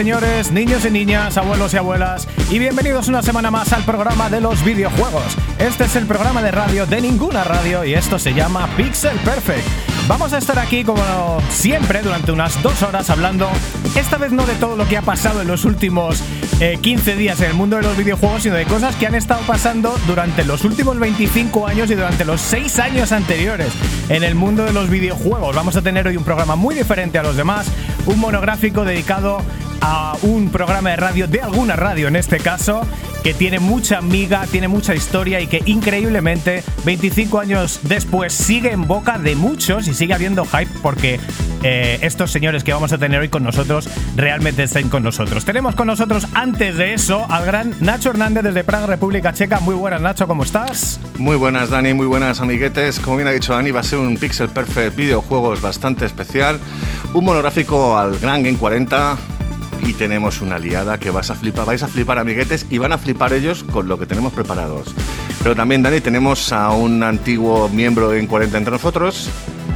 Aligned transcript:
señores, 0.00 0.50
niños 0.50 0.86
y 0.86 0.90
niñas, 0.90 1.36
abuelos 1.36 1.74
y 1.74 1.76
abuelas, 1.76 2.26
y 2.50 2.58
bienvenidos 2.58 3.08
una 3.08 3.20
semana 3.20 3.50
más 3.50 3.70
al 3.74 3.84
programa 3.84 4.30
de 4.30 4.40
los 4.40 4.64
videojuegos. 4.64 5.36
Este 5.58 5.84
es 5.84 5.94
el 5.94 6.06
programa 6.06 6.40
de 6.40 6.50
radio 6.50 6.86
de 6.86 7.02
ninguna 7.02 7.44
radio 7.44 7.84
y 7.84 7.92
esto 7.92 8.18
se 8.18 8.32
llama 8.32 8.66
Pixel 8.78 9.18
Perfect. 9.18 9.62
Vamos 10.08 10.32
a 10.32 10.38
estar 10.38 10.58
aquí 10.58 10.84
como 10.84 11.38
siempre 11.50 12.00
durante 12.00 12.32
unas 12.32 12.62
dos 12.62 12.82
horas 12.82 13.10
hablando, 13.10 13.50
esta 13.94 14.16
vez 14.16 14.32
no 14.32 14.46
de 14.46 14.54
todo 14.54 14.74
lo 14.74 14.88
que 14.88 14.96
ha 14.96 15.02
pasado 15.02 15.42
en 15.42 15.48
los 15.48 15.66
últimos 15.66 16.22
eh, 16.60 16.78
15 16.80 17.16
días 17.16 17.38
en 17.42 17.50
el 17.50 17.54
mundo 17.54 17.76
de 17.76 17.82
los 17.82 17.94
videojuegos, 17.94 18.44
sino 18.44 18.54
de 18.54 18.64
cosas 18.64 18.96
que 18.96 19.06
han 19.06 19.14
estado 19.14 19.42
pasando 19.46 19.94
durante 20.06 20.46
los 20.46 20.64
últimos 20.64 20.98
25 20.98 21.66
años 21.66 21.90
y 21.90 21.94
durante 21.94 22.24
los 22.24 22.40
6 22.40 22.78
años 22.78 23.12
anteriores 23.12 23.68
en 24.08 24.22
el 24.22 24.34
mundo 24.34 24.64
de 24.64 24.72
los 24.72 24.88
videojuegos. 24.88 25.54
Vamos 25.54 25.76
a 25.76 25.82
tener 25.82 26.06
hoy 26.06 26.16
un 26.16 26.24
programa 26.24 26.56
muy 26.56 26.74
diferente 26.74 27.18
a 27.18 27.22
los 27.22 27.36
demás, 27.36 27.66
un 28.06 28.18
monográfico 28.18 28.86
dedicado 28.86 29.42
a 29.80 30.16
un 30.22 30.50
programa 30.50 30.90
de 30.90 30.96
radio, 30.96 31.26
de 31.26 31.40
alguna 31.40 31.76
radio 31.76 32.08
en 32.08 32.16
este 32.16 32.38
caso, 32.38 32.82
que 33.22 33.34
tiene 33.34 33.58
mucha 33.58 33.98
amiga, 33.98 34.46
tiene 34.50 34.68
mucha 34.68 34.94
historia 34.94 35.40
y 35.40 35.46
que 35.46 35.62
increíblemente 35.66 36.62
25 36.84 37.38
años 37.38 37.80
después 37.82 38.32
sigue 38.32 38.72
en 38.72 38.86
boca 38.86 39.18
de 39.18 39.34
muchos 39.36 39.88
y 39.88 39.94
sigue 39.94 40.14
habiendo 40.14 40.44
hype 40.46 40.70
porque 40.82 41.20
eh, 41.62 41.98
estos 42.02 42.30
señores 42.30 42.64
que 42.64 42.72
vamos 42.72 42.92
a 42.92 42.98
tener 42.98 43.20
hoy 43.20 43.28
con 43.28 43.42
nosotros 43.42 43.88
realmente 44.16 44.62
estén 44.62 44.88
con 44.88 45.02
nosotros. 45.02 45.44
Tenemos 45.44 45.74
con 45.74 45.86
nosotros 45.86 46.26
antes 46.34 46.76
de 46.76 46.94
eso 46.94 47.26
al 47.28 47.44
gran 47.44 47.74
Nacho 47.80 48.10
Hernández 48.10 48.44
desde 48.44 48.64
Praga, 48.64 48.86
República 48.86 49.32
Checa. 49.32 49.60
Muy 49.60 49.74
buenas 49.74 50.00
Nacho, 50.00 50.26
¿cómo 50.26 50.42
estás? 50.42 51.00
Muy 51.18 51.36
buenas 51.36 51.68
Dani, 51.68 51.92
muy 51.92 52.06
buenas 52.06 52.40
amiguetes. 52.40 53.00
Como 53.00 53.16
bien 53.16 53.28
ha 53.28 53.32
dicho 53.32 53.52
Dani, 53.52 53.70
va 53.70 53.80
a 53.80 53.84
ser 53.84 53.98
un 53.98 54.16
Pixel 54.16 54.48
Perfect 54.48 54.96
videojuegos 54.96 55.60
bastante 55.60 56.06
especial. 56.06 56.58
Un 57.12 57.24
monográfico 57.24 57.98
al 57.98 58.18
Gran 58.18 58.42
Game 58.42 58.56
40 58.56 59.18
y 59.82 59.92
tenemos 59.92 60.40
una 60.40 60.58
liada 60.58 60.98
que 60.98 61.10
vas 61.10 61.30
a 61.30 61.34
flipar, 61.34 61.66
vais 61.66 61.82
a 61.82 61.88
flipar 61.88 62.18
amiguetes 62.18 62.66
y 62.70 62.78
van 62.78 62.92
a 62.92 62.98
flipar 62.98 63.32
ellos 63.32 63.64
con 63.64 63.88
lo 63.88 63.98
que 63.98 64.06
tenemos 64.06 64.32
preparados. 64.32 64.94
Pero 65.42 65.56
también, 65.56 65.82
Dani, 65.82 66.00
tenemos 66.00 66.52
a 66.52 66.70
un 66.70 67.02
antiguo 67.02 67.68
miembro 67.68 68.12
en 68.14 68.26
40 68.26 68.58
entre 68.58 68.72
nosotros. 68.72 69.30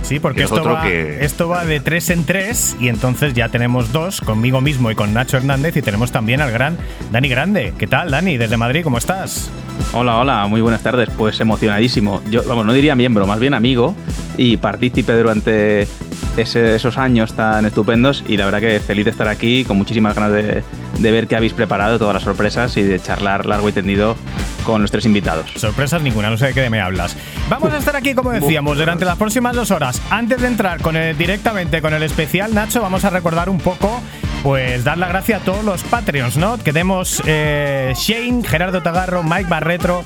Sí, 0.05 0.21
porque 0.21 0.41
es 0.43 0.45
esto 0.51 0.61
otro 0.61 0.75
va, 0.75 0.83
que- 0.83 1.25
esto 1.25 1.49
va 1.49 1.65
de 1.65 1.81
tres 1.81 2.11
en 2.11 2.25
tres 2.25 2.77
y 2.79 2.89
entonces 2.89 3.33
ya 3.33 3.49
tenemos 3.49 3.91
dos, 3.91 4.21
conmigo 4.21 4.61
mismo 4.61 4.91
y 4.91 4.95
con 4.95 5.15
Nacho 5.15 5.39
Hernández 5.39 5.77
y 5.79 5.83
tenemos 5.83 6.13
también 6.13 6.43
al 6.43 6.51
gran 6.53 6.77
Dani 7.11 7.29
Grande. 7.29 7.73
¿Qué 7.79 7.87
tal, 7.87 8.11
Dani? 8.11 8.37
Desde 8.37 8.59
Madrid, 8.59 8.83
¿cómo 8.85 8.99
estás? 8.99 9.49
Hola, 9.95 10.19
hola, 10.19 10.47
muy 10.47 10.61
buenas 10.61 10.83
tardes. 10.83 11.09
Pues 11.17 11.41
emocionadísimo. 11.41 12.21
Yo, 12.31 12.43
vamos, 12.47 12.67
no 12.67 12.75
diría 12.75 12.95
miembro, 12.95 13.27
más 13.27 13.41
bien 13.41 13.55
amigo 13.55 13.95
y 14.37 14.59
partícipe 14.59 15.15
durante 15.15 15.89
ese- 16.37 16.75
esos 16.77 16.99
años 16.99 17.33
tan 17.33 17.65
estupendos. 17.65 18.25
Y 18.29 18.37
la 18.37 18.45
verdad 18.45 18.61
que 18.61 18.81
feliz 18.81 19.07
de 19.07 19.11
estar 19.11 19.27
aquí, 19.29 19.65
con 19.65 19.79
muchísimas 19.79 20.15
ganas 20.15 20.33
de, 20.33 20.63
de 20.99 21.11
ver 21.11 21.27
qué 21.29 21.37
habéis 21.37 21.55
preparado, 21.55 21.99
todas 21.99 22.13
las 22.15 22.23
sorpresas 22.25 22.77
y 22.77 22.83
de 22.83 23.01
charlar 23.01 23.47
largo 23.47 23.71
y 23.71 23.73
tendido 23.73 24.17
con 24.65 24.83
los 24.83 24.91
tres 24.91 25.05
invitados. 25.07 25.51
Sorpresas 25.57 26.03
ninguna, 26.03 26.31
no 26.31 26.37
sé 26.39 26.47
de 26.47 26.55
qué 26.55 26.69
me 26.71 26.81
hablas. 26.81 27.17
Vamos 27.49 27.73
a 27.73 27.77
estar 27.79 27.95
aquí, 27.95 28.15
como 28.15 28.31
decíamos, 28.31 28.77
durante 28.79 29.05
las 29.05 29.17
próximas 29.17 29.55
dos 29.55 29.71
horas. 29.71 30.01
Antes 30.11 30.41
de 30.41 30.49
entrar 30.49 30.81
con 30.81 30.97
el- 30.97 31.17
directamente 31.17 31.81
con 31.81 31.95
el 31.95 32.03
especial, 32.03 32.55
Nacho, 32.55 32.83
vamos 32.83 33.05
a 33.05 33.11
recordar 33.11 33.49
un 33.49 33.59
poco, 33.59 34.03
pues 34.45 34.85
dar 34.85 34.99
la 34.99 35.09
gracia 35.09 35.39
a 35.39 35.41
todos 35.41 35.65
los 35.65 35.83
Patreons, 35.85 36.37
¿no? 36.37 36.59
Tenemos 36.59 37.23
eh, 37.25 37.95
Shane, 37.97 38.45
Gerardo 38.45 38.83
Tagarro, 38.83 39.23
Mike 39.23 39.49
Barretro, 39.49 40.05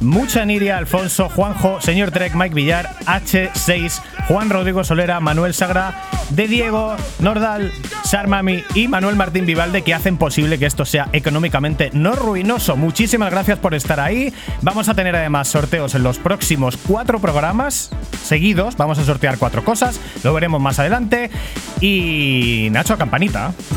Mucha 0.00 0.44
Niria, 0.44 0.78
Alfonso, 0.78 1.28
Juanjo, 1.28 1.80
Señor 1.80 2.12
Trek, 2.12 2.36
Mike 2.36 2.54
Villar, 2.54 2.88
H6, 3.04 4.00
Juan 4.28 4.48
Rodrigo 4.48 4.84
Solera, 4.84 5.18
Manuel 5.18 5.54
Sagra, 5.54 6.04
De 6.30 6.46
Diego, 6.46 6.94
Nordal, 7.18 7.72
Sarmami 8.04 8.62
y 8.76 8.86
Manuel 8.86 9.16
Martín 9.16 9.44
Vivalde 9.44 9.82
que 9.82 9.92
hacen 9.92 10.16
posible 10.18 10.60
que 10.60 10.66
esto 10.66 10.84
sea 10.84 11.08
económicamente 11.12 11.90
no 11.92 12.14
ruinoso. 12.14 12.76
Muchísimas 12.76 13.32
gracias 13.32 13.58
por 13.58 13.74
estar 13.74 13.98
ahí. 13.98 14.32
Vamos 14.62 14.88
a 14.88 14.94
tener 14.94 15.16
además 15.16 15.48
sorteos 15.48 15.96
en 15.96 16.04
los 16.04 16.18
próximos 16.18 16.76
cuatro 16.76 17.18
programas 17.18 17.90
seguidos. 18.22 18.76
Vamos 18.76 19.00
a 19.00 19.04
sortear 19.04 19.36
cuatro 19.36 19.64
cosas, 19.64 19.98
lo 20.22 20.32
veremos 20.32 20.60
más 20.60 20.78
adelante. 20.78 21.28
Y 21.80 22.68
Nacho, 22.70 22.96
campanita. 22.96 23.52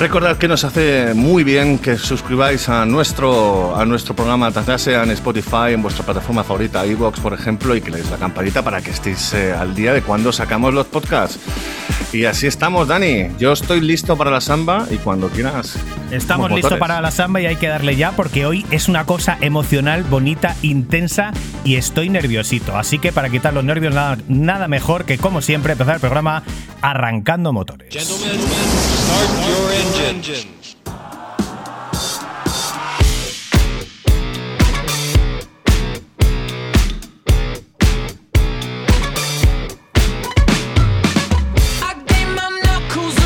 Recordad 0.00 0.38
que 0.38 0.48
nos 0.48 0.64
hace 0.64 1.12
muy 1.12 1.44
bien 1.44 1.78
que 1.78 1.98
suscribáis 1.98 2.70
a 2.70 2.86
nuestro, 2.86 3.76
a 3.76 3.84
nuestro 3.84 4.16
programa, 4.16 4.50
tanto 4.50 4.78
sea 4.78 5.02
en 5.02 5.10
Spotify, 5.10 5.74
en 5.74 5.82
vuestra 5.82 6.06
plataforma 6.06 6.42
favorita, 6.42 6.86
iVoox, 6.86 7.20
por 7.20 7.34
ejemplo, 7.34 7.76
y 7.76 7.82
que 7.82 7.90
le 7.90 7.98
deis 7.98 8.10
la 8.10 8.16
campanita 8.16 8.62
para 8.62 8.80
que 8.80 8.92
estéis 8.92 9.34
eh, 9.34 9.52
al 9.52 9.74
día 9.74 9.92
de 9.92 10.00
cuando 10.00 10.32
sacamos 10.32 10.72
los 10.72 10.86
podcasts. 10.86 11.38
Y 12.14 12.24
así 12.24 12.46
estamos, 12.46 12.88
Dani. 12.88 13.28
Yo 13.38 13.52
estoy 13.52 13.82
listo 13.82 14.16
para 14.16 14.30
la 14.30 14.40
samba 14.40 14.86
y 14.90 14.96
cuando 14.96 15.28
quieras. 15.28 15.76
Estamos 16.10 16.50
listos 16.50 16.78
para 16.78 17.02
la 17.02 17.10
samba 17.10 17.42
y 17.42 17.46
hay 17.46 17.56
que 17.56 17.68
darle 17.68 17.94
ya 17.94 18.12
porque 18.12 18.46
hoy 18.46 18.64
es 18.70 18.88
una 18.88 19.04
cosa 19.04 19.36
emocional, 19.42 20.04
bonita, 20.04 20.56
intensa 20.62 21.30
y 21.62 21.76
estoy 21.76 22.08
nerviosito. 22.08 22.74
Así 22.74 22.98
que 22.98 23.12
para 23.12 23.28
quitar 23.28 23.52
los 23.52 23.64
nervios 23.64 23.94
nada, 23.94 24.16
nada 24.28 24.66
mejor 24.66 25.04
que 25.04 25.18
como 25.18 25.42
siempre 25.42 25.72
empezar 25.72 25.96
el 25.96 26.00
programa 26.00 26.42
arrancando 26.80 27.52
motores. 27.52 27.92
Gentlemen, 27.92 28.40
start 29.20 29.48
your 29.48 29.89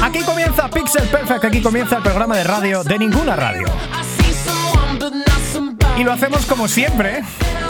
Aquí 0.03 0.21
comienza 0.25 0.69
Pixel 0.71 1.09
Perfect, 1.09 1.45
aquí 1.45 1.61
comienza 1.63 1.97
el 1.97 2.03
programa 2.03 2.37
de 2.37 2.45
radio 2.45 2.85
de 2.85 2.99
ninguna 2.99 3.35
radio. 3.37 3.67
Y 5.99 6.05
lo 6.05 6.13
hacemos 6.13 6.45
como 6.47 6.69
siempre, 6.69 7.23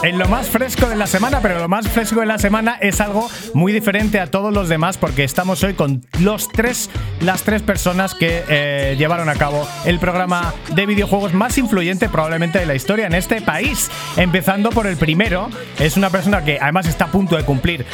en 0.04 0.19
lo 0.19 0.28
más 0.28 0.50
fresco 0.50 0.87
de 0.88 0.97
la 0.97 1.06
semana, 1.06 1.41
pero 1.41 1.59
lo 1.59 1.69
más 1.69 1.88
fresco 1.88 2.20
de 2.20 2.26
la 2.26 2.38
semana 2.38 2.76
es 2.81 3.00
algo 3.00 3.28
muy 3.54 3.72
diferente 3.72 4.20
a 4.20 4.26
todos 4.26 4.53
los 4.53 4.69
demás 4.69 4.98
porque 4.98 5.25
estamos 5.25 5.62
hoy 5.62 5.72
con 5.72 6.04
los 6.20 6.50
tres, 6.50 6.91
las 7.20 7.42
tres 7.42 7.62
personas 7.62 8.15
que 8.15 8.44
eh, 8.48 8.97
llevaron 8.98 9.31
a 9.31 9.34
cabo 9.34 9.66
el 9.87 9.98
programa 9.98 10.53
de 10.75 10.84
videojuegos 10.84 11.32
más 11.32 11.56
influyente 11.56 12.10
probablemente 12.10 12.59
de 12.59 12.66
la 12.66 12.75
historia 12.75 13.06
en 13.06 13.15
este 13.15 13.41
país. 13.41 13.91
Empezando 14.19 14.70
por 14.70 14.87
el 14.87 14.98
primero, 14.98 15.48
es 15.78 15.97
una 15.97 16.10
persona 16.10 16.44
que 16.44 16.59
además 16.60 16.86
está 16.86 17.06
a 17.06 17.10
punto 17.10 17.36
de 17.36 17.44
cumplir 17.44 17.86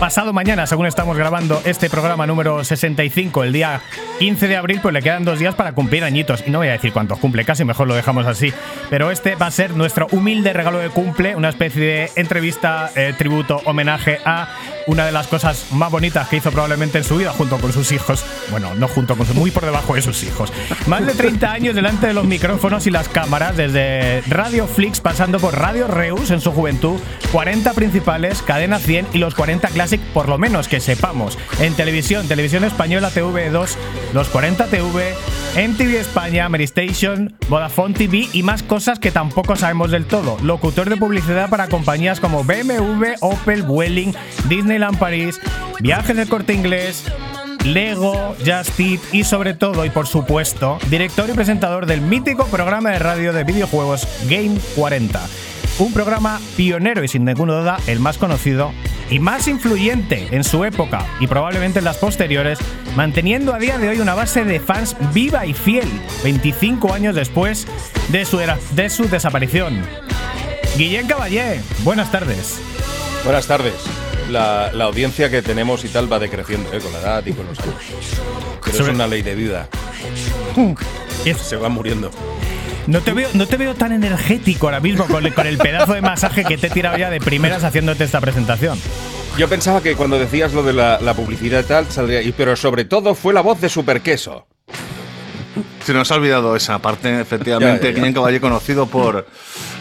pasado 0.00 0.32
mañana, 0.32 0.66
según 0.66 0.86
estamos 0.86 1.14
grabando 1.14 1.60
este 1.66 1.90
programa 1.90 2.26
número 2.26 2.64
65, 2.64 3.44
el 3.44 3.52
día 3.52 3.82
15 4.18 4.48
de 4.48 4.56
abril, 4.56 4.80
pues 4.80 4.94
le 4.94 5.02
quedan 5.02 5.26
dos 5.26 5.38
días 5.38 5.54
para 5.54 5.74
cumplir 5.74 6.04
añitos. 6.04 6.42
Y 6.46 6.50
no 6.50 6.56
voy 6.56 6.68
a 6.68 6.72
decir 6.72 6.90
cuántos 6.90 7.18
cumple, 7.18 7.44
casi 7.44 7.66
mejor 7.66 7.86
lo 7.86 7.94
dejamos 7.94 8.24
así. 8.26 8.50
Pero 8.88 9.10
este 9.10 9.34
va 9.34 9.46
a 9.46 9.50
ser 9.50 9.76
nuestro 9.76 10.06
humilde 10.10 10.54
regalo 10.54 10.78
de 10.78 10.88
cumple, 10.88 11.34
una 11.40 11.48
especie 11.48 11.82
de 11.82 12.10
entrevista, 12.16 12.90
eh, 12.94 13.14
tributo, 13.16 13.62
homenaje 13.64 14.18
a 14.26 14.56
una 14.86 15.06
de 15.06 15.12
las 15.12 15.26
cosas 15.26 15.72
más 15.72 15.90
bonitas 15.90 16.28
que 16.28 16.36
hizo 16.36 16.50
probablemente 16.50 16.98
en 16.98 17.04
su 17.04 17.16
vida, 17.16 17.32
junto 17.32 17.56
con 17.58 17.72
sus 17.72 17.92
hijos. 17.92 18.24
Bueno, 18.50 18.74
no 18.74 18.88
junto 18.88 19.16
con 19.16 19.26
sus, 19.26 19.34
muy 19.34 19.50
por 19.50 19.64
debajo 19.64 19.94
de 19.94 20.02
sus 20.02 20.22
hijos. 20.22 20.52
Más 20.86 21.06
de 21.06 21.14
30 21.14 21.50
años 21.50 21.74
delante 21.74 22.08
de 22.08 22.12
los 22.12 22.26
micrófonos 22.26 22.86
y 22.86 22.90
las 22.90 23.08
cámaras, 23.08 23.56
desde 23.56 24.20
Radio 24.28 24.66
Flix, 24.66 25.00
pasando 25.00 25.38
por 25.38 25.58
Radio 25.58 25.86
Reus 25.86 26.30
en 26.30 26.42
su 26.42 26.52
juventud, 26.52 27.00
40 27.32 27.72
principales, 27.72 28.42
Cadena 28.42 28.78
100 28.78 29.06
y 29.14 29.18
los 29.18 29.34
40 29.34 29.68
Classic, 29.68 30.00
por 30.12 30.28
lo 30.28 30.36
menos 30.36 30.68
que 30.68 30.80
sepamos. 30.80 31.38
En 31.58 31.72
televisión, 31.74 32.28
Televisión 32.28 32.64
Española 32.64 33.10
TV2, 33.10 33.76
los 34.12 34.28
40 34.28 34.66
TV, 34.66 35.14
MTV 35.56 35.96
España, 35.96 36.48
Station, 36.60 37.34
Vodafone 37.48 37.94
TV 37.94 38.28
y 38.32 38.42
más 38.42 38.62
cosas 38.62 38.98
que 38.98 39.10
tampoco 39.10 39.56
sabemos 39.56 39.90
del 39.90 40.04
todo. 40.04 40.36
Locutor 40.42 40.90
de 40.90 40.96
publicidad 40.96 41.29
para 41.48 41.68
compañías 41.68 42.18
como 42.20 42.42
BMW, 42.44 43.14
Opel, 43.20 43.62
Vueling, 43.62 44.12
Disneyland 44.48 44.98
París, 44.98 45.40
Viajes 45.80 46.16
del 46.16 46.28
Corte 46.28 46.52
Inglés, 46.52 47.04
Lego, 47.64 48.34
Just 48.44 48.78
Eat 48.80 49.00
y 49.12 49.24
sobre 49.24 49.54
todo 49.54 49.84
y 49.84 49.90
por 49.90 50.06
supuesto, 50.06 50.78
director 50.88 51.28
y 51.30 51.32
presentador 51.32 51.86
del 51.86 52.00
mítico 52.00 52.46
programa 52.46 52.90
de 52.90 52.98
radio 52.98 53.32
de 53.32 53.44
videojuegos 53.44 54.06
Game 54.28 54.58
40. 54.76 55.20
Un 55.78 55.92
programa 55.92 56.40
pionero 56.56 57.04
y 57.04 57.08
sin 57.08 57.24
ninguna 57.24 57.54
duda 57.54 57.78
el 57.86 58.00
más 58.00 58.18
conocido 58.18 58.72
y 59.08 59.18
más 59.18 59.48
influyente 59.48 60.28
en 60.30 60.44
su 60.44 60.64
época 60.64 61.06
y 61.20 61.26
probablemente 61.26 61.78
en 61.78 61.84
las 61.84 61.96
posteriores, 61.96 62.58
manteniendo 62.96 63.54
a 63.54 63.58
día 63.58 63.78
de 63.78 63.88
hoy 63.88 64.00
una 64.00 64.14
base 64.14 64.44
de 64.44 64.60
fans 64.60 64.96
viva 65.14 65.46
y 65.46 65.54
fiel 65.54 65.88
25 66.22 66.92
años 66.92 67.14
después 67.14 67.66
de 68.08 68.24
su, 68.24 68.40
era- 68.40 68.58
de 68.72 68.90
su 68.90 69.08
desaparición. 69.08 69.80
Guillén 70.76 71.06
Caballé, 71.06 71.60
buenas 71.82 72.10
tardes. 72.10 72.58
Buenas 73.24 73.46
tardes. 73.46 73.74
La, 74.30 74.70
la, 74.72 74.84
audiencia 74.84 75.30
que 75.30 75.42
tenemos 75.42 75.84
y 75.84 75.88
tal 75.88 76.10
va 76.10 76.18
decreciendo 76.18 76.72
¿eh? 76.72 76.78
con 76.78 76.92
la 76.92 77.00
edad 77.00 77.26
y 77.26 77.32
con 77.32 77.46
los 77.46 77.58
años. 77.60 77.74
Pero 78.64 78.84
es 78.84 78.88
una 78.88 79.06
ley 79.06 79.22
de 79.22 79.34
vida. 79.34 79.68
Se 81.42 81.56
va 81.56 81.68
muriendo. 81.68 82.10
No 82.86 83.00
te, 83.00 83.12
veo, 83.12 83.28
no 83.34 83.46
te 83.46 83.56
veo 83.56 83.74
tan 83.74 83.92
energético 83.92 84.66
ahora 84.66 84.80
mismo 84.80 85.06
con 85.06 85.26
el, 85.26 85.34
con 85.34 85.46
el 85.46 85.58
pedazo 85.58 85.94
de 85.94 86.00
masaje 86.00 86.44
que 86.44 86.56
te 86.56 86.68
he 86.68 86.70
tirado 86.70 86.96
ya 86.96 87.10
de 87.10 87.20
primeras 87.20 87.62
haciéndote 87.62 88.04
esta 88.04 88.20
presentación. 88.20 88.78
Yo 89.36 89.48
pensaba 89.48 89.82
que 89.82 89.96
cuando 89.96 90.18
decías 90.18 90.52
lo 90.52 90.62
de 90.62 90.72
la, 90.72 90.98
la 91.00 91.14
publicidad 91.14 91.60
y 91.60 91.64
tal, 91.64 91.90
saldría. 91.90 92.20
Pero 92.36 92.56
sobre 92.56 92.84
todo 92.84 93.14
fue 93.14 93.34
la 93.34 93.42
voz 93.42 93.60
de 93.60 93.68
Superqueso. 93.68 94.46
Se 95.84 95.92
nos 95.92 96.10
ha 96.10 96.14
olvidado 96.14 96.54
esa 96.56 96.78
parte, 96.78 97.20
efectivamente. 97.20 97.92
Ya, 97.92 98.12
Caballé, 98.12 98.40
conocido 98.40 98.86
por 98.86 99.26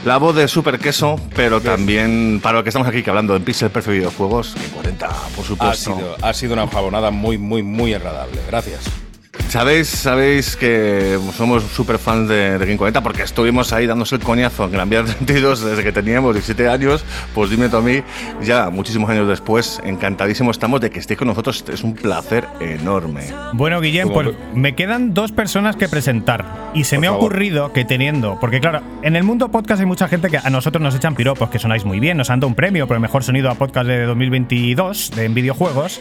la 0.06 0.18
voz 0.18 0.36
de 0.36 0.48
Super 0.48 0.80
Queso, 0.80 1.19
pero 1.36 1.62
también 1.62 2.39
para 2.42 2.60
lo 2.60 2.63
que 2.63 2.69
estamos 2.69 2.88
aquí 2.88 3.04
que 3.04 3.10
hablando 3.10 3.36
en 3.36 3.44
Pixel 3.44 3.69
Perfect 3.69 3.98
Videojuegos, 3.98 4.56
en 4.56 4.69
40, 4.69 5.10
por 5.36 5.45
supuesto. 5.45 5.92
Ha 5.92 5.95
sido, 5.95 6.16
ha 6.21 6.33
sido 6.33 6.54
una 6.54 6.69
pavonada 6.69 7.12
muy, 7.12 7.38
muy, 7.38 7.63
muy 7.63 7.94
agradable. 7.94 8.39
Gracias 8.48 9.09
sabéis, 9.50 9.88
sabéis 9.88 10.56
que 10.56 11.19
somos 11.36 11.63
súper 11.63 11.98
fans 11.98 12.30
de, 12.30 12.57
de 12.57 12.78
40 12.78 13.01
porque 13.01 13.24
estuvimos 13.24 13.74
ahí 13.74 13.88
dándose 13.88 14.16
el 14.16 14.22
coñazo 14.22 14.66
en 14.66 14.72
Gran 14.72 14.90
Vía 14.90 15.04
32 15.04 15.66
desde 15.66 15.84
que 15.84 15.92
teníamos 15.92 16.34
17 16.34 16.69
años. 16.69 17.04
Pues 17.34 17.50
dime 17.50 17.68
tú 17.69 17.78
a 17.78 17.81
mí, 17.81 18.01
ya 18.42 18.69
muchísimos 18.69 19.10
años 19.10 19.28
después, 19.28 19.81
encantadísimos 19.84 20.56
estamos 20.56 20.81
de 20.81 20.90
que 20.90 21.00
estéis 21.00 21.18
con 21.18 21.28
nosotros. 21.28 21.57
Este 21.57 21.74
es 21.74 21.84
un 21.84 21.96
placer 21.96 22.48
enorme. 22.60 23.24
Bueno, 23.54 23.81
Guillem, 23.81 24.10
pues 24.10 24.30
me 24.54 24.75
quedan 24.75 25.13
dos 25.13 25.31
personas 25.31 25.75
que 25.75 25.90
presentar. 25.90 26.69
Y 26.74 26.84
se 26.84 26.98
me 26.98 27.07
ha 27.07 27.12
ocurrido 27.12 27.74
que 27.74 27.86
teniendo, 27.86 28.40
porque 28.40 28.60
claro, 28.60 28.81
en 29.01 29.16
el 29.16 29.24
mundo 29.24 29.50
podcast 29.50 29.80
hay 29.80 29.88
mucha 29.88 30.07
gente 30.07 30.30
que 30.30 30.38
a 30.38 30.50
nosotros 30.50 30.81
nos 30.81 30.96
echan 30.96 31.16
piropos, 31.16 31.50
que 31.50 31.60
sonáis 31.60 31.86
muy 31.86 32.00
bien, 32.00 32.18
nos 32.18 32.30
han 32.30 32.40
dado 32.40 32.48
un 32.48 32.56
premio 32.56 32.88
por 32.88 32.96
el 32.96 33.01
mejor 33.01 33.24
sonido 33.24 33.50
a 33.50 33.56
podcast 33.56 33.88
de 33.88 34.04
2022 34.04 35.12
de, 35.16 35.25
en 35.25 35.34
videojuegos 35.34 36.00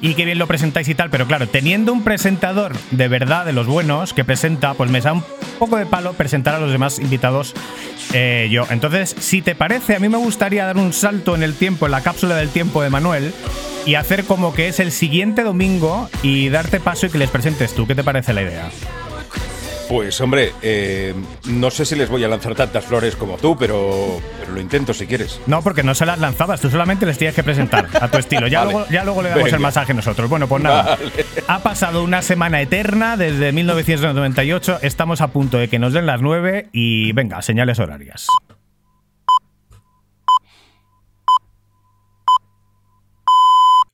y 0.00 0.14
qué 0.14 0.24
bien 0.24 0.38
lo 0.38 0.46
presentáis 0.46 0.88
y 0.88 0.94
tal, 0.94 1.10
pero 1.10 1.26
claro, 1.26 1.48
teniendo 1.48 1.92
un 1.92 2.02
presentador 2.02 2.72
de 2.90 3.08
verdad 3.08 3.44
de 3.44 3.52
los 3.52 3.66
buenos 3.66 4.12
que 4.12 4.24
presenta, 4.24 4.74
pues 4.74 4.90
me 4.90 5.00
da 5.00 5.12
un 5.12 5.24
poco 5.58 5.76
de 5.76 5.86
palo 5.86 6.12
presentar 6.12 6.54
a 6.54 6.58
los 6.58 6.72
demás 6.72 6.98
invitados 6.98 7.54
eh, 8.12 8.48
yo. 8.50 8.66
Entonces, 8.70 9.14
si 9.18 9.42
te 9.42 9.54
parece, 9.54 9.96
a 9.96 9.98
mí 9.98 10.08
me 10.08 10.18
gustaría 10.18 10.66
dar 10.66 10.76
un 10.76 10.92
salto 10.92 11.34
en 11.34 11.42
el 11.42 11.54
tiempo, 11.54 11.86
en 11.86 11.92
la 11.92 12.02
cápsula 12.02 12.36
del 12.36 12.48
tiempo 12.48 12.82
de 12.82 12.90
Manuel, 12.90 13.32
y 13.86 13.96
hacer 13.96 14.24
como 14.24 14.54
que 14.54 14.68
es 14.68 14.80
el 14.80 14.92
siguiente 14.92 15.42
domingo 15.42 16.08
y 16.22 16.48
darte 16.48 16.80
paso 16.80 17.06
y 17.06 17.10
que 17.10 17.18
les 17.18 17.30
presentes 17.30 17.74
tú. 17.74 17.86
¿Qué 17.86 17.94
te 17.94 18.04
parece 18.04 18.32
la 18.32 18.42
idea? 18.42 18.70
Pues 19.88 20.20
hombre, 20.20 20.52
eh, 20.62 21.14
no 21.46 21.70
sé 21.70 21.84
si 21.84 21.94
les 21.94 22.08
voy 22.08 22.24
a 22.24 22.28
lanzar 22.28 22.54
tantas 22.54 22.84
flores 22.84 23.16
como 23.16 23.36
tú, 23.36 23.56
pero, 23.56 24.20
lo 24.52 24.60
intento 24.60 24.94
si 24.94 25.06
quieres. 25.06 25.40
No, 25.46 25.62
porque 25.62 25.82
no 25.82 25.94
se 25.94 26.06
las 26.06 26.18
lanzabas, 26.18 26.60
tú 26.60 26.70
solamente 26.70 27.04
les 27.06 27.18
tienes 27.18 27.34
que 27.34 27.42
presentar 27.42 27.88
a 28.00 28.08
tu 28.08 28.18
estilo. 28.18 28.46
Ya, 28.46 28.64
luego, 28.64 28.86
ya 28.90 29.04
luego 29.04 29.22
le 29.22 29.30
damos 29.30 29.52
el 29.52 29.60
masaje 29.60 29.92
nosotros. 29.92 30.28
Bueno, 30.30 30.48
pues 30.48 30.62
nada. 30.62 30.98
Ha 31.48 31.58
pasado 31.60 32.02
una 32.02 32.22
semana 32.22 32.60
eterna 32.62 33.16
desde 33.16 33.52
1998, 33.52 34.78
estamos 34.82 35.20
a 35.20 35.28
punto 35.28 35.58
de 35.58 35.68
que 35.68 35.78
nos 35.78 35.92
den 35.92 36.06
las 36.06 36.22
9 36.22 36.70
y 36.72 37.12
venga, 37.12 37.42
señales 37.42 37.78
horarias. 37.78 38.26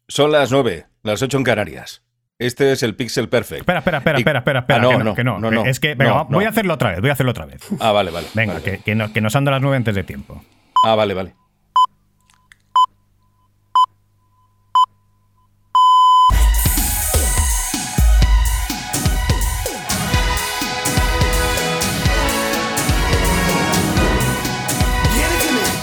Son 0.09 0.33
las 0.33 0.51
9, 0.51 0.87
las 1.03 1.23
8 1.23 1.37
en 1.37 1.45
Canarias. 1.45 2.03
Este 2.41 2.73
es 2.73 2.83
el 2.83 2.95
Pixel 2.97 3.29
Perfect. 3.29 3.61
Espera, 3.61 3.81
espera, 3.81 3.99
espera, 3.99 4.19
espera, 4.19 4.39
espera, 4.39 4.61
espera. 4.61 4.79
Ah, 4.79 4.99
no, 5.05 5.15
que 5.15 5.23
no, 5.23 5.39
no, 5.39 5.51
no, 5.51 5.63
no. 5.63 5.67
Es 5.67 5.79
que, 5.79 5.95
venga, 5.95 6.23
voy 6.23 6.47
a 6.47 6.49
hacerlo 6.49 6.73
otra 6.73 6.91
vez, 6.91 7.01
voy 7.03 7.11
a 7.11 7.13
hacerlo 7.13 7.33
otra 7.33 7.45
vez. 7.45 7.61
Ah, 7.81 7.93
vale, 7.93 8.11
vale. 8.11 8.29
Venga, 8.33 8.63
que. 8.63 8.79
Que, 8.79 8.95
nos, 8.95 9.11
que 9.11 9.21
nos 9.21 9.35
las 9.35 9.61
nueve 9.61 9.77
antes 9.77 9.95
de 9.95 10.05
tiempo. 10.05 10.43
Ah, 10.83 10.95
vale, 10.95 11.13
vale. 11.13 11.35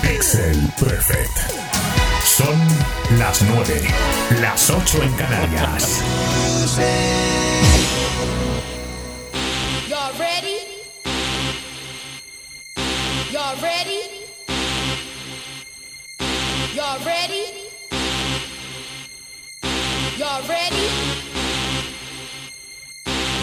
Pixel 0.01 0.57
Perfect 0.79 1.56
las 3.11 3.41
9, 3.41 3.81
las 4.41 4.69
8 4.69 5.03
en 5.03 5.13
Canarias. 5.13 6.03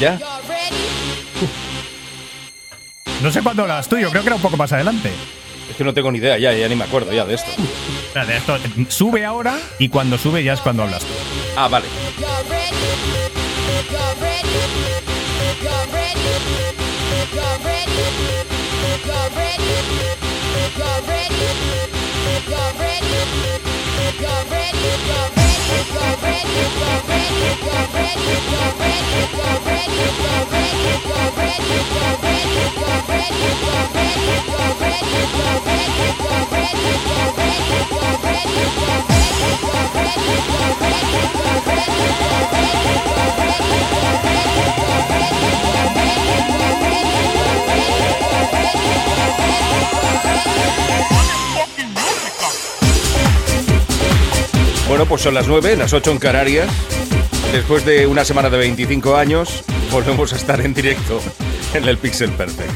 ¿Ya? 0.01 0.19
No 3.23 3.31
sé 3.33 3.41
cuándo 3.43 3.67
las 3.67 3.89
yo 3.89 4.11
creo 4.11 4.23
que 4.23 4.27
era 4.27 4.37
un 4.37 4.43
poco 4.43 4.57
más 4.57 4.73
adelante. 4.73 5.11
Es 5.71 5.77
que 5.77 5.85
no 5.85 5.95
tengo 5.95 6.13
ni 6.13 6.19
idea, 6.19 6.37
ya, 6.37 6.53
ya 6.53 6.69
ni 6.69 6.75
me 6.75 6.85
acuerdo 6.85 7.13
ya 7.13 7.25
de 7.25 7.35
esto. 7.35 7.51
Esto 8.15 8.59
sube 8.89 9.25
ahora 9.25 9.59
y 9.81 9.89
cuando 9.89 10.17
sube 10.17 10.45
ya 10.45 10.53
es 10.53 10.61
cuando 10.61 10.85
hablas 10.85 11.01
tú. 11.01 11.13
Ah, 11.57 11.67
vale. 11.67 11.87
Bueno, 54.95 55.07
pues 55.07 55.23
son 55.23 55.35
las 55.35 55.49
9, 55.49 55.77
las 55.77 55.93
8 55.93 56.13
en 56.13 56.19
Canarias. 56.19 56.69
Después 57.51 57.85
de 57.85 58.07
una 58.07 58.25
semana 58.25 58.49
de 58.49 58.59
25 58.59 59.17
años, 59.17 59.65
volvemos 59.91 60.33
a 60.33 60.37
estar 60.37 60.61
en 60.61 60.73
directo 60.73 61.21
en 61.75 61.89
el 61.89 61.99
Pixel 61.99 62.31
Perfect. 62.31 62.71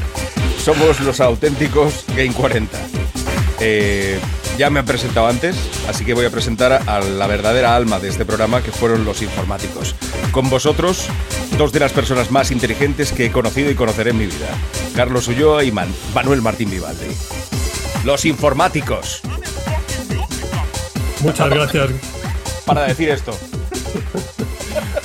Somos 0.61 0.99
los 0.99 1.21
auténticos 1.21 2.03
Game 2.17 2.33
40. 2.33 2.77
Eh, 3.61 4.19
ya 4.59 4.69
me 4.69 4.79
han 4.79 4.85
presentado 4.85 5.27
antes, 5.27 5.55
así 5.87 6.03
que 6.03 6.13
voy 6.13 6.25
a 6.25 6.29
presentar 6.29 6.83
a 6.85 6.99
la 6.99 7.27
verdadera 7.27 7.75
alma 7.77 7.97
de 7.99 8.09
este 8.09 8.25
programa, 8.25 8.61
que 8.61 8.71
fueron 8.73 9.05
los 9.05 9.21
informáticos. 9.21 9.95
Con 10.31 10.49
vosotros, 10.49 11.07
dos 11.57 11.71
de 11.71 11.79
las 11.79 11.93
personas 11.93 12.29
más 12.29 12.51
inteligentes 12.51 13.13
que 13.13 13.25
he 13.27 13.31
conocido 13.31 13.71
y 13.71 13.75
conoceré 13.75 14.09
en 14.11 14.17
mi 14.17 14.25
vida. 14.25 14.49
Carlos 14.95 15.29
Ulloa 15.29 15.63
y 15.63 15.71
Man- 15.71 15.87
Manuel 16.13 16.41
Martín 16.41 16.69
Vivaldi. 16.69 17.07
Los 18.03 18.25
informáticos. 18.25 19.21
Muchas 21.21 21.49
gracias, 21.49 21.89
Para 22.65 22.83
decir 22.83 23.09
esto. 23.09 23.37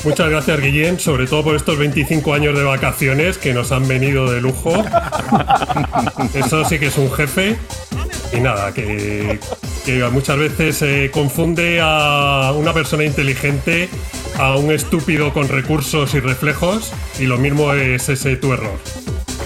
muchas 0.04 0.28
gracias 0.30 0.60
Guillén, 0.60 0.98
sobre 0.98 1.26
todo 1.28 1.44
por 1.44 1.54
estos 1.56 1.78
25 1.78 2.34
años 2.34 2.56
de 2.58 2.64
vacaciones 2.64 3.38
que 3.38 3.54
nos 3.54 3.70
han 3.70 3.86
venido 3.86 4.30
de 4.32 4.40
lujo. 4.40 4.72
Eso 6.34 6.64
sí 6.64 6.78
que 6.80 6.86
es 6.88 6.98
un 6.98 7.10
jefe. 7.12 7.56
Y 8.34 8.40
nada, 8.40 8.72
que, 8.72 9.38
que 9.84 10.04
muchas 10.10 10.36
veces 10.36 10.76
se 10.76 11.10
confunde 11.10 11.80
a 11.80 12.52
una 12.56 12.72
persona 12.72 13.04
inteligente 13.04 13.88
a 14.38 14.56
un 14.56 14.72
estúpido 14.72 15.32
con 15.32 15.48
recursos 15.48 16.14
y 16.14 16.20
reflejos 16.20 16.92
y 17.18 17.26
lo 17.26 17.38
mismo 17.38 17.72
es 17.72 18.08
ese 18.08 18.36
tu 18.36 18.52
error. 18.52 18.78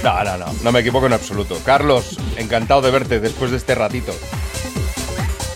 No, 0.03 0.25
no, 0.25 0.39
no, 0.39 0.47
no 0.63 0.73
me 0.73 0.81
equivoco 0.81 1.07
en 1.07 1.13
absoluto. 1.13 1.59
Carlos, 1.65 2.19
encantado 2.37 2.81
de 2.81 2.91
verte 2.91 3.21
después 3.21 3.51
de 3.51 3.59
este 3.59 3.75
ratito. 3.75 4.13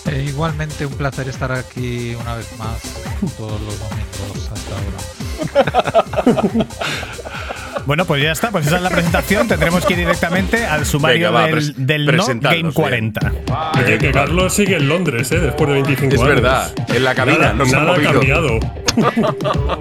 Eh, 0.06 0.26
igualmente 0.28 0.84
un 0.84 0.94
placer 0.94 1.28
estar 1.28 1.52
aquí 1.52 2.14
una 2.20 2.34
vez 2.36 2.48
más, 2.58 2.82
todos 3.38 3.60
los 3.62 3.78
domingos 3.78 4.50
hasta 4.52 4.74
ahora. 6.44 6.66
Bueno, 7.86 8.04
pues 8.04 8.22
ya 8.22 8.32
está, 8.32 8.50
pues 8.50 8.66
esa 8.66 8.76
es 8.76 8.82
la 8.82 8.90
presentación. 8.90 9.48
Tendremos 9.48 9.84
que 9.84 9.92
ir 9.94 9.98
directamente 10.00 10.64
al 10.66 10.86
sumario 10.86 11.32
Venga, 11.32 11.40
va, 11.40 11.46
del, 11.46 11.86
del 11.86 12.16
no 12.16 12.26
Game 12.40 12.72
40. 12.72 13.32
Oye, 13.84 13.98
que 13.98 14.10
Carlos 14.12 14.52
sigue 14.54 14.76
en 14.76 14.88
Londres, 14.88 15.30
¿eh? 15.32 15.40
Después 15.40 15.68
de 15.68 15.74
25 15.74 16.14
Es 16.14 16.20
años. 16.20 16.34
verdad, 16.34 16.72
en 16.88 17.04
la 17.04 17.14
cabina, 17.14 17.38
Nada, 17.38 17.52
no 17.54 17.66
se 17.66 17.76
ha 17.76 17.78
nada 17.80 17.90
ha 17.92 17.94
movido. 17.94 18.12
cambiado. 18.12 18.58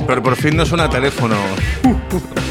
Pero 0.08 0.24
por 0.24 0.36
fin 0.36 0.56
no 0.58 0.66
suena 0.66 0.90
teléfono. 0.90 1.36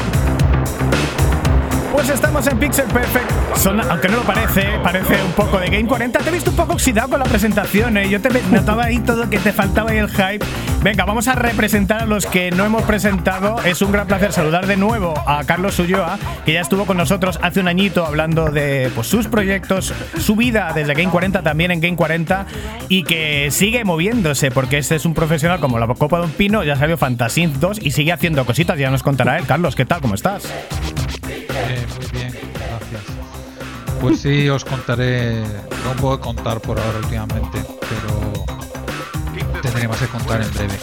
Pues 2.01 2.15
estamos 2.15 2.47
en 2.47 2.57
Pixel 2.57 2.87
Perfect. 2.87 3.29
Son- 3.57 3.79
aunque 3.79 4.09
no 4.09 4.17
lo 4.17 4.23
parece, 4.23 4.63
parece 4.81 5.21
un 5.23 5.33
poco 5.33 5.59
de 5.59 5.67
Game 5.67 5.85
40. 5.85 6.17
Te 6.17 6.29
he 6.29 6.31
visto 6.31 6.49
un 6.49 6.55
poco 6.55 6.73
oxidado 6.73 7.09
con 7.09 7.19
la 7.19 7.27
presentación. 7.27 7.95
¿eh? 7.95 8.09
Yo 8.09 8.19
te 8.19 8.29
notaba 8.49 8.85
ahí 8.85 8.97
todo 8.97 9.29
que 9.29 9.37
te 9.37 9.53
faltaba 9.53 9.91
ahí 9.91 9.99
el 9.99 10.09
hype. 10.09 10.43
Venga, 10.81 11.05
vamos 11.05 11.27
a 11.27 11.35
representar 11.35 12.01
a 12.01 12.05
los 12.07 12.25
que 12.25 12.49
no 12.49 12.65
hemos 12.65 12.81
presentado. 12.85 13.61
Es 13.63 13.83
un 13.83 13.91
gran 13.91 14.07
placer 14.07 14.33
saludar 14.33 14.65
de 14.65 14.77
nuevo 14.77 15.13
a 15.27 15.43
Carlos 15.43 15.77
Ulloa, 15.77 16.17
que 16.43 16.53
ya 16.53 16.61
estuvo 16.61 16.87
con 16.87 16.97
nosotros 16.97 17.37
hace 17.43 17.59
un 17.59 17.67
añito 17.67 18.03
hablando 18.03 18.49
de 18.49 18.89
pues, 18.95 19.05
sus 19.05 19.27
proyectos, 19.27 19.93
su 20.17 20.35
vida 20.35 20.71
desde 20.73 20.95
Game 20.95 21.11
40 21.11 21.43
también 21.43 21.69
en 21.69 21.81
Game 21.81 21.97
40 21.97 22.47
y 22.89 23.03
que 23.03 23.49
sigue 23.51 23.85
moviéndose 23.85 24.49
porque 24.49 24.79
este 24.79 24.95
es 24.95 25.05
un 25.05 25.13
profesional 25.13 25.59
como 25.59 25.77
la 25.77 25.85
copa 25.85 26.17
de 26.17 26.23
un 26.25 26.31
pino. 26.31 26.63
Ya 26.63 26.75
salió 26.77 26.97
Fantasy 26.97 27.45
2 27.45 27.77
y 27.79 27.91
sigue 27.91 28.11
haciendo 28.11 28.43
cositas. 28.43 28.79
Ya 28.79 28.89
nos 28.89 29.03
contará 29.03 29.37
él. 29.37 29.45
Carlos, 29.45 29.75
¿qué 29.75 29.85
tal? 29.85 30.01
¿Cómo 30.01 30.15
estás? 30.15 30.51
Eh, 31.31 31.85
muy 31.97 32.19
bien, 32.19 32.33
gracias. 32.53 33.03
Pues 33.99 34.19
sí, 34.19 34.49
os 34.49 34.65
contaré. 34.65 35.41
No 35.41 35.93
puedo 35.99 36.19
contar 36.19 36.59
por 36.59 36.79
ahora 36.79 36.99
últimamente, 36.99 37.59
pero 37.81 39.61
tendremos 39.61 39.97
que 39.97 40.07
contar 40.07 40.41
en 40.41 40.53
breve. 40.53 40.73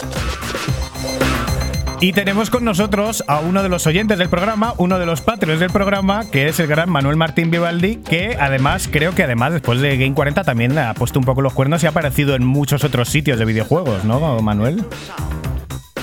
Y 2.01 2.13
tenemos 2.13 2.49
con 2.49 2.65
nosotros 2.65 3.25
a 3.27 3.41
uno 3.41 3.65
de 3.65 3.69
los 3.69 3.85
oyentes 3.89 4.19
del 4.19 4.29
programa, 4.29 4.73
uno 4.77 5.01
de 5.01 5.07
los 5.07 5.21
patrios 5.21 5.59
del 5.59 5.71
programa, 5.71 6.31
que 6.31 6.47
es 6.47 6.61
el 6.61 6.69
gran 6.69 6.89
Manuel 6.89 7.17
Martín 7.17 7.51
Vivaldi, 7.51 7.97
que 7.97 8.37
además, 8.39 8.89
creo 8.89 9.17
que 9.17 9.25
además 9.25 9.53
después 9.53 9.81
de 9.81 9.97
Game 9.97 10.15
40 10.15 10.45
también 10.45 10.79
ha 10.79 10.95
puesto 10.95 11.19
un 11.19 11.25
poco 11.25 11.43
los 11.43 11.55
cuernos 11.55 11.83
y 11.83 11.87
ha 11.87 11.91
aparecido 11.91 12.37
en 12.37 12.45
muchos 12.45 12.85
otros 12.85 13.09
sitios 13.09 13.41
de 13.41 13.45
videojuegos, 13.45 14.05
¿no, 14.05 14.41
Manuel? 14.41 14.85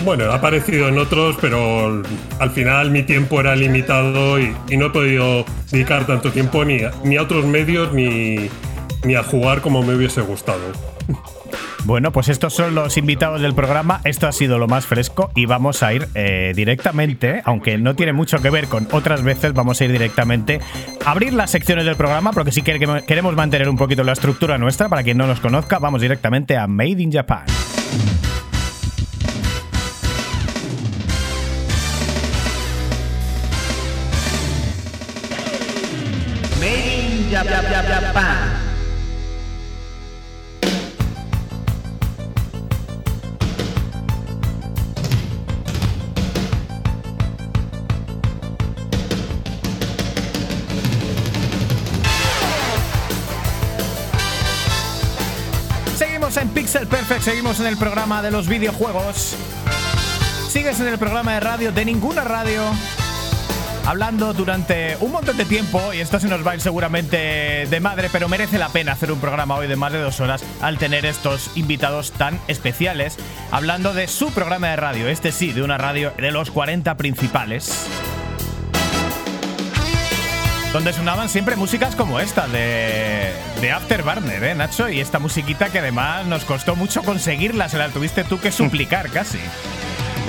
Bueno, 0.05 0.25
ha 0.25 0.35
aparecido 0.35 0.87
en 0.87 0.99
otros, 0.99 1.35
pero 1.41 2.03
al 2.39 2.51
final 2.51 2.91
mi 2.91 3.01
tiempo 3.01 3.39
era 3.39 3.55
limitado 3.55 4.39
y, 4.39 4.55
y 4.69 4.77
no 4.77 4.85
he 4.85 4.89
podido 4.91 5.45
dedicar 5.71 6.05
tanto 6.05 6.31
tiempo 6.31 6.63
ni 6.63 6.83
a, 6.83 6.91
ni 7.03 7.17
otros 7.17 7.43
medios 7.43 7.91
ni, 7.91 8.51
ni 9.03 9.15
a 9.15 9.23
jugar 9.23 9.61
como 9.61 9.81
me 9.81 9.95
hubiese 9.95 10.21
gustado. 10.21 10.61
Bueno, 11.85 12.11
pues 12.11 12.29
estos 12.29 12.53
son 12.53 12.75
los 12.75 12.97
invitados 12.97 13.41
del 13.41 13.55
programa. 13.55 14.01
Esto 14.03 14.27
ha 14.27 14.31
sido 14.31 14.59
lo 14.59 14.67
más 14.67 14.85
fresco 14.85 15.31
y 15.33 15.47
vamos 15.47 15.81
a 15.81 15.91
ir 15.91 16.07
eh, 16.13 16.53
directamente, 16.55 17.41
aunque 17.43 17.79
no 17.79 17.95
tiene 17.95 18.13
mucho 18.13 18.39
que 18.43 18.51
ver 18.51 18.67
con 18.67 18.87
otras 18.91 19.23
veces, 19.23 19.53
vamos 19.53 19.81
a 19.81 19.85
ir 19.85 19.91
directamente 19.91 20.59
a 21.03 21.11
abrir 21.11 21.33
las 21.33 21.49
secciones 21.49 21.83
del 21.83 21.95
programa 21.95 22.31
porque 22.31 22.51
sí 22.51 22.61
que 22.61 22.79
queremos 23.07 23.35
mantener 23.35 23.69
un 23.69 23.77
poquito 23.77 24.03
la 24.03 24.13
estructura 24.13 24.59
nuestra. 24.59 24.87
Para 24.87 25.01
quien 25.01 25.17
no 25.17 25.25
nos 25.25 25.39
conozca, 25.39 25.79
vamos 25.79 25.99
directamente 25.99 26.57
a 26.57 26.67
Made 26.67 27.01
in 27.01 27.11
Japan. 27.11 27.45
En 57.65 57.71
el 57.71 57.77
programa 57.77 58.21
de 58.21 58.29
los 58.29 58.47
videojuegos. 58.47 59.35
Sigues 60.49 60.79
en 60.81 60.87
el 60.87 60.99
programa 60.99 61.33
de 61.33 61.39
radio 61.39 61.71
de 61.71 61.83
ninguna 61.83 62.23
radio. 62.23 62.61
Hablando 63.87 64.33
durante 64.33 64.97
un 64.99 65.11
montón 65.11 65.35
de 65.35 65.45
tiempo, 65.45 65.81
y 65.91 65.99
esto 65.99 66.19
se 66.19 66.27
nos 66.27 66.45
va 66.45 66.51
a 66.51 66.55
ir 66.55 66.61
seguramente 66.61 67.65
de 67.67 67.79
madre, 67.79 68.09
pero 68.11 68.29
merece 68.29 68.59
la 68.59 68.69
pena 68.69 68.91
hacer 68.91 69.11
un 69.11 69.19
programa 69.19 69.55
hoy 69.55 69.67
de 69.67 69.75
más 69.75 69.91
de 69.93 69.99
dos 69.99 70.19
horas 70.19 70.43
al 70.61 70.77
tener 70.77 71.05
estos 71.05 71.49
invitados 71.55 72.11
tan 72.11 72.39
especiales, 72.47 73.17
hablando 73.51 73.93
de 73.93 74.07
su 74.07 74.31
programa 74.31 74.69
de 74.69 74.75
radio, 74.75 75.07
este 75.07 75.31
sí, 75.31 75.51
de 75.51 75.63
una 75.63 75.77
radio 75.79 76.13
de 76.17 76.31
los 76.31 76.51
40 76.51 76.97
principales 76.97 77.87
donde 80.75 80.91
sonaban 80.91 81.29
siempre 81.29 81.55
músicas 81.55 81.95
como 81.95 82.19
esta 82.19 82.47
de, 82.49 83.31
de 83.61 83.71
Afterburner, 83.71 84.43
¿eh, 84.43 84.55
Nacho? 84.55 84.89
Y 84.89 84.99
esta 84.99 85.19
musiquita 85.19 85.69
que 85.69 85.79
además 85.79 86.25
nos 86.25 86.43
costó 86.43 86.75
mucho 86.75 87.01
conseguirla, 87.01 87.69
se 87.69 87.77
la 87.77 87.87
tuviste 87.87 88.25
tú 88.25 88.41
que 88.41 88.51
suplicar 88.51 89.09
casi. 89.09 89.37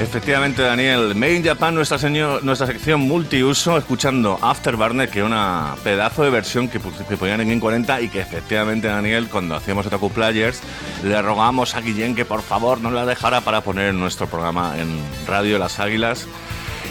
Efectivamente, 0.00 0.62
Daniel. 0.62 1.16
Made 1.16 1.34
in 1.34 1.44
Japan, 1.44 1.74
nuestra, 1.74 1.98
seño- 1.98 2.38
nuestra 2.42 2.68
sección 2.68 3.00
multiuso, 3.00 3.76
escuchando 3.76 4.38
Afterburner, 4.40 5.08
que 5.08 5.18
era 5.18 5.26
una 5.26 5.74
pedazo 5.82 6.22
de 6.22 6.30
versión 6.30 6.68
que, 6.68 6.80
pu- 6.80 6.92
que 7.08 7.16
ponían 7.16 7.40
en 7.40 7.48
Game 7.48 7.60
40 7.60 8.00
y 8.02 8.08
que 8.08 8.20
efectivamente, 8.20 8.86
Daniel, 8.86 9.26
cuando 9.28 9.56
hacíamos 9.56 9.84
Otaku 9.86 10.10
Players, 10.12 10.60
le 11.02 11.20
rogamos 11.22 11.74
a 11.74 11.80
Guillén 11.80 12.14
que 12.14 12.24
por 12.24 12.42
favor 12.42 12.80
nos 12.80 12.92
la 12.92 13.04
dejara 13.04 13.40
para 13.40 13.62
poner 13.62 13.88
en 13.88 13.98
nuestro 13.98 14.28
programa 14.28 14.74
en 14.78 14.96
Radio 15.26 15.58
Las 15.58 15.80
Águilas. 15.80 16.28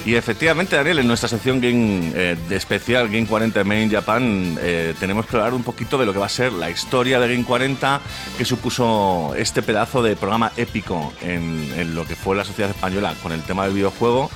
Y 0.06 0.14
efectivamente, 0.14 0.76
Daniel, 0.76 1.00
en 1.00 1.08
nuestra 1.08 1.28
sección 1.28 1.60
Game, 1.60 2.12
eh, 2.14 2.38
de 2.48 2.56
especial 2.56 3.08
Game 3.10 3.26
40 3.26 3.64
Made 3.64 3.84
in 3.84 3.92
Japan, 3.92 4.56
eh, 4.62 4.94
tenemos 5.00 5.26
que 5.26 5.36
hablar 5.36 5.56
un 5.56 5.64
poquito 5.64 5.98
de 5.98 6.06
lo 6.06 6.14
que 6.14 6.20
va 6.20 6.28
a 6.28 6.30
ser 6.30 6.54
la 6.54 6.70
historia 6.70 7.20
de 7.20 7.28
Game 7.28 7.44
40 7.44 8.02
que 8.38 8.46
supuso 8.46 9.34
este 9.36 9.64
pedazo 9.64 10.04
de 10.04 10.16
programa 10.16 10.52
épico 10.58 11.12
en, 11.24 11.96
lo 11.96 12.06
que 12.06 12.16
fue 12.16 12.36
la 12.36 12.46
sociedad 12.46 12.70
española 12.70 13.16
con 13.24 13.32
el 13.32 13.42
tema 13.42 13.66
del 13.66 13.74
videojuego. 13.74 14.30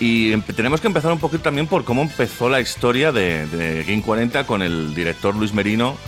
Y 0.00 0.34
tenemos 0.38 0.80
que 0.80 0.86
empezar 0.86 1.12
un 1.12 1.20
poquito 1.20 1.42
también 1.42 1.66
por 1.66 1.84
cómo 1.84 2.00
empezó 2.00 2.48
la 2.48 2.62
historia 2.62 3.12
de, 3.12 3.46
de 3.46 3.84
Game 3.84 4.00
40 4.00 4.46
con 4.46 4.62
el 4.62 4.94
director 4.94 5.36
Luis 5.36 5.52
Merino, 5.52 5.98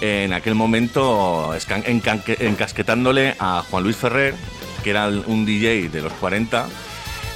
en 0.00 0.32
aquel 0.32 0.56
momento 0.56 1.54
encasquetándole 1.54 3.36
a 3.38 3.62
Juan 3.70 3.84
Luis 3.84 3.96
Ferrer, 3.96 4.34
que 4.82 4.90
era 4.90 5.06
un 5.06 5.46
DJ 5.46 5.90
de 5.90 6.02
los 6.02 6.12
40, 6.14 6.66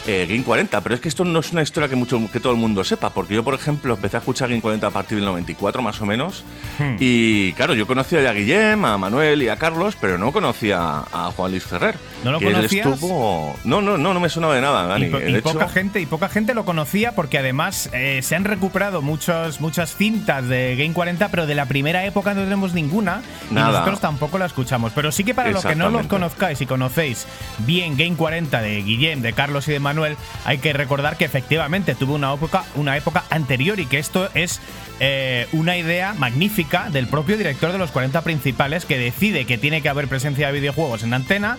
eh, 0.06 0.26
Game 0.28 0.42
40, 0.44 0.80
pero 0.82 0.94
es 0.94 1.00
que 1.00 1.08
esto 1.08 1.24
no 1.24 1.40
es 1.40 1.52
una 1.52 1.62
historia 1.62 1.88
que 1.88 1.96
mucho 1.96 2.20
que 2.32 2.40
todo 2.40 2.52
el 2.52 2.58
mundo 2.58 2.84
sepa, 2.84 3.10
porque 3.10 3.34
yo, 3.34 3.42
por 3.44 3.54
ejemplo, 3.54 3.94
empecé 3.94 4.16
a 4.16 4.20
escuchar 4.20 4.48
Game 4.48 4.60
40 4.60 4.86
a 4.86 4.90
partir 4.90 5.16
del 5.18 5.24
94, 5.26 5.82
más 5.82 6.00
o 6.00 6.06
menos, 6.06 6.44
Hmm. 6.78 6.96
y 7.00 7.52
claro, 7.54 7.74
yo 7.74 7.86
conocía 7.86 8.20
ya 8.22 8.30
a 8.30 8.32
Guillem, 8.34 8.84
a 8.84 8.98
Manuel 8.98 9.42
y 9.42 9.48
a 9.48 9.56
Carlos, 9.56 9.96
pero 10.00 10.18
no 10.18 10.32
conocía 10.32 10.78
a 11.12 11.32
Juan 11.36 11.50
Luis 11.50 11.64
Ferrer. 11.64 11.96
¿No 12.24 12.32
lo 12.32 12.38
que 12.38 12.48
él 12.48 12.54
conocías? 12.54 12.86
estuvo... 12.86 13.56
No, 13.64 13.80
no, 13.80 13.96
no, 13.98 14.12
no 14.14 14.20
me 14.20 14.28
sonaba 14.28 14.54
de 14.54 14.60
nada, 14.60 14.86
Dani. 14.86 15.06
Y, 15.06 15.10
po- 15.10 15.18
y 15.20 15.34
hecho- 15.36 15.52
poca 15.52 15.68
gente 15.68 16.00
y 16.00 16.06
poca 16.06 16.28
gente 16.28 16.54
lo 16.54 16.64
conocía 16.64 17.12
porque 17.14 17.38
además 17.38 17.88
eh, 17.92 18.20
se 18.22 18.34
han 18.36 18.44
recuperado 18.44 19.02
muchos, 19.02 19.60
muchas 19.60 19.94
cintas 19.96 20.46
de 20.48 20.76
Game 20.76 20.92
40 20.92 21.28
pero 21.28 21.46
de 21.46 21.54
la 21.54 21.66
primera 21.66 22.04
época 22.04 22.34
no 22.34 22.42
tenemos 22.42 22.74
ninguna 22.74 23.22
y 23.50 23.54
Nada. 23.54 23.70
nosotros 23.72 24.00
tampoco 24.00 24.38
la 24.38 24.46
escuchamos 24.46 24.92
pero 24.94 25.10
sí 25.12 25.24
que 25.24 25.34
para 25.34 25.50
los 25.50 25.64
que 25.64 25.74
no 25.74 25.88
los 25.90 26.06
conozcáis 26.06 26.60
y 26.60 26.66
conocéis 26.66 27.26
bien 27.58 27.96
Game 27.96 28.16
40 28.16 28.60
de 28.60 28.82
Guillem 28.82 29.22
de 29.22 29.32
Carlos 29.32 29.66
y 29.68 29.72
de 29.72 29.80
Manuel 29.80 29.95
hay 30.44 30.58
que 30.58 30.72
recordar 30.72 31.16
que 31.16 31.24
efectivamente 31.24 31.94
tuvo 31.94 32.14
una 32.14 32.32
época 32.32 32.64
una 32.74 32.96
época 32.96 33.24
anterior 33.30 33.80
y 33.80 33.86
que 33.86 33.98
esto 33.98 34.28
es 34.34 34.60
eh, 35.00 35.46
una 35.52 35.76
idea 35.76 36.14
magnífica 36.14 36.88
del 36.90 37.06
propio 37.06 37.36
director 37.36 37.72
de 37.72 37.78
los 37.78 37.90
40 37.90 38.22
principales 38.22 38.86
que 38.86 38.98
decide 38.98 39.44
que 39.44 39.58
tiene 39.58 39.82
que 39.82 39.88
haber 39.88 40.08
presencia 40.08 40.46
de 40.46 40.52
videojuegos 40.52 41.02
en 41.02 41.14
antena 41.14 41.58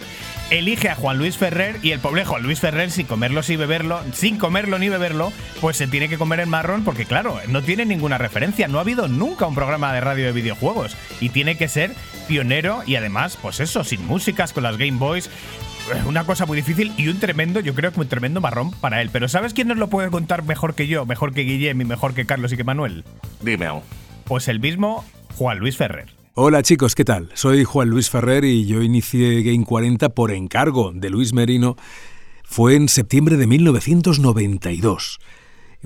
elige 0.50 0.90
a 0.90 0.96
Juan 0.96 1.18
Luis 1.18 1.38
Ferrer 1.38 1.80
y 1.84 1.92
el 1.92 2.00
pobre 2.00 2.26
Juan 2.26 2.44
Luis 2.44 2.60
Ferrer 2.60 2.90
sin 2.92 3.06
comerlo 3.06 3.44
sin 3.44 3.60
beberlo, 3.60 4.02
sin 4.14 4.38
comerlo 4.38 4.80
ni 4.80 4.90
beberlo, 4.90 5.32
pues 5.62 5.78
se 5.78 5.88
tiene 5.88 6.10
que 6.10 6.18
comer 6.18 6.40
el 6.40 6.48
marrón 6.48 6.84
porque 6.84 7.06
claro, 7.06 7.40
no 7.48 7.62
tiene 7.62 7.86
ninguna 7.86 8.18
referencia, 8.18 8.68
no 8.68 8.78
ha 8.78 8.82
habido 8.82 9.08
nunca 9.08 9.46
un 9.46 9.56
programa 9.56 9.94
de 9.94 10.02
radio 10.02 10.26
de 10.26 10.32
videojuegos 10.32 10.96
y 11.20 11.30
tiene 11.30 11.58
que 11.58 11.68
ser 11.68 11.94
pionero 12.28 12.84
y 12.86 12.96
además, 12.96 13.38
pues 13.42 13.60
eso, 13.60 13.84
sin 13.84 14.06
músicas, 14.06 14.54
con 14.54 14.64
las 14.64 14.78
Game 14.78 14.98
Boys. 14.98 15.30
Una 16.06 16.26
cosa 16.26 16.46
muy 16.46 16.58
difícil 16.58 16.92
y 16.98 17.08
un 17.08 17.20
tremendo, 17.20 17.60
yo 17.62 17.74
creo 17.74 17.92
que 17.92 18.00
un 18.00 18.08
tremendo 18.08 18.42
marrón 18.42 18.72
para 18.72 19.02
él. 19.02 19.10
Pero 19.12 19.30
¿sabes 19.30 19.54
quién 19.54 19.70
nos 19.70 19.78
lo 19.78 19.90
puede 19.90 20.10
contar 20.10 20.44
mejor 20.44 20.76
que 20.76 20.88
yo, 20.88 21.06
mejor 21.06 21.34
que 21.34 21.44
Guillem 21.44 21.80
y 21.80 21.86
mejor 21.86 22.14
que 22.14 22.26
Carlos 22.26 22.52
y 22.52 22.58
que 22.58 22.64
Manuel? 22.64 23.06
Dime 23.42 23.68
aún. 23.68 23.84
Pues 24.26 24.48
el 24.50 24.60
mismo 24.60 25.06
Juan 25.38 25.60
Luis 25.60 25.78
Ferrer. 25.78 26.08
Hola 26.34 26.62
chicos, 26.62 26.94
¿qué 26.94 27.06
tal? 27.06 27.30
Soy 27.34 27.64
Juan 27.64 27.90
Luis 27.90 28.10
Ferrer 28.10 28.44
y 28.44 28.66
yo 28.66 28.84
inicié 28.84 29.42
Game 29.44 29.66
40 29.66 30.10
por 30.10 30.32
encargo 30.32 30.92
de 30.94 31.10
Luis 31.10 31.34
Merino. 31.34 31.78
Fue 32.44 32.76
en 32.76 32.90
septiembre 32.90 33.38
de 33.38 33.48
1992. 33.48 35.20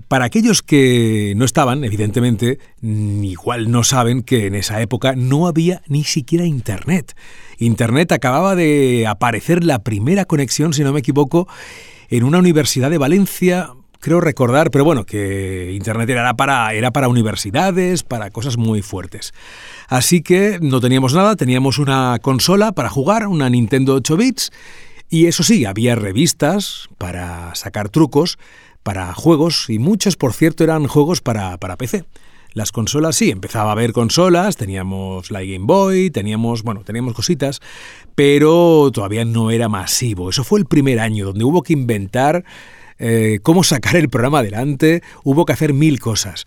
Para 0.07 0.25
aquellos 0.25 0.61
que 0.61 1.33
no 1.35 1.45
estaban, 1.45 1.83
evidentemente, 1.83 2.59
igual 2.81 3.69
no 3.71 3.83
saben 3.83 4.23
que 4.23 4.47
en 4.47 4.55
esa 4.55 4.81
época 4.81 5.15
no 5.15 5.47
había 5.47 5.81
ni 5.87 6.03
siquiera 6.03 6.45
Internet. 6.45 7.15
Internet 7.61 8.11
acababa 8.11 8.55
de 8.55 9.05
aparecer 9.07 9.63
la 9.63 9.79
primera 9.79 10.25
conexión, 10.25 10.73
si 10.73 10.83
no 10.83 10.93
me 10.93 10.99
equivoco, 11.01 11.47
en 12.09 12.23
una 12.23 12.39
universidad 12.39 12.89
de 12.89 12.97
Valencia, 12.97 13.69
creo 13.99 14.19
recordar, 14.19 14.71
pero 14.71 14.83
bueno, 14.83 15.05
que 15.05 15.71
Internet 15.73 16.09
era 16.09 16.33
para, 16.33 17.07
universidades, 17.07 18.01
para 18.01 18.31
cosas 18.31 18.57
muy 18.57 18.81
fuertes. 18.81 19.31
Así 19.87 20.23
que 20.23 20.57
no 20.59 20.81
teníamos 20.81 21.13
nada, 21.13 21.35
teníamos 21.35 21.77
una 21.77 22.17
consola 22.19 22.71
para 22.71 22.89
jugar, 22.89 23.27
una 23.27 23.47
Nintendo 23.47 23.93
8 23.93 24.17
bits, 24.17 24.51
y 25.09 25.27
eso 25.27 25.43
sí, 25.43 25.65
había 25.65 25.93
revistas 25.93 26.89
para 26.97 27.53
sacar 27.53 27.89
trucos, 27.89 28.39
para 28.81 29.13
juegos 29.13 29.69
y 29.69 29.77
muchos, 29.77 30.17
por 30.17 30.33
cierto, 30.33 30.63
eran 30.63 30.87
juegos 30.87 31.21
para, 31.21 31.57
para 31.57 31.77
PC. 31.77 32.05
Las 32.53 32.73
consolas 32.73 33.15
sí, 33.15 33.29
empezaba 33.29 33.69
a 33.69 33.71
haber 33.71 33.93
consolas, 33.93 34.57
teníamos 34.57 35.31
la 35.31 35.39
Game 35.39 35.65
Boy, 35.65 36.11
teníamos, 36.11 36.63
bueno, 36.63 36.81
teníamos 36.83 37.13
cositas, 37.13 37.61
pero 38.13 38.91
todavía 38.93 39.23
no 39.23 39.51
era 39.51 39.69
masivo. 39.69 40.29
Eso 40.29 40.43
fue 40.43 40.59
el 40.59 40.65
primer 40.65 40.99
año 40.99 41.25
donde 41.25 41.45
hubo 41.45 41.63
que 41.63 41.71
inventar 41.71 42.43
eh, 42.99 43.39
cómo 43.41 43.63
sacar 43.63 43.95
el 43.95 44.09
programa 44.09 44.39
adelante, 44.39 45.01
hubo 45.23 45.45
que 45.45 45.53
hacer 45.53 45.73
mil 45.73 45.99
cosas. 45.99 46.45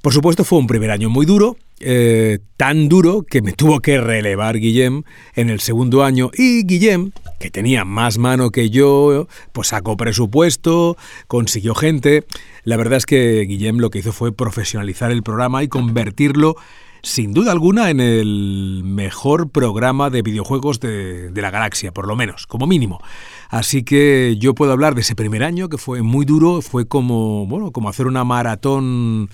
Por 0.00 0.14
supuesto 0.14 0.44
fue 0.44 0.58
un 0.58 0.66
primer 0.66 0.90
año 0.90 1.10
muy 1.10 1.26
duro, 1.26 1.56
eh, 1.84 2.38
tan 2.56 2.88
duro 2.88 3.22
que 3.22 3.42
me 3.42 3.52
tuvo 3.52 3.80
que 3.80 4.00
relevar 4.00 4.58
Guillem 4.58 5.02
en 5.34 5.50
el 5.50 5.60
segundo 5.60 6.02
año 6.02 6.30
y 6.32 6.64
Guillem, 6.64 7.12
que 7.38 7.50
tenía 7.50 7.84
más 7.84 8.16
mano 8.16 8.50
que 8.50 8.70
yo, 8.70 9.28
pues 9.52 9.68
sacó 9.68 9.96
presupuesto, 9.96 10.96
consiguió 11.26 11.74
gente. 11.74 12.24
La 12.64 12.78
verdad 12.78 12.96
es 12.96 13.06
que 13.06 13.42
Guillem 13.42 13.78
lo 13.78 13.90
que 13.90 13.98
hizo 13.98 14.12
fue 14.12 14.32
profesionalizar 14.32 15.10
el 15.10 15.22
programa 15.22 15.62
y 15.62 15.68
convertirlo 15.68 16.56
sin 17.02 17.34
duda 17.34 17.52
alguna 17.52 17.90
en 17.90 18.00
el 18.00 18.80
mejor 18.82 19.50
programa 19.50 20.08
de 20.08 20.22
videojuegos 20.22 20.80
de, 20.80 21.30
de 21.30 21.42
la 21.42 21.50
galaxia, 21.50 21.92
por 21.92 22.08
lo 22.08 22.16
menos, 22.16 22.46
como 22.46 22.66
mínimo. 22.66 23.02
Así 23.48 23.82
que 23.82 24.36
yo 24.38 24.54
puedo 24.54 24.72
hablar 24.72 24.94
de 24.94 25.02
ese 25.02 25.14
primer 25.14 25.42
año 25.42 25.68
que 25.68 25.78
fue 25.78 26.02
muy 26.02 26.24
duro, 26.24 26.62
fue 26.62 26.86
como, 26.86 27.46
bueno, 27.46 27.70
como 27.70 27.88
hacer 27.88 28.06
una 28.06 28.24
maratón 28.24 29.28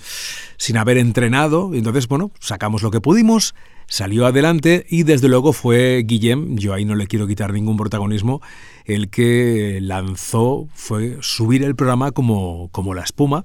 sin 0.57 0.77
haber 0.77 0.97
entrenado. 0.97 1.71
Entonces, 1.73 2.07
bueno, 2.07 2.31
sacamos 2.39 2.83
lo 2.83 2.91
que 2.91 3.01
pudimos, 3.01 3.55
salió 3.87 4.25
adelante 4.25 4.85
y 4.89 5.03
desde 5.03 5.27
luego 5.27 5.53
fue 5.53 6.03
Guillem, 6.05 6.57
yo 6.57 6.73
ahí 6.73 6.85
no 6.85 6.95
le 6.95 7.07
quiero 7.07 7.27
quitar 7.27 7.53
ningún 7.53 7.77
protagonismo, 7.77 8.41
el 8.85 9.09
que 9.09 9.79
lanzó, 9.81 10.67
fue 10.73 11.17
subir 11.21 11.63
el 11.63 11.75
programa 11.75 12.11
como, 12.11 12.69
como 12.71 12.93
la 12.93 13.03
espuma 13.03 13.43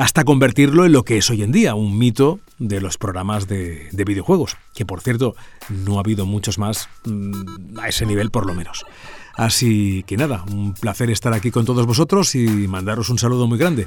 hasta 0.00 0.24
convertirlo 0.24 0.84
en 0.86 0.92
lo 0.92 1.04
que 1.04 1.18
es 1.18 1.28
hoy 1.30 1.42
en 1.42 1.50
día, 1.50 1.74
un 1.74 1.98
mito 1.98 2.38
de 2.58 2.80
los 2.80 2.98
programas 2.98 3.48
de, 3.48 3.88
de 3.90 4.04
videojuegos, 4.04 4.56
que 4.74 4.86
por 4.86 5.00
cierto 5.00 5.34
no 5.68 5.96
ha 5.96 6.00
habido 6.00 6.24
muchos 6.24 6.58
más 6.58 6.88
mm, 7.04 7.78
a 7.80 7.88
ese 7.88 8.06
nivel 8.06 8.30
por 8.30 8.46
lo 8.46 8.54
menos. 8.54 8.86
Así 9.34 10.02
que 10.06 10.16
nada, 10.16 10.44
un 10.50 10.74
placer 10.74 11.10
estar 11.10 11.32
aquí 11.32 11.50
con 11.50 11.64
todos 11.64 11.86
vosotros 11.86 12.34
y 12.34 12.46
mandaros 12.68 13.08
un 13.08 13.18
saludo 13.18 13.46
muy 13.46 13.58
grande. 13.58 13.86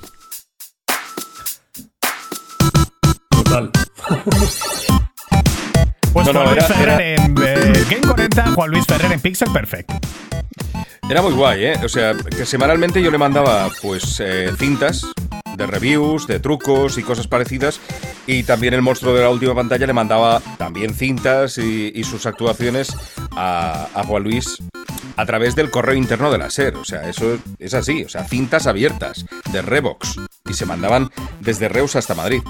Total. 3.29 3.71
Pues 6.13 6.27
No, 6.27 6.33
no, 6.33 6.39
Juan 6.43 6.53
Luis 6.55 6.63
era- 6.65 6.67
Ferrer 6.75 7.01
era- 7.01 7.25
en 7.25 7.35
eh, 7.41 7.85
Game 7.89 8.07
40, 8.07 8.51
Juan 8.53 8.71
Luis 8.71 8.85
Ferrer 8.85 9.11
en 9.11 9.19
Pixel 9.19 9.51
Perfect. 9.51 9.91
Era 11.07 11.21
muy 11.21 11.33
guay, 11.33 11.65
¿eh? 11.65 11.79
O 11.83 11.89
sea, 11.89 12.15
que 12.15 12.47
semanalmente 12.47 13.01
yo 13.01 13.11
le 13.11 13.19
mandaba, 13.19 13.69
pues, 13.81 14.19
eh, 14.19 14.51
cintas 14.57 15.05
de 15.55 15.67
reviews, 15.67 16.25
de 16.25 16.39
trucos 16.39 16.97
y 16.97 17.03
cosas 17.03 17.27
parecidas. 17.27 17.79
Y 18.25 18.41
también 18.41 18.73
el 18.73 18.81
monstruo 18.81 19.13
de 19.13 19.21
la 19.21 19.29
última 19.29 19.53
pantalla 19.53 19.85
le 19.85 19.93
mandaba 19.93 20.41
también 20.57 20.95
cintas 20.95 21.59
y, 21.59 22.03
sus 22.03 22.25
actuaciones 22.25 22.95
a, 23.35 23.87
a 23.93 24.03
Juan 24.03 24.23
Luis 24.23 24.57
a 25.15 25.25
través 25.27 25.55
del 25.55 25.69
correo 25.69 25.95
interno 25.95 26.31
de 26.31 26.39
la 26.39 26.49
SER. 26.49 26.75
O 26.77 26.83
sea, 26.85 27.07
eso 27.07 27.37
es 27.59 27.75
así. 27.75 28.03
O 28.03 28.09
sea, 28.09 28.23
cintas 28.27 28.65
abiertas 28.65 29.25
de 29.51 29.61
Revox. 29.61 30.15
Y 30.49 30.53
se 30.53 30.65
mandaban 30.65 31.11
desde 31.39 31.69
Reus 31.69 31.95
hasta 31.95 32.15
Madrid. 32.15 32.41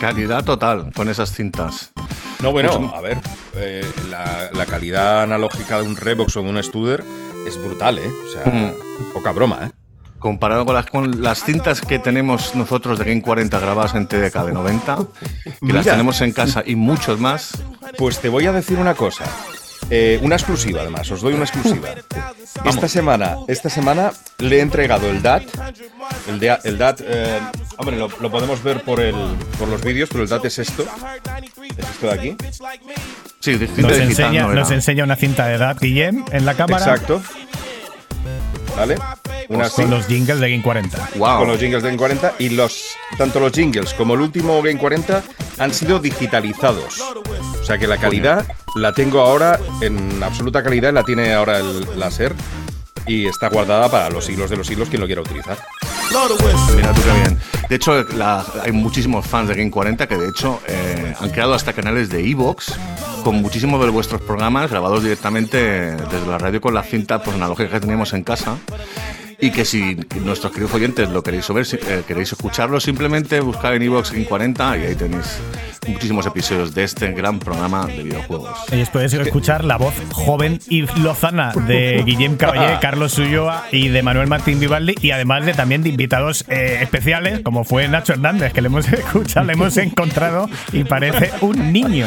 Calidad 0.00 0.44
total 0.44 0.92
con 0.94 1.08
esas 1.08 1.32
cintas. 1.32 1.92
No, 2.42 2.52
bueno, 2.52 2.78
Mucho- 2.78 2.94
a 2.96 3.00
ver, 3.00 3.18
eh, 3.54 3.84
la, 4.10 4.48
la 4.52 4.66
calidad 4.66 5.22
analógica 5.22 5.80
de 5.80 5.86
un 5.86 5.96
Revox 5.96 6.36
o 6.36 6.42
de 6.42 6.48
un 6.48 6.62
Studer 6.62 7.04
es 7.46 7.56
brutal, 7.62 7.98
¿eh? 7.98 8.10
O 8.26 8.32
sea, 8.32 8.44
Mm. 8.50 9.12
poca 9.12 9.32
broma, 9.32 9.66
¿eh? 9.66 9.70
Comparado 10.18 10.64
con 10.66 10.74
las, 10.74 10.86
con 10.86 11.22
las 11.22 11.44
cintas 11.44 11.80
que 11.80 11.98
tenemos 11.98 12.54
nosotros 12.54 12.98
de 12.98 13.04
Game 13.06 13.22
40 13.22 13.58
grabadas 13.58 13.94
en 13.94 14.06
TDK 14.06 14.44
de 14.44 14.52
90, 14.52 14.98
que 15.66 15.72
las 15.72 15.84
tenemos 15.86 16.20
en 16.20 16.32
casa 16.32 16.62
y 16.64 16.76
muchos 16.76 17.18
más, 17.18 17.52
Pues 17.98 18.20
te 18.20 18.28
voy 18.28 18.46
a 18.46 18.52
decir 18.52 18.78
una 18.78 18.94
cosa. 18.94 19.24
Eh, 19.90 20.20
una 20.22 20.36
exclusiva, 20.36 20.82
además, 20.82 21.10
os 21.10 21.20
doy 21.22 21.34
una 21.34 21.44
exclusiva. 21.44 21.88
Esta 22.64 22.86
semana, 22.86 23.36
esta 23.48 23.68
semana 23.70 24.12
le 24.38 24.58
he 24.58 24.60
entregado 24.60 25.10
el 25.10 25.20
DAT. 25.22 25.42
El, 26.28 26.38
de- 26.38 26.58
el 26.64 26.78
DAT, 26.78 27.00
eh, 27.02 27.40
hombre, 27.78 27.96
lo, 27.96 28.08
lo 28.20 28.30
podemos 28.30 28.62
ver 28.62 28.84
por, 28.84 29.00
el, 29.00 29.14
por 29.58 29.66
los 29.68 29.82
vídeos, 29.82 30.08
pero 30.12 30.22
el 30.22 30.28
DAT 30.28 30.44
es 30.44 30.58
esto. 30.60 30.84
Es 31.80 31.90
esto 31.90 32.06
de 32.06 32.12
aquí. 32.12 32.36
sí, 33.40 33.56
de 33.56 33.66
cinta 33.66 33.82
Nos 33.82 33.98
enseña, 33.98 34.46
nos 34.46 35.04
una 35.04 35.16
cinta 35.16 35.46
de 35.46 35.54
edad 35.54 35.76
Guillem 35.80 36.24
en 36.30 36.46
la 36.46 36.54
cámara 36.54 36.84
Exacto. 36.84 37.22
¿Vale? 38.76 38.96
Una 39.48 39.68
con 39.68 39.90
los 39.90 40.06
jingles 40.06 40.38
de 40.38 40.50
Game 40.50 40.62
40. 40.62 41.10
Wow. 41.16 41.38
con 41.40 41.48
los 41.48 41.58
jingles 41.58 41.82
de 41.82 41.88
Game 41.88 41.98
40 41.98 42.34
y 42.38 42.50
los 42.50 42.96
tanto 43.18 43.40
los 43.40 43.52
jingles 43.52 43.94
como 43.94 44.14
el 44.14 44.20
último 44.20 44.62
Game 44.62 44.78
40 44.78 45.22
han 45.58 45.74
sido 45.74 45.98
digitalizados. 45.98 47.00
O 47.00 47.64
sea 47.64 47.78
que 47.78 47.86
la 47.86 47.98
calidad 47.98 48.46
la 48.76 48.92
tengo 48.92 49.20
ahora 49.20 49.58
en 49.80 50.22
absoluta 50.22 50.62
calidad, 50.62 50.92
la 50.92 51.02
tiene 51.02 51.34
ahora 51.34 51.58
el 51.58 51.98
láser 51.98 52.34
y 53.06 53.26
está 53.26 53.48
guardada 53.48 53.90
para 53.90 54.10
los 54.10 54.24
siglos 54.24 54.50
de 54.50 54.56
los 54.56 54.66
siglos 54.66 54.88
quien 54.88 55.00
lo 55.00 55.06
quiera 55.06 55.22
utilizar. 55.22 55.58
Mira 56.74 56.92
tú 56.92 57.02
qué 57.02 57.12
bien. 57.12 57.38
De 57.68 57.76
hecho, 57.76 58.04
hay 58.62 58.72
muchísimos 58.72 59.26
fans 59.26 59.48
de 59.48 59.54
Game 59.54 59.70
40 59.70 60.08
que 60.08 60.16
de 60.16 60.28
hecho 60.28 60.60
eh, 60.66 61.14
han 61.18 61.30
creado 61.30 61.54
hasta 61.54 61.72
canales 61.72 62.08
de 62.08 62.28
Evox 62.28 62.74
con 63.22 63.36
muchísimos 63.36 63.80
de 63.84 63.90
vuestros 63.90 64.20
programas 64.20 64.70
grabados 64.70 65.02
directamente 65.02 65.58
desde 65.96 66.26
la 66.26 66.38
radio 66.38 66.60
con 66.60 66.74
la 66.74 66.82
cinta 66.82 67.22
pues, 67.22 67.36
analógica 67.36 67.70
que 67.70 67.80
teníamos 67.80 68.12
en 68.12 68.24
casa. 68.24 68.56
Y 69.42 69.50
que 69.50 69.64
si 69.64 69.96
nuestros 70.22 70.52
queridos 70.52 70.74
oyentes 70.74 71.08
lo 71.08 71.22
queréis 71.22 71.48
ver, 71.48 71.64
si- 71.64 71.76
eh, 71.76 72.02
queréis 72.06 72.30
escucharlo, 72.32 72.78
simplemente 72.78 73.40
buscad 73.40 73.74
en 73.74 73.82
Evox 73.82 74.12
Game 74.12 74.26
40 74.26 74.76
y 74.76 74.82
ahí 74.86 74.94
tenéis 74.94 75.38
muchísimos 75.88 76.26
episodios 76.26 76.74
de 76.74 76.84
este 76.84 77.10
gran 77.12 77.38
programa 77.38 77.86
de 77.86 78.02
videojuegos. 78.02 78.50
Y 78.70 78.76
después 78.76 79.12
escuchar 79.14 79.64
la 79.64 79.78
voz 79.78 79.94
joven 80.12 80.60
y 80.68 80.82
lozana 81.00 81.52
de 81.66 82.02
Guillem 82.04 82.36
Caballé, 82.36 82.78
Carlos 82.82 83.16
Ulloa 83.18 83.64
y 83.72 83.88
de 83.88 84.02
Manuel 84.02 84.26
Martín 84.28 84.60
Vivaldi 84.60 84.94
y 85.00 85.10
además 85.10 85.46
de 85.46 85.54
también 85.54 85.82
de 85.82 85.88
invitados 85.88 86.44
eh, 86.48 86.78
especiales 86.82 87.40
como 87.42 87.64
fue 87.64 87.88
Nacho 87.88 88.12
Hernández 88.12 88.52
que 88.52 88.60
le 88.60 88.66
hemos 88.66 88.86
escuchado, 88.92 89.46
le 89.46 89.54
hemos 89.54 89.74
encontrado 89.78 90.50
y 90.72 90.84
parece 90.84 91.30
un 91.40 91.72
niño. 91.72 92.06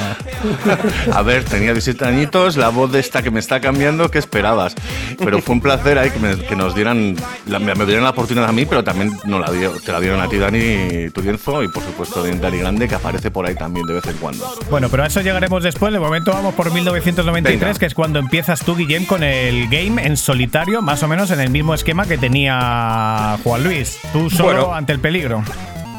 A 1.14 1.22
ver, 1.24 1.44
tenía 1.44 1.72
17 1.74 2.06
añitos, 2.06 2.58
la 2.58 2.70
voz 2.70 2.92
de 2.92 3.00
esta 3.00 3.22
que 3.24 3.32
me 3.32 3.40
está 3.40 3.60
cambiando, 3.60 4.10
¿qué 4.12 4.20
esperabas? 4.20 4.76
Pero 5.18 5.42
fue 5.42 5.56
un 5.56 5.62
placer 5.62 5.98
ahí 5.98 6.10
que, 6.12 6.20
me- 6.20 6.38
que 6.38 6.56
nos 6.56 6.76
dieran, 6.76 7.16
la- 7.48 7.60
me 7.60 7.74
me 7.76 7.86
dieran 7.86 8.04
la 8.04 8.12
oportunidad 8.12 8.48
a 8.50 8.52
mí, 8.52 8.66
pero 8.66 8.84
también 8.84 9.12
nos 9.26 9.40
la 9.42 9.52
dio- 9.52 9.72
te 9.80 9.92
la 9.92 10.00
dieron 10.00 10.22
a 10.22 10.28
ti, 10.30 10.38
Dani 10.38 11.10
Turienzo, 11.12 11.64
y 11.64 11.68
por 11.68 11.84
supuesto 11.84 12.24
Dani 12.24 12.58
Grande, 12.58 12.88
que 12.88 12.96
aparece 12.96 13.32
por 13.32 13.46
ahí 13.46 13.56
también 13.56 13.86
de 13.86 13.94
vez 13.94 14.06
en 14.08 14.18
cuando. 14.18 14.48
Bueno, 14.70 14.90
pero 14.90 15.04
a 15.04 15.08
eso 15.08 15.22
llegaremos 15.22 15.64
después. 15.64 15.92
De 15.94 16.00
momento 16.00 16.32
vamos 16.32 16.54
por 16.56 16.72
1993, 16.72 17.60
Venga. 17.60 17.80
que 17.80 17.86
es 17.86 17.94
cuando 17.94 18.20
empiezas 18.20 18.62
tú, 18.64 18.76
Guillem, 18.76 19.06
con 19.06 19.24
el 19.24 19.68
game 19.70 20.06
en 20.06 20.18
solitario, 20.18 20.82
más 20.82 21.04
o 21.04 21.08
menos 21.08 21.32
en 21.32 21.40
el 21.40 21.50
mismo 21.50 21.74
esquema 21.74 22.06
que 22.06 22.18
tenía 22.18 23.38
Juan 23.44 23.64
Luis. 23.64 23.98
Tú 24.12 24.30
solo 24.30 24.44
Bueno. 24.68 24.74
ante 24.76 24.94
el 24.94 25.00
peligro. 25.00 25.44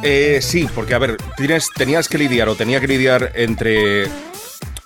Eh, 0.03 0.41
sí, 0.43 0.69
porque 0.75 0.95
a 0.95 0.99
ver, 0.99 1.17
tienes, 1.37 1.69
tenías 1.75 2.09
que 2.09 2.19
lidiar 2.19 2.49
o 2.49 2.55
tenía 2.57 2.79
que 2.81 2.87
lidiar 2.87 3.33
entre 3.35 4.09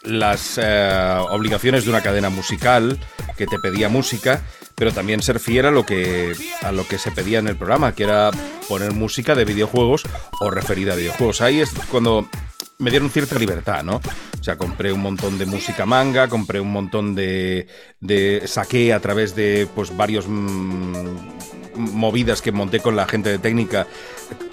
las 0.02 0.58
eh, 0.62 1.16
obligaciones 1.30 1.84
de 1.84 1.90
una 1.90 2.00
cadena 2.02 2.30
musical 2.30 2.98
que 3.36 3.46
te 3.46 3.58
pedía 3.58 3.88
música, 3.88 4.40
pero 4.78 4.92
también 4.92 5.20
ser 5.22 5.40
fiel 5.40 5.66
a 5.66 5.70
lo 5.72 5.84
que 5.84 6.34
a 6.62 6.70
lo 6.70 6.86
que 6.86 6.98
se 6.98 7.10
pedía 7.10 7.40
en 7.40 7.48
el 7.48 7.56
programa, 7.56 7.94
que 7.94 8.04
era 8.04 8.30
poner 8.68 8.92
música 8.92 9.34
de 9.34 9.44
videojuegos 9.44 10.04
o 10.40 10.50
referida 10.50 10.92
a 10.92 10.96
videojuegos. 10.96 11.40
Ahí 11.40 11.60
es 11.60 11.70
cuando 11.90 12.28
me 12.78 12.90
dieron 12.90 13.10
cierta 13.10 13.36
libertad, 13.36 13.82
¿no? 13.82 13.96
O 13.96 14.44
sea, 14.44 14.56
compré 14.56 14.92
un 14.92 15.00
montón 15.00 15.36
de 15.36 15.46
música 15.46 15.84
manga, 15.84 16.28
compré 16.28 16.60
un 16.60 16.70
montón 16.70 17.16
de, 17.16 17.66
de 18.00 18.42
saqué 18.46 18.92
a 18.92 19.00
través 19.00 19.34
de 19.34 19.66
pues 19.74 19.96
varios 19.96 20.26
mm, 20.28 21.16
movidas 21.74 22.40
que 22.40 22.52
monté 22.52 22.78
con 22.78 22.94
la 22.94 23.06
gente 23.06 23.30
de 23.30 23.38
técnica 23.38 23.88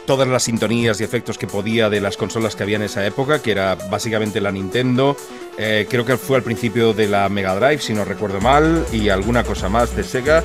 todas 0.08 0.28
las 0.28 0.44
sintonías 0.44 1.02
y 1.02 1.04
efectos 1.04 1.38
que 1.38 1.48
podía 1.48 1.90
de 1.90 2.02
las 2.02 2.18
consolas 2.18 2.56
que 2.56 2.64
había 2.64 2.78
en 2.78 2.84
esa 2.84 3.06
época, 3.06 3.42
que 3.42 3.52
era 3.52 3.76
básicamente 3.76 4.42
la 4.42 4.52
Nintendo, 4.52 5.18
eh, 5.58 5.88
creo 5.90 6.06
que 6.06 6.18
fue 6.18 6.38
al 6.38 6.44
principio 6.44 6.94
de 6.94 7.08
la 7.08 7.28
Mega 7.30 7.56
Drive, 7.56 7.80
si 7.82 7.94
no 7.94 8.06
recuerdo 8.06 8.40
mal, 8.42 8.86
y 8.92 9.10
alguna 9.10 9.44
cosa 9.44 9.70
más 9.70 9.96
de 9.96 10.04
Sega. 10.04 10.44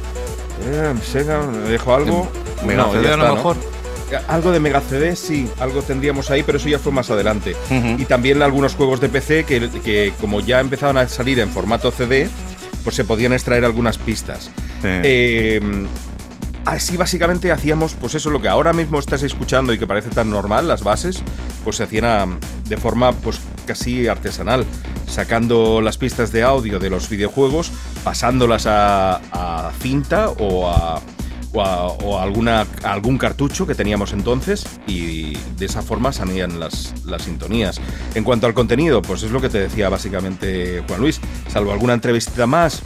Eh, 0.62 0.94
Sega, 1.02 1.42
¿me 1.42 1.68
dejo 1.70 1.94
algo? 1.94 2.28
Mega 2.66 2.82
No, 2.84 2.92
CD 2.92 3.12
a 3.12 3.16
lo 3.16 3.34
mejor. 3.34 3.56
Eh, 4.12 4.18
Algo 4.28 4.50
de 4.50 4.60
Mega 4.60 4.80
CD, 4.80 5.14
sí, 5.16 5.48
algo 5.60 5.82
tendríamos 5.82 6.30
ahí, 6.30 6.42
pero 6.42 6.58
eso 6.58 6.68
ya 6.68 6.78
fue 6.80 6.90
más 6.92 7.10
adelante. 7.10 7.54
Y 7.98 8.04
también 8.06 8.42
algunos 8.42 8.74
juegos 8.74 9.00
de 9.00 9.08
PC 9.08 9.44
que, 9.44 9.68
que 9.84 10.12
como 10.20 10.40
ya 10.40 10.60
empezaban 10.60 10.96
a 10.98 11.06
salir 11.08 11.38
en 11.38 11.48
formato 11.50 11.90
CD, 11.92 12.28
pues 12.82 12.96
se 12.96 13.04
podían 13.04 13.32
extraer 13.32 13.64
algunas 13.64 13.98
pistas. 13.98 14.50
Sí. 14.82 14.88
Eh, 15.04 15.60
así 16.70 16.96
básicamente 16.96 17.50
hacíamos, 17.52 17.94
pues 17.94 18.14
eso, 18.14 18.30
lo 18.30 18.40
que 18.40 18.48
ahora 18.48 18.72
mismo 18.72 18.98
estás 18.98 19.22
escuchando 19.22 19.72
y 19.72 19.78
que 19.78 19.86
parece 19.86 20.10
tan 20.10 20.30
normal, 20.30 20.68
las 20.68 20.82
bases, 20.84 21.22
pues 21.64 21.76
se 21.76 21.82
hacían 21.84 22.04
a- 22.04 22.26
de 22.68 22.76
forma 22.76 23.12
pues 23.12 23.40
casi 23.66 24.06
artesanal, 24.08 24.64
sacando 25.08 25.80
las 25.80 25.98
pistas 25.98 26.32
de 26.32 26.42
audio 26.42 26.78
de 26.78 26.90
los 26.90 27.08
videojuegos, 27.08 27.72
pasándolas 28.04 28.66
a, 28.66 29.70
cinta 29.80 30.28
o 30.30 30.68
a, 30.68 31.00
o 31.52 32.16
a- 32.18 32.22
alguna, 32.22 32.66
algún 32.84 33.18
cartucho 33.18 33.66
que 33.66 33.74
teníamos 33.74 34.12
entonces 34.12 34.64
y 34.86 35.36
de 35.56 35.66
esa 35.66 35.82
forma 35.82 36.12
salían 36.12 36.60
las, 36.60 36.94
las 37.04 37.22
sintonías. 37.22 37.80
En 38.14 38.22
cuanto 38.24 38.46
al 38.46 38.54
contenido, 38.54 39.02
pues 39.02 39.22
es 39.24 39.32
lo 39.32 39.40
que 39.40 39.48
te 39.48 39.58
decía 39.58 39.88
básicamente 39.88 40.84
Juan 40.86 41.00
Luis, 41.00 41.20
salvo 41.48 41.72
alguna 41.72 41.94
entrevista 41.94 42.46
más, 42.46 42.82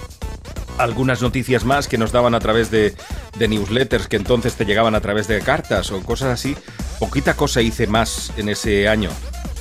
algunas 0.79 1.23
noticias 1.23 1.65
más 1.65 1.89
que 1.89 1.99
nos 1.99 2.13
daban 2.13 2.35
a 2.35 2.41
través 2.41 2.71
de, 2.71 2.95
newsletters 3.39 4.09
que 4.09 4.17
entonces 4.17 4.55
te 4.55 4.65
llegaban 4.65 4.95
a 4.95 5.01
través 5.01 5.29
de 5.29 5.41
cartas 5.41 5.91
o 5.91 6.03
cosas 6.03 6.29
así. 6.29 6.57
Poquita 6.99 7.35
cosa 7.35 7.63
hice 7.63 7.87
más 7.87 8.33
en 8.37 8.49
ese 8.49 8.89
año. 8.89 9.11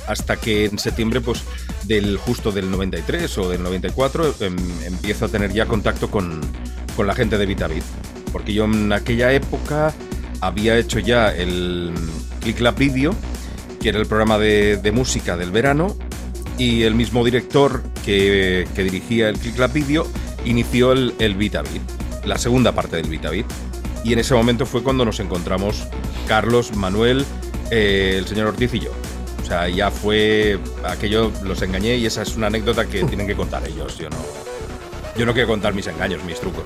Hasta 0.06 0.36
que 0.36 0.66
en 0.66 0.78
septiembre, 0.78 1.20
pues, 1.20 1.42
del 1.84 2.18
justo 2.18 2.52
del 2.52 2.70
93 2.70 3.38
o 3.38 3.48
del 3.48 3.62
94, 3.62 4.34
em, 4.40 4.56
empiezo 4.84 5.24
a 5.24 5.28
tener 5.28 5.52
ya 5.52 5.66
contacto 5.66 6.10
con, 6.10 6.40
con 6.96 7.06
la 7.06 7.14
gente 7.14 7.38
de 7.38 7.46
Vitavit. 7.46 7.84
Porque 8.32 8.52
yo 8.52 8.64
en 8.64 8.92
aquella 8.92 9.32
época 9.32 9.94
había 10.40 10.76
hecho 10.76 10.98
ya 10.98 11.34
el 11.34 11.92
Click 12.40 12.60
Lab 12.60 12.76
Video, 12.76 13.14
que 13.80 13.88
era 13.90 13.98
el 13.98 14.06
programa 14.06 14.38
de, 14.38 14.76
de 14.76 14.92
música 14.92 15.36
del 15.36 15.50
verano, 15.50 15.96
y 16.58 16.82
el 16.82 16.94
mismo 16.94 17.24
director 17.24 17.82
que, 18.04 18.68
que 18.74 18.84
dirigía 18.84 19.28
el 19.28 19.38
Click 19.38 19.58
Lab 19.58 19.72
Video 19.72 20.06
inició 20.44 20.92
el, 20.92 21.14
el 21.18 21.36
la 22.24 22.38
segunda 22.38 22.72
parte 22.72 22.96
del 22.96 23.08
VitaBit. 23.08 23.46
Y 24.04 24.12
en 24.12 24.18
ese 24.18 24.34
momento 24.34 24.66
fue 24.66 24.82
cuando 24.82 25.04
nos 25.04 25.20
encontramos 25.20 25.84
Carlos, 26.28 26.74
Manuel, 26.76 27.24
eh, 27.70 28.16
el 28.18 28.26
señor 28.26 28.48
Ortiz 28.48 28.74
y 28.74 28.80
yo. 28.80 28.90
O 29.42 29.46
sea, 29.46 29.68
ya 29.68 29.90
fue 29.90 30.58
aquello, 30.84 31.30
los 31.42 31.60
engañé 31.62 31.96
y 31.96 32.06
esa 32.06 32.22
es 32.22 32.36
una 32.36 32.46
anécdota 32.46 32.86
que 32.86 33.04
tienen 33.04 33.26
que 33.26 33.34
contar 33.34 33.66
ellos. 33.66 33.98
Yo 33.98 34.08
no, 34.10 34.16
yo 35.16 35.26
no 35.26 35.32
quiero 35.32 35.48
contar 35.48 35.74
mis 35.74 35.86
engaños, 35.86 36.22
mis 36.24 36.40
trucos. 36.40 36.64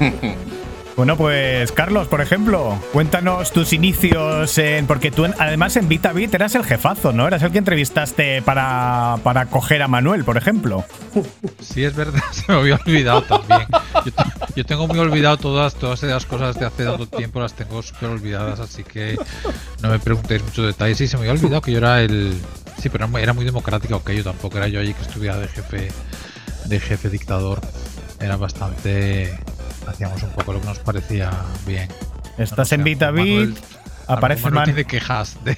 Bueno, 0.96 1.14
pues 1.18 1.72
Carlos, 1.72 2.08
por 2.08 2.22
ejemplo, 2.22 2.80
cuéntanos 2.94 3.52
tus 3.52 3.74
inicios 3.74 4.56
en. 4.56 4.86
Porque 4.86 5.10
tú, 5.10 5.26
además, 5.38 5.76
en 5.76 5.88
VitaBit 5.88 6.32
eras 6.34 6.54
el 6.54 6.64
jefazo, 6.64 7.12
¿no? 7.12 7.26
Eras 7.26 7.42
el 7.42 7.52
que 7.52 7.58
entrevistaste 7.58 8.40
para, 8.40 9.18
para 9.22 9.44
coger 9.46 9.82
a 9.82 9.88
Manuel, 9.88 10.24
por 10.24 10.38
ejemplo. 10.38 10.84
Sí, 11.60 11.84
es 11.84 11.94
verdad, 11.94 12.22
se 12.32 12.50
me 12.50 12.58
había 12.58 12.76
olvidado 12.76 13.20
también. 13.22 13.66
Yo, 14.06 14.12
te- 14.12 14.24
yo 14.56 14.64
tengo 14.64 14.88
muy 14.88 14.98
olvidado 14.98 15.36
todas, 15.36 15.74
todas 15.74 16.02
esas 16.02 16.24
cosas 16.24 16.58
de 16.58 16.64
hace 16.64 16.84
tanto 16.86 17.06
tiempo, 17.06 17.40
las 17.40 17.52
tengo 17.52 17.82
súper 17.82 18.08
olvidadas, 18.08 18.58
así 18.60 18.82
que 18.82 19.18
no 19.82 19.90
me 19.90 19.98
preguntéis 19.98 20.42
muchos 20.44 20.64
detalles. 20.66 20.96
Sí, 20.96 21.06
se 21.08 21.18
me 21.18 21.28
había 21.28 21.32
olvidado 21.32 21.60
que 21.60 21.72
yo 21.72 21.78
era 21.78 22.00
el. 22.00 22.40
Sí, 22.80 22.88
pero 22.88 23.04
era 23.18 23.34
muy, 23.34 23.44
democrático, 23.44 24.02
que 24.02 24.16
yo 24.16 24.24
tampoco 24.24 24.56
era 24.56 24.68
yo 24.68 24.80
allí 24.80 24.94
que 24.94 25.02
estuviera 25.02 25.36
de 25.36 25.48
jefe, 25.48 25.88
de 26.64 26.80
jefe 26.80 27.10
dictador. 27.10 27.60
Era 28.18 28.36
bastante. 28.38 29.38
Hacíamos 29.86 30.22
un 30.22 30.30
poco 30.30 30.52
lo 30.52 30.60
que 30.60 30.66
nos 30.66 30.78
parecía 30.80 31.30
bien. 31.66 31.88
Estás 32.38 32.72
en 32.72 32.84
VitaBit, 32.84 33.56
aparece 34.06 34.42
Manuel 34.42 34.54
Man- 34.54 34.64
tiene 34.66 34.84
quejas 34.84 35.36
de, 35.44 35.56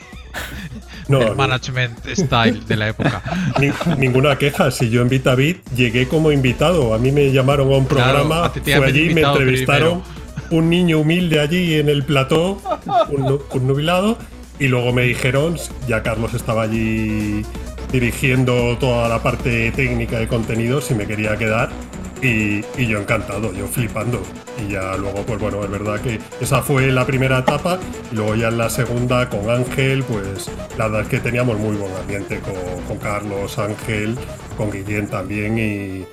No, 1.09 1.19
del 1.21 1.35
management 1.35 1.99
style 2.15 2.61
de 2.67 2.77
la 2.77 2.89
época. 2.89 3.23
ni- 3.61 3.73
ninguna 3.97 4.37
queja. 4.37 4.71
Si 4.71 4.91
yo 4.91 5.03
en 5.03 5.09
VitaBit 5.09 5.65
llegué 5.75 6.07
como 6.07 6.31
invitado, 6.31 6.95
a 6.95 6.99
mí 6.99 7.11
me 7.11 7.33
llamaron 7.33 7.73
a 7.73 7.77
un 7.77 7.85
Claro, 7.87 8.19
programa, 8.25 8.53
te 8.53 8.61
fue 8.77 8.87
allí, 8.87 9.13
me 9.15 9.23
entrevistaron 9.23 10.03
un 10.51 10.71
niño 10.71 11.01
humilde 11.01 11.41
allí 11.41 11.75
en 11.75 11.89
el 11.89 12.05
plató, 12.05 12.61
un 13.11 13.67
nubilado, 13.67 14.17
y 14.59 14.69
luego 14.69 14.93
me 14.93 15.03
dijeron, 15.03 15.57
ya 15.87 16.03
Carlos 16.03 16.35
estaba 16.35 16.63
allí 16.63 17.45
dirigiendo 17.93 18.77
toda 18.79 19.09
la 19.09 19.23
parte 19.23 19.71
técnica 19.73 20.19
de 20.19 20.29
contenido, 20.29 20.81
si 20.81 20.95
me 20.95 21.07
quería 21.07 21.37
quedar. 21.37 21.71
Y, 22.21 22.65
y 22.77 22.87
yo 22.89 22.99
encantado, 22.99 23.53
yo 23.53 23.69
flipando. 23.69 24.21
Y 24.61 24.73
ya 24.73 24.97
luego, 24.97 25.23
pues 25.23 25.39
bueno, 25.39 25.63
es 25.63 25.71
verdad 25.71 26.01
que 26.01 26.19
esa 26.41 26.63
fue 26.63 26.91
la 26.91 27.07
primera 27.07 27.39
etapa. 27.39 27.79
Y 28.11 28.17
luego 28.17 28.35
ya 28.35 28.49
en 28.49 28.59
la 28.59 28.69
segunda 28.71 29.29
con 29.29 29.49
Ángel, 29.49 30.03
pues 30.03 30.51
la 30.77 30.89
verdad 30.89 31.03
es 31.03 31.09
que 31.09 31.21
teníamos 31.21 31.59
muy 31.59 31.77
buen 31.77 31.95
ambiente 31.95 32.41
con, 32.41 32.55
con 32.89 32.99
Carlos, 32.99 33.57
Ángel, 33.59 34.17
con 34.57 34.73
Guillén 34.73 35.07
también. 35.07 35.59
Y, 35.59 36.05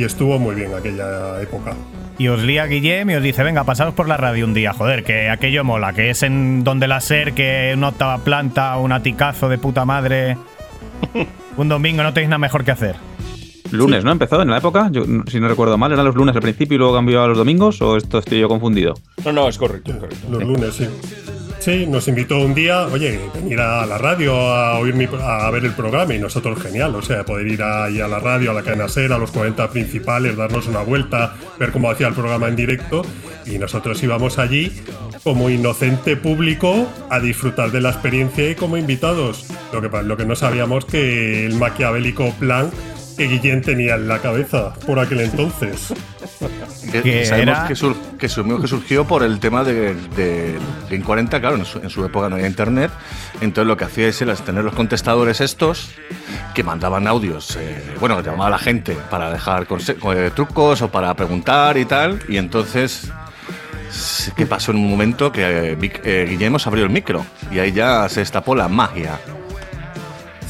y 0.00 0.04
estuvo 0.04 0.38
muy 0.38 0.54
bien 0.54 0.74
aquella 0.74 1.40
época. 1.40 1.72
Y 2.18 2.28
os 2.28 2.42
lía 2.42 2.66
Guillem 2.66 3.10
y 3.10 3.14
os 3.14 3.22
dice, 3.22 3.42
venga, 3.42 3.64
pasaros 3.64 3.94
por 3.94 4.08
la 4.08 4.16
radio 4.16 4.44
un 4.44 4.54
día, 4.54 4.72
joder, 4.72 5.04
que 5.04 5.28
aquello 5.28 5.64
mola, 5.64 5.92
que 5.92 6.10
es 6.10 6.22
en 6.22 6.64
donde 6.64 6.88
la 6.88 7.00
ser, 7.00 7.34
que 7.34 7.72
una 7.76 7.88
octava 7.88 8.18
planta, 8.18 8.76
un 8.78 8.92
aticazo 8.92 9.48
de 9.48 9.58
puta 9.58 9.84
madre. 9.84 10.36
Un 11.56 11.68
domingo 11.68 12.02
no 12.02 12.12
tenéis 12.12 12.30
nada 12.30 12.38
mejor 12.38 12.64
que 12.64 12.70
hacer. 12.70 12.96
Lunes, 13.72 14.04
¿no? 14.04 14.12
Empezó 14.12 14.40
en 14.40 14.48
la 14.48 14.58
época, 14.58 14.88
yo, 14.92 15.04
si 15.26 15.40
no 15.40 15.48
recuerdo 15.48 15.76
mal, 15.76 15.92
eran 15.92 16.04
los 16.04 16.14
lunes 16.14 16.34
al 16.36 16.42
principio 16.42 16.76
y 16.76 16.78
luego 16.78 16.94
cambió 16.94 17.22
a 17.22 17.28
los 17.28 17.36
domingos, 17.36 17.82
o 17.82 17.96
esto 17.96 18.18
estoy 18.18 18.40
yo 18.40 18.48
confundido. 18.48 18.94
No, 19.24 19.32
no, 19.32 19.48
es 19.48 19.58
correcto, 19.58 19.90
es 19.90 19.96
correcto. 19.96 20.28
Los 20.30 20.42
lunes, 20.44 20.74
sí. 20.74 20.86
Sí, 21.66 21.84
nos 21.84 22.06
invitó 22.06 22.38
un 22.38 22.54
día, 22.54 22.86
oye, 22.86 23.18
venir 23.34 23.58
a 23.58 23.84
la 23.86 23.98
radio 23.98 24.36
a 24.36 24.78
oír 24.78 24.94
mi- 24.94 25.08
a 25.20 25.50
ver 25.50 25.64
el 25.64 25.72
programa 25.72 26.14
y 26.14 26.18
nosotros 26.20 26.62
genial, 26.62 26.94
o 26.94 27.02
sea, 27.02 27.24
poder 27.24 27.48
ir 27.48 27.60
ahí 27.60 27.98
a 28.00 28.06
la 28.06 28.20
radio, 28.20 28.52
a 28.52 28.54
la 28.54 28.62
cadena 28.62 28.86
SER, 28.86 29.12
a 29.12 29.18
los 29.18 29.32
40 29.32 29.68
principales, 29.70 30.36
darnos 30.36 30.68
una 30.68 30.82
vuelta, 30.82 31.34
ver 31.58 31.72
cómo 31.72 31.90
hacía 31.90 32.06
el 32.06 32.14
programa 32.14 32.46
en 32.46 32.54
directo 32.54 33.02
y 33.46 33.58
nosotros 33.58 34.00
íbamos 34.00 34.38
allí 34.38 34.80
como 35.24 35.50
inocente 35.50 36.16
público 36.16 36.86
a 37.10 37.18
disfrutar 37.18 37.72
de 37.72 37.80
la 37.80 37.90
experiencia 37.90 38.48
y 38.48 38.54
como 38.54 38.76
invitados. 38.76 39.46
Lo 39.72 39.82
que, 39.82 39.88
lo 40.04 40.16
que 40.16 40.24
no 40.24 40.36
sabíamos 40.36 40.84
que 40.84 41.46
el 41.46 41.56
maquiavélico 41.56 42.30
plan 42.38 42.70
que 43.16 43.26
Guillén 43.26 43.62
tenía 43.62 43.96
en 43.96 44.06
la 44.06 44.20
cabeza 44.20 44.72
por 44.86 45.00
aquel 45.00 45.18
entonces. 45.20 45.92
Que, 46.90 47.02
Que 47.02 47.24
sabemos 47.26 47.58
era- 47.58 47.68
que, 47.68 47.74
sur- 47.74 47.96
que 48.18 48.28
surgió, 48.28 48.60
que 48.60 48.68
surgió 48.68 49.04
por 49.06 49.22
el 49.22 49.38
tema 49.40 49.64
de, 49.64 49.94
de 49.94 50.58
Game 50.90 51.02
40, 51.04 51.40
claro, 51.40 51.56
en 51.56 51.64
su, 51.64 51.78
en 51.78 51.90
su 51.90 52.04
época 52.04 52.28
no 52.28 52.36
había 52.36 52.46
internet, 52.46 52.90
entonces 53.40 53.66
lo 53.66 53.76
que 53.76 53.84
hacíais 53.84 54.20
era 54.22 54.34
tener 54.36 54.62
los 54.64 54.74
contestadores 54.74 55.40
estos 55.40 55.90
que 56.54 56.62
mandaban 56.62 57.06
audios, 57.06 57.56
eh, 57.60 57.82
bueno, 58.00 58.20
llamaba 58.20 58.46
a 58.46 58.50
la 58.50 58.58
gente 58.58 58.96
para 59.10 59.30
dejar 59.30 59.66
eh, 60.14 60.30
trucos 60.34 60.82
o 60.82 60.88
para 60.88 61.12
preguntar 61.14 61.76
y 61.76 61.84
tal, 61.84 62.20
y 62.28 62.36
entonces 62.36 63.10
que 64.36 64.46
pasó 64.46 64.72
en 64.72 64.78
un 64.78 64.90
momento 64.90 65.32
que 65.32 65.72
eh, 65.72 65.78
eh, 66.04 66.26
Guillermo 66.28 66.58
se 66.58 66.68
abrió 66.68 66.84
el 66.84 66.90
micro 66.90 67.24
y 67.50 67.58
ahí 67.58 67.72
ya 67.72 68.08
se 68.08 68.20
destapó 68.20 68.54
la 68.54 68.68
magia. 68.68 69.18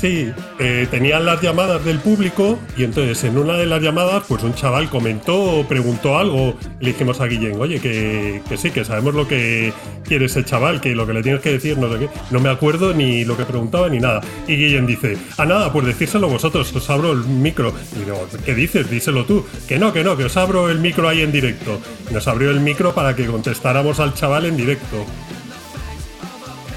Sí, 0.00 0.30
eh, 0.58 0.86
tenían 0.90 1.24
las 1.24 1.40
llamadas 1.40 1.82
del 1.84 1.98
público 2.00 2.58
y 2.76 2.84
entonces 2.84 3.24
en 3.24 3.38
una 3.38 3.54
de 3.54 3.64
las 3.64 3.82
llamadas 3.82 4.24
pues 4.28 4.42
un 4.42 4.54
chaval 4.54 4.90
comentó 4.90 5.40
o 5.40 5.66
preguntó 5.66 6.18
algo 6.18 6.54
le 6.80 6.90
dijimos 6.90 7.20
a 7.20 7.26
Guillén, 7.26 7.58
oye, 7.58 7.80
que, 7.80 8.42
que 8.46 8.56
sí, 8.58 8.70
que 8.70 8.84
sabemos 8.84 9.14
lo 9.14 9.26
que 9.26 9.72
quiere 10.04 10.26
ese 10.26 10.44
chaval, 10.44 10.80
que 10.80 10.94
lo 10.94 11.06
que 11.06 11.14
le 11.14 11.22
tienes 11.22 11.40
que 11.40 11.52
decir, 11.52 11.78
no 11.78 11.90
sé 11.92 11.98
qué. 11.98 12.08
No 12.30 12.40
me 12.40 12.48
acuerdo 12.48 12.92
ni 12.94 13.24
lo 13.24 13.36
que 13.36 13.44
preguntaba 13.44 13.88
ni 13.88 13.98
nada. 13.98 14.20
Y 14.46 14.56
Guillén 14.56 14.86
dice, 14.86 15.16
ah, 15.38 15.46
nada, 15.46 15.72
pues 15.72 15.86
decírselo 15.86 16.28
vosotros, 16.28 16.74
os 16.74 16.90
abro 16.90 17.12
el 17.12 17.24
micro. 17.24 17.72
Y 17.96 18.04
digo, 18.04 18.28
¿qué 18.44 18.54
dices? 18.54 18.90
Díselo 18.90 19.24
tú. 19.24 19.46
Que 19.66 19.78
no, 19.78 19.92
que 19.92 20.04
no, 20.04 20.16
que 20.16 20.24
os 20.24 20.36
abro 20.36 20.68
el 20.70 20.78
micro 20.78 21.08
ahí 21.08 21.22
en 21.22 21.32
directo. 21.32 21.80
Nos 22.12 22.28
abrió 22.28 22.50
el 22.50 22.60
micro 22.60 22.94
para 22.94 23.16
que 23.16 23.26
contestáramos 23.26 24.00
al 24.00 24.14
chaval 24.14 24.46
en 24.46 24.56
directo. 24.56 25.04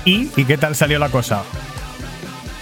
¿Y, 0.05 0.29
¿y 0.35 0.45
qué 0.45 0.57
tal 0.57 0.75
salió 0.75 0.97
la 0.97 1.09
cosa? 1.09 1.43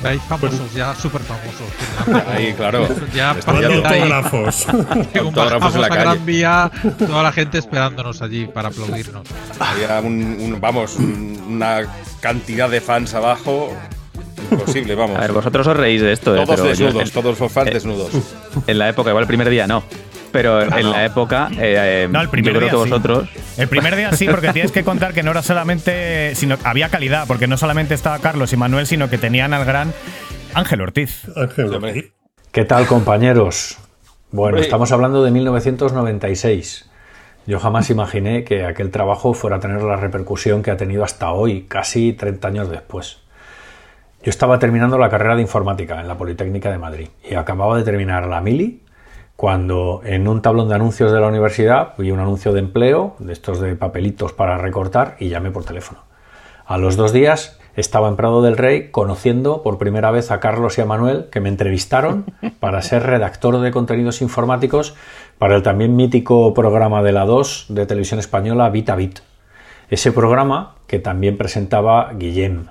Veis 0.04 0.22
famosos, 0.24 0.74
ya 0.76 0.94
súper 0.94 1.22
famosos. 1.22 2.26
Ahí, 2.32 2.54
claro. 2.54 2.88
Ya 3.16 3.32
autógrafos. 3.32 4.68
Autógrafos 5.20 5.76
en 5.76 5.82
la 5.82 5.88
a 5.88 5.90
calle. 5.90 6.02
Gran 6.04 6.26
Vía, 6.26 6.72
toda 7.00 7.24
la 7.24 7.32
gente 7.32 7.58
esperándonos 7.58 8.22
allí 8.22 8.46
para 8.46 8.68
aplaudirnos. 8.70 9.24
Había 9.60 10.00
un, 10.02 10.38
un- 10.40 10.58
vamos, 10.62 10.96
un- 10.98 11.42
una 11.50 11.82
cantidad 12.20 12.70
de 12.70 12.80
fans 12.80 13.14
abajo. 13.16 13.74
Imposible, 14.52 14.94
vamos. 14.96 15.18
A 15.18 15.22
ver, 15.22 15.32
vosotros 15.34 15.66
os 15.66 15.76
reís 15.76 16.02
de 16.02 16.14
esto, 16.14 16.36
¿eh? 16.36 16.46
todos 16.46 16.62
pero 16.62 16.74
yo- 16.74 16.86
desnudos, 16.86 17.12
todos 17.12 17.40
los 17.40 17.52
fans 17.52 17.70
eh, 17.70 17.74
desnudos. 17.74 18.12
en 18.68 18.78
la 18.78 18.90
época, 18.90 19.10
igual 19.10 19.24
el 19.24 19.28
primer 19.28 19.50
día 19.50 19.66
no, 19.68 19.84
pero 20.38 20.62
en 20.62 20.92
la 20.92 21.04
época, 21.04 21.50
eh, 21.58 22.08
No, 22.12 22.22
el 22.22 22.30
primer 22.30 22.54
yo 22.54 22.60
creo 22.60 22.70
día 22.70 22.78
que 22.78 22.84
sí. 22.86 22.92
vosotros, 22.92 23.30
El 23.58 23.68
primer 23.68 23.96
día 23.96 24.12
sí, 24.12 24.28
porque 24.30 24.54
tienes 24.54 24.72
que 24.72 24.84
contar 24.84 25.16
que 25.16 25.24
no 25.24 25.32
era 25.32 25.42
solamente. 25.42 26.36
sino 26.36 26.58
había 26.64 26.90
calidad, 26.90 27.26
porque 27.26 27.48
no 27.48 27.58
solamente 27.58 27.96
estaba 27.96 28.20
Carlos 28.20 28.54
y 28.54 28.58
Manuel, 28.58 28.86
sino 28.86 29.10
que 29.10 29.18
tenían 29.18 29.56
al 29.56 29.66
gran 29.66 29.94
Ángel 30.54 30.82
Ortiz. 30.82 31.24
Ángel, 31.36 31.74
Hombre. 31.74 32.12
¿Qué 32.52 32.66
tal, 32.66 32.86
compañeros? 32.86 33.80
Bueno, 34.32 34.60
estamos 34.60 34.92
hablando 34.92 35.24
de 35.24 35.32
1996. 35.32 36.88
Yo 37.48 37.60
jamás 37.60 37.90
imaginé 37.90 38.44
que 38.44 38.64
aquel 38.64 38.92
trabajo 38.92 39.34
fuera 39.34 39.56
a 39.56 39.60
tener 39.60 39.82
la 39.82 39.96
repercusión 39.96 40.62
que 40.62 40.70
ha 40.70 40.78
tenido 40.78 41.04
hasta 41.04 41.32
hoy, 41.32 41.64
casi 41.68 42.14
30 42.14 42.48
años 42.48 42.70
después. 42.70 43.22
Yo 44.22 44.30
estaba 44.30 44.60
terminando 44.60 45.00
la 45.00 45.10
carrera 45.10 45.36
de 45.36 45.42
informática 45.42 46.00
en 46.00 46.08
la 46.08 46.16
Politécnica 46.16 46.70
de 46.70 46.78
Madrid 46.78 47.08
y 47.28 47.34
acababa 47.34 47.76
de 47.76 47.84
terminar 47.84 48.28
la 48.28 48.40
mili 48.40 48.84
cuando 49.38 50.02
en 50.04 50.28
un 50.28 50.42
tablón 50.42 50.68
de 50.68 50.76
anuncios 50.76 51.12
de 51.12 51.20
la 51.20 51.28
universidad 51.28 51.94
vi 52.00 52.10
un 52.10 52.20
anuncio 52.20 52.54
de 52.54 52.60
empleo, 52.60 53.16
de 53.20 53.34
estos 53.34 53.62
de 53.62 53.76
papelitos 53.76 54.34
para 54.34 54.58
recortar, 54.58 55.16
y 55.20 55.30
llamé 55.30 55.52
por 55.52 55.64
teléfono. 55.64 56.02
A 56.66 56.80
los 56.80 56.98
dos 56.98 57.14
días 57.14 57.60
estaba 57.76 58.10
en 58.10 58.16
Prado 58.16 58.42
del 58.42 58.58
Rey 58.58 58.90
conociendo 58.90 59.62
por 59.62 59.78
primera 59.78 60.10
vez 60.10 60.32
a 60.32 60.40
Carlos 60.40 60.80
y 60.80 60.82
a 60.82 60.86
Manuel, 60.86 61.28
que 61.32 61.40
me 61.40 61.50
entrevistaron 61.50 62.26
para 62.60 62.82
ser 62.82 63.04
redactor 63.04 63.60
de 63.62 63.72
contenidos 63.72 64.24
informáticos 64.24 64.96
para 65.38 65.56
el 65.56 65.62
también 65.62 65.96
mítico 65.96 66.56
programa 66.56 67.04
de 67.04 67.12
la 67.12 67.26
2 67.26 67.68
de 67.70 67.86
televisión 67.86 68.20
española 68.20 68.72
Vita 68.72 68.96
Bit. 68.96 69.20
Ese 69.92 70.12
programa 70.12 70.78
que 70.88 70.98
también 70.98 71.38
presentaba 71.38 72.12
Guillem. 72.14 72.70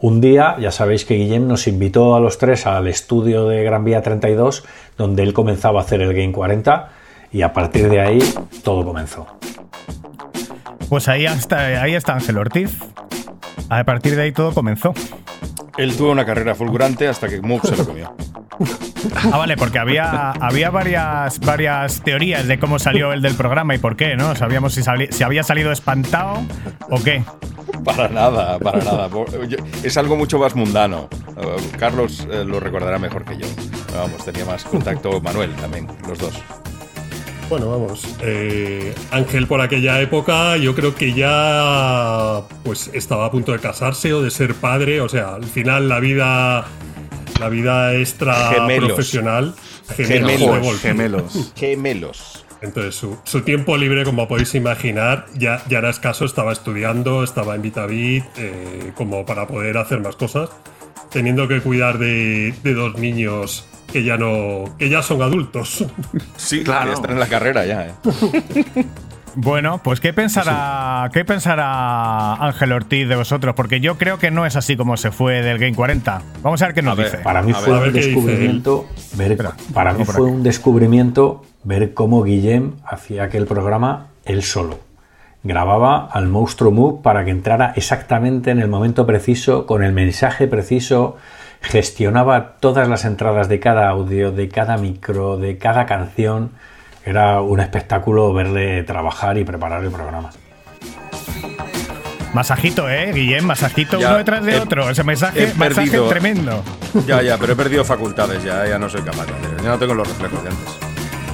Un 0.00 0.20
día, 0.20 0.56
ya 0.60 0.70
sabéis 0.70 1.04
que 1.04 1.14
Guillem 1.14 1.48
nos 1.48 1.66
invitó 1.66 2.14
a 2.14 2.20
los 2.20 2.38
tres 2.38 2.66
al 2.66 2.86
estudio 2.86 3.48
de 3.48 3.64
Gran 3.64 3.82
Vía 3.84 4.00
32, 4.00 4.64
donde 4.96 5.24
él 5.24 5.32
comenzaba 5.32 5.80
a 5.80 5.82
hacer 5.82 6.00
el 6.02 6.14
Game 6.14 6.30
40, 6.30 6.88
y 7.32 7.42
a 7.42 7.52
partir 7.52 7.88
de 7.88 8.00
ahí 8.00 8.20
todo 8.62 8.84
comenzó. 8.84 9.26
Pues 10.88 11.08
ahí 11.08 11.26
está, 11.26 11.82
ahí 11.82 11.96
está 11.96 12.14
Ángel 12.14 12.38
Ortiz. 12.38 12.78
A 13.68 13.82
partir 13.82 14.14
de 14.14 14.22
ahí 14.22 14.32
todo 14.32 14.54
comenzó. 14.54 14.94
Él 15.78 15.96
tuvo 15.96 16.10
una 16.10 16.26
carrera 16.26 16.54
fulgurante 16.54 17.06
hasta 17.08 17.28
que 17.28 17.40
Moog 17.40 17.64
se 17.66 17.76
lo 17.76 17.86
comió. 17.86 18.12
Ah, 19.32 19.38
vale, 19.38 19.56
porque 19.56 19.78
había, 19.78 20.32
había 20.32 20.70
varias, 20.70 21.38
varias 21.40 22.00
teorías 22.02 22.46
de 22.48 22.58
cómo 22.58 22.78
salió 22.80 23.12
el 23.12 23.22
del 23.22 23.34
programa 23.36 23.74
y 23.74 23.78
por 23.78 23.96
qué, 23.96 24.16
¿no? 24.16 24.34
Sabíamos 24.34 24.74
si, 24.74 24.82
sali- 24.82 25.08
si 25.12 25.22
había 25.22 25.44
salido 25.44 25.70
espantado 25.70 26.42
o 26.90 27.00
qué. 27.02 27.22
Para 27.84 28.08
nada, 28.08 28.58
para 28.58 28.78
nada. 28.82 29.08
Es 29.84 29.96
algo 29.96 30.16
mucho 30.16 30.38
más 30.38 30.56
mundano. 30.56 31.08
Eh, 31.36 31.56
Carlos 31.78 32.26
eh, 32.30 32.44
lo 32.44 32.58
recordará 32.58 32.98
mejor 32.98 33.24
que 33.24 33.36
yo. 33.38 33.46
Vamos, 33.94 34.24
tenía 34.24 34.44
más 34.44 34.64
contacto 34.64 35.20
Manuel 35.20 35.52
también, 35.54 35.86
los 36.08 36.18
dos. 36.18 36.34
Bueno, 37.48 37.70
vamos. 37.70 38.02
eh, 38.20 38.94
Ángel 39.10 39.46
por 39.46 39.60
aquella 39.62 40.00
época 40.02 40.56
yo 40.58 40.74
creo 40.74 40.94
que 40.94 41.14
ya 41.14 42.42
pues 42.62 42.90
estaba 42.92 43.24
a 43.26 43.30
punto 43.30 43.52
de 43.52 43.58
casarse 43.58 44.12
o 44.12 44.22
de 44.22 44.30
ser 44.30 44.54
padre. 44.54 45.00
O 45.00 45.08
sea, 45.08 45.34
al 45.36 45.44
final 45.44 45.88
la 45.88 45.98
vida 46.00 46.66
la 47.40 47.48
vida 47.48 47.94
extra 47.94 48.50
Gemelos. 48.52 48.88
profesional 48.88 49.54
Gemelos. 49.96 50.80
Gemelos. 50.80 51.52
Gemelos. 51.56 52.44
Entonces 52.60 52.96
su, 52.96 53.16
su 53.24 53.42
tiempo 53.42 53.76
libre, 53.76 54.04
como 54.04 54.26
podéis 54.26 54.54
imaginar, 54.56 55.26
ya, 55.36 55.62
ya 55.68 55.78
era 55.78 55.90
escaso. 55.90 56.24
Estaba 56.24 56.52
estudiando, 56.52 57.22
estaba 57.22 57.54
en 57.54 57.62
Vitavit, 57.62 58.24
eh, 58.36 58.92
como 58.96 59.24
para 59.24 59.46
poder 59.46 59.78
hacer 59.78 60.00
más 60.00 60.16
cosas. 60.16 60.50
Teniendo 61.10 61.46
que 61.48 61.60
cuidar 61.60 61.98
de, 61.98 62.52
de 62.62 62.74
dos 62.74 62.98
niños 62.98 63.64
que 63.90 64.04
ya 64.04 64.16
no 64.16 64.64
que 64.78 64.88
ya 64.88 65.02
son 65.02 65.22
adultos. 65.22 65.84
Sí, 66.36 66.62
Claro. 66.62 66.88
ya 66.88 66.94
están 66.94 67.10
en 67.12 67.20
la 67.20 67.26
carrera 67.26 67.64
ya. 67.66 67.86
¿eh? 67.88 67.92
Bueno, 69.40 69.80
pues 69.84 70.00
¿qué 70.00 70.12
pensará, 70.12 71.08
¿qué 71.12 71.24
pensará 71.24 72.34
Ángel 72.34 72.72
Ortiz 72.72 73.06
de 73.08 73.14
vosotros? 73.14 73.54
Porque 73.54 73.78
yo 73.78 73.96
creo 73.96 74.18
que 74.18 74.32
no 74.32 74.46
es 74.46 74.56
así 74.56 74.76
como 74.76 74.96
se 74.96 75.12
fue 75.12 75.42
del 75.42 75.58
Game 75.58 75.74
40. 75.76 76.22
Vamos 76.42 76.60
a 76.60 76.66
ver 76.66 76.74
qué 76.74 76.82
nos 76.82 76.94
A 76.94 76.96
ver, 76.96 77.10
dice. 77.12 77.22
Para 77.22 77.42
mí 77.42 77.52
A 77.52 77.54
fue 77.54 77.78
ver, 77.78 77.88
un 77.88 77.92
descubrimiento 77.94 78.86
ver, 79.14 79.32
Espera, 79.32 79.52
para 79.72 79.92
mí 79.92 80.04
fue 80.04 80.14
aquí. 80.26 80.34
un 80.34 80.42
descubrimiento 80.42 81.44
ver 81.62 81.94
cómo 81.94 82.22
Guillem 82.24 82.72
hacía 82.84 83.24
aquel 83.24 83.46
programa 83.46 84.08
él 84.24 84.42
solo. 84.42 84.80
Grababa 85.44 86.06
al 86.10 86.26
monstruo 86.26 86.72
Move 86.72 87.00
para 87.02 87.24
que 87.24 87.30
entrara 87.30 87.72
exactamente 87.76 88.50
en 88.50 88.58
el 88.58 88.66
momento 88.68 89.06
preciso, 89.06 89.66
con 89.66 89.84
el 89.84 89.92
mensaje 89.92 90.48
preciso, 90.48 91.16
gestionaba 91.60 92.56
todas 92.60 92.88
las 92.88 93.04
entradas 93.04 93.48
de 93.48 93.60
cada 93.60 93.88
audio, 93.88 94.32
de 94.32 94.48
cada 94.48 94.76
micro, 94.78 95.36
de 95.36 95.58
cada 95.58 95.86
canción. 95.86 96.50
Era 97.04 97.40
un 97.40 97.60
espectáculo 97.60 98.32
verle 98.32 98.82
trabajar 98.84 99.38
y 99.38 99.44
preparar 99.44 99.82
el 99.84 99.90
programa. 99.90 100.30
Masajito, 102.34 102.88
¿eh? 102.90 103.10
Guillem, 103.12 103.44
masajito 103.44 103.98
Ya, 103.98 104.08
uno 104.08 104.18
detrás 104.18 104.44
de 104.44 104.56
he- 104.56 104.60
otro. 104.60 104.88
Ese 104.90 105.02
mensaje, 105.02 105.46
perdido- 105.58 106.08
tremendo. 106.08 106.62
Ya, 107.06 107.22
ya, 107.22 107.38
pero 107.38 107.54
he 107.54 107.56
perdido 107.56 107.84
facultades 107.84 108.44
ya, 108.44 108.66
ya 108.66 108.78
no 108.78 108.88
soy 108.88 109.00
capaz 109.02 109.26
de 109.26 109.32
hacer. 109.32 109.62
Ya 109.62 109.68
no 109.70 109.78
tengo 109.78 109.94
los 109.94 110.06
reflejos 110.06 110.42
de 110.44 110.50
antes. 110.50 110.76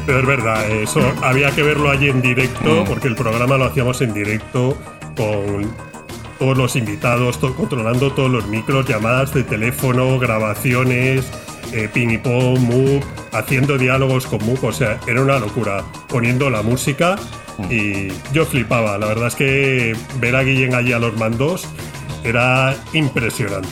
Pero 0.07 0.21
es 0.21 0.27
verdad, 0.27 0.71
eso 0.71 1.01
había 1.23 1.51
que 1.51 1.63
verlo 1.63 1.91
allí 1.91 2.11
en 2.11 2.21
directo, 2.23 2.85
porque 2.87 3.09
el 3.09 3.17
programa 3.17 3.57
lo 3.57 3.65
hacíamos 3.65 4.01
en 4.03 4.13
directo 4.15 4.77
con 5.17 5.75
todos 6.39 6.57
los 6.57 6.77
invitados, 6.77 7.39
to- 7.41 7.55
controlando 7.55 8.13
todos 8.13 8.31
los 8.31 8.47
micros, 8.49 8.87
llamadas 8.87 9.33
de 9.35 9.43
teléfono, 9.45 10.19
grabaciones, 10.19 11.25
eh, 11.73 11.89
ping 11.93 12.11
y 12.11 12.19
pong, 12.19 12.59
Moog, 12.61 13.03
haciendo 13.33 13.79
diálogos 13.79 14.27
con 14.27 14.45
Moog, 14.45 14.65
o 14.65 14.73
sea, 14.73 14.99
era 15.07 15.23
una 15.23 15.39
locura, 15.39 15.83
poniendo 16.09 16.51
la 16.51 16.63
música 16.63 17.17
y 17.71 18.09
yo 18.33 18.45
flipaba. 18.47 18.99
La 18.99 19.07
verdad 19.07 19.29
es 19.29 19.35
que 19.35 19.97
ver 20.21 20.37
a 20.37 20.43
Guillén 20.43 20.75
allí 20.75 20.93
a 20.93 20.99
los 20.99 21.17
mandos 21.17 21.67
era 22.25 22.75
impresionante. 22.93 23.69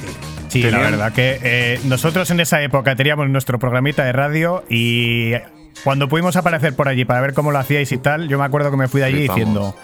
Sí, 0.49 0.63
la 0.63 0.79
verdad 0.79 1.13
que 1.13 1.39
eh, 1.43 1.81
nosotros 1.85 2.31
en 2.31 2.41
esa 2.41 2.61
época 2.63 2.95
teníamos 2.95 3.29
nuestro 3.31 3.59
programita 3.59 4.05
de 4.05 4.13
radio 4.13 4.63
y 4.69 5.33
cuando 5.83 6.09
pudimos 6.09 6.37
aparecer 6.37 6.77
por 6.77 6.89
allí 6.89 7.07
para 7.07 7.23
ver 7.23 7.33
cómo 7.33 7.51
lo 7.53 7.59
hacíais 7.59 7.91
y 7.91 7.97
tal, 7.99 8.29
yo 8.29 8.39
me 8.39 8.45
acuerdo 8.45 8.71
que 8.71 8.77
me 8.77 8.87
fui 8.89 9.01
de 9.01 9.07
allí 9.07 9.17
Flipamos. 9.21 9.37
diciendo, 9.39 9.77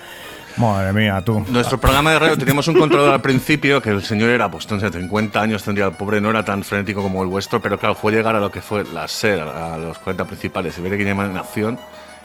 madre 0.59 0.93
mía, 0.93 1.23
tú. 1.25 1.45
Nuestro 1.49 1.79
programa 1.79 2.13
de 2.13 2.19
radio 2.19 2.37
teníamos 2.37 2.69
un 2.69 2.79
controlador 2.79 3.15
al 3.15 3.21
principio, 3.21 3.81
que 3.81 3.91
el 3.91 4.03
señor 4.03 4.31
era, 4.31 4.51
pues, 4.51 4.65
sé, 4.65 4.91
50 4.91 5.41
años 5.41 5.63
tendría 5.63 5.87
el 5.87 5.93
pobre, 5.93 6.21
no 6.21 6.31
era 6.31 6.45
tan 6.45 6.63
frenético 6.63 7.03
como 7.03 7.23
el 7.23 7.29
vuestro, 7.29 7.61
pero 7.61 7.79
claro, 7.79 7.95
fue 7.95 8.13
llegar 8.13 8.37
a 8.37 8.41
lo 8.41 8.51
que 8.51 8.61
fue 8.61 8.85
la 8.85 9.07
SER, 9.09 9.41
a 9.41 9.77
los 9.79 9.99
40 9.99 10.25
principales, 10.25 10.77
y 10.79 10.81
ver 10.81 10.93
a 10.93 10.97
Guillermo 10.97 11.25
en 11.25 11.37
acción, 11.37 11.79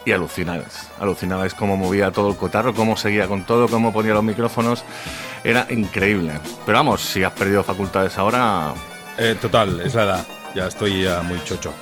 y 0.05 0.11
alucinabais. 0.11 0.89
Alucinabais 0.99 1.53
cómo 1.53 1.77
movía 1.77 2.11
todo 2.11 2.29
el 2.29 2.35
cotarro, 2.35 2.73
cómo 2.73 2.97
seguía 2.97 3.27
con 3.27 3.43
todo, 3.43 3.67
cómo 3.67 3.93
ponía 3.93 4.13
los 4.13 4.23
micrófonos. 4.23 4.83
Era 5.43 5.67
increíble. 5.69 6.33
Pero 6.65 6.77
vamos, 6.77 7.01
si 7.01 7.23
has 7.23 7.31
perdido 7.31 7.63
facultades 7.63 8.17
ahora, 8.17 8.73
Eh, 9.15 9.35
total, 9.39 9.79
es 9.81 9.93
la 9.93 10.03
edad. 10.03 10.25
Ya 10.55 10.67
estoy 10.67 11.03
ya 11.03 11.21
muy 11.21 11.43
chocho. 11.43 11.73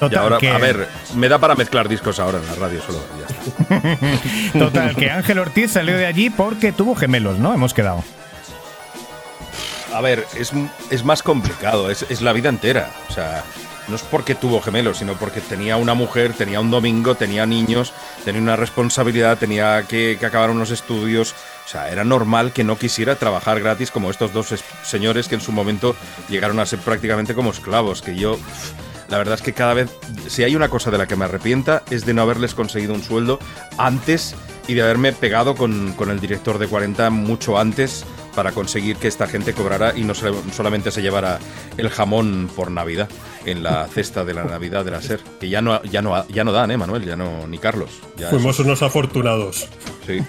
Total, 0.00 0.12
y 0.12 0.16
ahora, 0.16 0.38
que- 0.38 0.50
a 0.50 0.58
ver, 0.58 0.88
me 1.14 1.28
da 1.28 1.38
para 1.38 1.54
mezclar 1.54 1.88
discos 1.88 2.18
ahora 2.18 2.38
en 2.38 2.46
la 2.46 2.54
radio 2.56 2.82
solo. 2.82 2.98
Ya 3.20 3.26
está. 3.26 4.58
Total, 4.58 4.96
que 4.96 5.10
Ángel 5.10 5.38
Ortiz 5.38 5.70
salió 5.72 5.96
de 5.96 6.06
allí 6.06 6.28
porque 6.30 6.72
tuvo 6.72 6.94
gemelos, 6.96 7.38
¿no? 7.38 7.54
Hemos 7.54 7.72
quedado. 7.72 8.02
A 9.94 10.00
ver, 10.00 10.26
es, 10.36 10.50
es 10.90 11.04
más 11.04 11.22
complicado, 11.22 11.90
es, 11.90 12.04
es 12.10 12.20
la 12.20 12.32
vida 12.32 12.48
entera. 12.48 12.90
O 13.08 13.12
sea, 13.12 13.44
no 13.88 13.94
es 13.96 14.02
porque 14.02 14.34
tuvo 14.34 14.60
gemelos, 14.60 14.98
sino 14.98 15.14
porque 15.14 15.40
tenía 15.40 15.76
una 15.76 15.94
mujer, 15.94 16.32
tenía 16.34 16.60
un 16.60 16.70
domingo, 16.70 17.14
tenía 17.14 17.46
niños, 17.46 17.92
tenía 18.24 18.42
una 18.42 18.56
responsabilidad, 18.56 19.38
tenía 19.38 19.84
que, 19.88 20.16
que 20.18 20.26
acabar 20.26 20.50
unos 20.50 20.70
estudios. 20.70 21.34
O 21.66 21.68
sea, 21.68 21.90
era 21.90 22.04
normal 22.04 22.52
que 22.52 22.62
no 22.62 22.78
quisiera 22.78 23.16
trabajar 23.16 23.58
gratis 23.60 23.90
como 23.90 24.08
estos 24.10 24.32
dos 24.32 24.52
es- 24.52 24.62
señores 24.84 25.26
que 25.26 25.34
en 25.34 25.40
su 25.40 25.50
momento 25.50 25.96
llegaron 26.28 26.60
a 26.60 26.66
ser 26.66 26.78
prácticamente 26.78 27.34
como 27.34 27.50
esclavos. 27.50 28.02
Que 28.02 28.14
yo, 28.14 28.38
la 29.08 29.18
verdad 29.18 29.34
es 29.34 29.42
que 29.42 29.52
cada 29.52 29.74
vez, 29.74 29.90
si 30.28 30.44
hay 30.44 30.54
una 30.54 30.68
cosa 30.68 30.92
de 30.92 30.98
la 30.98 31.06
que 31.08 31.16
me 31.16 31.24
arrepienta, 31.24 31.82
es 31.90 32.06
de 32.06 32.14
no 32.14 32.22
haberles 32.22 32.54
conseguido 32.54 32.94
un 32.94 33.02
sueldo 33.02 33.40
antes 33.78 34.36
y 34.68 34.74
de 34.74 34.82
haberme 34.82 35.12
pegado 35.12 35.56
con, 35.56 35.92
con 35.94 36.10
el 36.10 36.20
director 36.20 36.58
de 36.58 36.68
40 36.68 37.10
mucho 37.10 37.58
antes 37.58 38.04
para 38.36 38.52
conseguir 38.52 38.96
que 38.98 39.08
esta 39.08 39.26
gente 39.26 39.52
cobrara 39.52 39.92
y 39.96 40.02
no 40.04 40.14
se- 40.14 40.30
solamente 40.54 40.90
se 40.92 41.02
llevara 41.02 41.38
el 41.78 41.88
jamón 41.88 42.48
por 42.54 42.70
Navidad 42.70 43.08
en 43.44 43.62
la 43.64 43.86
cesta 43.88 44.24
de 44.24 44.34
la 44.34 44.44
Navidad 44.44 44.84
de 44.84 44.90
la 44.92 45.02
SER. 45.02 45.20
Que 45.40 45.48
ya 45.48 45.62
no, 45.62 45.82
ya 45.82 46.00
no, 46.02 46.26
ya 46.28 46.44
no 46.44 46.52
dan, 46.52 46.70
¿eh, 46.70 46.76
Manuel? 46.76 47.04
Ya 47.04 47.16
no, 47.16 47.46
ni 47.48 47.58
Carlos. 47.58 47.90
Ya 48.16 48.28
Fuimos 48.30 48.58
unos 48.60 48.82
afortunados. 48.82 49.68
sí. 50.06 50.20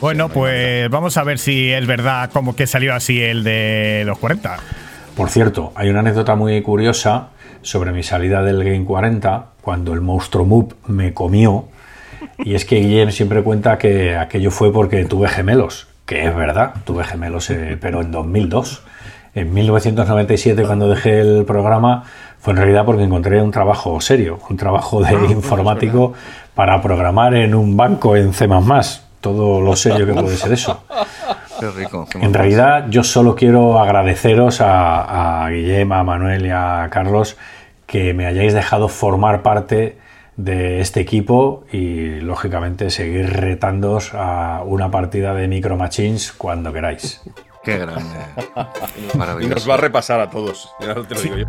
Bueno, 0.00 0.30
pues 0.30 0.88
vamos 0.88 1.18
a 1.18 1.24
ver 1.24 1.38
si 1.38 1.70
es 1.70 1.86
verdad 1.86 2.30
como 2.32 2.56
que 2.56 2.66
salió 2.66 2.94
así 2.94 3.22
el 3.22 3.44
de 3.44 4.02
los 4.06 4.18
40. 4.18 4.56
Por 5.14 5.28
cierto, 5.28 5.72
hay 5.74 5.90
una 5.90 6.00
anécdota 6.00 6.36
muy 6.36 6.62
curiosa 6.62 7.28
sobre 7.60 7.92
mi 7.92 8.02
salida 8.02 8.42
del 8.42 8.64
Game 8.64 8.86
40 8.86 9.46
cuando 9.60 9.92
el 9.92 10.00
monstruo 10.00 10.46
Moop 10.46 10.72
me 10.86 11.12
comió. 11.12 11.66
Y 12.38 12.54
es 12.54 12.64
que 12.64 12.76
Guillem 12.76 13.10
siempre 13.10 13.42
cuenta 13.42 13.76
que 13.76 14.16
aquello 14.16 14.50
fue 14.50 14.72
porque 14.72 15.04
tuve 15.04 15.28
gemelos, 15.28 15.88
que 16.06 16.24
es 16.24 16.34
verdad, 16.34 16.74
tuve 16.84 17.04
gemelos, 17.04 17.50
eh, 17.50 17.76
pero 17.78 18.00
en 18.00 18.10
2002. 18.10 18.82
En 19.34 19.52
1997, 19.52 20.62
cuando 20.62 20.88
dejé 20.88 21.20
el 21.20 21.44
programa, 21.44 22.04
fue 22.38 22.54
en 22.54 22.56
realidad 22.56 22.86
porque 22.86 23.02
encontré 23.02 23.42
un 23.42 23.50
trabajo 23.50 24.00
serio, 24.00 24.38
un 24.48 24.56
trabajo 24.56 25.02
de 25.02 25.14
informático 25.30 26.14
para 26.54 26.80
programar 26.80 27.34
en 27.34 27.54
un 27.54 27.76
banco 27.76 28.16
en 28.16 28.32
C++. 28.32 28.48
Todo 29.20 29.60
lo 29.60 29.76
serio 29.76 30.06
que 30.06 30.14
puede 30.14 30.36
ser 30.36 30.52
eso. 30.52 30.82
qué 31.60 31.70
rico. 31.70 32.06
qué 32.10 32.18
En 32.18 32.32
realidad, 32.32 32.86
yo 32.88 33.04
solo 33.04 33.34
quiero 33.34 33.78
agradeceros 33.78 34.60
a, 34.60 35.44
a 35.44 35.50
Guillem, 35.50 35.92
a 35.92 36.02
Manuel 36.02 36.46
y 36.46 36.50
a 36.50 36.88
Carlos 36.90 37.36
que 37.86 38.14
me 38.14 38.26
hayáis 38.26 38.54
dejado 38.54 38.88
formar 38.88 39.42
parte 39.42 39.98
de 40.36 40.80
este 40.80 41.00
equipo 41.00 41.64
y, 41.72 42.20
lógicamente, 42.20 42.88
seguir 42.90 43.30
retándoos 43.30 44.12
a 44.14 44.62
una 44.64 44.90
partida 44.90 45.34
de 45.34 45.48
Micro 45.48 45.76
Machines 45.76 46.32
cuando 46.32 46.72
queráis. 46.72 47.20
Qué 47.62 47.78
grande. 47.78 48.16
Y 49.14 49.16
Maravilloso. 49.16 49.54
nos 49.54 49.68
va 49.70 49.74
a 49.74 49.76
repasar 49.78 50.20
a 50.20 50.30
todos. 50.30 50.70
Ya 50.80 50.94
te 50.94 51.14
lo 51.14 51.20
digo 51.20 51.36
yo. 51.36 51.46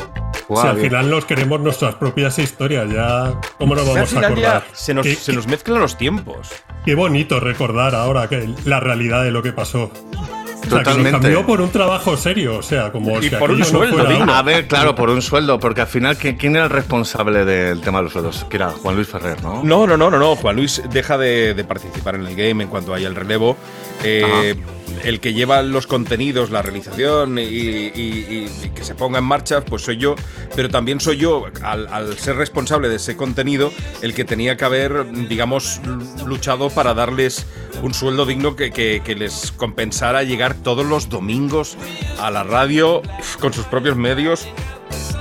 Si 0.62 0.67
al 0.67 0.76
bien. 0.76 0.89
final 0.89 1.10
nos 1.10 1.26
queremos 1.26 1.60
nuestras 1.62 1.95
propias 1.95 2.38
historias, 2.39 2.89
ya. 2.91 3.34
¿Cómo 3.58 3.76
nos 3.76 3.88
Al 3.88 3.95
vamos 3.95 4.13
a 4.15 4.19
acordar? 4.19 4.63
se 4.74 4.93
nos, 4.93 5.06
Qué- 5.06 5.15
se 5.15 5.34
nos 5.34 5.47
mezclan 5.47 5.80
los 5.80 5.97
tiempos. 5.97 6.50
Qué 6.86 6.95
bonito 6.95 7.39
recordar 7.39 7.95
ahora 7.95 8.28
que 8.28 8.54
la 8.65 8.80
realidad 8.80 9.24
de 9.24 9.32
lo 9.32 9.41
que 9.41 9.54
pasó. 9.54 9.84
O 9.84 9.91
sea, 10.13 10.62
que 10.63 10.69
lo 10.69 10.78
Totalmente. 10.78 11.12
cambió 11.12 11.45
por 11.45 11.60
un 11.62 11.69
trabajo 11.71 12.15
serio, 12.17 12.58
o 12.58 12.62
sea, 12.62 12.91
como 12.91 13.19
Y 13.19 13.30
si 13.30 13.36
por 13.36 13.52
un 13.52 13.60
no 13.60 13.65
sueldo 13.65 13.95
fuera- 13.97 14.10
digno. 14.12 14.34
A 14.34 14.41
ver, 14.43 14.67
claro, 14.67 14.93
por 14.95 15.10
un 15.10 15.21
sueldo, 15.21 15.60
porque 15.60 15.82
al 15.82 15.88
final, 15.88 16.17
¿quién, 16.17 16.36
quién 16.38 16.56
era 16.56 16.65
el 16.65 16.69
responsable 16.69 17.43
del 17.45 17.82
tema 17.82 17.97
de 18.00 18.04
los 18.06 18.13
sueldos? 18.13 18.45
Que 18.50 18.58
era 18.58 18.69
Juan 18.69 18.95
Luis 18.95 19.08
Ferrer, 19.08 19.41
¿no? 19.41 19.63
No, 19.63 19.88
no, 19.88 19.97
no, 19.97 20.12
no, 20.12 20.19
no. 20.19 20.36
Juan 20.36 20.56
Luis 20.56 20.82
deja 20.89 21.17
de, 21.17 21.54
de 21.56 21.63
participar 21.63 22.15
en 22.15 22.26
el 22.28 22.36
game 22.36 22.63
en 22.63 22.69
cuanto 22.69 22.93
haya 22.93 23.08
el 23.08 23.15
relevo. 23.15 23.58
Eh, 24.04 24.56
el 25.04 25.20
que 25.20 25.34
lleva 25.34 25.62
los 25.62 25.88
contenidos, 25.88 26.50
la 26.52 26.62
realización 26.62 27.38
y, 27.40 28.46
que 28.76 28.84
se 28.84 28.96
ponga 28.96 29.20
en 29.20 29.26
marcha, 29.26 29.62
pues 29.64 29.84
soy 29.84 29.98
yo. 29.98 30.16
Pero 30.56 30.70
también 30.70 31.00
soy 31.00 31.18
yo, 31.18 31.46
al, 31.64 32.18
ser 32.18 32.36
responsable 32.36 32.90
de 32.90 32.96
ese 32.98 33.16
contenido, 33.16 33.72
el 34.02 34.14
que 34.14 34.26
tenía 34.26 34.58
que 34.58 34.66
haber, 34.66 35.12
digamos, 35.28 35.80
luchado 36.26 36.70
para 36.70 36.94
darles 36.94 37.46
un 37.82 37.94
sueldo 37.94 38.26
digno 38.26 38.56
que- 38.56 38.72
que 38.72 39.16
les 39.16 39.52
compensara 39.52 40.24
llegar 40.24 40.54
todos 40.56 40.86
los 40.86 41.10
domingos 41.10 41.78
a 42.20 42.32
la 42.32 42.44
radio 42.44 43.02
con 43.40 43.54
sus 43.54 43.66
propios 43.66 43.96
medios. 43.96 44.48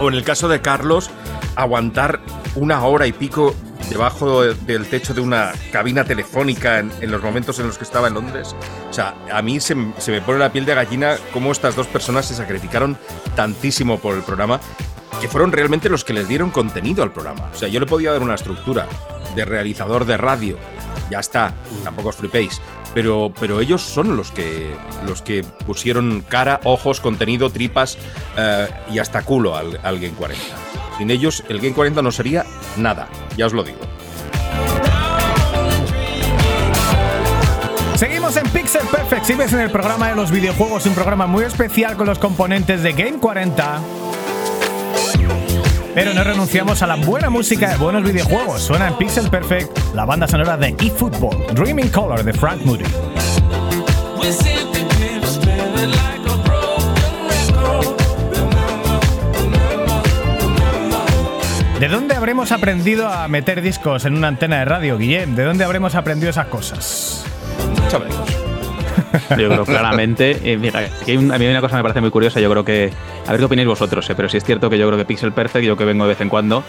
O 0.01 0.09
en 0.09 0.15
el 0.15 0.25
caso 0.25 0.49
de 0.49 0.61
Carlos, 0.61 1.11
aguantar 1.57 2.21
una 2.55 2.85
hora 2.85 3.07
y 3.07 3.13
pico 3.13 3.55
debajo 3.89 4.43
de- 4.43 4.55
del 4.55 4.87
techo 4.87 5.15
de 5.15 5.21
una 5.21 5.53
cabina 5.73 6.05
telefónica 6.05 6.79
en, 6.79 6.93
en 7.01 7.11
los 7.11 7.23
momentos 7.23 7.59
en 7.59 7.67
los 7.67 7.79
que 7.79 7.85
estaba 7.85 8.09
en 8.09 8.15
Londres. 8.15 8.55
O 8.89 8.93
sea, 8.93 9.15
a 9.33 9.43
mí 9.43 9.59
se, 9.61 9.75
se 9.99 10.13
me 10.13 10.21
pone 10.21 10.39
la 10.39 10.53
piel 10.53 10.65
de 10.65 10.75
gallina 10.75 11.17
cómo 11.33 11.51
estas 11.53 11.75
dos 11.77 11.87
personas 11.87 12.27
se 12.27 12.35
sacrificaron 12.35 12.97
tantísimo 13.35 13.99
por 13.99 14.15
el 14.15 14.23
programa, 14.23 14.61
que 15.21 15.29
fueron 15.29 15.53
realmente 15.53 15.89
los 15.89 16.05
que 16.05 16.13
les 16.13 16.29
dieron 16.29 16.51
contenido 16.51 17.03
al 17.03 17.13
programa. 17.13 17.51
O 17.53 17.57
sea, 17.57 17.69
yo 17.69 17.81
le 17.81 17.87
podía 17.87 18.13
dar 18.13 18.23
una 18.23 18.35
estructura 18.35 18.87
de 19.35 19.45
realizador 19.45 20.05
de 20.05 20.17
radio, 20.17 20.57
ya 21.11 21.21
está, 21.21 21.55
tampoco 21.85 22.11
os 22.11 22.17
flipéis. 22.17 22.61
Pero, 22.95 23.33
pero 23.39 23.61
ellos 23.61 23.83
son 23.83 24.17
los 24.17 24.33
que, 24.33 24.75
los 25.07 25.23
que 25.23 25.45
pusieron 25.65 26.25
cara, 26.29 26.61
ojos, 26.65 27.01
contenido, 27.01 27.49
tripas 27.51 27.97
eh, 28.37 28.69
y 28.91 28.99
hasta 28.99 29.23
culo 29.23 29.57
al, 29.57 29.79
al 29.85 30.01
Game 30.01 30.15
40. 30.15 30.43
Sin 31.01 31.11
ellos, 31.11 31.43
el 31.49 31.61
Game 31.61 31.73
40 31.73 32.03
no 32.03 32.13
sería 32.13 32.45
nada, 32.77 33.09
ya 33.35 33.47
os 33.47 33.55
lo 33.55 33.65
digo. 33.65 33.79
Seguimos 37.97 38.37
en 38.37 38.47
Pixel 38.51 38.87
Perfect. 38.87 39.25
Sigues 39.25 39.51
en 39.55 39.61
el 39.61 39.71
programa 39.71 40.11
de 40.11 40.17
los 40.17 40.31
videojuegos, 40.31 40.85
un 40.85 40.93
programa 40.93 41.27
muy 41.27 41.45
especial 41.45 41.97
con 41.97 42.07
los 42.07 42.19
componentes 42.19 42.83
de 42.83 42.93
Game 42.93 43.19
40. 43.19 43.81
Pero 45.95 46.13
no 46.13 46.23
renunciamos 46.23 46.83
a 46.83 46.87
la 46.87 46.97
buena 46.97 47.31
música 47.31 47.71
de 47.71 47.79
buenos 47.79 48.05
videojuegos. 48.05 48.61
Suena 48.61 48.89
en 48.89 48.99
Pixel 48.99 49.31
Perfect 49.31 49.95
la 49.95 50.05
banda 50.05 50.29
sonora 50.29 50.59
de 50.59 50.77
eFootball, 50.79 51.55
Dreaming 51.55 51.89
Color 51.89 52.25
de 52.25 52.35
Frank 52.35 52.61
Moody. 52.67 52.85
¿De 61.81 61.89
dónde 61.89 62.15
habremos 62.15 62.53
aprendido 62.53 63.09
a 63.09 63.27
meter 63.29 63.63
discos 63.63 64.05
en 64.05 64.15
una 64.15 64.29
antena 64.29 64.59
de 64.61 64.65
radio, 64.67 64.99
Guillem? 64.99 65.35
¿De 65.35 65.45
dónde 65.45 65.65
habremos 65.65 65.95
aprendido 65.95 66.29
esas 66.31 66.47
cosas? 66.47 67.25
Chavales. 67.89 68.15
Yo 69.31 69.49
creo 69.49 69.65
claramente. 69.65 70.39
eh, 70.45 70.57
mira, 70.59 70.81
aquí 70.81 71.13
hay 71.13 71.17
un- 71.17 71.33
a 71.33 71.39
mí 71.39 71.47
hay 71.47 71.51
una 71.51 71.61
cosa 71.63 71.73
que 71.73 71.77
me 71.79 71.83
parece 71.83 72.01
muy 72.03 72.11
curiosa. 72.11 72.39
Yo 72.39 72.51
creo 72.51 72.65
que. 72.65 72.93
A 73.27 73.31
ver 73.33 73.41
qué 73.41 73.47
opináis 73.47 73.67
vosotros, 73.67 74.09
eh, 74.11 74.15
pero 74.15 74.29
sí 74.29 74.37
es 74.37 74.45
cierto 74.45 74.69
que 74.69 74.77
yo 74.79 74.87
creo 74.87 74.99
que 74.99 75.05
Pixel 75.07 75.33
Perfect, 75.33 75.65
yo 75.65 75.77
que 75.77 75.85
vengo 75.85 76.05
de 76.05 76.11
vez 76.11 76.21
en 76.21 76.29
cuando, 76.29 76.63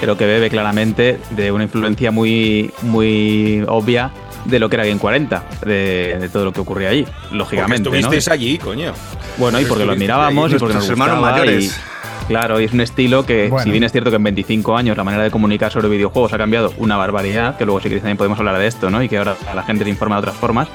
creo 0.00 0.16
que 0.16 0.26
bebe 0.26 0.48
claramente 0.48 1.20
de 1.30 1.52
una 1.52 1.64
influencia 1.64 2.10
muy, 2.10 2.72
muy 2.82 3.62
obvia 3.68 4.10
de 4.46 4.58
lo 4.58 4.68
que 4.70 4.76
era 4.76 4.84
Game 4.86 4.98
40, 4.98 5.44
de, 5.66 6.16
de 6.20 6.28
todo 6.30 6.44
lo 6.46 6.52
que 6.52 6.60
ocurría 6.60 6.88
allí, 6.90 7.04
Porque 7.04 7.36
lógicamente. 7.36 7.90
¿no? 7.90 7.96
estuvisteis 7.96 8.28
allí, 8.28 8.58
coño. 8.58 8.92
Bueno, 9.38 9.60
y 9.60 9.64
porque 9.66 9.84
lo 9.84 9.92
allí. 9.92 10.04
y 10.04 10.58
porque 10.58 10.74
nos 10.74 10.88
hermanos 10.88 11.16
gustaba 11.18 11.36
mayores. 11.38 11.64
y- 11.64 11.93
claro, 12.26 12.60
y 12.60 12.64
es 12.64 12.72
un 12.72 12.80
estilo 12.80 13.24
que, 13.24 13.48
Bueno. 13.48 13.64
si 13.64 13.70
bien 13.70 13.84
es 13.84 13.92
cierto 13.92 14.10
que 14.10 14.16
en 14.16 14.24
25 14.24 14.76
años 14.76 14.96
la 14.96 15.04
manera 15.04 15.22
de 15.22 15.30
comunicar 15.30 15.70
sobre 15.72 15.88
videojuegos 15.88 16.32
ha 16.32 16.38
cambiado 16.38 16.72
una 16.78 16.96
barbaridad, 16.96 17.56
que 17.56 17.64
luego 17.64 17.80
si 17.80 17.84
queréis 17.84 18.02
también 18.02 18.16
podemos 18.16 18.38
hablar 18.38 18.58
de 18.58 18.66
esto, 18.66 18.90
¿no? 18.90 19.02
Y 19.02 19.08
que 19.08 19.18
ahora 19.18 19.36
la 19.54 19.62
gente 19.62 19.84
se 19.84 19.90
informa 19.90 20.16
de 20.16 20.20
otras 20.20 20.36
formas, 20.36 20.68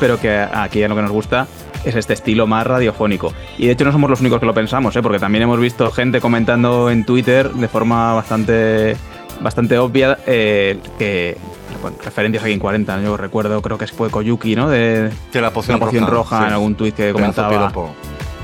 pero 0.00 0.20
que 0.20 0.30
aquí 0.30 0.86
lo 0.86 0.94
que 0.94 1.02
nos 1.02 1.10
gusta 1.10 1.46
es 1.84 1.94
este 1.94 2.12
estilo 2.12 2.46
más 2.46 2.66
radiofónico. 2.66 3.32
Y 3.56 3.66
de 3.66 3.72
hecho 3.72 3.84
no 3.84 3.92
somos 3.92 4.10
los 4.10 4.20
únicos 4.20 4.40
que 4.40 4.46
lo 4.46 4.54
pensamos, 4.54 4.94
¿eh? 4.96 5.02
porque 5.02 5.18
también 5.18 5.42
hemos 5.42 5.60
visto 5.60 5.90
gente 5.90 6.20
comentando 6.20 6.90
en 6.90 7.04
Twitter 7.04 7.50
de 7.50 7.68
forma 7.68 8.14
bastante, 8.14 8.96
bastante 9.40 9.78
obvia 9.78 10.18
eh, 10.26 10.78
que 10.98 11.36
bueno, 11.80 11.96
referencias 12.04 12.44
a 12.44 12.48
Game 12.48 12.58
40. 12.58 13.02
Yo 13.02 13.16
recuerdo, 13.16 13.62
creo 13.62 13.78
que 13.78 13.86
fue 13.86 14.10
Koyuki, 14.10 14.56
¿no? 14.56 14.68
De, 14.68 15.10
De 15.32 15.40
la 15.40 15.52
poción 15.52 15.78
la 15.78 15.86
poción 15.86 16.06
roja, 16.06 16.14
roja, 16.14 16.38
sí. 16.40 16.46
en 16.46 16.52
algún 16.52 16.74
tuit 16.74 16.94
que 16.94 17.12
comentaba. 17.12 17.72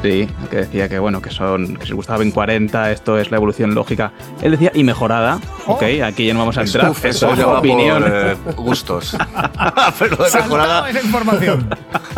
Sí, 0.04 0.28
que 0.50 0.56
decía 0.58 0.86
que 0.86 0.98
bueno, 0.98 1.22
que 1.22 1.30
son, 1.30 1.78
que 1.78 1.86
si 1.86 1.94
gustaba 1.94 2.22
en 2.22 2.30
40, 2.30 2.92
esto 2.92 3.18
es 3.18 3.30
la 3.30 3.38
evolución 3.38 3.74
lógica. 3.74 4.12
Él 4.42 4.50
decía 4.50 4.70
y 4.74 4.84
mejorada. 4.84 5.40
Ok, 5.66 5.82
aquí 6.04 6.26
ya 6.26 6.34
no 6.34 6.40
vamos 6.40 6.58
a 6.58 6.60
entrar. 6.60 6.90
Uf, 6.90 7.06
eso 7.06 7.32
es 7.32 7.42
opinión. 7.42 8.02
por 8.02 8.12
eh, 8.12 8.36
gustos. 8.54 9.16
Pero 9.98 10.16
de 10.16 10.28
Saltaba 10.28 10.44
mejorada. 10.44 10.90
esa 10.90 11.00
información. 11.00 11.70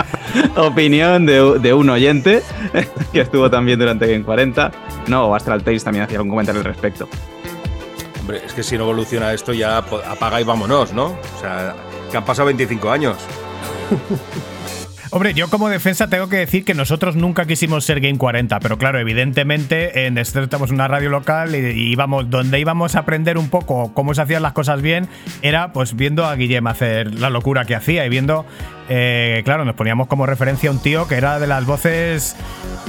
opinión 0.57 1.27
de, 1.27 1.61
de 1.61 1.75
un 1.75 1.88
oyente 1.88 2.42
que 3.12 3.20
estuvo 3.20 3.49
también 3.49 3.79
durante 3.79 4.11
Game 4.11 4.25
40. 4.25 4.72
No, 5.07 5.33
Astral 5.33 5.62
Tales 5.62 5.85
también 5.85 6.07
hacía 6.07 6.20
un 6.20 6.29
comentario 6.29 6.62
al 6.62 6.66
respecto. 6.66 7.09
Hombre, 8.18 8.42
es 8.44 8.53
que 8.53 8.64
si 8.64 8.77
no 8.77 8.83
evoluciona 8.83 9.33
esto 9.33 9.53
ya 9.53 9.79
apaga 9.79 10.40
y 10.40 10.44
vámonos, 10.44 10.92
¿no? 10.92 11.05
O 11.37 11.40
sea, 11.40 11.77
que 12.11 12.16
han 12.16 12.25
pasado 12.25 12.46
25 12.46 12.90
años. 12.90 13.16
Hombre, 15.11 15.35
yo 15.35 15.49
como 15.49 15.69
defensa 15.69 16.09
tengo 16.09 16.29
que 16.29 16.37
decir 16.37 16.64
que 16.64 16.75
nosotros 16.75 17.16
nunca 17.16 17.47
quisimos 17.47 17.85
ser 17.85 18.01
Game 18.01 18.19
40, 18.19 18.59
pero 18.61 18.77
claro, 18.77 18.99
evidentemente 18.99 20.07
en 20.07 20.19
esto 20.19 20.42
estamos 20.42 20.71
una 20.71 20.88
radio 20.88 21.11
local 21.11 21.55
y, 21.55 21.59
y 21.59 21.92
íbamos, 21.92 22.29
donde 22.29 22.59
íbamos 22.59 22.97
a 22.97 23.01
aprender 23.01 23.38
un 23.38 23.49
poco 23.49 23.92
cómo 23.95 24.14
se 24.14 24.23
hacían 24.23 24.42
las 24.42 24.53
cosas 24.53 24.83
bien, 24.83 25.09
era 25.42 25.73
pues 25.73 25.95
viendo 25.95 26.27
a 26.27 26.35
Guillem 26.35 26.66
hacer 26.66 27.14
la 27.14 27.31
locura 27.31 27.64
que 27.64 27.75
hacía 27.75 28.05
y 28.05 28.09
viendo, 28.09 28.47
eh, 28.88 29.42
claro, 29.44 29.64
nos 29.64 29.75
poníamos 29.75 30.07
como 30.07 30.27
referencia 30.27 30.70
a 30.70 30.72
un 30.72 30.79
tío 30.79 31.09
que 31.09 31.16
era 31.16 31.38
de 31.38 31.46
las 31.46 31.64
voces 31.64 32.37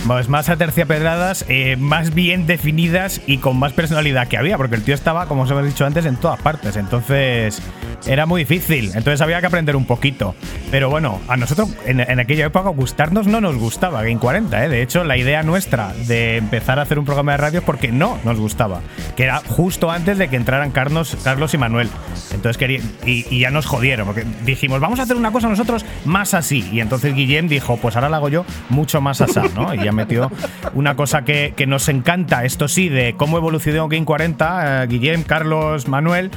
pues, 0.05 0.29
más 0.29 0.49
aterciopeladas, 0.49 1.45
eh, 1.49 1.75
más 1.77 2.13
bien 2.13 2.45
definidas 2.45 3.21
y 3.25 3.39
con 3.39 3.57
más 3.57 3.73
personalidad 3.73 4.27
que 4.27 4.37
había, 4.37 4.57
porque 4.57 4.75
el 4.75 4.83
tío 4.83 4.93
estaba, 4.93 5.27
como 5.27 5.43
os 5.43 5.51
hemos 5.51 5.65
dicho 5.65 5.85
antes, 5.85 6.05
en 6.05 6.17
todas 6.17 6.39
partes, 6.39 6.75
entonces 6.75 7.61
era 8.05 8.25
muy 8.25 8.41
difícil, 8.41 8.91
entonces 8.95 9.21
había 9.21 9.39
que 9.41 9.47
aprender 9.47 9.75
un 9.75 9.85
poquito. 9.85 10.35
Pero 10.71 10.89
bueno, 10.89 11.19
a 11.27 11.37
nosotros 11.37 11.69
en, 11.85 11.99
en 11.99 12.19
aquella 12.19 12.45
época 12.45 12.69
gustarnos 12.69 13.27
no 13.27 13.41
nos 13.41 13.57
gustaba 13.57 14.03
Game 14.03 14.19
40, 14.19 14.65
¿eh? 14.65 14.69
de 14.69 14.81
hecho 14.81 15.03
la 15.03 15.17
idea 15.17 15.43
nuestra 15.43 15.93
de 16.07 16.37
empezar 16.37 16.79
a 16.79 16.83
hacer 16.83 16.99
un 16.99 17.05
programa 17.05 17.33
de 17.33 17.37
radio 17.37 17.59
es 17.59 17.65
porque 17.65 17.91
no 17.91 18.19
nos 18.23 18.39
gustaba, 18.39 18.81
que 19.15 19.23
era 19.23 19.41
justo 19.47 19.89
antes 19.89 20.17
de 20.17 20.27
que 20.27 20.35
entraran 20.35 20.71
Carlos, 20.71 21.17
Carlos 21.23 21.53
y 21.53 21.57
Manuel. 21.57 21.89
Entonces 22.31 22.57
quería, 22.57 22.81
y, 23.05 23.25
y 23.29 23.39
ya 23.39 23.49
nos 23.49 23.65
jodieron, 23.65 24.05
porque 24.05 24.25
dijimos, 24.45 24.79
vamos 24.79 24.99
a 24.99 25.03
hacer 25.03 25.15
una 25.15 25.31
cosa 25.31 25.47
nosotros 25.47 25.85
más 26.05 26.33
así. 26.33 26.67
Y 26.71 26.79
entonces 26.79 27.13
Guillem 27.13 27.47
dijo, 27.47 27.77
pues 27.77 27.95
ahora 27.95 28.09
la 28.09 28.17
hago 28.17 28.29
yo 28.29 28.45
mucho 28.69 29.01
más 29.01 29.21
así, 29.21 29.39
¿no? 29.55 29.73
Y 29.73 29.83
ya 29.83 29.91
metió 29.91 30.31
una 30.73 30.95
cosa 30.95 31.23
que, 31.23 31.53
que 31.55 31.67
nos 31.67 31.89
encanta, 31.89 32.45
esto 32.45 32.67
sí, 32.67 32.89
de 32.89 33.15
cómo 33.17 33.37
evolucionó 33.37 33.87
Game 33.87 34.05
40, 34.05 34.83
eh, 34.83 34.87
Guillem, 34.87 35.23
Carlos, 35.23 35.87
Manuel, 35.87 36.31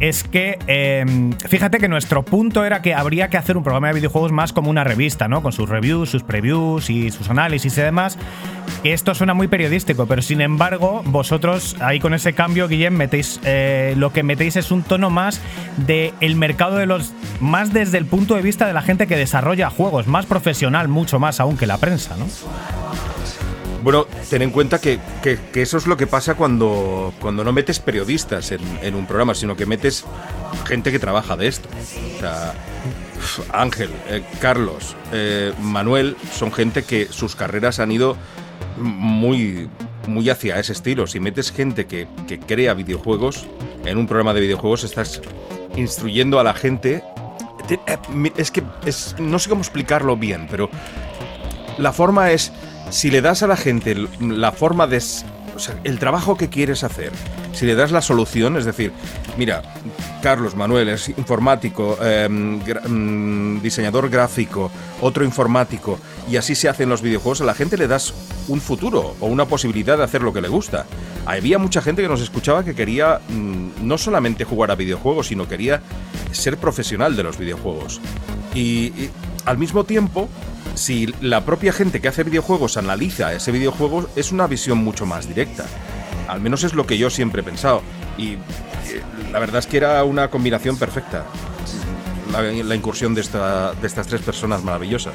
es 0.00 0.24
que 0.24 0.58
eh, 0.66 1.04
fíjate 1.48 1.78
que 1.78 1.88
nuestro 1.88 2.22
punto 2.22 2.64
era 2.64 2.82
que 2.82 2.94
habría 2.94 3.28
que 3.28 3.36
hacer 3.36 3.56
un 3.56 3.62
programa 3.62 3.88
de 3.88 3.94
videojuegos 3.94 4.32
más 4.32 4.52
como 4.52 4.70
una 4.70 4.84
revista, 4.84 5.28
¿no? 5.28 5.42
Con 5.42 5.52
sus 5.52 5.68
reviews, 5.68 6.10
sus 6.10 6.22
previews 6.22 6.90
y 6.90 7.10
sus 7.10 7.30
análisis 7.30 7.76
y 7.78 7.80
demás. 7.80 8.18
Esto 8.84 9.14
suena 9.14 9.32
muy 9.32 9.48
periodístico, 9.48 10.06
pero 10.06 10.22
sin 10.22 10.40
embargo, 10.40 11.02
vosotros 11.06 11.76
ahí 11.80 11.98
con 11.98 12.14
ese 12.14 12.34
cambio, 12.34 12.68
Guillem, 12.68 12.94
metéis 12.94 13.40
eh, 13.44 13.94
lo 13.96 14.12
que 14.12 14.22
metéis 14.22 14.56
es 14.56 14.70
un 14.70 14.82
tono 14.82 15.08
más 15.08 15.40
del 15.78 16.12
el 16.20 16.36
mercado 16.36 16.76
de 16.76 16.86
los. 16.86 17.12
más 17.40 17.72
desde 17.72 17.98
el 17.98 18.06
punto 18.06 18.34
de 18.34 18.42
vista 18.42 18.66
de 18.66 18.72
la 18.72 18.82
gente 18.86 19.06
que 19.06 19.16
desarrolla 19.16 19.68
juegos, 19.70 20.06
más 20.06 20.24
profesional, 20.26 20.88
mucho 20.88 21.18
más 21.18 21.40
aún 21.40 21.56
que 21.56 21.66
la 21.66 21.76
prensa, 21.78 22.16
¿no? 22.16 22.26
Bueno, 23.82 24.06
ten 24.30 24.42
en 24.42 24.50
cuenta 24.50 24.80
que, 24.80 24.98
que- 25.22 25.38
eso 25.62 25.76
es 25.76 25.86
lo 25.86 25.96
que 25.96 26.06
pasa 26.06 26.34
cuando, 26.34 27.12
cuando 27.20 27.44
no 27.44 27.52
metes 27.52 27.78
periodistas 27.78 28.50
en, 28.50 28.60
en 28.82 28.94
un 28.94 29.06
programa, 29.06 29.34
sino 29.34 29.56
que 29.56 29.64
metes 29.66 30.04
gente 30.66 30.90
que 30.90 30.98
trabaja 30.98 31.36
de 31.36 31.46
esto. 31.46 31.68
O 31.68 32.20
sea, 32.20 32.54
Ángel, 33.52 33.90
eh, 34.08 34.24
Carlos, 34.40 34.96
eh, 35.12 35.52
Manuel 35.60 36.16
son 36.32 36.52
gente 36.52 36.82
que 36.82 37.06
sus 37.10 37.36
carreras 37.36 37.78
han 37.78 37.92
ido 37.92 38.16
muy, 38.76 39.68
muy 40.08 40.30
hacia 40.30 40.58
ese 40.58 40.72
estilo. 40.72 41.06
Si 41.06 41.20
metes 41.20 41.52
gente 41.52 41.86
que, 41.86 42.08
que 42.26 42.40
crea 42.40 42.74
videojuegos 42.74 43.46
en 43.84 43.98
un 43.98 44.06
programa 44.08 44.34
de 44.34 44.40
videojuegos, 44.40 44.82
estás 44.84 45.20
instruyendo 45.76 46.40
a 46.40 46.44
la 46.44 46.54
gente. 46.54 47.04
Eh, 47.70 47.78
Es 48.36 48.50
que 48.50 48.62
es- 48.84 49.16
no 49.18 49.38
sé 49.38 49.48
cómo 49.48 49.60
explicarlo 49.62 50.16
bien, 50.16 50.46
pero 50.50 50.70
la 51.78 51.92
forma 51.92 52.30
es, 52.32 52.52
si 52.90 53.10
le 53.10 53.20
das 53.20 53.42
a 53.42 53.46
la 53.46 53.56
gente 53.56 53.96
la 54.20 54.52
forma 54.52 54.86
de, 54.86 55.02
el 55.84 55.98
trabajo 55.98 56.36
que 56.36 56.48
quieres 56.48 56.84
hacer, 56.84 57.12
si 57.52 57.66
le 57.66 57.74
das 57.74 57.90
la 57.92 58.02
solución, 58.02 58.56
es 58.56 58.64
decir, 58.64 58.92
mira, 59.36 59.62
Carlos 60.22 60.54
Manuel 60.56 60.88
es 60.88 61.08
informático, 61.08 61.96
gra- 61.98 62.86
mm, 62.88 63.60
diseñador 63.62 64.08
gráfico, 64.10 64.70
otro 65.00 65.24
informático, 65.24 65.98
y 66.30 66.36
así 66.36 66.54
se 66.54 66.68
hacen 66.68 66.88
los 66.88 67.02
videojuegos, 67.02 67.40
a 67.40 67.44
la 67.44 67.54
gente 67.54 67.76
le 67.76 67.86
das 67.88 68.12
un 68.48 68.60
futuro 68.60 69.16
o 69.20 69.26
una 69.26 69.46
posibilidad 69.46 69.96
de 69.96 70.04
hacer 70.04 70.22
lo 70.22 70.32
que 70.32 70.40
le 70.40 70.48
gusta. 70.48 70.86
Había 71.26 71.58
mucha 71.58 71.80
gente 71.82 72.02
que 72.02 72.08
nos 72.08 72.20
escuchaba 72.20 72.64
que 72.64 72.74
quería 72.74 73.20
mm, 73.28 73.86
no 73.86 73.98
solamente 73.98 74.44
jugar 74.44 74.70
a 74.70 74.74
videojuegos, 74.74 75.28
sino 75.28 75.48
quería 75.48 75.80
ser 76.32 76.56
profesional 76.58 77.16
de 77.16 77.22
los 77.22 77.38
videojuegos. 77.38 78.00
Y 78.54 78.92
al 79.44 79.58
mismo 79.58 79.84
tiempo, 79.84 80.28
si 80.76 81.12
la 81.20 81.44
propia 81.44 81.72
gente 81.72 82.00
que 82.00 82.08
hace 82.08 82.22
videojuegos 82.22 82.76
analiza 82.76 83.32
ese 83.32 83.50
videojuego, 83.50 84.08
es 84.14 84.30
una 84.30 84.46
visión 84.46 84.78
mucho 84.78 85.06
más 85.06 85.26
directa. 85.26 85.64
Al 86.28 86.40
menos 86.40 86.64
es 86.64 86.74
lo 86.74 86.86
que 86.86 86.98
yo 86.98 87.10
siempre 87.10 87.40
he 87.40 87.44
pensado. 87.44 87.82
Y 88.18 88.32
eh, 88.32 88.38
la 89.32 89.38
verdad 89.38 89.58
es 89.58 89.66
que 89.66 89.78
era 89.78 90.04
una 90.04 90.28
combinación 90.28 90.76
perfecta. 90.76 91.24
La, 92.32 92.74
incursión 92.74 93.14
de, 93.14 93.22
esta, 93.22 93.72
de 93.72 93.86
estas 93.86 94.06
tres 94.06 94.20
personas 94.20 94.62
maravillosas. 94.62 95.14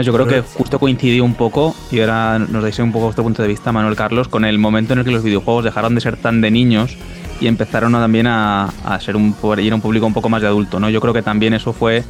Yo 0.00 0.12
creo 0.12 0.26
que 0.26 0.42
justo 0.42 0.78
coincidió 0.78 1.24
un 1.24 1.34
poco, 1.34 1.74
y 1.90 2.00
ahora 2.00 2.38
nos 2.38 2.62
dais 2.62 2.78
un 2.78 2.92
poco 2.92 3.06
vuestro 3.06 3.24
punto 3.24 3.42
de 3.42 3.48
vista, 3.48 3.72
Manuel 3.72 3.96
Carlos, 3.96 4.28
con 4.28 4.44
el 4.44 4.58
momento 4.58 4.92
en 4.92 5.00
el 5.00 5.04
que 5.04 5.10
los 5.10 5.24
videojuegos 5.24 5.64
dejaron 5.64 5.96
de 5.96 6.00
ser 6.00 6.16
tan 6.16 6.40
de 6.40 6.52
niños 6.52 6.96
y 7.40 7.46
empezaron 7.48 7.92
también 7.92 8.26
a, 8.28 8.70
ser 9.00 9.16
un, 9.16 9.34
ir 9.58 9.72
a 9.72 9.74
un 9.74 9.80
público 9.80 10.06
un 10.06 10.12
poco 10.12 10.28
más 10.28 10.42
de 10.42 10.48
adulto. 10.48 10.78
¿no? 10.78 10.90
Yo 10.90 11.00
creo 11.00 11.14
que 11.14 11.22
también 11.22 11.54
eso 11.54 11.72
fue 11.72 12.04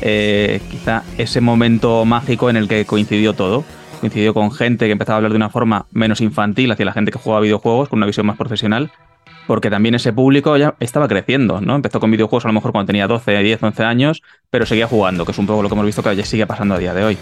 eh, 0.00 0.60
quizá 0.70 1.02
ese 1.18 1.40
momento 1.40 2.04
mágico 2.04 2.50
en 2.50 2.56
el 2.56 2.68
que 2.68 2.84
coincidió 2.84 3.32
todo. 3.34 3.64
Coincidió 4.00 4.32
con 4.32 4.50
gente 4.50 4.86
que 4.86 4.92
empezaba 4.92 5.16
a 5.16 5.18
hablar 5.18 5.32
de 5.32 5.36
una 5.36 5.50
forma 5.50 5.86
menos 5.92 6.20
infantil 6.20 6.72
hacia 6.72 6.86
la 6.86 6.92
gente 6.92 7.12
que 7.12 7.18
jugaba 7.18 7.42
videojuegos, 7.42 7.88
con 7.88 7.98
una 7.98 8.06
visión 8.06 8.24
más 8.24 8.38
profesional, 8.38 8.90
porque 9.46 9.68
también 9.68 9.94
ese 9.94 10.12
público 10.12 10.56
ya 10.56 10.74
estaba 10.80 11.06
creciendo, 11.06 11.60
¿no? 11.60 11.74
Empezó 11.76 12.00
con 12.00 12.10
videojuegos 12.10 12.46
a 12.46 12.48
lo 12.48 12.54
mejor 12.54 12.72
cuando 12.72 12.86
tenía 12.86 13.06
12, 13.06 13.42
10, 13.42 13.62
11 13.62 13.84
años, 13.84 14.22
pero 14.48 14.64
seguía 14.64 14.86
jugando, 14.86 15.26
que 15.26 15.32
es 15.32 15.38
un 15.38 15.46
poco 15.46 15.62
lo 15.62 15.68
que 15.68 15.74
hemos 15.74 15.86
visto 15.86 16.02
que 16.02 16.16
ya 16.16 16.24
sigue 16.24 16.46
pasando 16.46 16.76
a 16.76 16.78
día 16.78 16.94
de 16.94 17.04
hoy. 17.04 17.18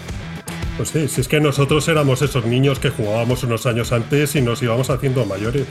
Pues 0.79 0.91
sí, 0.91 1.09
si 1.09 1.19
es 1.19 1.27
que 1.27 1.41
nosotros 1.41 1.85
éramos 1.89 2.21
esos 2.21 2.45
niños 2.45 2.79
que 2.79 2.89
jugábamos 2.89 3.43
unos 3.43 3.65
años 3.65 3.91
antes 3.91 4.33
y 4.37 4.41
nos 4.41 4.63
íbamos 4.63 4.89
haciendo 4.89 5.25
mayores. 5.25 5.67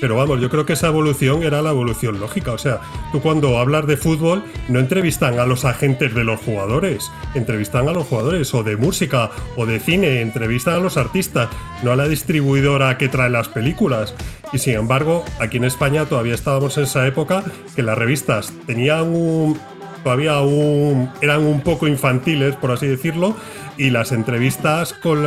Pero 0.00 0.14
vamos, 0.14 0.40
yo 0.40 0.48
creo 0.48 0.64
que 0.64 0.74
esa 0.74 0.86
evolución 0.86 1.42
era 1.42 1.60
la 1.60 1.70
evolución 1.70 2.20
lógica. 2.20 2.52
O 2.52 2.58
sea, 2.58 2.80
tú 3.10 3.20
cuando 3.20 3.58
hablas 3.58 3.88
de 3.88 3.96
fútbol 3.96 4.44
no 4.68 4.78
entrevistan 4.78 5.40
a 5.40 5.44
los 5.44 5.64
agentes 5.64 6.14
de 6.14 6.22
los 6.22 6.38
jugadores, 6.38 7.10
entrevistan 7.34 7.88
a 7.88 7.92
los 7.92 8.06
jugadores, 8.06 8.54
o 8.54 8.62
de 8.62 8.76
música, 8.76 9.32
o 9.56 9.66
de 9.66 9.80
cine, 9.80 10.20
entrevistan 10.20 10.74
a 10.74 10.78
los 10.78 10.98
artistas, 10.98 11.48
no 11.82 11.90
a 11.90 11.96
la 11.96 12.06
distribuidora 12.06 12.96
que 12.96 13.08
trae 13.08 13.30
las 13.30 13.48
películas. 13.48 14.14
Y 14.52 14.58
sin 14.58 14.74
embargo, 14.74 15.24
aquí 15.40 15.56
en 15.56 15.64
España 15.64 16.04
todavía 16.04 16.34
estábamos 16.34 16.78
en 16.78 16.84
esa 16.84 17.04
época 17.08 17.42
que 17.74 17.82
las 17.82 17.98
revistas 17.98 18.52
tenían 18.68 19.08
un, 19.08 19.58
todavía 20.04 20.40
un, 20.40 21.10
eran 21.20 21.44
un 21.44 21.62
poco 21.62 21.88
infantiles, 21.88 22.54
por 22.54 22.70
así 22.70 22.86
decirlo, 22.86 23.34
y 23.76 23.90
las 23.90 24.12
entrevistas 24.12 24.92
con 24.92 25.24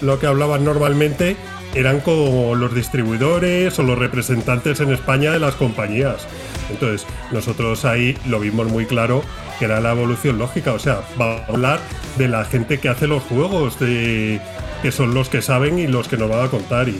lo, 0.00 0.18
que 0.18 0.26
hablaban 0.26 0.64
normalmente 0.64 1.36
eran 1.74 2.00
con 2.00 2.60
los 2.60 2.74
distribuidores 2.74 3.78
o 3.78 3.82
los 3.82 3.98
representantes 3.98 4.80
en 4.80 4.92
España 4.92 5.32
de 5.32 5.38
las 5.38 5.54
compañías. 5.54 6.26
Entonces, 6.70 7.06
nosotros 7.30 7.84
ahí 7.84 8.16
lo 8.26 8.40
vimos 8.40 8.68
muy 8.68 8.84
claro 8.84 9.22
que 9.58 9.64
era 9.64 9.80
la 9.80 9.92
evolución 9.92 10.38
lógica, 10.38 10.72
o 10.72 10.78
sea, 10.78 11.00
va 11.20 11.38
a 11.38 11.46
hablar 11.46 11.80
de 12.16 12.28
la 12.28 12.44
gente 12.44 12.78
que 12.78 12.88
hace 12.88 13.06
los 13.06 13.22
juegos, 13.22 13.78
de 13.80 14.40
que 14.82 14.92
son 14.92 15.14
los 15.14 15.28
que 15.28 15.42
saben 15.42 15.78
y 15.78 15.86
los 15.86 16.08
que 16.08 16.16
nos 16.16 16.28
van 16.30 16.44
a 16.44 16.48
contar 16.48 16.88
y, 16.88 16.96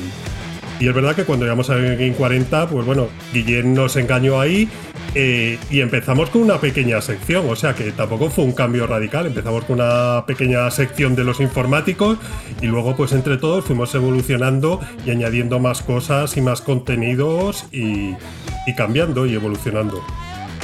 y 0.81 0.89
es 0.89 0.95
verdad 0.95 1.16
que 1.16 1.24
cuando 1.24 1.45
llegamos 1.45 1.70
a 1.70 1.76
Game 1.76 2.12
40, 2.12 2.68
pues 2.68 2.87
bueno, 2.87 3.09
Guillén 3.33 3.74
nos 3.74 3.97
engañó 3.97 4.41
ahí 4.41 4.68
eh, 5.14 5.59
y 5.70 5.81
empezamos 5.81 6.31
con 6.31 6.43
una 6.43 6.61
pequeña 6.61 7.01
sección, 7.01 7.49
o 7.49 7.57
sea 7.57 7.74
que 7.74 7.91
tampoco 7.93 8.31
fue 8.31 8.45
un 8.45 8.53
cambio 8.53 8.87
radical, 8.87 9.26
empezamos 9.26 9.64
con 9.64 9.81
una 9.81 10.24
pequeña 10.26 10.70
sección 10.70 11.16
de 11.16 11.24
los 11.24 11.41
informáticos 11.41 12.18
y 12.61 12.66
luego 12.66 12.95
pues 12.95 13.12
entre 13.12 13.39
todos 13.39 13.64
fuimos 13.64 13.95
evolucionando 13.95 14.81
y 15.05 15.11
añadiendo 15.11 15.59
más 15.59 15.83
cosas 15.83 16.37
y 16.37 16.41
más 16.41 16.61
contenidos 16.61 17.66
y, 17.72 18.14
cambiando 18.76 19.26
y 19.26 19.35
evolucionando. 19.35 20.05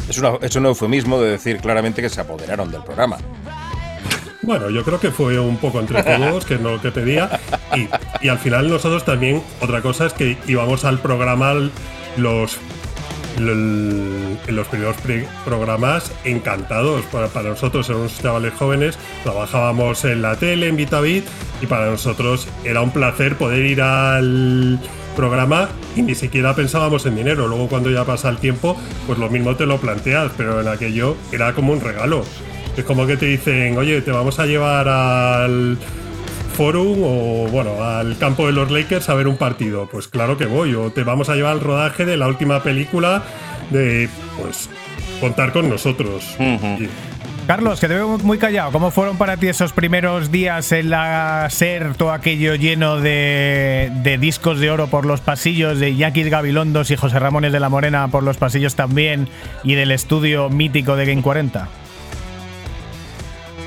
Es 0.09 0.57
un 0.57 0.67
eufemismo 0.67 1.21
de 1.21 1.31
decir 1.31 1.57
claramente 1.57 2.03
que 2.03 2.11
se 2.11 2.21
apoderaron 2.21 2.71
del 2.71 2.83
programa. 2.83 3.17
Bueno, 4.45 4.70
yo 4.70 4.82
creo 4.84 5.01
que 5.01 5.11
fue 5.11 5.38
un 5.38 5.57
poco 5.59 5.80
entre 5.80 6.03
todos, 6.03 6.45
que 6.45 6.55
es 6.55 6.61
lo 6.61 6.80
que 6.80 6.90
pedía. 6.90 7.40
Y, 7.74 7.88
y 8.24 8.28
al 8.28 8.38
final 8.38 8.68
nosotros 8.68 9.05
también, 9.05 9.42
otra 9.61 9.80
cosa 9.82 10.07
es 10.07 10.12
que 10.12 10.36
íbamos 10.47 10.84
al 10.84 10.99
programa 11.01 11.55
los 12.16 12.59
en 13.36 14.38
los 14.55 14.68
primeros 14.68 14.97
pri- 14.99 15.26
programas 15.45 16.12
encantados. 16.24 17.05
Para, 17.07 17.26
para 17.28 17.51
nosotros 17.51 17.88
éramos 17.88 18.16
chavales 18.20 18.53
jóvenes, 18.55 18.97
trabajábamos 19.24 20.05
en 20.05 20.22
la 20.22 20.36
tele, 20.36 20.68
en 20.68 20.76
Vitavit, 20.76 21.24
y 21.61 21.66
para 21.66 21.86
nosotros 21.86 22.47
era 22.64 22.80
un 22.82 22.90
placer 22.92 23.36
poder 23.36 23.64
ir 23.66 23.82
al 23.82 24.78
programa 25.16 25.68
y 25.97 26.03
ni 26.03 26.14
siquiera 26.14 26.55
pensábamos 26.55 27.07
en 27.07 27.16
dinero. 27.16 27.49
Luego 27.49 27.68
cuando 27.68 27.90
ya 27.90 28.05
pasa 28.05 28.28
el 28.28 28.38
tiempo, 28.38 28.76
pues 29.07 29.18
lo 29.18 29.28
mismo 29.28 29.57
te 29.57 29.66
lo 29.66 29.78
planteas, 29.78 30.30
pero 30.36 30.61
en 30.61 30.68
aquello 30.68 31.16
era 31.32 31.53
como 31.55 31.72
un 31.72 31.80
regalo. 31.80 32.24
Es 32.77 32.85
como 32.85 33.07
que 33.07 33.16
te 33.16 33.27
dicen, 33.27 33.77
oye, 33.79 34.01
te 34.03 34.11
vamos 34.11 34.39
a 34.41 34.47
llevar 34.47 34.89
al 34.89 35.79
forum 36.57 36.99
o 37.03 37.49
bueno, 37.51 37.83
al 37.85 38.16
campo 38.18 38.47
de 38.47 38.53
los 38.53 38.70
Lakers 38.70 39.09
a 39.09 39.14
ver 39.14 39.29
un 39.29 39.37
partido. 39.37 39.89
Pues 39.91 40.09
claro 40.09 40.37
que 40.37 40.47
voy. 40.47 40.75
O 40.75 40.91
te 40.91 41.05
vamos 41.05 41.29
a 41.29 41.35
llevar 41.37 41.53
al 41.53 41.61
rodaje 41.61 42.05
de 42.05 42.16
la 42.16 42.27
última 42.27 42.62
película 42.62 43.22
de 43.70 44.09
pues 44.41 44.68
contar 45.20 45.53
con 45.53 45.68
nosotros. 45.68 46.25
Y- 46.41 46.89
Carlos, 47.47 47.79
que 47.79 47.89
te 47.89 47.95
veo 47.95 48.16
muy 48.18 48.39
callado. 48.39 48.72
¿Cómo 48.72 48.91
fueron 48.91 49.18
para 49.18 49.37
ti 49.37 49.49
esos 49.49 49.72
primeros 49.75 50.31
días 50.33 50.72
en 50.72 50.89
la 50.89 51.47
SER, 51.51 51.95
todo 51.95 52.11
aquello 52.11 52.55
lleno 52.55 52.97
de, 53.03 53.93
de 54.03 54.16
discos 54.16 54.61
de 54.61 54.70
oro 54.70 54.87
por 54.87 55.05
los 55.05 55.20
pasillos, 55.20 55.79
de 55.79 55.95
Yaquis 55.95 56.31
Gabilondos 56.31 56.91
y 56.91 56.97
José 56.97 57.18
Ramones 57.18 57.53
de 57.53 57.61
la 57.61 57.68
Morena 57.68 58.09
por 58.09 58.22
los 58.22 58.39
pasillos 58.39 58.77
también, 58.77 59.29
y 59.62 59.75
del 59.75 59.91
estudio 59.91 60.49
mítico 60.49 60.97
de 60.97 61.05
Game 61.05 61.20
40? 61.20 61.68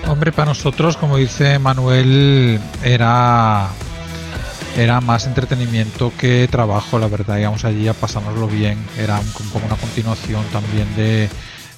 Hombre, 0.08 0.32
para 0.32 0.46
nosotros, 0.46 0.96
como 0.96 1.18
dice 1.18 1.60
Manuel, 1.60 2.60
era 2.82 3.70
era 4.78 5.02
más 5.02 5.28
entretenimiento 5.28 6.14
que 6.18 6.48
trabajo, 6.50 6.98
la 6.98 7.08
verdad. 7.08 7.38
Íbamos 7.38 7.66
allí 7.66 7.88
a 7.88 7.94
pasárnoslo 7.94 8.48
bien. 8.48 8.78
Era 8.98 9.20
un, 9.20 9.50
poco 9.52 9.66
una 9.66 9.76
continuación 9.76 10.46
también 10.54 10.88
de, 10.96 11.30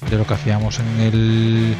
de 0.08 0.16
lo 0.16 0.26
que 0.26 0.34
hacíamos 0.34 0.78
en 0.78 1.00
el 1.00 1.76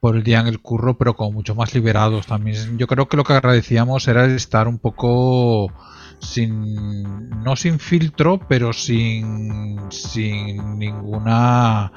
por 0.00 0.16
el 0.16 0.22
día 0.22 0.40
en 0.40 0.48
el 0.48 0.60
curro, 0.60 0.98
pero 0.98 1.14
como 1.14 1.32
mucho 1.32 1.54
más 1.54 1.74
liberados 1.74 2.26
también. 2.26 2.78
Yo 2.78 2.86
creo 2.86 3.08
que 3.08 3.16
lo 3.16 3.24
que 3.24 3.34
agradecíamos 3.34 4.06
era 4.08 4.26
estar 4.26 4.68
un 4.68 4.78
poco 4.78 5.72
sin 6.18 7.30
no 7.42 7.56
sin 7.56 7.78
filtro, 7.78 8.40
pero 8.48 8.72
sin 8.72 9.78
sin 9.90 10.78
ninguna 10.78 11.92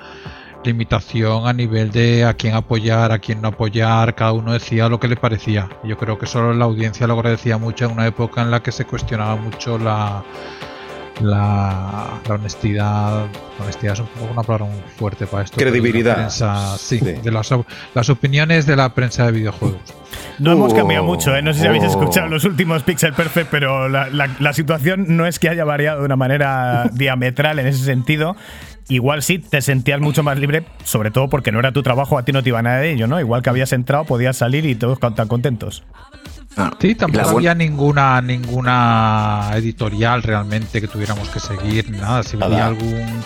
limitación 0.63 1.47
a 1.47 1.53
nivel 1.53 1.91
de 1.91 2.25
a 2.25 2.33
quién 2.33 2.53
apoyar, 2.55 3.11
a 3.11 3.19
quién 3.19 3.41
no 3.41 3.49
apoyar, 3.49 4.15
cada 4.15 4.31
uno 4.33 4.53
decía 4.53 4.89
lo 4.89 4.99
que 4.99 5.07
le 5.07 5.15
parecía. 5.15 5.69
Yo 5.83 5.97
creo 5.97 6.17
que 6.17 6.25
solo 6.25 6.53
la 6.53 6.65
audiencia 6.65 7.05
lo 7.07 7.13
agradecía 7.13 7.57
mucho 7.57 7.85
en 7.85 7.91
una 7.91 8.07
época 8.07 8.41
en 8.41 8.51
la 8.51 8.61
que 8.61 8.71
se 8.71 8.85
cuestionaba 8.85 9.35
mucho 9.35 9.77
la 9.77 10.23
la, 11.21 12.19
la 12.27 12.33
honestidad, 12.35 13.25
la 13.59 13.63
honestidad 13.63 13.93
es 13.93 13.99
un 13.99 14.07
poco 14.07 14.33
una 14.33 14.41
palabra 14.41 14.65
muy 14.65 14.81
fuerte 14.97 15.27
para 15.27 15.43
esto. 15.43 15.55
pero 15.57 15.71
de 15.71 15.77
la 15.77 15.81
Credibilidad. 15.83 16.15
prensa, 16.15 16.75
sí, 16.79 16.97
Sí. 16.99 17.05
de 17.05 17.31
las, 17.31 17.49
las 17.93 18.09
opiniones 18.09 18.65
de 18.65 18.75
la 18.75 18.89
prensa 18.95 19.27
de 19.27 19.31
videojuegos. 19.31 19.79
No 20.39 20.53
hemos 20.53 20.73
Oh, 20.73 20.75
cambiado 20.75 21.03
mucho, 21.05 21.35
¿eh? 21.35 21.43
no 21.43 21.53
sé 21.53 21.61
si 21.61 21.67
habéis 21.67 21.83
oh. 21.83 21.87
escuchado 21.89 22.29
los 22.29 22.45
últimos 22.45 22.81
Pixel 22.81 23.13
Perfect, 23.13 23.49
pero 23.51 23.87
la, 23.89 24.09
la- 24.09 24.29
la 24.39 24.53
situación 24.53 25.05
no 25.15 25.27
es 25.27 25.37
que 25.37 25.49
haya 25.49 25.63
variado 25.65 25.99
de 25.99 26.05
una 26.05 26.15
manera 26.15 26.89
diametral 26.93 27.59
en 27.59 27.67
ese 27.67 27.83
sentido. 27.83 28.35
Igual 28.89 29.23
sí 29.23 29.39
te 29.39 29.61
sentías 29.61 29.99
mucho 30.01 30.23
más 30.23 30.37
libre, 30.37 30.65
sobre 30.83 31.09
todo 31.11 31.29
porque 31.29 31.51
no 31.51 31.59
era 31.59 31.71
tu 31.71 31.83
trabajo, 31.83 32.17
a 32.17 32.25
ti 32.25 32.31
no 32.31 32.43
te 32.43 32.49
iba 32.49 32.61
nada 32.61 32.79
de 32.79 32.91
ello, 32.91 33.07
¿no? 33.07 33.19
Igual 33.19 33.41
que 33.41 33.49
habías 33.49 33.71
entrado, 33.71 34.05
podías 34.05 34.37
salir 34.37 34.65
y 34.65 34.75
todos 34.75 34.99
tan 34.99 35.27
contentos. 35.27 35.83
Ah, 36.55 36.71
Sí, 36.79 36.93
tampoco 36.93 37.29
había 37.29 37.55
ninguna 37.55 38.21
ninguna 38.21 39.51
editorial 39.55 40.21
realmente 40.21 40.81
que 40.81 40.87
tuviéramos 40.87 41.29
que 41.29 41.39
seguir, 41.39 41.89
ni 41.89 41.97
nada. 41.97 42.23
Si 42.23 42.37
había 42.39 42.67
algún. 42.67 43.23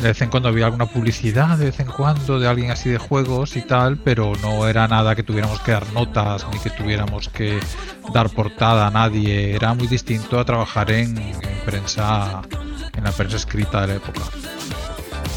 De 0.00 0.08
vez 0.08 0.22
en 0.22 0.30
cuando 0.30 0.48
había 0.48 0.66
alguna 0.66 0.86
publicidad, 0.86 1.58
de 1.58 1.66
vez 1.66 1.80
en 1.80 1.86
cuando, 1.86 2.38
de 2.38 2.48
alguien 2.48 2.70
así 2.70 2.88
de 2.88 2.98
juegos 2.98 3.56
y 3.56 3.62
tal, 3.62 3.98
pero 3.98 4.32
no 4.40 4.66
era 4.68 4.86
nada 4.88 5.14
que 5.14 5.22
tuviéramos 5.22 5.60
que 5.60 5.72
dar 5.72 5.92
notas 5.92 6.46
ni 6.52 6.58
que 6.58 6.70
tuviéramos 6.70 7.28
que 7.28 7.58
dar 8.12 8.30
portada 8.30 8.86
a 8.86 8.90
nadie. 8.90 9.54
Era 9.54 9.74
muy 9.74 9.86
distinto 9.86 10.38
a 10.38 10.44
trabajar 10.44 10.90
en, 10.90 11.18
en 11.18 11.60
prensa, 11.64 12.42
en 12.96 13.04
la 13.04 13.12
prensa 13.12 13.36
escrita 13.36 13.82
de 13.82 13.86
la 13.88 13.94
época. 13.94 14.20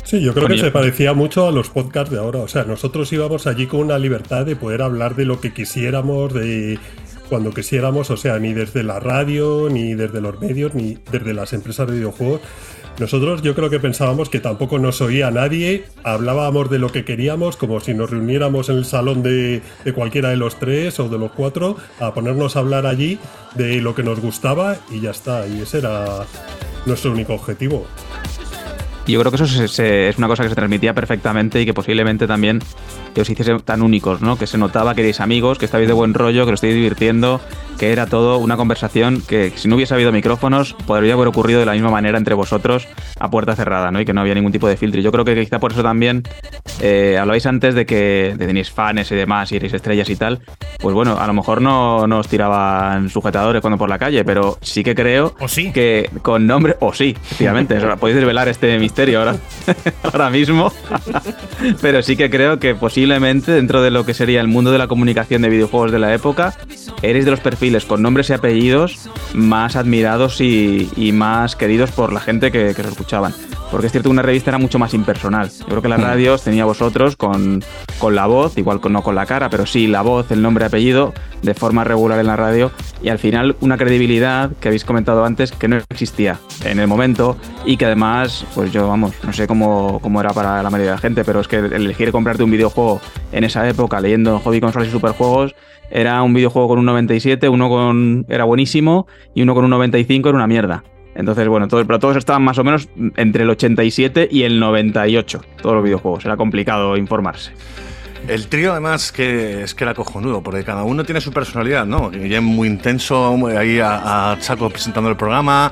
Sí, 0.05 0.21
yo 0.21 0.35
creo 0.35 0.47
que 0.47 0.59
se 0.59 0.69
parecía 0.69 1.13
mucho 1.13 1.47
a 1.47 1.51
los 1.51 1.69
podcasts 1.71 2.11
de 2.11 2.19
ahora. 2.19 2.39
O 2.39 2.47
sea, 2.47 2.63
nosotros 2.63 3.11
íbamos 3.11 3.47
allí 3.47 3.65
con 3.65 3.79
una 3.79 3.97
libertad 3.97 4.45
de 4.45 4.55
poder 4.55 4.83
hablar 4.83 5.15
de 5.15 5.25
lo 5.25 5.41
que 5.41 5.51
quisiéramos, 5.51 6.31
de 6.31 6.77
cuando 7.27 7.51
quisiéramos, 7.51 8.11
o 8.11 8.17
sea, 8.17 8.37
ni 8.37 8.53
desde 8.53 8.83
la 8.83 8.99
radio, 8.99 9.67
ni 9.69 9.95
desde 9.95 10.21
los 10.21 10.39
medios, 10.39 10.75
ni 10.75 10.99
desde 11.11 11.33
las 11.33 11.53
empresas 11.53 11.87
de 11.87 11.95
videojuegos. 11.95 12.41
Nosotros 12.99 13.41
yo 13.41 13.55
creo 13.55 13.71
que 13.71 13.79
pensábamos 13.79 14.29
que 14.29 14.39
tampoco 14.39 14.77
nos 14.77 15.01
oía 15.01 15.31
nadie, 15.31 15.85
hablábamos 16.03 16.69
de 16.69 16.77
lo 16.79 16.91
que 16.91 17.03
queríamos, 17.03 17.57
como 17.57 17.79
si 17.79 17.95
nos 17.95 18.11
reuniéramos 18.11 18.69
en 18.69 18.77
el 18.77 18.85
salón 18.85 19.23
de, 19.23 19.63
de 19.83 19.93
cualquiera 19.93 20.29
de 20.29 20.37
los 20.37 20.57
tres 20.59 20.99
o 20.99 21.09
de 21.09 21.17
los 21.17 21.31
cuatro, 21.31 21.77
a 21.99 22.13
ponernos 22.13 22.55
a 22.55 22.59
hablar 22.59 22.85
allí 22.85 23.17
de 23.55 23.81
lo 23.81 23.95
que 23.95 24.03
nos 24.03 24.21
gustaba 24.21 24.77
y 24.91 25.01
ya 25.01 25.11
está. 25.11 25.47
Y 25.47 25.61
ese 25.61 25.79
era 25.79 26.25
nuestro 26.85 27.11
único 27.11 27.33
objetivo. 27.33 27.85
Yo 29.07 29.19
creo 29.19 29.31
que 29.31 29.43
eso 29.43 29.83
es 29.83 30.17
una 30.17 30.27
cosa 30.27 30.43
que 30.43 30.49
se 30.49 30.55
transmitía 30.55 30.93
perfectamente 30.93 31.61
y 31.61 31.65
que 31.65 31.73
posiblemente 31.73 32.25
también 32.25 32.59
que 33.13 33.21
os 33.21 33.29
hiciese 33.29 33.59
tan 33.59 33.81
únicos, 33.81 34.21
¿no? 34.21 34.37
Que 34.37 34.47
se 34.47 34.57
notaba 34.57 34.95
que 34.95 35.01
erais 35.01 35.21
amigos, 35.21 35.57
que 35.57 35.65
estabais 35.65 35.87
de 35.87 35.93
buen 35.93 36.13
rollo, 36.13 36.45
que 36.45 36.51
lo 36.51 36.55
estáis 36.55 36.73
divirtiendo, 36.73 37.39
que 37.77 37.91
era 37.91 38.05
todo 38.05 38.37
una 38.37 38.57
conversación 38.57 39.21
que 39.21 39.51
si 39.55 39.67
no 39.67 39.75
hubiese 39.75 39.93
habido 39.93 40.11
micrófonos 40.11 40.73
podría 40.85 41.13
haber 41.13 41.27
ocurrido 41.27 41.59
de 41.59 41.65
la 41.65 41.73
misma 41.73 41.89
manera 41.89 42.17
entre 42.17 42.33
vosotros 42.33 42.87
a 43.19 43.29
puerta 43.29 43.55
cerrada, 43.55 43.91
¿no? 43.91 43.99
Y 43.99 44.05
que 44.05 44.13
no 44.13 44.21
había 44.21 44.33
ningún 44.33 44.51
tipo 44.51 44.67
de 44.67 44.77
filtro. 44.77 44.99
Y 44.99 45.03
yo 45.03 45.11
creo 45.11 45.25
que 45.25 45.35
quizá 45.35 45.59
por 45.59 45.71
eso 45.73 45.83
también 45.83 46.23
eh, 46.81 47.17
hablabais 47.19 47.45
antes 47.45 47.75
de 47.75 47.85
que 47.85 48.35
de 48.37 48.47
tenéis 48.47 48.71
fans 48.71 49.11
y 49.11 49.15
demás 49.15 49.51
y 49.51 49.57
erais 49.57 49.73
estrellas 49.73 50.09
y 50.09 50.15
tal. 50.15 50.39
Pues 50.79 50.93
bueno, 50.93 51.17
a 51.19 51.27
lo 51.27 51.33
mejor 51.33 51.61
no, 51.61 52.07
no 52.07 52.19
os 52.19 52.27
tiraban 52.27 53.09
sujetadores 53.09 53.61
cuando 53.61 53.77
por 53.77 53.89
la 53.89 53.97
calle, 53.99 54.23
pero 54.23 54.57
sí 54.61 54.83
que 54.83 54.95
creo 54.95 55.33
O 55.39 55.47
sí. 55.47 55.71
que 55.71 56.09
con 56.21 56.47
nombre, 56.47 56.75
o 56.79 56.93
sí, 56.93 57.15
efectivamente, 57.17 57.75
podéis 57.99 58.17
desvelar 58.17 58.47
este 58.47 58.77
misterio 58.79 59.19
ahora, 59.19 59.35
ahora 60.03 60.29
mismo, 60.29 60.71
pero 61.81 62.01
sí 62.01 62.15
que 62.15 62.29
creo 62.29 62.59
que 62.59 62.75
posiblemente 62.75 63.51
dentro 63.51 63.81
de 63.81 63.91
lo 63.91 64.05
que 64.05 64.13
sería 64.13 64.41
el 64.41 64.47
mundo 64.47 64.71
de 64.71 64.77
la 64.77 64.87
comunicación 64.87 65.41
de 65.41 65.49
videojuegos 65.49 65.91
de 65.91 65.99
la 65.99 66.13
época, 66.13 66.53
eres 67.01 67.25
de 67.25 67.31
los 67.31 67.39
perfiles 67.39 67.64
con 67.87 68.01
nombres 68.01 68.29
y 68.29 68.33
apellidos 68.33 69.09
más 69.33 69.75
admirados 69.75 70.39
y, 70.39 70.89
y 70.95 71.11
más 71.11 71.55
queridos 71.55 71.91
por 71.91 72.13
la 72.13 72.19
gente 72.19 72.51
que, 72.51 72.73
que 72.75 72.81
os 72.81 72.87
escuchaban. 72.87 73.33
Porque 73.71 73.87
es 73.87 73.91
cierto 73.91 74.09
que 74.09 74.13
una 74.13 74.21
revista 74.21 74.51
era 74.51 74.59
mucho 74.59 74.79
más 74.79 74.93
impersonal. 74.93 75.49
Yo 75.49 75.65
creo 75.65 75.81
que 75.81 75.89
la 75.89 75.97
radio 75.97 76.35
os 76.35 76.43
tenía 76.43 76.65
vosotros 76.65 77.15
con, 77.15 77.63
con 77.99 78.15
la 78.15 78.27
voz, 78.27 78.57
igual 78.57 78.79
con, 78.79 78.93
no 78.93 79.01
con 79.01 79.15
la 79.15 79.25
cara, 79.25 79.49
pero 79.49 79.65
sí 79.65 79.87
la 79.87 80.01
voz, 80.01 80.31
el 80.31 80.41
nombre, 80.41 80.65
apellido, 80.65 81.13
de 81.41 81.53
forma 81.55 81.83
regular 81.83 82.19
en 82.19 82.27
la 82.27 82.35
radio. 82.35 82.71
Y 83.01 83.09
al 83.09 83.19
final 83.19 83.55
una 83.61 83.77
credibilidad 83.77 84.51
que 84.59 84.69
habéis 84.69 84.85
comentado 84.85 85.25
antes 85.25 85.51
que 85.51 85.67
no 85.67 85.77
existía 85.89 86.39
en 86.63 86.79
el 86.79 86.87
momento 86.87 87.37
y 87.65 87.75
que 87.77 87.85
además, 87.85 88.45
pues 88.53 88.71
yo, 88.71 88.87
vamos, 88.87 89.13
no 89.23 89.33
sé 89.33 89.47
cómo, 89.47 89.99
cómo 90.01 90.21
era 90.21 90.31
para 90.31 90.61
la 90.61 90.69
mayoría 90.69 90.91
de 90.91 90.97
la 90.97 91.01
gente, 91.01 91.25
pero 91.25 91.41
es 91.41 91.47
que 91.47 91.57
elegir 91.57 92.11
comprarte 92.11 92.43
un 92.43 92.51
videojuego 92.51 93.01
en 93.31 93.43
esa 93.43 93.67
época 93.67 93.99
leyendo 93.99 94.39
hobby 94.39 94.61
consolas 94.61 94.87
y 94.87 94.91
superjuegos 94.91 95.55
era 95.89 96.21
un 96.23 96.33
videojuego 96.33 96.67
con 96.67 96.79
un 96.79 96.85
97, 96.85 97.49
uno 97.49 97.69
con 97.69 98.25
era 98.29 98.43
buenísimo 98.43 99.07
y 99.33 99.41
uno 99.41 99.53
con 99.53 99.65
un 99.65 99.71
95 99.71 100.29
era 100.29 100.35
una 100.35 100.47
mierda. 100.47 100.83
Entonces, 101.15 101.47
bueno, 101.47 101.67
todos, 101.67 101.85
pero 101.85 101.97
todos 101.97 102.17
estaban 102.17 102.43
más 102.43 102.57
o 102.57 102.63
menos 102.63 102.89
entre 103.15 103.43
el 103.43 103.49
87 103.49 104.27
y 104.29 104.43
el 104.43 104.59
98, 104.59 105.41
todos 105.61 105.75
los 105.75 105.83
videojuegos. 105.83 106.25
Era 106.25 106.35
complicado 106.35 106.97
informarse. 106.97 107.53
El 108.27 108.47
trío, 108.47 108.71
además, 108.71 109.11
que 109.11 109.61
es 109.63 109.75
que 109.75 109.83
era 109.83 109.93
cojonudo, 109.93 110.41
porque 110.41 110.63
cada 110.63 110.83
uno 110.83 111.03
tiene 111.03 111.21
su 111.21 111.31
personalidad, 111.31 111.85
¿no? 111.85 112.09
Guillem 112.09 112.43
muy 112.43 112.67
intenso, 112.67 113.37
ahí 113.55 113.79
a, 113.79 114.31
a 114.31 114.41
saco 114.41 114.67
presentando 114.69 115.09
el 115.11 115.15
programa, 115.15 115.71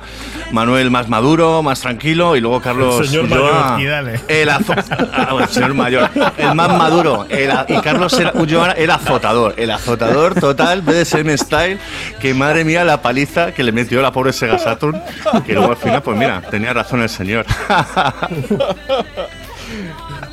Manuel 0.51 0.91
más 0.91 1.09
maduro, 1.09 1.63
más 1.63 1.81
tranquilo, 1.81 2.35
y 2.35 2.41
luego 2.41 2.61
Carlos 2.61 2.99
El 2.99 3.07
señor 3.07 3.25
Ulloa, 3.25 3.71
mayor. 3.77 4.19
El, 4.27 4.49
azo- 4.49 4.75
ah, 5.13 5.35
el 5.41 5.47
señor 5.49 5.73
mayor, 5.73 6.09
el 6.37 6.53
más 6.53 6.77
maduro, 6.77 7.25
el 7.29 7.49
y 7.69 7.81
Carlos 7.81 8.15
Ulloa 8.35 8.73
era 8.73 8.95
azotador, 8.95 9.55
el 9.57 9.71
azotador 9.71 10.35
total, 10.35 10.83
BDSM 10.83 11.35
Style, 11.37 11.79
que 12.21 12.33
madre 12.35 12.63
mía 12.65 12.83
la 12.83 13.01
paliza 13.01 13.51
que 13.51 13.63
le 13.63 13.71
metió 13.71 13.99
la 14.01 14.11
pobre 14.11 14.31
Sega 14.31 14.59
Saturn, 14.59 15.01
que 15.45 15.53
luego 15.53 15.71
al 15.71 15.77
final, 15.77 16.03
pues 16.03 16.17
mira, 16.17 16.41
tenía 16.51 16.71
razón 16.71 17.01
el 17.01 17.09
señor. 17.09 17.45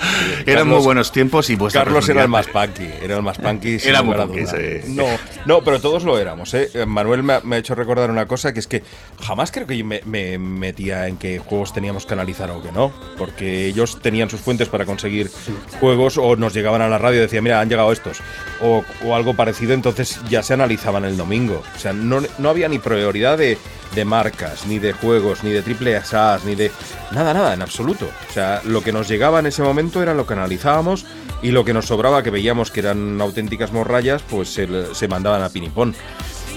Eran 0.47 0.69
muy 0.69 0.81
buenos 0.81 1.13
tiempos 1.13 1.51
y 1.51 1.57
vuestra 1.57 1.85
Carlos 1.85 2.09
era 2.09 2.23
el 2.23 2.29
más 2.29 2.47
punky, 2.47 2.89
era 3.03 3.17
el 3.17 3.23
más 3.23 3.39
punky. 3.39 3.79
Era 3.85 4.03
muy 4.03 4.15
punky, 4.15 4.47
sí. 4.47 4.89
No, 4.89 5.05
no, 5.47 5.63
pero 5.63 5.81
todos 5.81 6.05
lo 6.05 6.19
éramos, 6.19 6.53
¿eh? 6.55 6.71
Manuel 6.87 7.23
me 7.23 7.35
ha, 7.35 7.41
me 7.41 7.57
ha 7.57 7.59
hecho 7.59 7.75
recordar 7.75 8.11
una 8.11 8.27
cosa, 8.27 8.53
que 8.53 8.61
es 8.61 8.67
que 8.67 8.83
jamás 9.23 9.51
creo 9.53 9.67
que 9.67 9.77
yo 9.77 9.85
me, 9.85 10.01
me 10.05 10.39
metía 10.39 11.07
en 11.07 11.17
qué 11.17 11.39
juegos 11.39 11.73
teníamos 11.73 12.07
que 12.07 12.15
analizar 12.15 12.51
o 12.51 12.63
que 12.63 12.73
no, 12.73 12.93
porque 13.19 13.67
ellos 13.67 14.01
tenían 14.01 14.31
sus 14.31 14.41
fuentes 14.41 14.69
para 14.69 14.85
conseguir 14.85 15.31
juegos 15.79 16.19
o 16.19 16.37
nos 16.37 16.55
llegaban 16.55 16.83
a 16.83 16.89
la 16.89 16.99
radio 16.99 17.19
y 17.19 17.23
decían, 17.23 17.45
mira, 17.45 17.61
han 17.61 17.69
llegado 17.69 17.93
estos, 17.93 18.19
o, 18.61 18.85
o 19.05 19.15
algo 19.15 19.35
parecido, 19.35 19.75
entonces 19.75 20.21
ya 20.29 20.43
se 20.43 20.55
analizaban 20.55 21.05
el 21.05 21.17
domingo. 21.17 21.63
O 21.77 21.79
sea, 21.79 21.93
no, 21.93 22.23
no 22.39 22.49
había 22.49 22.69
ni 22.69 22.79
prioridad 22.79 23.39
de, 23.39 23.59
de 23.95 24.05
marcas, 24.05 24.67
ni 24.67 24.79
de 24.79 24.93
juegos, 24.93 25.43
ni 25.43 25.51
de 25.51 25.63
triple 25.63 25.97
asas, 25.97 26.45
ni 26.45 26.55
de 26.55 26.71
nada, 27.13 27.35
nada, 27.35 27.55
en 27.55 27.63
absoluto. 27.63 28.09
O 28.29 28.33
sea, 28.33 28.61
lo 28.65 28.83
que 28.83 28.93
nos 28.93 29.09
llegaba 29.09 29.41
en 29.41 29.47
ese 29.47 29.63
momento 29.63 29.90
era 29.99 30.15
lo 30.15 30.27
que 30.27 30.35
analizábamos 30.35 31.05
y 31.43 31.51
lo 31.51 31.65
que 31.65 31.73
nos 31.73 31.87
sobraba, 31.87 32.23
que 32.23 32.31
veíamos 32.31 32.71
que 32.71 32.81
eran 32.81 33.21
auténticas 33.21 33.73
morrayas, 33.73 34.23
pues 34.23 34.53
se, 34.53 34.95
se 34.95 35.09
mandaban 35.09 35.43
a 35.43 35.49
pinipón. 35.49 35.95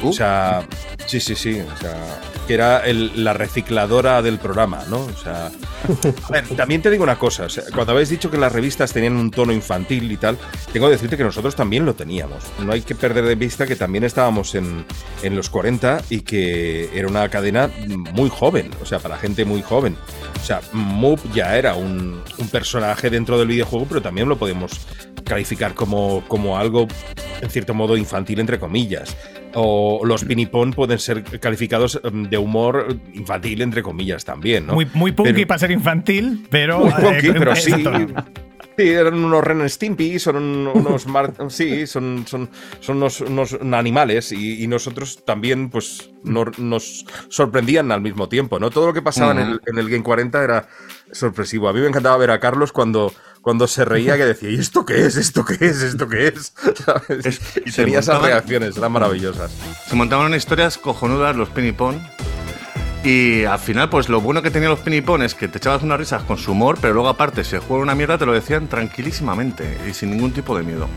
O 0.09 0.13
sea, 0.13 0.67
sí, 1.05 1.19
sí, 1.19 1.35
sí. 1.35 1.59
O 1.61 1.77
sea, 1.77 2.21
que 2.47 2.53
era 2.53 2.83
la 2.91 3.33
recicladora 3.33 4.21
del 4.21 4.37
programa, 4.37 4.83
¿no? 4.89 5.01
O 5.01 5.17
sea, 5.17 5.47
a 5.47 6.31
ver, 6.31 6.47
también 6.55 6.81
te 6.81 6.89
digo 6.89 7.03
una 7.03 7.17
cosa. 7.17 7.47
cuando 7.73 7.93
habéis 7.93 8.09
dicho 8.09 8.29
que 8.29 8.37
las 8.37 8.51
revistas 8.51 8.91
tenían 8.93 9.15
un 9.15 9.31
tono 9.31 9.53
infantil 9.53 10.11
y 10.11 10.17
tal, 10.17 10.37
tengo 10.71 10.87
que 10.87 10.93
decirte 10.93 11.17
que 11.17 11.23
nosotros 11.23 11.55
también 11.55 11.85
lo 11.85 11.93
teníamos. 11.93 12.43
No 12.59 12.73
hay 12.73 12.81
que 12.81 12.95
perder 12.95 13.25
de 13.25 13.35
vista 13.35 13.65
que 13.65 13.75
también 13.75 14.03
estábamos 14.03 14.55
en, 14.55 14.85
en 15.21 15.35
los 15.35 15.49
40 15.49 16.03
y 16.09 16.21
que 16.21 16.89
era 16.93 17.07
una 17.07 17.27
cadena 17.29 17.69
muy 18.13 18.29
joven, 18.29 18.71
o 18.81 18.85
sea, 18.85 18.99
para 18.99 19.17
gente 19.17 19.45
muy 19.45 19.61
joven. 19.61 19.95
O 20.41 20.45
sea, 20.45 20.61
Moop 20.73 21.19
ya 21.33 21.57
era 21.57 21.75
un, 21.75 22.21
un 22.37 22.47
personaje 22.49 23.09
dentro 23.09 23.37
del 23.37 23.47
videojuego, 23.47 23.85
pero 23.87 24.01
también 24.01 24.27
lo 24.27 24.37
podemos 24.37 24.81
calificar 25.25 25.73
como, 25.73 26.23
como 26.27 26.57
algo, 26.57 26.87
en 27.41 27.49
cierto 27.49 27.73
modo, 27.73 27.97
infantil, 27.97 28.39
entre 28.39 28.59
comillas. 28.59 29.15
O 29.55 30.01
los 30.03 30.23
pinipón 30.25 30.73
pueden 30.73 30.97
ser 30.97 31.23
calificados 31.39 31.99
em, 32.03 32.27
de 32.29 32.37
humor 32.37 32.97
infantil, 33.13 33.61
entre 33.61 33.83
comillas, 33.83 34.25
también, 34.25 34.65
¿no? 34.65 34.73
Muy, 34.73 34.87
muy 34.93 35.11
punky 35.11 35.33
Pero- 35.33 35.47
para 35.47 35.59
ser 35.59 35.71
infantil, 35.71 36.47
pero. 36.49 36.79
muy 36.79 36.91
punky, 36.91 37.27
eh, 37.27 37.33
pero 37.37 37.55
sí. 37.55 37.71
Sí, 38.75 38.89
eran 38.89 39.13
unos 39.23 39.43
Ren 39.43 39.69
Stimpy, 39.69 40.17
son 40.17 40.35
un- 40.37 40.67
unos 40.73 41.05
sí, 41.49 41.85
son, 41.85 42.25
son, 42.25 42.49
son 42.79 42.97
unos, 42.97 43.21
unos 43.21 43.53
animales 43.71 44.31
y, 44.31 44.63
y 44.63 44.67
nosotros 44.67 45.23
también 45.23 45.69
pues 45.69 46.09
no- 46.23 46.45
nos 46.57 47.05
sorprendían 47.29 47.91
al 47.91 48.01
mismo 48.01 48.27
tiempo, 48.29 48.57
¿no? 48.59 48.71
Todo 48.71 48.87
lo 48.87 48.93
que 48.93 49.03
pasaba 49.03 49.33
en, 49.33 49.37
el, 49.47 49.61
en 49.67 49.77
el 49.77 49.89
Game 49.91 50.01
40 50.03 50.43
era 50.43 50.67
sorpresivo. 51.11 51.69
A 51.69 51.73
mí 51.73 51.81
me 51.81 51.87
encantaba 51.87 52.17
ver 52.17 52.31
a 52.31 52.39
Carlos 52.39 52.71
cuando, 52.71 53.13
cuando 53.43 53.67
se 53.67 53.85
reía 53.85 54.17
que 54.17 54.25
decía, 54.25 54.49
¿y 54.49 54.55
esto 54.55 54.83
qué 54.85 55.05
es? 55.05 55.15
¿Esto 55.17 55.45
qué 55.45 55.53
es? 55.65 55.81
¿Esto 55.83 56.07
qué 56.09 56.27
es? 56.29 56.53
¿Sabes? 56.85 57.25
Es- 57.25 57.41
y 57.63 57.71
tenía 57.71 57.99
esas 57.99 58.15
montaban- 58.15 58.29
reacciones, 58.31 58.75
eran 58.77 58.91
maravillosas. 58.91 59.51
Se 59.87 59.95
montaban 59.95 60.33
historias 60.33 60.79
cojonudas 60.79 61.35
los 61.35 61.49
pinipón. 61.49 62.01
Y 63.03 63.43
al 63.43 63.59
final, 63.59 63.89
pues 63.89 64.07
lo 64.07 64.21
bueno 64.21 64.41
que 64.41 64.49
tenían 64.49 64.71
los 64.71 64.79
pinipón 64.79 65.23
es 65.23 65.35
que 65.35 65.49
te 65.49 65.57
echabas 65.57 65.83
unas 65.83 65.99
risas 65.99 66.23
con 66.23 66.37
su 66.37 66.53
humor, 66.53 66.77
pero 66.81 66.93
luego 66.93 67.09
aparte, 67.09 67.43
si 67.43 67.53
el 67.55 67.59
juego 67.59 67.75
era 67.75 67.83
una 67.83 67.95
mierda, 67.95 68.17
te 68.17 68.25
lo 68.25 68.31
decían 68.31 68.67
tranquilísimamente 68.69 69.77
y 69.89 69.93
sin 69.93 70.11
ningún 70.11 70.31
tipo 70.31 70.57
de 70.57 70.63
miedo. 70.63 70.87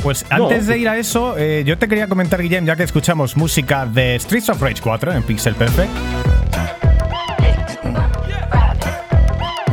Pues 0.00 0.24
antes 0.30 0.68
de 0.68 0.78
ir 0.78 0.88
a 0.88 0.96
eso, 0.96 1.36
eh, 1.36 1.64
yo 1.66 1.76
te 1.76 1.88
quería 1.88 2.06
comentar, 2.08 2.40
Guillem, 2.40 2.64
ya 2.66 2.76
que 2.76 2.84
escuchamos 2.84 3.36
música 3.36 3.84
de 3.84 4.16
Streets 4.20 4.48
of 4.50 4.62
Rage 4.62 4.80
4 4.80 5.10
en 5.12 5.24
Pixel 5.24 5.56
Perfect. 5.56 5.90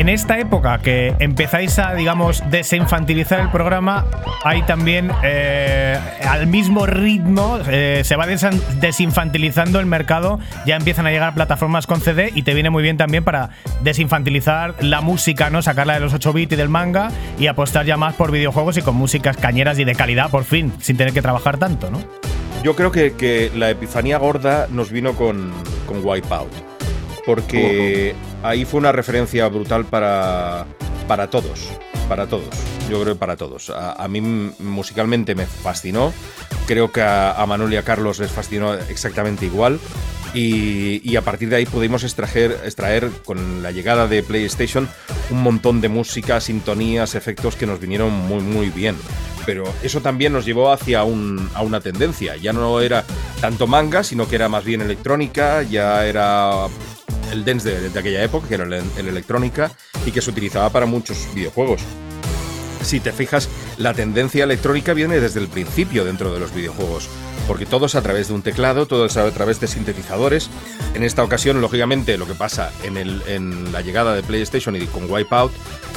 En 0.03 0.09
esta 0.09 0.37
época 0.37 0.79
que 0.79 1.15
empezáis 1.19 1.79
a, 1.79 1.93
digamos, 1.93 2.43
desinfantilizar 2.51 3.39
el 3.39 3.49
programa, 3.51 4.05
hay 4.43 4.61
también, 4.63 5.09
eh, 5.23 5.97
al 6.27 6.45
mismo 6.45 6.85
ritmo, 6.85 7.57
eh, 7.69 8.01
se 8.03 8.17
va 8.17 8.27
desinfantilizando 8.27 9.79
el 9.79 9.85
mercado, 9.85 10.41
ya 10.65 10.75
empiezan 10.75 11.07
a 11.07 11.11
llegar 11.11 11.33
plataformas 11.33 11.87
con 11.87 12.01
CD 12.01 12.31
y 12.35 12.41
te 12.41 12.53
viene 12.53 12.69
muy 12.69 12.83
bien 12.83 12.97
también 12.97 13.23
para 13.23 13.51
desinfantilizar 13.79 14.75
la 14.83 14.99
música, 14.99 15.49
¿no? 15.49 15.61
Sacarla 15.61 15.93
de 15.93 16.01
los 16.01 16.13
8 16.13 16.33
bits 16.33 16.51
y 16.51 16.55
del 16.57 16.67
manga 16.67 17.09
y 17.39 17.47
apostar 17.47 17.85
ya 17.85 17.95
más 17.95 18.13
por 18.15 18.29
videojuegos 18.29 18.75
y 18.75 18.81
con 18.81 18.97
músicas 18.97 19.37
cañeras 19.37 19.79
y 19.79 19.85
de 19.85 19.95
calidad, 19.95 20.29
por 20.29 20.43
fin, 20.43 20.73
sin 20.81 20.97
tener 20.97 21.13
que 21.13 21.21
trabajar 21.21 21.57
tanto, 21.57 21.89
¿no? 21.89 21.99
Yo 22.61 22.75
creo 22.75 22.91
que, 22.91 23.13
que 23.13 23.51
la 23.55 23.69
epifanía 23.69 24.17
gorda 24.17 24.67
nos 24.69 24.91
vino 24.91 25.13
con, 25.13 25.53
con 25.87 26.03
Wipeout. 26.03 26.72
Porque 27.25 28.15
ahí 28.43 28.65
fue 28.65 28.79
una 28.79 28.91
referencia 28.91 29.47
brutal 29.47 29.85
para, 29.85 30.65
para 31.07 31.29
todos. 31.29 31.69
Para 32.09 32.27
todos. 32.27 32.49
Yo 32.89 33.01
creo 33.01 33.13
que 33.15 33.19
para 33.19 33.37
todos. 33.37 33.69
A, 33.69 33.93
a 33.93 34.07
mí 34.07 34.19
musicalmente 34.59 35.35
me 35.35 35.45
fascinó. 35.45 36.13
Creo 36.67 36.91
que 36.91 37.01
a, 37.01 37.31
a 37.31 37.45
Manuel 37.45 37.73
y 37.73 37.77
a 37.77 37.83
Carlos 37.83 38.19
les 38.19 38.31
fascinó 38.31 38.73
exactamente 38.73 39.45
igual. 39.45 39.79
Y, 40.33 40.99
y 41.09 41.15
a 41.15 41.21
partir 41.21 41.49
de 41.49 41.57
ahí 41.57 41.65
pudimos 41.65 42.03
extraer, 42.03 42.59
extraer 42.65 43.09
con 43.23 43.61
la 43.61 43.71
llegada 43.71 44.07
de 44.07 44.23
PlayStation 44.23 44.89
un 45.29 45.43
montón 45.43 45.79
de 45.79 45.89
música, 45.89 46.41
sintonías, 46.41 47.13
efectos 47.15 47.55
que 47.55 47.67
nos 47.67 47.79
vinieron 47.79 48.11
muy 48.11 48.41
muy 48.41 48.69
bien. 48.69 48.95
pero 49.45 49.65
eso 49.83 49.99
también 50.01 50.31
nos 50.33 50.45
llevó 50.45 50.71
hacia 50.71 51.03
un- 51.03 51.49
a 51.53 51.61
una 51.61 51.81
tendencia. 51.81 52.35
Ya 52.37 52.51
no 52.53 52.79
era 52.81 53.03
tanto 53.41 53.67
manga, 53.67 54.03
sino 54.03 54.27
que 54.27 54.35
era 54.37 54.49
más 54.49 54.63
bien 54.63 54.81
electrónica, 54.81 55.61
ya 55.63 56.05
era 56.07 56.67
el 57.33 57.43
dance 57.43 57.89
de, 57.89 57.99
aquella 57.99 58.23
época, 58.23 58.47
que 58.47 58.55
era 58.55 58.63
el, 58.63 58.73
el 58.73 59.07
electrónica, 59.07 59.71
y 60.05 60.11
que 60.11 60.21
se 60.21 60.29
utilizaba 60.29 60.69
para 60.69 60.85
muchos 60.85 61.27
videojuegos. 61.35 61.81
Si 62.81 62.99
te 62.99 63.11
fijas, 63.13 63.47
la 63.77 63.93
tendencia 63.93 64.43
electrónica 64.43 64.93
viene 64.93 65.19
desde 65.19 65.39
el 65.39 65.47
principio 65.47 66.03
dentro 66.03 66.33
de 66.33 66.39
los 66.39 66.53
videojuegos, 66.53 67.07
porque 67.47 67.65
todo 67.65 67.85
es 67.85 67.95
a 67.95 68.01
través 68.01 68.27
de 68.27 68.33
un 68.33 68.41
teclado, 68.41 68.85
todo 68.85 69.05
es 69.05 69.15
a 69.15 69.29
través 69.31 69.59
de 69.61 69.67
sintetizadores. 69.67 70.49
En 70.93 71.03
esta 71.03 71.23
ocasión, 71.23 71.61
lógicamente, 71.61 72.17
lo 72.17 72.27
que 72.27 72.33
pasa 72.33 72.71
en, 72.83 73.71
la 73.71 73.81
llegada 73.81 74.15
de 74.15 74.23
PlayStation 74.23 74.75
y 74.75 74.85
con 74.87 75.09
Wipeout 75.09 75.51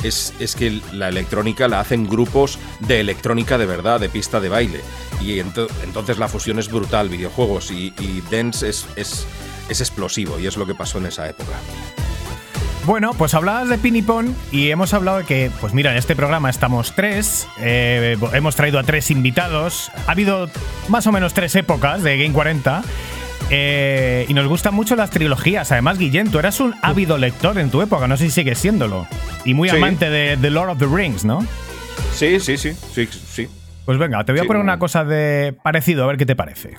es, 0.04 0.32
que 0.56 0.80
la 0.92 1.08
electrónica 1.08 1.66
la 1.66 1.80
hacen 1.80 2.08
grupos 2.08 2.58
de 2.80 3.00
electrónica 3.00 3.58
de 3.58 3.66
verdad, 3.66 3.98
de 3.98 4.08
pista 4.08 4.38
de 4.38 4.48
baile. 4.48 4.80
Y 5.20 5.38
ento- 5.38 5.68
entonces 5.82 6.18
la 6.18 6.28
fusión 6.28 6.60
es 6.60 6.70
brutal, 6.70 7.08
videojuegos 7.08 7.72
y, 7.72 7.92
dance 8.30 8.68
es, 8.68 8.86
es 9.68 9.80
explosivo, 9.80 10.38
y 10.38 10.46
es 10.46 10.56
lo 10.56 10.66
que 10.66 10.74
pasó 10.74 10.98
en 10.98 11.06
esa 11.06 11.28
época. 11.28 11.52
Bueno, 12.84 13.12
pues 13.14 13.34
hablabas 13.34 13.68
de 13.68 13.78
Pinipon 13.78 14.32
y 14.52 14.70
hemos 14.70 14.94
hablado 14.94 15.18
de 15.18 15.24
que, 15.24 15.50
pues 15.60 15.74
mira, 15.74 15.90
en 15.90 15.96
este 15.96 16.14
programa 16.14 16.48
estamos 16.50 16.94
tres, 16.94 17.48
eh, 17.58 18.16
hemos 18.32 18.54
traído 18.54 18.78
a 18.78 18.84
tres 18.84 19.10
invitados, 19.10 19.90
ha 20.06 20.12
habido 20.12 20.48
más 20.88 21.04
o 21.08 21.12
menos 21.12 21.34
tres 21.34 21.56
épocas 21.56 22.04
de 22.04 22.16
Game 22.16 22.32
40 22.32 22.84
eh, 23.50 24.24
y 24.28 24.34
nos 24.34 24.46
gustan 24.46 24.72
mucho 24.74 24.94
las 24.94 25.10
trilogías. 25.10 25.72
Además, 25.72 25.98
Guillén, 25.98 26.30
tú 26.30 26.38
eras 26.38 26.60
un 26.60 26.76
ávido 26.80 27.18
lector 27.18 27.58
en 27.58 27.70
tu 27.70 27.82
época, 27.82 28.06
no 28.06 28.16
sé 28.16 28.26
si 28.26 28.30
sigues 28.30 28.58
siéndolo, 28.58 29.08
y 29.44 29.52
muy 29.54 29.68
Sí. 29.68 29.76
amante 29.76 30.08
de 30.08 30.36
The 30.36 30.50
Lord 30.50 30.70
of 30.70 30.78
the 30.78 30.86
Rings, 30.86 31.24
¿no? 31.24 31.44
Sí, 32.14 32.38
sí, 32.38 32.56
sí, 32.56 32.72
sí, 32.94 33.08
sí. 33.10 33.48
Pues 33.84 33.98
venga, 33.98 34.22
te 34.24 34.30
voy 34.30 34.38
a 34.38 34.42
Sí. 34.42 34.46
poner 34.46 34.62
una 34.62 34.78
cosa 34.78 35.04
de 35.04 35.56
parecido, 35.60 36.04
a 36.04 36.06
ver 36.06 36.18
qué 36.18 36.26
te 36.26 36.36
parece. 36.36 36.74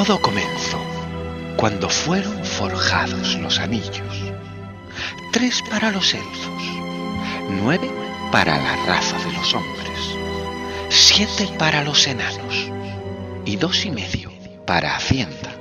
Todo 0.00 0.18
comenzó 0.18 0.78
cuando 1.58 1.90
fueron 1.90 2.42
forjados 2.42 3.34
los 3.34 3.58
anillos. 3.58 4.32
Tres 5.30 5.62
para 5.68 5.90
los 5.90 6.14
elfos, 6.14 6.64
nueve 7.50 7.90
para 8.32 8.56
la 8.56 8.76
raza 8.86 9.18
de 9.18 9.30
los 9.30 9.52
hombres, 9.52 10.16
siete 10.88 11.50
para 11.58 11.84
los 11.84 12.06
enanos 12.06 12.70
y 13.44 13.56
dos 13.56 13.84
y 13.84 13.90
medio 13.90 14.32
para 14.64 14.96
Hacienda. 14.96 15.54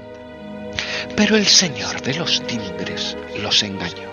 Pero 1.18 1.36
el 1.36 1.46
señor 1.46 2.02
de 2.02 2.14
los 2.14 2.42
timbres 2.48 3.18
los 3.44 3.62
engañó. 3.62 4.10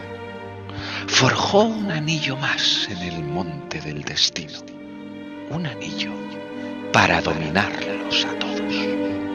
Forjó 1.07 1.63
un 1.63 1.93
anillo 1.93 2.37
más 2.37 2.89
en 2.91 2.99
el 2.99 3.23
monte 3.23 3.81
del 3.81 4.03
destino. 4.03 4.59
Un 5.51 5.67
anillo 5.67 6.11
para 6.93 7.23
dominarlos 7.23 8.25
a 8.25 8.37
todos. 8.41 9.26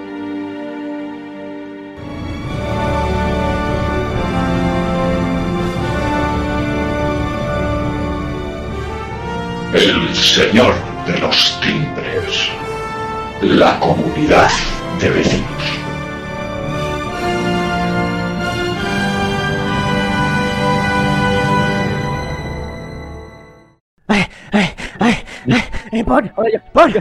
El 10.12 10.18
señor 10.18 10.74
de 11.08 11.18
los 11.20 11.58
timbres. 11.62 12.50
La 13.42 13.80
comunidad 13.80 14.52
de 15.00 15.10
vecinos. 15.10 15.64
Eh, 25.94 26.04
pon, 26.04 26.30
pon. 26.74 26.94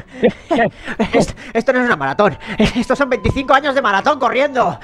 Esto, 1.52 1.72
no 1.72 1.80
es 1.80 1.86
una 1.86 1.96
maratón. 1.96 2.36
Estos 2.76 2.96
son 2.98 3.08
25 3.10 3.52
años 3.54 3.74
de 3.74 3.82
maratón 3.82 4.18
corriendo. 4.18 4.78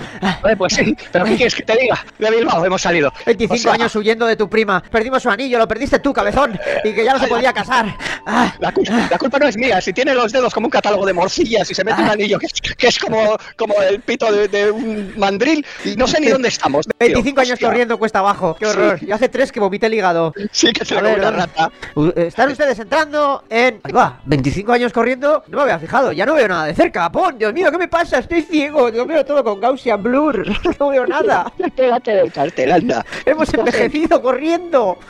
pues 0.58 0.74
sí, 0.74 0.96
pero 1.12 1.24
¿qué 1.24 1.36
quieres 1.36 1.54
que 1.54 1.62
te 1.62 1.76
diga? 1.76 2.04
De 2.18 2.30
Bilbao 2.30 2.64
hemos 2.64 2.82
salido. 2.82 3.12
25 3.24 3.54
O 3.54 3.58
sea, 3.58 3.72
años 3.74 3.94
huyendo 3.96 4.26
de 4.26 4.36
tu 4.36 4.48
prima. 4.48 4.82
Perdimos 4.82 5.22
su 5.22 5.30
anillo, 5.30 5.58
lo 5.58 5.68
perdiste 5.68 5.98
tú, 5.98 6.12
cabezón. 6.12 6.58
Y 6.84 6.92
que 6.92 7.04
ya 7.04 7.12
no 7.12 7.18
se 7.18 7.26
podía 7.28 7.52
casar. 7.52 7.86
Ah, 8.26 8.52
La, 8.58 8.72
cul- 8.72 8.88
la 9.10 9.18
culpa 9.18 9.38
no 9.38 9.46
es 9.46 9.56
mía. 9.56 9.80
Si 9.80 9.92
tiene 9.92 10.14
los 10.14 10.32
dedos 10.32 10.52
como 10.52 10.66
un 10.66 10.70
catálogo 10.70 11.06
de 11.06 11.12
morcillas 11.12 11.70
y 11.70 11.74
se 11.74 11.84
mete 11.84 12.02
un 12.02 12.08
anillo 12.08 12.38
que 12.38 12.46
es, 12.46 12.52
que 12.76 12.86
es 12.88 12.98
como, 12.98 13.36
como 13.56 13.74
el 13.82 14.00
pito 14.00 14.30
de, 14.32 14.48
de 14.48 14.70
un 14.70 15.12
mandril 15.16 15.64
y 15.84 15.96
no 15.96 16.06
sé 16.06 16.20
ni 16.20 16.28
dónde 16.28 16.48
estamos. 16.48 16.86
tío. 16.86 16.94
25 16.98 17.40
años 17.40 17.52
Hostia. 17.54 17.68
corriendo 17.68 17.98
cuesta 17.98 18.18
abajo. 18.20 18.56
Qué 18.58 18.66
horror. 18.66 18.98
Y 19.02 19.12
hace 19.12 19.28
tres 19.28 19.52
que 19.52 19.60
vomité 19.60 19.86
el 19.86 19.94
hígado. 19.94 20.32
Sí, 20.50 20.72
que 20.72 20.84
se 20.84 20.94
come 20.94 21.14
una 21.14 21.30
rata. 21.30 21.70
Están 22.16 22.50
ustedes 22.50 22.78
entrando 22.78 23.44
en. 23.48 23.80
Ahí 23.84 23.92
va, 23.92 24.20
25 24.24 24.72
años 24.72 24.92
corriendo. 24.92 25.44
No 25.48 25.58
me 25.58 25.62
había 25.64 25.78
fijado, 25.78 26.12
ya 26.12 26.26
no 26.26 26.34
veo 26.34 26.48
nada 26.48 26.55
de 26.64 26.74
cerca. 26.74 27.10
Pon, 27.10 27.38
Dios 27.38 27.52
mío, 27.52 27.70
¿qué 27.70 27.78
me 27.78 27.88
pasa? 27.88 28.18
Estoy 28.18 28.42
ciego. 28.42 28.88
Yo 28.88 29.06
veo 29.06 29.24
todo 29.24 29.44
con 29.44 29.60
Gaussian 29.60 30.02
Blur. 30.02 30.44
No 30.80 30.88
veo 30.88 31.06
nada. 31.06 31.52
Pégate 31.74 32.12
del 32.12 32.32
cartel, 32.32 32.72
anda. 32.72 33.04
Hemos 33.24 33.52
envejecido 33.54 34.20
corriendo. 34.22 34.98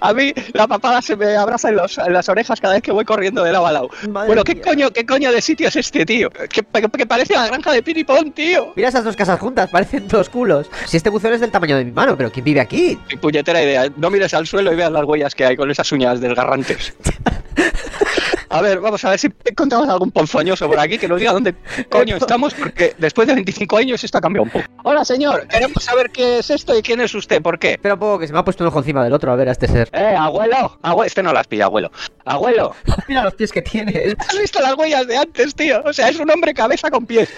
A 0.00 0.12
mí 0.12 0.32
la 0.52 0.66
papada 0.66 1.00
se 1.00 1.14
me 1.14 1.36
abraza 1.36 1.68
en, 1.68 1.76
los- 1.76 1.96
en 1.96 2.12
las 2.12 2.28
orejas 2.28 2.60
cada 2.60 2.74
vez 2.74 2.82
que 2.82 2.90
voy 2.90 3.04
corriendo 3.04 3.44
de 3.44 3.52
lado 3.52 3.66
a 3.68 3.72
lado. 3.72 3.88
Madre 4.08 4.26
bueno, 4.26 4.42
¿qué 4.42 4.54
mía. 4.56 4.64
coño, 4.64 4.90
¿qué 4.90 5.06
coño 5.06 5.30
de 5.30 5.40
sitio 5.40 5.68
es 5.68 5.76
este, 5.76 6.04
tío? 6.04 6.28
Que, 6.30 6.48
que- 6.48 6.88
que 6.90 7.06
parece 7.06 7.34
la 7.34 7.46
granja 7.46 7.70
de 7.72 7.82
Piripón, 7.84 8.32
tío. 8.32 8.72
Mira 8.74 8.88
esas 8.88 9.04
dos 9.04 9.14
casas 9.14 9.38
juntas, 9.38 9.70
parecen 9.70 10.08
dos 10.08 10.28
culos. 10.28 10.68
Si 10.86 10.96
este 10.96 11.08
buzón 11.08 11.32
es 11.34 11.40
del 11.40 11.52
tamaño 11.52 11.76
de 11.76 11.84
mi 11.84 11.92
mano, 11.92 12.16
pero 12.16 12.32
¿quién 12.32 12.44
vive 12.44 12.60
aquí? 12.60 12.98
Mi 13.08 13.16
puñetera 13.16 13.62
idea. 13.62 13.88
No 13.96 14.10
mires 14.10 14.34
al 14.34 14.44
suelo 14.46 14.72
y 14.72 14.76
veas 14.76 14.90
las 14.90 15.04
huellas 15.04 15.34
que 15.36 15.44
hay 15.46 15.56
con 15.56 15.70
esas 15.70 15.90
uñas 15.92 16.20
desgarrantes. 16.20 16.94
A 18.54 18.62
ver, 18.62 18.78
vamos 18.78 19.04
a 19.04 19.10
ver 19.10 19.18
si 19.18 19.26
encontramos 19.44 19.88
algún 19.88 20.12
ponzoñoso 20.12 20.68
por 20.68 20.78
aquí 20.78 20.96
que 20.96 21.08
nos 21.08 21.18
diga 21.18 21.32
dónde 21.32 21.56
coño 21.90 22.14
estamos, 22.14 22.54
porque 22.54 22.94
después 22.98 23.26
de 23.26 23.34
25 23.34 23.76
años 23.78 24.04
esto 24.04 24.18
ha 24.18 24.20
cambiado 24.20 24.44
un 24.44 24.50
poco. 24.50 24.64
Hola, 24.84 25.04
señor. 25.04 25.48
Queremos 25.48 25.82
saber 25.82 26.10
qué 26.10 26.38
es 26.38 26.50
esto 26.50 26.78
y 26.78 26.80
quién 26.80 27.00
es 27.00 27.12
usted. 27.16 27.42
¿Por 27.42 27.58
qué? 27.58 27.72
Espera 27.72 27.94
un 27.94 28.00
poco 28.00 28.20
que 28.20 28.28
se 28.28 28.32
me 28.32 28.38
ha 28.38 28.44
puesto 28.44 28.62
un 28.62 28.68
ojo 28.68 28.78
encima 28.78 29.02
del 29.02 29.12
otro 29.12 29.32
a 29.32 29.34
ver 29.34 29.48
a 29.48 29.52
este 29.52 29.66
ser. 29.66 29.88
Eh, 29.92 30.14
abuelo. 30.16 30.78
Abuelo. 30.82 31.04
Este 31.04 31.20
no 31.20 31.32
las 31.32 31.48
pilla, 31.48 31.64
abuelo. 31.64 31.90
Abuelo. 32.24 32.76
Mira 33.08 33.24
los 33.24 33.34
pies 33.34 33.50
que 33.50 33.60
tiene. 33.60 34.14
¿Has 34.18 34.38
visto 34.38 34.60
las 34.60 34.76
huellas 34.76 35.08
de 35.08 35.16
antes, 35.16 35.52
tío? 35.56 35.82
O 35.84 35.92
sea, 35.92 36.08
es 36.08 36.20
un 36.20 36.30
hombre 36.30 36.54
cabeza 36.54 36.92
con 36.92 37.06
pies. 37.06 37.28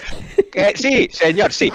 Que, 0.51 0.73
sí, 0.75 1.09
señor, 1.11 1.51
sí. 1.51 1.73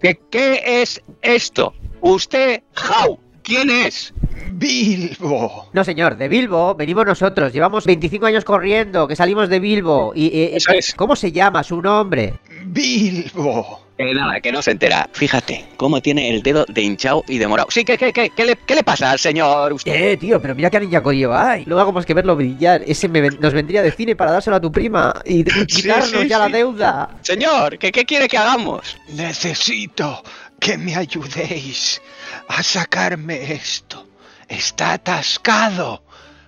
¿Qué, 0.00 0.20
¿Qué 0.30 0.82
es 0.82 1.02
esto? 1.20 1.74
Usted, 2.00 2.62
How. 2.76 3.18
¿Quién 3.44 3.70
es? 3.70 4.12
Bilbo. 4.52 5.68
No, 5.72 5.84
señor, 5.84 6.16
de 6.16 6.28
Bilbo 6.28 6.74
venimos 6.74 7.04
nosotros. 7.06 7.52
Llevamos 7.52 7.84
25 7.84 8.26
años 8.26 8.44
corriendo, 8.44 9.06
que 9.06 9.14
salimos 9.16 9.48
de 9.48 9.60
Bilbo. 9.60 10.12
Y, 10.14 10.50
Eso 10.54 10.72
es. 10.72 10.94
¿Cómo 10.94 11.14
se 11.14 11.30
llama 11.30 11.62
su 11.62 11.80
nombre? 11.82 12.34
Bilbo. 12.64 13.80
Que 13.96 14.12
nada, 14.12 14.40
que 14.40 14.50
no 14.50 14.60
se 14.60 14.72
entera. 14.72 15.08
Fíjate 15.12 15.66
cómo 15.76 16.00
tiene 16.02 16.28
el 16.34 16.42
dedo 16.42 16.64
de 16.68 16.82
hinchado 16.82 17.22
y 17.28 17.38
de 17.38 17.46
morado. 17.46 17.68
Sí, 17.70 17.84
¿qué, 17.84 17.96
qué, 17.96 18.12
qué, 18.12 18.30
qué, 18.30 18.44
le, 18.44 18.56
qué 18.56 18.74
le 18.74 18.82
pasa 18.82 19.12
al 19.12 19.20
señor 19.20 19.72
usted? 19.72 19.94
Eh, 19.94 20.16
tío, 20.16 20.42
pero 20.42 20.54
mira 20.56 20.68
qué 20.68 20.78
anilla 20.78 21.00
hay. 21.32 21.64
Luego 21.64 21.80
hagamos 21.80 22.04
que 22.04 22.12
verlo 22.12 22.34
brillar. 22.34 22.82
Ese 22.86 23.08
me 23.08 23.20
ven- 23.20 23.38
nos 23.40 23.52
vendría 23.52 23.82
de 23.82 23.92
cine 23.92 24.16
para 24.16 24.32
dárselo 24.32 24.56
a 24.56 24.60
tu 24.60 24.72
prima 24.72 25.14
y 25.24 25.44
quitarnos 25.44 26.08
sí, 26.10 26.26
ya 26.28 26.40
la 26.40 26.48
deuda. 26.48 27.10
Señor, 27.22 27.78
¿qué, 27.78 27.92
¿qué 27.92 28.04
quiere 28.04 28.26
que 28.26 28.36
hagamos? 28.36 28.96
Necesito 29.10 30.24
que 30.64 30.78
me 30.78 30.94
ayudéis 30.96 32.00
a 32.48 32.62
sacarme 32.62 33.52
esto. 33.52 34.08
Está 34.48 34.94
atascado. 34.94 36.02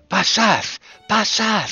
Pasad, 0.08 0.64
pasad. 1.06 1.68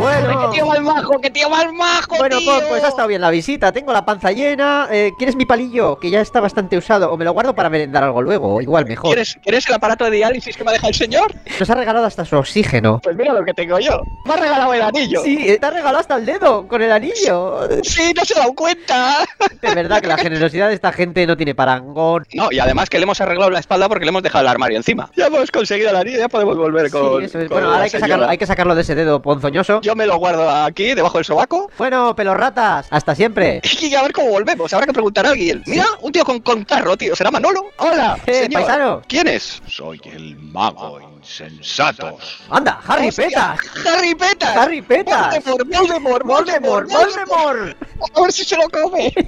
Bueno, 0.00 0.50
¡Qué 0.50 0.56
tío 0.56 0.66
más 0.66 0.80
majo, 0.80 1.20
qué 1.20 1.30
tío 1.30 1.50
más 1.50 1.72
majo, 1.72 2.16
bueno, 2.16 2.38
tío! 2.38 2.52
pues, 2.52 2.64
pues 2.68 2.84
ha 2.84 2.88
estado 2.88 3.08
bien 3.08 3.20
la 3.20 3.30
visita. 3.30 3.72
Tengo 3.72 3.92
la 3.92 4.04
panza 4.04 4.32
llena. 4.32 4.88
Eh, 4.90 5.12
¿Quieres 5.18 5.36
mi 5.36 5.44
palillo? 5.46 5.98
Que 5.98 6.10
ya 6.10 6.20
está 6.20 6.40
bastante 6.40 6.76
usado. 6.76 7.12
O 7.12 7.16
me 7.16 7.24
lo 7.24 7.32
guardo 7.32 7.54
para 7.54 7.68
merendar 7.68 8.02
algo 8.04 8.22
luego. 8.22 8.54
o 8.56 8.60
Igual, 8.60 8.86
mejor. 8.86 9.10
¿Quieres, 9.10 9.38
¿Quieres 9.42 9.66
el 9.68 9.74
aparato 9.74 10.04
de 10.04 10.10
diálisis 10.12 10.56
que 10.56 10.64
me 10.64 10.70
ha 10.70 10.72
dejado 10.72 10.88
el 10.88 10.94
señor? 10.94 11.34
Nos 11.58 11.70
ha 11.70 11.74
regalado 11.74 12.06
hasta 12.06 12.24
su 12.24 12.36
oxígeno. 12.36 13.00
Pues 13.02 13.16
mira 13.16 13.32
lo 13.32 13.44
que 13.44 13.54
tengo 13.54 13.78
yo. 13.78 14.00
Me 14.24 14.34
ha 14.34 14.36
regalado 14.36 14.72
el 14.74 14.82
anillo. 14.82 15.22
Sí, 15.22 15.38
eh, 15.48 15.58
te 15.58 15.66
ha 15.66 15.70
regalado 15.70 15.98
hasta 15.98 16.16
el 16.16 16.26
dedo 16.26 16.66
con 16.66 16.82
el 16.82 16.92
anillo. 16.92 17.68
Sí, 17.82 18.12
no 18.16 18.24
se 18.24 18.34
ha 18.34 18.38
dado 18.40 18.54
cuenta. 18.54 19.18
De 19.60 19.74
verdad 19.74 20.00
que 20.00 20.06
la 20.08 20.16
generosidad 20.18 20.68
de 20.68 20.74
esta 20.74 20.92
gente 20.92 21.26
no 21.26 21.36
tiene 21.36 21.54
parangón. 21.54 22.26
No, 22.34 22.48
y 22.50 22.58
además 22.58 22.88
que 22.88 22.98
le 22.98 23.04
hemos 23.04 23.20
arreglado 23.20 23.50
la 23.50 23.58
espalda 23.58 23.88
porque 23.88 24.04
le 24.04 24.10
hemos 24.10 24.22
dejado 24.22 24.42
el 24.42 24.48
armario 24.48 24.76
encima. 24.76 25.10
Ya 25.16 25.26
hemos 25.26 25.50
conseguido 25.50 25.90
el 25.90 25.96
anillo, 25.96 26.18
ya 26.18 26.28
podemos 26.28 26.56
volver 26.56 26.90
con. 26.90 27.20
Sí, 27.20 27.24
eso 27.26 27.38
es. 27.40 27.48
con 27.48 27.56
Bueno, 27.56 27.68
la 27.68 27.74
ahora 27.74 27.84
hay 27.84 27.90
que, 27.90 27.98
sacarlo, 28.00 28.28
hay 28.28 28.38
que 28.38 28.46
sacarlo 28.46 28.74
de 28.74 28.82
ese 28.82 28.94
dedo 28.94 29.20
ponzoñoso. 29.20 29.80
Yo 29.82 29.89
me 29.94 30.06
lo 30.06 30.16
guardo 30.18 30.48
aquí, 30.48 30.94
debajo 30.94 31.18
del 31.18 31.24
sobaco. 31.24 31.70
Bueno, 31.78 32.14
pelos-ratas, 32.14 32.86
hasta 32.90 33.14
siempre. 33.14 33.60
Y 33.80 33.94
a 33.94 34.02
ver 34.02 34.12
cómo 34.12 34.28
volvemos. 34.30 34.72
Habrá 34.72 34.86
que 34.86 34.92
preguntar 34.92 35.26
a 35.26 35.30
alguien. 35.30 35.62
Mira, 35.66 35.84
un 36.00 36.12
tío 36.12 36.24
con, 36.24 36.40
con 36.40 36.64
carro, 36.64 36.96
tío. 36.96 37.16
¿Será 37.16 37.30
Manolo? 37.30 37.70
Hola, 37.78 38.18
Eh, 38.26 38.42
señor. 38.44 38.62
paisano. 38.62 39.02
¿Quién 39.08 39.26
es? 39.28 39.60
Soy 39.66 40.00
el 40.04 40.36
mago 40.36 41.00
insensatos. 41.00 42.42
¡Anda, 42.50 42.80
Harry 42.86 43.08
Hostia, 43.08 43.24
Peta! 43.26 43.56
¡Harry 43.96 44.14
Petas! 44.14 44.56
¡Harry 44.56 44.82
Petas! 44.82 45.44
¡Voldemort, 45.44 46.24
Voldemort, 46.24 46.24
¡Voldemort, 46.26 46.88
Voldemort! 46.90 47.76
A 48.16 48.20
ver 48.22 48.32
si 48.32 48.44
se 48.44 48.56
lo 48.56 48.68
come. 48.68 49.12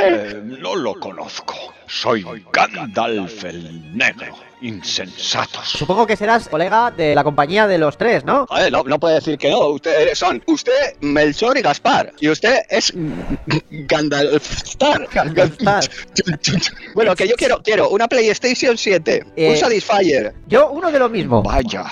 Eh, 0.00 0.40
no 0.44 0.74
lo 0.76 0.94
conozco. 0.98 1.54
Soy 1.86 2.24
Gandalf 2.52 3.44
el 3.44 3.96
Negro. 3.96 4.34
Insensatos. 4.60 5.68
Supongo 5.68 6.06
que 6.06 6.16
serás 6.16 6.48
colega 6.48 6.90
de 6.90 7.14
la 7.14 7.24
compañía 7.24 7.66
de 7.66 7.78
los 7.78 7.96
tres, 7.96 8.24
¿no? 8.24 8.46
Joder, 8.46 8.72
no, 8.72 8.82
no 8.84 8.98
puede 8.98 9.16
decir 9.16 9.38
que 9.38 9.50
no. 9.50 9.68
Ustedes 9.68 10.18
son 10.18 10.42
usted, 10.46 10.96
Melchor 11.00 11.58
y 11.58 11.62
Gaspar. 11.62 12.12
Y 12.20 12.28
usted 12.28 12.60
es 12.68 12.92
Gandalfstar. 13.70 15.08
Gandalfstar. 15.12 15.84
bueno, 16.94 17.14
que 17.14 17.28
yo 17.28 17.34
quiero, 17.36 17.62
quiero 17.62 17.88
una 17.90 18.08
PlayStation 18.08 18.76
7, 18.76 19.24
Eh, 19.36 19.50
un 19.50 19.56
Satisfyer. 19.56 20.34
Yo 20.46 20.70
uno 20.70 20.90
de 20.90 20.98
lo 20.98 21.08
mismo. 21.08 21.42
Vaya, 21.42 21.84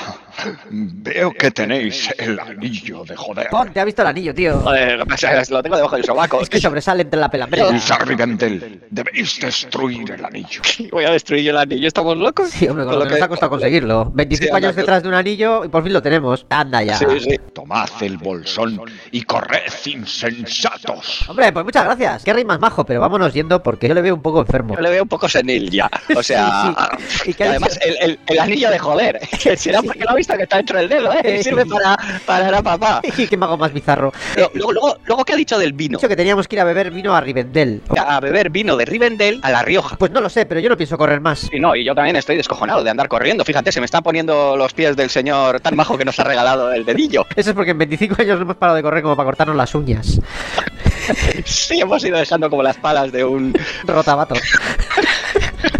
veo 0.70 1.32
que 1.32 1.51
tenéis 1.51 2.09
el 2.18 2.39
anillo 2.39 3.05
de 3.05 3.16
joder. 3.16 3.49
Pon, 3.51 3.72
te 3.72 3.80
ha 3.80 3.84
visto 3.84 4.03
el 4.03 4.09
anillo, 4.09 4.34
tío. 4.34 4.59
Joder, 4.61 4.99
lo 4.99 5.62
tengo 5.62 5.76
debajo 5.76 5.97
del 5.97 6.05
sobaco. 6.05 6.41
Es 6.41 6.49
que 6.49 6.61
sobresale 6.61 7.03
entre 7.03 7.18
la 7.20 7.30
pelambrera. 7.30 7.70
Lisa 7.70 7.99
Rivendell, 7.99 8.82
debéis 8.91 9.39
destruir 9.41 10.11
el 10.12 10.24
anillo. 10.24 10.61
Voy 10.93 11.05
a 11.05 11.11
destruir 11.11 11.49
el 11.51 11.57
anillo, 11.59 11.89
¿estamos 11.89 12.16
locos? 12.16 12.51
Sí, 12.51 12.68
hombre, 12.68 12.84
con 12.84 12.99
lo 12.99 13.05
que 13.07 13.14
nos 13.14 13.22
ha 13.22 13.28
costado 13.28 13.51
conseguirlo. 13.51 14.11
25 14.14 14.47
Sí, 14.51 14.57
años 14.57 14.70
anda, 14.70 14.80
detrás 14.82 15.03
de 15.03 15.09
un 15.09 15.14
anillo 15.14 15.64
y 15.64 15.68
por 15.68 15.82
fin 15.82 15.93
lo 15.93 16.03
tenemos. 16.03 16.47
Anda 16.51 16.82
ya. 16.82 16.99
Tomad 17.53 17.89
el 18.01 18.18
bolsón 18.18 18.80
y 19.11 19.22
corred 19.22 19.72
insensatos. 19.87 21.24
Hombre, 21.28 21.53
pues 21.53 21.64
muchas 21.64 21.84
gracias. 21.84 22.24
Qué 22.24 22.32
rey 22.32 22.45
más 22.45 22.61
majo, 22.61 22.84
pero 22.84 23.01
vámonos 23.01 23.32
yendo 23.32 23.62
porque 23.62 23.89
yo 23.89 23.95
le 23.95 24.03
veo 24.03 24.14
un 24.14 24.22
poco 24.22 24.41
enfermo. 24.41 24.74
Yo 24.74 24.80
le 24.80 24.91
veo 24.91 25.03
un 25.03 25.09
poco 25.09 25.28
senil 25.28 25.70
ya. 25.70 25.91
O 26.14 26.22
sea, 26.22 26.74
Sí, 27.24 27.34
y 27.39 27.43
además 27.43 27.78
el, 27.82 27.97
el- 28.01 28.18
el 28.26 28.39
anillo 28.39 28.70
de 28.70 28.78
joder. 28.78 29.20
Será 29.57 29.82
porque 29.82 30.01
lo 30.05 30.11
ha 30.11 30.14
que 30.35 30.43
está 30.45 30.57
dentro 30.57 30.79
del 30.79 30.89
dedo, 30.89 31.12
¿eh? 31.12 31.41
Sirve 31.45 31.66
para, 31.66 31.97
para 32.24 32.51
la 32.51 32.62
papá. 32.62 33.03
Qué 33.29 33.37
mago 33.37 33.57
más 33.57 33.72
bizarro. 33.72 34.12
Luego, 34.55 34.97
luego, 35.05 35.24
¿qué 35.24 35.33
ha 35.33 35.37
dicho 35.37 35.59
del 35.59 35.72
vino? 35.72 35.99
dicho 35.99 36.09
que 36.09 36.16
teníamos 36.16 36.49
que 36.49 36.57
ir 36.57 36.61
a 36.61 36.64
beber 36.64 36.91
vino 36.91 37.14
a 37.14 37.20
Rivendell. 37.20 37.83
A 37.99 38.20
beber 38.20 38.51
vino 38.51 38.77
de 38.77 38.85
Rivendell 38.85 39.41
a 39.43 39.51
La 39.51 39.62
Rioja. 39.62 39.97
Pues 39.97 40.11
no 40.11 40.20
lo 40.20 40.29
sé, 40.29 40.47
pero 40.47 40.61
yo 40.61 40.68
no 40.68 40.77
pienso 40.77 40.97
correr 40.97 41.20
más. 41.20 41.49
Y 41.53 41.61
no, 41.61 41.74
y 41.74 41.85
yo 41.85 41.95
también 41.95 42.16
estoy 42.16 42.37
descojonado 42.37 42.83
de 42.83 42.91
andar 42.91 43.09
corriendo. 43.09 43.45
Fíjate, 43.45 43.72
se 43.72 43.81
me 43.81 43.87
están 43.87 44.03
poniendo 44.03 44.57
los 44.57 44.72
pies 44.72 44.97
del 44.97 45.11
señor 45.11 45.61
tan 45.61 45.77
majo 45.77 45.99
que 45.99 46.05
nos 46.05 46.18
ha 46.18 46.24
regalado 46.24 46.72
el 46.72 46.85
dedillo. 46.85 47.27
Eso 47.37 47.51
es 47.51 47.57
porque 47.57 47.72
en 47.72 47.79
25 47.79 48.16
años 48.20 48.37
no 48.39 48.43
hemos 48.43 48.57
parado 48.57 48.77
de 48.77 48.83
correr 48.83 49.03
como 49.03 49.16
para 49.16 49.27
cortarnos 49.27 49.57
las 49.57 49.74
uñas. 49.74 50.20
Sí, 51.45 51.81
hemos 51.81 52.05
ido 52.05 52.18
dejando 52.18 52.51
como 52.51 52.62
las 52.62 52.77
palas 52.77 53.12
de 53.12 53.24
un 53.24 53.55
rotabato. 53.85 54.35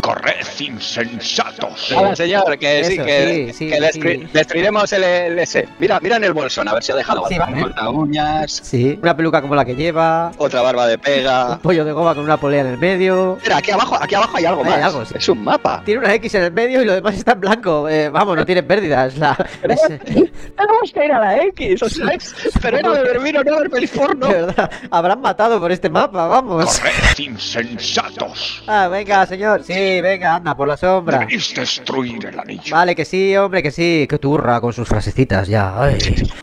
Corred 0.07 0.47
insensatos. 0.61 1.91
Nada, 1.91 2.15
señor, 2.15 2.57
que 2.59 2.85
sí, 2.85 2.93
Eso, 2.95 3.05
que, 3.05 3.53
sí, 3.53 3.71
sí, 3.93 4.01
que 4.01 4.29
destruiremos 4.33 4.93
el, 4.93 5.03
el 5.03 5.39
ese. 5.41 5.69
Mira, 5.81 5.99
mira 6.01 6.15
en 6.17 6.23
el 6.23 6.33
bolsón, 6.33 6.69
a 6.69 6.75
ver 6.75 6.83
si 6.85 6.93
ha 6.93 6.95
dejado 6.95 7.27
Sí, 7.29 7.35
algo. 7.35 7.47
vale. 7.47 7.61
Corta 7.63 7.91
uñas, 7.91 8.53
Sí, 8.63 8.97
una 9.03 9.17
peluca 9.17 9.43
como 9.43 9.57
la 9.57 9.65
que 9.65 9.75
lleva, 9.75 10.31
otra 10.39 10.63
barba 10.63 10.87
de 10.87 10.95
un 10.95 11.01
pega. 11.01 11.59
pollo 11.61 11.85
de 11.85 11.91
goma 11.91 12.15
con 12.15 12.23
una 12.23 12.37
polea 12.37 12.61
en 12.61 12.69
el 12.69 12.79
medio. 12.79 13.37
Mira, 13.43 13.57
aquí 13.57 13.73
abajo, 13.73 13.99
aquí 14.01 14.15
abajo 14.15 14.37
hay 14.37 14.45
algo 14.45 14.63
Hay 14.65 14.71
más. 14.71 14.83
algo, 14.85 15.05
sí. 15.05 15.15
Es 15.19 15.29
un 15.29 15.43
mapa. 15.43 15.83
Tiene 15.85 15.99
una 16.05 16.15
X 16.15 16.35
en 16.37 16.43
el 16.45 16.53
medio 16.53 16.83
y 16.83 16.85
lo 16.85 16.95
demás 16.95 17.17
está 17.17 17.33
en 17.33 17.41
blanco. 17.41 17.89
Eh, 17.89 18.09
vamos, 18.09 18.37
no 18.37 18.47
tiene 18.47 18.63
pérdidas. 18.63 19.17
La, 19.19 19.35
Tenemos 19.63 20.93
que 20.95 21.05
ir 21.05 21.13
a 21.13 21.19
la 21.19 21.43
X, 21.47 21.83
o 21.83 21.89
sea, 21.89 22.07
es- 22.11 22.33
pero 22.63 22.79
era 22.79 22.91
beber 22.91 23.19
vino, 23.21 23.43
no 23.43 23.53
beber 23.57 23.71
peliforno. 23.71 24.27
de 24.29 24.35
verdad, 24.43 24.71
habrán 24.91 25.21
matado 25.21 25.59
por 25.59 25.73
este 25.73 25.91
mapa, 25.91 26.29
vamos. 26.29 26.79
Corred 26.79 27.19
insensatos. 27.19 28.63
Ah, 28.67 28.89
venga, 28.89 29.27
señor. 29.27 29.65
Sí, 29.65 29.96
venga, 30.01 30.37
anda, 30.37 30.57
por 30.57 30.69
la 30.69 30.77
sombra. 30.77 31.19
Debéis 31.19 31.55
destruir 31.55 32.27
el 32.27 32.39
anillo. 32.39 32.75
Vale, 32.75 32.95
que 32.95 33.05
sí, 33.05 33.37
hombre, 33.37 33.63
que 33.63 33.71
sí. 33.71 34.07
Que 34.09 34.19
turra 34.19 34.61
con 34.61 34.73
sus 34.73 34.89
frasecitas 34.89 35.49
ya. 35.49 35.81
Ay. 35.81 35.99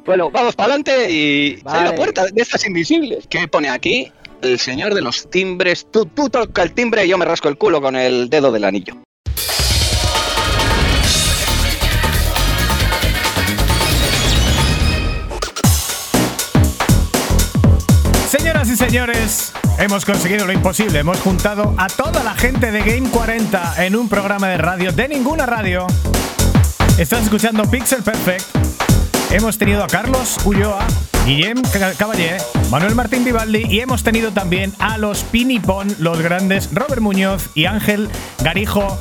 Bueno, 0.06 0.30
vamos 0.32 0.56
para 0.56 0.74
adelante 0.74 1.12
y 1.12 1.62
Vale. 1.64 1.80
hay 1.80 1.86
la 1.86 1.96
puerta 1.96 2.26
de 2.26 2.42
estas 2.42 2.66
invisibles. 2.66 3.28
¿Qué 3.30 3.48
pone 3.48 3.70
aquí? 3.70 4.12
El 4.42 4.60
señor 4.60 4.94
de 4.94 5.02
los 5.02 5.30
timbres. 5.30 5.88
Tú, 5.90 6.06
tú 6.06 6.30
toca 6.30 6.64
el 6.64 6.74
timbre 6.74 7.06
y 7.06 7.10
yo 7.10 7.18
me 7.18 7.26
rasco 7.26 7.48
el 7.50 7.58
culo 7.58 7.82
con 7.82 7.96
el 7.96 8.30
dedo 8.30 8.52
del 8.52 8.66
anillo. 8.66 8.96
Señoras 18.28 18.70
y 18.70 18.76
señores, 18.76 19.54
hemos 19.80 20.06
conseguido 20.06 20.46
lo 20.46 20.54
imposible. 20.54 21.00
Hemos 21.00 21.20
juntado 21.20 21.74
a 21.78 21.88
toda 21.88 22.24
la 22.24 22.34
gente 22.36 22.72
de 22.72 22.80
Game 22.82 23.10
40 23.10 23.86
en 23.86 23.96
un 23.96 24.10
programa 24.10 24.48
de 24.48 24.58
radio 24.58 24.92
de 24.92 25.08
ninguna 25.08 25.46
radio. 25.46 25.88
Estás 26.98 27.24
escuchando 27.24 27.70
Pixel 27.70 28.04
Perfect. 28.04 28.44
Hemos 29.32 29.58
tenido 29.58 29.84
a 29.84 29.88
Carlos 29.88 30.38
Ulloa, 30.46 30.86
Guillem 31.26 31.62
Ca- 31.74 31.94
Caballé, 31.94 32.38
Manuel 32.70 32.94
Martín 32.94 33.24
Vivaldi 33.26 33.66
y 33.68 33.80
hemos 33.80 34.04
tenido 34.04 34.32
también 34.32 34.74
a 34.78 34.98
los 35.00 35.24
Pinipon, 35.24 35.96
los 36.00 36.22
grandes 36.22 36.70
Robert 36.72 37.02
Muñoz 37.02 37.50
y 37.56 37.66
Ángel 37.66 38.10
Garijo. 38.44 39.00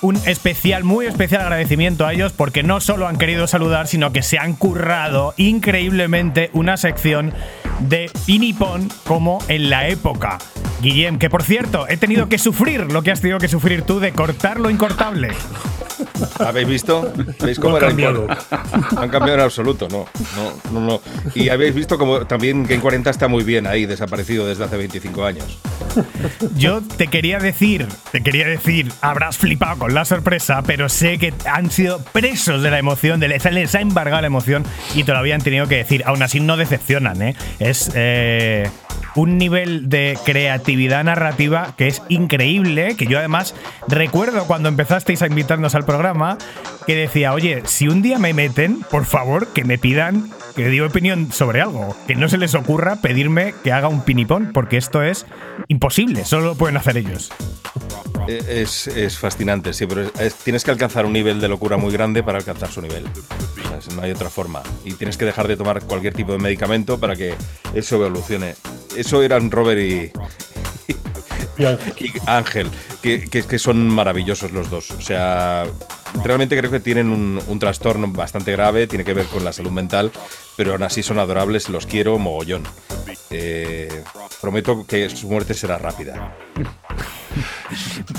Un 0.00 0.16
especial, 0.26 0.84
muy 0.84 1.06
especial 1.06 1.42
agradecimiento 1.42 2.06
a 2.06 2.12
ellos 2.12 2.32
porque 2.32 2.62
no 2.62 2.80
solo 2.80 3.06
han 3.08 3.16
querido 3.16 3.46
saludar, 3.46 3.86
sino 3.86 4.12
que 4.12 4.22
se 4.22 4.38
han 4.38 4.54
currado 4.54 5.34
increíblemente 5.36 6.50
una 6.52 6.76
sección 6.76 7.32
de 7.80 8.10
Pinipon 8.26 8.88
como 9.04 9.38
en 9.48 9.70
la 9.70 9.88
época. 9.88 10.38
Guillem, 10.84 11.18
que 11.18 11.30
por 11.30 11.42
cierto, 11.42 11.88
he 11.88 11.96
tenido 11.96 12.28
que 12.28 12.38
sufrir 12.38 12.92
lo 12.92 13.02
que 13.02 13.10
has 13.10 13.20
tenido 13.22 13.38
que 13.38 13.48
sufrir 13.48 13.82
tú 13.82 14.00
de 14.00 14.12
cortar 14.12 14.60
lo 14.60 14.68
incortable. 14.68 15.30
¿Habéis 16.38 16.68
visto? 16.68 17.10
¿Veis 17.40 17.58
cómo 17.58 17.72
No 17.72 17.78
era 17.78 17.88
cambiado. 17.88 18.26
han 18.50 19.08
cambiado 19.08 19.34
en 19.34 19.40
absoluto, 19.40 19.88
no, 19.88 20.06
no, 20.36 20.72
no, 20.72 20.80
no. 20.86 21.00
Y 21.34 21.48
habéis 21.48 21.74
visto 21.74 21.96
como 21.96 22.26
también 22.26 22.64
Game 22.64 22.82
40 22.82 23.08
está 23.08 23.28
muy 23.28 23.44
bien 23.44 23.66
ahí, 23.66 23.86
desaparecido 23.86 24.46
desde 24.46 24.64
hace 24.64 24.76
25 24.76 25.24
años. 25.24 25.58
Yo 26.54 26.82
te 26.82 27.06
quería 27.06 27.38
decir, 27.38 27.86
te 28.12 28.22
quería 28.22 28.46
decir, 28.46 28.92
habrás 29.00 29.38
flipado 29.38 29.78
con 29.78 29.94
la 29.94 30.04
sorpresa, 30.04 30.62
pero 30.66 30.90
sé 30.90 31.18
que 31.18 31.32
han 31.50 31.70
sido 31.70 32.00
presos 32.12 32.62
de 32.62 32.70
la 32.70 32.78
emoción, 32.78 33.20
de 33.20 33.28
les, 33.28 33.44
les 33.50 33.74
ha 33.74 33.80
embargado 33.80 34.20
la 34.20 34.26
emoción 34.26 34.64
y 34.94 35.04
todavía 35.04 35.34
han 35.34 35.42
tenido 35.42 35.66
que 35.66 35.76
decir. 35.76 36.02
Aún 36.04 36.22
así 36.22 36.40
no 36.40 36.56
decepcionan, 36.58 37.22
¿eh? 37.22 37.36
Es 37.58 37.90
eh, 37.94 38.68
un 39.16 39.38
nivel 39.38 39.88
de 39.88 40.18
creatividad 40.24 41.04
narrativa 41.04 41.74
que 41.76 41.86
es 41.88 42.02
increíble, 42.08 42.96
que 42.96 43.06
yo 43.06 43.18
además 43.18 43.54
recuerdo 43.88 44.46
cuando 44.46 44.68
empezasteis 44.68 45.22
a 45.22 45.26
invitarnos 45.26 45.74
al 45.74 45.84
programa, 45.84 46.38
que 46.86 46.94
decía, 46.96 47.32
oye, 47.32 47.62
si 47.64 47.88
un 47.88 48.02
día 48.02 48.18
me 48.18 48.34
meten, 48.34 48.80
por 48.90 49.04
favor, 49.04 49.48
que 49.48 49.64
me 49.64 49.78
pidan 49.78 50.30
que 50.56 50.68
diga 50.68 50.86
opinión 50.86 51.32
sobre 51.32 51.60
algo, 51.60 51.96
que 52.06 52.14
no 52.14 52.28
se 52.28 52.38
les 52.38 52.54
ocurra 52.54 52.96
pedirme 52.96 53.54
que 53.64 53.72
haga 53.72 53.88
un 53.88 54.02
pinipón, 54.02 54.50
porque 54.52 54.76
esto 54.76 55.02
es 55.02 55.26
imposible, 55.68 56.24
solo 56.24 56.46
lo 56.46 56.54
pueden 56.54 56.76
hacer 56.76 56.96
ellos. 56.96 57.30
Eh, 58.28 58.62
Es, 58.62 58.86
es 58.86 59.18
fascinante, 59.18 59.72
sí, 59.72 59.86
pero 59.86 60.02
es- 60.02 60.20
es- 60.20 60.34
tienes 60.36 60.62
que 60.64 60.70
alcanzar 60.70 61.06
un 61.06 61.12
nivel 61.12 61.40
de 61.40 61.48
locura 61.48 61.76
muy 61.76 61.92
grande 61.92 62.22
para 62.22 62.38
alcanzar 62.38 62.70
su 62.70 62.80
nivel. 62.82 63.04
No 63.96 64.02
hay 64.02 64.12
otra 64.12 64.30
forma. 64.30 64.62
Y 64.84 64.92
tienes 64.94 65.16
que 65.18 65.24
dejar 65.26 65.46
de 65.48 65.56
tomar 65.56 65.82
cualquier 65.82 66.14
tipo 66.14 66.32
de 66.32 66.38
medicamento 66.38 66.98
para 67.00 67.16
que 67.16 67.34
eso 67.74 67.96
evolucione. 67.96 68.54
Eso 69.04 69.22
eran 69.22 69.50
Robert 69.50 69.80
y, 69.80 70.10
Y 71.62 72.12
Ángel. 72.26 72.70
que, 73.02 73.28
que- 73.28 73.42
que 73.42 73.58
son 73.58 73.88
maravillosos 73.88 74.50
los 74.52 74.70
dos. 74.70 74.90
O 74.92 75.00
sea, 75.00 75.64
realmente 76.24 76.56
creo 76.56 76.70
que 76.70 76.80
tienen 76.80 77.10
un, 77.10 77.40
un 77.46 77.58
trastorno 77.58 78.08
bastante 78.08 78.52
grave, 78.52 78.86
tiene 78.86 79.04
que 79.04 79.12
ver 79.14 79.26
con 79.26 79.44
la 79.44 79.52
salud 79.52 79.70
mental, 79.70 80.10
pero 80.56 80.72
aún 80.72 80.82
así 80.82 81.02
son 81.02 81.18
adorables, 81.18 81.68
los 81.68 81.86
quiero 81.86 82.18
mogollón. 82.18 82.64
Eh, 83.30 84.02
prometo 84.40 84.86
que 84.86 85.08
su 85.10 85.28
muerte 85.28 85.52
será 85.54 85.76
rápida. 85.78 86.34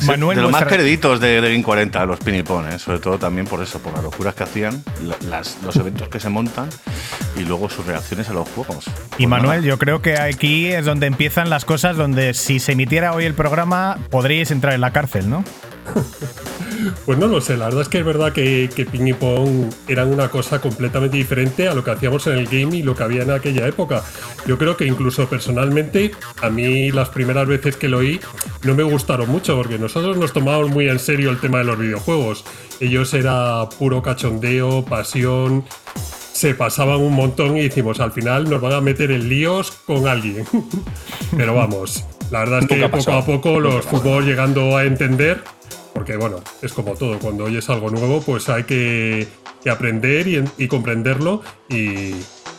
Manuel, 0.05 0.35
de 0.37 0.41
los 0.43 0.51
más 0.51 0.65
queriditos 0.65 1.19
de, 1.19 1.41
de 1.41 1.49
Game 1.51 1.63
40, 1.63 2.05
los 2.05 2.19
Pinipon, 2.19 2.71
¿eh? 2.71 2.79
sobre 2.79 2.99
todo 2.99 3.17
también 3.17 3.47
por 3.47 3.61
eso, 3.61 3.79
por 3.79 3.93
las 3.93 4.03
locuras 4.03 4.35
que 4.35 4.43
hacían, 4.43 4.83
las- 5.29 5.57
los 5.63 5.75
eventos 5.77 6.09
que 6.09 6.19
se 6.19 6.29
montan 6.29 6.69
y 7.37 7.41
luego 7.43 7.69
sus 7.69 7.85
reacciones 7.85 8.29
a 8.29 8.33
los 8.33 8.47
juegos. 8.49 8.85
Y 8.87 8.89
Pues 9.17 9.27
Manuel, 9.29 9.59
nada. 9.61 9.67
yo 9.67 9.77
creo 9.79 10.01
que 10.01 10.17
aquí 10.19 10.67
es 10.67 10.85
donde 10.85 11.07
empiezan 11.07 11.49
las 11.49 11.65
cosas 11.65 11.95
donde 11.97 12.33
si 12.33 12.59
se 12.59 12.73
emitiera 12.73 13.13
hoy 13.13 13.25
el 13.25 13.33
programa 13.33 13.97
podríais 14.09 14.51
entrar 14.51 14.73
en 14.73 14.81
la 14.81 14.91
cárcel, 14.91 15.29
¿no? 15.29 15.43
Pues 17.05 17.17
no 17.17 17.27
lo 17.27 17.41
sé, 17.41 17.57
la 17.57 17.65
verdad 17.65 17.81
es 17.81 17.89
que 17.89 17.99
es 17.99 18.05
verdad 18.05 18.33
que, 18.33 18.69
que 18.75 18.85
Ping 18.85 19.07
y 19.07 19.13
Pong 19.13 19.71
eran 19.87 20.11
una 20.11 20.29
cosa 20.29 20.59
completamente 20.59 21.17
diferente 21.17 21.67
a 21.67 21.73
lo 21.73 21.83
que 21.83 21.91
hacíamos 21.91 22.27
en 22.27 22.37
el 22.37 22.45
game 22.45 22.77
y 22.77 22.83
lo 22.83 22.95
que 22.95 23.03
había 23.03 23.23
en 23.23 23.31
aquella 23.31 23.67
época. 23.67 24.03
Yo 24.45 24.57
creo 24.57 24.77
que 24.77 24.85
incluso 24.85 25.27
personalmente, 25.27 26.11
a 26.41 26.49
mí 26.49 26.91
las 26.91 27.09
primeras 27.09 27.47
veces 27.47 27.77
que 27.77 27.87
lo 27.87 27.99
oí 27.99 28.19
no 28.63 28.75
me 28.75 28.83
gustaron 28.83 29.29
mucho 29.29 29.55
porque 29.55 29.79
nosotros 29.79 30.17
nos 30.17 30.33
tomábamos 30.33 30.69
muy 30.71 30.87
en 30.87 30.99
serio 30.99 31.29
el 31.29 31.39
tema 31.39 31.59
de 31.59 31.65
los 31.65 31.79
videojuegos. 31.79 32.43
Ellos 32.79 33.13
era 33.13 33.67
puro 33.77 34.01
cachondeo, 34.01 34.83
pasión, 34.85 35.63
se 36.33 36.53
pasaban 36.53 36.99
un 36.99 37.13
montón 37.13 37.57
y 37.57 37.61
decimos, 37.61 37.99
al 37.99 38.11
final 38.11 38.49
nos 38.49 38.59
van 38.59 38.73
a 38.73 38.81
meter 38.81 39.11
en 39.11 39.29
líos 39.29 39.71
con 39.71 40.07
alguien. 40.07 40.45
Pero 41.37 41.55
vamos, 41.55 42.03
la 42.31 42.39
verdad 42.39 42.59
es 42.63 42.67
que 42.67 42.89
poco 42.89 43.11
a 43.13 43.25
poco 43.25 43.59
los 43.59 43.85
fuimos 43.85 44.25
llegando 44.25 44.75
a 44.75 44.83
entender 44.83 45.41
Porque 45.95 46.17
bueno, 46.17 46.41
es 46.61 46.73
como 46.73 46.93
todo, 46.93 47.17
cuando 47.19 47.45
oyes 47.45 47.69
algo 47.69 47.89
nuevo, 47.89 48.21
pues 48.21 48.49
hay 48.49 48.63
que, 48.65 49.27
que 49.63 49.69
aprender 49.69 50.27
y, 50.27 50.43
y 50.57 50.67
comprenderlo 50.67 51.41
y, 51.69 52.11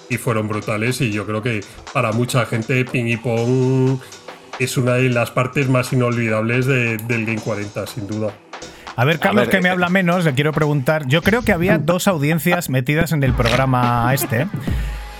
y 0.08 0.16
fueron 0.16 0.48
brutales 0.48 1.00
y 1.02 1.12
yo 1.12 1.26
creo 1.26 1.42
que 1.42 1.62
para 1.92 2.12
mucha 2.12 2.46
gente 2.46 2.84
Ping 2.86 3.04
y 3.06 3.16
Pong 3.18 3.98
es 4.58 4.78
una 4.78 4.94
de 4.94 5.10
las 5.10 5.30
partes 5.30 5.68
más 5.68 5.92
inolvidables 5.92 6.64
de- 6.64 6.96
del 6.96 7.26
Game 7.26 7.38
40, 7.40 7.86
sin 7.86 8.06
duda. 8.06 8.32
A 8.96 9.04
ver, 9.04 9.18
Carlos, 9.18 9.42
ver, 9.42 9.50
que 9.50 9.60
me 9.60 9.68
eh, 9.68 9.72
habla 9.72 9.90
menos, 9.90 10.24
le 10.24 10.32
quiero 10.32 10.52
preguntar. 10.52 11.06
Yo 11.06 11.20
creo 11.20 11.42
que 11.42 11.52
había 11.52 11.76
dos 11.84 12.08
audiencias 12.08 12.70
metidas 12.70 13.12
en 13.12 13.22
el 13.22 13.34
programa 13.34 14.10
este, 14.14 14.46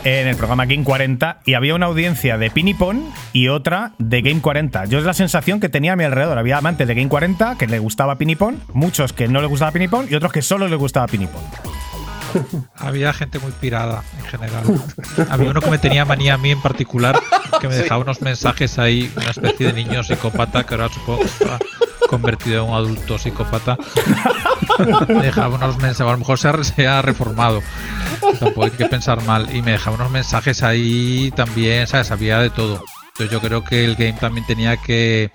en 0.05 0.28
el 0.28 0.36
programa 0.36 0.66
Game 0.66 0.84
40, 0.84 1.40
y 1.44 1.55
había 1.55 1.74
una 1.74 1.86
audiencia 1.86 2.38
de 2.38 2.51
Pinipon 2.51 3.05
y 3.32 3.49
otra 3.49 3.92
de 3.99 4.22
Game 4.22 4.40
40. 4.40 4.86
Yo 4.86 4.99
es 4.99 5.05
la 5.05 5.14
sensación 5.14 5.61
que 5.61 5.68
tenía 5.68 5.94
a 5.94 5.97
mi 5.97 6.05
alrededor. 6.05 6.38
Había 6.38 6.59
amantes 6.59 6.86
de 6.86 6.94
Game 6.94 7.09
40 7.09 7.57
que 7.59 7.66
le 7.66 7.78
gustaba 7.78 8.16
Pinipon, 8.16 8.61
muchos 8.72 9.12
que 9.12 9.28
no 9.28 9.40
le 9.40 9.47
gustaba 9.47 9.72
Pinipon 9.72 10.07
y 10.11 10.14
otros 10.14 10.32
que 10.32 10.42
solo 10.42 10.68
le 10.68 10.76
gustaba 10.76 11.07
Pinipon. 11.07 11.42
Había 12.76 13.12
gente 13.12 13.39
muy 13.39 13.53
pirada 13.53 14.03
en 14.18 14.24
general. 14.26 14.64
Había 15.30 15.51
uno 15.51 15.61
que 15.61 15.70
me 15.70 15.78
tenía 15.78 16.05
manía 16.05 16.34
a 16.34 16.39
mí 16.39 16.51
en 16.51 16.61
particular, 16.61 17.20
que 17.61 17.68
me 17.68 17.76
dejaba 17.76 18.03
unos 18.03 18.20
mensajes 18.22 18.78
ahí, 18.78 19.12
una 19.16 19.30
especie 19.30 19.66
de 19.66 19.72
niño 19.72 20.03
psicópata, 20.03 20.64
que 20.64 20.74
ahora 20.74 20.89
supongo 20.89 21.24
convertido 22.09 22.64
en 22.64 22.70
un 22.70 22.76
adulto 22.76 23.18
psicópata. 23.18 23.76
Me 25.09 25.22
dejaba 25.22 25.57
unos 25.57 25.76
mensajes, 25.78 26.01
a 26.01 26.12
lo 26.12 26.18
mejor 26.18 26.39
se 26.39 26.49
ha, 26.49 26.64
se 26.64 26.87
ha 26.87 27.03
reformado, 27.03 27.62
tampoco 28.39 28.64
hay 28.64 28.70
que 28.70 28.87
pensar 28.87 29.22
mal. 29.24 29.55
Y 29.55 29.62
me 29.62 29.72
dejaba 29.72 29.97
unos 29.97 30.11
mensajes 30.11 30.62
ahí 30.62 31.32
también, 31.34 31.87
¿sabes? 31.87 32.11
Había 32.11 32.39
de 32.39 32.51
todo. 32.51 32.82
Entonces 33.09 33.30
yo 33.32 33.41
creo 33.41 33.64
que 33.64 33.84
el 33.84 33.97
game 33.97 34.12
también 34.14 34.47
tenía 34.47 34.76
que, 34.76 35.30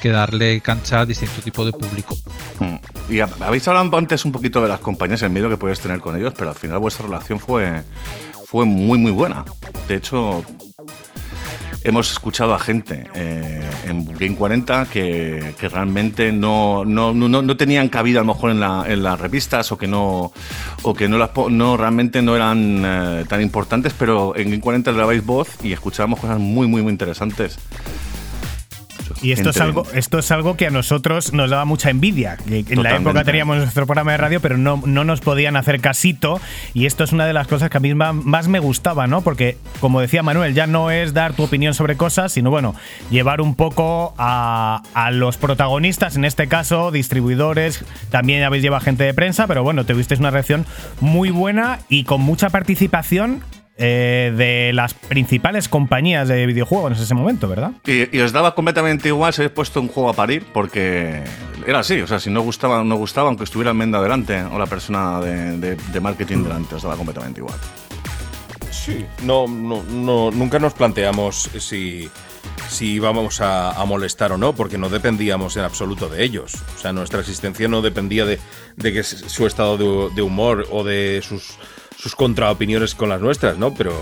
que 0.00 0.08
darle 0.10 0.60
cancha 0.60 1.00
a 1.00 1.06
distinto 1.06 1.40
tipo 1.42 1.64
de 1.64 1.72
público. 1.72 2.16
Mm. 2.58 2.76
Y 3.10 3.16
hab- 3.18 3.42
habéis 3.42 3.66
hablado 3.66 3.96
antes 3.98 4.24
un 4.24 4.32
poquito 4.32 4.62
de 4.62 4.68
las 4.68 4.80
compañías, 4.80 5.20
el 5.22 5.30
miedo 5.30 5.48
que 5.48 5.56
puedes 5.56 5.80
tener 5.80 6.00
con 6.00 6.16
ellos, 6.16 6.32
pero 6.36 6.50
al 6.50 6.56
final 6.56 6.78
vuestra 6.78 7.06
relación 7.06 7.40
fue, 7.40 7.82
fue 8.46 8.64
muy, 8.64 8.98
muy 8.98 9.10
buena. 9.10 9.44
De 9.88 9.96
hecho, 9.96 10.44
hemos 11.82 12.12
escuchado 12.12 12.54
a 12.54 12.58
gente 12.60 13.08
eh, 13.14 13.68
en 13.88 14.04
Game 14.16 14.36
40 14.36 14.86
que, 14.92 15.54
que 15.58 15.68
realmente 15.68 16.30
no, 16.30 16.84
no, 16.84 17.12
no, 17.12 17.28
no 17.42 17.56
tenían 17.56 17.88
cabida 17.88 18.20
a 18.20 18.22
lo 18.22 18.32
mejor 18.32 18.50
en, 18.52 18.60
la- 18.60 18.84
en 18.86 19.02
las 19.02 19.18
revistas 19.20 19.72
o 19.72 19.76
que 19.78 19.88
no 19.88 20.32
o 20.82 20.94
que 20.94 21.08
no 21.08 21.18
las 21.18 21.30
no 21.50 21.76
realmente 21.76 22.22
no 22.22 22.36
eran 22.36 22.82
eh, 22.84 23.24
tan 23.28 23.42
importantes, 23.42 23.92
pero 23.98 24.36
en 24.36 24.50
Game 24.50 24.60
40 24.60 24.92
le 24.92 24.98
dabais 24.98 25.26
voz 25.26 25.48
y 25.64 25.72
escuchábamos 25.72 26.20
cosas 26.20 26.38
muy, 26.38 26.68
muy, 26.68 26.80
muy 26.82 26.92
interesantes. 26.92 27.58
Y 29.22 29.32
esto 29.32 29.50
es, 29.50 29.60
algo, 29.60 29.84
esto 29.94 30.18
es 30.18 30.30
algo 30.30 30.56
que 30.56 30.66
a 30.66 30.70
nosotros 30.70 31.32
nos 31.32 31.50
daba 31.50 31.64
mucha 31.64 31.90
envidia. 31.90 32.36
en 32.48 32.82
la 32.82 32.96
época 32.96 33.24
teníamos 33.24 33.56
nuestro 33.58 33.86
programa 33.86 34.12
de 34.12 34.18
radio, 34.18 34.40
pero 34.40 34.56
no, 34.56 34.82
no 34.84 35.04
nos 35.04 35.20
podían 35.20 35.56
hacer 35.56 35.80
casito. 35.80 36.40
Y 36.74 36.86
esto 36.86 37.04
es 37.04 37.12
una 37.12 37.26
de 37.26 37.32
las 37.32 37.46
cosas 37.46 37.70
que 37.70 37.76
a 37.76 37.80
mí 37.80 37.94
más 37.94 38.48
me 38.48 38.58
gustaba, 38.58 39.06
¿no? 39.06 39.22
Porque, 39.22 39.56
como 39.80 40.00
decía 40.00 40.22
Manuel, 40.22 40.54
ya 40.54 40.66
no 40.66 40.90
es 40.90 41.14
dar 41.14 41.34
tu 41.34 41.44
opinión 41.44 41.74
sobre 41.74 41.96
cosas, 41.96 42.32
sino, 42.32 42.50
bueno, 42.50 42.74
llevar 43.10 43.40
un 43.40 43.54
poco 43.54 44.14
a, 44.18 44.82
a 44.94 45.10
los 45.10 45.36
protagonistas, 45.36 46.16
en 46.16 46.24
este 46.24 46.48
caso, 46.48 46.90
distribuidores. 46.90 47.84
También 48.10 48.42
habéis 48.42 48.62
llevado 48.62 48.84
gente 48.84 49.04
de 49.04 49.14
prensa, 49.14 49.46
pero 49.46 49.62
bueno, 49.62 49.84
tuvisteis 49.84 50.20
una 50.20 50.30
reacción 50.30 50.66
muy 51.00 51.30
buena 51.30 51.80
y 51.88 52.04
con 52.04 52.20
mucha 52.20 52.50
participación. 52.50 53.42
Eh, 53.80 54.32
de 54.36 54.72
las 54.74 54.94
principales 54.94 55.68
compañías 55.68 56.28
de 56.28 56.44
videojuegos 56.46 56.96
en 56.96 57.02
ese 57.02 57.14
momento, 57.14 57.48
¿verdad? 57.48 57.72
Y, 57.86 58.14
y 58.16 58.20
os 58.20 58.30
daba 58.32 58.54
completamente 58.54 59.08
igual 59.08 59.32
si 59.32 59.40
habéis 59.42 59.54
puesto 59.54 59.80
un 59.80 59.88
juego 59.88 60.10
a 60.10 60.12
parir, 60.12 60.44
porque 60.52 61.24
era 61.66 61.80
así. 61.80 62.00
O 62.00 62.06
sea, 62.06 62.20
si 62.20 62.30
no 62.30 62.42
gustaba, 62.42 62.84
no 62.84 62.96
gustaba, 62.96 63.28
aunque 63.28 63.44
estuviera 63.44 63.70
el 63.70 63.76
Menda 63.76 64.00
delante 64.00 64.40
o 64.42 64.58
la 64.58 64.66
persona 64.66 65.18
de, 65.20 65.56
de- 65.58 65.76
de 65.76 66.00
marketing 66.00 66.44
delante, 66.44 66.74
os 66.76 66.82
daba 66.82 66.96
completamente 66.96 67.40
igual. 67.40 67.56
Sí, 68.70 69.04
no, 69.24 69.46
no, 69.48 69.82
no, 69.82 70.30
nunca 70.30 70.58
nos 70.58 70.72
planteamos 70.74 71.50
si, 71.58 72.08
si 72.68 72.92
íbamos 72.94 73.40
a, 73.40 73.72
a 73.72 73.84
molestar 73.84 74.32
o 74.32 74.38
no, 74.38 74.54
porque 74.54 74.78
no 74.78 74.88
dependíamos 74.88 75.56
en 75.56 75.64
absoluto 75.64 76.08
de 76.08 76.22
ellos. 76.24 76.54
O 76.76 76.78
sea, 76.78 76.92
nuestra 76.92 77.20
existencia 77.20 77.68
no 77.68 77.82
dependía 77.82 78.24
de, 78.24 78.38
de 78.76 78.92
que 78.92 79.02
su 79.02 79.46
estado 79.46 79.76
de, 79.76 80.14
de 80.14 80.22
humor 80.22 80.66
o 80.70 80.84
de 80.84 81.20
sus, 81.22 81.58
sus 82.00 82.14
contraopiniones 82.16 82.94
con 82.94 83.10
las 83.10 83.20
nuestras, 83.20 83.58
¿no? 83.58 83.74
Pero, 83.74 83.92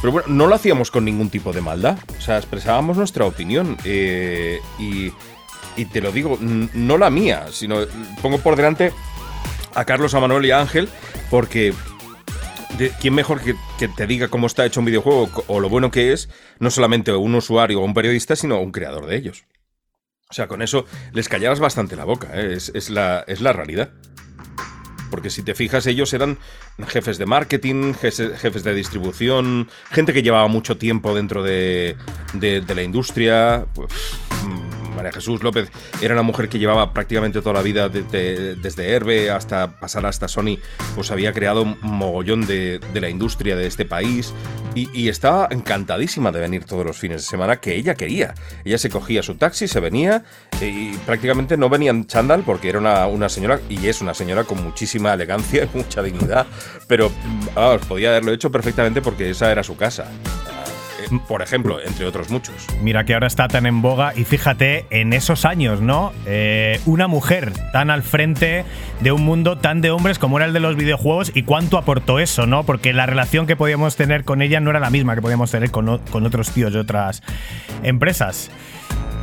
pero 0.00 0.12
bueno, 0.12 0.28
no 0.28 0.46
lo 0.46 0.54
hacíamos 0.54 0.90
con 0.90 1.04
ningún 1.04 1.28
tipo 1.28 1.52
de 1.52 1.60
maldad. 1.60 1.98
O 2.16 2.20
sea, 2.20 2.38
expresábamos 2.38 2.96
nuestra 2.96 3.26
opinión. 3.26 3.76
eh, 3.84 4.58
y, 4.78 5.12
te 5.92 6.00
lo 6.00 6.10
digo, 6.12 6.38
no 6.40 6.96
la 6.96 7.10
mía, 7.10 7.46
sino 7.52 7.80
pongo 8.22 8.38
por 8.38 8.56
delante 8.56 8.92
a 9.74 9.84
Carlos, 9.84 10.14
a 10.14 10.20
Manuel 10.20 10.46
y 10.46 10.50
a 10.50 10.60
Ángel, 10.62 10.88
porque 11.30 11.74
de- 12.78 12.92
¿quién 12.98 13.12
mejor 13.14 13.42
que, 13.42 13.54
que 13.78 13.86
te 13.88 14.06
diga 14.06 14.28
cómo 14.28 14.46
está 14.46 14.64
hecho 14.64 14.80
un 14.80 14.86
videojuego 14.86 15.28
o 15.48 15.60
lo 15.60 15.68
bueno 15.68 15.90
que 15.90 16.14
es? 16.14 16.30
No 16.58 16.70
solamente 16.70 17.12
un 17.12 17.34
usuario 17.34 17.80
o 17.80 17.84
un 17.84 17.92
periodista, 17.92 18.36
sino 18.36 18.58
un 18.60 18.72
creador 18.72 19.04
de 19.04 19.16
ellos. 19.16 19.44
O 20.30 20.32
sea, 20.32 20.48
con 20.48 20.62
eso 20.62 20.86
les 21.12 21.28
callabas 21.28 21.60
bastante 21.60 21.94
la 21.94 22.04
boca, 22.04 22.28
¿eh? 22.32 22.54
es 22.56 22.88
la, 22.88 23.22
es 23.28 23.42
la 23.42 23.52
realidad. 23.52 23.90
Porque 25.10 25.30
si 25.30 25.42
te 25.42 25.54
fijas, 25.54 25.86
ellos 25.86 26.12
eran 26.12 26.38
jefes 26.86 27.18
de 27.18 27.26
marketing, 27.26 27.94
jefes 27.94 28.64
de 28.64 28.74
distribución, 28.74 29.68
gente 29.90 30.12
que 30.12 30.22
llevaba 30.22 30.48
mucho 30.48 30.76
tiempo 30.76 31.14
dentro 31.14 31.42
de, 31.42 31.96
la 32.40 32.82
industria. 32.82 33.66
Pues, 33.74 33.90
María 34.96 35.12
Jesús 35.12 35.42
López 35.42 35.68
era 36.00 36.14
una 36.14 36.22
mujer 36.22 36.48
que 36.48 36.58
llevaba 36.58 36.92
prácticamente 36.92 37.40
toda 37.42 37.54
la 37.54 37.62
vida 37.62 37.88
de- 37.88 38.02
de- 38.02 38.56
desde 38.56 38.90
Herbe 38.90 39.30
hasta 39.30 39.78
pasar 39.78 40.06
hasta 40.06 40.26
Sony, 40.28 40.58
pues 40.94 41.10
había 41.10 41.32
creado 41.32 41.62
un 41.62 41.76
mogollón 41.82 42.46
de, 42.46 42.80
la 42.94 43.08
industria 43.10 43.54
de 43.56 43.66
este 43.66 43.84
país 43.84 44.32
y, 44.74 45.08
estaba 45.08 45.48
encantadísima 45.50 46.32
de 46.32 46.40
venir 46.40 46.64
todos 46.64 46.84
los 46.84 46.96
fines 46.98 47.22
de 47.22 47.28
semana 47.28 47.56
que 47.56 47.76
ella 47.76 47.94
quería. 47.94 48.34
Ella 48.64 48.76
se 48.78 48.90
cogía 48.90 49.22
su 49.22 49.36
taxi, 49.36 49.68
se 49.68 49.80
venía 49.80 50.24
y 50.60 50.94
prácticamente 50.98 51.56
no 51.56 51.68
venía 51.68 51.90
en 51.90 52.06
chándal 52.06 52.42
porque 52.42 52.68
era 52.68 52.78
una, 52.78 53.28
señora 53.28 53.60
y 53.68 53.86
es 53.86 54.00
una 54.00 54.14
señora 54.14 54.44
con 54.44 54.62
muchísima 54.62 55.12
elegancia 55.14 55.64
y 55.72 55.76
mucha 55.76 56.02
dignidad, 56.02 56.46
pero 56.88 57.10
vamos, 57.54 57.86
podía 57.86 58.08
haberlo 58.10 58.32
hecho 58.32 58.50
perfectamente 58.50 59.00
porque 59.02 59.30
esa 59.30 59.50
era 59.52 59.62
su 59.62 59.76
casa. 59.76 60.06
Eh, 61.10 61.20
Por 61.28 61.42
ejemplo, 61.42 61.80
entre 61.80 62.06
otros 62.06 62.30
muchos. 62.30 62.54
Mira 62.82 63.04
que 63.04 63.14
ahora 63.14 63.26
está 63.26 63.48
tan 63.48 63.66
en 63.66 63.82
boga 63.82 64.12
y 64.14 64.24
fíjate 64.24 64.86
en 64.90 65.12
esos 65.12 65.44
años, 65.44 65.80
¿no? 65.80 66.12
Eh, 66.26 66.80
una 66.86 67.08
mujer 67.08 67.52
tan 67.72 67.90
al 67.90 68.02
frente 68.02 68.64
de 69.00 69.12
un 69.12 69.24
mundo 69.24 69.58
tan 69.58 69.80
de 69.80 69.90
hombres 69.90 70.18
como 70.18 70.38
era 70.38 70.46
el 70.46 70.52
de 70.52 70.60
los 70.60 70.76
videojuegos 70.76 71.32
y 71.34 71.42
cuánto 71.42 71.78
aportó 71.78 72.18
eso, 72.18 72.46
¿no? 72.46 72.64
Porque 72.64 72.92
la 72.92 73.06
relación 73.06 73.46
que 73.46 73.56
podíamos 73.56 73.96
tener 73.96 74.24
con 74.24 74.42
ella 74.42 74.60
no 74.60 74.70
era 74.70 74.80
la 74.80 74.90
misma 74.90 75.14
que 75.14 75.22
podíamos 75.22 75.50
tener 75.50 75.70
con, 75.70 75.98
con 76.10 76.26
otros 76.26 76.50
tíos 76.50 76.72
de 76.72 76.80
otras 76.80 77.22
empresas. 77.82 78.50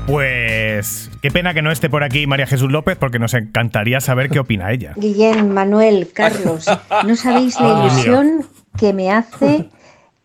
Pues 0.07 1.09
qué 1.21 1.31
pena 1.31 1.53
que 1.53 1.61
no 1.61 1.71
esté 1.71 1.89
por 1.89 2.03
aquí 2.03 2.27
María 2.27 2.45
Jesús 2.45 2.69
López 2.69 2.97
porque 2.97 3.19
nos 3.19 3.33
encantaría 3.33 4.01
saber 4.01 4.29
qué 4.29 4.39
opina 4.39 4.71
ella. 4.71 4.93
Guillén, 4.97 5.53
Manuel, 5.53 6.09
Carlos, 6.13 6.65
no 7.05 7.15
sabéis 7.15 7.59
la 7.59 7.69
ilusión 7.85 8.45
que 8.77 8.91
me 8.91 9.11
hace 9.11 9.69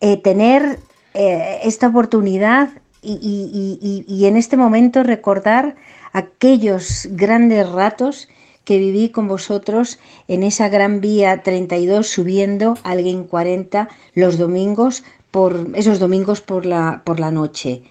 eh, 0.01 0.17
tener 0.17 0.79
eh, 1.21 1.59
esta 1.63 1.89
oportunidad 1.89 2.69
y, 3.01 4.23
en 4.25 4.37
este 4.37 4.55
momento 4.55 5.03
recordar 5.03 5.75
aquellos 6.13 7.09
grandes 7.11 7.69
ratos 7.69 8.29
que 8.63 8.77
viví 8.77 9.09
con 9.09 9.27
vosotros 9.27 9.99
en 10.29 10.43
esa 10.43 10.69
gran 10.69 11.01
vía 11.01 11.43
32 11.43 12.07
subiendo 12.07 12.77
al 12.83 13.03
Game 13.03 13.25
40 13.25 13.89
los 14.15 14.37
domingos, 14.37 15.03
por 15.29 15.67
esos 15.75 15.99
domingos 15.99 16.39
por 16.39 16.65
la, 16.65 17.01
por 17.03 17.19
la 17.19 17.31
noche. 17.31 17.83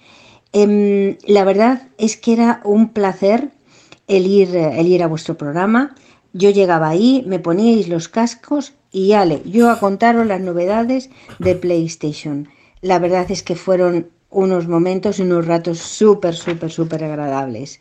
Em, 0.55 1.19
la 1.27 1.45
verdad 1.45 1.83
es 1.99 2.17
que 2.17 2.33
era 2.33 2.63
un 2.65 2.95
placer 2.95 3.51
el 4.07 4.27
ir, 4.27 4.57
el 4.57 4.87
ir 4.87 5.03
a 5.03 5.07
vuestro 5.07 5.37
programa. 5.37 5.95
Yo 6.33 6.49
llegaba 6.49 6.89
ahí, 6.89 7.25
me 7.27 7.41
poníais 7.41 7.89
los 7.89 8.09
cascos 8.09 8.73
y 8.91 9.13
ale, 9.13 9.43
yo 9.45 9.71
a 9.71 9.79
contaros 9.81 10.27
las 10.27 10.41
novedades 10.41 11.11
de 11.39 11.55
PlayStation. 11.57 12.49
La 12.83 12.99
verdad 12.99 13.31
es 13.31 13.43
que 13.43 13.57
fueron 13.57 14.09
unos 14.31 14.69
momentos 14.69 15.19
y 15.19 15.23
unos 15.23 15.47
ratos 15.47 15.79
súper, 15.79 16.35
súper, 16.35 16.71
súper 16.71 17.05
agradables. 17.05 17.81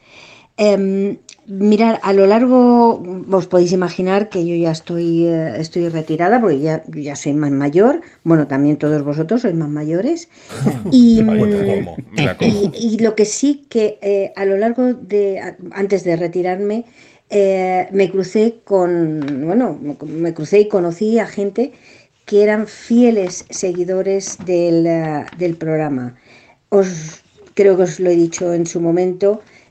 Em, 0.58 1.18
mirar, 1.48 2.00
a 2.04 2.14
lo 2.14 2.26
largo, 2.26 3.04
os 3.32 3.45
podéis 3.48 3.74
imaginar 3.74 4.30
que 4.30 4.45
yo 4.48 4.56
ya 4.56 4.72
estoy, 4.72 5.28
eh, 5.28 5.54
estoy 5.60 5.88
retirada 5.89 6.41
porque 6.41 6.60
ya, 6.60 6.84
yo 6.88 7.00
ya 7.02 7.16
soy 7.16 7.34
más 7.34 7.52
mayor. 7.52 8.02
Bueno, 8.24 8.48
también 8.48 8.78
todos 8.78 9.04
vosotros 9.04 9.41
sois 9.41 9.56
más 9.56 9.70
mayores. 9.70 10.30
Y, 10.91 11.22
y, 12.39 12.72
y 12.95 12.98
lo 13.00 13.16
que 13.16 13.26
sí 13.26 13.66
que 13.70 14.00
eh, 14.02 14.34
a 14.36 14.45
lo 14.45 14.58
largo 14.58 14.93
de, 14.93 15.39
a- 15.39 15.58
antes 15.72 16.04
de 16.04 16.16
retirarme, 16.16 16.86
eh, 17.30 17.88
me 17.91 18.10
crucé 18.10 18.62
con, 18.64 19.45
bueno, 19.45 19.78
me, 19.82 19.95
me 20.08 20.34
crucé 20.34 20.62
y 20.62 20.68
conocí 20.70 21.20
a 21.20 21.28
gente 21.28 21.74
que 22.28 22.43
eran 22.43 22.67
fieles 22.67 23.45
seguidores 23.49 24.38
del, 24.45 24.86
eh, 24.88 25.25
del 25.41 25.55
programa. 25.63 26.05
Os 26.80 26.89
creo 27.57 27.73
que 27.78 27.84
os 27.89 27.99
lo 28.03 28.09
he 28.11 28.15
dicho 28.25 28.53
en 28.53 28.65
su 28.65 28.80
momento. 28.82 29.30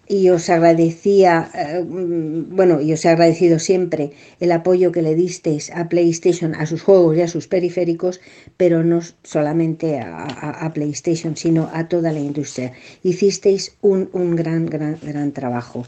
y 0.09 0.29
os 0.31 0.49
agradecía, 0.57 1.51
eh, 1.53 1.83
bueno, 1.85 2.81
y 2.81 2.93
os 2.93 3.05
he 3.05 3.09
agradecido 3.09 3.59
siempre 3.59 4.13
el 4.39 4.53
apoyo 4.53 4.93
que 4.93 5.03
le 5.03 5.17
disteis 5.17 5.65
a 5.81 5.89
PlayStation, 5.89 6.55
a 6.55 6.65
sus 6.67 6.81
juegos 6.87 7.17
y 7.17 7.23
a 7.23 7.29
sus 7.35 7.49
periféricos, 7.49 8.21
pero 8.57 8.85
no 8.85 9.01
solamente 9.25 9.99
a, 9.99 10.15
a- 10.47 10.65
a 10.67 10.73
PlayStation, 10.73 11.37
sino 11.37 11.69
a 11.73 11.89
toda 11.89 12.13
la 12.13 12.21
industria. 12.21 12.73
Hicisteis 13.03 13.63
un, 13.81 14.09
un 14.13 14.37
gran, 14.37 14.67
gran, 14.67 14.97
gran 15.03 15.33
trabajo. 15.33 15.87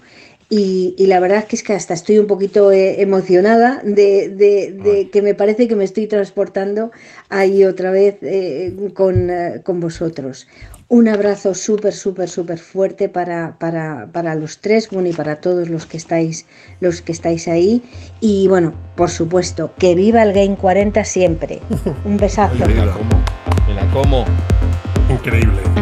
Y, 0.51 0.94
y 0.96 1.07
la 1.09 1.20
verdad 1.20 1.38
es 1.40 1.44
que 1.44 1.57
es 1.57 1.62
que 1.62 1.74
hasta 1.74 1.92
estoy 1.92 2.18
un 2.18 2.26
poquito 2.26 2.72
eh, 2.72 3.03
emocionada 3.03 3.82
de, 3.84 4.30
de- 4.30 4.72
de 4.82 5.11
que 5.11 5.20
me 5.20 5.34
parece 5.34 5.68
que 5.68 5.76
me 5.76 5.84
estoy 5.84 6.07
transportando 6.07 6.90
ahí 7.28 7.64
otra 7.64 7.90
vez 7.90 8.16
eh, 8.22 8.74
con, 8.94 9.28
eh, 9.28 9.61
con 9.62 9.78
vosotros. 9.80 10.49
Un 10.90 11.07
abrazo 11.09 11.53
súper, 11.55 11.92
súper, 11.92 12.30
súper 12.30 12.59
fuerte 12.59 13.11
para, 13.11 13.57
para, 13.59 14.09
para 14.11 14.34
los 14.36 14.61
tres, 14.61 14.88
bueno, 14.90 15.11
y 15.11 15.12
para 15.12 15.36
todos 15.36 15.68
los 15.68 15.84
que 15.84 15.99
estáis, 15.99 16.46
los 16.80 17.03
que 17.03 17.12
estáis 17.12 17.46
ahí. 17.46 17.82
Y 18.20 18.49
bueno, 18.49 18.72
por 18.96 19.11
supuesto, 19.11 19.72
que 19.78 19.94
viva 19.94 20.22
el 20.22 20.32
Game 20.32 20.57
40 20.57 21.05
siempre. 21.05 21.61
Un 22.07 22.16
besazo. 22.16 22.55
Me 22.55 22.74
la 22.74 22.90
como. 22.90 23.22
Me 23.68 23.74
la 23.74 23.90
como. 23.92 24.24
Increíble. 25.18 25.60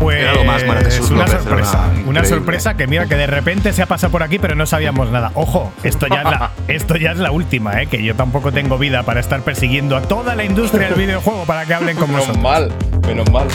Pues 0.00 0.24
lo 0.34 0.44
más, 0.44 0.62
Jesús 0.62 1.10
una 1.10 1.26
López, 1.26 1.42
sorpresa. 1.42 1.84
Una 2.06 2.24
sorpresa 2.24 2.74
que 2.76 2.86
mira 2.88 3.06
que 3.06 3.14
de 3.14 3.26
repente 3.28 3.72
se 3.72 3.82
ha 3.82 3.86
pasado 3.86 4.10
por 4.10 4.22
aquí, 4.24 4.38
pero 4.40 4.56
no 4.56 4.66
sabíamos 4.66 5.10
nada. 5.12 5.30
Ojo, 5.34 5.72
esto 5.84 6.08
ya 6.08 6.16
es 6.22 6.24
la, 6.24 6.50
esto 6.68 6.96
ya 6.96 7.12
es 7.12 7.18
la 7.18 7.30
última, 7.30 7.80
¿eh? 7.80 7.86
que 7.86 8.02
yo 8.02 8.16
tampoco 8.16 8.50
tengo 8.50 8.78
vida 8.78 9.04
para 9.04 9.20
estar 9.20 9.42
persiguiendo 9.42 9.96
a 9.96 10.02
toda 10.02 10.34
la 10.34 10.42
industria 10.44 10.88
del 10.88 10.96
videojuego 10.98 11.44
para 11.44 11.66
que 11.66 11.74
hablen 11.74 11.96
con 11.96 12.10
Menos 12.10 12.26
nosotros. 12.28 12.42
mal, 12.42 12.72
menos 13.06 13.30
mal. 13.30 13.46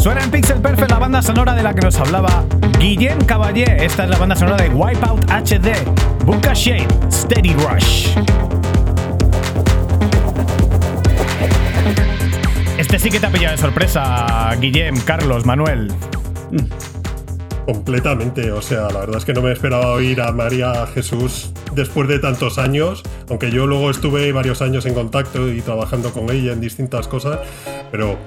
Suena 0.00 0.22
en 0.22 0.30
Pixel 0.30 0.60
Perfect 0.60 0.90
la 0.90 0.98
banda 0.98 1.20
sonora 1.20 1.54
de 1.54 1.62
la 1.62 1.74
que 1.74 1.82
nos 1.82 1.98
hablaba 1.98 2.44
Guillem 2.78 3.18
Caballé. 3.26 3.84
Esta 3.84 4.04
es 4.04 4.10
la 4.10 4.16
banda 4.16 4.36
sonora 4.36 4.62
de 4.62 4.70
Wipeout 4.70 5.30
HD, 5.30 5.72
Bunka 6.24 6.54
Shade, 6.54 6.88
Steady 7.10 7.54
Rush. 7.54 8.08
Este 12.88 13.00
sí 13.00 13.10
que 13.10 13.20
te 13.20 13.26
ha 13.26 13.30
pillado 13.30 13.54
de 13.54 13.60
sorpresa, 13.60 14.56
Guillem, 14.58 14.98
Carlos, 15.00 15.44
Manuel. 15.44 15.92
Completamente, 17.66 18.50
o 18.50 18.62
sea, 18.62 18.88
la 18.88 19.00
verdad 19.00 19.18
es 19.18 19.26
que 19.26 19.34
no 19.34 19.42
me 19.42 19.52
esperaba 19.52 19.92
oír 19.92 20.22
a 20.22 20.32
María 20.32 20.86
Jesús 20.86 21.52
después 21.74 22.08
de 22.08 22.18
tantos 22.18 22.56
años, 22.56 23.02
aunque 23.28 23.50
yo 23.50 23.66
luego 23.66 23.90
estuve 23.90 24.32
varios 24.32 24.62
años 24.62 24.86
en 24.86 24.94
contacto 24.94 25.52
y 25.52 25.60
trabajando 25.60 26.12
con 26.12 26.30
ella 26.30 26.54
en 26.54 26.62
distintas 26.62 27.08
cosas, 27.08 27.40
pero 27.90 28.18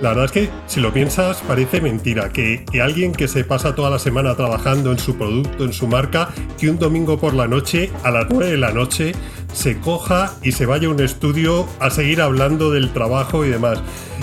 la 0.00 0.10
verdad 0.10 0.24
es 0.24 0.32
que 0.32 0.50
si 0.66 0.80
lo 0.80 0.92
piensas 0.92 1.42
parece 1.46 1.80
mentira 1.80 2.30
que, 2.30 2.64
alguien 2.82 3.12
que 3.12 3.28
se 3.28 3.44
pasa 3.44 3.74
toda 3.74 3.90
la 3.90 3.98
semana 3.98 4.34
trabajando 4.34 4.92
en 4.92 4.98
su 4.98 5.16
producto, 5.16 5.64
en 5.64 5.72
su 5.72 5.86
marca, 5.86 6.30
que 6.58 6.70
un 6.70 6.78
domingo 6.78 7.18
por 7.18 7.34
la 7.34 7.46
noche, 7.46 7.90
a 8.02 8.10
las 8.10 8.26
9 8.30 8.52
de 8.52 8.56
la 8.56 8.72
noche, 8.72 9.12
se 9.52 9.78
coja 9.78 10.32
y 10.42 10.52
se 10.52 10.64
vaya 10.64 10.88
a 10.88 10.90
un 10.90 11.00
estudio 11.00 11.66
a 11.80 11.90
seguir 11.90 12.22
hablando 12.22 12.70
del 12.70 12.92
trabajo 12.92 13.44
y 13.44 13.50
demás. 13.50 13.82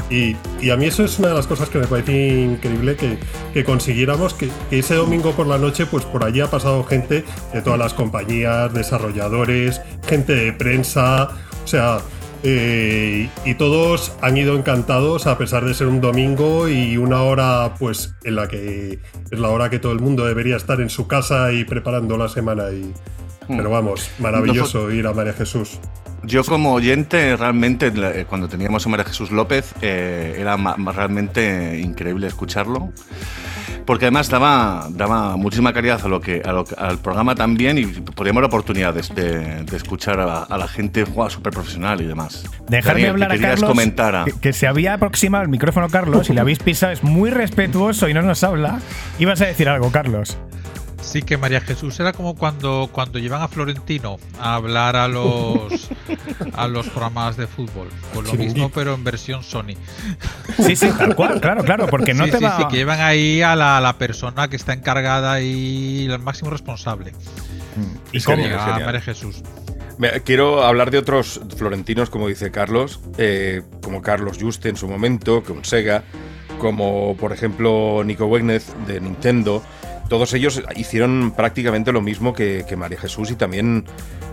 Y, 0.10 0.36
a 0.70 0.78
mí 0.78 0.86
eso 0.86 1.04
es 1.04 1.20
una 1.20 1.30
de 1.30 1.36
las 1.36 1.48
cosas 1.48 1.70
que 1.70 1.78
me 1.78 1.86
parece 1.86 2.42
increíble 2.42 2.96
que, 2.96 3.20
que 3.54 3.64
consiguiéramos 3.64 4.34
que, 4.34 4.50
que 4.70 4.80
ese 4.80 4.96
domingo 4.96 5.34
por 5.34 5.46
la 5.46 5.58
noche, 5.58 5.86
pues 5.86 6.06
por 6.06 6.24
allí 6.24 6.42
ha 6.42 6.50
pasado 6.50 6.84
gente 6.84 7.24
de 7.54 7.62
todas 7.62 7.78
las 7.78 7.94
compañías, 7.94 8.74
desarrolladores, 8.74 9.82
gente 10.08 10.34
de 10.34 10.54
prensa, 10.54 11.30
o 11.64 11.68
sea, 11.68 12.00
eh, 12.44 13.30
y 13.46 13.56
todos 13.56 14.14
han 14.22 14.38
ido 14.38 14.56
encantados 14.58 15.28
a 15.28 15.38
pesar 15.38 15.66
de 15.66 15.74
ser 15.74 15.88
un 15.88 16.02
domingo 16.02 16.70
y 16.70 16.98
una 16.98 17.22
hora 17.24 17.74
pues 17.80 18.16
en 18.24 18.36
la 18.36 18.48
que 18.48 19.00
es 19.32 19.40
la 19.40 19.50
hora 19.50 19.70
que 19.70 19.80
todo 19.80 19.92
el 19.92 20.00
mundo 20.00 20.26
debería 20.26 20.56
estar 20.56 20.82
en 20.82 20.90
su 20.90 21.08
casa 21.08 21.52
y 21.52 21.64
preparando 21.64 22.18
la 22.18 22.30
semana 22.30 22.70
y 22.72 22.94
pero 23.48 23.70
vamos, 23.70 24.12
maravilloso 24.20 24.92
ir 24.92 25.08
a 25.08 25.14
María 25.14 25.34
Jesús. 25.34 25.80
Yo 26.24 26.44
como 26.44 26.74
oyente, 26.74 27.38
realmente, 27.38 27.94
eh, 27.96 28.26
cuando 28.28 28.50
teníamos 28.50 28.86
a 28.86 28.90
María 28.90 29.06
Jesús 29.06 29.32
López, 29.32 29.74
eh, 29.82 30.36
era 30.38 30.58
realmente 30.58 31.80
increíble 31.80 32.28
escucharlo. 32.28 32.92
Porque 33.86 34.06
además 34.06 34.30
daba, 34.30 34.88
daba 34.92 35.38
muchísima 35.38 35.74
calidad 35.74 36.00
a 36.04 36.08
lo 36.08 36.20
que, 36.22 36.42
a 36.46 36.52
lo 36.52 36.66
que- 36.66 36.76
al 36.78 37.00
programa 37.00 37.36
también 37.36 37.78
y 37.78 37.86
podíamos 37.86 38.42
la 38.42 38.48
oportunidad 38.48 38.94
de, 38.94 39.02
de- 39.22 39.64
de 39.64 39.78
escuchar 39.78 40.20
a, 40.20 40.44
a 40.44 40.58
la 40.58 40.68
gente 40.68 41.06
súper 41.30 41.54
profesional 41.54 42.02
y 42.02 42.06
demás. 42.06 42.44
Dejarme 42.68 43.02
Daniel, 43.02 43.12
hablar 43.24 43.38
¿qué 43.40 43.46
a 43.46 43.50
Carlos, 43.50 43.70
comentar 43.70 44.26
que, 44.26 44.32
que 44.40 44.54
se 44.54 44.68
había 44.68 44.94
aproximado 44.94 45.44
el 45.44 45.50
micrófono 45.50 45.88
Carlos 45.90 46.30
y 46.30 46.34
le 46.34 46.42
habéis 46.42 46.60
pisado, 46.60 46.92
es 46.92 47.04
muy 47.04 47.30
respetuoso 47.30 48.08
y 48.10 48.14
no 48.14 48.22
nos 48.22 48.44
habla. 48.44 48.80
Ibas 49.20 49.42
a 49.42 49.46
decir 49.46 49.70
algo, 49.70 49.92
Carlos. 49.92 50.38
Sí, 51.08 51.22
que 51.22 51.38
María 51.38 51.62
Jesús 51.62 51.98
era 52.02 52.12
como 52.12 52.36
cuando, 52.36 52.90
cuando 52.92 53.18
llevan 53.18 53.42
a 53.42 53.48
Florentino 53.48 54.18
a 54.42 54.56
hablar 54.56 54.98
a 54.98 55.08
los 55.08 55.90
a 56.54 56.68
los 56.68 56.88
programas 56.90 57.38
de 57.38 57.48
fútbol. 57.48 57.88
Pues 58.14 58.28
lo 58.28 58.34
mismo, 58.34 58.70
pero 58.70 58.94
en 58.94 59.04
versión 59.06 59.42
Sony. 59.42 59.76
Sí, 60.58 60.76
sí, 60.76 60.90
tal 60.98 61.16
cual, 61.16 61.40
claro, 61.40 61.64
claro, 61.64 61.88
porque 61.88 62.14
no 62.14 62.26
sí, 62.26 62.32
te 62.32 62.38
sí, 62.40 62.44
va- 62.44 62.58
sí, 62.58 62.64
que 62.70 62.78
llevan 62.78 63.00
ahí 63.00 63.42
a 63.42 63.56
la, 63.56 63.80
la 63.80 63.98
persona 63.98 64.50
que 64.50 64.58
está 64.58 64.74
encargada 64.74 65.40
y 65.42 66.08
el 66.12 66.20
máximo 66.20 66.50
responsable. 66.50 67.14
¿Y 68.12 68.22
cómo? 68.22 68.44
A. 68.46 68.80
María 68.80 69.02
Jesús. 69.02 69.42
Quiero 70.26 70.64
hablar 70.64 70.92
de 70.92 70.98
otros 70.98 71.40
florentinos, 71.56 72.10
como 72.10 72.28
dice 72.28 72.52
Carlos, 72.52 73.00
eh, 73.18 73.64
como 73.82 74.02
Carlos 74.02 74.38
Juste 74.40 74.70
en 74.70 74.76
su 74.76 74.88
momento, 74.88 75.42
con 75.44 75.64
Sega, 75.64 76.04
como 76.60 77.16
por 77.18 77.32
ejemplo 77.32 78.04
Nico 78.04 78.26
Wegnez 78.26 78.74
de 78.88 79.00
Nintendo. 79.00 79.64
Todos 80.10 80.34
ellos 80.34 80.64
hicieron 80.76 81.34
prácticamente 81.36 81.92
lo 81.92 82.02
mismo 82.02 82.34
que, 82.34 82.66
que 82.68 82.76
María 82.76 83.00
Jesús 83.00 83.30
y 83.32 83.36
también 83.36 83.86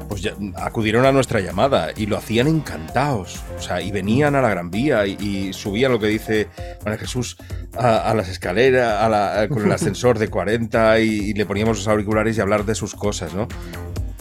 pues, 0.09 0.23
ya- 0.23 0.35
acudieron 0.57 1.05
a 1.07 1.13
nuestra 1.13 1.41
llamada 1.41 1.89
y 1.97 2.07
lo 2.07 2.17
hacían 2.17 2.47
encantados. 2.47 3.41
O 3.59 3.61
sea, 3.63 3.81
y 3.81 3.91
venían 3.91 4.35
a 4.37 4.43
la 4.43 4.49
Gran 4.51 4.71
Vía 4.71 5.07
y, 5.07 5.17
y 5.21 5.53
subían 5.53 5.93
lo 5.93 5.99
que 5.99 6.07
dice 6.07 6.49
María 6.85 6.99
Jesús 6.99 7.37
a, 7.77 7.97
a 8.11 8.15
las 8.15 8.29
escaleras, 8.29 9.03
a 9.03 9.09
la- 9.09 9.49
con 9.49 9.65
el 9.65 9.73
ascensor 9.73 10.19
de 10.19 10.29
40 10.29 11.01
y, 11.01 11.05
y 11.09 11.33
le 11.35 11.47
poníamos 11.47 11.79
los 11.79 11.89
auriculares 11.89 12.39
y 12.39 12.41
hablar 12.41 12.65
de 12.65 12.75
sus 12.75 12.95
cosas, 12.95 13.35
¿no? 13.35 13.49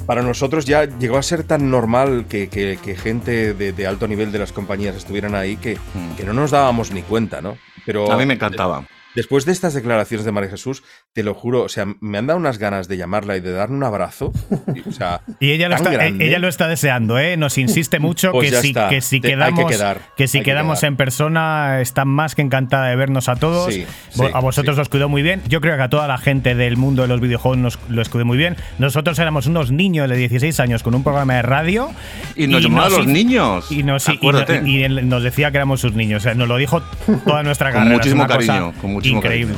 para 0.06 0.22
nosotros 0.22 0.66
ya 0.66 0.84
llegó 0.84 1.18
a 1.18 1.24
ser 1.24 1.43
tan 1.45 1.72
normal 1.72 2.26
que, 2.28 2.49
que- 2.49 2.78
que 2.84 2.95
gente 2.97 3.54
de, 3.54 3.72
de 3.72 3.88
alto 3.88 4.06
nivel 4.06 4.34
de 4.34 4.39
las 4.39 4.51
compañías 4.51 4.97
estuvieran 4.97 5.34
ahí 5.34 5.56
que, 5.56 5.78
que 6.18 6.26
no 6.26 6.34
nos 6.34 6.51
dábamos 6.51 6.91
ni 6.91 7.04
cuenta, 7.04 7.41
¿no? 7.41 7.58
Pero 7.86 8.12
A 8.12 8.18
mí 8.18 8.26
me 8.26 8.34
encantaba. 8.34 8.86
Después 9.16 9.45
de 9.45 9.51
estas 9.51 9.74
declaraciones 9.74 10.26
de 10.26 10.32
María 10.32 10.49
Jesús, 10.49 10.84
te 11.14 11.24
lo 11.24 11.34
juro, 11.34 11.61
o 11.64 11.70
sea, 11.70 11.86
me 11.99 12.18
han 12.18 12.28
dado 12.28 12.39
unas 12.39 12.57
ganas 12.57 12.88
de 12.88 12.97
llamarla 12.97 13.38
y 13.38 13.41
de 13.41 13.51
darle 13.51 13.76
un 13.76 13.84
abrazo. 13.84 14.32
y, 14.74 14.88
O 14.88 14.91
sea, 14.91 15.22
Y 15.39 15.51
ella 15.51 15.70
lo, 15.70 15.76
está, 15.76 15.91
grande. 15.91 16.28
ella 16.28 16.39
lo 16.39 16.47
está 16.47 16.68
deseando, 16.68 17.20
¿eh? 17.20 17.38
Nos 17.38 17.57
insiste 17.57 17.99
mucho 17.99 18.32
Pues 18.32 18.51
que, 18.51 18.57
si, 18.61 18.68
está. 18.70 18.89
que 18.89 19.01
si 19.01 19.20
Te- 19.20 19.28
hay 19.30 19.34
que 19.34 19.38
quedamos, 19.39 19.72
quedar, 19.72 20.01
que 20.18 20.28
si 20.28 20.39
que 20.39 20.43
quedamos 20.45 20.80
quedar. 20.80 20.91
en 20.91 20.97
persona 20.97 21.82
está 21.82 22.05
más 22.05 22.36
que 22.36 22.41
encantada 22.41 22.88
de 22.88 22.95
vernos 22.95 23.30
a 23.30 23.36
todos. 23.36 23.74
Sí, 23.74 23.86
sí, 24.09 24.24
a 24.34 24.39
vosotros 24.39 24.78
os 24.80 24.89
cuidó 24.89 25.09
muy 25.09 25.22
bien. 25.22 25.41
Yo 25.47 25.61
creo 25.61 25.76
que 25.78 25.84
a 25.84 25.89
toda 25.89 26.07
la 26.07 26.18
gente 26.18 26.55
del 26.55 26.78
mundo 26.78 27.03
de 27.03 27.07
los 27.07 27.22
videojuegos 27.22 27.57
nos 27.57 27.80
lo 27.89 28.01
escuidó 28.01 28.26
muy 28.26 28.38
bien. 28.38 28.55
Nosotros 28.80 29.20
éramos 29.20 29.45
unos 29.47 29.72
niños 29.72 30.09
de 30.09 30.16
16 30.18 30.59
años 30.59 30.84
con 30.84 30.95
un 30.95 31.03
programa 31.03 31.36
de 31.36 31.41
radio. 31.43 31.91
Y 32.36 32.47
nos 32.47 32.64
llamaba 32.64 32.89
nos 32.89 32.97
los 32.99 33.07
niños. 33.07 33.72
Y 33.72 33.84
nos, 33.84 34.07
y- 34.09 34.20
y 34.66 34.86
y 34.86 34.88
nos 34.89 35.24
decía 35.24 35.51
que 35.51 35.57
éramos 35.57 35.82
sus 35.82 35.93
niños. 35.93 36.22
O 36.22 36.24
sea, 36.24 36.34
nos 36.34 36.47
lo 36.47 36.57
dijo 36.57 36.82
toda 37.26 37.43
nuestra 37.43 37.70
Con 37.72 37.80
carrera. 37.82 37.95
muchísimo 37.97 38.24
Es 38.24 38.30
una 38.30 38.36
cosa 38.38 38.53
cariño, 38.53 38.74
con 38.82 38.91
muchísimo 39.12 39.20
increíble. 39.20 39.56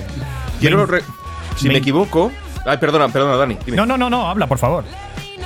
Quiero, 0.59 0.85
re- 0.85 1.03
si 1.57 1.67
me 1.69 1.77
equivoco. 1.77 2.31
Ay, 2.65 2.77
perdona, 2.77 3.07
perdona, 3.09 3.35
Dani. 3.37 3.57
dime. 3.65 3.77
No, 3.77 3.85
no, 3.85 3.97
no, 3.97 4.09
no, 4.09 4.27
habla, 4.29 4.47
por 4.47 4.57
favor. 4.57 4.83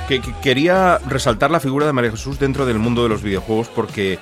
que, 0.08 0.22
que 0.22 0.34
quería 0.41 0.97
resaltar 1.08 1.52
la 1.52 1.60
figura 1.60 1.86
de 1.86 1.93
María 1.93 2.12
Jesús 2.12 2.39
dentro 2.39 2.66
del 2.66 2.80
mundo 2.80 3.04
de 3.04 3.10
los 3.10 3.22
videojuegos 3.22 3.68
porque 3.68 4.14
eh, 4.14 4.20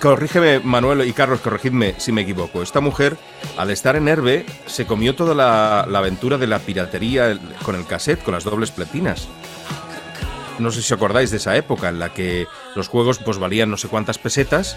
corrígeme 0.00 0.60
Manuel 0.60 1.06
y 1.06 1.12
Carlos, 1.12 1.40
corregidme 1.40 1.94
si 1.98 2.10
me 2.12 2.22
equivoco. 2.22 2.62
Esta 2.62 2.80
mujer, 2.80 3.16
al 3.56 3.70
estar 3.70 3.96
en 3.96 4.08
Herbe, 4.08 4.46
se 4.66 4.86
comió 4.86 5.14
toda 5.14 5.34
la, 5.34 5.86
la 5.88 5.98
aventura 5.98 6.38
de 6.38 6.46
la 6.46 6.58
piratería 6.58 7.26
el- 7.26 7.40
con 7.64 7.74
el 7.76 7.86
cassette, 7.86 8.22
con 8.22 8.34
las 8.34 8.44
dobles 8.44 8.70
platinas. 8.70 9.28
No 10.58 10.70
sé 10.70 10.80
si 10.82 10.92
os 10.92 10.98
acordáis 10.98 11.30
de 11.30 11.38
esa 11.38 11.56
época 11.56 11.88
en 11.88 11.98
la 11.98 12.12
que 12.12 12.46
los 12.76 12.88
juegos 12.88 13.18
pues 13.18 13.38
valían 13.38 13.70
no 13.70 13.76
sé 13.76 13.88
cuántas 13.88 14.18
pesetas 14.18 14.76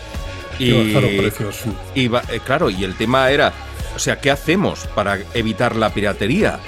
y 0.57 0.71
Que 0.71 0.93
bajaron 0.93 1.17
precios. 1.17 1.59
y 1.93 2.07
va- 2.07 2.23
eh, 2.29 2.39
claro, 2.43 2.69
y 2.69 2.83
el 2.83 2.95
tema 2.95 3.29
era, 3.29 3.51
o 3.95 3.99
sea, 3.99 4.19
¿qué 4.21 4.31
hacemos 4.31 4.87
para 4.95 5.19
evitar 5.33 5.75
la 5.75 5.89
piratería? 5.91 6.59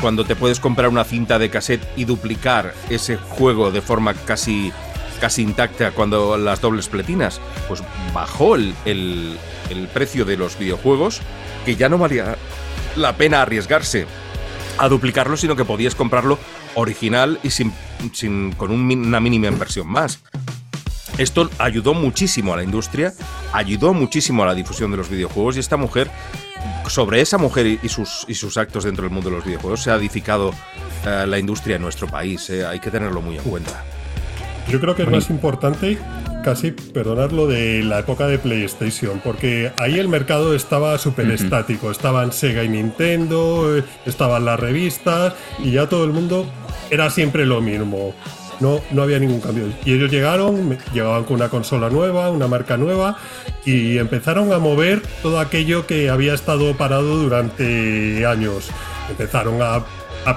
Cuando 0.00 0.24
te 0.24 0.36
puedes 0.36 0.60
comprar 0.60 0.88
una 0.88 1.04
cinta 1.04 1.38
de 1.38 1.48
cassette 1.50 1.86
y 1.96 2.04
duplicar 2.04 2.74
ese 2.90 3.16
juego 3.16 3.70
de 3.70 3.80
forma 3.82 4.14
casi, 4.14 4.72
casi 5.20 5.42
intacta 5.42 5.92
cuando 5.92 6.36
las 6.36 6.60
dobles 6.60 6.88
platinas, 6.88 7.40
pues 7.68 7.82
bajó 8.14 8.56
el, 8.56 8.74
el- 8.84 9.38
el 9.70 9.88
precio 9.88 10.24
de 10.24 10.36
los 10.36 10.58
videojuegos, 10.58 11.20
que 11.64 11.76
ya 11.76 11.88
no 11.88 11.98
valía 11.98 12.36
la 12.96 13.16
pena 13.16 13.42
arriesgarse 13.42 14.06
a 14.78 14.88
duplicarlo, 14.88 15.36
sino 15.36 15.56
que 15.56 15.64
podías 15.64 15.94
comprarlo 15.94 16.38
original 16.76 17.38
y 17.42 17.50
sin, 17.50 17.72
sin- 18.12 18.52
con 18.52 18.70
un 18.70 18.80
una 18.90 19.18
mínima 19.20 19.48
inversión 19.48 19.88
más. 19.88 20.20
Esto 21.18 21.50
ayudó 21.58 21.94
muchísimo 21.94 22.52
a 22.52 22.56
la 22.56 22.62
industria, 22.62 23.12
ayudó 23.52 23.92
muchísimo 23.94 24.42
a 24.42 24.46
la 24.46 24.54
difusión 24.54 24.90
de 24.90 24.98
los 24.98 25.08
videojuegos 25.08 25.56
y 25.56 25.60
esta 25.60 25.76
mujer 25.76 26.10
sobre 26.88 27.20
esa 27.20 27.38
mujer 27.38 27.66
y, 27.66 27.80
y 27.82 27.88
sus, 27.88 28.24
y 28.28 28.34
sus 28.34 28.56
actos 28.58 28.84
dentro 28.84 29.02
del 29.04 29.12
mundo 29.12 29.30
de 29.30 29.36
los 29.36 29.44
videojuegos 29.44 29.82
se 29.82 29.90
ha 29.90 29.94
edificado 29.96 30.52
eh, 31.06 31.24
la 31.26 31.38
industria 31.38 31.76
en 31.76 31.82
nuestro 31.82 32.06
país. 32.06 32.48
eh, 32.50 32.66
Hay 32.66 32.80
que 32.80 32.90
tenerlo 32.90 33.22
muy 33.22 33.36
en 33.38 33.42
cuenta. 33.44 33.82
Yo 34.68 34.78
creo 34.80 34.94
que 34.94 35.02
es 35.04 35.08
más 35.10 35.30
importante 35.30 35.96
casi 36.44 36.72
perdonar 36.72 37.32
lo 37.32 37.46
de 37.46 37.82
la 37.82 38.00
época 38.00 38.26
de 38.26 38.38
PlayStation, 38.38 39.20
porque 39.24 39.72
ahí 39.78 39.98
el 39.98 40.08
mercado 40.08 40.54
estaba 40.54 40.98
súper 40.98 41.30
estático. 41.30 41.90
Estaban 41.90 42.32
Sega 42.32 42.62
y 42.62 42.68
Nintendo, 42.68 43.78
eh, 43.78 43.84
estaban 44.06 44.44
las 44.44 44.58
revistas 44.60 45.34
y 45.62 45.70
ya 45.72 45.88
todo 45.88 46.04
el 46.04 46.12
mundo 46.12 46.46
era 46.90 47.10
siempre 47.10 47.46
lo 47.46 47.60
mismo. 47.60 48.14
No, 48.60 48.80
no 48.90 49.02
había 49.02 49.18
ningún 49.18 49.40
cambio. 49.40 49.66
Y 49.84 49.92
ellos 49.92 50.10
llegaron, 50.10 50.78
llegaban 50.92 51.24
con 51.24 51.36
una 51.36 51.48
consola 51.48 51.90
nueva, 51.90 52.30
una 52.30 52.48
marca 52.48 52.76
nueva, 52.76 53.18
y 53.64 53.98
empezaron 53.98 54.52
a 54.52 54.58
mover 54.58 55.02
todo 55.22 55.38
aquello 55.40 55.86
que 55.86 56.08
había 56.08 56.32
estado 56.32 56.74
parado 56.76 57.16
durante 57.16 58.24
años. 58.24 58.70
Empezaron 59.10 59.60
a, 59.60 59.84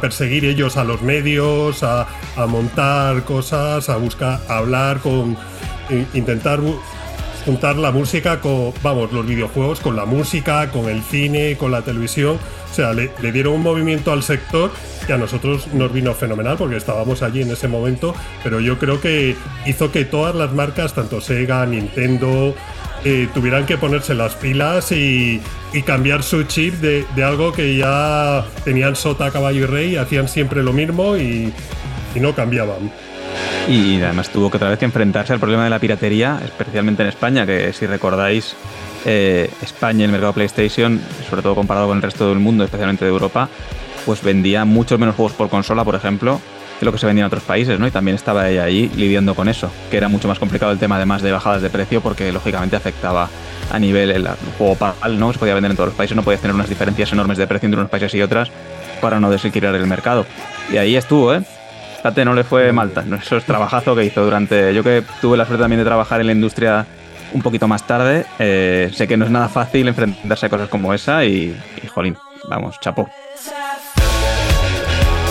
perseguir 0.02 0.46
ellos 0.46 0.78
a 0.78 0.84
los 0.84 1.02
medios, 1.02 1.82
a, 1.82 2.08
montar 2.48 3.24
cosas, 3.24 3.90
a 3.90 3.98
buscar, 3.98 4.40
a 4.48 4.58
hablar 4.58 5.00
con. 5.00 5.38
intentar 6.14 6.60
juntar 7.46 7.78
la 7.78 7.92
música 7.92 8.42
con, 8.42 8.74
vamos, 8.84 9.12
los 9.12 9.26
videojuegos 9.26 9.80
con 9.80 9.96
la 9.96 10.06
música, 10.06 10.70
con 10.72 10.90
el 10.90 11.02
cine, 11.02 11.56
con 11.58 11.72
la 11.72 11.82
televisión. 11.82 12.38
O 12.72 12.74
sea, 12.74 12.94
le, 12.94 13.10
dieron 13.32 13.54
un 13.54 13.64
movimiento 13.64 14.12
al 14.12 14.24
sector 14.24 14.72
que 15.08 15.14
a 15.14 15.18
nosotros 15.18 15.68
nos 15.74 15.92
vino 15.92 16.14
fenomenal 16.14 16.58
porque 16.58 16.78
estábamos 16.78 17.22
allí 17.24 17.42
en 17.42 17.52
ese 17.52 17.68
momento, 17.68 18.14
pero 18.44 18.60
yo 18.60 18.78
creo 18.78 19.02
que 19.02 19.36
hizo 19.66 19.92
que 19.92 20.06
todas 20.06 20.36
las 20.36 20.54
marcas, 20.54 20.94
tanto 20.94 21.20
Sega, 21.20 21.66
Nintendo, 21.66 22.54
eh, 23.04 23.28
tuvieran 23.34 23.66
que 23.66 23.78
ponerse 23.78 24.14
las 24.14 24.36
pilas 24.36 24.92
y, 24.92 25.42
cambiar 25.86 26.24
su 26.24 26.44
chip 26.44 26.76
de, 26.76 27.06
de 27.16 27.24
algo 27.24 27.54
que 27.54 27.78
ya 27.78 28.46
tenían 28.66 28.96
sota, 28.96 29.32
caballo 29.32 29.64
y 29.64 29.66
rey, 29.66 29.96
hacían 29.96 30.28
siempre 30.28 30.62
lo 30.62 30.74
mismo 30.74 31.16
y, 31.16 31.54
y 32.16 32.20
no 32.20 32.36
cambiaban. 32.36 32.92
Y 33.68 34.02
además 34.02 34.30
tuvo 34.30 34.50
que 34.50 34.58
otra 34.58 34.70
vez 34.70 34.80
que 34.80 34.86
enfrentarse 34.86 35.34
al 35.34 35.40
problema 35.40 35.64
de 35.64 35.70
la 35.70 35.80
piratería, 35.80 36.40
especialmente 36.44 37.04
en 37.04 37.10
España, 37.10 37.46
que 37.46 37.72
si 37.74 37.86
recordáis, 37.86 38.56
eh, 39.06 39.50
España, 39.62 40.06
el 40.06 40.12
mercado 40.12 40.34
PlayStation, 40.34 41.00
sobre 41.30 41.42
todo 41.42 41.56
comparado 41.56 41.88
con 41.88 41.98
el 41.98 42.04
resto 42.04 42.30
del 42.30 42.40
mundo, 42.40 42.64
especialmente 42.64 43.06
de 43.06 43.12
Europa, 43.12 43.50
pues 44.06 44.22
vendía 44.24 44.66
muchos 44.66 45.00
menos 45.00 45.16
juegos 45.16 45.34
por 45.34 45.50
consola, 45.50 45.84
por 45.84 45.96
ejemplo, 45.96 46.40
que 46.80 46.86
lo 46.86 46.92
que 46.92 46.98
se 46.98 47.06
vendía 47.06 47.24
en 47.24 47.28
otros 47.28 47.44
países, 47.44 47.78
¿no? 47.80 47.88
Y 47.88 47.92
también 47.92 48.16
estaba 48.16 48.50
ella 48.50 48.64
allí 48.64 48.90
lidiando 48.96 49.36
con 49.36 49.50
eso, 49.50 49.70
que 49.92 49.98
era 49.98 50.08
mucho 50.08 50.28
más 50.28 50.40
complicado 50.40 50.72
el 50.72 50.80
tema 50.80 50.96
además 50.96 51.22
de 51.22 51.32
bajadas 51.32 51.62
de 51.62 51.70
precio 51.70 52.00
porque 52.02 52.32
lógicamente 52.32 52.76
afectaba 52.78 53.30
a 53.72 53.80
nivel 53.80 54.12
el, 54.12 54.28
juego 54.58 54.76
PAL, 54.76 55.20
¿no? 55.20 55.32
Se 55.34 55.40
podía 55.40 55.54
vender 55.54 55.72
en 55.72 55.78
todos 55.78 55.90
los 55.90 55.98
países, 55.98 56.16
no 56.16 56.24
podías 56.24 56.42
tener 56.42 56.56
unas 56.56 56.70
diferencias 56.70 57.12
enormes 57.12 57.38
de 57.38 57.48
precio 57.48 57.68
entre 57.68 57.80
unos 57.82 57.92
países 57.92 58.14
y 58.16 58.22
otras 58.22 58.50
para 59.02 59.20
no 59.20 59.30
desequilibrar 59.30 59.76
el 59.76 59.88
mercado. 59.88 60.26
Y 60.72 60.78
ahí 60.78 60.96
estuvo, 60.96 61.34
¿eh? 61.34 61.42
Fíjate, 61.98 62.24
no 62.24 62.34
le 62.34 62.46
fue 62.46 62.72
mal. 62.72 62.92
tan- 62.92 63.14
Eso 63.14 63.36
es 63.36 63.44
trabajazo 63.44 63.94
que 63.94 64.06
hizo 64.06 64.24
durante. 64.24 64.74
Yo 64.74 64.82
que 64.84 65.04
tuve 65.22 65.36
la 65.36 65.46
suerte 65.46 65.62
también 65.64 65.80
de 65.80 65.86
trabajar 65.86 66.22
en 66.22 66.28
la 66.28 66.32
industria 66.34 66.86
un 67.34 67.42
poquito 67.42 67.68
más 67.68 67.86
tarde, 67.86 68.26
eh, 68.40 68.90
sé 68.94 69.08
que 69.08 69.18
no 69.18 69.26
es 69.26 69.32
nada 69.32 69.50
fácil 69.50 69.88
enfrentarse 69.88 70.46
a 70.46 70.50
cosas 70.50 70.70
como 70.70 70.94
esa 70.94 71.24
y, 71.26 71.56
y 71.84 71.88
jolín, 71.88 72.18
vamos, 72.50 72.80
chapó. 72.80 73.10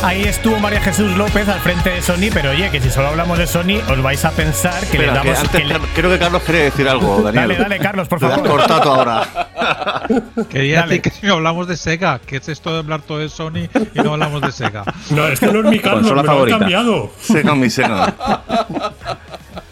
Ahí 0.01 0.23
estuvo 0.23 0.61
María 0.61 0.81
Jesús 0.81 1.17
López 1.17 1.49
al 1.49 1.59
frente 1.59 1.91
de 1.91 2.01
Sony, 2.01 2.31
pero 2.33 2.51
oye, 2.53 2.71
que 2.71 2.81
si 2.81 2.89
solo 2.89 3.09
hablamos 3.09 3.37
de 3.37 3.49
Sony, 3.49 3.81
os 3.91 4.01
vais 4.01 4.25
a 4.25 4.31
pensar 4.31 4.79
que 4.87 4.97
Espera, 4.97 5.13
le 5.15 5.21
que 5.23 5.27
damos. 5.29 5.39
antes 5.41 5.61
que 5.61 5.67
le- 5.67 5.75
Car- 5.75 5.89
creo 5.93 6.11
que 6.13 6.19
Carlos 6.21 6.43
quiere 6.45 6.63
decir 6.65 6.89
algo, 6.89 7.21
Daniel. 7.21 7.49
Dale, 7.49 7.57
dale, 7.59 7.79
Carlos, 7.81 8.07
por 8.09 8.21
Te 8.21 8.27
has 8.27 8.35
favor. 8.37 8.49
cortado 8.49 8.81
tú 8.81 8.89
ahora. 8.91 9.27
Quería 10.49 10.81
Dale. 10.83 10.89
decir 10.99 11.03
que 11.03 11.11
si 11.11 11.27
hablamos 11.29 11.67
de 11.67 11.77
Sega, 11.77 12.21
que 12.25 12.37
es 12.37 12.49
esto 12.49 12.73
de 12.73 12.79
hablar 12.79 13.03
todo 13.03 13.19
de 13.19 13.29
Sony 13.29 13.69
y 13.93 13.99
no 13.99 14.13
hablamos 14.13 14.41
de 14.41 14.53
Sega. 14.53 14.85
No, 15.11 15.27
este 15.27 15.47
no 15.53 15.59
es 15.61 15.65
mi 15.67 15.81
Carlos, 15.81 16.03
Consola 16.03 16.23
me 16.23 16.27
lo 16.27 16.31
han 16.31 16.37
favorita. 16.37 16.59
cambiado. 16.61 17.11
Sega 17.21 17.55
mi 17.57 17.69
Sega. 17.69 18.15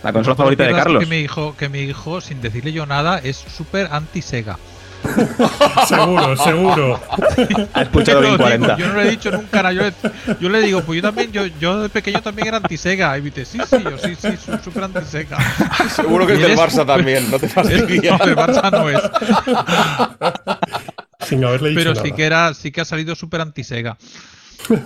La 0.07 0.12
consola 0.12 0.36
favorita 0.36 0.62
de 0.62 0.72
Carlos. 0.72 1.00
Que 1.02 1.07
mi 1.11 1.16
hijo, 1.18 1.57
que 1.57 1.68
mi 1.68 1.80
hijo, 1.80 2.20
sin 2.20 2.40
decirle 2.40 2.72
yo 2.72 2.86
nada, 2.86 3.18
es 3.18 3.36
súper 3.36 3.88
anti-Sega. 3.90 4.57
Seguro, 5.88 6.36
seguro. 6.36 7.00
Ha 7.74 7.82
escuchado 7.82 8.22
Yo 8.22 8.28
bien 8.28 8.38
lo 8.38 8.38
digo, 8.38 8.66
40. 8.66 8.76
Yo 8.76 8.86
no 8.88 8.92
lo 8.94 9.00
he 9.02 9.11
dicho 9.11 9.30
nunca. 9.30 9.62
nada, 9.62 9.72
Yo 9.72 9.82
le, 9.82 9.92
yo 10.40 10.48
le 10.48 10.61
digo, 10.62 10.82
pues 10.82 10.96
yo 10.96 11.02
también, 11.02 11.30
yo, 11.32 11.46
yo 11.61 11.82
de 11.82 11.88
pequeño 11.88 12.22
también 12.22 12.48
era 12.48 12.57
anti-Sega. 12.59 13.18
Y 13.18 13.22
me 13.22 13.30
dice, 13.30 13.44
sí, 13.44 13.59
sí, 13.68 13.76
yo 13.82 13.98
sí, 13.98 14.14
sí, 14.14 14.28
soy 14.44 14.59
súper 14.64 14.84
anti-Sega. 14.84 15.38
Seguro 15.90 16.26
que 16.26 16.34
es 16.34 16.40
del 16.40 16.57
Barça 16.57 16.86
también, 16.86 17.28
no 17.30 17.38
te 17.38 17.48
fastidies. 17.48 18.11
No, 18.18 18.18
del 18.24 18.36
Barça 18.36 18.70
no 18.70 18.88
es. 18.90 19.00
Sin 21.20 21.44
haberle 21.44 21.70
dicho 21.70 21.78
Pero 21.80 21.94
nada. 21.94 22.04
sí 22.04 22.12
que 22.12 22.24
era, 22.24 22.54
sí 22.54 22.70
que 22.72 22.80
ha 22.80 22.84
salido 22.84 23.14
súper 23.16 23.40
anti-Sega. 23.40 23.96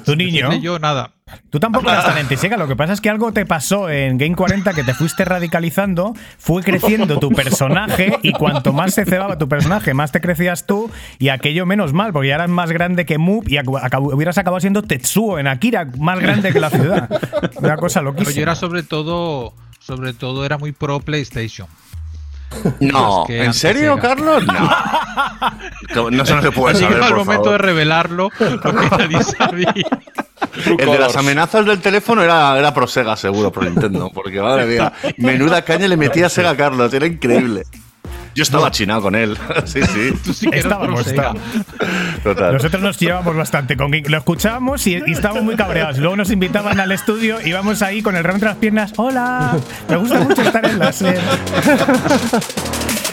Tu 0.04 0.16
niño. 0.16 0.52
Yo 0.60 0.78
nada. 0.78 1.12
Tú 1.48 1.60
tampoco 1.60 1.88
eras 1.88 2.04
tan 2.04 2.58
lo 2.58 2.66
que 2.66 2.74
pasa 2.74 2.92
es 2.92 3.00
que 3.00 3.08
algo 3.08 3.32
te 3.32 3.46
pasó 3.46 3.88
en 3.88 4.18
Game 4.18 4.34
40 4.34 4.72
que 4.74 4.82
te 4.82 4.94
fuiste 4.94 5.24
radicalizando, 5.24 6.12
fue 6.38 6.62
creciendo 6.62 7.18
tu 7.20 7.30
personaje 7.30 8.18
y 8.22 8.32
cuanto 8.32 8.72
más 8.72 8.94
se 8.94 9.04
cebaba 9.04 9.38
tu 9.38 9.48
personaje, 9.48 9.94
más 9.94 10.10
te 10.10 10.20
crecías 10.20 10.66
tú 10.66 10.90
y 11.20 11.28
aquello 11.28 11.66
menos 11.66 11.92
mal, 11.92 12.12
porque 12.12 12.28
ya 12.28 12.34
eras 12.34 12.48
más 12.50 12.72
grande 12.72 13.06
que 13.06 13.18
Moop 13.18 13.48
y 13.48 13.52
ac- 13.58 13.80
acab- 13.80 14.12
hubieras 14.12 14.38
acabado 14.38 14.60
siendo 14.60 14.82
Tetsuo 14.82 15.38
en 15.38 15.46
Akira, 15.46 15.86
más 15.98 16.18
grande 16.18 16.52
que 16.52 16.58
la 16.60 16.70
ciudad. 16.70 17.08
Una 17.58 17.76
cosa 17.76 18.00
Pero 18.00 18.12
yo 18.12 18.18
loquísima. 18.18 18.42
era 18.42 18.54
sobre 18.56 18.82
todo, 18.82 19.54
sobre 19.78 20.12
todo 20.14 20.44
era 20.44 20.58
muy 20.58 20.72
pro 20.72 20.98
PlayStation. 21.00 21.68
No, 22.80 23.24
que 23.26 23.44
¿en 23.44 23.54
serio. 23.54 23.98
Carlos? 24.00 24.44
No. 24.46 24.70
No, 26.10 26.24
se 26.24 26.52
puede 26.52 26.76
Así 26.76 26.84
que 26.86 26.92
saber, 26.92 27.02
al 27.02 27.08
por 27.08 27.18
momento 27.18 27.44
favor. 27.44 27.60
de 27.60 27.66
revelarlo, 27.66 28.30
lo 28.38 28.60
que 28.60 28.72
nadie 28.72 29.22
sabía. 29.24 29.74
El 30.66 30.76
de 30.76 30.98
las 30.98 31.16
amenazas 31.16 31.66
del 31.66 31.80
teléfono 31.80 32.22
era, 32.22 32.56
era 32.58 32.72
pro 32.72 32.86
Sega, 32.86 33.16
seguro, 33.16 33.50
pro 33.50 33.62
Nintendo. 33.64 34.10
Porque, 34.14 34.40
madre 34.40 34.66
mía, 34.66 34.92
menuda 35.18 35.62
caña 35.62 35.88
le 35.88 35.96
metía 35.96 36.26
a 36.26 36.28
Sega 36.28 36.56
Carlos, 36.56 36.92
era 36.94 37.06
increíble. 37.06 37.64
Yo 38.34 38.42
estaba 38.42 38.70
chinado 38.70 39.02
con 39.02 39.14
él. 39.14 39.36
Sí, 39.64 39.80
sí. 39.82 40.12
Tú 40.24 40.32
sí 40.32 40.48
que 40.48 40.58
eras 40.60 40.78
pro 40.78 41.00
Estábamos. 41.00 41.42
Total. 42.22 42.52
Nosotros 42.54 42.82
nos 42.82 42.98
llevamos 42.98 43.36
bastante 43.36 43.76
con. 43.76 43.90
Lo 43.90 44.18
escuchábamos 44.18 44.86
y, 44.86 45.00
y 45.06 45.12
estábamos 45.12 45.44
muy 45.44 45.56
cabreados. 45.56 45.98
Luego 45.98 46.16
nos 46.16 46.30
invitaban 46.30 46.80
al 46.80 46.92
estudio, 46.92 47.40
íbamos 47.44 47.82
ahí 47.82 48.02
con 48.02 48.16
el 48.16 48.24
ramo 48.24 48.36
entre 48.36 48.48
las 48.48 48.58
piernas. 48.58 48.92
¡Hola! 48.96 49.56
Me 49.88 49.96
gusta 49.96 50.20
mucho 50.20 50.42
estar 50.42 50.64
en 50.64 50.78
la 50.78 50.92
SER. 50.92 51.20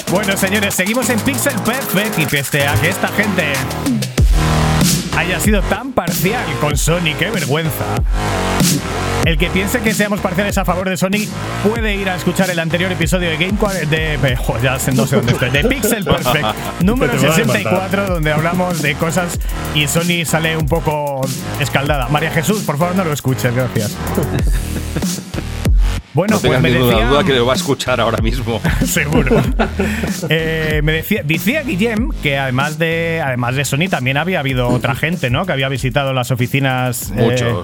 Bueno, 0.10 0.38
señores, 0.38 0.74
seguimos 0.74 1.10
en 1.10 1.20
Pixel 1.20 1.54
Perfect 1.66 2.18
y 2.18 2.26
pese 2.26 2.66
a 2.66 2.76
que 2.76 2.88
esta 2.88 3.10
gente 3.10 3.52
haya 5.18 5.38
sido 5.42 5.62
tan 5.64 5.92
parcial 5.92 6.46
con 6.62 6.78
Sony, 6.78 7.14
qué 7.20 7.30
vergüenza. 7.30 7.84
El 9.26 9.38
que 9.38 9.50
piense 9.50 9.80
que 9.82 9.94
seamos 9.94 10.22
parciales 10.22 10.58
a 10.58 10.64
favor 10.66 10.90
de 10.90 10.96
Sony 10.98 11.28
puede 11.68 11.96
ir 11.96 12.10
a 12.10 12.16
escuchar 12.16 12.50
el 12.50 12.60
anterior 12.60 12.92
episodio 12.92 13.30
de 13.30 13.38
Game 13.38 13.58
40 13.58 13.86
de, 13.90 14.36
jo, 14.38 14.58
ya 14.62 14.80
sé- 14.80 14.94
no 14.94 15.06
sé 15.06 15.18
dónde 15.18 15.34
estoy, 15.34 15.50
de 15.50 15.64
Pixel 15.66 16.04
Perfect 16.06 16.46
número 16.82 17.12
Que 17.18 17.20
te 17.20 17.28
va 17.28 17.34
a 17.34 17.36
64 17.36 18.08
donde 18.08 18.32
hablamos 18.32 18.82
de 18.82 18.96
cosas 18.96 19.38
y 19.76 19.88
Sony 19.88 20.26
sale 20.26 20.56
un 20.56 20.66
poco 20.68 21.22
escaldada. 21.60 22.08
María 22.08 22.32
Jesús, 22.32 22.62
por 22.64 22.78
favor 22.78 22.96
no 22.96 23.04
lo 23.04 23.12
escuches, 23.14 23.54
gracias. 23.54 23.96
Bueno, 26.14 26.38
no 26.38 26.42
pues 26.42 26.60
me 26.62 26.72
ninguna 26.72 26.92
decía 26.94 27.08
duda 27.10 27.24
que 27.24 27.34
lo 27.36 27.46
va 27.46 27.54
a 27.54 27.56
escuchar 27.58 28.02
ahora 28.02 28.18
mismo. 28.24 28.60
Seguro. 28.88 29.40
Eh, 30.30 30.82
me 30.84 30.92
decía, 30.94 31.22
decía 31.24 31.62
Guillem 31.62 32.10
que 32.24 32.40
además 32.40 32.80
de, 32.80 33.22
además 33.24 33.56
de 33.56 33.64
Sony 33.66 33.88
también 33.88 34.18
había 34.18 34.40
habido 34.40 34.68
otra 34.70 34.96
gente, 34.96 35.30
¿no? 35.30 35.46
Que 35.46 35.52
había 35.52 35.70
visitado 35.70 36.14
las 36.14 36.32
oficinas. 36.32 37.12
eh, 37.16 37.64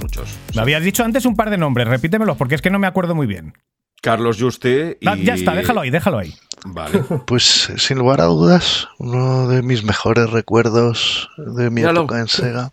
Muchos, 0.00 0.28
me 0.54 0.62
habías 0.62 0.82
dicho 0.82 1.04
antes 1.04 1.24
un 1.26 1.36
par 1.36 1.50
de 1.50 1.58
nombres, 1.58 1.86
repítemelos 1.88 2.36
porque 2.36 2.54
es 2.54 2.62
que 2.62 2.70
no 2.70 2.78
me 2.78 2.86
acuerdo 2.86 3.14
muy 3.14 3.26
bien. 3.26 3.54
Carlos 4.02 4.38
Juste 4.40 4.96
y... 5.00 5.06
Ah, 5.08 5.14
ya 5.16 5.34
está, 5.34 5.54
déjalo 5.54 5.82
ahí, 5.82 5.90
déjalo 5.90 6.18
ahí. 6.18 6.34
Vale. 6.64 7.02
Pues 7.26 7.70
sin 7.76 7.98
lugar 7.98 8.20
a 8.20 8.24
dudas, 8.24 8.88
uno 8.98 9.46
de 9.48 9.62
mis 9.62 9.84
mejores 9.84 10.30
recuerdos 10.30 11.28
de 11.36 11.64
mi 11.70 11.76
Míralo. 11.82 12.00
época 12.00 12.18
en 12.20 12.28
Sega 12.28 12.72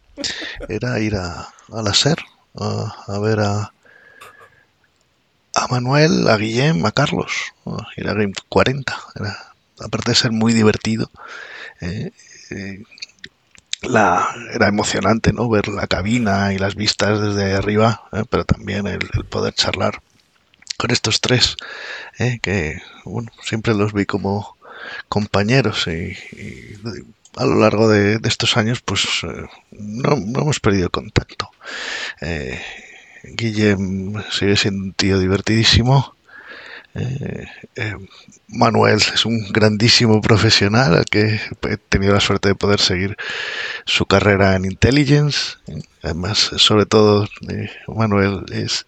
era 0.69 0.99
ir 0.99 1.15
a, 1.15 1.49
a 1.71 1.81
la 1.81 1.93
SER 1.93 2.17
a, 2.59 2.95
a 3.07 3.19
ver 3.19 3.39
a, 3.41 3.71
a 5.55 5.67
Manuel, 5.69 6.27
a 6.29 6.37
Guillem, 6.37 6.85
a 6.85 6.91
Carlos, 6.91 7.53
a 7.65 7.87
ir 7.97 8.07
a 8.07 8.13
Game 8.13 8.33
40. 8.49 8.95
Era, 9.15 9.37
aparte 9.83 10.11
de 10.11 10.15
ser 10.15 10.31
muy 10.31 10.53
divertido, 10.53 11.09
eh, 11.81 12.11
eh, 12.51 12.83
la, 13.81 14.27
era 14.53 14.67
emocionante 14.67 15.33
¿no? 15.33 15.49
ver 15.49 15.67
la 15.67 15.87
cabina 15.87 16.53
y 16.53 16.57
las 16.57 16.75
vistas 16.75 17.21
desde 17.21 17.53
arriba, 17.53 18.03
eh, 18.13 18.23
pero 18.29 18.45
también 18.45 18.87
el, 18.87 18.99
poder 19.29 19.53
charlar 19.53 20.01
con 20.77 20.91
estos 20.91 21.21
tres, 21.21 21.57
eh, 22.19 22.39
que 22.41 22.81
bueno, 23.03 23.31
siempre 23.41 23.73
los 23.73 23.93
vi 23.93 24.05
como 24.05 24.57
compañeros 25.09 25.87
y, 25.87 26.15
a 27.35 27.45
lo 27.45 27.55
largo 27.55 27.87
de, 27.87 28.19
estos 28.23 28.57
años 28.57 28.81
pues 28.81 29.05
eh, 29.23 29.45
no, 29.71 30.15
no 30.15 30.41
hemos 30.41 30.59
perdido 30.59 30.89
contacto. 30.89 31.49
Eh, 32.21 32.59
Guillem 33.23 34.23
sigue 34.31 34.55
siendo 34.55 34.83
un 34.83 34.93
tío 34.93 35.19
divertidísimo. 35.19 36.15
Eh, 36.97 37.45
eh, 37.75 37.95
Manuel 38.47 38.95
es 38.95 39.25
un 39.25 39.51
grandísimo 39.51 40.19
profesional 40.19 40.95
al 40.95 41.05
que 41.05 41.39
he 41.69 41.77
tenido 41.77 42.13
la 42.13 42.19
suerte 42.19 42.49
de 42.49 42.55
poder 42.55 42.79
seguir 42.79 43.15
su 43.85 44.05
carrera 44.05 44.55
en 44.55 44.65
Intelligence. 44.65 45.57
Además, 46.01 46.51
sobre 46.57 46.85
todo, 46.85 47.27
eh, 47.49 47.69
Manuel 47.87 48.45
es 48.51 48.87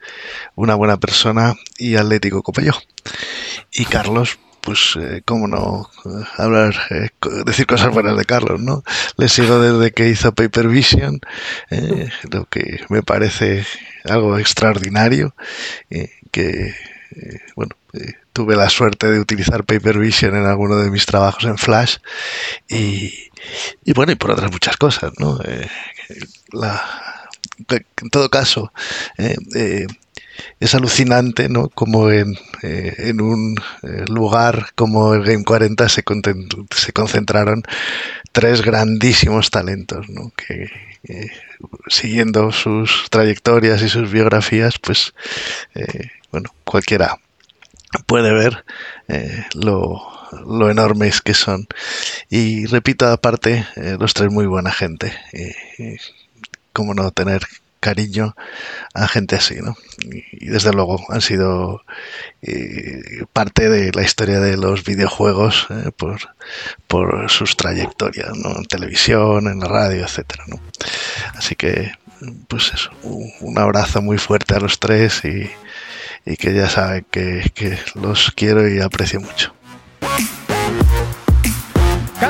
una 0.55 0.75
buena 0.75 0.97
persona 0.97 1.55
y 1.77 1.97
atlético 1.97 2.41
como 2.41 2.65
yo. 2.65 2.73
Y 3.73 3.85
Carlos, 3.85 4.39
pues, 4.61 4.95
eh, 4.99 5.21
cómo 5.23 5.47
no 5.47 5.89
hablar, 6.37 6.75
decir 7.45 7.67
cosas 7.67 7.93
buenas 7.93 8.17
de 8.17 8.25
Carlos, 8.25 8.59
¿no? 8.59 8.83
Le 9.17 9.29
sigo 9.29 9.59
desde 9.59 9.91
que 9.91 10.09
hizo 10.09 10.33
Paper 10.33 10.67
Vision, 10.67 11.19
lo 12.31 12.45
que 12.45 12.83
me 12.89 13.03
parece 13.03 13.65
algo 14.05 14.37
extraordinario, 14.37 15.35
que, 16.31 16.73
bueno, 17.55 17.75
eh, 17.93 18.13
tuve 18.33 18.55
la 18.55 18.69
suerte 18.69 19.07
de 19.07 19.19
utilizar 19.19 19.63
Paper 19.63 19.97
Vision 19.97 20.35
en 20.35 20.45
alguno 20.45 20.77
de 20.77 20.91
mis 20.91 21.05
trabajos 21.05 21.43
en 21.45 21.57
Flash 21.57 21.97
y, 22.67 23.13
y 23.83 23.93
bueno, 23.93 24.11
y 24.11 24.15
por 24.15 24.31
otras 24.31 24.51
muchas 24.51 24.77
cosas, 24.77 25.11
¿no? 25.17 25.39
Eh, 25.43 25.67
en 28.01 28.09
todo 28.09 28.29
caso, 28.29 28.71
eh, 29.17 29.87
es 30.59 30.75
alucinante, 30.75 31.49
¿no? 31.49 31.69
Como 31.69 32.09
en, 32.11 32.37
en 32.61 33.21
un 33.21 33.55
lugar 34.07 34.67
como 34.75 35.13
el 35.13 35.23
Game 35.23 35.43
40 35.43 35.89
se, 35.89 36.03
se 36.75 36.93
concentraron 36.93 37.63
tres 38.31 38.61
grandísimos 38.61 39.49
talentos, 39.49 40.07
¿no? 40.09 40.31
Que 40.35 40.69
siguiendo 41.87 42.51
sus 42.51 43.07
trayectorias 43.09 43.81
y 43.81 43.89
sus 43.89 44.09
biografías, 44.11 44.79
pues, 44.79 45.13
bueno, 46.31 46.53
cualquiera 46.63 47.17
puede 48.05 48.31
ver 48.31 48.63
eh, 49.07 49.45
lo, 49.55 50.01
lo 50.45 50.69
enormes 50.69 51.21
que 51.21 51.33
son. 51.33 51.67
Y 52.29 52.65
repito, 52.65 53.07
aparte, 53.07 53.65
eh, 53.75 53.97
los 53.99 54.13
tres 54.13 54.31
muy 54.31 54.45
buena 54.45 54.71
gente. 54.71 55.13
Eh, 55.33 55.97
cómo 56.73 56.93
no 56.93 57.11
tener 57.11 57.41
cariño 57.79 58.35
a 58.93 59.07
gente 59.07 59.37
así, 59.37 59.55
¿no? 59.61 59.75
Y, 59.99 60.45
y 60.45 60.49
desde 60.49 60.73
luego 60.73 60.99
han 61.09 61.21
sido 61.21 61.81
eh, 62.41 63.23
parte 63.31 63.69
de 63.69 63.91
la 63.93 64.03
historia 64.03 64.39
de 64.41 64.57
los 64.57 64.83
videojuegos 64.83 65.67
por, 65.95 66.19
por 66.87 67.29
sus 67.29 67.55
trayectorias, 67.55 68.37
¿no? 68.37 68.57
En 68.57 68.65
televisión, 68.65 69.47
en 69.47 69.59
la 69.59 69.67
radio, 69.67 70.03
etcétera, 70.03 70.43
¿no? 70.47 70.59
Así 71.35 71.55
que, 71.55 71.93
pues 72.49 72.71
eso, 72.73 72.91
un, 73.03 73.31
un 73.39 73.57
abrazo 73.57 74.01
muy 74.01 74.17
fuerte 74.17 74.55
a 74.55 74.59
los 74.59 74.79
tres 74.79 75.23
y, 75.23 75.49
y 76.25 76.35
que 76.37 76.53
ya 76.53 76.69
saben 76.69 77.05
que, 77.09 77.49
que 77.53 77.77
los 77.95 78.31
quiero 78.31 78.67
y 78.67 78.79
aprecio 78.79 79.21
mucho. 79.21 79.53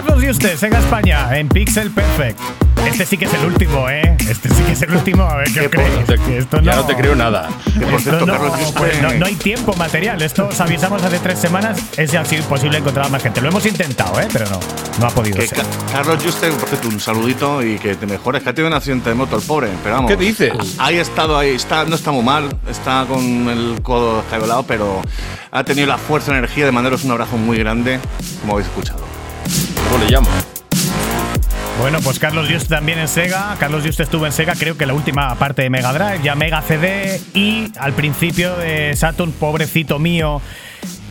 Carlos 0.06 0.24
Yuste, 0.24 0.56
Sega 0.58 0.80
España, 0.80 1.38
en 1.38 1.50
Pixel 1.50 1.92
Perfect. 1.92 2.40
Este 2.88 3.06
sí 3.06 3.18
que 3.18 3.26
es 3.26 3.34
el 3.34 3.46
último, 3.46 3.90
¿eh? 3.90 4.16
Este 4.30 4.48
sí 4.50 4.64
que 4.64 4.72
es 4.72 4.82
el 4.82 4.92
último. 4.96 5.24
A 5.24 5.36
ver 5.38 5.48
qué. 5.52 5.70
Que 5.70 6.38
esto 6.38 6.62
Ya 6.62 6.76
no, 6.76 6.82
no 6.82 6.88
te 6.88 6.96
creo 6.96 7.14
nada. 7.16 7.50
Esto 7.98 8.26
no, 8.26 8.38
pues 8.78 9.02
no, 9.02 9.12
no 9.14 9.26
hay 9.26 9.36
tiempo 9.36 9.74
material. 9.76 10.22
Esto 10.22 10.48
os 10.48 10.60
avisamos 10.62 11.04
hace 11.04 11.20
tres 11.20 11.40
semanas. 11.40 11.78
Es 11.98 12.14
así 12.16 12.38
imposible 12.38 12.78
encontrar 12.78 13.08
a 13.08 13.10
más 13.10 13.22
gente. 13.22 13.42
Lo 13.42 13.50
hemos 13.50 13.66
intentado, 13.66 14.20
¿eh? 14.22 14.28
Pero 14.32 14.46
no, 14.50 14.60
no 15.00 15.06
ha 15.08 15.10
podido 15.10 15.38
Que 15.38 15.48
ser. 15.48 15.58
Ca- 15.60 15.66
Carlos 15.92 16.24
Juste, 16.24 16.50
por 16.52 16.70
cierto, 16.70 16.88
un 16.88 17.00
saludito 17.02 17.62
y 17.62 17.78
que 17.78 17.96
te 17.96 18.06
mejores. 18.08 18.42
Que 18.42 18.50
ha 18.50 18.54
tenido 18.54 18.70
un 18.70 18.78
accidente 18.78 19.10
de 19.10 19.16
moto 19.16 19.36
el 19.36 19.42
pobre, 19.44 19.68
pero 19.84 19.96
vamos. 19.96 20.10
¿Qué 20.12 20.16
dices? 20.18 20.54
Ahí 20.78 20.98
ha 20.98 21.02
estado, 21.02 21.38
ahí 21.38 21.50
está, 21.50 21.84
no 21.84 21.96
está 21.96 22.12
muy 22.12 22.24
mal, 22.24 22.48
está 22.70 23.06
con 23.10 23.22
el 23.50 23.82
codo 23.84 24.22
escabelado, 24.22 24.64
pero 24.64 25.02
ha 25.52 25.64
tenido 25.66 25.86
la 25.88 25.98
fuerza 25.98 26.32
y 26.34 26.38
energía 26.38 26.66
de 26.66 26.72
mandaros 26.72 27.04
un 27.04 27.12
abrazo 27.12 27.36
muy 27.36 27.58
grande, 27.58 28.00
como 28.40 28.54
habéis 28.54 28.68
escuchado. 28.70 29.09
¿Cómo 29.92 30.04
le 30.04 30.12
llamo? 30.12 30.28
Bueno, 31.80 32.00
pues 32.04 32.20
Carlos 32.20 32.50
Just 32.52 32.68
también 32.68 33.00
en 33.00 33.08
Sega. 33.08 33.56
Carlos 33.60 33.84
Just 33.86 34.02
estuvo 34.02 34.26
en 34.26 34.32
Sega, 34.34 34.54
creo 34.56 34.78
que 34.78 34.86
la 34.86 34.94
última 34.94 35.34
parte 35.36 35.62
de 35.62 35.70
Mega 35.70 35.94
Drive, 35.94 36.22
ya 36.24 36.36
Mega 36.36 36.62
CD 36.62 37.22
y 37.34 37.72
al 37.80 37.94
principio 37.94 38.56
de 38.58 38.96
Saturn, 38.96 39.32
pobrecito 39.32 39.98
mío. 39.98 40.42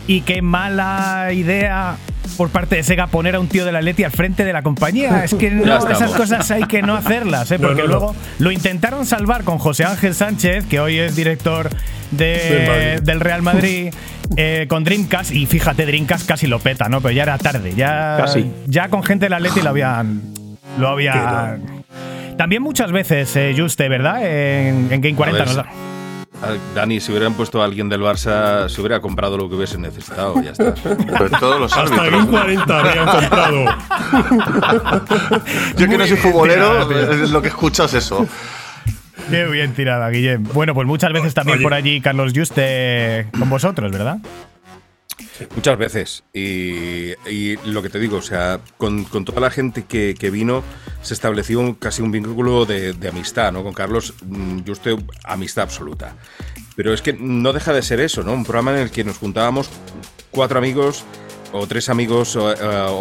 Y 0.06 0.22
qué 0.22 0.42
mala 0.42 1.30
idea 1.32 1.96
por 2.36 2.50
parte 2.50 2.76
de 2.76 2.82
Sega 2.82 3.06
poner 3.06 3.34
a 3.34 3.40
un 3.40 3.48
tío 3.48 3.64
de 3.64 3.72
la 3.72 3.80
Leti 3.80 4.04
al 4.04 4.10
frente 4.12 4.44
de 4.44 4.52
la 4.52 4.62
compañía. 4.62 5.24
Es 5.24 5.34
que 5.34 5.50
no, 5.50 5.88
esas 5.88 6.12
cosas 6.12 6.50
hay 6.50 6.64
que 6.64 6.82
no 6.82 6.94
hacerlas, 6.96 7.50
¿eh? 7.50 7.58
Porque 7.58 7.82
no, 7.82 7.88
no. 7.88 7.92
luego 7.98 8.16
lo 8.38 8.50
intentaron 8.52 9.06
salvar 9.06 9.44
con 9.44 9.58
José 9.58 9.84
Ángel 9.84 10.14
Sánchez, 10.14 10.66
que 10.66 10.80
hoy 10.80 10.98
es 10.98 11.16
director 11.16 11.70
de- 12.10 13.00
del 13.02 13.20
Real 13.20 13.40
Madrid. 13.42 13.92
eh, 14.36 14.66
con 14.68 14.84
Dreamcast 14.84 15.32
y 15.32 15.46
fíjate 15.46 15.86
Dreamcast 15.86 16.26
casi 16.28 16.46
lo 16.46 16.58
peta 16.58 16.88
no 16.88 17.00
pero 17.00 17.12
ya 17.12 17.22
era 17.24 17.38
tarde 17.38 17.72
ya 17.76 18.16
Casi. 18.18 18.50
ya 18.66 18.88
con 18.88 19.02
gente 19.02 19.26
de 19.26 19.30
la 19.30 19.40
Leti 19.40 19.62
lo 19.62 19.70
habían 19.70 20.22
lo 20.78 20.88
habían 20.88 21.84
también 22.36 22.62
muchas 22.62 22.92
veces 22.92 23.34
eh, 23.36 23.54
Juste 23.58 23.88
verdad 23.88 24.22
en, 24.24 24.88
en 24.92 25.00
Game 25.00 25.14
40 25.16 25.42
A 25.42 25.44
ver, 25.44 25.46
nos 25.46 25.56
da- 25.56 25.72
Ah, 26.40 26.52
Dani, 26.72 27.00
si 27.00 27.10
hubieran 27.10 27.34
puesto 27.34 27.60
a 27.60 27.64
alguien 27.64 27.88
del 27.88 28.00
Barça, 28.00 28.68
se 28.68 28.80
hubiera 28.80 29.00
comprado 29.00 29.36
lo 29.36 29.48
que 29.48 29.56
hubiese 29.56 29.76
necesitado, 29.76 30.40
ya 30.40 30.52
está. 30.52 30.72
Pero 31.18 31.30
todos 31.30 31.58
los 31.58 31.76
Hasta 31.76 32.00
árbitros. 32.00 32.12
Game 32.12 32.30
40 32.30 32.78
habrían 32.78 33.06
comprado. 33.06 33.64
Yo 35.76 35.88
que 35.88 35.98
no 35.98 36.06
soy 36.06 36.16
futbolero, 36.16 36.88
es 37.22 37.30
lo 37.30 37.42
que 37.42 37.48
escuchas 37.48 37.92
eso. 37.94 38.24
Qué 39.30 39.44
bien 39.46 39.74
tirada, 39.74 40.08
Guillem. 40.10 40.42
Bueno, 40.54 40.74
pues 40.74 40.86
muchas 40.86 41.12
veces 41.12 41.34
también 41.34 41.58
Oye. 41.58 41.62
por 41.64 41.74
allí 41.74 42.00
Carlos 42.00 42.32
Juste 42.34 43.26
con 43.38 43.50
vosotros, 43.50 43.92
¿verdad? 43.92 44.18
Muchas 45.54 45.78
veces. 45.78 46.24
Y, 46.32 47.10
y 47.30 47.56
lo 47.66 47.82
que 47.82 47.90
te 47.90 47.98
digo, 47.98 48.16
o 48.18 48.22
sea, 48.22 48.60
con, 48.76 49.04
con 49.04 49.24
toda 49.24 49.40
la 49.40 49.50
gente 49.50 49.84
que, 49.84 50.14
que 50.18 50.30
vino, 50.30 50.64
se 51.02 51.14
estableció 51.14 51.60
un- 51.60 51.74
casi 51.74 52.02
un 52.02 52.10
vínculo 52.10 52.64
de, 52.66 52.92
de 52.92 53.08
amistad, 53.08 53.52
¿no? 53.52 53.62
Con 53.62 53.72
Carlos, 53.74 54.14
mm, 54.24 54.60
yo 54.64 54.72
estoy 54.72 55.04
amistad 55.24 55.64
absoluta. 55.64 56.14
Pero 56.74 56.92
es 56.94 57.02
que 57.02 57.12
no 57.12 57.52
deja 57.52 57.72
de 57.72 57.82
ser 57.82 58.00
eso, 58.00 58.22
¿no? 58.22 58.32
Un 58.32 58.44
programa 58.44 58.72
en 58.74 58.78
el 58.78 58.90
que 58.90 59.04
nos 59.04 59.18
juntábamos 59.18 59.68
cuatro 60.30 60.58
amigos 60.58 61.04
o 61.52 61.66
tres 61.66 61.88
amigos 61.88 62.36
o, 62.36 62.52
eh, 62.52 62.56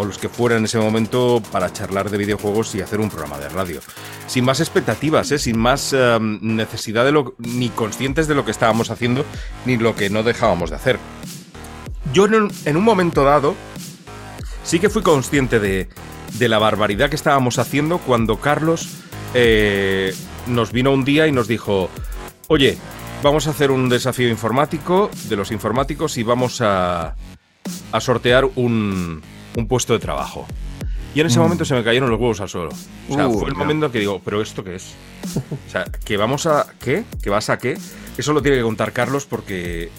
los 0.05 0.17
que 0.17 0.29
fueran 0.29 0.59
en 0.59 0.65
ese 0.65 0.79
momento 0.79 1.41
para 1.51 1.71
charlar 1.71 2.09
de 2.09 2.17
videojuegos 2.17 2.75
y 2.75 2.81
hacer 2.81 2.99
un 2.99 3.09
programa 3.09 3.37
de 3.37 3.49
radio. 3.49 3.81
Sin 4.27 4.45
más 4.45 4.59
expectativas, 4.59 5.31
¿eh? 5.31 5.39
sin 5.39 5.57
más 5.57 5.93
eh, 5.93 6.17
necesidad 6.19 7.05
de 7.05 7.11
lo, 7.11 7.35
ni 7.37 7.69
conscientes 7.69 8.27
de 8.27 8.35
lo 8.35 8.45
que 8.45 8.51
estábamos 8.51 8.91
haciendo 8.91 9.25
ni 9.65 9.77
lo 9.77 9.95
que 9.95 10.09
no 10.09 10.23
dejábamos 10.23 10.69
de 10.69 10.75
hacer. 10.75 10.99
Yo 12.13 12.25
en 12.25 12.35
un, 12.35 12.53
en 12.65 12.77
un 12.77 12.83
momento 12.83 13.23
dado 13.23 13.55
sí 14.63 14.79
que 14.79 14.89
fui 14.89 15.01
consciente 15.01 15.59
de, 15.59 15.89
de 16.33 16.49
la 16.49 16.59
barbaridad 16.59 17.09
que 17.09 17.15
estábamos 17.15 17.59
haciendo 17.59 17.97
cuando 17.99 18.37
Carlos 18.37 18.87
eh, 19.33 20.13
nos 20.47 20.71
vino 20.71 20.91
un 20.91 21.03
día 21.03 21.27
y 21.27 21.31
nos 21.31 21.47
dijo, 21.47 21.89
oye, 22.47 22.77
vamos 23.23 23.47
a 23.47 23.51
hacer 23.51 23.71
un 23.71 23.89
desafío 23.89 24.29
informático 24.29 25.09
de 25.29 25.35
los 25.35 25.51
informáticos 25.51 26.17
y 26.17 26.23
vamos 26.23 26.61
a, 26.61 27.15
a 27.91 27.99
sortear 27.99 28.45
un, 28.55 29.21
un 29.55 29.67
puesto 29.67 29.93
de 29.93 29.99
trabajo. 29.99 30.45
Y 31.15 31.21
en 31.21 31.27
ese 31.27 31.39
Mm. 31.39 31.43
momento 31.43 31.65
se 31.65 31.73
me 31.73 31.83
cayeron 31.83 32.09
los 32.11 32.19
huevos 32.19 32.39
al 32.41 32.49
suelo. 32.49 32.69
O 33.09 33.13
sea, 33.13 33.27
Uh, 33.27 33.39
fue 33.39 33.49
el 33.49 33.55
ya. 33.55 33.59
momento 33.59 33.91
que 33.91 33.99
digo, 33.99 34.21
¿pero 34.23 34.41
esto 34.41 34.63
qué 34.63 34.75
es? 34.75 34.93
O 35.35 35.69
sea, 35.71 35.85
que 35.85 36.15
vamos 36.17 36.45
a. 36.45 36.67
¿Qué? 36.79 37.05
¿Que 37.23 37.29
vas 37.29 37.49
a 37.49 37.57
qué? 37.57 37.77
Eso 38.17 38.33
lo 38.33 38.41
tiene 38.41 38.57
que 38.57 38.63
contar 38.63 38.91
Carlos 38.93 39.25
porque 39.25 39.83
eh, 39.85 39.89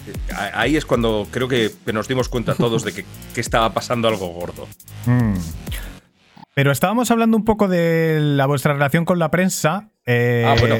ahí 0.53 0.75
es 0.77 0.85
cuando 0.85 1.27
creo 1.31 1.47
que 1.47 1.71
nos 1.93 2.07
dimos 2.07 2.29
cuenta 2.29 2.53
todos 2.55 2.83
de 2.83 2.93
que, 2.93 3.05
que 3.33 3.41
estaba 3.41 3.73
pasando 3.73 4.07
algo 4.07 4.27
gordo. 4.29 4.67
Mm. 5.05 5.33
Pero 6.59 6.73
estábamos 6.73 7.09
hablando 7.09 7.37
un 7.37 7.45
poco 7.45 7.69
de 7.69 8.17
la 8.19 8.45
vuestra 8.45 8.73
relación 8.73 9.05
con 9.05 9.17
la 9.17 9.31
prensa. 9.31 9.91
eh, 10.05 10.43
Ah, 10.45 10.55
bueno. 10.59 10.75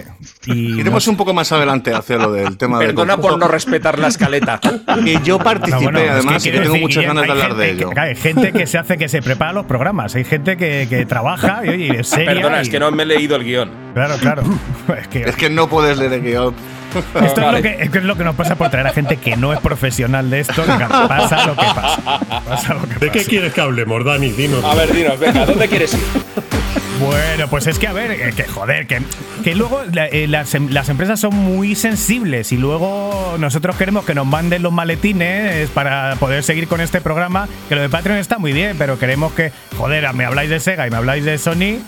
Y 0.46 0.78
Iremos 0.82 1.08
un 1.08 1.16
poco 1.16 1.34
más 1.34 1.54
adelante 1.54 1.94
hacia 1.94 2.18
lo 2.18 2.34
del 2.34 2.58
tema 2.58 2.80
del 2.80 2.88
Perdona 2.88 3.16
por 3.16 3.40
no 3.40 3.48
respetar 3.48 3.98
la 3.98 4.10
escaleta. 4.10 4.60
Que 5.06 5.20
yo 5.24 5.40
participé, 5.40 5.78
No, 5.78 5.82
bueno, 5.84 6.00
es 6.00 6.04
que 6.04 6.10
además, 6.12 6.46
y 6.46 6.52
que 6.52 6.58
tengo 6.58 6.74
decir, 6.74 6.82
muchas 6.82 7.06
ganas 7.06 7.24
de 7.24 7.32
hay 7.32 7.42
hablar 7.42 7.56
de 7.56 7.66
gente 7.68 7.82
ello. 7.82 7.90
que- 7.92 8.00
hay 8.02 8.16
gente 8.18 8.52
que 8.52 8.68
se 8.68 8.78
hace 8.78 8.98
que 8.98 9.08
se 9.08 9.22
prepara 9.22 9.54
los 9.54 9.66
programas. 9.68 10.14
Hay 10.16 10.26
gente 10.26 10.58
que, 10.58 10.86
que 10.90 11.06
trabaja 11.06 11.62
y 11.66 11.70
oye, 11.70 12.00
es 12.02 12.10
seria 12.10 12.34
Perdona, 12.34 12.58
y- 12.58 12.62
es 12.64 12.70
que 12.70 12.80
no 12.82 12.92
me 12.92 13.04
he 13.04 13.06
leído 13.06 13.38
el 13.38 13.46
guion. 13.46 13.72
Claro, 13.94 14.16
claro. 14.18 14.44
Es 15.00 15.08
que, 15.08 15.22
Es 15.22 15.36
que 15.38 15.50
no 15.50 15.70
puedes 15.70 15.98
leer 15.98 16.12
el 16.12 16.24
guion. 16.24 16.54
esto 17.26 17.42
es, 17.42 17.54
lo 17.54 17.62
que, 17.62 17.90
es 17.98 18.04
lo 18.04 18.16
que 18.16 18.24
nos 18.24 18.36
pasa 18.36 18.56
por 18.56 18.70
traer 18.70 18.88
a 18.88 18.92
gente 18.92 19.18
que 19.18 19.36
no 19.38 19.54
es 19.54 19.60
profesional 19.60 20.30
de 20.30 20.42
esto. 20.42 20.64
Pasa 20.66 21.46
lo 21.46 21.56
que 21.56 21.66
pasa. 21.66 22.20
Pasa 22.48 22.74
lo 22.74 22.88
que 22.88 22.96
¿De 22.96 23.12
qué 23.12 23.24
quieres 23.26 23.54
que 23.54 23.62
hablemos, 23.62 24.04
Dani? 24.04 24.30
Dinos. 24.32 24.64
A 24.64 24.76
ver, 24.76 24.94
dinos, 24.94 25.20
venga, 25.20 25.46
¿dónde 25.46 25.68
quieres 25.68 25.94
ir? 25.94 26.59
Bueno, 27.00 27.48
pues 27.50 27.66
es 27.68 27.80
que 27.80 27.88
a 27.88 27.94
ver, 27.94 28.12
eh, 28.12 28.34
que 28.36 28.44
joder, 28.44 28.86
que, 28.86 29.02
que 29.44 29.56
luego 29.56 29.82
la- 29.94 30.08
eh, 30.08 30.28
las, 30.28 30.54
em- 30.54 30.70
las 30.70 30.90
empresas 30.90 31.18
son 31.20 31.34
muy 31.34 31.74
sensibles 31.76 32.52
y 32.52 32.58
luego 32.58 33.36
nosotros 33.40 33.78
queremos 33.78 34.04
que 34.06 34.14
nos 34.14 34.26
manden 34.28 34.62
los 34.64 34.74
maletines 34.74 35.70
para 35.70 36.18
poder 36.20 36.44
seguir 36.44 36.68
con 36.68 36.82
este 36.82 37.00
programa, 37.00 37.48
que 37.70 37.76
lo 37.76 37.82
de 37.82 37.88
Patreon 37.90 38.18
está 38.18 38.38
muy 38.38 38.52
bien, 38.52 38.76
pero 38.78 39.00
queremos 39.00 39.32
que, 39.32 39.54
joder, 39.78 40.14
me 40.14 40.26
habláis 40.26 40.50
de 40.50 40.60
Sega 40.60 40.88
y 40.88 40.92
me 40.92 40.98
habláis 40.98 41.24
de 41.24 41.38
Sony, 41.38 41.80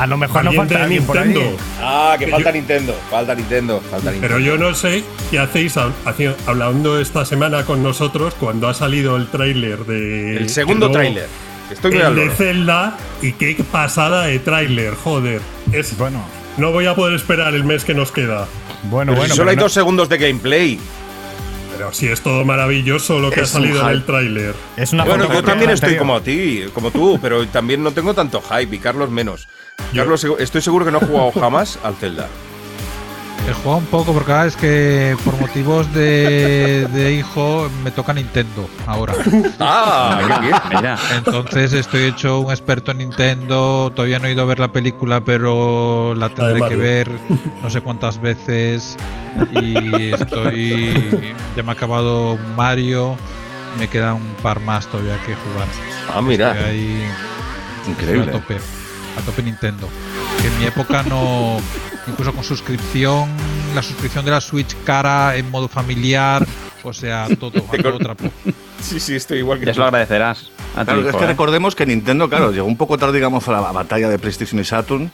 a 0.00 0.06
lo 0.08 0.16
mejor 0.16 0.42
no 0.42 0.50
Alguien 0.50 0.66
falta 0.68 0.82
alguien 0.82 1.04
por 1.04 1.18
ahí. 1.18 1.28
Nintendo. 1.28 1.56
Ah, 1.80 2.16
que 2.18 2.26
falta 2.26 2.50
yo- 2.50 2.56
Nintendo, 2.56 2.94
falta 3.08 3.34
Nintendo, 3.36 3.80
falta 3.88 4.10
Nintendo. 4.10 4.20
Pero 4.20 4.38
yo 4.40 4.58
no 4.58 4.74
sé 4.74 5.04
qué 5.30 5.38
hacéis 5.38 5.76
hablando 6.46 7.00
esta 7.00 7.24
semana 7.24 7.64
con 7.64 7.84
nosotros 7.84 8.34
cuando 8.34 8.68
ha 8.68 8.74
salido 8.74 9.16
el 9.16 9.28
tráiler 9.28 9.84
de. 9.86 10.38
El 10.38 10.48
segundo 10.48 10.90
tráiler. 10.90 11.28
Estoy 11.70 11.92
muy 11.92 12.00
el 12.00 12.06
al 12.06 12.16
de. 12.16 12.30
Zelda 12.30 12.96
y 13.22 13.32
qué 13.32 13.56
pasada 13.70 14.24
de 14.24 14.38
tráiler, 14.38 14.94
joder. 14.94 15.40
Es, 15.72 15.96
bueno. 15.98 16.24
No 16.56 16.72
voy 16.72 16.86
a 16.86 16.94
poder 16.94 17.14
esperar 17.14 17.54
el 17.54 17.64
mes 17.64 17.84
que 17.84 17.94
nos 17.94 18.12
queda. 18.12 18.46
Bueno, 18.84 19.12
Pero 19.14 19.26
si 19.26 19.36
solo 19.36 19.50
hay 19.50 19.56
dos 19.56 19.72
segundos 19.72 20.08
de 20.08 20.18
gameplay. 20.18 20.78
Pero 21.76 21.92
si 21.92 22.08
es 22.08 22.22
todo 22.22 22.44
maravilloso 22.44 23.18
lo 23.18 23.30
que 23.30 23.40
Es 23.40 23.50
ha 23.50 23.52
salido 23.54 23.82
en 23.82 23.88
el 23.88 24.04
tráiler. 24.04 24.54
Es 24.76 24.92
una 24.94 25.04
bueno, 25.04 25.30
yo 25.30 25.42
también 25.42 25.70
estoy 25.70 25.88
anterior. 25.88 25.98
como 25.98 26.16
a 26.16 26.20
ti, 26.22 26.64
como 26.72 26.90
tú, 26.90 27.18
pero 27.20 27.46
también 27.48 27.82
no 27.82 27.90
tengo 27.92 28.14
tanto 28.14 28.40
hype 28.40 28.76
y 28.76 28.78
Carlos 28.78 29.10
menos. 29.10 29.48
Carlos, 29.94 30.26
estoy 30.38 30.62
seguro 30.62 30.86
que 30.86 30.90
no 30.90 30.98
ha 30.98 31.06
jugado 31.06 31.32
jamás 31.32 31.78
al 31.82 31.94
Zelda. 31.96 32.28
He 33.48 33.52
jugado 33.52 33.76
un 33.78 33.86
poco 33.86 34.12
porque 34.12 34.32
ahora 34.32 34.46
es 34.46 34.56
que 34.56 35.16
por 35.24 35.38
motivos 35.40 35.92
de, 35.94 36.86
de 36.92 37.12
hijo 37.14 37.70
me 37.84 37.92
toca 37.92 38.12
Nintendo 38.12 38.68
ahora. 38.86 39.14
Ah, 39.60 40.18
qué 40.20 40.40
bien. 40.46 40.54
Mira. 40.74 40.98
Entonces 41.16 41.72
estoy 41.72 42.02
hecho 42.04 42.40
un 42.40 42.50
experto 42.50 42.90
en 42.90 42.98
Nintendo. 42.98 43.92
Todavía 43.94 44.18
no 44.18 44.26
he 44.26 44.32
ido 44.32 44.42
a 44.42 44.46
ver 44.46 44.58
la 44.58 44.72
película, 44.72 45.20
pero 45.20 46.14
la 46.16 46.28
tendré 46.28 46.54
que 46.54 46.60
Mario. 46.60 46.78
ver 46.78 47.10
no 47.62 47.70
sé 47.70 47.80
cuántas 47.80 48.20
veces. 48.20 48.96
Y 49.52 50.12
estoy. 50.12 51.24
Ya 51.56 51.62
me 51.62 51.70
ha 51.70 51.72
acabado 51.74 52.36
Mario. 52.56 53.16
Me 53.78 53.88
queda 53.88 54.14
un 54.14 54.26
par 54.42 54.58
más 54.60 54.86
todavía 54.88 55.16
que 55.24 55.34
jugar. 55.34 55.68
Ah, 56.12 56.20
mira. 56.20 56.52
Estoy 56.52 56.70
ahí 56.70 57.04
Increíble. 57.88 58.30
a 58.30 58.40
tope. 58.40 58.56
A 58.56 59.20
tope 59.24 59.42
Nintendo. 59.42 59.88
Que 60.42 60.48
en 60.48 60.58
mi 60.58 60.64
época 60.66 61.02
no. 61.04 61.58
Incluso 62.08 62.32
con 62.32 62.44
suscripción. 62.44 63.28
La 63.74 63.82
suscripción 63.82 64.24
de 64.24 64.30
la 64.30 64.40
Switch 64.40 64.76
cara 64.84 65.36
en 65.36 65.50
modo 65.50 65.68
familiar. 65.68 66.46
O 66.82 66.92
sea, 66.92 67.26
todo. 67.38 67.64
A 67.72 67.82
todo 67.82 67.98
trapo. 67.98 68.30
Sí, 68.80 69.00
sí, 69.00 69.14
estoy 69.16 69.38
igual 69.38 69.58
que 69.58 69.66
Ya 69.66 69.72
tú. 69.72 69.76
se 69.76 69.80
lo 69.80 69.86
agradecerás. 69.86 70.50
A 70.76 70.82
es 70.82 71.16
que 71.16 71.24
¿eh? 71.24 71.26
recordemos 71.26 71.74
que 71.74 71.86
Nintendo, 71.86 72.28
claro, 72.28 72.52
llegó 72.52 72.66
un 72.66 72.76
poco 72.76 72.98
tarde, 72.98 73.14
digamos, 73.14 73.48
a 73.48 73.52
la 73.52 73.60
batalla 73.72 74.08
de 74.08 74.18
PlayStation 74.18 74.60
y 74.60 74.64
Saturn, 74.64 75.10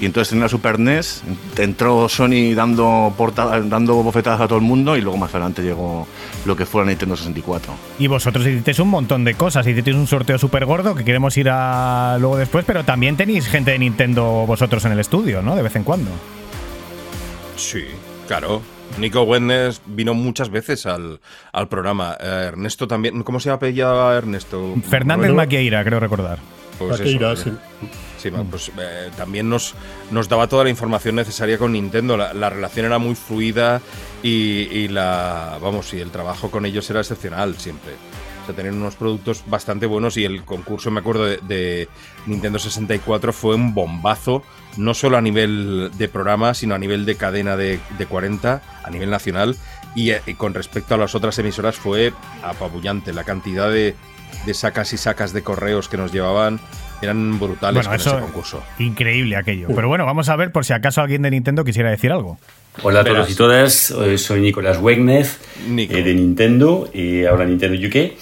y 0.00 0.06
entonces 0.06 0.30
tenía 0.30 0.44
la 0.44 0.48
Super 0.48 0.78
NES, 0.78 1.22
entró 1.58 2.08
Sony 2.08 2.54
dando, 2.54 3.12
porta- 3.16 3.60
dando 3.60 3.94
bofetadas 3.96 4.40
a 4.40 4.46
todo 4.48 4.58
el 4.58 4.64
mundo, 4.64 4.96
y 4.96 5.00
luego 5.00 5.18
más 5.18 5.30
adelante 5.30 5.62
llegó 5.62 6.06
lo 6.46 6.56
que 6.56 6.64
fue 6.64 6.82
la 6.82 6.88
Nintendo 6.88 7.16
64. 7.16 7.72
Y 7.98 8.06
vosotros 8.06 8.46
hicisteis 8.46 8.78
un 8.78 8.88
montón 8.88 9.24
de 9.24 9.34
cosas. 9.34 9.66
Hicisteis 9.66 9.96
un 9.96 10.06
sorteo 10.06 10.38
súper 10.38 10.64
gordo 10.64 10.94
que 10.94 11.04
queremos 11.04 11.36
ir 11.36 11.48
a 11.50 12.16
luego 12.20 12.36
después, 12.36 12.64
pero 12.64 12.84
también 12.84 13.16
tenéis 13.16 13.46
gente 13.48 13.72
de 13.72 13.78
Nintendo 13.78 14.44
vosotros 14.46 14.84
en 14.84 14.92
el 14.92 15.00
estudio, 15.00 15.42
¿no? 15.42 15.56
De 15.56 15.62
vez 15.62 15.74
en 15.76 15.84
cuando. 15.84 16.10
Sí, 17.56 17.84
claro. 18.26 18.62
Nico 18.98 19.22
Wenders 19.22 19.80
vino 19.86 20.14
muchas 20.14 20.50
veces 20.50 20.86
al, 20.86 21.20
al 21.52 21.68
programa. 21.68 22.16
Eh, 22.20 22.44
Ernesto 22.48 22.86
también. 22.86 23.22
¿Cómo 23.22 23.40
se 23.40 23.50
llama 23.50 24.14
Ernesto? 24.14 24.74
Fernández 24.88 25.28
Bueno. 25.28 25.34
Maquieira, 25.36 25.84
creo 25.84 26.00
recordar. 26.00 26.38
Pues 26.78 26.98
Maqueira, 26.98 27.32
eso, 27.32 27.44
sí. 27.44 27.52
Sí, 28.18 28.30
pues 28.50 28.70
eh, 28.78 29.10
también 29.16 29.48
nos, 29.48 29.74
nos 30.10 30.28
daba 30.28 30.46
toda 30.46 30.64
la 30.64 30.70
información 30.70 31.14
necesaria 31.16 31.56
con 31.58 31.72
Nintendo. 31.72 32.16
La, 32.16 32.34
la 32.34 32.50
relación 32.50 32.86
era 32.86 32.98
muy 32.98 33.14
fluida 33.14 33.80
y, 34.22 34.68
y 34.70 34.88
la 34.88 35.58
vamos 35.62 35.92
y 35.94 36.00
el 36.00 36.10
trabajo 36.10 36.50
con 36.50 36.66
ellos 36.66 36.88
era 36.90 37.00
excepcional 37.00 37.56
siempre. 37.56 37.92
O 38.42 38.46
sea, 38.46 38.54
tenían 38.54 38.76
unos 38.76 38.96
productos 38.96 39.42
bastante 39.46 39.86
buenos 39.86 40.16
y 40.16 40.24
el 40.24 40.44
concurso, 40.44 40.90
me 40.90 41.00
acuerdo, 41.00 41.24
de, 41.26 41.38
de 41.38 41.88
Nintendo 42.26 42.58
64 42.58 43.32
fue 43.32 43.54
un 43.54 43.74
bombazo, 43.74 44.42
no 44.76 44.94
solo 44.94 45.16
a 45.16 45.20
nivel 45.20 45.90
de 45.96 46.08
programa, 46.08 46.54
sino 46.54 46.74
a 46.74 46.78
nivel 46.78 47.04
de 47.06 47.16
cadena 47.16 47.56
de, 47.56 47.80
de 47.98 48.06
40, 48.06 48.62
a 48.84 48.90
nivel 48.90 49.10
nacional. 49.10 49.56
Y, 49.94 50.10
eh, 50.10 50.22
y 50.26 50.34
con 50.34 50.54
respecto 50.54 50.94
a 50.94 50.98
las 50.98 51.14
otras 51.14 51.38
emisoras 51.38 51.76
fue 51.76 52.12
apabullante. 52.42 53.12
La 53.12 53.24
cantidad 53.24 53.70
de, 53.70 53.94
de 54.46 54.54
sacas 54.54 54.92
y 54.92 54.96
sacas 54.96 55.32
de 55.32 55.42
correos 55.42 55.88
que 55.88 55.96
nos 55.96 56.12
llevaban 56.12 56.60
eran 57.02 57.38
brutales 57.40 57.86
Bueno, 57.86 57.94
eso 58.00 58.10
ese 58.10 58.20
concurso. 58.20 58.62
increíble 58.78 59.34
aquello. 59.36 59.68
Pero 59.74 59.88
bueno, 59.88 60.04
vamos 60.04 60.28
a 60.28 60.36
ver 60.36 60.52
por 60.52 60.64
si 60.66 60.72
acaso 60.74 61.00
alguien 61.00 61.22
de 61.22 61.30
Nintendo 61.30 61.64
quisiera 61.64 61.90
decir 61.90 62.12
algo. 62.12 62.38
Hola 62.82 63.00
a 63.00 63.02
Verás. 63.02 63.16
todos 63.22 63.30
y 63.30 63.34
todas, 63.34 63.94
soy 64.22 64.40
Nicolás 64.42 64.78
Wegnez 64.78 65.38
Nico. 65.66 65.94
eh, 65.94 66.02
de 66.02 66.14
Nintendo 66.14 66.88
y 66.92 67.24
ahora 67.24 67.46
Nintendo 67.46 67.76
UK. 67.88 68.12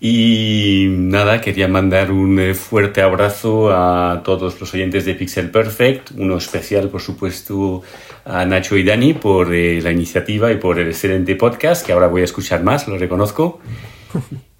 Y 0.00 0.86
nada, 0.90 1.40
quería 1.40 1.66
mandar 1.66 2.12
un 2.12 2.38
eh, 2.38 2.54
fuerte 2.54 3.02
abrazo 3.02 3.72
a 3.72 4.22
todos 4.24 4.60
los 4.60 4.72
oyentes 4.72 5.04
de 5.04 5.14
Pixel 5.14 5.50
Perfect, 5.50 6.12
uno 6.16 6.36
especial 6.36 6.88
por 6.88 7.00
supuesto 7.00 7.82
a 8.24 8.44
Nacho 8.44 8.76
y 8.76 8.84
Dani 8.84 9.14
por 9.14 9.52
eh, 9.52 9.80
la 9.82 9.90
iniciativa 9.90 10.52
y 10.52 10.56
por 10.56 10.78
el 10.78 10.88
excelente 10.88 11.34
podcast, 11.34 11.84
que 11.84 11.92
ahora 11.92 12.06
voy 12.06 12.20
a 12.20 12.24
escuchar 12.24 12.62
más, 12.62 12.86
lo 12.86 12.96
reconozco. 12.96 13.60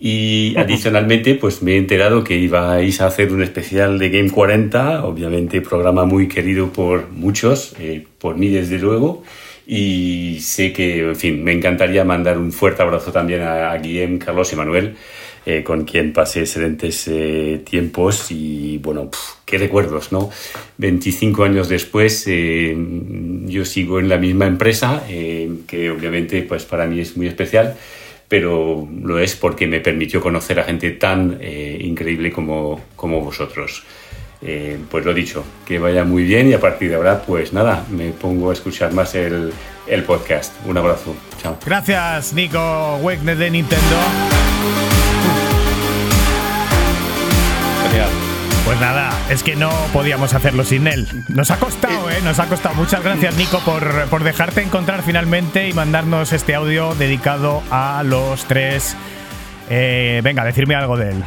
Y 0.01 0.55
adicionalmente, 0.57 1.35
pues 1.35 1.61
me 1.61 1.73
he 1.73 1.77
enterado 1.77 2.23
que 2.23 2.37
ibais 2.37 3.01
a 3.01 3.07
hacer 3.07 3.33
un 3.33 3.43
especial 3.43 3.99
de 3.99 4.11
Game 4.11 4.31
40, 4.31 5.05
obviamente 5.05 5.61
programa 5.61 6.05
muy 6.05 6.29
querido 6.29 6.73
por 6.73 7.11
muchos, 7.11 7.75
eh, 7.81 8.07
por 8.19 8.37
mí 8.37 8.49
desde 8.49 8.79
luego. 8.79 9.25
Y 9.67 10.39
sé 10.41 10.73
que, 10.73 11.01
en 11.01 11.17
fin, 11.17 11.43
me 11.43 11.53
encantaría 11.53 12.05
mandar 12.05 12.39
un 12.39 12.53
fuerte 12.53 12.83
abrazo 12.83 13.11
también 13.11 13.43
a, 13.43 13.73
a 13.73 13.79
Guillem, 13.79 14.19
Carlos 14.19 14.53
y 14.53 14.57
Manuel, 14.57 14.97
eh, 15.51 15.65
con 15.65 15.87
quien 15.87 16.13
pasé 16.13 16.41
excelentes 16.41 17.09
eh, 17.09 17.63
tiempos 17.65 18.31
y, 18.31 18.77
bueno, 18.77 19.11
qué 19.47 19.57
recuerdos, 19.57 20.13
¿no? 20.13 20.29
25 20.77 21.43
años 21.43 21.71
después, 21.71 22.25
eh, 22.27 22.77
yo 23.47 23.65
sigo 23.65 23.99
en 23.99 24.11
la 24.11 24.19
misma 24.19 24.47
empresa, 24.47 25.05
que 25.09 25.91
obviamente, 25.91 26.43
pues 26.43 26.67
para 26.67 26.85
mí 26.85 27.01
es 27.01 27.17
muy 27.17 27.29
especial 27.29 27.79
pero 28.29 28.87
lo 29.03 29.19
es 29.19 29.37
porque 29.37 29.67
me 29.67 29.81
permitió 29.81 30.21
conocer 30.21 30.61
a 30.61 30.65
gente 30.65 30.91
tan 30.91 31.41
increíble 31.41 32.31
como, 32.31 32.79
como 32.95 33.23
vosotros. 33.23 33.85
Pues 34.91 35.05
lo 35.07 35.15
dicho, 35.15 35.43
que 35.67 35.79
vaya 35.79 36.05
muy 36.05 36.25
bien 36.25 36.51
y 36.51 36.53
a 36.53 36.61
partir 36.61 36.91
de 36.91 36.97
ahora, 36.97 37.23
pues 37.23 37.55
nada, 37.55 37.87
me 37.91 38.11
pongo 38.11 38.51
a 38.51 38.53
escuchar 38.53 38.93
más 38.93 39.15
el, 39.15 39.51
el 39.87 40.03
podcast. 40.05 40.53
Un 40.67 40.77
abrazo, 40.77 41.17
chao. 41.41 41.57
Gracias, 41.65 42.35
Nico 42.35 42.99
Wegner 43.03 43.39
de 43.39 43.51
Nintendo. 43.51 43.97
Genial. 47.91 48.09
Pues 48.65 48.81
nada, 48.81 49.11
es 49.31 49.43
que 49.43 49.57
no 49.57 49.71
podíamos 49.95 50.35
hacerlo 50.35 50.63
sin 50.63 50.87
él. 50.87 51.09
Nos 51.29 51.51
ha 51.51 51.57
costado, 51.59 52.11
¿eh? 52.11 52.19
Nos 52.23 52.39
ha 52.39 52.47
costado. 52.47 52.75
Muchas 52.75 53.03
gracias, 53.03 53.35
Nico, 53.37 53.61
por, 53.61 54.05
por 54.11 54.25
dejarte 54.25 54.63
encontrar 54.63 55.03
finalmente 55.03 55.69
y 55.69 55.73
mandarnos 55.73 56.33
este 56.35 56.55
audio 56.55 56.95
dedicado 56.95 57.63
a 57.71 58.03
los 58.05 58.45
tres. 58.45 58.95
Eh, 59.71 60.21
venga, 60.23 60.45
decirme 60.45 60.75
algo 60.75 60.99
de 60.99 61.13
él. 61.13 61.25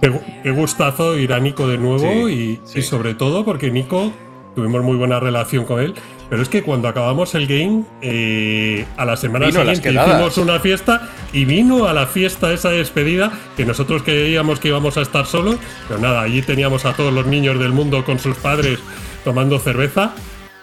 Qué, 0.00 0.10
gu- 0.10 0.42
qué 0.42 0.50
gustazo 0.50 1.16
ir 1.16 1.32
a 1.32 1.38
Nico 1.38 1.68
de 1.68 1.78
nuevo 1.78 2.28
y, 2.28 2.60
y 2.74 2.82
sobre 2.82 3.14
todo 3.14 3.44
porque 3.44 3.70
Nico 3.70 4.12
tuvimos 4.54 4.82
muy 4.82 4.96
buena 4.96 5.20
relación 5.20 5.64
con 5.64 5.80
él. 5.80 5.94
Pero 6.30 6.42
es 6.42 6.48
que 6.48 6.62
cuando 6.62 6.88
acabamos 6.88 7.34
el 7.34 7.46
game, 7.46 7.84
eh, 8.00 8.86
a 8.96 9.04
la 9.04 9.16
semana 9.16 9.46
Vino 9.46 9.60
siguiente 9.60 9.90
hicimos 10.14 10.38
una 10.38 10.58
fiesta 10.58 11.08
y 11.32 11.44
vino 11.44 11.86
a 11.86 11.92
la 11.92 12.06
fiesta 12.06 12.52
esa 12.52 12.70
despedida 12.70 13.30
que 13.56 13.64
nosotros 13.66 14.02
creíamos 14.02 14.58
que 14.58 14.68
íbamos 14.68 14.96
a 14.96 15.02
estar 15.02 15.26
solos. 15.26 15.56
Pero 15.86 16.00
nada, 16.00 16.22
allí 16.22 16.40
teníamos 16.42 16.86
a 16.86 16.94
todos 16.94 17.12
los 17.12 17.26
niños 17.26 17.58
del 17.58 17.72
mundo 17.72 18.04
con 18.04 18.18
sus 18.18 18.36
padres 18.36 18.78
tomando 19.22 19.58
cerveza. 19.58 20.12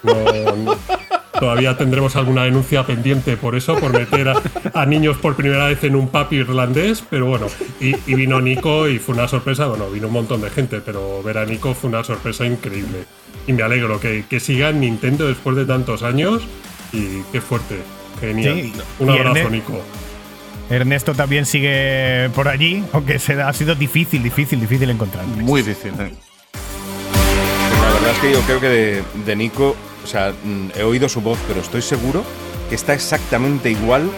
No- 0.03 0.15
no- 0.55 0.75
todavía 1.39 1.77
tendremos 1.77 2.15
alguna 2.15 2.43
denuncia 2.43 2.85
pendiente 2.85 3.37
por 3.37 3.55
eso, 3.55 3.75
por 3.75 3.93
meter 3.93 4.29
a, 4.29 4.41
a 4.73 4.85
niños 4.85 5.17
por 5.17 5.35
primera 5.35 5.67
vez 5.67 5.83
en 5.83 5.95
un 5.95 6.07
pub 6.09 6.31
irlandés, 6.33 7.03
pero 7.09 7.25
bueno, 7.27 7.47
y, 7.79 7.95
y 8.05 8.13
vino 8.15 8.39
Nico 8.41 8.87
y 8.87 8.99
fue 8.99 9.15
una 9.15 9.27
sorpresa, 9.27 9.65
bueno, 9.67 9.89
vino 9.89 10.07
un 10.07 10.13
montón 10.13 10.41
de 10.41 10.49
gente, 10.51 10.81
pero 10.85 11.23
ver 11.23 11.37
a 11.39 11.45
Nico 11.45 11.73
fue 11.73 11.89
una 11.89 12.03
sorpresa 12.03 12.45
increíble. 12.45 13.05
Y 13.47 13.53
me 13.53 13.63
alegro 13.63 13.99
que, 13.99 14.23
que 14.29 14.39
siga 14.39 14.69
en 14.69 14.81
Nintendo 14.81 15.27
después 15.27 15.55
de 15.55 15.65
tantos 15.65 16.03
años 16.03 16.43
y 16.93 17.21
qué 17.31 17.41
fuerte, 17.41 17.77
genial. 18.19 18.53
Sí, 18.55 18.73
un 18.99 19.09
y 19.09 19.17
abrazo, 19.17 19.39
Erne- 19.39 19.51
Nico. 19.51 19.81
Ernesto 20.69 21.13
también 21.13 21.45
sigue 21.45 22.29
por 22.33 22.47
allí, 22.47 22.83
aunque 22.93 23.19
se, 23.19 23.41
ha 23.41 23.51
sido 23.51 23.75
difícil, 23.75 24.23
difícil, 24.23 24.61
difícil 24.61 24.89
encontrar. 24.89 25.25
Muy 25.25 25.61
difícil. 25.63 25.91
la 25.93 27.93
verdad 27.93 28.11
es 28.11 28.19
que 28.19 28.31
yo 28.31 28.39
creo 28.41 28.59
que 28.61 28.69
de, 28.69 29.03
de 29.25 29.35
Nico, 29.35 29.75
o 30.03 30.07
sea, 30.07 30.31
mm, 30.43 30.69
he 30.79 30.83
oído 30.83 31.09
su 31.09 31.21
voz, 31.21 31.37
pero 31.47 31.59
estoy 31.61 31.81
seguro 31.81 32.23
que 32.69 32.75
está 32.75 32.93
exactamente 32.93 33.69
igual 33.69 34.09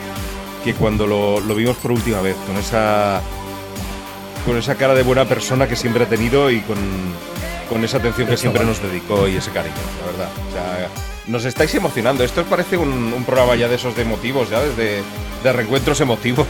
que 0.64 0.74
cuando 0.74 1.08
lo, 1.08 1.40
lo 1.40 1.56
vimos 1.56 1.76
por 1.78 1.92
última 1.92 2.22
vez, 2.22 2.36
con 2.48 2.56
esa 2.58 3.22
con 4.46 4.58
esa 4.58 4.76
cara 4.76 4.94
de 4.94 5.04
buena 5.04 5.26
persona 5.26 5.68
que 5.68 5.76
siempre 5.78 6.04
ha 6.04 6.08
tenido 6.08 6.52
y 6.52 6.60
con, 6.62 6.78
con 7.70 7.84
esa 7.84 7.98
atención 7.98 8.28
que 8.28 8.38
siempre 8.38 8.64
nos 8.66 8.82
dedicó 8.82 9.28
y 9.28 9.36
ese 9.38 9.52
cariño, 9.52 9.76
la 10.06 10.12
verdad. 10.12 10.30
O 10.50 10.52
sea, 10.52 10.88
nos 11.28 11.46
estáis 11.46 11.74
emocionando. 11.76 12.24
Esto 12.24 12.44
parece 12.44 12.78
un, 12.78 13.14
un 13.14 13.24
programa 13.24 13.56
ya 13.56 13.68
de 13.68 13.76
esos 13.76 13.96
de 13.96 14.02
emotivos, 14.04 14.50
ya 14.50 14.60
desde 14.62 15.02
de 15.44 15.54
reencuentros 15.54 16.00
emotivos. 16.02 16.48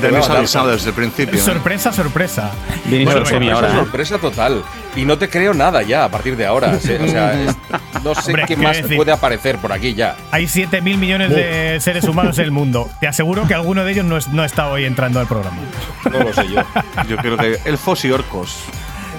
De 0.00 0.10
nada, 0.12 0.38
avisado 0.38 0.68
desde 0.70 0.90
el 0.90 0.94
principio. 0.94 1.34
¿eh? 1.34 1.42
Sorpresa, 1.42 1.92
sorpresa. 1.92 2.52
Bueno, 2.84 3.04
Bueno, 3.06 3.26
sorpresa, 3.26 3.54
ahora, 3.54 3.68
¿eh? 3.68 3.74
sorpresa 3.74 4.18
total. 4.18 4.62
Y 4.94 5.04
no 5.04 5.18
te 5.18 5.28
creo 5.28 5.52
nada 5.52 5.82
ya 5.82 6.04
a 6.04 6.08
partir 6.08 6.36
de 6.36 6.46
ahora. 6.46 6.78
se- 6.78 7.02
O 7.02 7.08
sea, 7.08 7.32
es- 7.42 7.56
no 8.04 8.14
sé 8.14 8.30
Hombre, 8.30 8.44
qué 8.46 8.56
más 8.56 8.76
decir- 8.76 8.96
puede 8.96 9.10
aparecer 9.10 9.56
por 9.58 9.72
aquí 9.72 9.94
ya. 9.94 10.16
Hay 10.30 10.46
7 10.46 10.80
mil 10.80 10.96
millones 10.96 11.30
de 11.30 11.78
seres 11.80 12.04
humanos 12.04 12.38
en 12.38 12.44
el 12.44 12.50
mundo. 12.52 12.88
Te 13.00 13.08
aseguro 13.08 13.48
que 13.48 13.54
alguno 13.54 13.82
de 13.84 13.90
ellos 13.90 14.04
no, 14.04 14.16
es- 14.16 14.28
no 14.28 14.44
está 14.44 14.68
hoy 14.68 14.84
entrando 14.84 15.18
al 15.18 15.26
programa. 15.26 15.58
No 16.10 16.20
lo 16.20 16.32
sé 16.32 16.46
yo. 16.48 16.62
Yo 17.08 17.16
creo 17.16 17.36
que 17.36 17.58
elfos 17.64 18.04
y 18.04 18.12
orcos. 18.12 18.58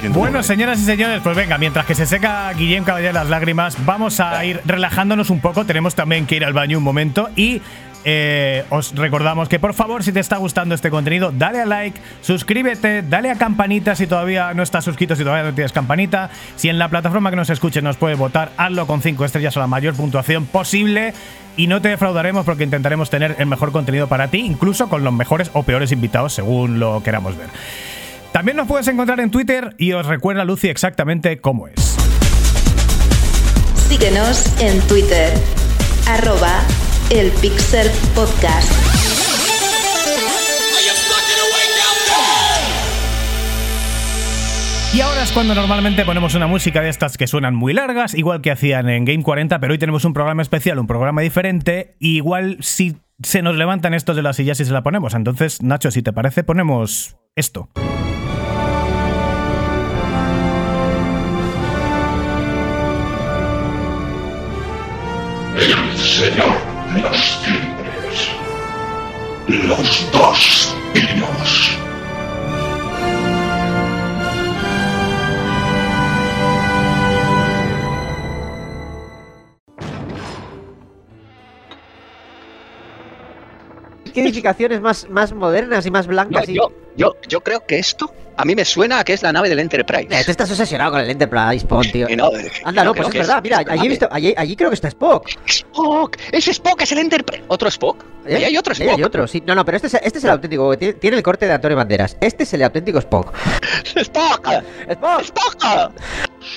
Bueno, 0.10 0.42
señoras 0.42 0.80
y 0.80 0.84
señores, 0.84 1.22
pues 1.24 1.38
venga, 1.38 1.60
mientras 1.60 1.86
que 1.86 1.94
se 1.94 2.08
seca 2.08 2.52
Guillem 2.54 2.84
Caballero 2.84 3.14
las 3.14 3.30
lágrimas, 3.30 3.78
vamos 3.86 4.20
a 4.20 4.44
ir 4.44 4.60
relajándonos 4.66 5.30
un 5.30 5.40
poco. 5.40 5.66
Tenemos 5.66 5.94
también 5.94 6.26
que 6.26 6.36
ir 6.36 6.44
al 6.44 6.54
baño 6.54 6.80
un 6.80 6.84
momento 6.84 7.30
y 7.36 7.62
eh, 8.04 8.66
os 8.70 8.96
recordamos 8.96 9.48
que 9.48 9.60
por 9.60 9.76
favor, 9.76 10.04
si 10.04 10.12
te 10.12 10.20
está 10.20 10.38
gustando 10.38 10.74
este 10.74 10.90
contenido, 10.90 11.32
dale 11.32 11.62
a 11.62 11.66
like, 11.66 12.02
suscríbete, 12.22 13.04
dale 13.04 13.30
a 13.30 13.36
campanita 13.36 13.96
si 13.96 14.08
todavía 14.08 14.56
no 14.56 14.64
estás 14.64 14.84
suscrito, 14.84 15.16
si 15.16 15.24
todavía 15.24 15.44
no 15.44 15.54
tienes 15.54 15.72
campanita. 15.72 16.32
Si 16.56 16.68
en 16.68 16.80
la 16.80 16.90
plataforma 16.90 17.30
que 17.30 17.36
nos 17.36 17.52
escuche 17.52 17.82
nos 17.84 17.98
puede 17.98 18.16
votar, 18.16 18.52
hazlo 18.58 18.88
con 18.88 19.02
5 19.02 19.24
estrellas 19.24 19.56
o 19.56 19.60
la 19.60 19.68
mayor 19.68 19.94
puntuación 19.94 20.48
posible. 20.48 21.14
Y 21.58 21.68
no 21.68 21.82
te 21.82 21.90
defraudaremos 21.90 22.44
porque 22.46 22.64
intentaremos 22.64 23.10
tener 23.10 23.36
el 23.38 23.46
mejor 23.46 23.72
contenido 23.72 24.08
para 24.08 24.30
ti, 24.30 24.40
incluso 24.40 24.90
con 24.90 25.04
los 25.04 25.14
mejores 25.14 25.52
o 25.54 25.64
peores 25.64 25.92
invitados 25.92 26.34
según 26.34 26.80
lo 26.80 27.04
queramos 27.04 27.38
ver. 27.38 27.50
También 28.32 28.56
nos 28.56 28.68
puedes 28.68 28.88
encontrar 28.88 29.20
en 29.20 29.30
Twitter 29.30 29.76
y 29.78 29.92
os 29.92 30.06
recuerda 30.06 30.46
Lucy 30.46 30.70
exactamente 30.70 31.40
cómo 31.40 31.68
es. 31.68 31.98
Síguenos 33.90 34.46
en 34.62 34.80
Twitter, 34.88 35.34
arroba 36.08 36.62
el 37.10 37.30
Pixel 37.42 37.92
Podcast. 38.16 38.72
Y 44.94 45.00
ahora 45.00 45.24
es 45.24 45.32
cuando 45.32 45.56
normalmente 45.56 46.04
ponemos 46.04 46.36
una 46.36 46.48
música 46.48 46.82
de 46.82 46.90
estas 46.90 47.18
que 47.18 47.26
suenan 47.26 47.56
muy 47.56 47.74
largas, 47.74 48.14
igual 48.14 48.42
que 48.42 48.52
hacían 48.52 48.90
en 48.90 49.06
Game 49.06 49.24
40, 49.24 49.60
pero 49.60 49.72
hoy 49.72 49.80
tenemos 49.80 50.04
un 50.04 50.14
programa 50.14 50.42
especial, 50.42 50.80
un 50.80 50.88
programa 50.88 51.22
diferente, 51.22 51.96
y 51.98 52.18
igual 52.18 52.58
si 52.60 52.98
se 53.24 53.42
nos 53.42 53.56
levantan 53.56 53.94
estos 53.94 54.18
de 54.18 54.22
las 54.22 54.36
sillas 54.36 54.60
y 54.60 54.66
se 54.66 54.72
la 54.72 54.84
ponemos. 54.84 55.14
Entonces, 55.14 55.62
Nacho, 55.64 55.92
si 55.92 56.02
te 56.02 56.12
parece, 56.12 56.44
ponemos 56.44 57.16
esto. 57.38 57.70
Señor 66.22 66.54
de 66.94 67.02
los 67.02 67.44
timbres. 67.44 68.30
Los 69.48 70.12
dos 70.12 70.78
pinos. 70.94 71.78
¿Qué 84.14 84.22
edificaciones 84.22 84.80
más, 84.80 85.10
más 85.10 85.34
modernas 85.34 85.88
y 85.88 85.92
más 85.92 86.06
blancas? 86.06 86.48
y... 86.48 86.54
Yo, 86.54 86.72
yo, 86.96 87.16
yo 87.28 87.42
creo 87.42 87.66
que 87.66 87.80
esto 87.80 88.14
a 88.42 88.46
mí 88.46 88.56
me 88.56 88.66
suena 88.66 89.00
a 89.00 89.04
que 89.04 89.14
es 89.14 89.22
la 89.22 89.32
nave 89.32 89.50
del 89.50 89.60
Enterprise. 89.60 90.08
Eh, 90.10 90.24
tú 90.26 90.32
estás 90.32 90.50
obsesionado 90.50 90.92
con 90.92 91.02
el 91.02 91.12
Enterprise, 91.12 91.64
Pon, 91.68 91.84
tío. 91.84 92.08
No, 92.18 92.36
eh, 92.36 92.52
Anda, 92.64 92.84
no, 92.84 92.96
pues 92.96 93.08
es 93.10 93.14
verdad. 93.14 93.40
Mira, 93.44 93.64
allí, 93.68 93.86
he 93.86 93.90
visto, 93.90 94.08
allí, 94.12 94.34
allí 94.36 94.56
creo 94.56 94.70
que 94.70 94.76
está 94.76 94.88
Spock. 94.88 95.30
Spock, 95.46 96.18
ese 96.32 96.50
Spock 96.50 96.82
es 96.82 96.92
el 96.92 96.98
Enterprise. 96.98 97.44
¿Otro 97.50 97.68
Spock? 97.70 98.04
¿Eh? 98.26 98.38
Ahí 98.38 98.44
hay 98.46 98.58
otro 98.58 98.74
Ahí 98.80 98.90
hay 98.90 99.04
otro, 99.04 99.28
sí. 99.28 99.44
No, 99.46 99.54
no, 99.54 99.64
pero 99.64 99.76
este 99.76 99.88
es, 99.88 99.94
este 99.94 100.18
es 100.18 100.24
el 100.24 100.32
auténtico. 100.32 100.76
Tiene, 100.76 100.94
tiene 100.96 101.18
el 101.18 101.24
corte 101.24 101.46
de 101.46 101.54
Antonio 101.54 101.78
Banderas. 101.78 102.18
Este 102.20 102.44
es 102.44 102.54
el 102.54 102.64
auténtico 102.64 102.98
Spock. 102.98 103.32
¡Spock! 103.96 104.48
¡Spock! 104.90 105.22
¡Spock! 105.22 105.92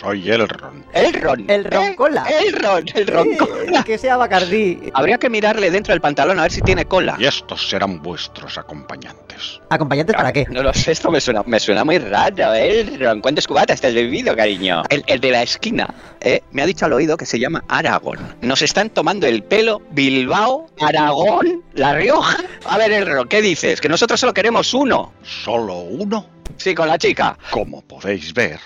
Soy 0.01 0.31
Elrond. 0.31 0.85
Elrond. 0.95 1.51
El 1.51 1.65
Roncola. 1.65 2.25
Elrond, 2.25 2.91
el 2.95 3.07
Roncola. 3.07 3.85
que 3.85 3.99
sea 3.99 4.17
Bacardí. 4.17 4.91
Habría 4.95 5.19
que 5.19 5.29
mirarle 5.29 5.71
dentro 5.71 5.93
del 5.93 6.01
pantalón 6.01 6.39
a 6.39 6.43
ver 6.43 6.53
si 6.53 6.63
tiene 6.63 6.87
cola. 6.87 7.17
Y 7.19 7.27
estos 7.27 7.69
serán 7.69 8.03
vuestros 8.03 8.57
acompañantes. 8.57 9.24
¿Acompañantes 9.71 10.15
para 10.17 10.33
qué? 10.33 10.47
No 10.51 10.63
lo 10.63 10.73
sé, 10.75 10.93
esto 10.93 11.11
me 11.11 11.21
suena, 11.21 11.43
me 11.47 11.59
suena 11.61 11.85
muy 11.85 11.99
raro, 11.99 12.55
Elrond. 12.55 13.23
¿Cuántos 13.23 13.47
cubatas 13.47 13.81
te 13.81 13.89
has 13.89 13.95
bebido, 13.95 14.35
cariño? 14.37 14.83
El, 14.89 15.03
el 15.07 15.21
de 15.21 15.31
la 15.31 15.43
esquina, 15.43 15.93
¿eh? 16.21 16.43
Me 16.53 16.63
ha 16.63 16.67
dicho 16.67 16.85
al 16.87 16.93
oído 16.93 17.17
que 17.17 17.27
se 17.27 17.39
llama 17.39 17.65
Aragón. 17.69 18.19
Nos 18.41 18.63
están 18.63 18.91
tomando 18.91 19.27
el 19.27 19.43
pelo 19.43 19.83
Bilbao, 19.91 20.69
Aragón, 20.81 21.63
La 21.75 21.95
Rioja. 21.95 22.39
A 22.67 22.79
ver, 22.79 22.93
Elrond, 22.93 23.29
¿qué 23.29 23.43
dices? 23.43 23.81
Que 23.81 23.89
nosotros 23.89 24.21
solo 24.21 24.33
queremos 24.35 24.73
uno. 24.75 25.13
¿Solo 25.23 25.79
uno? 25.81 26.27
Sí, 26.57 26.75
con 26.75 26.89
la 26.89 26.99
chica. 26.99 27.37
Como 27.51 27.83
podéis 27.83 28.33
ver, 28.33 28.61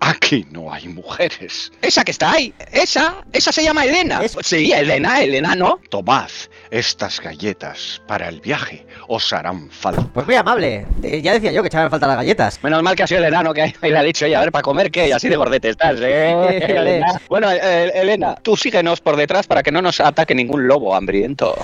aquí 0.00 0.46
no 0.50 0.72
hay 0.72 0.88
mujeres. 0.88 1.70
Esa 1.82 2.04
que 2.04 2.10
está 2.10 2.32
ahí, 2.32 2.52
esa, 2.72 3.24
esa 3.32 3.52
se 3.52 3.62
llama 3.62 3.84
Elena. 3.84 4.20
Sí, 4.42 4.72
Elena, 4.72 5.20
Elena, 5.22 5.54
¿no? 5.54 5.78
Tomad 5.88 6.30
estas 6.70 7.20
galletas 7.20 8.02
para 8.06 8.28
el 8.28 8.40
viaje. 8.40 8.86
Os 9.08 9.32
harán 9.32 9.70
falta. 9.70 10.06
Pues 10.12 10.26
muy 10.26 10.34
amable. 10.34 10.86
Eh, 11.02 11.20
ya 11.22 11.34
decía 11.34 11.52
yo 11.52 11.62
que 11.62 11.68
echaban 11.68 11.90
falta 11.90 12.06
las 12.06 12.16
galletas. 12.16 12.62
Menos 12.62 12.82
mal 12.82 12.96
que 12.96 13.02
ha 13.02 13.06
sido 13.06 13.20
el 13.20 13.26
enano 13.26 13.52
que 13.54 13.62
ahí 13.62 13.74
le 13.82 13.98
ha 13.98 14.02
dicho, 14.02 14.24
oye, 14.24 14.36
a 14.36 14.40
ver, 14.40 14.52
para 14.52 14.62
comer 14.62 14.90
qué, 14.90 15.08
y 15.08 15.12
así 15.12 15.28
de 15.28 15.36
gordete 15.36 15.70
estás, 15.70 15.96
¿eh? 16.00 16.58
Elena. 16.68 17.20
Bueno, 17.28 17.50
eh, 17.50 17.92
Elena, 17.94 18.36
tú 18.42 18.56
síguenos 18.56 19.00
por 19.00 19.16
detrás 19.16 19.46
para 19.46 19.62
que 19.62 19.70
no 19.70 19.82
nos 19.82 20.00
ataque 20.00 20.34
ningún 20.34 20.66
lobo 20.66 20.94
hambriento. 20.94 21.56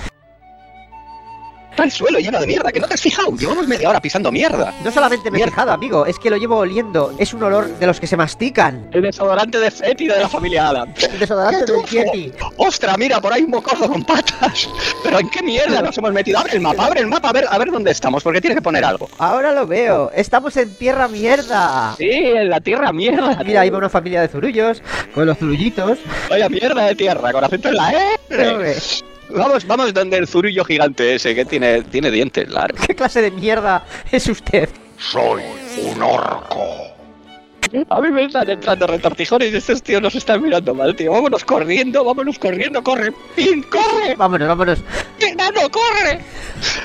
Está 1.77 1.85
el 1.85 1.91
suelo 1.91 2.17
lleno 2.17 2.39
de 2.39 2.47
mierda, 2.47 2.71
que 2.71 2.79
no 2.79 2.87
te 2.87 2.95
has 2.95 3.01
fijado. 3.01 3.29
Llevamos 3.37 3.67
media 3.67 3.87
hora 3.87 4.01
pisando 4.01 4.31
mierda. 4.31 4.73
No 4.83 4.91
solamente 4.91 5.29
me 5.29 5.39
he 5.39 5.43
fijado, 5.43 5.71
amigo, 5.71 6.07
es 6.07 6.17
que 6.17 6.31
lo 6.31 6.37
llevo 6.37 6.57
oliendo. 6.57 7.13
Es 7.19 7.35
un 7.35 7.43
olor 7.43 7.67
de 7.67 7.85
los 7.85 7.99
que 7.99 8.07
se 8.07 8.17
mastican. 8.17 8.89
El 8.91 9.03
desodorante 9.03 9.59
de 9.59 9.69
fétido 9.69 10.15
de 10.15 10.21
la 10.21 10.27
familia 10.27 10.69
Adams. 10.69 11.03
El 11.03 11.19
desodorante 11.19 11.71
del 11.71 11.85
Yeti. 11.85 12.33
¡Ostras, 12.55 12.97
mira, 12.97 13.21
por 13.21 13.31
ahí 13.31 13.43
un 13.43 13.51
mocoso 13.51 13.87
con 13.87 14.03
patas! 14.03 14.67
¿Pero 15.03 15.19
en 15.19 15.29
qué 15.29 15.43
mierda 15.43 15.83
nos 15.83 15.95
hemos 15.99 16.11
metido? 16.13 16.39
Abre 16.39 16.53
el 16.53 16.61
mapa, 16.61 16.87
abre 16.87 17.01
el 17.01 17.05
mapa, 17.05 17.29
a 17.29 17.33
ver, 17.33 17.45
a 17.47 17.59
ver 17.59 17.69
dónde 17.69 17.91
estamos, 17.91 18.23
porque 18.23 18.41
tiene 18.41 18.55
que 18.55 18.61
poner 18.63 18.83
algo. 18.83 19.07
Ahora 19.19 19.51
lo 19.51 19.67
veo. 19.67 20.09
Estamos 20.15 20.57
en 20.57 20.73
tierra 20.73 21.07
mierda. 21.07 21.93
Sí, 21.95 22.09
en 22.09 22.49
la 22.49 22.59
tierra 22.59 22.91
mierda. 22.91 23.43
Mira, 23.45 23.61
ahí 23.61 23.69
va 23.69 23.77
una 23.77 23.89
familia 23.89 24.21
de 24.21 24.29
zurullos, 24.29 24.81
con 25.13 25.27
los 25.27 25.37
zurullitos. 25.37 25.99
Vaya 26.27 26.49
mierda 26.49 26.87
de 26.87 26.95
tierra, 26.95 27.31
con 27.31 27.43
acento 27.43 27.69
en 27.69 27.75
la 27.75 27.93
E. 27.93 28.77
Vamos, 29.29 29.67
vamos 29.67 29.93
donde 29.93 30.17
el 30.17 30.27
zurullo 30.27 30.63
gigante 30.63 31.15
ese 31.15 31.35
que 31.35 31.45
tiene, 31.45 31.83
tiene 31.83 32.11
dientes 32.11 32.49
largos. 32.49 32.85
¿Qué 32.85 32.95
clase 32.95 33.21
de 33.21 33.31
mierda 33.31 33.85
es 34.11 34.27
usted? 34.27 34.69
Soy 34.97 35.43
un 35.83 36.01
orco. 36.01 36.96
A 37.89 38.01
mí 38.01 38.11
me 38.11 38.25
están 38.25 38.49
entrando 38.49 38.87
retortijones 38.87 39.53
y 39.53 39.57
estos 39.57 39.81
tíos 39.83 40.01
nos 40.01 40.15
están 40.15 40.41
mirando 40.41 40.73
mal, 40.73 40.95
tío. 40.95 41.11
Vámonos 41.11 41.43
corriendo, 41.43 42.03
vámonos 42.03 42.37
corriendo, 42.39 42.83
corre. 42.83 43.11
¡Pin, 43.35 43.63
corre! 43.63 44.15
Vámonos, 44.15 44.47
vámonos. 44.47 44.79
¡Enano, 45.19 45.69
corre! 45.69 46.19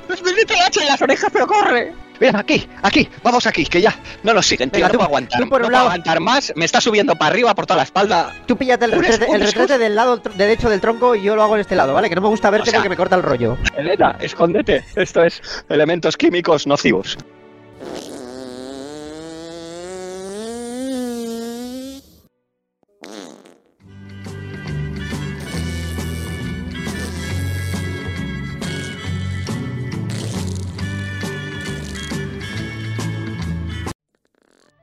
Nos 0.08 0.22
mete 0.22 0.54
el 0.54 0.60
hacha 0.60 0.80
en 0.82 0.86
las 0.88 1.00
orejas, 1.02 1.30
pero 1.32 1.46
corre. 1.46 1.92
Mira, 2.20 2.38
aquí, 2.38 2.68
aquí, 2.82 3.08
vamos 3.24 3.46
aquí, 3.48 3.64
que 3.66 3.80
ya 3.80 3.98
no 4.22 4.32
nos 4.32 4.46
siguen, 4.46 4.70
tío. 4.70 4.78
Venga, 4.78 4.88
no 4.88 4.92
tú- 4.92 4.98
puedo 4.98 5.06
aguantar. 5.08 5.40
tú 5.40 5.48
por 5.48 5.60
no 5.60 5.66
un 5.66 5.70
puedo 5.70 5.72
lado. 5.72 5.86
aguantar 5.90 6.20
más. 6.20 6.52
Me 6.54 6.64
está 6.64 6.80
subiendo 6.80 7.16
para 7.16 7.32
arriba 7.32 7.52
por 7.54 7.66
toda 7.66 7.78
la 7.78 7.82
espalda. 7.82 8.32
Tú 8.46 8.56
píllate 8.56 8.84
el 8.84 8.92
retrete, 8.92 9.26
el 9.34 9.40
retrete 9.40 9.78
del 9.78 9.96
lado 9.96 10.18
derecho 10.36 10.70
del 10.70 10.80
tronco 10.80 11.16
y 11.16 11.22
yo 11.22 11.34
lo 11.34 11.42
hago 11.42 11.54
en 11.56 11.62
este 11.62 11.74
lado, 11.74 11.94
¿vale? 11.94 12.08
Que 12.08 12.14
no 12.14 12.20
me 12.20 12.28
gusta 12.28 12.50
verte 12.50 12.68
O 12.68 12.70
sea- 12.70 12.78
porque 12.80 12.90
me 12.90 12.96
corta 12.96 13.16
el 13.16 13.22
rollo. 13.24 13.56
Elena, 13.76 14.16
escóndete. 14.20 14.84
Esto 14.94 15.24
es 15.24 15.42
elementos 15.68 16.16
químicos 16.16 16.66
nocivos. 16.66 17.18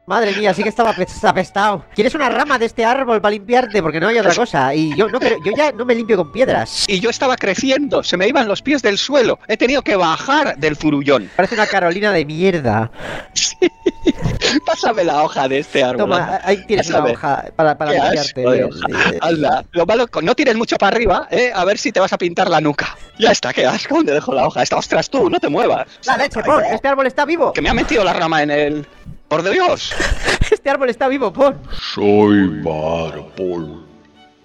Madre 0.10 0.34
mía, 0.36 0.56
sí 0.56 0.64
que 0.64 0.69
estaba 0.69 0.91
apes- 0.91 1.23
apestado. 1.23 1.86
¿Quieres 1.94 2.15
una 2.15 2.30
rama 2.30 2.57
de 2.57 2.65
este 2.65 2.84
árbol 2.84 3.22
para 3.22 3.30
limpiarte? 3.31 3.80
Porque 3.84 3.99
no 3.99 4.07
hay 4.07 4.18
otra 4.18 4.34
cosa. 4.34 4.73
Y 4.73 4.95
yo 4.98 5.07
no 5.07 5.19
yo 5.19 5.52
ya 5.56 5.72
no 5.72 5.86
me 5.86 5.94
limpio 5.94 6.18
con 6.18 6.31
piedras. 6.31 6.86
Y 6.88 6.99
yo 6.99 7.11
estaba 7.11 7.36
creciendo, 7.36 8.02
se 8.02 8.18
me 8.18 8.27
iban 8.27 8.48
los 8.48 8.64
pies 8.64 8.81
del 8.81 8.98
suelo. 8.98 9.38
He 9.48 9.56
tenido 9.56 9.84
que 9.84 9.95
bajar 9.95 10.57
del 10.57 10.76
furullón. 10.76 11.30
Parece 11.36 11.53
una 11.53 11.68
Carolina 11.68 12.11
de 12.11 12.26
mierda. 12.26 12.90
Pásame 14.65 15.03
la 15.03 15.22
hoja 15.23 15.48
de 15.48 15.60
este 15.60 15.84
árbol. 15.84 15.98
Toma, 15.98 16.18
anda. 16.23 16.41
ahí 16.44 16.65
tienes 16.65 16.90
una 16.90 16.99
Pásame. 17.03 17.14
hoja 17.15 17.45
para, 17.56 17.77
para 17.77 17.91
limpiarte. 17.91 18.44
sí. 18.44 19.18
Anda, 19.22 19.64
lo 19.73 19.86
malo, 19.86 20.07
no 20.23 20.34
tires 20.34 20.56
mucho 20.56 20.76
para 20.77 20.95
arriba, 20.95 21.27
¿eh? 21.30 21.52
A 21.53 21.64
ver 21.65 21.77
si 21.77 21.91
te 21.91 21.99
vas 21.99 22.14
a 22.14 22.18
pintar 22.18 22.49
la 22.49 22.60
nuca. 22.60 22.98
Ya 23.19 23.31
está, 23.31 23.53
qué 23.53 23.65
asco, 23.68 23.95
¿dónde 23.95 24.14
dejo 24.14 24.34
la 24.34 24.48
hoja? 24.48 24.64
Está, 24.64 24.77
ostras, 24.77 25.07
tú, 25.10 25.30
no 25.30 25.40
te 25.40 25.49
muevas. 25.49 25.88
La 26.06 26.18
leche, 26.18 26.41
por, 26.41 26.64
este 26.64 26.88
árbol 26.88 27.06
está 27.06 27.26
vivo. 27.26 27.53
Que 27.53 27.61
me 27.61 27.69
ha 27.69 27.73
metido 27.76 28.03
la 28.03 28.14
rama 28.14 28.41
en 28.41 28.49
el... 28.49 28.88
¡Por 29.30 29.47
Dios! 29.47 29.93
Este 30.51 30.69
árbol 30.69 30.89
está 30.89 31.07
vivo, 31.07 31.31
Pon. 31.31 31.56
Soy 31.93 32.47
Bárbol, 32.64 33.85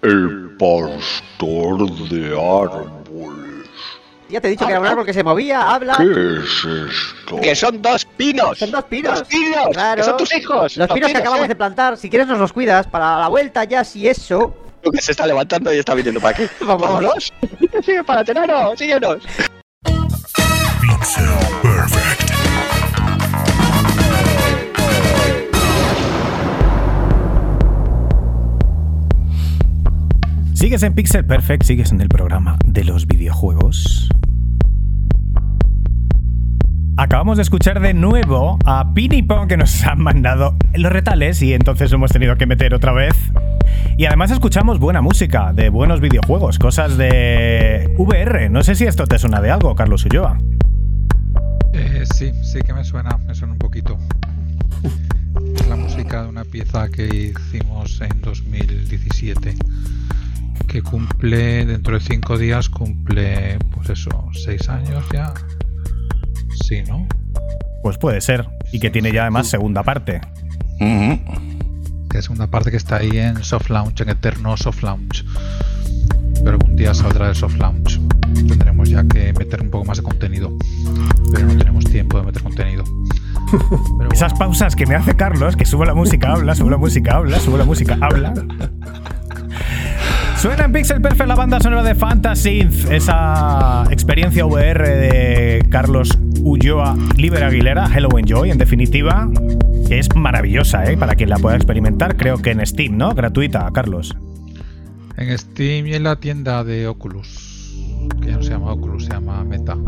el 0.03 0.55
pastor 0.57 1.91
de 2.09 2.27
árboles. 2.27 3.67
Ya 4.29 4.39
te 4.39 4.47
he 4.47 4.51
dicho 4.51 4.65
que 4.65 4.71
era 4.71 4.79
un 4.79 4.85
árbol 4.85 5.05
que 5.05 5.13
se 5.13 5.23
movía, 5.23 5.73
habla. 5.73 5.97
¿Qué 5.97 6.03
es 6.03 6.65
esto? 6.65 7.41
Que 7.41 7.55
son 7.55 7.81
dos 7.81 8.05
pinos. 8.05 8.59
Son 8.59 8.69
dos 8.71 8.83
pinos. 8.85 9.19
Dos 9.19 9.27
pinos. 9.27 9.67
Claro. 9.73 9.97
Que 9.97 10.03
son 10.03 10.17
tus 10.17 10.33
hijos. 10.35 10.77
Los 10.77 10.91
pinos 10.91 11.11
que 11.11 11.17
acabamos 11.17 11.45
¿eh? 11.45 11.49
de 11.49 11.55
plantar. 11.55 11.97
Si 11.97 12.09
quieres 12.09 12.27
nos 12.27 12.37
los 12.37 12.53
cuidas 12.53 12.87
para 12.87 13.19
la 13.19 13.27
vuelta 13.27 13.63
ya, 13.63 13.83
si 13.83 14.07
eso. 14.07 14.55
Que 14.91 15.01
se 15.01 15.11
está 15.11 15.25
levantando 15.25 15.73
y 15.73 15.79
está 15.79 15.95
viniendo 15.95 16.21
para 16.21 16.35
aquí. 16.35 16.47
Vámonos. 16.63 17.33
Sigue 17.83 18.03
para 18.03 18.23
Tenaro, 18.23 18.77
síguenos. 18.77 19.23
Sigues 30.55 30.83
en 30.83 30.93
Pixel 30.95 31.25
Perfect, 31.25 31.63
sigues 31.63 31.91
en 31.91 31.99
el 31.99 32.07
programa 32.07 32.57
de 32.65 32.85
los 32.85 33.07
videojuegos. 33.07 34.07
Acabamos 36.95 37.35
de 37.35 37.43
escuchar 37.43 37.81
de 37.81 37.93
nuevo 37.93 38.57
a 38.65 38.93
Pinipon 38.93 39.49
que 39.49 39.57
nos 39.57 39.83
han 39.83 39.99
mandado 39.99 40.55
los 40.73 40.93
retales 40.93 41.41
y 41.41 41.53
entonces 41.53 41.91
lo 41.91 41.97
hemos 41.97 42.11
tenido 42.11 42.37
que 42.37 42.45
meter 42.45 42.73
otra 42.73 42.93
vez. 42.93 43.13
Y 43.97 44.05
además 44.05 44.31
escuchamos 44.31 44.79
buena 44.79 45.01
música 45.01 45.51
de 45.51 45.67
buenos 45.67 45.99
videojuegos, 45.99 46.57
cosas 46.57 46.95
de 46.97 47.93
VR. 47.97 48.49
No 48.49 48.63
sé 48.63 48.75
si 48.75 48.85
esto 48.85 49.05
te 49.07 49.19
suena 49.19 49.41
de 49.41 49.51
algo, 49.51 49.75
Carlos 49.75 50.05
Ulloa. 50.05 50.37
Eh, 51.73 52.05
sí, 52.15 52.31
sí 52.43 52.59
que 52.65 52.73
me 52.73 52.85
suena, 52.85 53.17
me 53.27 53.35
suena 53.35 53.51
un 53.51 53.59
poquito. 53.59 53.97
Es 55.53 55.67
la 55.67 55.75
música 55.75 56.23
de 56.23 56.29
una 56.29 56.45
pieza 56.45 56.87
que 56.87 57.33
hicimos 57.33 57.99
en 57.99 58.21
2017, 58.21 59.55
que 60.75 60.83
cumple, 60.83 61.65
dentro 61.65 61.93
de 61.93 62.01
cinco 62.01 62.37
días, 62.37 62.67
cumple, 62.67 63.57
pues 63.73 63.91
eso, 63.91 64.09
seis 64.33 64.67
años 64.67 65.05
ya. 65.13 65.33
Sí, 66.67 66.83
¿no? 66.85 67.07
Pues 67.81 67.97
puede 67.97 68.19
ser. 68.19 68.45
Y 68.73 68.81
que 68.81 68.89
tiene 68.89 69.13
ya 69.13 69.21
además 69.21 69.47
segunda 69.47 69.83
parte. 69.83 70.19
Que 70.77 72.17
es 72.17 72.29
una 72.29 72.47
parte 72.47 72.71
que 72.71 72.77
está 72.77 72.97
ahí 72.97 73.17
en 73.17 73.41
soft 73.41 73.69
launch, 73.69 74.01
en 74.01 74.09
eterno 74.09 74.57
soft 74.57 74.83
launch. 74.83 75.23
Pero 76.43 76.51
algún 76.51 76.75
día 76.75 76.93
saldrá 76.93 77.29
el 77.29 77.35
soft 77.35 77.57
launch. 77.57 77.99
Tendremos 78.47 78.89
ya 78.89 79.03
que 79.03 79.33
meter 79.33 79.61
un 79.61 79.69
poco 79.69 79.85
más 79.85 79.97
de 79.97 80.03
contenido. 80.03 80.57
Pero 81.33 81.47
no 81.47 81.57
tenemos 81.57 81.85
tiempo 81.85 82.19
de 82.19 82.25
meter 82.25 82.43
contenido. 82.43 82.83
Esas 84.11 84.33
pausas 84.33 84.75
que 84.75 84.85
me 84.85 84.95
hace 84.95 85.15
Carlos, 85.15 85.55
que 85.55 85.65
sube 85.65 85.85
la 85.85 85.93
música, 85.93 86.33
habla, 86.33 86.55
sube 86.55 86.71
la 86.71 86.77
música, 86.77 87.15
habla, 87.15 87.39
sube 87.39 87.57
la 87.57 87.65
música, 87.65 87.97
habla. 88.01 88.33
Suena 90.37 90.65
en 90.65 90.73
Pixel 90.73 91.01
Perfect 91.01 91.27
la 91.27 91.35
banda 91.35 91.59
sonora 91.59 91.81
de 91.81 91.95
Fantasy, 91.95 92.67
esa 92.91 93.85
experiencia 93.89 94.45
VR 94.45 94.87
de 94.95 95.65
Carlos 95.69 96.09
Ulloa, 96.41 96.95
Liber 97.17 97.43
Aguilera, 97.43 97.89
Hello 97.91 98.09
Enjoy, 98.17 98.51
en 98.51 98.57
definitiva, 98.57 99.27
que 99.87 99.97
es 99.97 100.13
maravillosa, 100.15 100.85
¿eh? 100.85 100.97
Para 100.97 101.15
quien 101.15 101.29
la 101.29 101.37
pueda 101.37 101.55
experimentar, 101.55 102.15
creo 102.15 102.37
que 102.37 102.51
en 102.51 102.63
Steam, 102.65 102.97
¿no? 102.97 103.15
Gratuita, 103.15 103.69
Carlos. 103.73 104.15
En 105.17 105.37
Steam 105.37 105.87
y 105.87 105.93
en 105.95 106.03
la 106.03 106.15
tienda 106.17 106.63
de 106.63 106.87
Oculus. 106.87 107.73
Que 108.21 108.27
ya 108.29 108.37
no 108.37 108.43
se 108.43 108.49
llama 108.49 108.73
Oculus, 108.73 109.05
se 109.05 109.11
llama 109.11 109.43
Meta. 109.43 109.75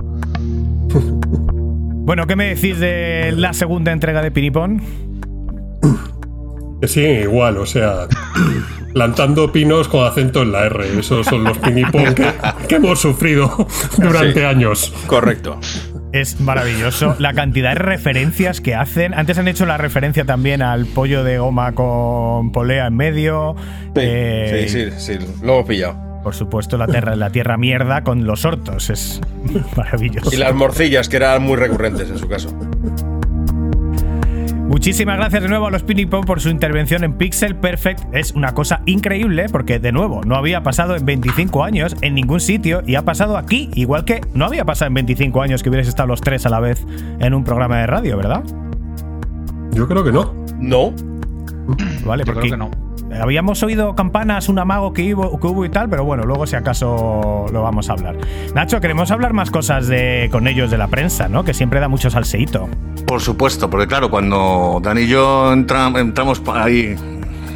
Bueno, 2.08 2.26
¿qué 2.26 2.38
me 2.38 2.56
decís 2.56 2.80
de 2.80 3.34
la 3.36 3.52
segunda 3.52 3.91
entrega 3.91 4.22
de 4.22 4.32
Pinipón? 4.32 4.82
Que 6.80 6.88
siguen 6.88 7.24
igual, 7.24 7.58
o 7.58 7.66
sea, 7.66 8.08
plantando 8.94 9.52
pinos 9.52 9.90
con 9.90 10.06
acento 10.08 10.44
en 10.44 10.54
la 10.54 10.68
R. 10.68 10.99
Esos 10.99 11.26
son 11.26 11.44
los 11.44 11.58
pinipón 11.58 12.16
que, 12.16 12.32
que 12.70 12.76
hemos 12.76 13.02
sufrido 13.02 13.68
durante 13.98 14.40
Sí. 14.40 14.45
años. 14.45 14.94
Correcto. 15.06 15.60
Es 16.14 16.40
maravilloso 16.40 17.16
la 17.20 17.34
cantidad 17.34 17.72
de 17.72 17.80
referencias 17.80 18.62
que 18.62 18.76
hacen. 18.76 19.14
Antes 19.14 19.38
han 19.38 19.48
hecho 19.48 19.66
la 19.66 19.78
referencia 19.78 20.26
también 20.26 20.62
al 20.62 20.86
pollo 20.86 21.24
de 21.24 21.38
goma 21.38 21.74
con 21.74 22.52
polea 22.52 22.88
en 22.88 22.96
medio. 22.96 23.56
Eh, 23.96 24.66
Sí, 24.68 24.90
sí, 24.92 25.18
sí, 25.18 25.26
lo 25.44 25.56
hemos 25.56 25.66
pillado. 25.66 26.08
Por 26.24 26.34
supuesto, 26.36 26.78
la 26.78 26.88
tierra, 26.88 27.16
la 27.16 27.30
tierra 27.30 27.58
mierda 27.58 28.04
con 28.04 28.26
los 28.26 28.46
hortos. 28.46 28.90
Es 28.90 29.22
maravilloso. 29.76 30.34
Y 30.34 30.38
las 30.38 30.54
morcillas, 30.54 31.08
que 31.10 31.18
eran 31.18 31.42
muy 31.44 31.56
recurrentes 31.58 32.10
en 32.10 32.18
su 32.18 32.28
caso. 32.28 32.50
Muchísimas 34.68 35.15
gracias 35.18 35.41
de 35.41 35.48
nuevo 35.48 35.68
a 35.68 35.72
los 35.72 35.84
Pinipon 35.84 36.26
por 36.26 36.41
su 36.41 36.49
intervención 36.49 37.06
en 37.06 37.14
Pixel 37.14 37.56
Perfect. 37.56 38.14
Es 38.14 38.34
una 38.34 38.53
cosa 38.53 38.81
increíble 38.85 39.45
porque, 39.49 39.80
de 39.80 39.94
nuevo, 39.94 40.22
no 40.26 40.35
había 40.35 40.61
pasado 40.61 40.98
en 40.98 41.06
25 41.06 41.64
años 41.64 41.95
en 42.02 42.15
ningún 42.15 42.41
sitio 42.41 42.84
y 42.85 42.95
ha 42.95 43.06
pasado 43.06 43.38
aquí, 43.38 43.69
igual 43.76 44.03
que 44.03 44.19
no 44.34 44.45
había 44.45 44.65
pasado 44.65 44.89
en 44.89 44.95
25 44.95 45.41
años 45.41 45.64
que 45.64 45.69
hubierais 45.69 45.88
estado 45.88 46.07
los 46.07 46.19
tres 46.19 46.45
a 46.45 46.49
la 46.49 46.60
vez 46.60 46.85
en 47.19 47.34
un 47.34 47.45
programa 47.45 47.77
de 47.80 47.88
radio, 47.88 48.18
¿verdad? 48.18 48.44
Yo 49.72 49.88
creo 49.88 50.03
que 50.03 50.11
no. 50.11 50.34
No. 50.60 50.94
Vale, 52.06 52.26
Yo 52.26 52.34
porque 52.34 52.49
creo 52.49 52.52
que 52.52 52.57
no. 52.57 52.87
Habíamos 53.22 53.62
oído 53.64 53.96
campanas, 53.96 54.50
un 54.50 54.60
amago 54.60 54.94
que 54.94 55.14
hubo, 55.14 55.62
que 55.62 55.68
y 55.68 55.70
tal, 55.70 55.90
pero 55.90 56.04
bueno, 56.04 56.24
luego 56.24 56.46
si 56.48 56.56
acaso 56.56 57.46
lo 57.52 57.62
vamos 57.64 57.90
a 57.90 57.94
hablar. 57.94 58.18
Nacho, 58.54 58.80
queremos 58.82 59.12
hablar 59.12 59.34
más 59.34 59.50
cosas 59.52 59.88
de, 59.88 60.30
con 60.32 60.48
ellos 60.48 60.70
de 60.72 60.78
la 60.78 60.88
prensa, 60.88 61.28
¿no? 61.28 61.44
Que 61.44 61.54
siempre 61.54 61.80
da 61.80 61.88
mucho 61.88 62.10
salseíto. 62.10 62.68
Por 63.06 63.22
supuesto, 63.22 63.70
porque 63.70 63.88
claro, 63.88 64.10
cuando 64.10 64.80
Dani 64.84 65.02
y 65.02 65.08
yo 65.08 65.54
entra- 65.54 65.92
entramos 66.00 66.42
ahí 66.54 66.96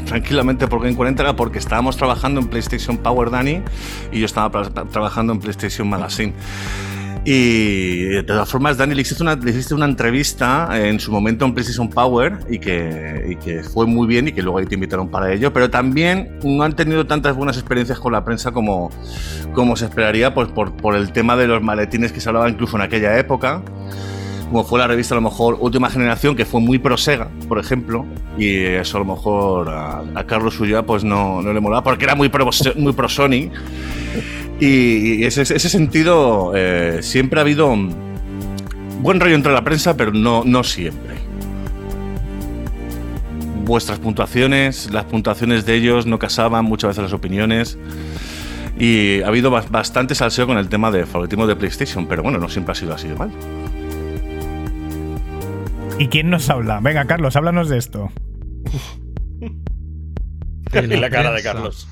tranquilamente 0.05 0.67
por 0.67 0.81
Game 0.81 0.95
40 0.95 1.23
era 1.23 1.35
porque 1.35 1.59
estábamos 1.59 1.95
trabajando 1.95 2.41
en 2.41 2.47
PlayStation 2.47 2.97
Power 2.97 3.29
Dani 3.29 3.61
y 4.11 4.19
yo 4.19 4.25
estaba 4.25 4.61
trabajando 4.91 5.31
en 5.33 5.39
PlayStation 5.39 5.89
Magazine. 5.89 6.33
Y 7.23 8.03
de 8.05 8.23
todas 8.23 8.49
formas, 8.49 8.77
Dani, 8.77 8.95
le 8.95 9.01
hiciste 9.03 9.21
una, 9.21 9.35
le 9.35 9.51
hiciste 9.51 9.75
una 9.75 9.85
entrevista 9.85 10.69
en 10.73 10.99
su 10.99 11.11
momento 11.11 11.45
en 11.45 11.53
PlayStation 11.53 11.87
Power 11.87 12.39
y 12.49 12.57
que, 12.57 13.27
y 13.29 13.35
que 13.35 13.63
fue 13.63 13.85
muy 13.85 14.07
bien 14.07 14.27
y 14.27 14.31
que 14.31 14.41
luego 14.41 14.57
ahí 14.57 14.65
te 14.65 14.73
invitaron 14.73 15.07
para 15.07 15.31
ello, 15.31 15.53
pero 15.53 15.69
también 15.69 16.39
no 16.43 16.63
han 16.63 16.75
tenido 16.75 17.05
tantas 17.05 17.35
buenas 17.35 17.57
experiencias 17.57 17.99
con 17.99 18.13
la 18.13 18.25
prensa 18.25 18.51
como, 18.51 18.89
como 19.53 19.75
se 19.75 19.85
esperaría 19.85 20.33
pues, 20.33 20.47
por, 20.47 20.75
por 20.75 20.95
el 20.95 21.11
tema 21.11 21.35
de 21.35 21.45
los 21.45 21.61
maletines 21.61 22.11
que 22.11 22.19
se 22.19 22.29
hablaba 22.29 22.49
incluso 22.49 22.75
en 22.77 22.81
aquella 22.81 23.17
época 23.19 23.61
como 24.51 24.65
fue 24.65 24.79
la 24.79 24.87
revista 24.87 25.15
a 25.15 25.17
lo 25.17 25.21
mejor 25.21 25.57
Última 25.61 25.89
Generación, 25.89 26.35
que 26.35 26.43
fue 26.43 26.59
muy 26.59 26.77
pro 26.77 26.97
Sega, 26.97 27.29
por 27.47 27.57
ejemplo, 27.57 28.05
y 28.37 28.57
eso 28.57 28.97
a 28.97 28.99
lo 28.99 29.05
mejor 29.05 29.69
a, 29.69 30.03
a 30.13 30.25
Carlos 30.25 30.59
Ulloa 30.59 30.83
pues 30.85 31.05
no, 31.05 31.41
no 31.41 31.53
le 31.53 31.61
molaba, 31.61 31.85
porque 31.85 32.03
era 32.03 32.15
muy 32.15 32.27
pro, 32.27 32.49
muy 32.75 32.91
pro 32.91 33.07
Sony. 33.07 33.49
Y, 34.61 35.23
ese, 35.25 35.41
ese 35.41 35.57
sentido 35.69 36.53
eh, 36.55 36.99
siempre 37.01 37.39
ha 37.39 37.41
habido 37.43 37.75
buen 39.01 39.19
rollo 39.19 39.35
entre 39.35 39.51
la 39.51 39.63
prensa, 39.63 39.97
pero 39.97 40.11
no, 40.13 40.43
no 40.45 40.63
siempre. 40.63 41.15
Vuestras 43.65 43.99
puntuaciones, 43.99 44.89
las 44.91 45.05
puntuaciones 45.05 45.65
de 45.65 45.75
ellos 45.75 46.05
no 46.05 46.19
casaban 46.19 46.65
muchas 46.65 46.89
veces 46.89 47.03
las 47.03 47.13
opiniones. 47.13 47.77
Y 48.77 49.21
ha 49.21 49.27
habido 49.27 49.51
bas- 49.51 49.69
bastante 49.69 50.13
salseo 50.15 50.45
con 50.47 50.57
el 50.57 50.69
tema 50.69 50.91
de 50.91 51.05
favoritismo 51.05 51.47
de 51.47 51.55
PlayStation, 51.55 52.05
pero 52.07 52.21
bueno, 52.23 52.37
no 52.37 52.47
siempre 52.47 52.71
ha 52.73 52.75
sido 52.75 52.93
así 52.93 53.07
de 53.07 53.15
mal. 53.15 53.31
¿Y 55.99 56.07
quién 56.07 56.29
nos 56.29 56.49
habla? 56.49 56.79
Venga, 56.81 57.05
Carlos, 57.05 57.35
háblanos 57.35 57.69
de 57.69 57.77
esto. 57.77 58.11
Y 60.83 60.87
la 60.87 61.09
cara 61.09 61.31
de. 61.31 61.43
Carlos. 61.43 61.87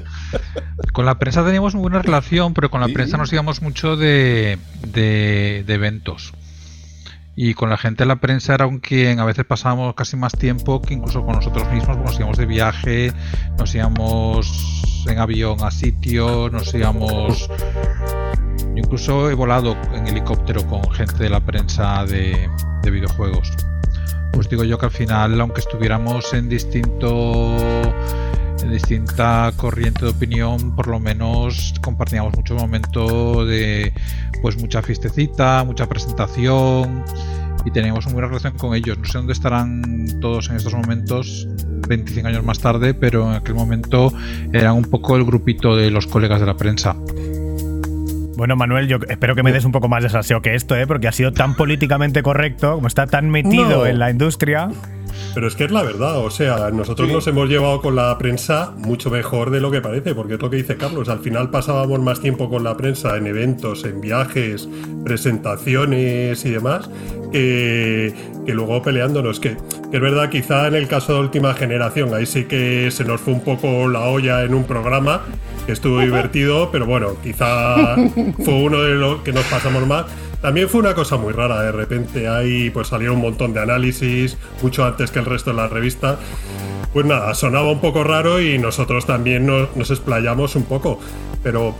Con 0.92 1.06
la 1.06 1.18
prensa 1.18 1.44
teníamos 1.44 1.74
muy 1.74 1.82
buena 1.82 2.02
relación, 2.02 2.54
pero 2.54 2.70
con 2.70 2.80
la 2.80 2.88
prensa 2.88 3.16
nos 3.16 3.32
íbamos 3.32 3.62
mucho 3.62 3.96
de, 3.96 4.58
de, 4.82 5.62
de 5.64 5.74
eventos. 5.74 6.32
Y 7.36 7.54
con 7.54 7.70
la 7.70 7.76
gente 7.76 8.02
de 8.02 8.08
la 8.08 8.16
prensa 8.16 8.54
era 8.54 8.64
con 8.64 8.80
quien 8.80 9.20
a 9.20 9.24
veces 9.24 9.44
pasábamos 9.44 9.94
casi 9.94 10.16
más 10.16 10.32
tiempo 10.32 10.82
que 10.82 10.94
incluso 10.94 11.24
con 11.24 11.36
nosotros 11.36 11.70
mismos, 11.70 11.96
porque 11.96 12.10
nos 12.10 12.18
íbamos 12.18 12.36
de 12.36 12.46
viaje, 12.46 13.12
nos 13.56 13.72
íbamos 13.76 15.04
en 15.06 15.18
avión 15.18 15.62
a 15.62 15.70
sitios, 15.70 16.50
nos 16.50 16.74
íbamos... 16.74 17.48
Yo 18.58 18.76
incluso 18.76 19.30
he 19.30 19.34
volado 19.34 19.76
en 19.92 20.08
helicóptero 20.08 20.66
con 20.66 20.82
gente 20.90 21.16
de 21.22 21.30
la 21.30 21.38
prensa 21.38 22.04
de, 22.06 22.50
de 22.82 22.90
videojuegos. 22.90 23.52
Pues 24.38 24.48
digo 24.48 24.62
yo 24.62 24.78
que 24.78 24.86
al 24.86 24.92
final, 24.92 25.40
aunque 25.40 25.58
estuviéramos 25.58 26.32
en 26.32 26.48
distinto 26.48 27.56
en 28.62 28.70
distinta 28.70 29.52
corriente 29.56 30.04
de 30.04 30.12
opinión, 30.12 30.76
por 30.76 30.86
lo 30.86 31.00
menos 31.00 31.74
compartíamos 31.82 32.36
mucho 32.36 32.54
momento 32.54 33.44
de 33.44 33.92
pues 34.40 34.56
mucha 34.56 34.80
fiestecita, 34.80 35.64
mucha 35.64 35.88
presentación 35.88 37.02
y 37.64 37.72
teníamos 37.72 38.06
una 38.06 38.14
buena 38.14 38.28
relación 38.28 38.56
con 38.56 38.76
ellos. 38.76 38.96
No 38.98 39.06
sé 39.06 39.18
dónde 39.18 39.32
estarán 39.32 40.06
todos 40.20 40.50
en 40.50 40.54
estos 40.54 40.72
momentos, 40.72 41.48
25 41.88 42.28
años 42.28 42.44
más 42.44 42.60
tarde, 42.60 42.94
pero 42.94 43.28
en 43.28 43.38
aquel 43.38 43.56
momento 43.56 44.12
eran 44.52 44.76
un 44.76 44.84
poco 44.84 45.16
el 45.16 45.24
grupito 45.24 45.74
de 45.74 45.90
los 45.90 46.06
colegas 46.06 46.38
de 46.38 46.46
la 46.46 46.56
prensa. 46.56 46.94
Bueno, 48.38 48.54
Manuel, 48.54 48.86
yo 48.86 48.98
espero 49.08 49.34
que 49.34 49.42
me 49.42 49.50
des 49.50 49.64
un 49.64 49.72
poco 49.72 49.88
más 49.88 50.04
de 50.04 50.10
salseo 50.10 50.40
que 50.42 50.54
esto, 50.54 50.76
¿eh? 50.76 50.86
porque 50.86 51.08
ha 51.08 51.12
sido 51.12 51.32
tan 51.32 51.56
políticamente 51.56 52.22
correcto, 52.22 52.76
como 52.76 52.86
está 52.86 53.08
tan 53.08 53.30
metido 53.30 53.80
No. 53.80 53.86
en 53.86 53.98
la 53.98 54.10
industria. 54.12 54.68
Pero 55.34 55.48
es 55.48 55.54
que 55.54 55.64
es 55.64 55.70
la 55.70 55.82
verdad, 55.82 56.18
o 56.18 56.30
sea, 56.30 56.70
nosotros 56.70 57.10
nos 57.10 57.26
hemos 57.26 57.48
llevado 57.48 57.80
con 57.80 57.96
la 57.96 58.16
prensa 58.18 58.72
mucho 58.76 59.10
mejor 59.10 59.50
de 59.50 59.60
lo 59.60 59.70
que 59.70 59.80
parece, 59.80 60.14
porque 60.14 60.34
es 60.34 60.42
lo 60.42 60.50
que 60.50 60.56
dice 60.56 60.76
Carlos, 60.76 61.08
al 61.08 61.20
final 61.20 61.50
pasábamos 61.50 62.00
más 62.00 62.20
tiempo 62.20 62.48
con 62.48 62.64
la 62.64 62.76
prensa 62.76 63.16
en 63.16 63.26
eventos, 63.26 63.84
en 63.84 64.00
viajes, 64.00 64.68
presentaciones 65.04 66.44
y 66.44 66.50
demás, 66.50 66.90
que, 67.32 68.14
que 68.46 68.54
luego 68.54 68.82
peleándonos, 68.82 69.40
que, 69.40 69.56
que 69.90 69.96
es 69.96 70.02
verdad, 70.02 70.30
quizá 70.30 70.66
en 70.66 70.74
el 70.74 70.88
caso 70.88 71.14
de 71.14 71.20
última 71.20 71.54
generación, 71.54 72.14
ahí 72.14 72.26
sí 72.26 72.44
que 72.44 72.90
se 72.90 73.04
nos 73.04 73.20
fue 73.20 73.34
un 73.34 73.42
poco 73.42 73.88
la 73.88 74.00
olla 74.00 74.42
en 74.42 74.54
un 74.54 74.64
programa, 74.64 75.22
que 75.66 75.72
estuvo 75.72 76.00
divertido, 76.00 76.70
pero 76.72 76.86
bueno, 76.86 77.16
quizá 77.22 77.94
fue 78.44 78.54
uno 78.54 78.80
de 78.80 78.94
los 78.94 79.20
que 79.20 79.32
nos 79.32 79.44
pasamos 79.44 79.86
más. 79.86 80.06
También 80.40 80.68
fue 80.68 80.80
una 80.80 80.94
cosa 80.94 81.16
muy 81.16 81.32
rara, 81.32 81.62
de 81.62 81.72
repente 81.72 82.28
ahí 82.28 82.70
pues 82.70 82.88
salieron 82.88 83.16
un 83.16 83.22
montón 83.22 83.52
de 83.52 83.60
análisis, 83.60 84.36
mucho 84.62 84.84
antes 84.84 85.10
que 85.10 85.18
el 85.18 85.24
resto 85.24 85.50
de 85.50 85.56
la 85.56 85.68
revista. 85.68 86.18
Pues 86.92 87.04
nada, 87.04 87.34
sonaba 87.34 87.70
un 87.70 87.80
poco 87.80 88.04
raro 88.04 88.40
y 88.40 88.58
nosotros 88.58 89.04
también 89.04 89.46
nos, 89.46 89.74
nos 89.76 89.90
explayamos 89.90 90.54
un 90.56 90.64
poco, 90.64 91.00
pero 91.42 91.74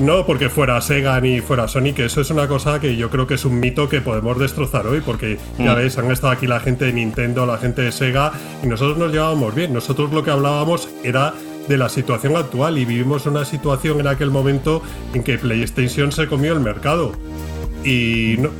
no 0.00 0.24
porque 0.26 0.48
fuera 0.48 0.80
Sega 0.80 1.20
ni 1.20 1.40
fuera 1.40 1.68
Sony, 1.68 1.92
que 1.94 2.06
eso 2.06 2.20
es 2.20 2.30
una 2.30 2.48
cosa 2.48 2.80
que 2.80 2.96
yo 2.96 3.10
creo 3.10 3.26
que 3.26 3.34
es 3.34 3.44
un 3.44 3.60
mito 3.60 3.88
que 3.88 4.00
podemos 4.00 4.38
destrozar 4.38 4.86
hoy, 4.86 5.00
porque 5.00 5.38
ya 5.58 5.72
Mm. 5.74 5.76
veis, 5.76 5.98
han 5.98 6.10
estado 6.10 6.32
aquí 6.32 6.46
la 6.46 6.60
gente 6.60 6.84
de 6.86 6.92
Nintendo, 6.92 7.46
la 7.46 7.58
gente 7.58 7.82
de 7.82 7.92
Sega, 7.92 8.32
y 8.62 8.66
nosotros 8.66 8.96
nos 8.98 9.12
llevábamos 9.12 9.54
bien. 9.54 9.72
Nosotros 9.72 10.12
lo 10.12 10.22
que 10.24 10.30
hablábamos 10.30 10.88
era 11.04 11.34
de 11.68 11.76
la 11.76 11.88
situación 11.88 12.34
actual 12.36 12.78
y 12.78 12.84
vivimos 12.84 13.26
una 13.26 13.44
situación 13.44 14.00
en 14.00 14.06
aquel 14.06 14.30
momento 14.30 14.82
en 15.14 15.22
que 15.22 15.36
PlayStation 15.36 16.12
se 16.12 16.26
comió 16.26 16.52
el 16.54 16.60
mercado. 16.60 17.12
Y 17.84 18.36
no, 18.38 18.50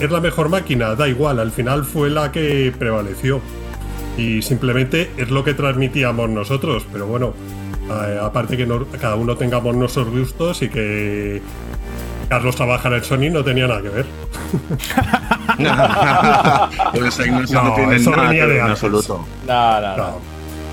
es 0.00 0.10
la 0.10 0.20
mejor 0.20 0.48
máquina, 0.48 0.94
da 0.94 1.08
igual, 1.08 1.38
al 1.40 1.50
final 1.52 1.84
fue 1.84 2.08
la 2.10 2.30
que 2.32 2.72
prevaleció. 2.78 3.40
Y 4.16 4.42
simplemente 4.42 5.10
es 5.16 5.30
lo 5.30 5.44
que 5.44 5.54
transmitíamos 5.54 6.28
nosotros, 6.30 6.86
pero 6.92 7.06
bueno, 7.06 7.34
eh, 7.90 8.18
aparte 8.22 8.56
que 8.56 8.66
no- 8.66 8.84
cada 9.00 9.14
uno 9.16 9.36
tengamos 9.36 9.74
nuestros 9.76 10.08
gustos 10.10 10.60
y 10.62 10.68
que 10.68 11.40
Carlos 12.28 12.56
trabajara 12.56 12.96
en 12.98 13.04
Sony 13.04 13.30
no 13.30 13.42
tenía 13.44 13.66
nada 13.68 13.80
que 13.82 13.88
ver. 13.88 14.06
Pues 16.94 17.20
ahí 17.20 17.30
no, 17.30 17.40
eso 17.42 17.54
no 17.62 17.68
No, 17.70 17.74
tiene 17.74 17.96
eso 17.96 18.10
nada 18.10 18.28
venía 18.28 18.42
que 18.46 18.48
de 18.52 18.56
en 18.58 18.60
antes. 18.64 18.82
absoluto. 18.84 19.24
No, 19.46 19.80
no, 19.80 19.96
no. 19.96 20.20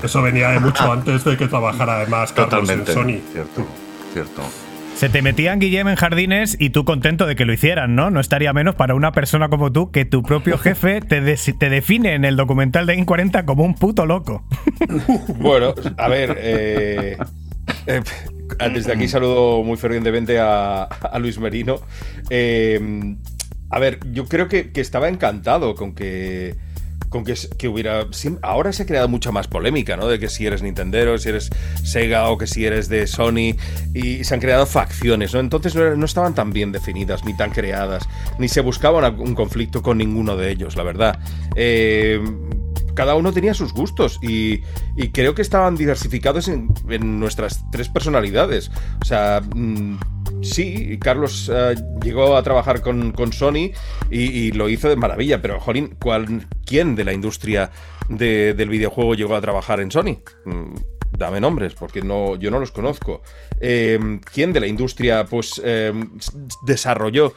Eso 0.02 0.22
venía 0.22 0.50
de 0.50 0.60
mucho 0.60 0.92
antes 0.92 1.24
de 1.24 1.36
que 1.36 1.46
trabajara 1.48 1.96
además 1.96 2.32
Carlos 2.32 2.50
Totalmente. 2.60 2.92
en 2.92 2.98
Sony. 2.98 3.20
Cierto, 3.32 3.66
cierto. 4.12 4.42
Se 4.96 5.10
te 5.10 5.20
metían 5.20 5.58
Guillem 5.58 5.88
en 5.88 5.96
jardines 5.96 6.56
y 6.58 6.70
tú 6.70 6.86
contento 6.86 7.26
de 7.26 7.36
que 7.36 7.44
lo 7.44 7.52
hicieran, 7.52 7.94
¿no? 7.94 8.10
No 8.10 8.18
estaría 8.18 8.54
menos 8.54 8.76
para 8.76 8.94
una 8.94 9.12
persona 9.12 9.50
como 9.50 9.70
tú 9.70 9.90
que 9.90 10.06
tu 10.06 10.22
propio 10.22 10.56
jefe 10.58 11.02
te, 11.02 11.20
te 11.20 11.68
define 11.68 12.14
en 12.14 12.24
el 12.24 12.34
documental 12.34 12.86
de 12.86 12.94
Game 12.94 13.04
40 13.04 13.44
como 13.44 13.62
un 13.62 13.74
puto 13.74 14.06
loco. 14.06 14.42
Bueno, 15.38 15.74
a 15.98 16.08
ver, 16.08 16.38
eh, 16.40 17.18
eh, 17.86 18.02
desde 18.72 18.92
aquí 18.92 19.06
saludo 19.06 19.62
muy 19.62 19.76
fervientemente 19.76 20.38
a, 20.38 20.84
a 20.84 21.18
Luis 21.18 21.38
Merino. 21.38 21.76
Eh, 22.30 22.80
a 23.68 23.78
ver, 23.78 23.98
yo 24.12 24.24
creo 24.24 24.48
que, 24.48 24.72
que 24.72 24.80
estaba 24.80 25.08
encantado 25.08 25.74
con 25.74 25.94
que 25.94 26.54
con 27.08 27.24
que, 27.24 27.34
que 27.58 27.68
hubiera. 27.68 28.06
Ahora 28.42 28.72
se 28.72 28.82
ha 28.82 28.86
creado 28.86 29.08
mucha 29.08 29.32
más 29.32 29.48
polémica, 29.48 29.96
¿no? 29.96 30.06
De 30.08 30.18
que 30.18 30.28
si 30.28 30.46
eres 30.46 30.62
Nintendero, 30.62 31.18
si 31.18 31.28
eres 31.28 31.50
Sega 31.84 32.28
o 32.30 32.38
que 32.38 32.46
si 32.46 32.64
eres 32.64 32.88
de 32.88 33.06
Sony. 33.06 33.56
Y 33.94 34.24
se 34.24 34.34
han 34.34 34.40
creado 34.40 34.66
facciones, 34.66 35.34
¿no? 35.34 35.40
Entonces 35.40 35.74
no, 35.74 36.04
estaban 36.04 36.34
tan 36.34 36.52
bien 36.52 36.72
definidas, 36.72 37.24
ni 37.24 37.36
tan 37.36 37.50
creadas, 37.50 38.08
ni 38.38 38.48
se 38.48 38.60
buscaba 38.60 39.08
un 39.10 39.34
conflicto 39.34 39.82
con 39.82 39.98
ninguno 39.98 40.36
de 40.36 40.50
ellos, 40.50 40.76
la 40.76 40.82
verdad. 40.82 41.18
Eh, 41.54 42.20
cada 42.94 43.14
uno 43.14 43.32
tenía 43.32 43.54
sus 43.54 43.72
gustos 43.72 44.18
y, 44.22 44.62
y 44.96 45.10
creo 45.12 45.34
que 45.34 45.42
estaban 45.42 45.76
diversificados 45.76 46.48
en, 46.48 46.72
en 46.88 47.20
nuestras 47.20 47.62
tres 47.70 47.88
personalidades. 47.88 48.70
O 49.02 49.04
sea, 49.04 49.42
mm, 49.54 49.98
sí, 50.42 50.98
Carlos 51.00 51.50
eh, 51.52 51.74
llegó 52.02 52.36
a 52.36 52.42
trabajar 52.42 52.80
con, 52.82 53.12
con 53.12 53.32
Sony 53.32 53.70
y, 54.10 54.52
lo 54.52 54.68
hizo 54.68 54.88
de 54.88 54.96
maravilla, 54.96 55.40
pero, 55.42 55.60
jolín, 55.60 55.96
¿cuál, 56.00 56.46
¿quién 56.64 56.94
de 56.94 57.04
la 57.04 57.12
industria 57.12 57.70
de- 58.08 58.54
del 58.54 58.68
videojuego 58.68 59.14
llegó 59.14 59.34
a 59.34 59.40
trabajar 59.40 59.80
en 59.80 59.90
Sony? 59.90 60.18
Mm, 60.44 60.74
Dame 61.16 61.40
nombres, 61.40 61.74
porque 61.74 62.02
no, 62.02 62.36
yo 62.36 62.50
no 62.50 62.58
los 62.58 62.72
conozco. 62.72 63.22
Eh, 63.60 63.98
¿Quién 64.34 64.52
de 64.52 64.60
la 64.60 64.66
industria 64.66 65.24
pues 65.24 65.60
eh, 65.64 65.92
desarrolló 66.66 67.32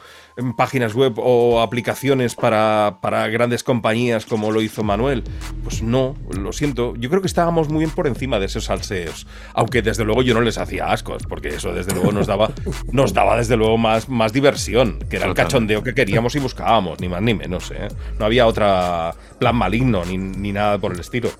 páginas 0.56 0.94
web 0.94 1.14
o 1.16 1.60
aplicaciones 1.60 2.34
para, 2.34 2.98
para 3.00 3.26
grandes 3.28 3.62
compañías 3.62 4.26
como 4.26 4.50
lo 4.50 4.62
hizo 4.62 4.82
Manuel? 4.82 5.24
Pues 5.62 5.82
no, 5.82 6.16
lo 6.36 6.52
siento. 6.52 6.94
Yo 6.96 7.10
creo 7.10 7.20
que 7.20 7.28
estábamos 7.28 7.68
muy 7.68 7.80
bien 7.80 7.90
por 7.90 8.06
encima 8.06 8.38
de 8.38 8.46
esos 8.46 8.64
salseos. 8.64 9.26
Aunque 9.54 9.82
desde 9.82 10.04
luego 10.04 10.22
yo 10.22 10.34
no 10.34 10.40
les 10.40 10.58
hacía 10.58 10.90
ascos, 10.92 11.24
porque 11.28 11.48
eso 11.48 11.72
desde 11.72 11.92
luego 11.92 12.12
nos 12.12 12.26
daba, 12.26 12.50
nos 12.92 13.12
daba 13.12 13.36
desde 13.36 13.56
luego 13.56 13.78
más, 13.78 14.08
más 14.08 14.32
diversión, 14.32 14.98
que 15.08 15.16
era 15.16 15.26
el 15.26 15.34
cachondeo 15.34 15.82
que 15.82 15.94
queríamos 15.94 16.34
y 16.34 16.38
buscábamos, 16.38 17.00
ni 17.00 17.08
más 17.08 17.22
ni 17.22 17.34
menos. 17.34 17.70
¿eh? 17.70 17.88
No 18.18 18.24
había 18.24 18.46
otra 18.46 19.14
plan 19.38 19.56
maligno 19.56 20.04
ni, 20.04 20.18
ni 20.18 20.52
nada 20.52 20.78
por 20.78 20.92
el 20.92 21.00
estilo. 21.00 21.30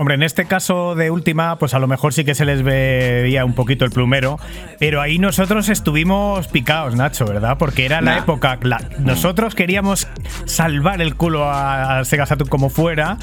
Hombre, 0.00 0.14
en 0.14 0.22
este 0.22 0.46
caso 0.46 0.94
de 0.94 1.10
última, 1.10 1.58
pues 1.58 1.74
a 1.74 1.78
lo 1.78 1.86
mejor 1.86 2.14
sí 2.14 2.24
que 2.24 2.34
se 2.34 2.46
les 2.46 2.62
veía 2.62 3.44
un 3.44 3.52
poquito 3.52 3.84
el 3.84 3.90
plumero, 3.90 4.38
pero 4.78 5.02
ahí 5.02 5.18
nosotros 5.18 5.68
estuvimos 5.68 6.48
picados, 6.48 6.94
Nacho, 6.96 7.26
¿verdad? 7.26 7.58
Porque 7.58 7.84
era 7.84 8.00
la 8.00 8.16
época, 8.16 8.58
la- 8.62 8.80
nosotros 8.98 9.54
queríamos 9.54 10.08
salvar 10.46 11.02
el 11.02 11.16
culo 11.16 11.44
a, 11.50 11.98
a 11.98 12.04
Sega 12.06 12.24
Saturn 12.24 12.48
como 12.48 12.70
fuera 12.70 13.18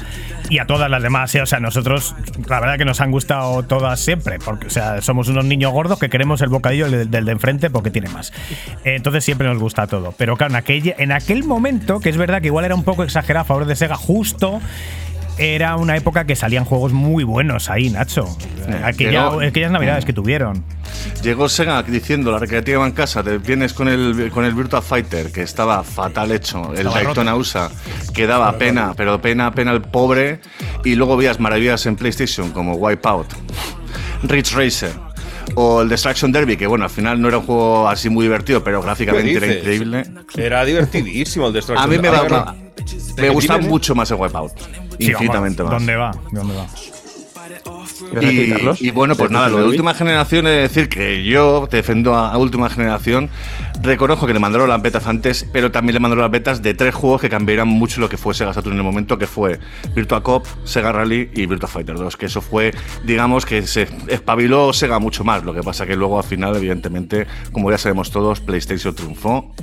y 0.50 0.58
a 0.60 0.66
todas 0.66 0.88
las 0.88 1.02
demás, 1.02 1.34
¿eh? 1.34 1.42
o 1.42 1.46
sea, 1.46 1.58
nosotros 1.58 2.14
la 2.48 2.60
verdad 2.60 2.78
que 2.78 2.84
nos 2.84 3.00
han 3.00 3.10
gustado 3.10 3.64
todas 3.64 3.98
siempre, 3.98 4.38
porque 4.38 4.68
o 4.68 4.70
sea, 4.70 5.02
somos 5.02 5.26
unos 5.26 5.46
niños 5.46 5.72
gordos 5.72 5.98
que 5.98 6.08
queremos 6.08 6.42
el 6.42 6.48
bocadillo 6.48 6.88
del, 6.88 7.10
del 7.10 7.24
de 7.24 7.32
enfrente 7.32 7.70
porque 7.70 7.90
tiene 7.90 8.08
más. 8.08 8.32
Entonces 8.84 9.24
siempre 9.24 9.48
nos 9.48 9.58
gusta 9.58 9.88
todo, 9.88 10.14
pero 10.16 10.36
claro, 10.36 10.52
en 10.52 10.56
aquel, 10.58 10.94
en 10.96 11.10
aquel 11.10 11.42
momento, 11.42 11.98
que 11.98 12.08
es 12.08 12.16
verdad 12.16 12.40
que 12.40 12.46
igual 12.46 12.64
era 12.66 12.76
un 12.76 12.84
poco 12.84 13.02
exagerado 13.02 13.42
a 13.42 13.46
favor 13.46 13.64
de 13.66 13.74
Sega, 13.74 13.96
justo 13.96 14.60
era 15.38 15.76
una 15.76 15.96
época 15.96 16.24
que 16.24 16.34
salían 16.36 16.64
juegos 16.64 16.92
muy 16.92 17.24
buenos 17.24 17.70
ahí, 17.70 17.90
Nacho. 17.90 18.26
Aquella- 18.82 19.30
llegó- 19.30 19.40
aquellas 19.40 19.70
navidades 19.70 20.04
que 20.04 20.12
tuvieron. 20.12 20.64
Llegó 21.22 21.48
Sega 21.48 21.82
diciendo 21.82 22.30
la 22.32 22.38
recreativa 22.38 22.84
en 22.86 22.92
casa, 22.92 23.22
te 23.22 23.38
vienes 23.38 23.72
con 23.72 23.88
el, 23.88 24.30
con 24.30 24.44
el 24.44 24.54
Virtua 24.54 24.82
Fighter, 24.82 25.30
que 25.32 25.42
estaba 25.42 25.82
fatal 25.84 26.32
hecho, 26.32 26.72
el 26.74 26.84
Daytona 26.84 27.34
USA, 27.34 27.70
que 28.14 28.26
daba 28.26 28.56
pena, 28.58 28.92
pero 28.96 29.20
pena, 29.20 29.52
pena 29.52 29.70
al 29.72 29.82
pobre, 29.82 30.40
y 30.84 30.94
luego 30.94 31.16
veías 31.16 31.40
maravillas 31.40 31.86
en 31.86 31.96
PlayStation 31.96 32.50
como 32.52 32.74
Wipeout, 32.74 33.26
Ridge 34.24 34.52
Racer, 34.54 34.90
o 35.54 35.82
el 35.82 35.88
Destruction 35.88 36.30
Derby, 36.32 36.56
que 36.56 36.66
bueno, 36.66 36.84
al 36.84 36.90
final 36.90 37.20
no 37.20 37.28
era 37.28 37.38
un 37.38 37.44
juego 37.46 37.88
así 37.88 38.08
muy 38.08 38.24
divertido, 38.24 38.62
pero 38.62 38.82
gráficamente 38.82 39.30
¿Qué 39.30 39.36
era 39.36 39.46
increíble. 39.58 40.04
Era 40.36 40.64
divertidísimo 40.64 41.46
el 41.48 41.52
Destruction 41.52 41.84
A 41.84 41.90
mí 41.90 41.98
me, 42.00 42.08
va- 42.08 42.54
me 43.16 43.22
¿De 43.22 43.28
gusta 43.30 43.58
mucho 43.58 43.94
más 43.94 44.10
el 44.10 44.16
Wipeout, 44.18 44.52
Sí, 44.98 45.10
infinitamente 45.10 45.62
vamos, 45.62 45.72
más. 45.72 45.80
¿Dónde 45.80 45.96
va? 45.96 46.10
¿Dónde 46.32 46.56
va? 46.56 46.66
Y, 48.20 48.86
y 48.86 48.90
bueno, 48.90 49.14
pues 49.16 49.30
nada, 49.30 49.48
lo 49.48 49.58
de 49.58 49.64
última 49.64 49.94
generación 49.94 50.46
es 50.46 50.72
decir 50.72 50.88
que 50.88 51.24
yo 51.24 51.68
defiendo 51.70 52.14
a, 52.14 52.32
a 52.32 52.38
última 52.38 52.68
generación. 52.70 53.28
Reconozco 53.80 54.26
que 54.26 54.32
le 54.32 54.40
mandaron 54.40 54.68
las 54.68 54.82
betas 54.82 55.06
antes, 55.06 55.46
pero 55.52 55.70
también 55.70 55.94
le 55.94 56.00
mandaron 56.00 56.22
las 56.22 56.30
betas 56.30 56.62
de 56.62 56.74
tres 56.74 56.94
juegos 56.94 57.20
que 57.20 57.30
cambiarían 57.30 57.68
mucho 57.68 58.00
lo 58.00 58.08
que 58.08 58.16
fue 58.16 58.34
Sega 58.34 58.52
Saturn 58.52 58.74
en 58.74 58.78
el 58.78 58.84
momento, 58.84 59.18
que 59.18 59.28
fue 59.28 59.60
Virtua 59.94 60.22
Cop, 60.22 60.46
Sega 60.64 60.90
Rally 60.90 61.30
y 61.34 61.46
Virtua 61.46 61.68
Fighter 61.68 61.96
2. 61.96 62.16
Que 62.16 62.26
eso 62.26 62.40
fue, 62.40 62.72
digamos, 63.04 63.46
que 63.46 63.66
se 63.66 63.88
espabiló 64.08 64.72
Sega 64.72 64.98
mucho 64.98 65.22
más. 65.22 65.44
Lo 65.44 65.54
que 65.54 65.62
pasa 65.62 65.86
que 65.86 65.94
luego 65.94 66.18
al 66.18 66.24
final, 66.24 66.56
evidentemente, 66.56 67.26
como 67.52 67.70
ya 67.70 67.78
sabemos 67.78 68.10
todos, 68.10 68.40
PlayStation 68.40 68.94
triunfó. 68.94 69.54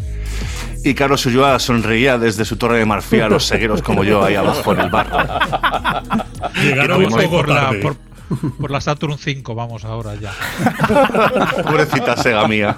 Y 0.83 0.93
Carlos 0.93 1.25
Ulloa 1.25 1.59
sonreía 1.59 2.17
desde 2.17 2.45
su 2.45 2.57
torre 2.57 2.77
de 2.77 2.85
marfil 2.85 3.23
a 3.23 3.29
los 3.29 3.45
segueros 3.45 3.81
como 3.81 4.03
yo 4.03 4.23
ahí 4.23 4.35
abajo 4.35 4.73
en 4.73 4.79
el 4.81 4.89
barro. 4.89 5.17
Llegaron 6.61 7.05
un 7.05 7.09
poco 7.09 7.29
por 7.29 7.49
la, 7.49 7.73
por, 7.81 7.97
por 8.59 8.71
la 8.71 8.81
Saturn 8.81 9.17
5, 9.17 9.55
vamos 9.55 9.85
ahora 9.85 10.15
ya. 10.15 10.31
Pobrecita 11.63 12.15
Sega 12.17 12.47
mía. 12.47 12.77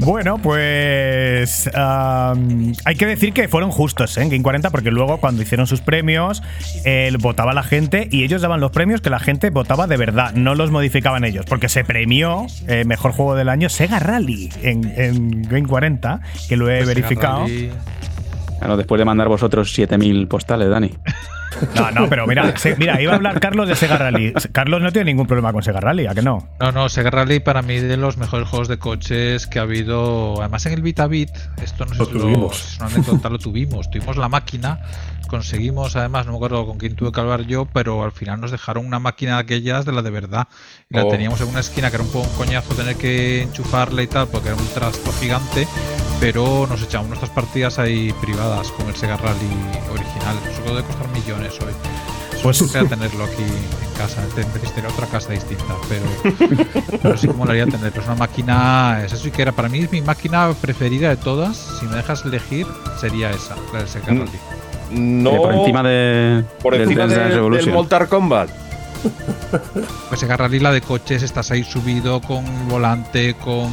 Bueno, 0.00 0.38
pues 0.38 1.68
hay 1.74 2.94
que 2.96 3.06
decir 3.06 3.32
que 3.32 3.48
fueron 3.48 3.70
justos 3.70 4.16
¿eh? 4.16 4.22
en 4.22 4.28
Game 4.30 4.42
40 4.42 4.70
porque 4.70 4.90
luego 4.90 5.18
cuando 5.18 5.42
hicieron 5.42 5.66
sus 5.66 5.80
premios 5.80 6.42
eh, 6.84 7.12
votaba 7.20 7.52
la 7.52 7.62
gente 7.62 8.08
y 8.10 8.24
ellos 8.24 8.42
daban 8.42 8.60
los 8.60 8.70
premios 8.70 9.00
que 9.00 9.10
la 9.10 9.18
gente 9.18 9.50
votaba 9.50 9.86
de 9.86 9.96
verdad, 9.96 10.32
no 10.34 10.54
los 10.54 10.70
modificaban 10.70 11.24
ellos, 11.24 11.44
porque 11.48 11.68
se 11.68 11.84
premió 11.84 12.46
eh, 12.66 12.84
mejor 12.84 13.12
juego 13.12 13.34
del 13.34 13.48
año 13.48 13.68
Sega 13.68 13.98
Rally 13.98 14.50
en, 14.62 14.84
en 14.96 15.42
Game 15.42 15.66
40, 15.66 16.20
que 16.48 16.56
lo 16.56 16.70
he 16.70 16.78
Pues 16.78 16.88
Sega 16.88 16.94
verificado. 17.00 17.38
Rally- 17.46 17.70
Claro, 18.58 18.76
después 18.76 18.98
de 18.98 19.04
mandar 19.04 19.28
vosotros 19.28 19.72
7000 19.72 20.28
postales, 20.28 20.68
Dani. 20.68 20.90
No, 21.74 21.90
no, 21.90 22.08
pero 22.08 22.24
mira, 22.26 22.56
se- 22.56 22.76
mira, 22.76 23.00
iba 23.02 23.12
a 23.14 23.16
hablar 23.16 23.40
Carlos 23.40 23.66
de 23.68 23.74
Sega 23.74 23.96
Rally. 23.96 24.32
Carlos 24.52 24.80
no 24.80 24.92
tiene 24.92 25.06
ningún 25.06 25.26
problema 25.26 25.50
con 25.52 25.60
Sega 25.62 25.80
Rally, 25.80 26.06
¿a 26.06 26.14
que 26.14 26.22
no? 26.22 26.46
No, 26.60 26.70
no, 26.70 26.88
Sega 26.88 27.10
Rally 27.10 27.40
para 27.40 27.62
mí 27.62 27.78
de 27.80 27.96
los 27.96 28.16
mejores 28.16 28.46
juegos 28.46 28.68
de 28.68 28.78
coches 28.78 29.46
que 29.48 29.58
ha 29.58 29.62
habido. 29.62 30.40
Además 30.40 30.66
en 30.66 30.74
el 30.74 30.82
Vitavit, 30.82 31.30
esto 31.60 31.84
no 31.86 31.94
sé 31.94 31.98
Lo 32.00 32.04
si 32.04 32.12
lo- 32.12 32.20
tuvimos. 32.20 32.64
es 32.74 32.76
una 32.78 32.86
anécdota, 32.86 33.28
lo 33.30 33.38
tuvimos. 33.38 33.90
Tuvimos 33.90 34.16
la 34.18 34.28
máquina, 34.28 34.78
conseguimos, 35.26 35.96
además, 35.96 36.26
no 36.26 36.32
me 36.32 36.36
acuerdo 36.38 36.64
con 36.66 36.78
quién 36.78 36.94
tuve 36.94 37.10
que 37.10 37.20
hablar 37.20 37.40
yo, 37.46 37.64
pero 37.72 38.04
al 38.04 38.12
final 38.12 38.40
nos 38.40 38.52
dejaron 38.52 38.86
una 38.86 39.00
máquina 39.00 39.36
de 39.36 39.40
aquellas 39.40 39.84
de 39.84 39.92
la 39.92 40.02
de 40.02 40.10
verdad. 40.10 40.46
Y 40.90 40.96
la 40.96 41.06
Oh. 41.06 41.08
teníamos 41.08 41.40
en 41.40 41.48
una 41.48 41.60
esquina 41.60 41.88
que 41.90 41.96
era 41.96 42.04
un 42.04 42.12
poco 42.12 42.28
un 42.28 42.36
coñazo 42.36 42.74
tener 42.74 42.94
que 42.96 43.42
enchufarla 43.42 44.02
y 44.02 44.06
tal, 44.06 44.28
porque 44.28 44.48
era 44.50 44.56
un 44.56 44.66
trasto 44.68 45.10
gigante. 45.18 45.66
Pero 46.20 46.66
nos 46.66 46.82
echamos 46.82 47.08
nuestras 47.08 47.30
partidas 47.30 47.78
ahí 47.78 48.12
privadas 48.20 48.68
con 48.72 48.88
el 48.88 48.96
Sega 48.96 49.16
Rally 49.16 49.38
original. 49.92 50.36
Eso 50.50 50.62
debe 50.74 50.82
costar 50.82 51.08
millones 51.10 51.52
hoy. 51.60 51.72
Pues- 52.42 52.58
quisiera 52.62 52.88
tenerlo 52.88 53.24
aquí 53.24 53.42
en 53.42 53.96
casa. 53.98 54.22
Necesitaría 54.36 54.90
otra 54.90 55.06
casa 55.06 55.30
distinta, 55.32 55.74
pero, 55.88 56.64
pero 57.02 57.16
sí 57.16 57.28
que 57.28 57.34
molaría 57.34 57.66
tenerlo. 57.66 58.00
Es 58.00 58.06
una 58.06 58.16
máquina, 58.16 59.02
esa 59.04 59.16
sí 59.16 59.30
que 59.30 59.42
era 59.42 59.52
para 59.52 59.68
mí 59.68 59.80
es 59.80 59.92
mi 59.92 60.00
máquina 60.00 60.52
preferida 60.60 61.08
de 61.10 61.16
todas. 61.16 61.56
Si 61.78 61.86
me 61.86 61.96
dejas 61.96 62.24
elegir, 62.24 62.66
sería 63.00 63.30
esa, 63.30 63.54
la 63.72 63.80
del 63.80 63.88
Sega 63.88 64.12
Mm. 64.12 64.18
Rally. 64.20 64.38
No. 64.90 65.36
Por 65.36 65.52
encima 65.54 65.82
de. 65.82 66.44
Por 66.62 66.72
del 66.72 66.82
encima 66.82 67.00
Dance 67.02 67.14
de- 67.14 67.20
Dance 67.20 67.34
del 67.34 67.38
Revolution. 67.44 67.74
Mortal 67.74 68.08
Kombat. 68.08 68.50
Pues 70.08 70.18
Sega 70.20 70.36
Rally, 70.36 70.58
la 70.58 70.72
de 70.72 70.80
coches, 70.80 71.22
estás 71.22 71.50
ahí 71.52 71.62
subido 71.62 72.20
con 72.20 72.44
volante, 72.68 73.34
con 73.34 73.70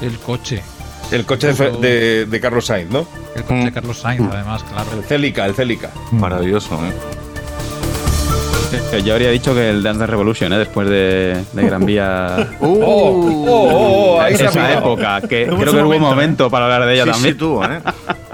el 0.00 0.18
coche. 0.18 0.62
El 1.10 1.26
coche 1.26 1.52
de, 1.52 1.70
de- 1.72 2.26
de 2.26 2.40
Carlos 2.40 2.66
Sainz, 2.66 2.90
¿no? 2.90 3.06
El 3.34 3.42
coche 3.42 3.64
de 3.64 3.72
Carlos 3.72 3.98
Sainz, 3.98 4.28
además, 4.32 4.62
claro. 4.64 4.90
El 4.96 5.02
Celica, 5.04 5.46
el 5.46 5.54
Celica. 5.54 5.90
Maravilloso, 6.12 6.78
¿eh? 6.86 6.92
Yo 9.04 9.14
habría 9.14 9.30
dicho 9.30 9.52
que 9.52 9.68
el 9.70 9.82
Dance 9.82 10.06
Revolution, 10.06 10.52
¿eh? 10.52 10.58
después 10.58 10.88
de, 10.88 11.42
de 11.52 11.62
Gran 11.64 11.84
Vía. 11.84 12.50
Oh, 12.60 12.66
oh, 12.68 13.46
oh, 13.48 14.14
oh, 14.16 14.20
ahí 14.20 14.34
esa 14.34 14.74
época, 14.74 15.20
que 15.22 15.46
creo 15.46 15.58
que 15.58 15.64
hubo 15.70 15.70
un 15.70 16.00
momento, 16.00 16.00
momento 16.08 16.46
¿eh? 16.46 16.50
para 16.50 16.64
hablar 16.66 16.84
de 16.86 16.94
ella 16.94 17.04
Sí, 17.06 17.10
también. 17.10 17.32
sí, 17.34 17.38
tú, 17.38 17.64
¿eh? 17.64 17.80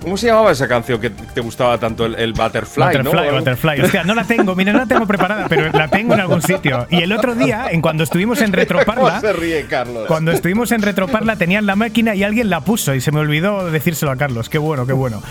¿Cómo 0.00 0.16
se 0.16 0.28
llamaba 0.28 0.50
esa 0.50 0.66
canción 0.66 0.98
que 1.00 1.10
te 1.10 1.40
gustaba 1.40 1.76
tanto? 1.78 2.06
El, 2.06 2.14
el 2.14 2.32
Butterfly, 2.32 2.86
Butterfly, 2.86 3.26
¿no? 3.28 3.36
Butterfly. 3.38 3.82
No 4.06 4.14
la 4.14 4.24
tengo, 4.24 4.54
mira, 4.54 4.72
no 4.72 4.78
la 4.78 4.86
tengo 4.86 5.06
preparada, 5.06 5.46
pero 5.48 5.70
la 5.70 5.88
tengo 5.88 6.14
en 6.14 6.20
algún 6.20 6.40
sitio. 6.40 6.86
Y 6.90 7.02
el 7.02 7.12
otro 7.12 7.34
día, 7.34 7.66
en 7.70 7.82
cuando 7.82 8.04
estuvimos 8.04 8.40
en 8.40 8.46
¿Cómo 8.50 8.56
Retroparla, 8.56 9.20
se 9.20 9.32
ríe, 9.32 9.66
Carlos? 9.66 10.06
cuando 10.06 10.32
estuvimos 10.32 10.72
en 10.72 10.82
Retroparla 10.82 11.36
tenían 11.36 11.66
la 11.66 11.76
máquina 11.76 12.14
y 12.14 12.24
alguien 12.24 12.48
la 12.50 12.60
puso 12.62 12.94
y 12.94 13.00
se 13.00 13.12
me 13.12 13.20
olvidó 13.20 13.70
decírselo 13.70 14.10
a 14.10 14.16
Carlos. 14.16 14.48
Qué 14.48 14.58
bueno, 14.58 14.86
qué 14.86 14.92
bueno. 14.94 15.22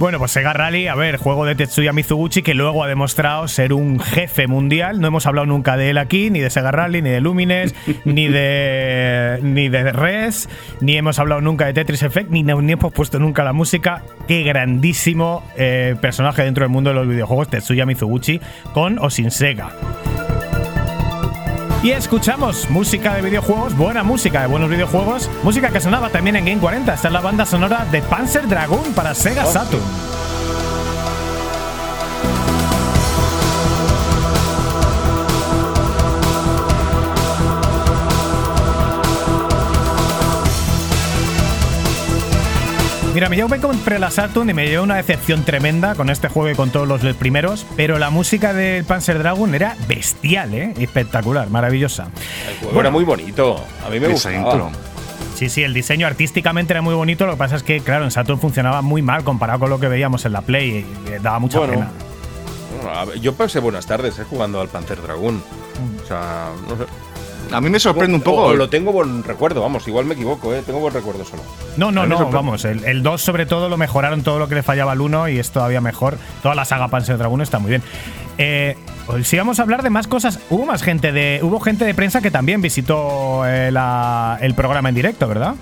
Bueno, 0.00 0.18
pues 0.18 0.32
Sega 0.32 0.54
Rally, 0.54 0.86
a 0.86 0.94
ver, 0.94 1.18
juego 1.18 1.44
de 1.44 1.54
Tetsuya 1.54 1.92
Mizuguchi 1.92 2.40
que 2.40 2.54
luego 2.54 2.82
ha 2.82 2.88
demostrado 2.88 3.46
ser 3.48 3.74
un 3.74 4.00
jefe 4.00 4.46
mundial. 4.46 4.98
No 4.98 5.08
hemos 5.08 5.26
hablado 5.26 5.44
nunca 5.44 5.76
de 5.76 5.90
él 5.90 5.98
aquí, 5.98 6.30
ni 6.30 6.40
de 6.40 6.48
Sega 6.48 6.70
Rally, 6.70 7.02
ni 7.02 7.10
de 7.10 7.20
Lumines, 7.20 7.74
ni 8.06 8.26
de 8.26 9.40
ni 9.42 9.68
de 9.68 9.92
Res, 9.92 10.48
ni 10.80 10.96
hemos 10.96 11.18
hablado 11.18 11.42
nunca 11.42 11.66
de 11.66 11.74
Tetris 11.74 12.02
Effect, 12.02 12.30
ni, 12.30 12.42
ni 12.42 12.72
hemos 12.72 12.92
puesto 12.94 13.18
nunca 13.18 13.44
la 13.44 13.52
música. 13.52 14.02
Qué 14.26 14.42
grandísimo 14.42 15.44
eh, 15.58 15.94
personaje 16.00 16.44
dentro 16.44 16.64
del 16.64 16.70
mundo 16.70 16.88
de 16.88 16.96
los 16.96 17.06
videojuegos, 17.06 17.50
Tetsuya 17.50 17.84
Mizuguchi, 17.84 18.40
con 18.72 18.98
o 19.00 19.10
sin 19.10 19.30
Sega. 19.30 19.68
Y 21.82 21.92
escuchamos 21.92 22.68
música 22.68 23.14
de 23.14 23.22
videojuegos, 23.22 23.74
buena 23.74 24.02
música 24.02 24.42
de 24.42 24.48
buenos 24.48 24.68
videojuegos, 24.68 25.30
música 25.42 25.70
que 25.70 25.80
sonaba 25.80 26.10
también 26.10 26.36
en 26.36 26.44
Game 26.44 26.60
40. 26.60 26.92
Esta 26.92 27.08
es 27.08 27.12
la 27.12 27.22
banda 27.22 27.46
sonora 27.46 27.86
de 27.90 28.02
Panzer 28.02 28.46
Dragoon 28.46 28.92
para 28.92 29.14
Sega 29.14 29.46
Saturn. 29.46 29.82
Mira, 43.14 43.28
me- 43.28 43.36
yo 43.36 43.48
me 43.48 43.58
compré 43.58 43.98
la 43.98 44.10
Saturn 44.10 44.48
y 44.50 44.54
me 44.54 44.64
llevé 44.66 44.78
una 44.80 44.94
decepción 44.96 45.42
tremenda 45.44 45.96
con 45.96 46.10
este 46.10 46.28
juego 46.28 46.50
y 46.50 46.54
con 46.54 46.70
todos 46.70 46.86
los 46.86 47.00
primeros, 47.16 47.66
pero 47.76 47.98
la 47.98 48.10
música 48.10 48.52
del 48.54 48.84
Panzer 48.84 49.18
Dragoon 49.18 49.54
era 49.54 49.76
bestial, 49.88 50.54
¿eh? 50.54 50.74
Espectacular, 50.78 51.50
maravillosa. 51.50 52.08
El 52.48 52.56
juego 52.64 52.80
era 52.80 52.90
muy 52.90 53.04
bonito. 53.04 53.64
A 53.84 53.90
mí 53.90 53.98
me 53.98 54.08
gustaba. 54.08 54.36
intro. 54.36 54.70
Sí, 55.34 55.48
sí, 55.48 55.62
el 55.64 55.74
diseño 55.74 56.06
artísticamente 56.06 56.72
era 56.72 56.82
muy 56.82 56.94
bonito, 56.94 57.26
lo 57.26 57.32
que 57.32 57.38
pasa 57.38 57.56
es 57.56 57.62
que, 57.64 57.80
claro, 57.80 58.04
en 58.04 58.10
Saturn 58.12 58.38
funcionaba 58.38 58.80
muy 58.82 59.02
mal 59.02 59.24
comparado 59.24 59.58
con 59.60 59.70
lo 59.70 59.80
que 59.80 59.88
veíamos 59.88 60.24
en 60.26 60.32
la 60.32 60.42
Play 60.42 60.86
y 61.06 61.10
eh, 61.10 61.18
daba 61.20 61.38
mucha 61.40 61.58
Bueno. 61.58 61.72
pena. 61.74 61.90
Bueno, 62.82 63.14
yo 63.20 63.34
pasé 63.34 63.58
buenas 63.58 63.86
tardes 63.86 64.18
eh, 64.20 64.24
jugando 64.28 64.60
al 64.60 64.68
Panzer 64.68 65.02
Dragoon. 65.02 65.42
O 66.04 66.06
sea, 66.06 66.50
no 66.68 66.76
sé. 66.76 66.84
A 67.52 67.60
mí 67.60 67.68
me 67.70 67.80
sorprende 67.80 68.14
un 68.16 68.22
poco. 68.22 68.42
o 68.44 68.54
lo 68.54 68.68
tengo 68.68 68.92
buen 68.92 69.24
recuerdo, 69.24 69.60
vamos, 69.60 69.86
igual 69.88 70.04
me 70.04 70.14
equivoco, 70.14 70.54
¿eh? 70.54 70.62
Tengo 70.64 70.78
buen 70.78 70.94
recuerdo 70.94 71.24
solo. 71.24 71.42
No, 71.76 71.90
no, 71.90 72.06
no, 72.06 72.30
vamos, 72.30 72.64
el, 72.64 72.84
el 72.84 73.02
2 73.02 73.20
sobre 73.20 73.46
todo 73.46 73.68
lo 73.68 73.76
mejoraron 73.76 74.22
todo 74.22 74.38
lo 74.38 74.48
que 74.48 74.54
le 74.54 74.62
fallaba 74.62 74.92
al 74.92 75.00
1 75.00 75.28
y 75.30 75.38
es 75.38 75.50
todavía 75.50 75.80
mejor. 75.80 76.16
Toda 76.42 76.54
la 76.54 76.64
saga 76.64 76.88
Panzer 76.88 77.18
Dragoon 77.18 77.40
está 77.40 77.58
muy 77.58 77.70
bien. 77.70 77.82
Eh, 78.38 78.76
pues 79.06 79.26
si 79.26 79.36
vamos 79.36 79.58
a 79.58 79.62
hablar 79.62 79.82
de 79.82 79.90
más 79.90 80.06
cosas, 80.06 80.38
hubo 80.50 80.64
más 80.64 80.82
gente 80.82 81.12
de 81.12 81.40
hubo 81.42 81.58
gente 81.60 81.84
de 81.84 81.92
prensa 81.94 82.20
que 82.22 82.30
también 82.30 82.62
visitó 82.62 83.44
eh, 83.46 83.70
la- 83.72 84.38
el 84.40 84.54
programa 84.54 84.88
en 84.88 84.94
directo, 84.94 85.26
¿verdad? 85.26 85.54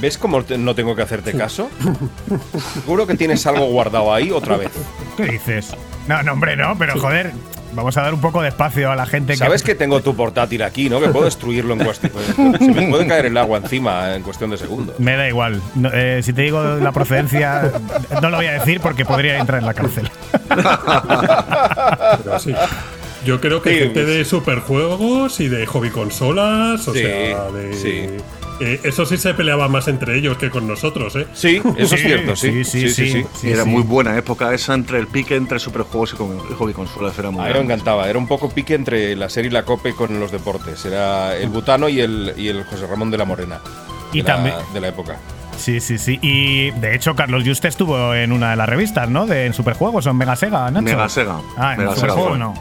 ¿Ves 0.00 0.16
cómo 0.16 0.42
te- 0.42 0.56
no 0.56 0.74
tengo 0.74 0.96
que 0.96 1.02
hacerte 1.02 1.34
caso? 1.36 1.68
Seguro 2.74 3.06
que 3.06 3.14
tienes 3.16 3.46
algo 3.46 3.66
guardado 3.66 4.12
ahí 4.14 4.30
otra 4.30 4.56
vez. 4.56 4.70
¿Qué 5.16 5.24
dices? 5.26 5.74
No, 6.08 6.22
no, 6.22 6.32
hombre, 6.32 6.56
no, 6.56 6.76
pero 6.78 6.98
joder, 6.98 7.32
vamos 7.72 7.96
a 7.96 8.02
dar 8.02 8.14
un 8.14 8.20
poco 8.20 8.42
de 8.42 8.48
espacio 8.48 8.90
a 8.90 8.96
la 8.96 9.06
gente 9.06 9.36
Sabes 9.36 9.62
que 9.62 9.74
tengo 9.74 10.00
tu 10.02 10.14
portátil 10.16 10.62
aquí, 10.62 10.88
¿no? 10.90 11.00
Que 11.00 11.08
puedo 11.08 11.24
destruirlo 11.24 11.74
en 11.74 11.84
cuestión. 11.84 12.12
Se 12.58 12.72
me 12.72 12.88
puede 12.88 13.06
caer 13.06 13.26
el 13.26 13.36
agua 13.36 13.58
encima 13.58 14.14
en 14.14 14.22
cuestión 14.22 14.50
de 14.50 14.56
segundos. 14.58 14.98
Me 14.98 15.16
da 15.16 15.28
igual. 15.28 15.60
No, 15.74 15.90
eh, 15.92 16.20
si 16.22 16.32
te 16.32 16.42
digo 16.42 16.62
la 16.62 16.92
procedencia, 16.92 17.70
no 18.22 18.30
lo 18.30 18.36
voy 18.36 18.46
a 18.46 18.52
decir 18.52 18.80
porque 18.80 19.04
podría 19.04 19.38
entrar 19.38 19.60
en 19.60 19.66
la 19.66 19.74
cárcel. 19.74 20.10
Pero 22.24 22.38
sí. 22.38 22.54
Yo 23.24 23.40
creo 23.40 23.60
que 23.60 23.70
Sí, 23.74 23.78
gente 23.80 24.04
de 24.04 24.24
superjuegos 24.24 25.40
y 25.40 25.48
de 25.48 25.66
hobby 25.66 25.90
consolas, 25.90 26.86
o 26.88 26.92
Sí, 26.94 27.00
sea, 27.00 27.44
de. 27.50 27.74
sí. 27.74 28.06
Eh, 28.60 28.80
eso 28.84 29.04
sí 29.06 29.16
se 29.16 29.34
peleaba 29.34 29.68
más 29.68 29.88
entre 29.88 30.16
ellos 30.16 30.36
que 30.38 30.50
con 30.50 30.66
nosotros, 30.66 31.16
¿eh? 31.16 31.26
Sí, 31.32 31.60
eso 31.76 31.94
es 31.94 32.00
cierto, 32.02 32.36
sí. 32.36 32.64
Sí, 32.64 32.88
sí, 32.90 33.24
sí. 33.34 33.50
era 33.50 33.64
muy 33.64 33.82
buena 33.82 34.16
época 34.16 34.52
esa 34.54 34.74
entre 34.74 34.98
el 34.98 35.06
pique 35.06 35.36
entre 35.36 35.58
superjuegos 35.58 36.14
y 36.14 36.54
hobby 36.54 36.72
consolas. 36.72 37.18
Era 37.18 37.30
muy 37.30 37.44
A 37.44 37.48
mí 37.48 37.54
me 37.54 37.60
encantaba. 37.60 38.08
Era 38.08 38.18
un 38.18 38.26
poco 38.28 38.48
pique 38.50 38.74
entre 38.74 39.16
la 39.16 39.28
serie 39.28 39.50
y 39.50 39.52
la 39.54 39.64
COPE 39.64 39.94
con 39.94 40.18
los 40.20 40.30
deportes. 40.32 40.84
Era 40.84 41.36
el 41.36 41.48
Butano 41.48 41.88
y 41.88 42.00
el, 42.00 42.34
y 42.36 42.48
el 42.48 42.64
José 42.64 42.86
Ramón 42.86 43.10
de 43.10 43.18
la 43.18 43.24
Morena. 43.24 43.60
Y 44.12 44.18
de 44.22 44.28
la- 44.28 44.34
también- 44.34 44.54
de 44.74 44.80
la 44.80 44.88
época. 44.88 45.16
Sí, 45.56 45.78
sí, 45.80 45.98
sí. 45.98 46.18
Y 46.22 46.70
de 46.70 46.94
hecho, 46.94 47.14
Carlos 47.14 47.42
Juste 47.46 47.68
estuvo 47.68 48.14
en 48.14 48.32
una 48.32 48.50
de 48.50 48.56
las 48.56 48.66
revistas, 48.68 49.10
¿no? 49.10 49.26
De 49.26 49.44
en 49.46 49.52
Superjuegos 49.52 50.06
o 50.06 50.10
en 50.10 50.16
Mega 50.16 50.34
Sega, 50.34 50.70
Nacho. 50.70 50.82
Mega 50.84 51.08
Sega. 51.08 51.40
Ah, 51.58 51.72
en 51.74 51.80
Mega 51.80 51.94
Sega 51.94 52.00
Superjuegos 52.14 52.38
no. 52.38 52.54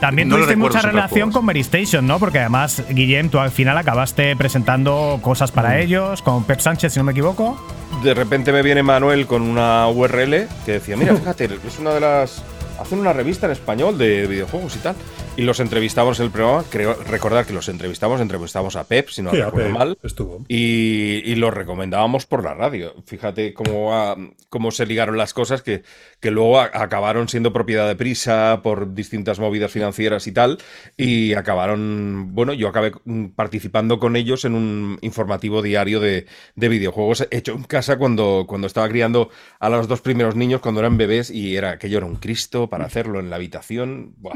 También 0.00 0.28
No 0.28 0.36
tuviste 0.36 0.56
mucha 0.56 0.80
relación 0.82 1.30
con 1.32 1.44
Mary 1.44 1.60
Station, 1.60 2.06
¿no? 2.06 2.18
Porque 2.18 2.38
además, 2.38 2.82
Guillem, 2.90 3.28
tú 3.28 3.38
al 3.38 3.50
final 3.50 3.76
acabaste 3.78 4.34
presentando 4.36 5.18
cosas 5.22 5.50
para 5.52 5.70
Mm. 5.70 5.80
ellos, 5.80 6.22
con 6.22 6.44
Pep 6.44 6.60
Sánchez, 6.60 6.92
si 6.92 6.98
no 6.98 7.04
me 7.04 7.12
equivoco. 7.12 7.58
De 8.02 8.14
repente 8.14 8.52
me 8.52 8.62
viene 8.62 8.82
Manuel 8.82 9.26
con 9.26 9.42
una 9.42 9.86
URL 9.88 10.48
que 10.64 10.72
decía, 10.72 10.96
mira, 10.96 11.14
fíjate, 11.16 11.44
es 11.66 11.78
una 11.78 11.90
de 11.92 12.00
las... 12.00 12.42
Hacen 12.80 12.98
una 12.98 13.12
revista 13.12 13.44
en 13.46 13.52
español 13.52 13.98
de 13.98 14.26
videojuegos 14.26 14.74
y 14.76 14.78
tal. 14.78 14.94
Y 15.40 15.44
los 15.44 15.58
entrevistamos 15.58 16.20
en 16.20 16.26
el 16.26 16.32
programa. 16.32 16.64
Creo 16.70 16.92
recordar 16.94 17.46
que 17.46 17.54
los 17.54 17.66
entrevistamos, 17.70 18.20
entrevistamos 18.20 18.76
a 18.76 18.84
Pep, 18.84 19.08
si 19.08 19.22
no 19.22 19.30
Sí, 19.30 19.40
a 19.40 19.46
recuerdo 19.46 19.68
Pep 19.68 19.78
mal. 19.78 19.98
estuvo. 20.02 20.44
Y, 20.48 21.22
y 21.24 21.34
los 21.36 21.54
recomendábamos 21.54 22.26
por 22.26 22.44
la 22.44 22.52
radio. 22.52 22.94
Fíjate 23.06 23.54
cómo, 23.54 23.94
ah, 23.94 24.18
cómo 24.50 24.70
se 24.70 24.84
ligaron 24.84 25.16
las 25.16 25.32
cosas 25.32 25.62
que, 25.62 25.82
que 26.20 26.30
luego 26.30 26.60
a- 26.60 26.70
acabaron 26.74 27.28
siendo 27.30 27.54
propiedad 27.54 27.88
de 27.88 27.96
prisa 27.96 28.60
por 28.62 28.92
distintas 28.92 29.38
movidas 29.40 29.70
financieras 29.72 30.26
y 30.26 30.32
tal. 30.32 30.58
Y 30.98 31.32
acabaron, 31.32 32.34
bueno, 32.34 32.52
yo 32.52 32.68
acabé 32.68 32.92
participando 33.34 33.98
con 33.98 34.16
ellos 34.16 34.44
en 34.44 34.54
un 34.54 34.98
informativo 35.00 35.62
diario 35.62 36.00
de, 36.00 36.26
de 36.54 36.68
videojuegos 36.68 37.26
hecho 37.30 37.52
en 37.52 37.62
casa 37.64 37.96
cuando, 37.96 38.44
cuando 38.46 38.66
estaba 38.66 38.90
criando 38.90 39.30
a 39.58 39.70
los 39.70 39.88
dos 39.88 40.02
primeros 40.02 40.36
niños 40.36 40.60
cuando 40.60 40.80
eran 40.80 40.98
bebés 40.98 41.30
y 41.30 41.56
era 41.56 41.70
aquello 41.70 41.96
era 41.96 42.06
un 42.06 42.16
Cristo 42.16 42.68
para 42.68 42.84
hacerlo 42.84 43.20
en 43.20 43.30
la 43.30 43.36
habitación. 43.36 44.12
Buah. 44.18 44.34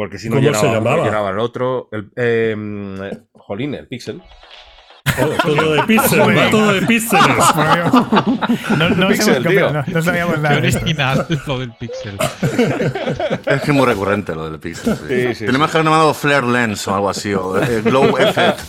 Porque 0.00 0.18
si 0.18 0.30
no 0.30 0.36
¿Cómo 0.36 0.54
se 0.54 0.66
llenaba 0.66 1.28
el 1.28 1.38
otro. 1.38 1.90
El, 1.92 2.10
eh, 2.16 2.54
mm, 2.56 3.00
jolín, 3.34 3.74
el 3.74 3.86
Pixel. 3.86 4.22
Todo, 5.18 5.54
todo 5.54 5.72
de 5.74 5.82
píxeles, 5.82 6.38
va 6.38 6.50
todo 6.50 6.72
de 6.72 6.82
píxeles. 6.86 7.24
No, 8.78 8.88
no, 8.90 9.08
Pixel, 9.08 9.26
sabemos 9.26 9.46
qué- 9.46 9.58
tío. 9.58 9.72
no- 9.74 9.84
no 9.86 10.02
sabíamos 10.02 10.38
nada 10.38 10.56
original 10.56 11.26
lo 11.46 11.58
del 11.58 11.72
pixel. 11.72 12.16
Es 13.46 13.60
que 13.62 13.70
es 13.70 13.76
muy 13.76 13.84
recurrente 13.86 14.34
lo 14.34 14.48
del 14.50 14.58
Pixel. 14.58 14.96
Sí. 14.96 15.02
Sí, 15.08 15.34
sí, 15.34 15.46
Tenemos 15.46 15.70
que 15.70 15.76
haber 15.76 15.84
llamado 15.90 16.14
Flare 16.14 16.46
Lens 16.46 16.88
o 16.88 16.94
algo 16.94 17.10
así, 17.10 17.34
o 17.34 17.60
eh, 17.62 17.82
Glow 17.82 18.16
Effect. 18.16 18.60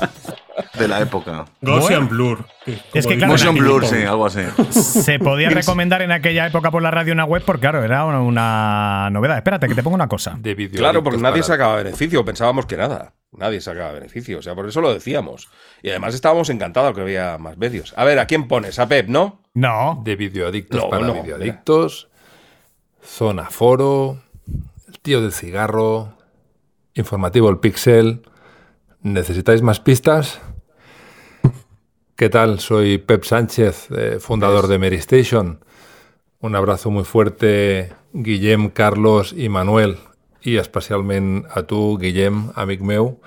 De 0.81 0.87
la 0.87 0.99
época. 0.99 1.45
Gaussian 1.61 2.09
Blur. 2.09 2.45
Es 2.93 3.07
que 3.07 3.17
claro, 3.17 3.33
Motion 3.33 3.55
Blur, 3.55 3.85
sí, 3.85 4.03
algo 4.03 4.25
así. 4.25 4.41
Se 4.71 5.19
podía 5.19 5.49
recomendar 5.49 6.01
en 6.01 6.11
aquella 6.11 6.47
época 6.47 6.71
por 6.71 6.81
la 6.81 6.91
radio 6.91 7.13
una 7.13 7.25
web 7.25 7.43
porque, 7.45 7.61
claro, 7.61 7.83
era 7.83 8.05
una, 8.05 8.21
una 8.21 9.09
novedad. 9.11 9.37
Espérate, 9.37 9.67
que 9.67 9.75
te 9.75 9.83
pongo 9.83 9.95
una 9.95 10.07
cosa. 10.07 10.35
De 10.39 10.53
vídeo. 10.55 10.79
Claro, 10.79 11.03
porque 11.03 11.19
nadie 11.19 11.43
sacaba 11.43 11.75
beneficio, 11.75 12.25
pensábamos 12.25 12.65
que 12.65 12.77
nada. 12.77 13.13
Nadie 13.31 13.61
sacaba 13.61 13.93
beneficio, 13.93 14.39
o 14.39 14.41
sea, 14.41 14.55
por 14.55 14.67
eso 14.67 14.81
lo 14.81 14.93
decíamos. 14.93 15.49
Y 15.81 15.89
además 15.89 16.13
estábamos 16.13 16.49
encantados 16.49 16.93
que 16.93 17.01
había 17.01 17.37
más 17.37 17.57
medios. 17.57 17.93
A 17.95 18.03
ver, 18.03 18.19
¿a 18.19 18.25
quién 18.25 18.47
pones? 18.47 18.77
¿A 18.77 18.87
Pep, 18.89 19.07
no? 19.07 19.39
No. 19.53 20.01
De 20.03 20.15
videoadictos 20.15 20.81
No, 20.81 20.89
para 20.89 21.07
no, 21.07 21.13
videoadictos. 21.21 22.09
Zona 23.01 23.45
Foro. 23.49 24.19
El 24.87 24.99
tío 24.99 25.21
del 25.21 25.31
cigarro. 25.31 26.17
Informativo 26.93 27.49
El 27.49 27.59
Pixel. 27.59 28.21
¿Necesitáis 29.01 29.61
más 29.61 29.79
pistas? 29.79 30.41
¿Qué 32.21 32.29
tal? 32.29 32.59
Soy 32.59 32.99
Pep 32.99 33.23
Sánchez, 33.23 33.87
eh, 33.89 34.19
fundador 34.19 34.67
de 34.67 34.77
Mary 34.77 34.97
Station. 34.97 35.65
Un 36.39 36.55
abrazo 36.55 36.91
muy 36.91 37.03
fuerte, 37.03 37.93
Guillem, 38.13 38.69
Carlos 38.69 39.33
i 39.35 39.49
Manuel, 39.49 39.97
i 40.43 40.57
especialment 40.61 41.47
a 41.49 41.63
tu, 41.63 41.97
Guillem, 41.97 42.51
amic 42.53 42.83
meu. 42.85 43.17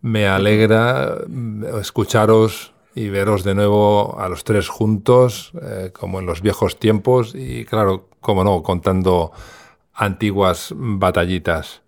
Me 0.00 0.26
alegra 0.26 1.18
mm, 1.28 1.80
escucharos 1.82 2.72
y 2.94 3.10
veros 3.10 3.44
de 3.44 3.54
nuevo 3.54 4.18
a 4.18 4.30
los 4.30 4.42
tres 4.42 4.70
juntos, 4.70 5.52
eh, 5.60 5.90
como 5.92 6.18
en 6.18 6.24
los 6.24 6.40
viejos 6.40 6.78
tiempos, 6.78 7.34
y 7.34 7.66
claro, 7.66 8.08
como 8.20 8.42
no, 8.42 8.62
contando 8.62 9.32
antiguas 9.92 10.72
batallitas. 10.74 11.82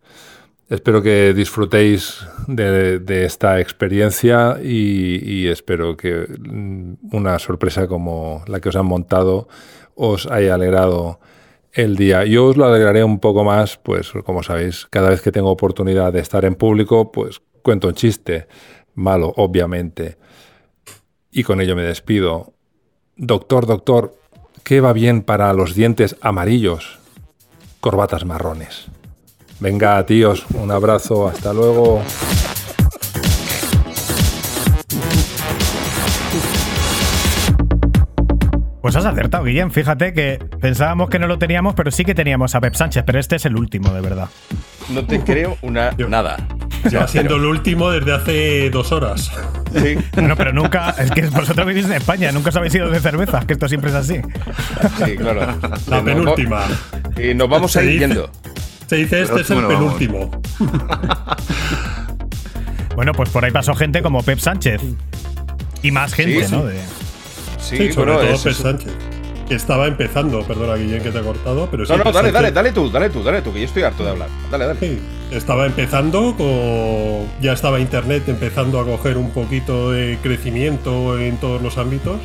Espero 0.73 1.03
que 1.03 1.35
disfrutéis 1.35 2.27
de, 2.47 3.25
esta 3.27 3.61
experiencia 3.61 4.57
y, 4.59 5.21
y 5.23 5.49
espero 5.49 5.99
que 5.99 6.27
mm, 6.27 7.15
una 7.15 7.39
sorpresa 7.39 7.87
como 7.87 8.43
la 8.47 8.59
que 8.59 8.71
os 8.71 8.77
han 8.77 8.87
montado 8.87 9.49
os 9.97 10.25
haya 10.25 10.55
alegrado 10.55 11.21
el 11.75 11.97
día. 11.97 12.25
Yo 12.25 12.47
os 12.47 12.57
lo 12.57 12.65
alegraré 12.65 13.05
un 13.05 13.19
poco 13.19 13.45
más, 13.45 13.77
pues 13.77 14.13
como 14.25 14.43
sabéis, 14.43 14.87
cada 14.89 15.11
vez 15.11 15.21
que 15.21 15.31
tengo 15.31 15.51
oportunidad 15.51 16.11
de 16.11 16.21
estar 16.21 16.47
en 16.47 16.55
público, 16.55 17.13
pues 17.13 17.43
cuento 17.61 17.89
un 17.89 17.95
chiste, 17.95 18.47
malo, 18.95 19.35
obviamente. 19.37 20.17
Y 21.31 21.43
con 21.43 21.61
ello 21.61 21.77
me 21.77 21.83
despido. 21.83 22.55
Doctor, 23.17 23.67
doctor, 23.67 24.15
¿qué 24.65 24.81
va 24.81 24.95
bien 24.95 25.21
para 25.21 25.53
los 25.53 25.75
dientes 25.75 26.17
amarillos? 26.23 26.99
Corbatas 27.83 28.25
marrones. 28.25 28.89
Venga, 29.63 30.05
tíos, 30.05 30.45
un 30.55 30.73
abrazo, 30.73 31.29
hasta 31.29 31.53
luego. 31.53 32.03
Pues 38.81 38.97
has 38.97 39.05
acertado, 39.05 39.45
Guillem. 39.45 39.71
Fíjate 39.71 40.13
que 40.13 40.41
pensábamos 40.61 41.09
que 41.11 41.21
no 41.21 41.29
lo 41.29 41.39
teníamos, 41.39 41.77
pero 41.77 41.93
sí 41.93 42.05
que 42.05 42.13
teníamos 42.13 42.57
a 42.57 42.61
Pep 42.61 42.75
Sánchez, 42.75 43.05
pero 43.07 43.21
este 43.21 43.37
es 43.37 43.47
el 43.47 43.55
último, 43.55 43.93
de 43.93 44.01
verdad. 44.01 44.29
No 44.89 45.07
te 45.07 45.21
creo 45.21 45.57
una 45.63 45.93
nada. 46.09 46.39
Ya 46.91 47.07
siendo 47.07 47.37
el 47.37 47.45
último 47.45 47.91
desde 47.91 48.15
hace 48.15 48.71
dos 48.71 48.91
horas. 48.91 49.31
Sí. 49.73 49.97
No, 50.21 50.35
pero 50.35 50.53
nunca. 50.53 50.93
Es 50.99 51.13
que 51.13 51.23
vosotros 51.29 51.65
vivís 51.69 51.85
en 51.87 51.93
España, 51.93 52.33
nunca 52.33 52.49
os 52.49 52.57
habéis 52.57 52.75
ido 52.75 52.91
de 52.91 52.99
cerveza, 52.99 53.47
que 53.47 53.53
esto 53.53 53.69
siempre 53.69 53.91
es 53.91 53.97
así. 53.97 54.21
Sí, 55.05 55.17
claro. 55.17 55.57
La 55.87 56.03
penúltima. 56.03 56.65
Y 57.17 57.33
nos 57.33 57.49
vamos 57.49 57.77
a 57.77 57.85
ir 57.85 58.01
yendo. 58.01 58.29
Se 58.93 58.99
dice 58.99 59.23
este 59.23 59.41
es 59.41 59.49
el 59.51 59.67
penúltimo. 59.67 60.31
Bueno, 62.95 63.13
pues 63.15 63.31
por 63.31 63.43
ahí 63.43 63.51
pasó 63.51 63.75
gente 63.75 64.03
como 64.03 64.23
Pep 64.23 64.39
Sánchez. 64.39 64.83
Y 65.83 65.91
más 65.91 66.13
gente, 66.13 66.47
Sí, 66.47 66.53
¿no? 66.55 66.61
sí. 66.63 66.67
De- 66.69 67.87
Sí, 67.87 67.93
sobre 67.93 68.13
bueno, 68.13 68.27
todo 68.27 68.35
es- 68.35 68.43
Pep 68.43 68.53
Sánchez. 68.53 68.93
Que 69.49 69.55
estaba 69.55 69.87
empezando, 69.87 70.43
perdona 70.47 70.75
Guillén 70.75 71.03
que 71.03 71.11
te 71.11 71.19
he 71.19 71.23
cortado, 71.23 71.69
pero 71.71 71.87
sí. 71.87 71.93
No, 71.93 71.99
no, 71.99 72.05
dale, 72.13 72.29
Sánchez- 72.29 72.33
dale, 72.35 72.53
dale 72.53 72.73
tú, 72.73 72.91
dale 72.91 73.09
tú, 73.09 73.23
dale 73.23 73.41
tú, 73.41 73.51
que 73.53 73.61
yo 73.61 73.65
estoy 73.65 73.83
harto 73.83 74.05
de 74.05 74.11
hablar. 74.11 74.29
Dale, 74.51 74.67
dale. 74.67 74.79
Sí, 74.79 74.99
estaba 75.31 75.65
empezando, 75.65 76.35
con, 76.37 77.27
ya 77.43 77.55
estaba 77.55 77.81
Internet 77.81 78.25
empezando 78.29 78.79
a 78.79 78.85
coger 78.85 79.17
un 79.17 79.31
poquito 79.31 79.91
de 79.91 80.19
crecimiento 80.23 81.19
en 81.19 81.39
todos 81.39 81.63
los 81.63 81.79
ámbitos. 81.79 82.19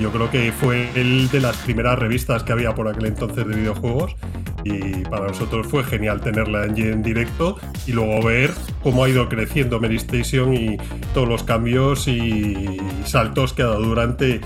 Yo 0.00 0.10
creo 0.10 0.30
que 0.30 0.52
fue 0.52 0.88
el 0.94 1.28
de 1.30 1.40
las 1.40 1.56
primeras 1.58 1.98
revistas 1.98 2.42
que 2.42 2.52
había 2.52 2.74
por 2.74 2.88
aquel 2.88 3.06
entonces 3.06 3.46
de 3.46 3.54
videojuegos. 3.54 4.16
Y 4.64 5.02
para 5.04 5.26
nosotros 5.26 5.66
fue 5.66 5.82
genial 5.84 6.20
tenerla 6.20 6.64
en 6.64 7.02
directo 7.02 7.58
y 7.86 7.92
luego 7.92 8.22
ver 8.22 8.52
cómo 8.82 9.04
ha 9.04 9.08
ido 9.08 9.28
creciendo 9.28 9.80
Mary 9.80 9.96
Station 9.96 10.54
y 10.54 10.76
todos 11.14 11.28
los 11.28 11.42
cambios 11.42 12.06
y 12.06 12.78
saltos 13.04 13.52
que 13.52 13.62
ha 13.62 13.66
dado 13.66 13.82
durante 13.82 14.40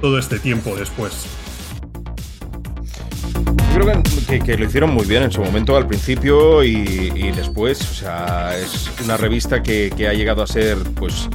todo 0.00 0.18
este 0.18 0.38
tiempo 0.38 0.74
después. 0.74 1.26
Yo 3.74 3.84
creo 3.84 4.42
que, 4.44 4.56
lo 4.56 4.64
hicieron 4.64 4.90
muy 4.90 5.04
bien 5.04 5.22
en 5.22 5.30
su 5.30 5.42
momento, 5.42 5.76
al 5.76 5.86
principio 5.86 6.64
y, 6.64 7.30
después. 7.32 7.80
O 7.82 7.94
sea, 7.94 8.58
es 8.58 8.90
una 9.04 9.16
revista 9.16 9.62
que 9.62 10.08
ha 10.08 10.12
llegado 10.14 10.42
a 10.42 10.46
ser, 10.46 10.78
pues, 10.96 11.28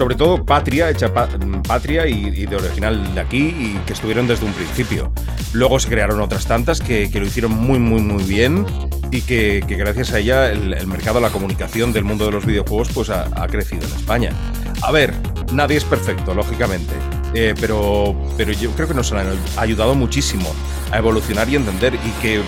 sobre 0.00 0.14
todo 0.14 0.46
patria, 0.46 0.88
hecha 0.88 1.12
pa- 1.12 1.28
patria 1.68 2.06
y, 2.06 2.46
de 2.46 2.56
original 2.56 3.14
de 3.14 3.20
aquí 3.20 3.48
y 3.48 3.78
que 3.86 3.92
estuvieron 3.92 4.26
desde 4.26 4.46
un 4.46 4.52
principio. 4.54 5.12
Luego 5.52 5.78
se 5.78 5.90
crearon 5.90 6.22
otras 6.22 6.46
tantas 6.46 6.80
que, 6.80 7.10
que 7.10 7.20
lo 7.20 7.26
hicieron 7.26 7.52
muy, 7.52 7.78
muy, 7.78 8.00
muy 8.00 8.24
bien 8.24 8.64
y 9.10 9.20
que, 9.20 9.62
que 9.68 9.76
gracias 9.76 10.14
a 10.14 10.18
ella 10.20 10.50
el, 10.52 10.86
mercado, 10.86 11.20
la 11.20 11.28
comunicación 11.28 11.92
del 11.92 12.04
mundo 12.04 12.24
de 12.24 12.32
los 12.32 12.46
videojuegos, 12.46 12.88
pues 12.94 13.10
ha, 13.10 13.28
ha 13.36 13.46
crecido 13.48 13.86
en 13.86 13.92
España. 13.92 14.30
A 14.80 14.90
ver, 14.90 15.12
nadie 15.52 15.76
es 15.76 15.84
perfecto, 15.84 16.32
lógicamente. 16.32 16.94
Eh, 17.34 17.54
pero, 17.60 18.16
pero 18.38 18.52
yo 18.52 18.70
creo 18.70 18.88
que 18.88 18.94
nos 18.94 19.12
han 19.12 19.26
ayudado 19.58 19.94
muchísimo 19.94 20.50
a 20.92 20.96
evolucionar 20.96 21.46
y 21.50 21.56
entender 21.56 21.94
y 21.94 22.22
que, 22.22 22.40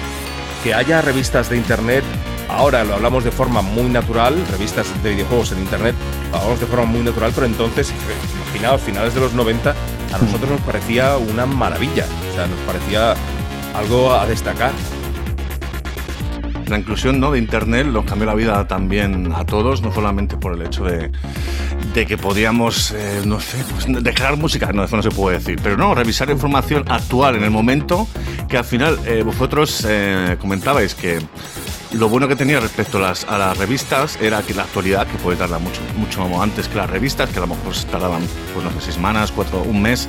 que 0.65 0.73
haya 0.73 1.03
revistas 1.03 1.51
de 1.51 1.59
internet, 1.59 2.03
ahora 2.48 2.85
lo 2.85 2.94
hablamos 2.94 3.24
de 3.24 3.31
forma 3.31 3.62
muy 3.62 3.90
natural, 3.90 4.43
revistas 4.51 4.86
de 5.02 5.10
videojuegos 5.10 5.52
en 5.52 5.59
internet, 5.59 5.94
lo 6.31 6.39
hablamos 6.39 6.60
de 6.60 6.66
forma 6.66 6.85
muy 6.86 7.01
natural, 7.01 7.32
pero 7.35 7.47
entonces, 7.47 7.93
imaginaos, 8.47 8.81
finales 8.81 9.14
de 9.14 9.20
los 9.20 9.32
90, 9.35 9.70
a 9.70 10.19
nosotros 10.19 10.51
nos 10.51 10.60
parecía 10.60 11.16
una 11.16 11.47
maravilla, 11.47 12.06
o 12.31 12.35
sea, 12.35 12.47
nos 12.47 12.59
parecía 12.60 13.14
algo 13.74 14.12
a 14.12 14.27
destacar. 14.27 14.73
La 16.66 16.78
inclusión 16.78 17.20
¿no? 17.20 17.32
de 17.32 17.39
Internet 17.39 17.86
nos 17.86 18.05
cambió 18.05 18.27
la 18.27 18.35
vida 18.35 18.66
también 18.66 19.32
a 19.35 19.44
todos, 19.44 19.82
no 19.82 19.93
solamente 19.93 20.36
por 20.36 20.55
el 20.55 20.62
hecho 20.62 20.85
de, 20.85 21.10
de 21.94 22.06
que 22.06 22.16
podíamos, 22.16 22.93
eh, 22.93 23.23
no 23.24 23.40
sé, 23.40 23.59
pues, 23.70 23.86
dejar 24.02 24.36
música, 24.36 24.73
no, 24.73 24.85
eso 24.85 24.97
no 24.97 25.02
se 25.02 25.10
puede 25.10 25.39
decir, 25.39 25.60
pero 25.62 25.77
no, 25.77 25.94
revisar 25.94 26.31
información 26.31 26.85
actual 26.89 27.36
en 27.36 27.44
el 27.44 27.51
momento, 27.51 28.09
que 28.48 28.56
al 28.56 28.64
final 28.64 28.98
eh, 29.05 29.23
vosotros 29.23 29.85
eh, 29.89 30.36
comentabais 30.40 30.94
que 30.94 31.20
lo 31.94 32.09
bueno 32.09 32.28
que 32.28 32.36
tenía 32.36 32.60
respecto 32.60 32.98
a 32.98 33.01
las, 33.01 33.24
a 33.24 33.39
las 33.39 33.56
revistas 33.56 34.19
era 34.20 34.43
que 34.43 34.55
la 34.55 34.62
actualidad, 34.62 35.06
que 35.06 35.19
puede 35.19 35.36
tardar 35.36 35.60
mucho, 35.60 35.81
mucho 35.97 36.43
antes 36.43 36.69
que 36.69 36.77
las 36.77 36.89
revistas, 36.89 37.31
que 37.31 37.39
a 37.39 37.43
lo 37.43 37.48
mejor 37.48 37.74
tardaban, 37.90 38.23
pues 38.52 38.64
no 38.64 38.70
sé, 38.73 38.81
seis 38.81 38.94
semanas, 38.94 39.32
cuatro, 39.32 39.62
un 39.62 39.82
mes 39.82 40.09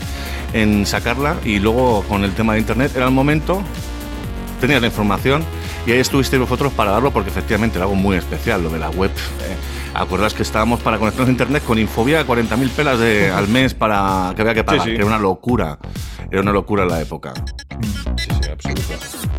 en 0.54 0.86
sacarla, 0.86 1.36
y 1.44 1.60
luego 1.60 2.04
con 2.04 2.24
el 2.24 2.34
tema 2.34 2.54
de 2.54 2.60
Internet 2.60 2.94
era 2.96 3.06
el 3.06 3.12
momento, 3.12 3.62
tenías 4.62 4.82
la 4.82 4.88
información 4.88 5.44
y 5.86 5.92
ahí 5.92 6.00
estuvisteis 6.00 6.40
vosotros 6.40 6.72
para 6.74 6.92
darlo 6.92 7.12
porque 7.12 7.30
efectivamente 7.30 7.78
era 7.78 7.86
algo 7.86 7.96
muy 7.96 8.16
especial, 8.16 8.64
lo 8.64 8.70
de 8.70 8.80
la 8.80 8.90
web. 8.90 9.12
Eh, 9.12 9.56
¿Acuerdas 9.94 10.34
que 10.34 10.44
estábamos 10.44 10.80
para 10.80 10.98
conectarnos 10.98 11.28
a 11.28 11.32
internet 11.32 11.64
con 11.66 11.78
Infobia 11.78 12.26
40.000 12.26 12.70
pelas 12.70 13.00
de, 13.00 13.30
al 13.36 13.48
mes 13.48 13.74
para 13.74 14.32
que 14.36 14.42
había 14.42 14.54
que 14.54 14.64
pagar? 14.64 14.84
Sí, 14.84 14.92
sí. 14.92 14.96
Era 14.96 15.06
una 15.06 15.20
locura. 15.20 15.78
Era 16.32 16.42
una 16.42 16.54
locura 16.54 16.84
en 16.84 16.90
la 16.90 17.02
época. 17.02 17.34
Sí, 18.18 18.30
sí, 18.42 18.50
absoluto. 18.50 19.33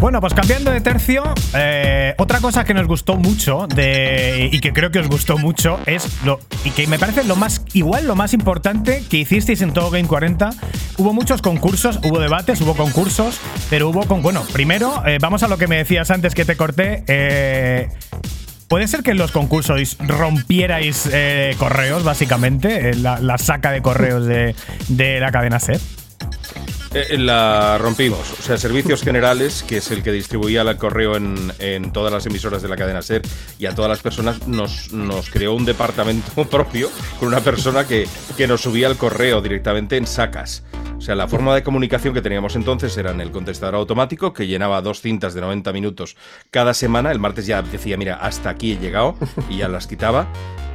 Bueno, 0.00 0.20
pues 0.20 0.32
cambiando 0.32 0.70
de 0.70 0.80
tercio, 0.80 1.24
eh, 1.54 2.14
otra 2.18 2.38
cosa 2.38 2.62
que 2.62 2.72
nos 2.72 2.86
gustó 2.86 3.16
mucho 3.16 3.66
y 3.76 4.60
que 4.60 4.72
creo 4.72 4.92
que 4.92 5.00
os 5.00 5.08
gustó 5.08 5.38
mucho 5.38 5.80
es 5.86 6.22
lo 6.24 6.38
y 6.64 6.70
que 6.70 6.86
me 6.86 7.00
parece 7.00 7.24
lo 7.24 7.34
más 7.34 7.62
igual 7.72 8.06
lo 8.06 8.14
más 8.14 8.32
importante 8.32 9.02
que 9.10 9.16
hicisteis 9.16 9.60
en 9.60 9.72
todo 9.72 9.90
Game 9.90 10.06
40. 10.06 10.50
Hubo 10.98 11.12
muchos 11.12 11.42
concursos, 11.42 11.98
hubo 12.04 12.20
debates, 12.20 12.60
hubo 12.60 12.74
concursos, 12.74 13.40
pero 13.70 13.88
hubo 13.88 14.04
con 14.04 14.22
bueno, 14.22 14.44
primero 14.52 15.02
eh, 15.04 15.18
vamos 15.20 15.42
a 15.42 15.48
lo 15.48 15.58
que 15.58 15.66
me 15.66 15.78
decías 15.78 16.12
antes 16.12 16.32
que 16.32 16.44
te 16.44 16.56
corté. 16.56 17.02
eh, 17.08 17.88
¿Puede 18.68 18.86
ser 18.86 19.02
que 19.02 19.12
en 19.12 19.18
los 19.18 19.32
concursos 19.32 19.96
rompierais 19.98 21.10
correos, 21.58 22.04
básicamente? 22.04 22.94
la, 22.94 23.38
saca 23.38 23.72
de 23.72 23.80
correos 23.80 24.26
de, 24.26 24.54
de 24.88 25.20
la 25.20 25.32
cadena 25.32 25.58
SER. 25.58 25.80
Eh, 26.94 27.18
la 27.18 27.76
rompimos. 27.78 28.32
O 28.38 28.42
sea, 28.42 28.56
Servicios 28.56 29.02
Generales, 29.02 29.62
que 29.62 29.78
es 29.78 29.90
el 29.90 30.02
que 30.02 30.10
distribuía 30.10 30.62
el 30.62 30.76
correo 30.76 31.16
en, 31.16 31.52
en 31.58 31.92
todas 31.92 32.12
las 32.12 32.24
emisoras 32.26 32.62
de 32.62 32.68
la 32.68 32.76
cadena 32.76 33.02
SER 33.02 33.22
y 33.58 33.66
a 33.66 33.74
todas 33.74 33.90
las 33.90 34.00
personas, 34.00 34.46
nos, 34.48 34.92
nos 34.92 35.28
creó 35.30 35.54
un 35.54 35.64
departamento 35.64 36.44
propio 36.50 36.90
con 37.18 37.28
una 37.28 37.40
persona 37.40 37.86
que, 37.86 38.08
que 38.36 38.46
nos 38.46 38.62
subía 38.62 38.88
el 38.88 38.96
correo 38.96 39.42
directamente 39.42 39.96
en 39.96 40.06
sacas. 40.06 40.64
O 40.96 41.00
sea, 41.00 41.14
la 41.14 41.28
forma 41.28 41.54
de 41.54 41.62
comunicación 41.62 42.12
que 42.12 42.22
teníamos 42.22 42.56
entonces 42.56 42.96
era 42.96 43.12
en 43.12 43.20
el 43.20 43.30
contestador 43.30 43.76
automático 43.76 44.32
que 44.32 44.46
llenaba 44.46 44.82
dos 44.82 45.00
cintas 45.00 45.32
de 45.34 45.40
90 45.42 45.72
minutos 45.72 46.16
cada 46.50 46.74
semana. 46.74 47.12
El 47.12 47.20
martes 47.20 47.46
ya 47.46 47.62
decía, 47.62 47.96
mira, 47.96 48.16
hasta 48.16 48.50
aquí 48.50 48.72
he 48.72 48.78
llegado 48.78 49.14
y 49.48 49.58
ya 49.58 49.68
las 49.68 49.86
quitaba. 49.86 50.26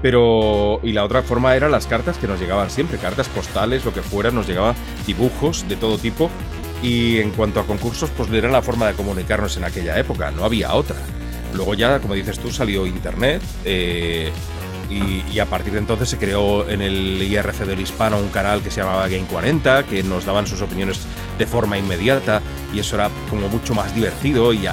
Pero, 0.03 0.81
y 0.83 0.91
la 0.91 1.05
otra 1.05 1.23
forma 1.23 1.55
era 1.55 1.69
las 1.69 1.87
cartas 1.87 2.17
que 2.17 2.27
nos 2.27 2.37
llegaban 2.37 2.69
siempre, 2.69 2.97
cartas 2.97 3.29
postales, 3.29 3.85
lo 3.85 3.93
que 3.93 4.01
fuera, 4.01 4.31
nos 4.31 4.45
llegaban 4.45 4.75
dibujos 5.07 5.65
de 5.69 5.77
todo 5.77 5.97
tipo. 5.97 6.29
Y 6.83 7.19
en 7.19 7.31
cuanto 7.31 7.61
a 7.61 7.65
concursos, 7.65 8.09
pues 8.09 8.29
era 8.29 8.51
la 8.51 8.61
forma 8.61 8.85
de 8.87 8.95
comunicarnos 8.95 9.55
en 9.55 9.63
aquella 9.63 9.97
época, 9.97 10.29
no 10.31 10.43
había 10.43 10.73
otra. 10.73 10.97
Luego 11.53 11.73
ya, 11.73 11.99
como 11.99 12.15
dices 12.15 12.37
tú, 12.37 12.51
salió 12.51 12.85
Internet 12.85 13.41
eh, 13.63 14.29
y, 14.89 15.39
a 15.39 15.45
partir 15.45 15.71
de 15.71 15.79
entonces 15.79 16.09
se 16.09 16.17
creó 16.17 16.69
en 16.69 16.81
el 16.81 17.21
IRC 17.21 17.65
del 17.65 17.79
Hispano 17.79 18.17
un 18.17 18.27
canal 18.27 18.61
que 18.61 18.71
se 18.71 18.81
llamaba 18.81 19.07
Game 19.07 19.25
40, 19.25 19.83
que 19.83 20.03
nos 20.03 20.25
daban 20.25 20.47
sus 20.47 20.61
opiniones 20.61 20.99
de 21.37 21.45
forma 21.45 21.77
inmediata 21.77 22.41
y 22.73 22.79
eso 22.79 22.95
era 22.95 23.09
como 23.29 23.47
mucho 23.47 23.73
más 23.73 23.95
divertido 23.95 24.51
y 24.51 24.67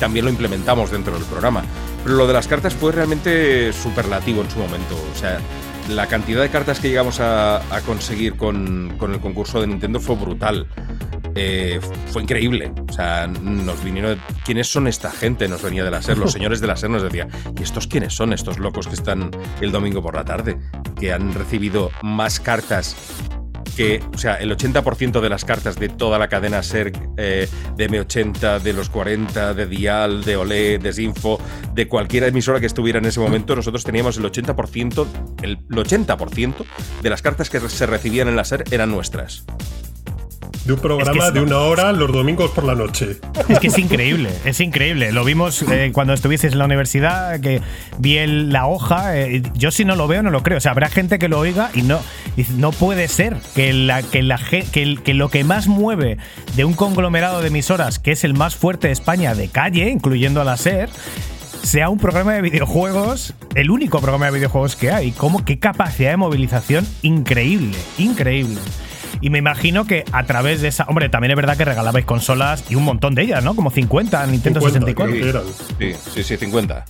también 0.00 0.24
lo 0.24 0.30
implementamos 0.30 0.90
dentro 0.90 1.14
del 1.14 1.24
programa. 1.24 1.62
Pero 2.04 2.16
lo 2.16 2.26
de 2.26 2.34
las 2.34 2.46
cartas 2.46 2.74
fue 2.74 2.92
realmente 2.92 3.72
superlativo 3.72 4.42
en 4.42 4.50
su 4.50 4.58
momento. 4.58 4.94
O 5.12 5.18
sea, 5.18 5.40
la 5.88 6.06
cantidad 6.06 6.42
de 6.42 6.50
cartas 6.50 6.78
que 6.78 6.88
llegamos 6.88 7.18
a, 7.20 7.56
a 7.74 7.80
conseguir 7.80 8.36
con, 8.36 8.94
con 8.98 9.12
el 9.14 9.20
concurso 9.20 9.60
de 9.60 9.66
Nintendo 9.66 9.98
fue 10.00 10.14
brutal. 10.16 10.66
Eh, 11.34 11.80
fue 12.12 12.22
increíble. 12.22 12.72
O 12.88 12.92
sea, 12.92 13.26
nos 13.26 13.82
vinieron. 13.82 14.20
¿Quiénes 14.44 14.68
son 14.68 14.86
esta 14.86 15.10
gente? 15.10 15.48
Nos 15.48 15.62
venía 15.62 15.82
de 15.82 15.90
la 15.90 16.02
SER. 16.02 16.18
Los 16.18 16.32
señores 16.34 16.60
de 16.60 16.66
la 16.66 16.76
SER 16.76 16.90
nos 16.90 17.02
decían. 17.02 17.28
¿Y 17.58 17.62
estos 17.62 17.86
quiénes 17.86 18.14
son? 18.14 18.32
Estos 18.32 18.58
locos 18.58 18.86
que 18.86 18.94
están 18.94 19.30
el 19.60 19.72
domingo 19.72 20.02
por 20.02 20.14
la 20.14 20.24
tarde. 20.24 20.58
Que 20.98 21.12
han 21.12 21.34
recibido 21.34 21.90
más 22.02 22.38
cartas 22.38 22.94
que, 23.76 24.02
o 24.14 24.18
sea, 24.18 24.34
el 24.36 24.50
80% 24.50 25.20
de 25.20 25.28
las 25.28 25.44
cartas 25.44 25.76
de 25.76 25.88
toda 25.88 26.18
la 26.18 26.28
cadena 26.28 26.62
SER, 26.62 26.92
eh, 27.16 27.48
de 27.76 27.90
M80, 27.90 28.60
de 28.60 28.72
los 28.72 28.90
40, 28.90 29.54
de 29.54 29.66
Dial, 29.66 30.24
de 30.24 30.36
Olé, 30.36 30.78
de 30.78 30.92
Sinfo, 30.92 31.40
de 31.74 31.88
cualquier 31.88 32.24
emisora 32.24 32.60
que 32.60 32.66
estuviera 32.66 32.98
en 32.98 33.06
ese 33.06 33.20
momento, 33.20 33.56
nosotros 33.56 33.84
teníamos 33.84 34.16
el 34.16 34.24
80%, 34.24 35.06
el 35.42 35.58
80% 35.68 36.64
de 37.02 37.10
las 37.10 37.22
cartas 37.22 37.50
que 37.50 37.60
se 37.60 37.86
recibían 37.86 38.28
en 38.28 38.36
la 38.36 38.44
SER 38.44 38.64
eran 38.70 38.90
nuestras. 38.90 39.44
De 40.64 40.72
un 40.72 40.78
programa 40.80 41.26
es- 41.28 41.34
de 41.34 41.40
una 41.40 41.58
hora 41.58 41.92
los 41.92 42.10
domingos 42.12 42.50
por 42.52 42.64
la 42.64 42.74
noche. 42.74 43.18
Es 43.48 43.58
que 43.58 43.66
es 43.66 43.78
increíble, 43.78 44.30
es 44.44 44.60
increíble. 44.60 45.12
Lo 45.12 45.24
vimos 45.24 45.62
eh, 45.62 45.90
cuando 45.92 46.14
estuvieses 46.14 46.52
en 46.52 46.58
la 46.58 46.64
universidad, 46.64 47.38
que 47.40 47.60
vi 47.98 48.16
el- 48.18 48.50
la 48.52 48.66
hoja. 48.66 49.16
eh, 49.18 49.42
yo 49.54 49.70
si 49.70 49.84
no 49.84 49.94
lo 49.96 50.06
veo, 50.08 50.22
no 50.22 50.30
lo 50.30 50.42
creo. 50.42 50.58
O 50.58 50.60
sea, 50.60 50.70
habrá 50.72 50.88
gente 50.88 51.18
que 51.18 51.28
lo 51.28 51.38
oiga 51.38 51.70
y 51.74 51.82
no, 51.82 52.00
no 52.56 52.72
puede 52.72 53.08
ser 53.08 53.36
que, 53.54 53.72
la, 53.72 54.02
que, 54.02 54.22
la, 54.22 54.38
que, 54.38 54.82
el- 54.82 55.02
que 55.02 55.12
lo 55.14 55.28
que 55.28 55.44
más 55.44 55.66
mueve 55.68 56.16
de 56.56 56.64
un 56.64 56.72
conglomerado 56.74 57.40
de 57.42 57.48
emisoras, 57.48 57.98
que 57.98 58.12
es 58.12 58.24
el 58.24 58.32
más 58.34 58.56
fuerte 58.56 58.86
de 58.86 58.92
España 58.94 59.34
de 59.34 59.48
calle, 59.48 59.90
incluyendo 59.90 60.40
a 60.40 60.44
la 60.44 60.56
SER, 60.56 60.88
sea 61.62 61.88
un 61.90 61.98
programa 61.98 62.32
de 62.34 62.42
videojuegos, 62.42 63.34
el 63.54 63.70
único 63.70 64.00
programa 64.00 64.26
de 64.26 64.32
videojuegos 64.32 64.76
que 64.76 64.90
hay. 64.90 65.12
¿Cómo, 65.12 65.44
qué 65.44 65.58
capacidad 65.58 66.10
de 66.10 66.16
movilización 66.16 66.86
increíble, 67.02 67.76
increíble. 67.98 68.60
Y 69.24 69.30
me 69.30 69.38
imagino 69.38 69.86
que 69.86 70.04
a 70.12 70.24
través 70.24 70.60
de 70.60 70.68
esa. 70.68 70.84
Hombre, 70.84 71.08
también 71.08 71.30
es 71.30 71.36
verdad 71.36 71.56
que 71.56 71.64
regalabais 71.64 72.04
consolas 72.04 72.62
y 72.68 72.74
un 72.74 72.84
montón 72.84 73.14
de 73.14 73.22
ellas, 73.22 73.42
¿no? 73.42 73.56
Como 73.56 73.70
50 73.70 74.26
Nintendo 74.26 74.60
64. 74.60 75.42
Sí, 75.78 75.94
sí, 76.12 76.22
sí, 76.22 76.36
50. 76.36 76.84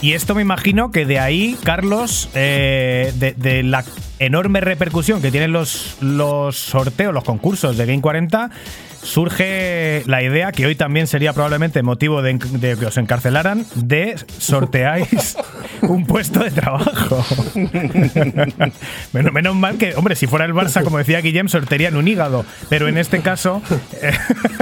Y 0.00 0.12
esto 0.12 0.36
me 0.36 0.42
imagino 0.42 0.92
que 0.92 1.04
de 1.04 1.18
ahí, 1.18 1.58
Carlos, 1.64 2.28
eh, 2.34 3.12
de, 3.16 3.32
de 3.32 3.64
la 3.64 3.84
enorme 4.20 4.60
repercusión 4.60 5.20
que 5.20 5.32
tienen 5.32 5.50
los, 5.50 5.96
los 6.00 6.56
sorteos, 6.56 7.12
los 7.12 7.24
concursos 7.24 7.76
de 7.76 7.86
Game 7.86 8.00
40, 8.00 8.48
surge 9.02 10.02
la 10.06 10.22
idea, 10.22 10.52
que 10.52 10.66
hoy 10.66 10.74
también 10.74 11.06
sería 11.06 11.32
probablemente 11.32 11.82
motivo 11.82 12.22
de, 12.22 12.34
de 12.34 12.76
que 12.76 12.86
os 12.86 12.96
encarcelaran, 12.96 13.66
de 13.74 14.14
sorteáis 14.38 15.36
un 15.82 16.06
puesto 16.06 16.40
de 16.40 16.50
trabajo. 16.50 17.24
menos, 19.12 19.32
menos 19.32 19.54
mal 19.54 19.76
que, 19.78 19.94
hombre, 19.96 20.14
si 20.16 20.26
fuera 20.26 20.44
el 20.44 20.52
Barça, 20.54 20.82
como 20.84 20.98
decía 20.98 21.20
Guillem, 21.20 21.48
sortearían 21.48 21.96
un 21.96 22.06
hígado. 22.08 22.44
Pero 22.68 22.88
en 22.88 22.98
este 22.98 23.20
caso, 23.20 23.62
eh, 24.00 24.12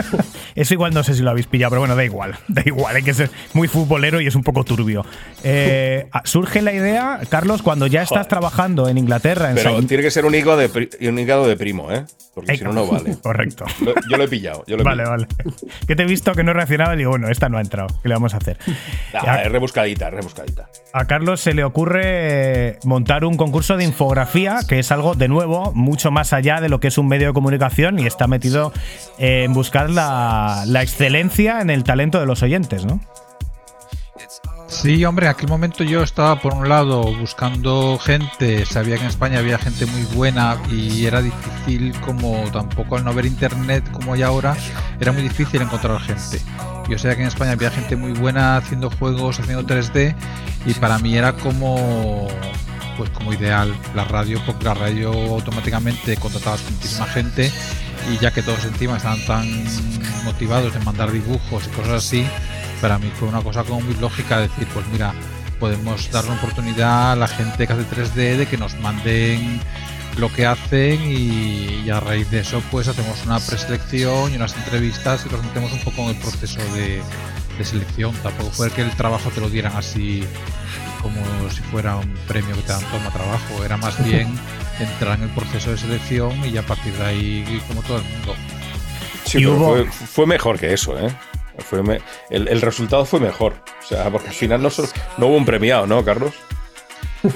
eso 0.54 0.74
igual 0.74 0.94
no 0.94 1.02
sé 1.04 1.14
si 1.14 1.22
lo 1.22 1.30
habéis 1.30 1.46
pillado, 1.46 1.70
pero 1.70 1.80
bueno, 1.80 1.96
da 1.96 2.04
igual. 2.04 2.36
Da 2.48 2.62
igual, 2.64 2.96
hay 2.96 3.02
que 3.02 3.14
ser 3.14 3.30
muy 3.52 3.68
futbolero 3.68 4.20
y 4.20 4.26
es 4.26 4.34
un 4.34 4.42
poco 4.42 4.64
turbio. 4.64 5.04
Eh, 5.44 6.08
surge 6.24 6.62
la 6.62 6.72
idea, 6.72 7.20
Carlos, 7.28 7.62
cuando 7.62 7.86
ya 7.86 8.02
estás 8.02 8.18
Joder. 8.18 8.26
trabajando 8.28 8.88
en 8.88 8.98
Inglaterra, 8.98 9.50
en 9.50 9.56
Pero 9.56 9.70
Saint- 9.78 9.88
tiene 9.88 10.02
que 10.02 10.10
ser 10.10 10.24
un 10.24 10.34
hígado 10.34 10.56
de, 10.58 10.68
pri- 10.68 11.08
un 11.08 11.18
hígado 11.18 11.46
de 11.46 11.56
primo, 11.56 11.90
¿eh? 11.92 12.04
Porque 12.40 12.58
si 12.58 12.64
no, 12.64 12.72
no 12.72 12.86
vale. 12.86 13.16
Correcto. 13.22 13.64
Lo- 13.84 13.94
Yo 14.10 14.16
lo 14.16 14.24
he 14.24 14.28
pillado. 14.28 14.64
Yo 14.66 14.76
lo 14.76 14.82
he 14.82 14.84
Vale, 14.84 15.02
pillado. 15.04 15.26
vale. 15.44 15.54
Que 15.86 15.96
te 15.96 16.02
he 16.02 16.06
visto 16.06 16.32
que 16.32 16.42
no 16.44 16.52
reaccionaba 16.52 16.94
y 16.94 16.98
digo, 16.98 17.10
bueno, 17.10 17.28
esta 17.28 17.48
no 17.48 17.58
ha 17.58 17.60
entrado. 17.60 17.88
¿Qué 18.02 18.08
le 18.08 18.14
vamos 18.14 18.34
a 18.34 18.38
hacer? 18.38 18.58
Es 18.66 19.52
rebuscadita, 19.52 20.10
rebuscadita. 20.10 20.68
A 20.92 21.04
Carlos 21.06 21.40
se 21.40 21.54
le 21.54 21.64
ocurre 21.64 22.78
montar 22.84 23.24
un 23.24 23.36
concurso 23.36 23.76
de 23.76 23.84
infografía, 23.84 24.58
que 24.68 24.78
es 24.78 24.90
algo, 24.92 25.14
de 25.14 25.28
nuevo, 25.28 25.72
mucho 25.74 26.10
más 26.10 26.32
allá 26.32 26.60
de 26.60 26.68
lo 26.68 26.80
que 26.80 26.88
es 26.88 26.98
un 26.98 27.08
medio 27.08 27.28
de 27.28 27.32
comunicación 27.32 27.98
y 27.98 28.06
está 28.06 28.26
metido 28.26 28.72
en 29.18 29.52
buscar 29.52 29.90
la, 29.90 30.64
la 30.66 30.82
excelencia 30.82 31.60
en 31.60 31.70
el 31.70 31.84
talento 31.84 32.18
de 32.20 32.26
los 32.26 32.42
oyentes, 32.42 32.84
¿no? 32.84 33.00
Sí, 34.70 35.04
hombre, 35.04 35.26
en 35.26 35.32
aquel 35.32 35.48
momento 35.48 35.82
yo 35.82 36.02
estaba 36.02 36.40
por 36.40 36.54
un 36.54 36.68
lado 36.68 37.02
buscando 37.16 37.98
gente, 37.98 38.64
sabía 38.64 38.94
que 38.94 39.02
en 39.02 39.08
España 39.08 39.40
había 39.40 39.58
gente 39.58 39.84
muy 39.84 40.02
buena 40.14 40.56
y 40.70 41.04
era 41.06 41.20
difícil 41.20 41.92
como 42.00 42.44
tampoco 42.52 42.96
al 42.96 43.04
no 43.04 43.10
haber 43.10 43.26
internet 43.26 43.90
como 43.90 44.14
hay 44.14 44.22
ahora, 44.22 44.56
era 45.00 45.10
muy 45.10 45.22
difícil 45.22 45.60
encontrar 45.60 46.00
gente. 46.00 46.40
Yo 46.88 46.98
sabía 46.98 47.16
que 47.16 47.22
en 47.22 47.28
España 47.28 47.52
había 47.52 47.70
gente 47.72 47.96
muy 47.96 48.12
buena 48.12 48.56
haciendo 48.56 48.90
juegos, 48.90 49.40
haciendo 49.40 49.66
3D 49.66 50.14
y 50.64 50.74
para 50.74 50.98
mí 51.00 51.16
era 51.16 51.32
como 51.32 52.28
pues 52.96 53.10
como 53.10 53.32
ideal 53.32 53.74
la 53.94 54.04
radio 54.04 54.40
porque 54.46 54.64
la 54.64 54.74
radio 54.74 55.12
automáticamente 55.12 56.16
contratabas 56.16 56.60
con 56.62 56.74
muchísima 56.74 57.06
gente 57.06 57.52
y 58.08 58.18
ya 58.18 58.30
que 58.30 58.42
todos 58.42 58.64
encima 58.64 58.96
estaban 58.96 59.24
tan 59.26 59.64
motivados 60.24 60.74
en 60.76 60.84
mandar 60.84 61.10
dibujos 61.10 61.66
y 61.66 61.70
cosas 61.70 62.04
así, 62.04 62.26
para 62.80 62.98
mí 62.98 63.10
fue 63.14 63.28
una 63.28 63.42
cosa 63.42 63.64
como 63.64 63.80
muy 63.80 63.94
lógica 63.94 64.40
decir, 64.40 64.66
pues 64.72 64.86
mira, 64.88 65.14
podemos 65.58 66.10
dar 66.10 66.24
una 66.24 66.34
oportunidad 66.34 67.12
a 67.12 67.16
la 67.16 67.28
gente 67.28 67.66
que 67.66 67.72
hace 67.72 67.82
3D 67.82 68.36
de 68.36 68.46
que 68.46 68.56
nos 68.56 68.78
manden 68.80 69.60
lo 70.16 70.32
que 70.32 70.46
hacen 70.46 71.00
y, 71.02 71.82
y 71.84 71.90
a 71.90 72.00
raíz 72.00 72.30
de 72.30 72.40
eso 72.40 72.62
pues 72.70 72.88
hacemos 72.88 73.24
una 73.24 73.38
preselección 73.38 74.32
y 74.32 74.36
unas 74.36 74.56
entrevistas 74.56 75.24
y 75.26 75.30
los 75.30 75.42
metemos 75.44 75.72
un 75.72 75.80
poco 75.80 76.02
en 76.02 76.08
el 76.08 76.16
proceso 76.16 76.60
de, 76.74 77.00
de 77.58 77.64
selección. 77.64 78.14
Tampoco 78.22 78.50
fue 78.50 78.70
que 78.70 78.82
el 78.82 78.90
trabajo 78.96 79.30
te 79.30 79.40
lo 79.40 79.48
dieran 79.48 79.76
así 79.76 80.24
como 81.02 81.20
si 81.50 81.60
fuera 81.62 81.96
un 81.96 82.12
premio 82.26 82.54
que 82.56 82.62
te 82.62 82.72
dan 82.72 82.84
toma 82.90 83.10
trabajo, 83.10 83.64
era 83.64 83.76
más 83.76 84.02
bien 84.08 84.28
entrar 84.78 85.18
en 85.18 85.24
el 85.24 85.30
proceso 85.30 85.70
de 85.70 85.78
selección 85.78 86.44
y 86.44 86.52
ya 86.52 86.60
a 86.60 86.66
partir 86.66 86.92
de 86.94 87.04
ahí 87.04 87.62
como 87.68 87.82
todo 87.82 87.98
el 87.98 88.04
mundo. 88.04 88.34
Sí, 89.24 89.38
pero 89.38 89.58
fue, 89.58 89.84
fue 89.86 90.26
mejor 90.26 90.58
que 90.58 90.72
eso, 90.72 90.98
¿eh? 90.98 91.14
Fue 91.62 91.82
me- 91.82 92.00
el, 92.30 92.48
el 92.48 92.60
resultado 92.60 93.04
fue 93.04 93.20
mejor. 93.20 93.54
O 93.82 93.86
sea, 93.86 94.10
porque 94.10 94.28
al 94.28 94.34
final 94.34 94.62
no, 94.62 94.70
solo- 94.70 94.88
no 95.18 95.26
hubo 95.26 95.36
un 95.36 95.44
premiado, 95.44 95.86
¿no, 95.86 96.04
Carlos? 96.04 96.32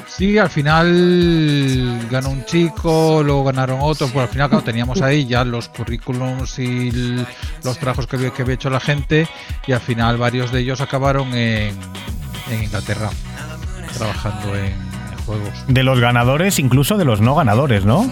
Sí, 0.09 0.39
al 0.39 0.49
final 0.49 2.09
ganó 2.11 2.31
un 2.31 2.45
chico, 2.47 3.23
luego 3.23 3.45
ganaron 3.45 3.79
otros, 3.83 4.11
pues 4.13 4.23
al 4.27 4.29
final 4.33 4.49
claro, 4.49 4.65
teníamos 4.65 5.03
ahí 5.03 5.27
ya 5.27 5.45
los 5.45 5.69
currículums 5.69 6.59
y 6.59 6.91
los 7.63 7.79
trabajos 7.79 8.07
que 8.07 8.17
había, 8.17 8.31
que 8.31 8.43
había 8.43 8.55
hecho 8.55 8.71
la 8.71 8.81
gente 8.81 9.29
y 9.67 9.73
al 9.73 9.81
final 9.81 10.17
varios 10.17 10.51
de 10.53 10.61
ellos 10.61 10.81
acabaron 10.81 11.35
en, 11.35 11.77
en 12.51 12.63
Inglaterra 12.65 13.11
trabajando 13.97 14.57
en, 14.57 14.65
en 14.73 15.19
juegos. 15.27 15.51
De 15.69 15.83
los 15.83 16.01
ganadores, 16.01 16.59
incluso 16.59 16.97
de 16.97 17.05
los 17.05 17.21
no 17.21 17.35
ganadores, 17.35 17.85
¿no? 17.85 18.11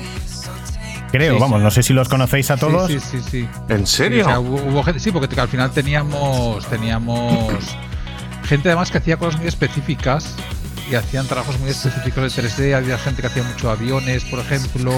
Creo, 1.12 1.34
Sí, 1.34 1.40
vamos, 1.40 1.59
sí. 1.60 1.64
no 1.64 1.70
sé 1.70 1.82
si 1.84 1.93
los 1.93 2.09
conocéis 2.09 2.51
a 2.51 2.56
todos. 2.56 2.90
Sí, 2.90 2.98
sí, 2.98 3.18
sí. 3.20 3.30
sí. 3.30 3.48
¿En 3.68 3.86
serio? 3.86 4.18
Sí, 4.18 4.22
o 4.22 4.24
sea, 4.24 4.40
hubo, 4.40 4.56
hubo 4.56 4.82
gente, 4.82 4.98
sí, 4.98 5.12
porque 5.12 5.40
al 5.40 5.48
final 5.48 5.70
teníamos, 5.70 6.66
teníamos 6.66 7.52
gente 8.44 8.68
además 8.70 8.90
que 8.90 8.98
hacía 8.98 9.16
cosas 9.18 9.39
muy 9.39 9.48
específicas 9.48 10.34
y 10.90 10.94
hacían 10.94 11.26
trabajos 11.26 11.59
muy 11.60 11.70
específicos 11.70 12.34
de 12.34 12.43
3D. 12.43 12.74
Había 12.74 12.98
gente 12.98 13.20
que 13.22 13.28
hacía 13.28 13.43
mucho 13.44 13.70
aviones, 13.70 14.24
por 14.24 14.40
ejemplo, 14.40 14.93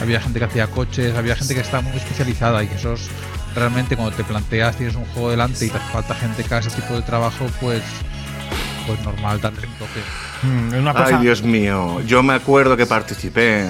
había 0.00 0.20
gente 0.20 0.38
que 0.38 0.44
hacía 0.46 0.66
coches, 0.66 1.16
había 1.16 1.36
gente 1.36 1.54
que 1.54 1.60
estaba 1.60 1.82
muy 1.82 1.96
especializada 1.96 2.62
y 2.64 2.66
que 2.66 2.74
esos 2.74 3.08
realmente 3.54 3.96
cuando 3.96 4.14
te 4.16 4.24
planteas 4.24 4.76
tienes 4.76 4.94
un 4.96 5.04
juego 5.06 5.30
delante 5.30 5.66
y 5.66 5.70
te 5.70 5.76
hace 5.78 5.92
falta 5.92 6.14
gente 6.14 6.44
que 6.44 6.54
haga 6.54 6.66
ese 6.66 6.80
tipo 6.80 6.94
de 6.94 7.02
trabajo, 7.02 7.46
pues 7.60 7.82
pues 8.86 9.00
normal 9.04 9.38
darle 9.40 9.66
un 9.66 9.74
toque. 9.74 10.00
Mm, 10.42 10.74
es 10.74 10.80
una 10.80 10.92
cosa- 10.94 11.18
Ay, 11.18 11.22
Dios 11.22 11.42
mío. 11.42 12.00
Yo 12.06 12.22
me 12.22 12.32
acuerdo 12.32 12.74
que 12.76 12.86
participé. 12.86 13.66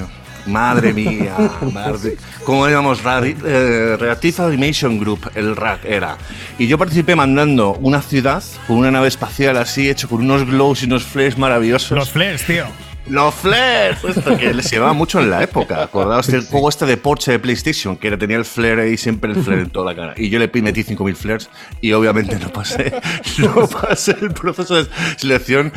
Madre 0.48 0.92
mía. 0.92 1.36
madre- 1.72 2.16
¿Cómo 2.44 2.66
llamamos? 2.66 3.00
Eh, 3.04 3.96
Reactive 3.98 4.42
Animation 4.44 4.98
Group, 4.98 5.30
el 5.34 5.54
RAC 5.54 5.84
era. 5.84 6.16
Y 6.58 6.66
yo 6.66 6.78
participé 6.78 7.14
mandando 7.14 7.72
una 7.80 8.00
ciudad 8.02 8.42
con 8.66 8.78
una 8.78 8.90
nave 8.90 9.08
espacial 9.08 9.56
así, 9.56 9.88
hecho 9.88 10.08
con 10.08 10.20
unos 10.22 10.46
glows 10.46 10.82
y 10.82 10.86
unos 10.86 11.04
flares 11.04 11.36
maravillosos. 11.38 11.90
Los 11.92 12.10
flares, 12.10 12.44
tío. 12.44 12.64
Los 13.08 13.34
flares, 13.34 14.04
esto 14.04 14.36
que 14.36 14.52
les 14.52 14.70
llevaba 14.70 14.92
mucho 14.92 15.18
en 15.20 15.30
la 15.30 15.42
época. 15.42 15.82
Acordaos 15.82 16.26
del 16.26 16.42
juego 16.42 16.68
este 16.68 16.84
de 16.84 16.96
Porsche 16.96 17.32
de 17.32 17.38
PlayStation, 17.38 17.96
que 17.96 18.14
tenía 18.16 18.36
el 18.36 18.44
flare 18.44 18.82
ahí, 18.82 18.96
siempre 18.98 19.32
el 19.32 19.42
flare 19.42 19.62
en 19.62 19.70
toda 19.70 19.92
la 19.92 19.96
cara. 19.96 20.14
Y 20.16 20.28
yo 20.28 20.38
le 20.38 20.50
metí 20.60 20.82
5.000 20.82 21.14
flares 21.14 21.50
y 21.80 21.92
obviamente 21.92 22.38
no 22.38 22.50
pasé, 22.50 22.92
no 23.38 23.66
pasé 23.66 24.16
el 24.20 24.32
proceso 24.32 24.74
de 24.74 24.90
selección. 25.16 25.72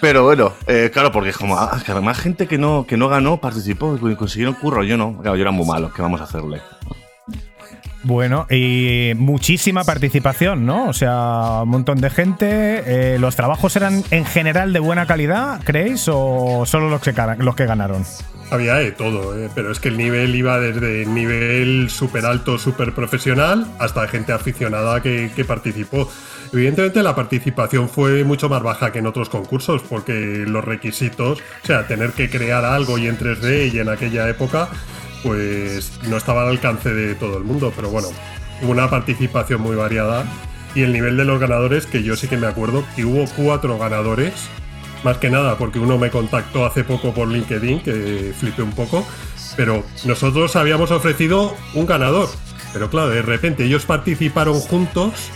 Pero 0.00 0.24
bueno, 0.24 0.54
eh, 0.66 0.90
claro, 0.92 1.12
porque 1.12 1.32
como 1.32 1.58
ah, 1.58 1.80
que 1.84 1.92
además 1.92 2.18
gente 2.18 2.46
que 2.46 2.56
no, 2.56 2.86
que 2.86 2.96
no 2.96 3.08
ganó 3.08 3.40
participó 3.40 3.98
y 4.08 4.16
consiguieron 4.16 4.54
curro, 4.54 4.82
yo 4.82 4.96
no. 4.96 5.18
Claro, 5.20 5.36
yo 5.36 5.42
era 5.42 5.50
muy 5.50 5.66
malo, 5.66 5.92
¿qué 5.94 6.00
vamos 6.00 6.20
a 6.20 6.24
hacerle? 6.24 6.62
Bueno, 8.02 8.46
y 8.50 9.12
muchísima 9.16 9.84
participación, 9.84 10.64
¿no? 10.64 10.88
O 10.88 10.92
sea, 10.92 11.60
un 11.62 11.68
montón 11.68 12.00
de 12.00 12.08
gente. 12.08 12.82
Eh, 12.86 13.18
¿Los 13.18 13.36
trabajos 13.36 13.76
eran 13.76 14.02
en 14.10 14.24
general 14.24 14.72
de 14.72 14.80
buena 14.80 15.06
calidad, 15.06 15.60
creéis? 15.64 16.06
¿O 16.10 16.64
solo 16.64 16.88
los 16.88 17.02
que, 17.02 17.12
ganaron? 17.12 18.04
Había 18.50 18.74
de 18.76 18.92
todo, 18.92 19.38
eh, 19.38 19.48
pero 19.54 19.70
es 19.70 19.78
que 19.78 19.88
el 19.88 19.98
nivel 19.98 20.34
iba 20.34 20.58
desde 20.58 21.04
nivel 21.06 21.88
súper 21.90 22.24
alto, 22.24 22.58
súper 22.58 22.94
profesional, 22.94 23.66
hasta 23.78 24.08
gente 24.08 24.32
aficionada 24.32 25.02
que, 25.02 25.30
que 25.36 25.44
participó. 25.44 26.10
Evidentemente 26.52 27.02
la 27.02 27.14
participación 27.14 27.88
fue 27.88 28.24
mucho 28.24 28.48
más 28.48 28.62
baja 28.62 28.90
que 28.90 28.98
en 28.98 29.06
otros 29.06 29.28
concursos, 29.28 29.82
porque 29.88 30.44
los 30.46 30.64
requisitos, 30.64 31.38
o 31.38 31.66
sea, 31.66 31.86
tener 31.86 32.10
que 32.10 32.28
crear 32.28 32.64
algo 32.64 32.98
y 32.98 33.06
en 33.06 33.18
3D 33.18 33.72
y 33.72 33.78
en 33.78 33.88
aquella 33.88 34.28
época, 34.28 34.68
pues 35.22 35.92
no 36.08 36.16
estaba 36.16 36.42
al 36.42 36.48
alcance 36.48 36.92
de 36.92 37.14
todo 37.14 37.38
el 37.38 37.44
mundo, 37.44 37.72
pero 37.74 37.90
bueno, 37.90 38.08
hubo 38.62 38.72
una 38.72 38.88
participación 38.88 39.60
muy 39.60 39.76
variada 39.76 40.24
y 40.74 40.82
el 40.82 40.92
nivel 40.92 41.16
de 41.16 41.24
los 41.24 41.40
ganadores, 41.40 41.86
que 41.86 42.02
yo 42.02 42.16
sí 42.16 42.28
que 42.28 42.36
me 42.36 42.46
acuerdo 42.46 42.84
que 42.96 43.04
hubo 43.04 43.24
cuatro 43.36 43.78
ganadores, 43.78 44.32
más 45.02 45.18
que 45.18 45.30
nada 45.30 45.56
porque 45.58 45.78
uno 45.78 45.98
me 45.98 46.10
contactó 46.10 46.64
hace 46.64 46.84
poco 46.84 47.12
por 47.12 47.28
LinkedIn, 47.28 47.80
que 47.80 48.32
flipé 48.38 48.62
un 48.62 48.72
poco, 48.72 49.06
pero 49.56 49.84
nosotros 50.04 50.56
habíamos 50.56 50.90
ofrecido 50.90 51.54
un 51.74 51.86
ganador, 51.86 52.28
pero 52.72 52.88
claro, 52.88 53.08
de 53.08 53.22
repente 53.22 53.64
ellos 53.64 53.84
participaron 53.84 54.60
juntos. 54.60 55.30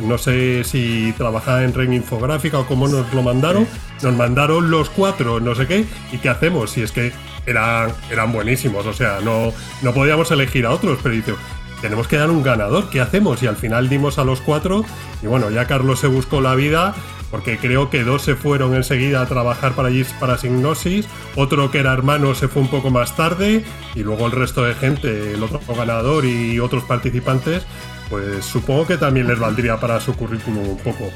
No 0.00 0.16
sé 0.16 0.62
si 0.64 1.12
trabajaba 1.16 1.64
en 1.64 1.74
Red 1.74 1.90
Infográfica 1.90 2.58
o 2.58 2.66
cómo 2.66 2.86
nos 2.88 3.12
lo 3.12 3.22
mandaron. 3.22 3.66
Nos 4.02 4.14
mandaron 4.14 4.70
los 4.70 4.90
cuatro, 4.90 5.40
no 5.40 5.54
sé 5.54 5.66
qué. 5.66 5.84
¿Y 6.12 6.18
qué 6.18 6.28
hacemos? 6.28 6.70
Si 6.70 6.82
es 6.82 6.92
que 6.92 7.12
eran, 7.46 7.92
eran 8.10 8.32
buenísimos. 8.32 8.86
O 8.86 8.92
sea, 8.92 9.20
no, 9.22 9.52
no 9.82 9.94
podíamos 9.94 10.30
elegir 10.30 10.66
a 10.66 10.70
otros, 10.70 11.00
pero 11.02 11.14
dice, 11.14 11.34
tenemos 11.80 12.06
que 12.06 12.16
dar 12.16 12.30
un 12.30 12.42
ganador. 12.42 12.90
¿Qué 12.90 13.00
hacemos? 13.00 13.42
Y 13.42 13.46
al 13.46 13.56
final 13.56 13.88
dimos 13.88 14.18
a 14.18 14.24
los 14.24 14.40
cuatro. 14.40 14.84
Y 15.22 15.26
bueno, 15.26 15.50
ya 15.50 15.66
Carlos 15.66 15.98
se 15.98 16.06
buscó 16.06 16.40
la 16.40 16.54
vida. 16.54 16.94
Porque 17.30 17.58
creo 17.58 17.90
que 17.90 18.04
dos 18.04 18.22
se 18.22 18.36
fueron 18.36 18.74
enseguida 18.74 19.20
a 19.20 19.26
trabajar 19.26 19.74
para 19.74 19.88
allí 19.88 20.02
para 20.18 20.38
Signosis, 20.38 21.06
otro 21.36 21.70
que 21.70 21.78
era 21.78 21.92
hermano 21.92 22.34
se 22.34 22.48
fue 22.48 22.62
un 22.62 22.68
poco 22.68 22.88
más 22.88 23.16
tarde, 23.16 23.66
y 23.94 24.02
luego 24.02 24.24
el 24.24 24.32
resto 24.32 24.64
de 24.64 24.74
gente, 24.74 25.34
el 25.34 25.42
otro 25.42 25.60
ganador 25.76 26.24
y 26.24 26.58
otros 26.58 26.84
participantes, 26.84 27.66
pues 28.08 28.44
supongo 28.44 28.86
que 28.86 28.96
también 28.96 29.26
les 29.26 29.38
valdría 29.38 29.76
para 29.78 30.00
su 30.00 30.14
currículum 30.14 30.68
un 30.68 30.78
poco. 30.78 31.10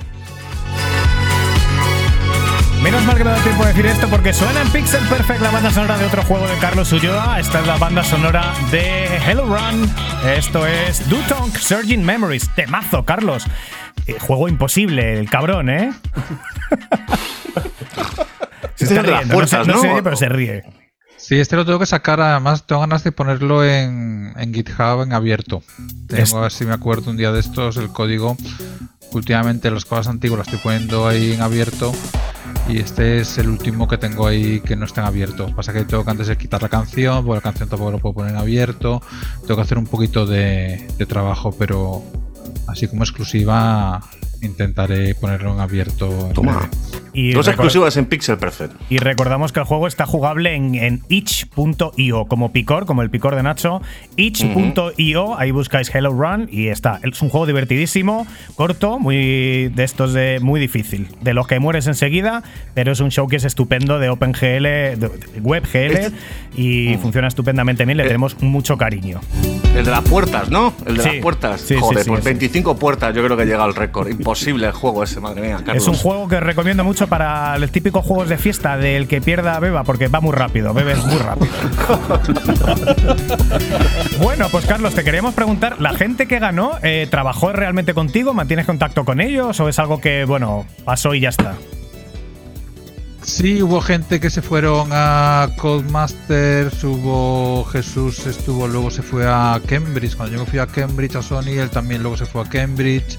Menos 2.82 3.04
mal 3.04 3.16
que 3.16 3.22
me 3.22 3.30
da 3.30 3.36
tiempo 3.42 3.62
de 3.62 3.68
decir 3.68 3.86
esto 3.86 4.08
porque 4.08 4.32
suena 4.32 4.60
en 4.60 4.68
Pixel 4.70 5.06
Perfect 5.06 5.40
la 5.40 5.52
banda 5.52 5.70
sonora 5.70 5.96
de 5.98 6.04
otro 6.04 6.22
juego 6.24 6.48
de 6.48 6.56
Carlos 6.58 6.92
Ulloa. 6.92 7.38
Esta 7.38 7.60
es 7.60 7.66
la 7.66 7.76
banda 7.76 8.02
sonora 8.02 8.52
de 8.72 9.06
Hello 9.24 9.46
Run. 9.46 9.88
Esto 10.36 10.66
es 10.66 11.08
Dutonk 11.08 11.56
Surging 11.56 12.04
Memories. 12.04 12.48
Temazo, 12.56 13.04
Carlos. 13.04 13.44
Eh, 14.08 14.16
juego 14.18 14.48
imposible, 14.48 15.16
el 15.16 15.30
cabrón, 15.30 15.70
¿eh? 15.70 15.92
se 18.74 18.84
es 18.84 18.90
está 18.90 19.02
riendo, 19.02 19.40
no, 19.40 19.46
se, 19.46 19.58
no 19.58 19.78
se 19.78 19.88
oye, 19.88 20.02
pero 20.02 20.16
se 20.16 20.28
ríe. 20.28 20.64
Sí, 21.24 21.38
este 21.38 21.54
lo 21.56 21.64
tengo 21.64 21.78
que 21.78 21.86
sacar, 21.86 22.20
además 22.20 22.66
tengo 22.66 22.80
ganas 22.80 23.04
de 23.04 23.12
ponerlo 23.12 23.64
en, 23.64 24.32
en 24.36 24.52
GitHub 24.52 25.02
en 25.02 25.12
abierto. 25.12 25.62
Tengo 26.08 26.22
Es- 26.22 26.34
a 26.34 26.40
ver 26.40 26.52
si 26.52 26.64
me 26.64 26.72
acuerdo 26.74 27.10
un 27.10 27.16
día 27.16 27.30
de 27.32 27.40
estos 27.40 27.76
el 27.76 27.88
código. 27.90 28.36
Últimamente 29.12 29.70
las 29.70 29.84
cosas 29.84 30.08
antiguas 30.08 30.38
las 30.38 30.48
estoy 30.48 30.60
poniendo 30.62 31.06
ahí 31.06 31.32
en 31.32 31.42
abierto 31.42 31.92
y 32.68 32.78
este 32.78 33.20
es 33.20 33.36
el 33.38 33.48
último 33.48 33.86
que 33.86 33.98
tengo 33.98 34.26
ahí 34.26 34.60
que 34.60 34.74
no 34.74 34.84
está 34.86 35.02
en 35.02 35.06
abierto. 35.06 35.54
Pasa 35.54 35.72
que 35.72 35.84
tengo 35.84 36.04
que 36.04 36.10
antes 36.10 36.26
de 36.26 36.36
quitar 36.36 36.60
la 36.62 36.68
canción, 36.68 37.24
porque 37.24 37.36
la 37.36 37.42
canción 37.42 37.68
tampoco 37.68 37.90
lo 37.92 37.98
puedo 37.98 38.14
poner 38.14 38.32
en 38.32 38.38
abierto. 38.38 39.00
Tengo 39.42 39.56
que 39.56 39.62
hacer 39.62 39.78
un 39.78 39.86
poquito 39.86 40.26
de, 40.26 40.88
de 40.98 41.06
trabajo, 41.06 41.52
pero 41.56 42.02
así 42.66 42.88
como 42.88 43.04
exclusiva 43.04 44.00
intentaré 44.42 45.14
ponerlo 45.14 45.52
en 45.54 45.60
abierto. 45.60 46.08
Toma. 46.34 46.68
Y 47.14 47.32
Dos 47.32 47.46
exclusivas 47.48 47.96
en 47.98 48.06
Pixel 48.06 48.38
Perfect. 48.38 48.72
Y 48.88 48.96
recordamos 48.98 49.52
que 49.52 49.60
el 49.60 49.66
juego 49.66 49.86
está 49.86 50.06
jugable 50.06 50.54
en, 50.54 50.74
en 50.74 51.02
itch.io, 51.10 52.24
como 52.24 52.52
picor, 52.52 52.86
como 52.86 53.02
el 53.02 53.10
picor 53.10 53.36
de 53.36 53.42
Nacho. 53.42 53.82
itch.io, 54.16 55.38
ahí 55.38 55.50
buscáis 55.50 55.94
Hello 55.94 56.10
Run 56.10 56.48
y 56.50 56.68
está. 56.68 57.00
Es 57.02 57.20
un 57.20 57.28
juego 57.28 57.46
divertidísimo, 57.46 58.26
corto, 58.56 58.98
muy 58.98 59.68
de 59.68 59.84
estos 59.84 60.14
de 60.14 60.40
muy 60.40 60.58
difícil. 60.58 61.08
De 61.20 61.34
los 61.34 61.46
que 61.46 61.58
mueres 61.60 61.86
enseguida, 61.86 62.42
pero 62.74 62.92
es 62.92 63.00
un 63.00 63.10
showcase 63.10 63.46
estupendo 63.46 63.98
de 63.98 64.08
OpenGL, 64.08 64.62
de, 64.62 64.96
de 64.96 65.40
WebGL 65.42 66.14
y 66.56 66.96
funciona 66.96 67.28
estupendamente 67.28 67.84
bien. 67.84 67.98
Le 67.98 68.04
tenemos 68.04 68.40
mucho 68.42 68.78
cariño. 68.78 69.20
El 69.76 69.84
de 69.84 69.90
las 69.90 70.02
puertas, 70.02 70.50
¿no? 70.50 70.72
El 70.86 70.96
de 70.96 71.02
Sí. 71.02 71.08
las 71.10 71.16
puertas. 71.22 71.60
Sí, 71.60 71.74
Joder, 71.78 72.04
sí, 72.04 72.08
pues 72.10 72.20
sí. 72.20 72.24
25 72.24 72.76
puertas 72.76 73.14
yo 73.14 73.22
creo 73.24 73.36
que 73.36 73.44
llega 73.44 73.64
al 73.64 73.74
récord. 73.74 74.08
Imposible 74.08 74.31
el 74.40 74.72
juego 74.72 75.04
ese, 75.04 75.20
madre 75.20 75.42
mía. 75.42 75.56
Carlos. 75.64 75.82
Es 75.82 75.88
un 75.88 75.94
juego 75.94 76.28
que 76.28 76.40
recomiendo 76.40 76.84
mucho 76.84 77.06
para 77.06 77.58
los 77.58 77.70
típicos 77.70 78.04
juegos 78.04 78.28
de 78.28 78.38
fiesta 78.38 78.76
del 78.76 79.08
que 79.08 79.20
pierda 79.20 79.58
beba, 79.60 79.84
porque 79.84 80.08
va 80.08 80.20
muy 80.20 80.32
rápido, 80.32 80.72
bebes 80.74 81.04
muy 81.04 81.18
rápido. 81.18 81.52
bueno, 84.22 84.48
pues 84.50 84.66
Carlos, 84.66 84.94
te 84.94 85.04
queríamos 85.04 85.34
preguntar, 85.34 85.80
¿la 85.80 85.94
gente 85.94 86.26
que 86.26 86.38
ganó 86.38 86.78
eh, 86.82 87.06
trabajó 87.10 87.52
realmente 87.52 87.94
contigo? 87.94 88.34
¿Mantienes 88.34 88.66
contacto 88.66 89.04
con 89.04 89.20
ellos 89.20 89.58
o 89.60 89.68
es 89.68 89.78
algo 89.78 90.00
que, 90.00 90.24
bueno, 90.24 90.66
pasó 90.84 91.14
y 91.14 91.20
ya 91.20 91.28
está? 91.28 91.54
Sí, 93.22 93.62
hubo 93.62 93.80
gente 93.80 94.18
que 94.18 94.30
se 94.30 94.42
fueron 94.42 94.88
a 94.90 95.48
Codemasters, 95.56 96.82
hubo 96.82 97.64
Jesús 97.66 98.26
estuvo, 98.26 98.66
luego 98.66 98.90
se 98.90 99.02
fue 99.02 99.26
a 99.26 99.60
Cambridge, 99.64 100.16
cuando 100.16 100.36
yo 100.36 100.44
me 100.44 100.50
fui 100.50 100.58
a 100.58 100.66
Cambridge 100.66 101.14
a 101.14 101.22
Sony, 101.22 101.58
él 101.58 101.70
también 101.70 102.02
luego 102.02 102.16
se 102.16 102.26
fue 102.26 102.42
a 102.42 102.44
Cambridge. 102.44 103.16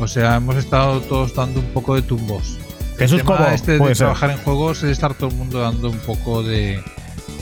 O 0.00 0.08
sea, 0.08 0.36
hemos 0.36 0.56
estado 0.56 1.00
todos 1.02 1.34
dando 1.34 1.60
un 1.60 1.66
poco 1.66 1.94
de 1.94 2.02
tumbos. 2.02 2.58
Jesús 2.98 3.18
tema 3.22 3.36
Cobo, 3.38 3.48
este 3.50 3.72
de 3.72 3.78
ser. 3.86 3.96
trabajar 3.98 4.30
en 4.30 4.38
juegos 4.38 4.82
es 4.82 4.90
estar 4.90 5.14
todo 5.14 5.30
el 5.30 5.36
mundo 5.36 5.60
dando 5.60 5.90
un 5.90 5.98
poco 5.98 6.42
de 6.42 6.82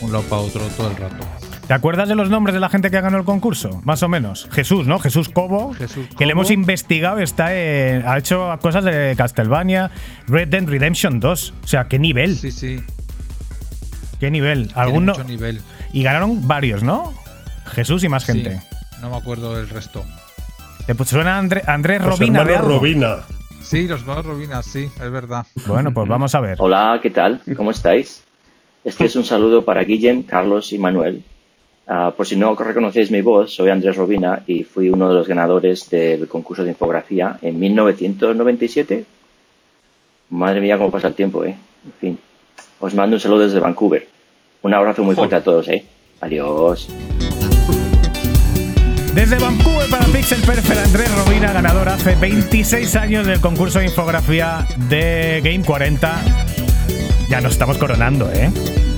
un 0.01 0.13
lado 0.13 0.25
para 0.25 0.43
otro 0.43 0.61
todo 0.77 0.91
el 0.91 0.97
rato. 0.97 1.25
¿Te 1.67 1.75
acuerdas 1.75 2.09
de 2.09 2.15
los 2.15 2.31
nombres 2.31 2.55
de 2.55 2.61
la 2.61 2.69
gente 2.71 2.91
que 2.91 3.01
ganó 3.01 3.19
el 3.19 3.25
concurso? 3.25 3.81
Más 3.85 4.03
o 4.03 4.09
menos. 4.09 4.49
Jesús, 4.53 4.87
¿no? 4.87 4.99
Jesús 4.99 5.29
Cobo, 5.29 5.73
que 6.17 6.25
le 6.25 6.33
hemos 6.33 6.51
investigado, 6.51 7.19
está 7.19 7.55
en- 7.55 8.07
ha 8.09 8.17
hecho 8.17 8.49
cosas 8.63 8.85
de 8.85 9.15
Castlevania, 9.19 9.91
Red 10.27 10.49
Dead 10.49 10.65
Redemption 10.65 11.21
2. 11.21 11.55
O 11.63 11.67
sea, 11.67 11.85
¿qué 11.89 11.99
nivel? 11.99 12.37
Sí, 12.39 12.51
sí. 12.53 12.81
¿Qué 14.19 14.31
nivel? 14.31 14.71
Alguno. 14.75 15.13
mucho 15.13 15.25
nivel. 15.25 15.61
Y 15.93 16.03
ganaron 16.03 16.49
varios, 16.49 16.83
¿no? 16.83 17.13
Jesús 17.67 18.03
y 18.03 18.09
más 18.09 18.25
Sí, 18.25 18.33
gente. 18.33 18.61
no 19.03 19.11
me 19.11 19.17
acuerdo 19.17 19.55
del 19.57 19.69
resto. 19.69 20.05
¿Te 20.89 20.95
pues 20.95 21.11
suena 21.11 21.39
André- 21.39 21.65
Andrés 21.67 22.01
Los 22.01 22.19
Robina? 22.19 22.43
Robina. 22.45 23.17
Sí, 23.61 23.87
los 23.87 24.07
dos 24.07 24.25
Robinas, 24.25 24.65
sí, 24.65 24.85
es 24.85 25.11
verdad. 25.11 25.45
Bueno, 25.67 25.93
pues 25.93 26.09
vamos 26.09 26.35
a 26.35 26.41
ver. 26.41 26.57
Hola, 26.61 26.99
¿qué 27.03 27.11
tal? 27.11 27.43
¿Cómo 27.59 27.73
estáis? 27.73 28.25
Este 28.83 29.05
es 29.05 29.15
un 29.15 29.27
saludo 29.27 29.67
para 29.67 29.85
Guillem, 29.85 30.23
Carlos 30.23 30.73
y 30.73 30.79
Manuel. 30.79 31.23
Ah, 31.87 32.15
por 32.17 32.27
si 32.27 32.37
no 32.37 32.55
reconocéis 32.55 33.11
mi 33.11 33.21
voz, 33.21 33.53
soy 33.53 33.69
Andrés 33.69 33.97
Robina 33.97 34.43
y 34.47 34.65
fui 34.65 34.89
uno 34.89 35.11
de 35.11 35.15
los 35.17 35.29
ganadores 35.29 35.91
del 35.91 36.27
concurso 36.27 36.65
de 36.65 36.71
infografía 36.71 37.39
en 37.43 37.59
1997. 37.59 39.05
Madre 40.31 40.63
mía, 40.63 40.79
cómo 40.79 40.91
pasa 40.91 41.09
el 41.09 41.15
tiempo, 41.15 41.45
¿eh? 41.45 41.55
En 41.85 41.93
fin, 42.01 42.19
os 42.81 42.95
mando 42.95 43.15
un 43.17 43.21
saludo 43.21 43.41
desde 43.41 43.61
Vancouver. 43.61 44.09
Un 44.63 44.73
abrazo 44.73 45.05
muy 45.05 45.15
fuerte 45.15 45.35
a 45.37 45.45
todos, 45.45 45.69
¿eh? 45.69 45.85
Adiós. 46.23 46.89
Desde 49.19 49.37
Vancouver 49.37 49.91
para 49.91 50.05
Pixel 50.05 50.41
Perfect, 50.43 50.79
Andrés 50.79 51.11
Robina, 51.17 51.53
ganador 51.53 51.89
hace 51.89 52.15
26 52.15 52.95
años 52.95 53.27
del 53.27 53.41
concurso 53.41 53.81
de 53.81 53.87
infografía 53.87 54.65
de 54.89 55.41
Game 55.43 55.65
40. 55.65 56.23
Ya 57.29 57.41
nos 57.41 57.51
estamos 57.51 57.79
coronando, 57.79 58.31
¿eh? 58.33 58.49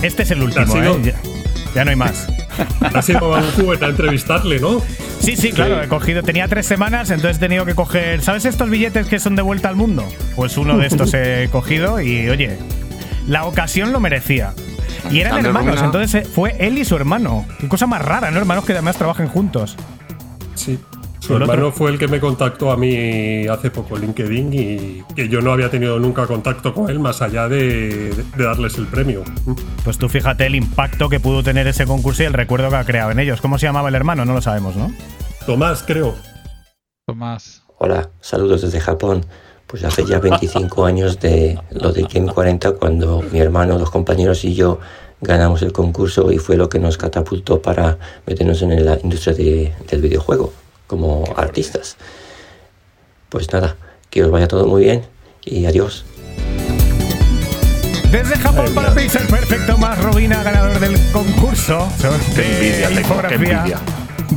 Este 0.03 0.25
es 0.25 0.31
el 0.31 0.43
último, 0.43 0.77
¿eh? 0.77 1.01
Ya, 1.03 1.15
ya 1.75 1.85
no 1.87 1.91
hay 1.91 1.97
más. 1.97 2.29
Ha 2.95 3.01
sido 3.01 3.35
a 3.35 3.41
Vancouver 3.41 3.83
a 3.83 3.89
entrevistarle, 3.89 4.61
¿no? 4.61 4.83
Sí, 5.21 5.37
sí, 5.37 5.53
claro, 5.53 5.83
he 5.83 5.89
cogido, 5.89 6.23
tenía 6.23 6.49
tres 6.49 6.67
semanas, 6.67 7.11
entonces 7.11 7.39
he 7.39 7.41
tenido 7.41 7.65
que 7.65 7.75
coger, 7.75 8.21
¿sabes 8.21 8.45
estos 8.45 8.69
billetes 8.69 9.07
que 9.07 9.19
son 9.19 9.37
de 9.37 9.43
vuelta 9.43 9.71
al 9.71 9.77
mundo? 9.77 10.07
Pues 10.37 10.59
uno 10.59 10.77
de 10.77 10.87
estos 10.87 11.15
he 11.15 11.49
cogido 11.51 11.99
y, 11.99 12.29
oye, 12.29 12.59
la 13.27 13.45
ocasión 13.45 13.91
lo 13.91 14.01
merecía. 14.01 14.53
Y 15.11 15.21
eran 15.21 15.37
Andrés 15.37 15.47
hermanos, 15.47 15.83
entonces 15.83 16.27
eh, 16.27 16.29
fue 16.29 16.57
él 16.61 16.77
y 16.77 16.85
su 16.85 16.95
hermano. 16.95 17.47
Qué 17.59 17.69
cosa 17.69 17.87
más 17.87 18.03
rara, 18.03 18.31
¿no? 18.31 18.37
Hermanos 18.37 18.67
que 18.67 18.73
además 18.73 18.99
trabajen 18.99 19.27
juntos. 19.27 19.79
Sí. 20.65 20.79
Su 21.21 21.35
otro- 21.35 21.45
hermano 21.53 21.71
fue 21.71 21.91
el 21.91 21.99
que 21.99 22.09
me 22.09 22.19
contactó 22.19 22.73
a 22.73 22.77
mí 22.79 23.47
hace 23.47 23.71
poco 23.71 23.97
en 23.97 24.03
LinkedIn 24.03 24.53
y 24.55 25.03
que 25.15 25.29
yo 25.29 25.41
no 25.43 25.53
había 25.53 25.71
tenido 25.71 25.99
nunca 25.99 26.27
contacto 26.27 26.73
con 26.73 26.89
él 26.91 26.99
más 26.99 27.21
allá 27.21 27.47
de, 27.49 28.11
de 28.37 28.45
darles 28.45 28.79
el 28.79 28.87
premio. 28.87 29.23
Pues 29.85 29.99
tú 29.99 30.09
fíjate 30.09 30.47
el 30.47 30.55
impacto 30.55 31.09
que 31.11 31.21
pudo 31.21 31.43
tener 31.43 31.67
ese 31.67 31.85
concurso 31.87 32.23
y 32.23 32.27
el 32.27 32.33
recuerdo 32.33 32.71
que 32.71 32.77
ha 32.77 32.85
creado 32.85 33.11
en 33.11 33.19
ellos. 33.21 33.41
¿Cómo 33.43 33.59
se 33.59 33.67
llamaba 33.67 33.91
el 33.91 33.95
hermano? 33.95 34.25
No 34.25 34.33
lo 34.33 34.41
sabemos, 34.41 34.77
¿no? 34.77 34.91
Tomás, 35.47 35.83
creo. 35.87 36.15
Tomás. 37.07 37.63
Hola, 37.79 38.09
saludos 38.21 38.63
desde 38.63 38.81
Japón. 38.81 39.25
Pues 39.67 39.85
hace 39.85 40.05
ya 40.05 40.19
25 40.19 40.85
años 40.85 41.21
de 41.21 41.57
lo 41.71 41.93
de 41.93 42.03
Game 42.03 42.33
40 42.33 42.73
cuando 42.73 43.23
mi 43.31 43.39
hermano, 43.39 43.79
los 43.79 43.91
compañeros 43.91 44.45
y 44.45 44.55
yo 44.55 44.81
ganamos 45.21 45.63
el 45.63 45.73
concurso 45.73 46.31
y 46.33 46.39
fue 46.39 46.57
lo 46.57 46.69
que 46.69 46.79
nos 46.79 46.97
catapultó 46.97 47.61
para 47.63 47.99
meternos 48.27 48.63
en 48.63 48.85
la 48.85 48.99
industria 49.03 49.35
de- 49.35 49.73
del 49.91 50.01
videojuego 50.01 50.53
como 50.87 51.25
artistas. 51.37 51.97
Pues 53.29 53.53
nada, 53.53 53.77
que 54.11 54.25
os 54.25 54.31
vaya 54.31 54.49
todo 54.49 54.67
muy 54.67 54.83
bien 54.85 55.03
y 55.45 55.67
adiós. 55.67 56.05
Desde 58.11 58.37
Japón 58.37 58.75
para 58.75 58.93
Pixel 58.93 59.27
Perfecto 59.29 59.79
más 59.79 60.03
Robina, 60.03 60.43
ganador 60.43 60.81
del 60.81 60.97
concurso 61.13 61.89
de 62.35 62.43
envidia 62.43 62.89
tengo, 62.89 62.95
qué 62.95 63.01
infografía 63.03 63.59
envidia. 63.59 63.79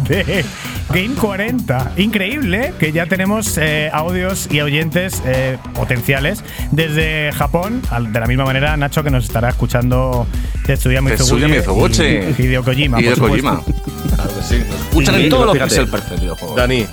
de 0.08 0.46
Game 0.94 1.16
40. 1.16 1.94
Increíble 1.98 2.68
¿eh? 2.68 2.74
que 2.80 2.92
ya 2.92 3.06
tenemos 3.08 3.58
eh, 3.58 3.90
audios 3.94 4.48
y 4.52 4.62
oyentes 4.62 5.22
eh, 5.26 5.58
potenciales 5.74 6.44
desde 6.72 7.32
Japón, 7.34 7.82
al- 7.90 8.14
de 8.14 8.20
la 8.20 8.28
misma 8.28 8.46
manera 8.46 8.78
Nacho 8.78 9.04
que 9.04 9.10
nos 9.10 9.24
estará 9.26 9.50
escuchando 9.50 10.28
Tetsuya 10.66 11.02
Mizoguchi 11.02 11.46
Mizoguchi. 11.48 12.04
y 12.04 12.36
Hideo 12.44 12.64
Kojima. 12.64 13.02
Hideo 13.02 13.18
Kojima. 13.18 13.58
supuesto. 13.60 14.16
Claro 14.16 14.30
que 14.36 14.42
sí. 14.44 14.64
Nos 14.70 14.80
escuchan 14.82 15.16
en 15.16 15.30
todo 15.30 15.46
lo 15.46 15.54
que 15.54 15.64
es 15.64 15.78
el 15.78 15.88
perfecto 15.88 16.22
videojuego. 16.22 16.56
Dani, 16.56 16.86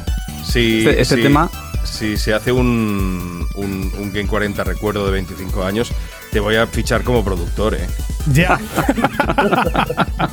si, 0.44 0.78
Este- 0.86 1.00
este 1.02 1.16
si- 1.16 1.22
tema- 1.22 1.50
si 1.84 2.16
se 2.16 2.32
hace 2.34 2.52
un, 2.52 3.46
un, 3.54 3.92
un 3.98 4.12
Game 4.12 4.26
40 4.28 4.64
recuerdo 4.64 5.04
de 5.06 5.12
25 5.12 5.64
años, 5.64 5.92
te 6.30 6.40
voy 6.40 6.56
a 6.56 6.66
fichar 6.66 7.02
como 7.02 7.24
productor, 7.24 7.74
¿eh? 7.74 7.86
Ya. 8.32 8.58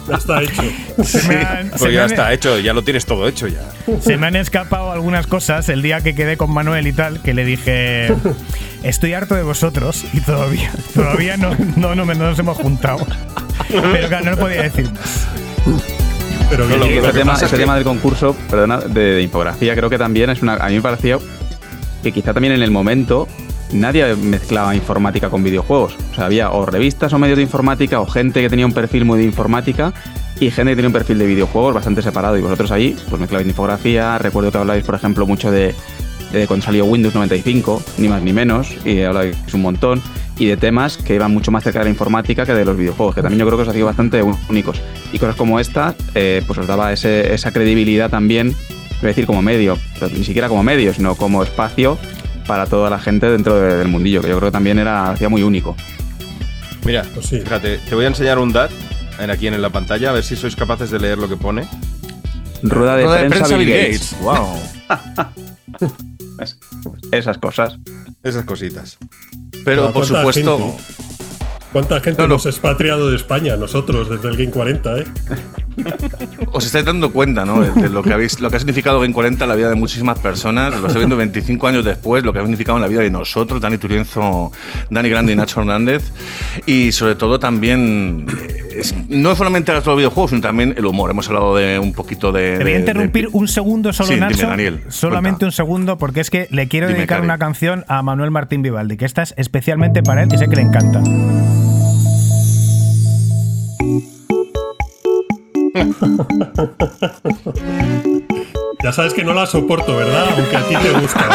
Ya 0.08 0.16
está 0.16 0.42
hecho. 0.42 0.62
Se 1.04 1.28
me 1.28 1.36
han- 1.36 1.70
Pues 1.78 1.94
ya 1.94 2.04
han- 2.04 2.12
está 2.12 2.34
hecho, 2.34 2.60
ya 2.60 2.74
lo 2.74 2.84
tienes 2.84 3.06
todo 3.06 3.28
hecho 3.28 3.48
ya. 3.48 3.62
Se 4.02 4.18
me 4.18 4.28
han 4.28 4.36
escapado 4.36 4.92
algunas 4.92 5.28
cosas 5.28 5.68
el 5.70 5.82
día 5.82 6.02
que 6.02 6.14
quedé 6.16 6.38
con 6.38 6.54
Manuel 6.54 6.88
y 6.88 6.94
tal, 6.94 7.22
que 7.22 7.34
le 7.34 7.46
dije, 7.46 8.08
estoy 8.84 9.14
harto 9.14 9.36
de 9.36 9.44
vosotros 9.44 10.04
y 10.14 10.20
todavía, 10.22 10.72
todavía 10.94 11.38
no, 11.38 11.56
no, 11.76 11.96
no, 11.96 12.06
me- 12.06 12.16
no 12.16 12.30
nos 12.30 12.40
hemos 12.40 12.58
juntado. 12.58 13.06
Pero 13.70 14.08
claro, 14.08 14.26
no 14.26 14.32
lo 14.32 14.38
podía 14.38 14.64
decir 14.64 14.90
más. 14.92 15.28
Pero 16.50 16.66
No, 16.68 16.78
lo- 16.78 16.86
que- 16.86 16.98
ese 16.98 17.08
lo 17.08 17.14
que 17.14 17.20
tema, 17.20 17.34
ese 17.36 17.46
que- 17.48 17.58
tema 17.58 17.76
del 17.76 17.84
concurso, 17.84 18.36
perdona, 18.50 18.78
de, 18.80 19.02
de 19.16 19.22
infografía, 19.22 19.76
creo 19.76 19.90
que 19.90 19.98
también 19.98 20.30
es 20.30 20.42
una. 20.42 20.56
A 20.56 20.68
mí 20.70 20.76
me 20.76 20.82
pareció 20.82 21.22
que 22.04 22.12
quizá 22.12 22.34
también 22.34 22.54
en 22.54 22.62
el 22.64 22.72
momento 22.72 23.28
nadie 23.72 24.16
mezclaba 24.16 24.76
informática 24.76 25.30
con 25.30 25.44
videojuegos. 25.44 25.96
O 26.12 26.16
sea, 26.16 26.26
había 26.26 26.52
o 26.52 26.66
revistas 26.66 27.14
o 27.14 27.20
medios 27.20 27.38
de 27.38 27.44
informática 27.44 28.00
o 28.00 28.06
gente 28.06 28.42
que 28.42 28.50
tenía 28.50 28.66
un 28.66 28.74
perfil 28.74 29.06
muy 29.06 29.20
de 29.20 29.26
informática 29.26 29.94
y 30.40 30.52
gente 30.52 30.72
que 30.72 30.76
tenía 30.76 30.90
un 30.90 30.94
perfil 30.94 31.18
de 31.20 31.26
videojuegos 31.26 31.74
bastante 31.74 32.02
separado. 32.02 32.38
Y 32.38 32.42
vosotros 32.42 32.72
ahí, 32.72 32.96
pues 33.10 33.20
mezclabais 33.20 33.48
infografía. 33.48 34.18
Recuerdo 34.18 34.52
que 34.52 34.58
hablabais, 34.58 34.86
por 34.86 34.96
ejemplo, 34.96 35.26
mucho 35.26 35.52
de, 35.52 35.74
de 36.32 36.48
cuando 36.48 36.66
salió 36.66 36.86
Windows 36.86 37.16
95, 37.16 37.82
ni 37.98 38.08
más 38.08 38.22
ni 38.22 38.34
menos, 38.34 38.74
y 38.86 39.02
hablabais 39.02 39.36
un 39.54 39.62
montón. 39.62 40.02
Y 40.40 40.46
de 40.46 40.56
temas 40.56 40.98
que 40.98 41.16
iban 41.16 41.34
mucho 41.34 41.50
más 41.50 41.64
cerca 41.64 41.80
de 41.80 41.86
la 41.86 41.92
informática 41.92 42.46
que 42.46 42.54
de 42.54 42.64
los 42.64 42.78
videojuegos, 42.78 43.16
que 43.16 43.22
también 43.24 43.40
yo 43.40 43.46
creo 43.48 43.58
que 43.58 43.64
os 43.64 43.70
hacía 43.70 43.84
bastante 43.84 44.22
únicos. 44.22 44.82
Y 45.12 45.18
cosas 45.18 45.36
como 45.36 45.60
esta, 45.60 45.96
eh, 46.14 46.44
pues 46.46 46.60
os 46.60 46.68
daba 46.68 46.94
esa 46.94 47.52
credibilidad 47.52 48.12
también, 48.12 48.56
decir 49.02 49.26
como 49.26 49.42
medio, 49.42 49.80
pero 50.00 50.10
ni 50.10 50.24
siquiera 50.24 50.48
como 50.48 50.62
medio, 50.62 50.94
sino 50.94 51.16
como 51.16 51.42
espacio 51.42 51.98
para 52.48 52.66
toda 52.66 52.90
la 52.90 52.98
gente 53.00 53.30
dentro 53.30 53.56
de- 53.60 53.78
del 53.78 53.88
mundillo, 53.90 54.22
que 54.22 54.30
yo 54.30 54.38
creo 54.38 54.50
que 54.50 54.54
también 54.54 54.80
era 54.80 55.12
hacía 55.12 55.30
muy 55.30 55.44
único. 55.44 55.76
Mira, 56.86 57.04
Pues 57.14 57.28
fíjate, 57.30 57.80
te 57.80 57.96
voy 57.96 58.06
a 58.06 58.08
enseñar 58.08 58.40
un 58.40 58.54
DAT 58.54 58.72
en- 59.20 59.30
aquí 59.30 59.48
en 59.48 59.62
la 59.62 59.70
pantalla, 59.70 60.10
a 60.10 60.14
ver 60.14 60.24
si 60.24 60.36
sois 60.36 60.56
capaces 60.56 60.90
de 60.90 61.00
leer 61.00 61.18
lo 61.18 61.28
que 61.28 61.36
pone. 61.38 61.68
Rueda 62.64 62.96
de, 62.96 63.30
prensa, 63.30 63.56
Bill 63.58 63.70
Gates. 63.70 64.16
Wow. 64.22 64.60
Es- 66.40 66.58
Esas 67.12 67.38
cosas. 67.40 67.78
Esas 68.24 68.46
cositas. 68.46 68.98
Pero 69.66 69.92
por 69.92 70.06
¿cuánta 70.08 70.20
supuesto. 70.20 70.58
gente? 70.60 70.84
¿Cuánta 71.74 72.00
gente 72.00 72.22
No, 72.22 72.28
no. 72.30 72.34
hemos 72.36 72.46
expatriado 72.46 73.10
de 73.10 73.16
España 73.16 73.58
nosotros 73.58 74.10
desde 74.10 74.30
el 74.30 74.38
Game 74.38 74.52
40, 74.52 75.00
eh? 75.00 75.06
Os 76.54 76.66
estáis 76.66 76.86
dando 76.86 77.12
cuenta, 77.12 77.46
¿no? 77.46 77.62
De, 77.62 77.72
de 77.82 77.90
lo 77.90 78.02
que 78.04 78.14
habéis, 78.14 78.40
lo 78.40 78.50
que 78.50 78.56
ha 78.56 78.60
significado 78.60 79.00
Game 79.00 79.14
40 79.14 79.44
en 79.44 79.50
la 79.50 79.56
vida 79.56 79.70
de 79.70 79.76
muchísimas 79.76 80.18
personas. 80.20 80.72
Lo 80.80 80.88
estoy 80.88 81.02
viendo 81.02 81.18
25 81.18 81.68
años 81.68 81.86
después, 81.86 82.24
lo 82.24 82.34
que 82.34 82.40
ha 82.40 82.42
significado 82.42 82.78
en 82.78 82.82
la 82.82 82.88
vida 82.88 83.02
de 83.02 83.10
nosotros, 83.12 83.62
Dani 83.62 83.78
Turienzo, 83.78 84.52
Dani 84.90 85.10
Grande 85.10 85.34
y 85.34 85.36
Nacho 85.36 85.60
Hernández. 85.62 86.12
Y 86.66 86.92
sobre 86.92 87.16
todo 87.16 87.40
también, 87.40 88.26
eh, 88.48 88.78
es- 88.80 88.96
no 89.10 89.36
solamente 89.36 89.72
los 89.74 89.84
videojuegos, 89.86 90.32
sino 90.32 90.42
también 90.42 90.74
el 90.78 90.86
humor. 90.86 91.12
Hemos 91.12 91.28
hablado 91.28 91.56
de 91.56 91.78
un 91.80 91.94
poquito 91.94 92.32
de. 92.32 92.58
Te 92.58 92.64
voy 92.64 92.72
a 92.72 92.76
de- 92.76 92.80
interrumpir 92.80 93.26
de- 93.30 93.38
un 93.38 93.48
segundo 93.48 93.94
solo, 93.94 94.08
Sí, 94.08 94.16
dime, 94.16 94.28
Nacho. 94.30 94.48
Daniel, 94.48 94.84
Solamente 94.90 95.46
un 95.46 95.52
segundo, 95.52 95.98
porque 95.98 96.22
es 96.22 96.30
que 96.30 96.48
le 96.52 96.68
quiero 96.68 96.88
Dime, 96.88 97.00
dedicar 97.00 97.18
Cari. 97.20 97.26
una 97.26 97.38
canción 97.38 97.86
a 97.88 98.02
Manuel 98.02 98.32
Martín 98.32 98.62
Vivaldi, 98.62 98.98
que 98.98 99.06
esta 99.06 99.22
es 99.24 99.34
especialmente 99.38 100.02
para 100.04 100.24
él 100.24 100.30
y 100.34 100.38
sé 100.38 100.48
que 100.48 100.56
le 100.56 100.62
encanta. 100.64 101.02
Ya 108.84 108.92
sabes 108.92 109.14
que 109.14 109.24
no 109.24 109.34
la 109.34 109.46
soporto, 109.48 109.96
¿verdad? 109.98 110.28
Aunque 110.38 110.56
a 110.56 110.62
ti 110.64 110.76
te 110.76 110.92
gusta. 111.00 111.28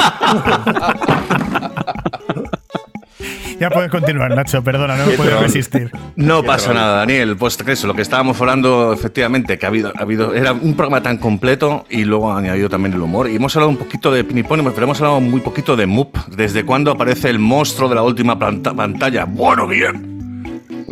Ya 3.60 3.70
puedes 3.70 3.90
continuar, 3.92 4.34
Nacho, 4.34 4.62
perdona, 4.64 4.96
no 4.96 5.06
me 5.06 5.12
puedo 5.12 5.38
resistir. 5.40 5.90
No 6.16 6.42
pasa 6.42 6.72
nada, 6.74 6.96
Daniel. 6.98 7.36
Pues 7.36 7.56
eso, 7.64 7.86
lo 7.86 7.94
que 7.94 8.02
estábamos 8.02 8.40
hablando, 8.40 8.92
efectivamente, 8.92 9.56
que 9.58 9.66
ha 9.66 9.68
habido, 9.68 9.92
ha 9.96 10.02
habido, 10.02 10.34
era 10.34 10.52
un 10.52 10.74
programa 10.74 11.00
tan 11.02 11.18
completo 11.18 11.84
y 11.88 12.04
luego 12.04 12.32
ha 12.32 12.38
añadido 12.38 12.68
también 12.68 12.94
el 12.94 13.00
humor. 13.00 13.28
Y 13.30 13.36
hemos 13.36 13.54
hablado 13.54 13.70
un 13.70 13.76
poquito 13.76 14.10
de 14.10 14.24
Pinipón, 14.24 14.64
pero 14.74 14.84
hemos 14.84 14.98
hablado 15.00 15.20
muy 15.20 15.40
poquito 15.40 15.76
de 15.76 15.86
Moop. 15.86 16.16
¿Desde 16.36 16.64
cuándo 16.64 16.90
aparece 16.90 17.30
el 17.30 17.38
monstruo 17.38 17.88
de 17.88 17.94
la 17.94 18.02
última 18.02 18.36
planta- 18.36 18.74
pantalla? 18.74 19.26
Bueno, 19.26 19.68
bien. 19.68 20.11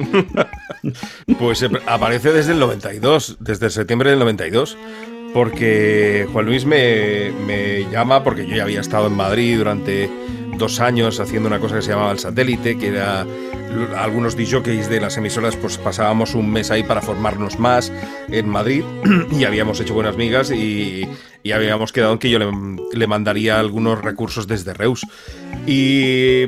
Pues 1.39 1.64
aparece 1.86 2.32
desde 2.32 2.52
el 2.52 2.59
92, 2.59 3.36
desde 3.40 3.70
septiembre 3.70 4.10
del 4.10 4.18
92. 4.18 4.77
Porque 5.32 6.27
Juan 6.32 6.47
Luis 6.47 6.64
me, 6.64 7.31
me 7.47 7.89
llama, 7.90 8.24
porque 8.24 8.47
yo 8.47 8.56
ya 8.56 8.64
había 8.64 8.81
estado 8.81 9.06
en 9.06 9.14
Madrid 9.14 9.59
durante 9.59 10.10
dos 10.59 10.81
años 10.81 11.20
haciendo 11.20 11.48
una 11.48 11.60
cosa 11.60 11.77
que 11.77 11.82
se 11.82 11.90
llamaba 11.90 12.12
el 12.12 12.18
satélite, 12.18 12.77
que 12.77 12.89
era 12.89 13.24
algunos 13.97 14.36
DJs 14.36 14.89
de 14.89 15.01
las 15.01 15.16
emisoras, 15.16 15.56
pues 15.56 15.78
pasábamos 15.78 16.35
un 16.35 16.51
mes 16.51 16.70
ahí 16.70 16.82
para 16.82 17.01
formarnos 17.01 17.59
más 17.59 17.93
en 18.28 18.48
Madrid 18.48 18.82
y 19.31 19.44
habíamos 19.44 19.81
hecho 19.81 19.94
buenas 19.94 20.16
migas 20.16 20.51
y, 20.51 21.09
y 21.43 21.52
habíamos 21.52 21.93
quedado 21.93 22.12
en 22.14 22.18
que 22.18 22.31
yo 22.31 22.39
le, 22.39 22.51
le 22.93 23.06
mandaría 23.06 23.59
algunos 23.59 24.02
recursos 24.02 24.47
desde 24.47 24.74
Reus. 24.74 25.06
Y 25.66 26.47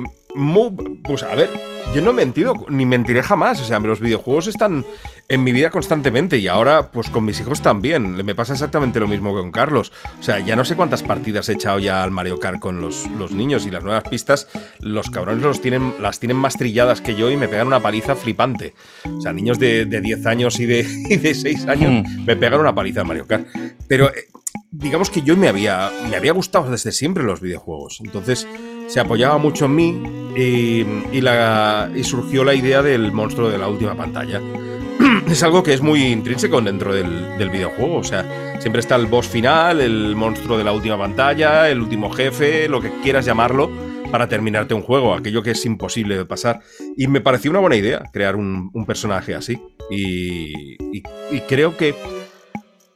pues 1.04 1.22
a 1.22 1.34
ver, 1.34 1.50
yo 1.94 2.01
no 2.01 2.10
he 2.10 2.14
mentido, 2.14 2.55
ni 2.69 2.86
mentiré 2.86 3.23
jamás. 3.23 3.60
O 3.60 3.64
sea, 3.64 3.78
los 3.78 4.01
videojuegos 4.01 4.47
están 4.47 4.85
en 5.28 5.44
mi 5.44 5.52
vida 5.52 5.70
constantemente 5.70 6.39
y 6.39 6.48
ahora, 6.48 6.90
pues 6.90 7.10
con 7.10 7.24
mis 7.24 7.40
hijos 7.40 7.60
también. 7.60 8.14
Me 8.24 8.35
pasa 8.35 8.55
exactamente 8.55 9.01
lo 9.01 9.09
mismo 9.09 9.35
que 9.35 9.40
con 9.40 9.52
Carlos. 9.52 9.93
O 10.19 10.23
sea, 10.23 10.39
ya 10.39 10.56
no 10.56 10.64
sé 10.64 10.74
cuántas 10.74 11.02
partidas 11.02 11.48
he 11.48 11.52
echado 11.52 11.78
ya 11.78 12.02
al 12.02 12.10
Mario 12.10 12.39
Kart 12.39 12.60
con 12.60 12.81
los, 12.81 13.06
los 13.19 13.32
niños 13.32 13.66
y 13.66 13.70
las 13.70 13.85
nuevas 13.85 14.05
pistas, 14.05 14.48
los 14.81 15.10
cabrones 15.10 15.43
los 15.43 15.60
tienen, 15.60 15.94
las 16.01 16.19
tienen 16.19 16.36
más 16.36 16.56
trilladas 16.56 17.01
que 17.01 17.14
yo 17.14 17.31
y 17.31 17.36
me 17.36 17.48
pegan 17.48 17.66
una 17.66 17.81
paliza 17.81 18.16
flipante. 18.16 18.74
O 19.05 19.20
sea, 19.20 19.32
niños 19.32 19.59
de, 19.59 19.85
de 19.85 20.01
10 20.01 20.27
años 20.27 20.60
y 20.60 20.66
de, 20.66 20.81
y 21.10 21.16
de 21.16 21.35
6 21.35 21.66
años 21.66 22.09
me 22.24 22.36
pegan 22.36 22.60
una 22.60 22.74
paliza 22.74 23.02
en 23.02 23.06
Mario 23.06 23.27
Kart. 23.27 23.47
Pero 23.86 24.09
eh, 24.09 24.28
digamos 24.70 25.10
que 25.10 25.22
yo 25.22 25.36
me 25.36 25.48
había, 25.48 25.90
me 26.08 26.16
había 26.16 26.32
gustado 26.32 26.70
desde 26.70 26.92
siempre 26.92 27.22
los 27.24 27.40
videojuegos. 27.40 28.00
Entonces 28.04 28.46
se 28.88 29.00
apoyaba 29.00 29.38
mucho 29.38 29.66
en 29.66 29.74
mí 29.74 30.02
y, 30.36 30.84
y 31.16 31.20
la, 31.20 31.90
y 31.94 32.04
surgió 32.04 32.44
la 32.44 32.54
idea 32.54 32.82
del 32.82 33.12
monstruo 33.12 33.48
de 33.50 33.58
la 33.58 33.68
última 33.68 33.94
pantalla. 33.96 34.40
es 35.30 35.42
algo 35.42 35.62
que 35.62 35.72
es 35.74 35.80
muy 35.82 36.02
intrínseco 36.04 36.60
dentro 36.60 36.94
del, 36.94 37.50
videojuego. 37.50 37.96
O 37.96 38.04
sea, 38.04 38.56
siempre 38.60 38.80
está 38.80 38.96
el 38.96 39.06
boss 39.06 39.28
final, 39.28 39.80
el 39.80 40.14
monstruo 40.16 40.56
de 40.58 40.64
la 40.64 40.72
última 40.72 40.98
pantalla, 40.98 41.68
el 41.68 41.80
último 41.80 42.10
jefe, 42.10 42.68
lo 42.68 42.80
que 42.80 42.90
quieras 43.02 43.24
llamarlo, 43.26 43.70
para 44.10 44.28
terminarte 44.28 44.74
un 44.74 44.82
juego, 44.82 45.14
aquello 45.14 45.42
que 45.42 45.52
es 45.52 45.64
imposible 45.66 46.16
de 46.16 46.24
pasar. 46.24 46.60
Y 46.96 47.06
me 47.08 47.20
pareció 47.20 47.50
una 47.50 47.60
buena 47.60 47.76
idea 47.76 48.04
crear 48.12 48.36
un, 48.36 48.70
un 48.72 48.86
personaje 48.86 49.34
así. 49.34 49.60
Y- 49.90 50.76
y 50.96 51.40
creo 51.48 51.76
que, 51.76 51.94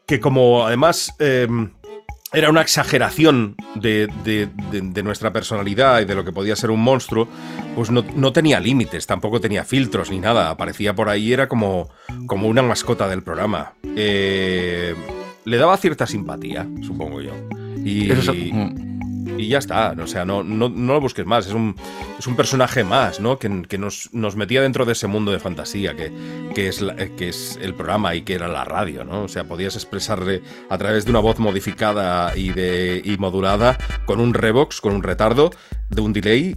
que 0.06 0.20
como 0.20 0.66
además 0.66 1.14
em, 1.18 1.70
era 2.32 2.50
una 2.50 2.60
exageración 2.62 3.54
de, 3.76 4.08
de- 4.24 4.48
de- 4.70 4.80
de 4.82 5.02
nuestra 5.02 5.32
personalidad 5.32 6.00
y 6.00 6.04
de 6.04 6.14
lo 6.14 6.24
que 6.24 6.32
podía 6.32 6.56
ser 6.56 6.70
un 6.70 6.80
monstruo, 6.80 7.28
pues 7.74 7.90
no, 7.90 8.04
no 8.14 8.32
tenía 8.32 8.60
límites, 8.60 9.06
tampoco 9.06 9.40
tenía 9.40 9.64
filtros 9.64 10.10
ni 10.10 10.18
nada. 10.18 10.50
Aparecía 10.50 10.94
por 10.94 11.08
ahí, 11.08 11.32
era 11.32 11.48
como, 11.48 11.88
como 12.26 12.48
una 12.48 12.62
mascota 12.62 13.08
del 13.08 13.22
programa. 13.22 13.72
Eh, 13.96 14.94
le 15.44 15.56
daba 15.56 15.76
cierta 15.76 16.06
simpatía, 16.06 16.66
supongo 16.82 17.20
yo. 17.22 17.32
Y, 17.84 18.10
Eso 18.10 18.32
es- 18.32 18.52
y 19.38 19.48
ya 19.48 19.58
está. 19.58 19.94
O 20.00 20.06
sea, 20.06 20.24
no, 20.24 20.42
no, 20.42 20.68
no 20.68 20.94
lo 20.94 21.00
busques 21.00 21.26
más. 21.26 21.46
Es 21.46 21.52
un, 21.52 21.76
es 22.18 22.26
un 22.26 22.36
personaje 22.36 22.84
más, 22.84 23.20
¿no? 23.20 23.38
Que, 23.38 23.62
que 23.68 23.78
nos, 23.78 24.10
nos, 24.12 24.36
metía 24.36 24.62
dentro 24.62 24.84
de 24.84 24.92
ese 24.92 25.06
mundo 25.06 25.32
de 25.32 25.38
fantasía 25.38 25.94
que, 25.96 26.12
que, 26.54 26.68
es 26.68 26.80
la, 26.80 26.94
que 26.94 27.28
es 27.28 27.58
el 27.60 27.74
programa 27.74 28.14
y 28.14 28.22
que 28.22 28.34
era 28.34 28.48
la 28.48 28.64
radio, 28.64 29.04
¿no? 29.04 29.24
O 29.24 29.28
sea, 29.28 29.44
podías 29.44 29.74
expresarle 29.74 30.42
a 30.68 30.78
través 30.78 31.04
de 31.04 31.10
una 31.10 31.20
voz 31.20 31.38
modificada 31.38 32.36
y, 32.36 32.50
de, 32.50 33.00
y 33.04 33.16
modulada 33.18 33.78
con 34.04 34.20
un 34.20 34.34
revox, 34.34 34.80
con 34.80 34.94
un 34.94 35.02
retardo, 35.02 35.50
de 35.90 36.00
un 36.00 36.12
delay 36.12 36.56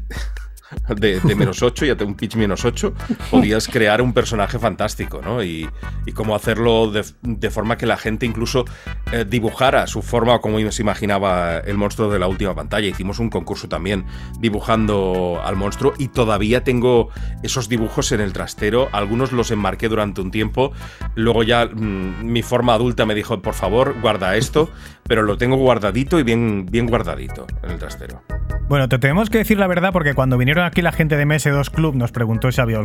de, 0.96 1.22
menos 1.36 1.62
8 1.62 1.86
y 1.86 1.90
a 1.90 1.98
un 2.00 2.16
pitch 2.16 2.36
menos 2.36 2.66
8, 2.66 2.94
podías 3.32 3.68
crear 3.68 4.02
un 4.02 4.14
personaje 4.14 4.60
fantástico, 4.60 5.22
¿no? 5.22 5.44
Y, 5.44 5.70
y 6.06 6.12
cómo 6.12 6.36
hacerlo 6.36 6.92
de, 6.92 7.06
de, 7.22 7.50
forma 7.50 7.78
que 7.78 7.86
la 7.86 7.98
gente 7.98 8.26
incluso 8.26 8.66
eh, 9.12 9.26
dibujara 9.28 9.88
su 9.88 10.02
forma 10.02 10.36
o 10.36 10.42
como 10.42 10.60
se 10.72 10.82
imaginaba 10.82 11.58
el 11.60 11.78
monstruo 11.78 12.10
de 12.10 12.20
la 12.20 12.28
última 12.28 12.56
pantalla. 12.56 12.88
Hicimos 12.88 13.20
un 13.20 13.30
concurso 13.30 13.68
también 13.68 14.06
dibujando 14.40 15.42
al 15.44 15.56
monstruo 15.56 15.94
y 15.98 16.10
todavía 16.10 16.64
tengo 16.64 17.10
esos 17.44 17.70
dibujos 17.70 18.12
en 18.12 18.22
el 18.22 18.34
trastero. 18.34 18.90
Algunos 18.92 19.32
los 19.32 19.52
enmarqué 19.52 19.90
durante 19.90 20.22
un 20.22 20.32
tiempo. 20.32 20.72
Luego 21.16 21.44
ya 21.44 21.66
mmm, 21.66 22.24
mi 22.24 22.44
forma 22.44 22.74
adulta 22.74 23.06
me 23.06 23.16
dijo, 23.16 23.42
por 23.42 23.54
favor, 23.54 23.96
guarda 24.02 24.36
esto, 24.36 24.70
pero 25.10 25.24
lo 25.24 25.38
tengo 25.38 25.58
guardadito 25.58 26.20
y 26.20 26.24
bien, 26.24 26.68
bien 26.68 26.86
guardadito 26.86 27.48
en 27.64 27.72
el 27.72 27.80
trastero. 27.80 28.22
Bueno, 28.70 28.88
te 28.88 29.00
tenemos 29.00 29.32
que 29.32 29.40
decir 29.40 29.58
la 29.58 29.66
verdad 29.66 29.92
porque 29.92 30.14
cuando 30.14 30.38
vinieron 30.38 30.64
aquí 30.64 30.84
la 30.84 30.92
gente 30.92 31.18
de 31.18 31.26
MS2 31.26 31.72
Club 31.72 31.96
nos 31.96 32.12
preguntó 32.12 32.52
si 32.52 32.62
había, 32.62 32.80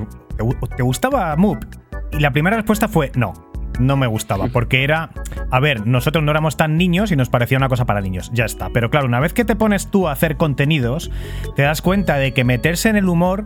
¿te 0.77 0.83
gustaba 0.83 1.37
Moop? 1.37 1.63
Y 2.13 2.21
la 2.21 2.33
primera 2.33 2.57
respuesta 2.57 2.89
fue 2.89 3.13
no. 3.15 3.35
No 3.79 3.97
me 3.97 4.07
gustaba, 4.07 4.49
porque 4.49 4.85
era. 4.85 5.11
A 5.51 5.61
ver, 5.61 5.87
nosotros 5.87 6.23
no 6.23 6.31
éramos 6.31 6.57
tan 6.57 6.77
niños 6.77 7.11
y 7.13 7.17
nos 7.17 7.29
parecía 7.29 7.59
una 7.59 7.69
cosa 7.69 7.85
para 7.85 8.01
niños, 8.01 8.31
ya 8.33 8.45
está. 8.45 8.71
Pero 8.71 8.91
claro, 8.91 9.07
una 9.07 9.21
vez 9.21 9.33
que 9.33 9.45
te 9.45 9.57
pones 9.57 9.91
tú 9.91 10.09
a 10.09 10.13
hacer 10.13 10.37
contenidos, 10.37 11.11
te 11.57 11.63
das 11.63 11.83
cuenta 11.83 12.17
de 12.17 12.33
que 12.33 12.45
meterse 12.45 12.89
en 12.89 12.97
el 12.97 13.09
humor 13.09 13.45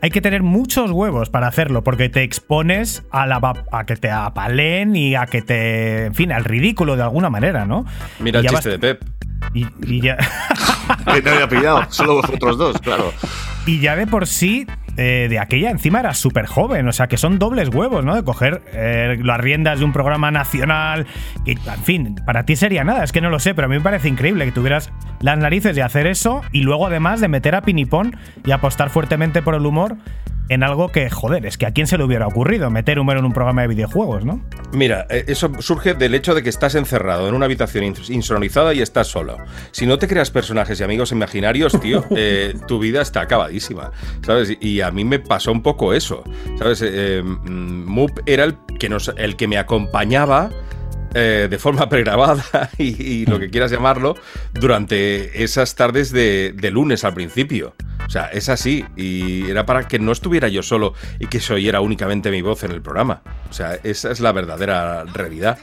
hay 0.00 0.10
que 0.10 0.20
tener 0.20 0.42
muchos 0.42 0.90
huevos 0.90 1.28
para 1.28 1.48
hacerlo, 1.48 1.82
porque 1.82 2.08
te 2.08 2.22
expones 2.22 3.02
a, 3.10 3.26
la, 3.26 3.40
a 3.72 3.84
que 3.84 3.96
te 3.96 4.10
apalen 4.10 4.94
y 4.94 5.14
a 5.14 5.26
que 5.26 5.42
te. 5.42 6.06
En 6.06 6.14
fin, 6.14 6.32
al 6.32 6.44
ridículo 6.44 6.96
de 6.96 7.02
alguna 7.02 7.30
manera, 7.30 7.64
¿no? 7.64 7.84
Mira 8.20 8.40
el 8.40 8.46
chiste 8.46 8.70
de 8.70 8.78
Pep. 8.78 9.04
Y, 9.54 9.66
y 9.86 10.00
ya. 10.00 10.16
que 11.14 11.22
te 11.22 11.30
había 11.30 11.48
pillado, 11.48 11.84
solo 11.90 12.14
vosotros 12.14 12.58
dos, 12.58 12.78
claro. 12.78 13.12
Y 13.66 13.80
ya 13.80 13.96
de 13.96 14.06
por 14.06 14.26
sí, 14.26 14.66
eh, 15.00 15.28
de 15.30 15.38
aquella 15.38 15.70
encima 15.70 16.00
era 16.00 16.12
súper 16.12 16.46
joven, 16.46 16.88
o 16.88 16.92
sea 16.92 17.06
que 17.06 17.16
son 17.16 17.38
dobles 17.38 17.68
huevos, 17.68 18.04
¿no? 18.04 18.16
De 18.16 18.24
coger 18.24 18.62
eh, 18.72 19.16
las 19.22 19.38
riendas 19.38 19.78
de 19.78 19.84
un 19.84 19.92
programa 19.92 20.32
nacional, 20.32 21.06
que 21.44 21.52
en 21.52 21.84
fin, 21.84 22.14
para 22.26 22.44
ti 22.44 22.56
sería 22.56 22.82
nada, 22.82 23.04
es 23.04 23.12
que 23.12 23.20
no 23.20 23.30
lo 23.30 23.38
sé, 23.38 23.54
pero 23.54 23.66
a 23.66 23.68
mí 23.68 23.76
me 23.76 23.80
parece 23.80 24.08
increíble 24.08 24.44
que 24.44 24.50
tuvieras 24.50 24.90
las 25.20 25.38
narices 25.38 25.76
de 25.76 25.82
hacer 25.82 26.08
eso 26.08 26.42
y 26.50 26.62
luego 26.62 26.88
además 26.88 27.20
de 27.20 27.28
meter 27.28 27.54
a 27.54 27.62
Pinipón 27.62 28.16
y 28.44 28.50
apostar 28.50 28.90
fuertemente 28.90 29.40
por 29.40 29.54
el 29.54 29.66
humor 29.66 29.96
en 30.48 30.62
algo 30.62 30.88
que, 30.88 31.10
joder, 31.10 31.46
es 31.46 31.58
que 31.58 31.66
a 31.66 31.72
quién 31.72 31.86
se 31.86 31.98
le 31.98 32.04
hubiera 32.04 32.26
ocurrido 32.26 32.70
meter 32.70 32.98
humor 32.98 33.18
en 33.18 33.24
un 33.24 33.32
programa 33.32 33.62
de 33.62 33.68
videojuegos, 33.68 34.24
¿no? 34.24 34.40
Mira, 34.72 35.06
eh, 35.10 35.24
eso 35.28 35.50
surge 35.60 35.94
del 35.94 36.14
hecho 36.14 36.34
de 36.34 36.42
que 36.42 36.48
estás 36.48 36.74
encerrado 36.74 37.28
en 37.28 37.34
una 37.34 37.46
habitación 37.46 37.84
insonorizada 37.84 38.74
y 38.74 38.80
estás 38.80 39.08
solo. 39.08 39.38
Si 39.70 39.86
no 39.86 39.98
te 39.98 40.08
creas 40.08 40.30
personajes 40.30 40.80
y 40.80 40.84
amigos 40.84 41.12
imaginarios, 41.12 41.78
tío, 41.80 42.04
eh, 42.16 42.54
tu 42.66 42.78
vida 42.78 43.02
está 43.02 43.20
acabadísima, 43.20 43.92
¿sabes? 44.24 44.56
Y 44.60 44.80
a 44.80 44.90
mí 44.90 45.04
me 45.04 45.18
pasó 45.18 45.52
un 45.52 45.62
poco 45.62 45.92
eso, 45.92 46.24
¿sabes? 46.58 46.82
Eh, 46.84 47.22
Moop 47.22 48.20
era 48.26 48.44
el 48.44 48.56
que, 48.78 48.88
nos, 48.88 49.12
el 49.16 49.36
que 49.36 49.48
me 49.48 49.58
acompañaba 49.58 50.50
eh, 51.14 51.48
de 51.50 51.58
forma 51.58 51.88
pregrabada 51.90 52.70
y, 52.76 53.02
y, 53.02 53.26
lo 53.26 53.38
que 53.38 53.50
quieras 53.50 53.70
llamarlo 53.70 54.16
durante 54.52 55.42
esas 55.42 55.74
tardes 55.74 56.12
de, 56.12 56.52
de, 56.54 56.70
lunes 56.70 57.04
al 57.04 57.14
principio. 57.14 57.74
O 58.06 58.10
sea, 58.10 58.26
es 58.26 58.48
así 58.48 58.84
y 58.96 59.48
era 59.50 59.66
para 59.66 59.88
que 59.88 59.98
no 59.98 60.12
estuviera 60.12 60.48
yo 60.48 60.62
solo 60.62 60.94
y 61.18 61.26
que 61.26 61.40
se 61.40 61.54
oyera 61.54 61.80
únicamente 61.80 62.30
mi 62.30 62.42
voz 62.42 62.62
en 62.64 62.72
el 62.72 62.82
programa. 62.82 63.22
O 63.50 63.52
sea, 63.52 63.78
esa 63.82 64.10
es 64.10 64.20
la 64.20 64.32
verdadera 64.32 65.04
realidad. 65.04 65.58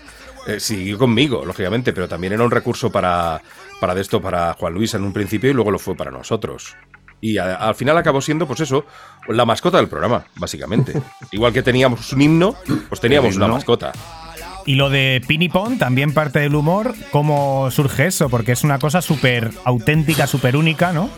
Eh, 0.48 0.60
siguió 0.60 0.98
conmigo, 0.98 1.44
lógicamente, 1.44 1.92
pero 1.92 2.08
también 2.08 2.34
era 2.34 2.44
un 2.44 2.52
recurso 2.52 2.92
para, 2.92 3.42
para 3.80 4.00
esto, 4.00 4.22
para 4.22 4.54
Juan 4.54 4.74
Luis 4.74 4.94
en 4.94 5.04
un 5.04 5.12
principio 5.12 5.50
y 5.50 5.54
luego 5.54 5.72
lo 5.72 5.80
fue 5.80 5.96
para 5.96 6.12
nosotros. 6.12 6.76
Y 7.20 7.38
a, 7.38 7.56
al 7.56 7.74
final 7.74 7.98
acabó 7.98 8.22
siendo, 8.22 8.46
pues 8.46 8.60
eso, 8.60 8.86
la 9.28 9.46
mascota 9.46 9.78
del 9.78 9.88
programa, 9.88 10.26
básicamente. 10.36 11.02
Igual 11.32 11.52
que 11.54 11.64
teníamos 11.64 12.14
un 12.14 12.22
himno, 12.22 12.56
pues 12.90 13.02
teníamos 13.02 13.36
una 13.36 13.48
mascota. 13.48 13.92
Y 14.66 14.76
lo 14.76 14.90
de 14.90 15.22
Pinipon 15.28 15.78
también 15.78 16.14
parte 16.14 16.40
del 16.40 16.56
humor. 16.56 16.96
¿Cómo 17.12 17.70
surge 17.72 18.08
eso? 18.08 18.30
Porque 18.30 18.54
es 18.54 18.64
una 18.64 18.80
cosa 18.80 19.02
súper 19.02 19.52
auténtica, 19.64 20.26
súper 20.26 20.58
única, 20.58 20.92
¿no? 20.92 21.10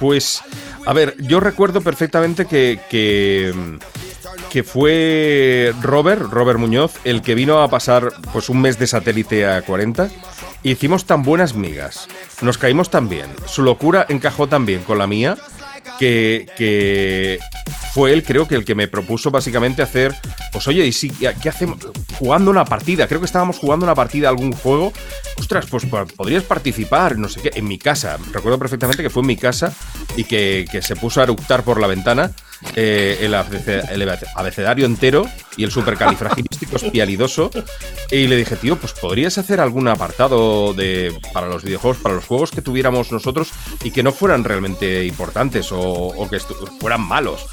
Pues, 0.00 0.42
a 0.84 0.92
ver, 0.92 1.16
yo 1.18 1.40
recuerdo 1.40 1.80
perfectamente 1.80 2.46
que, 2.46 2.80
que, 2.90 4.62
fue 4.64 5.72
Robert, 5.82 6.22
Robert 6.30 6.58
Muñoz, 6.58 6.94
el 7.04 7.22
que 7.22 7.34
vino 7.34 7.62
a 7.62 7.68
pasar 7.68 8.08
pues 8.32 8.48
un 8.48 8.62
mes 8.62 8.78
de 8.78 8.86
satélite 8.86 9.46
a 9.46 9.62
40. 9.62 10.08
Y 10.62 10.72
hicimos 10.72 11.04
tan 11.04 11.22
buenas 11.22 11.54
migas. 11.54 12.08
Nos 12.40 12.58
caímos 12.58 12.90
tan 12.90 13.08
bien. 13.08 13.28
Su 13.46 13.62
locura 13.62 14.06
encajó 14.08 14.48
tan 14.48 14.66
bien 14.66 14.82
con 14.82 14.98
la 14.98 15.06
mía 15.06 15.36
que, 15.98 17.38
fue 17.92 18.12
él, 18.12 18.22
creo 18.22 18.46
que 18.46 18.54
el 18.54 18.64
que 18.64 18.74
me 18.74 18.88
propuso 18.88 19.30
básicamente 19.30 19.82
hacer, 19.82 20.14
pues 20.52 20.66
oye, 20.68 20.84
¿y 20.86 20.92
si, 20.92 21.10
qué 21.10 21.48
hacemos? 21.48 21.78
Jugando 22.18 22.50
una 22.50 22.64
partida, 22.64 23.06
creo 23.06 23.20
que 23.20 23.26
estábamos 23.26 23.58
jugando 23.58 23.84
una 23.84 23.94
partida, 23.94 24.28
algún 24.28 24.52
juego. 24.52 24.92
Ostras, 25.38 25.66
pues 25.70 25.86
podrías 26.16 26.42
participar, 26.42 27.18
no 27.18 27.28
sé 27.28 27.40
qué, 27.40 27.50
en 27.54 27.66
mi 27.66 27.78
casa. 27.78 28.18
Recuerdo 28.32 28.58
perfectamente 28.58 29.02
que 29.02 29.10
fue 29.10 29.22
en 29.22 29.28
mi 29.28 29.36
casa 29.36 29.74
y 30.16 30.24
que, 30.24 30.66
que 30.70 30.82
se 30.82 30.96
puso 30.96 31.20
a 31.20 31.24
eructar 31.24 31.62
por 31.62 31.80
la 31.80 31.86
ventana 31.86 32.32
eh, 32.74 33.18
el, 33.20 33.34
abecedario 33.34 34.86
entero 34.86 35.26
y 35.56 35.64
el 35.64 35.70
supercalifragilístico 35.70 36.76
espialidoso. 36.76 37.50
Y 38.10 38.26
le 38.26 38.36
dije, 38.36 38.56
tío, 38.56 38.76
pues 38.76 38.92
podrías 38.92 39.38
hacer 39.38 39.60
algún 39.60 39.88
apartado 39.88 40.74
de, 40.74 41.18
para 41.32 41.48
los 41.48 41.62
videojuegos, 41.62 41.98
para 41.98 42.14
los 42.14 42.24
juegos 42.24 42.50
que 42.50 42.62
tuviéramos 42.62 43.12
nosotros 43.12 43.50
y 43.82 43.90
que 43.90 44.02
no 44.02 44.12
fueran 44.12 44.44
realmente 44.44 45.04
importantes 45.04 45.68
o, 45.72 46.28
que 46.30 46.40
fueran 46.80 47.02
malos. 47.02 47.46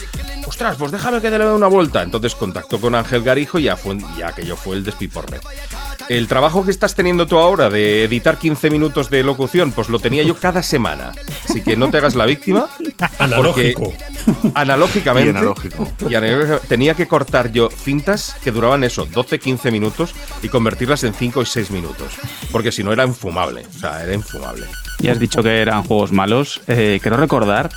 Ostras, 0.47 0.75
pues 0.77 0.91
déjame 0.91 1.21
que 1.21 1.30
te 1.30 1.38
le 1.38 1.45
dé 1.45 1.51
una 1.51 1.67
vuelta. 1.67 2.01
Entonces 2.01 2.35
contactó 2.35 2.80
con 2.80 2.95
Ángel 2.95 3.23
Garijo 3.23 3.59
y 3.59 3.63
ya, 3.63 3.77
fue, 3.77 3.97
aquello 4.23 4.55
fue 4.55 4.75
el 4.75 4.84
despiporre. 4.84 5.39
El 6.10 6.28
trabajo 6.28 6.65
que 6.65 6.72
estás 6.72 6.95
teniendo 6.95 7.28
tú 7.28 7.38
ahora 7.38 7.70
de 7.70 8.03
editar 8.03 8.38
15 8.38 8.70
minutos 8.70 9.10
de 9.10 9.24
locución, 9.24 9.72
pues 9.72 9.90
lo 9.90 9.99
tenía 9.99 10.24
yo 10.24 10.36
cada 10.36 10.61
semana. 10.64 11.11
Así 11.48 11.61
que 11.61 11.76
no 11.76 11.90
te 11.90 11.98
hagas 11.98 12.15
la 12.15 12.26
víctima. 12.26 12.70
Analógico. 13.20 13.94
Analógicamente. 14.53 15.28
Y 15.28 15.36
analógico. 15.36 15.88
Y 16.10 16.15
analógico, 16.15 16.60
tenía 16.68 16.94
que 16.94 17.07
cortar 17.07 17.52
yo 17.52 17.70
cintas 17.70 18.36
que 18.44 18.52
duraban 18.52 18.84
eso, 18.84 19.07
12-15 19.07 19.72
minutos 19.72 20.14
y 20.41 20.49
convertirlas 20.49 21.03
en 21.03 21.14
5 21.14 21.41
y 21.41 21.45
6 21.45 21.72
minutos. 21.72 22.14
Porque 22.52 22.72
si 22.72 22.84
no 22.84 22.91
era 22.91 23.06
infumable. 23.06 23.65
O 23.68 23.80
sea, 23.80 24.03
era 24.03 24.14
infumable. 24.14 24.65
Y 24.99 25.07
has 25.10 25.20
dicho 25.20 25.44
que 25.44 25.61
eran 25.61 25.84
juegos 25.84 26.11
malos. 26.11 26.61
Eh, 26.68 26.99
quiero 27.02 27.18
recordar 27.18 27.70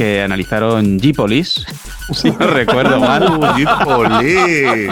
que 0.00 0.22
analizaron 0.22 0.98
G-Police, 0.98 1.66
si 2.14 2.30
no 2.38 2.46
recuerdo 2.46 3.00
mal. 3.00 3.22
G-Police. 3.38 4.88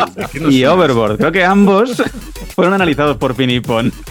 y 0.51 0.67
Overboard. 0.67 1.17
Creo 1.17 1.33
que 1.33 1.47
ambos 1.47 2.03
fueron 2.55 2.75
analizados 2.75 3.17
por 3.17 3.35
Pinipon. 3.35 3.91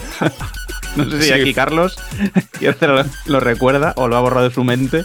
No 0.96 1.08
sé 1.08 1.20
si 1.20 1.28
sí. 1.28 1.32
aquí 1.32 1.54
Carlos 1.54 1.96
lo, 2.60 3.04
lo 3.26 3.40
recuerda 3.40 3.92
o 3.96 4.08
lo 4.08 4.16
ha 4.16 4.20
borrado 4.20 4.48
de 4.48 4.54
su 4.54 4.64
mente. 4.64 5.04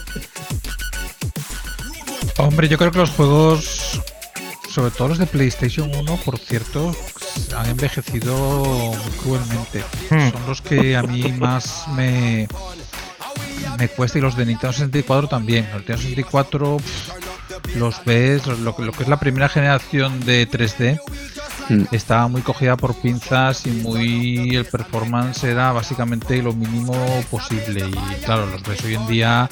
Hombre, 2.38 2.66
yo 2.68 2.78
creo 2.78 2.90
que 2.90 2.98
los 2.98 3.10
juegos, 3.10 4.00
sobre 4.68 4.90
todo 4.90 5.08
los 5.08 5.18
de 5.18 5.26
PlayStation 5.26 5.94
1, 5.94 6.16
por 6.24 6.38
cierto, 6.38 6.96
han 7.56 7.68
envejecido 7.68 8.34
muy 8.34 9.12
cruelmente. 9.22 9.84
Hmm. 10.10 10.32
Son 10.32 10.46
los 10.48 10.62
que 10.62 10.96
a 10.96 11.02
mí 11.02 11.32
más 11.38 11.84
me, 11.94 12.48
me 13.78 13.88
cuesta 13.88 14.18
y 14.18 14.20
los 14.20 14.36
de 14.36 14.46
Nintendo 14.46 14.72
64 14.72 15.28
también. 15.28 15.64
Los 15.72 15.86
de 15.86 15.94
Nintendo 15.94 16.02
64 16.02 16.76
pff, 16.76 17.76
los 17.76 18.04
ves, 18.04 18.46
lo, 18.46 18.56
lo, 18.56 18.92
que 18.92 19.02
es 19.02 19.08
la 19.08 19.18
primera 19.18 19.48
generación 19.48 20.20
de 20.20 20.48
3D 20.48 20.98
mm. 21.68 21.94
estaba 21.94 22.28
muy 22.28 22.42
cogida 22.42 22.76
por 22.76 22.94
pinzas 23.00 23.66
y 23.66 23.70
muy 23.70 24.56
el 24.56 24.64
performance 24.64 25.44
era 25.44 25.72
básicamente 25.72 26.42
lo 26.42 26.52
mínimo 26.52 26.94
posible 27.30 27.88
y 27.88 28.24
claro, 28.24 28.46
los 28.46 28.62
ves 28.62 28.84
hoy 28.84 28.94
en 28.94 29.06
día 29.06 29.50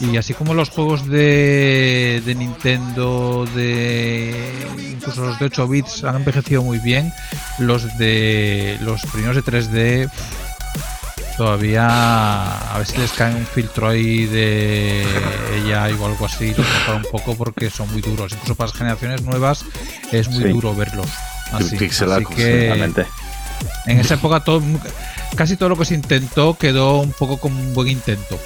y 0.00 0.16
así 0.16 0.32
como 0.34 0.54
los 0.54 0.70
juegos 0.70 1.06
de, 1.06 2.22
de 2.24 2.34
Nintendo 2.34 3.46
de 3.54 4.66
incluso 4.92 5.22
los 5.22 5.38
de 5.38 5.46
8 5.46 5.68
bits 5.68 6.04
han 6.04 6.16
envejecido 6.16 6.62
muy 6.62 6.78
bien, 6.78 7.12
los 7.58 7.98
de 7.98 8.78
los 8.80 9.02
primeros 9.06 9.36
de 9.36 9.42
3D 9.42 10.10
pff, 10.10 10.39
todavía 11.40 11.86
a 11.88 12.76
ver 12.76 12.86
si 12.86 12.98
les 12.98 13.12
cae 13.12 13.34
un 13.34 13.46
filtro 13.46 13.88
ahí 13.88 14.26
de 14.26 15.02
ella 15.56 15.88
o 15.98 16.04
algo 16.04 16.26
así, 16.26 16.48
mejora 16.48 16.96
un 16.98 17.10
poco 17.10 17.34
porque 17.34 17.70
son 17.70 17.90
muy 17.90 18.02
duros. 18.02 18.32
Incluso 18.32 18.54
para 18.56 18.68
las 18.68 18.76
generaciones 18.76 19.22
nuevas 19.22 19.64
es 20.12 20.28
muy 20.28 20.44
sí. 20.44 20.50
duro 20.50 20.74
verlos. 20.74 21.06
Así, 21.50 21.76
así 21.76 22.24
que 22.36 22.92
En 23.86 24.00
esa 24.00 24.14
época 24.16 24.44
todo, 24.44 24.60
casi 25.34 25.56
todo 25.56 25.70
lo 25.70 25.78
que 25.78 25.86
se 25.86 25.94
intentó 25.94 26.58
quedó 26.58 27.00
un 27.00 27.12
poco 27.12 27.38
como 27.38 27.58
un 27.58 27.72
buen 27.72 27.88
intento. 27.88 28.38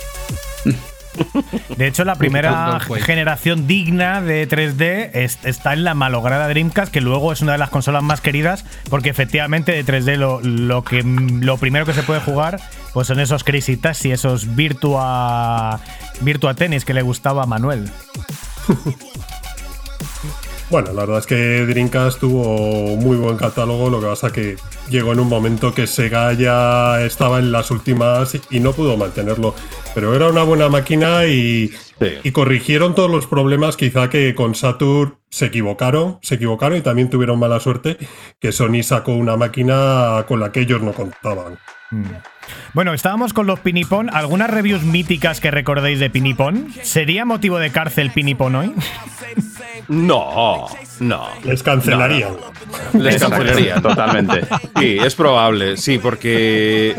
De 1.76 1.86
hecho, 1.86 2.04
la 2.04 2.14
primera 2.16 2.78
generación 3.02 3.66
digna 3.66 4.20
de 4.20 4.48
3D 4.48 5.10
es- 5.14 5.38
está 5.44 5.72
en 5.72 5.84
la 5.84 5.94
malograda 5.94 6.48
Dreamcast, 6.48 6.92
que 6.92 7.00
luego 7.00 7.32
es 7.32 7.40
una 7.42 7.52
de 7.52 7.58
las 7.58 7.70
consolas 7.70 8.02
más 8.02 8.20
queridas, 8.20 8.64
porque 8.90 9.10
efectivamente 9.10 9.72
de 9.72 9.84
3D 9.84 10.16
lo, 10.16 10.40
lo 10.40 10.84
que 10.84 11.02
lo 11.04 11.56
primero 11.58 11.84
que 11.86 11.92
se 11.94 12.02
puede 12.02 12.20
jugar 12.20 12.60
pues 12.92 13.08
son 13.08 13.18
esos 13.20 13.42
Crazy 13.44 13.76
Taxi, 13.76 14.12
esos 14.12 14.54
Virtua 14.54 15.80
Virtua 16.20 16.54
Tennis 16.54 16.84
que 16.84 16.94
le 16.94 17.02
gustaba 17.02 17.42
a 17.42 17.46
Manuel. 17.46 17.90
Bueno, 20.74 20.92
la 20.92 21.02
verdad 21.02 21.18
es 21.18 21.26
que 21.28 21.66
Dreamcast 21.66 22.18
tuvo 22.18 22.96
muy 22.96 23.16
buen 23.16 23.36
catálogo, 23.36 23.88
lo 23.90 24.00
que 24.00 24.06
pasa 24.06 24.32
que 24.32 24.56
llegó 24.90 25.12
en 25.12 25.20
un 25.20 25.28
momento 25.28 25.72
que 25.72 25.86
Sega 25.86 26.32
ya 26.32 27.00
estaba 27.00 27.38
en 27.38 27.52
las 27.52 27.70
últimas 27.70 28.36
y 28.50 28.58
no 28.58 28.72
pudo 28.72 28.96
mantenerlo. 28.96 29.54
Pero 29.94 30.16
era 30.16 30.26
una 30.26 30.42
buena 30.42 30.68
máquina 30.68 31.26
y, 31.26 31.70
y 32.24 32.32
corrigieron 32.32 32.96
todos 32.96 33.08
los 33.08 33.28
problemas 33.28 33.76
quizá 33.76 34.10
que 34.10 34.34
con 34.34 34.56
Saturn 34.56 35.14
se 35.30 35.46
equivocaron, 35.46 36.18
se 36.22 36.34
equivocaron 36.34 36.76
y 36.76 36.80
también 36.80 37.08
tuvieron 37.08 37.38
mala 37.38 37.60
suerte 37.60 37.96
que 38.40 38.50
Sony 38.50 38.82
sacó 38.82 39.12
una 39.12 39.36
máquina 39.36 40.24
con 40.26 40.40
la 40.40 40.50
que 40.50 40.62
ellos 40.62 40.82
no 40.82 40.92
contaban. 40.92 41.56
Mm. 41.94 42.04
Bueno, 42.74 42.92
estábamos 42.92 43.32
con 43.32 43.46
los 43.46 43.60
Pinipón. 43.60 44.10
¿Algunas 44.12 44.50
reviews 44.50 44.82
míticas 44.82 45.40
que 45.40 45.50
recordéis 45.50 46.00
de 46.00 46.10
Pinipón? 46.10 46.68
¿Sería 46.82 47.24
motivo 47.24 47.58
de 47.58 47.70
cárcel 47.70 48.10
Pinipón 48.10 48.54
hoy? 48.56 48.74
No, 49.88 50.66
no. 51.00 51.28
Les. 51.44 51.62
No, 51.68 52.38
no. 52.38 53.02
Les 53.02 53.14
Exacto, 53.14 53.36
cancelarían. 53.36 53.82
totalmente. 53.82 54.40
Sí, 54.78 54.98
es 55.00 55.14
probable, 55.14 55.76
sí, 55.76 55.98
porque. 55.98 56.96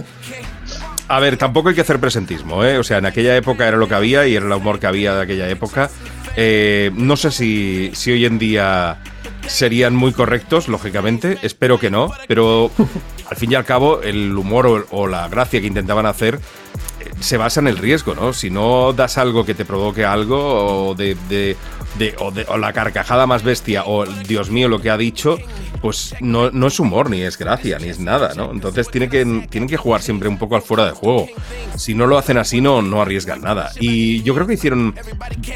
A 1.07 1.19
ver, 1.19 1.37
tampoco 1.37 1.69
hay 1.69 1.75
que 1.75 1.81
hacer 1.81 1.99
presentismo, 1.99 2.63
¿eh? 2.63 2.79
O 2.79 2.83
sea, 2.83 2.97
en 2.97 3.05
aquella 3.05 3.35
época 3.35 3.67
era 3.67 3.77
lo 3.77 3.87
que 3.87 3.93
había 3.93 4.25
y 4.27 4.35
era 4.35 4.45
el 4.45 4.51
humor 4.51 4.79
que 4.79 4.87
había 4.87 5.13
de 5.13 5.21
aquella 5.21 5.47
época. 5.49 5.89
Eh, 6.35 6.91
no 6.95 7.15
sé 7.15 7.31
si, 7.31 7.91
si 7.93 8.11
hoy 8.11 8.25
en 8.25 8.39
día 8.39 8.97
serían 9.47 9.95
muy 9.95 10.11
correctos, 10.13 10.67
lógicamente. 10.67 11.37
Espero 11.41 11.79
que 11.79 11.89
no, 11.91 12.11
pero 12.27 12.71
al 13.29 13.37
fin 13.37 13.51
y 13.51 13.55
al 13.55 13.65
cabo, 13.65 14.01
el 14.01 14.35
humor 14.37 14.67
o, 14.67 14.85
o 14.91 15.07
la 15.07 15.27
gracia 15.29 15.61
que 15.61 15.67
intentaban 15.67 16.05
hacer 16.05 16.39
eh, 16.99 17.11
se 17.19 17.37
basa 17.37 17.59
en 17.59 17.67
el 17.67 17.77
riesgo, 17.77 18.15
¿no? 18.15 18.33
Si 18.33 18.49
no 18.49 18.93
das 18.93 19.17
algo 19.17 19.45
que 19.45 19.53
te 19.55 19.65
provoque 19.65 20.05
algo, 20.05 20.89
o 20.89 20.95
de, 20.95 21.15
de- 21.29 21.55
de- 21.97 22.15
o, 22.19 22.31
de- 22.31 22.45
o 22.49 22.57
la 22.57 22.73
carcajada 22.73 23.25
más 23.27 23.43
bestia, 23.43 23.83
o 23.85 24.05
Dios 24.05 24.49
mío 24.49 24.67
lo 24.67 24.81
que 24.81 24.89
ha 24.89 24.97
dicho, 24.97 25.37
pues 25.85 26.15
no, 26.19 26.49
no 26.49 26.65
es 26.65 26.79
humor, 26.79 27.11
ni 27.11 27.21
es 27.21 27.37
gracia, 27.37 27.77
ni 27.77 27.89
es 27.89 27.99
nada, 27.99 28.33
¿no? 28.35 28.51
Entonces 28.51 28.89
tiene 28.89 29.07
que, 29.07 29.23
tienen 29.51 29.69
que 29.69 29.77
jugar 29.77 30.01
siempre 30.01 30.27
un 30.27 30.39
poco 30.39 30.55
al 30.55 30.63
fuera 30.63 30.83
de 30.83 30.93
juego. 30.93 31.27
Si 31.77 31.93
no 31.93 32.07
lo 32.07 32.17
hacen 32.17 32.39
así, 32.39 32.59
no, 32.59 32.81
no 32.81 33.03
arriesgan 33.03 33.41
nada. 33.41 33.69
Y 33.79 34.23
yo 34.23 34.33
creo 34.33 34.47
que 34.47 34.55
hicieron 34.55 34.95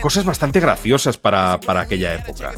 cosas 0.01 0.25
bastante 0.25 0.59
graciosas 0.59 1.17
para, 1.17 1.59
para 1.59 1.81
aquella 1.81 2.13
época. 2.13 2.51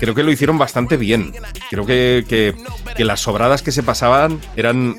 Creo 0.00 0.16
que 0.16 0.24
lo 0.24 0.32
hicieron 0.32 0.58
bastante 0.58 0.96
bien. 0.96 1.32
Creo 1.70 1.86
que, 1.86 2.24
que- 2.28 3.04
las 3.04 3.20
sobradas 3.20 3.62
que 3.62 3.70
se 3.72 3.82
pasaban 3.84 4.40
eran. 4.56 4.96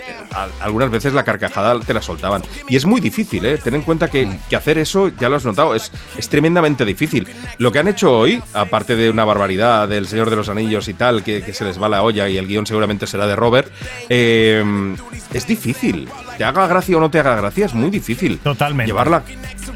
algunas 0.61 0.91
veces 0.91 1.13
la 1.13 1.23
carcajada 1.25 1.77
te 1.81 1.93
la 1.93 2.01
soltaban. 2.01 2.41
Y 2.69 2.77
es 2.77 2.85
muy 2.85 3.01
difícil, 3.01 3.45
¿eh? 3.45 3.57
Ten 3.57 3.75
en 3.75 3.81
cuenta 3.81 4.09
que, 4.09 4.29
que 4.49 4.55
hacer 4.55 4.77
eso, 4.77 5.09
ya 5.19 5.27
lo 5.27 5.35
has 5.37 5.45
notado, 5.45 5.75
es, 5.75 5.91
es 6.17 6.29
tremendamente 6.29 6.85
difícil. 6.85 7.27
Lo 7.57 7.71
que 7.71 7.79
han 7.79 7.87
hecho 7.89 8.17
hoy, 8.17 8.41
aparte 8.53 8.95
de 8.95 9.09
una 9.09 9.25
barbaridad 9.25 9.89
del 9.89 10.07
Señor 10.07 10.29
de 10.29 10.35
los 10.37 10.47
Anillos 10.49 10.87
y 10.87 10.93
tal, 10.93 11.23
que, 11.23 11.53
se 11.53 11.65
les 11.65 11.81
va 11.81 11.87
la 11.89 12.03
y 12.13 12.37
el 12.37 12.47
guion 12.47 12.65
seguramente 12.65 13.07
será 13.07 13.27
de 13.27 13.35
Robert, 13.35 13.71
eh, 14.09 14.63
es 15.33 15.47
difícil. 15.47 16.07
Te 16.37 16.43
haga 16.43 16.67
gracia 16.67 16.97
o 16.97 16.99
no 16.99 17.09
te 17.09 17.19
haga 17.19 17.35
gracia, 17.35 17.65
es 17.65 17.73
muy 17.73 17.89
difícil. 17.89 18.39
Totalmente. 18.39 18.89
Llevarla, 18.89 19.23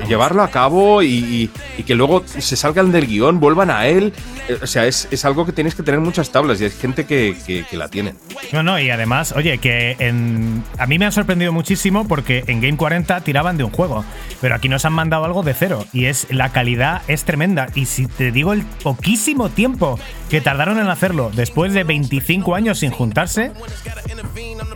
llevarlo 0.08 0.44
a 0.44 0.50
cabo 0.50 1.02
y, 1.02 1.08
y- 1.08 1.50
y 1.78 1.84
que 1.84 1.96
luego 1.96 2.24
se 2.26 2.56
salgan 2.56 2.92
del 2.92 3.08
guion, 3.08 3.40
vuelvan 3.40 3.70
a 3.72 3.88
él. 3.88 4.14
Eh, 4.50 4.58
O 4.62 4.68
sea, 4.68 4.86
es, 4.86 5.08
es 5.12 5.26
algo 5.26 5.46
que 5.46 5.52
tienes 5.52 5.76
que 5.76 5.84
tener 5.84 6.00
muchas 6.00 6.30
tablas 6.32 6.60
y 6.62 6.66
hay 6.66 6.70
gente 6.72 7.06
que, 7.06 7.36
que- 7.46 7.66
que 7.70 7.78
la 7.78 7.88
tiene. 7.90 8.14
No, 8.52 8.64
no, 8.64 8.80
y 8.80 8.90
además, 8.90 9.34
oye, 9.36 9.58
que 9.58 9.96
en, 10.00 10.64
a 10.78 10.86
mí 10.88 10.98
me 11.00 11.06
ha 11.06 11.12
sorprendido 11.12 11.52
muchísimo 11.52 12.08
porque 12.08 12.44
en 12.48 12.62
Game 12.62 12.78
40 12.78 13.22
tiraban 13.22 13.58
de 13.58 13.64
un 13.64 13.72
juego, 13.72 14.04
pero 14.42 14.56
aquí 14.56 14.70
nos 14.70 14.86
han 14.86 14.94
mandado 14.94 15.26
algo 15.26 15.44
de 15.44 15.54
cero 15.54 15.86
y 15.94 16.06
es 16.06 16.28
la 16.30 16.50
calidad 16.52 17.02
es 17.08 17.24
tremenda. 17.26 17.68
Y 17.76 17.86
si 17.86 18.08
te 18.08 18.32
digo 18.32 18.54
el 18.54 18.64
poquísimo 18.84 19.50
tiempo 19.50 20.00
que 20.30 20.42
tardaron 20.42 20.80
en 20.80 20.88
hacerlo, 20.90 21.32
después 21.34 21.74
de 21.74 21.84
25 21.84 22.56
años 22.56 22.80
sin 22.80 22.92
juntarse, 22.92 23.52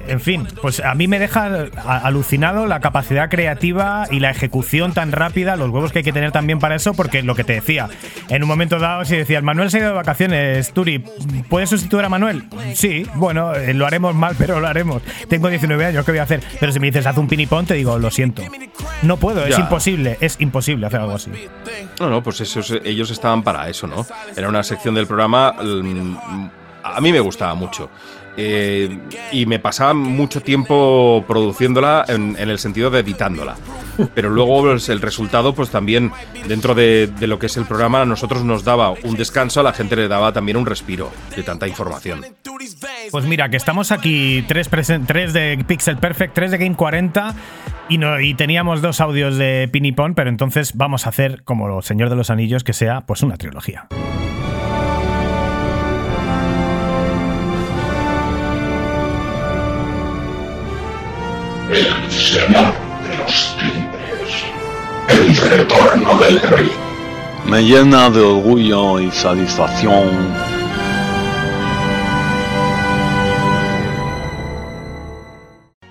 en 0.08 0.20
fin, 0.20 0.48
pues 0.62 0.80
a 0.82 0.94
mí 0.96 1.08
me 1.08 1.20
deja 1.20 1.68
alucinado 1.86 2.66
la 2.68 2.80
capacidad 2.80 3.30
creativa 3.30 4.08
y 4.12 4.20
la 4.20 4.32
ejecución 4.32 4.94
tan 4.94 5.11
rápida, 5.12 5.56
los 5.56 5.70
huevos 5.70 5.92
que 5.92 6.00
hay 6.00 6.04
que 6.04 6.14
tener 6.14 6.32
también 6.32 6.60
para 6.60 6.76
eso, 6.76 6.94
porque 6.94 7.22
lo 7.24 7.36
que 7.36 7.44
te 7.44 7.54
decía, 7.54 7.90
en 8.30 8.42
un 8.44 8.48
momento 8.50 8.80
dado, 8.80 9.06
si 9.06 9.16
decías, 9.16 9.44
Manuel 9.44 9.70
se 9.72 9.78
ha 9.78 9.80
ido 9.82 9.90
de 9.90 9.96
vacaciones, 9.96 10.72
Turi, 10.74 11.00
¿puedes 11.50 11.70
sustituir 11.70 12.06
a 12.06 12.10
Manuel? 12.10 12.44
Sí, 12.74 13.06
bueno, 13.16 13.54
eh, 13.56 13.74
lo 13.74 13.86
haremos 13.86 14.16
mal, 14.16 14.36
pero 14.38 14.60
lo 14.60 14.68
haremos. 14.68 15.02
Tengo 15.28 15.50
19 15.50 15.86
años, 15.86 16.06
¿qué 16.06 16.12
voy 16.12 16.20
a 16.20 16.24
hacer? 16.24 16.42
Pero 16.60 16.72
si 16.72 16.80
me 16.80 16.88
dices, 16.88 17.06
haz 17.06 17.18
un 17.18 17.28
pinipón, 17.28 17.66
te 17.66 17.74
digo, 17.76 17.98
lo 18.00 18.12
siento. 18.12 18.42
No 19.04 19.18
puedo, 19.18 19.46
es 19.46 19.58
imposible, 19.58 20.18
es 20.22 20.38
imposible 20.40 20.86
hacer 20.88 21.00
algo 21.02 21.14
así. 21.14 21.32
No, 22.00 22.10
no, 22.10 22.22
pues 22.24 22.42
esos- 22.42 22.80
ellos 22.84 23.10
estaban 23.12 23.44
para 23.44 23.68
eso, 23.70 23.88
¿no? 23.88 24.06
Era 24.36 24.50
una 24.50 24.64
sección 24.64 24.96
del 24.96 25.08
programa. 25.08 25.54
mm, 25.62 26.50
A 26.84 27.02
mí 27.02 27.12
me 27.12 27.20
gustaba 27.20 27.54
mucho. 27.56 27.90
Eh, 28.38 28.98
y 29.32 29.46
me 29.46 29.60
pasaba 29.60 29.94
mucho 29.94 30.42
tiempo 30.42 31.24
produciéndola 31.28 32.06
en, 32.08 32.38
el 32.38 32.60
sentido 32.60 32.90
de 32.90 33.00
editándola. 33.00 33.56
Pero 34.16 34.30
luego 34.30 34.62
pues, 34.62 34.88
el 34.90 35.02
resultado, 35.02 35.54
pues 35.54 35.70
también 35.70 36.12
dentro 36.48 36.74
de, 36.74 37.12
lo 37.20 37.40
que 37.40 37.48
es 37.48 37.58
el 37.58 37.66
programa, 37.66 38.02
a 38.02 38.06
nosotros 38.06 38.44
nos 38.44 38.64
daba 38.64 38.92
un 38.92 39.16
descanso, 39.16 39.60
a 39.60 39.64
la 39.64 39.74
gente 39.74 39.96
le 39.96 40.08
daba 40.08 40.32
también 40.32 40.58
un 40.58 40.66
respiro 40.66 41.12
de 41.36 41.44
tanta 41.44 41.68
información. 41.68 42.26
Pues 43.12 43.26
mira, 43.26 43.50
que 43.50 43.58
estamos 43.58 43.92
aquí, 43.92 44.46
tres, 44.48 44.70
de 44.72 45.64
Pixel 45.68 45.98
Perfect, 45.98 46.34
tres 46.34 46.52
de 46.52 46.58
Game 46.58 46.76
40 46.76 47.36
y, 47.90 47.98
no, 47.98 48.20
y 48.22 48.34
teníamos 48.34 48.82
dos 48.82 49.02
audios 49.02 49.38
de 49.38 49.70
Pinipon, 49.72 50.16
pero 50.16 50.30
entonces 50.30 50.76
vamos 50.76 51.06
a 51.06 51.10
hacer 51.10 51.44
como 51.44 51.78
el 51.78 51.84
Señor 51.84 52.10
de 52.10 52.16
los 52.16 52.30
Anillos, 52.30 52.64
que 52.64 52.74
sea 52.74 53.02
pues 53.02 53.24
una 53.24 53.36
trilogía. 53.36 53.88
El 61.72 62.12
Señor 62.12 62.74
de 63.04 63.18
los 63.18 63.58
Tiempos. 63.58 64.46
El 65.08 65.38
retorno 65.38 66.18
del 66.20 66.42
rey. 66.42 66.72
Me 67.46 67.64
llena 67.64 68.10
de 68.10 68.20
orgullo 68.22 69.00
y 69.00 69.10
satisfacción 69.12 70.52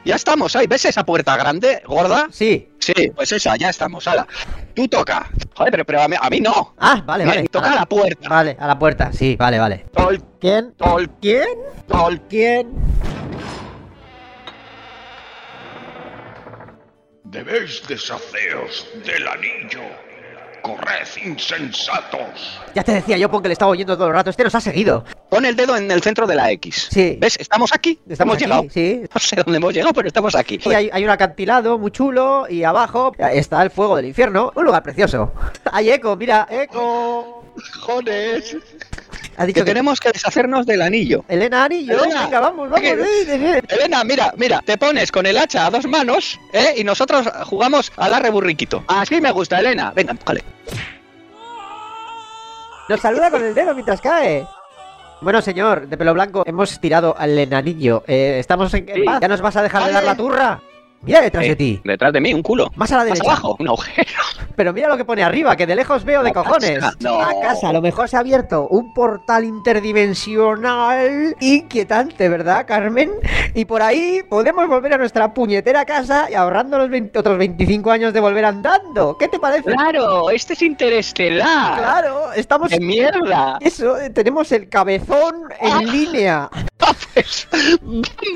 Ya 0.05 0.17
estamos 0.17 0.57
ahí, 0.57 0.67
¿ves 0.67 0.85
esa 0.87 1.05
puerta 1.05 1.37
grande, 1.37 1.83
gorda? 1.87 2.29
Sí. 2.33 2.69
Sí, 2.79 3.13
pues 3.15 3.31
esa, 3.33 3.57
ya 3.57 3.71
estamos, 3.71 4.09
ala. 4.09 4.27
Tú 4.75 4.89
toca. 4.89 5.31
Joder, 5.55 5.71
pero, 5.71 5.85
pero 5.85 6.03
a, 6.03 6.09
mí, 6.09 6.17
a 6.21 6.29
mí 6.29 6.41
no. 6.41 6.75
Ah, 6.79 7.03
vale, 7.07 7.25
vale. 7.25 7.49
Toca 7.49 7.73
a 7.73 7.75
la 7.77 7.87
puerta. 7.87 8.29
Vale, 8.29 8.57
a 8.59 8.67
la 8.67 8.79
puerta, 8.79 9.13
sí, 9.13 9.37
vale, 9.37 9.59
vale. 9.59 9.87
Tolkien. 9.95 10.75
Tolkien. 10.77 11.47
Tolkien. 11.87 12.71
Debéis 17.31 17.81
deshaceros 17.87 18.89
del 19.07 19.29
anillo. 19.29 19.83
Corred, 20.63 21.07
insensatos. 21.25 22.61
Ya 22.75 22.83
te 22.83 22.93
decía 22.93 23.17
yo, 23.17 23.31
porque 23.31 23.47
le 23.49 23.53
estaba 23.53 23.71
oyendo 23.71 23.97
todo 23.97 24.09
el 24.09 24.15
rato. 24.15 24.31
Este 24.31 24.43
nos 24.43 24.55
ha 24.57 24.61
seguido. 24.61 25.05
Pon 25.29 25.47
el 25.47 25.55
dedo 25.55 25.77
en 25.77 25.89
el 25.91 26.03
centro 26.03 26.27
de 26.27 26.35
la 26.35 26.51
X. 26.51 26.89
Sí. 26.91 27.17
¿Ves? 27.21 27.39
Estamos 27.39 27.73
aquí. 27.73 28.01
Estamos 28.09 28.35
hemos 28.35 28.35
aquí, 28.35 28.45
llegado. 28.45 28.65
sí. 28.71 29.09
No 29.15 29.21
sé 29.21 29.37
dónde 29.37 29.57
hemos 29.59 29.73
llegado, 29.73 29.95
pero 29.95 30.09
estamos 30.09 30.35
aquí. 30.35 30.59
Y 30.65 30.75
hay, 30.75 30.91
hay 30.93 31.05
un 31.05 31.11
acantilado 31.11 31.79
muy 31.79 31.93
chulo 31.93 32.47
y 32.51 32.65
abajo 32.65 33.13
está 33.19 33.63
el 33.63 33.71
fuego 33.71 33.97
del 33.97 34.07
infierno. 34.07 34.53
Un 34.57 34.65
lugar 34.65 34.83
precioso. 34.83 35.33
Hay 35.73 35.91
eco, 35.91 36.17
mira, 36.17 36.47
eco. 36.51 37.40
Ha 39.37 39.47
dicho 39.47 39.61
que, 39.61 39.65
tenemos 39.65 40.01
que 40.01 40.11
deshacernos 40.13 40.67
del 40.67 40.83
anillo. 40.83 41.25
Elena 41.29 41.65
Anillo, 41.65 41.95
Elena, 42.03 42.25
venga, 42.25 42.41
vamos, 42.41 42.71
vamos. 42.71 42.81
que- 42.81 42.93
eh. 42.93 43.63
Elena, 43.69 44.05
mira, 44.05 44.33
mira, 44.37 44.61
te 44.65 44.77
pones 44.79 45.11
con 45.11 45.27
el 45.27 45.37
hacha 45.39 45.67
a 45.67 45.71
dos 45.71 45.87
manos, 45.87 46.39
¿eh? 46.53 46.75
Y 46.77 46.85
nosotros 46.85 47.27
jugamos 47.47 47.91
al 47.97 48.15
arre 48.15 48.31
burriquito. 48.31 48.85
Así 48.89 49.21
me 49.21 49.31
gusta, 49.33 49.59
Elena. 49.61 49.93
Venga, 49.95 50.13
empújale. 50.13 50.45
Nos 52.89 53.01
saluda 53.01 53.31
con 53.31 53.45
el 53.45 53.55
dedo 53.55 53.73
mientras 53.75 54.01
cae. 54.01 54.47
Bueno, 55.21 55.41
señor, 55.43 55.87
de 55.87 55.97
pelo 55.97 56.15
blanco, 56.15 56.43
hemos 56.47 56.81
tirado 56.81 57.15
al 57.19 57.39
enanillo. 57.39 58.03
Eh, 58.07 58.39
¿Estamos 58.41 58.73
en 58.75 58.87
paz? 59.05 59.21
¿Ya 59.21 59.29
nos 59.29 59.41
vas 59.41 59.57
a 59.57 59.63
dejar 59.63 59.85
de 59.87 59.93
dar 59.93 60.05
la 60.05 60.17
turra? 60.17 60.61
Mira 61.03 61.23
detrás 61.23 61.45
de 61.45 61.51
Eh, 61.53 61.57
ti. 61.57 61.81
Detrás 61.85 62.13
de 62.13 62.21
mí, 62.21 62.35
un 62.35 62.43
culo. 62.43 62.71
Más 62.77 62.93
a 62.93 62.99
la 62.99 63.05
derecha. 63.05 63.25
abajo, 63.25 63.57
un 63.59 63.69
agujero. 63.69 64.07
Pero 64.55 64.73
mira 64.75 64.89
lo 64.89 64.97
que 64.99 65.05
pone 65.07 65.23
arriba, 65.23 65.57
que 65.57 65.67
de 65.67 65.75
lejos 65.75 66.05
veo 66.05 66.23
de 66.23 66.31
A 66.31 66.33
cojones. 66.35 66.85
no. 67.01 67.21
A 67.23 67.41
casa, 67.41 67.71
a 67.71 67.73
lo 67.73 67.81
mejor 67.81 68.09
se 68.09 68.17
ha 68.17 68.21
abierto 68.21 68.69
un 68.69 68.93
portal 68.93 69.45
interdimensional 69.45 71.35
inquietante, 71.41 72.29
¿verdad, 72.29 72.67
Carmen? 72.67 73.11
Y 73.55 73.65
por 73.65 73.81
ahí 73.81 74.23
podemos 74.29 74.69
volver 74.69 74.93
a 74.95 74.99
nuestra 74.99 75.33
puñetera 75.33 75.85
casa 75.87 76.29
y 76.31 76.35
ahorrando 76.35 76.77
los 76.77 76.91
20 76.91 77.19
otros 77.19 77.39
25 77.39 77.91
años 77.91 78.13
de 78.13 78.21
volver 78.21 78.45
andando. 78.45 79.17
¿Qué 79.19 79.29
te 79.29 79.39
parece? 79.39 79.73
Claro, 79.73 80.29
este 80.31 80.53
es 80.53 80.63
interestelar. 80.63 81.79
Claro, 81.79 82.33
estamos. 82.33 82.69
¡Qué 82.69 82.79
mierda! 82.81 83.57
Eso, 83.61 83.99
eh, 83.99 84.11
tenemos 84.11 84.53
el 84.53 84.69
cabezón 84.69 85.45
en 85.61 85.91
línea. 85.91 86.51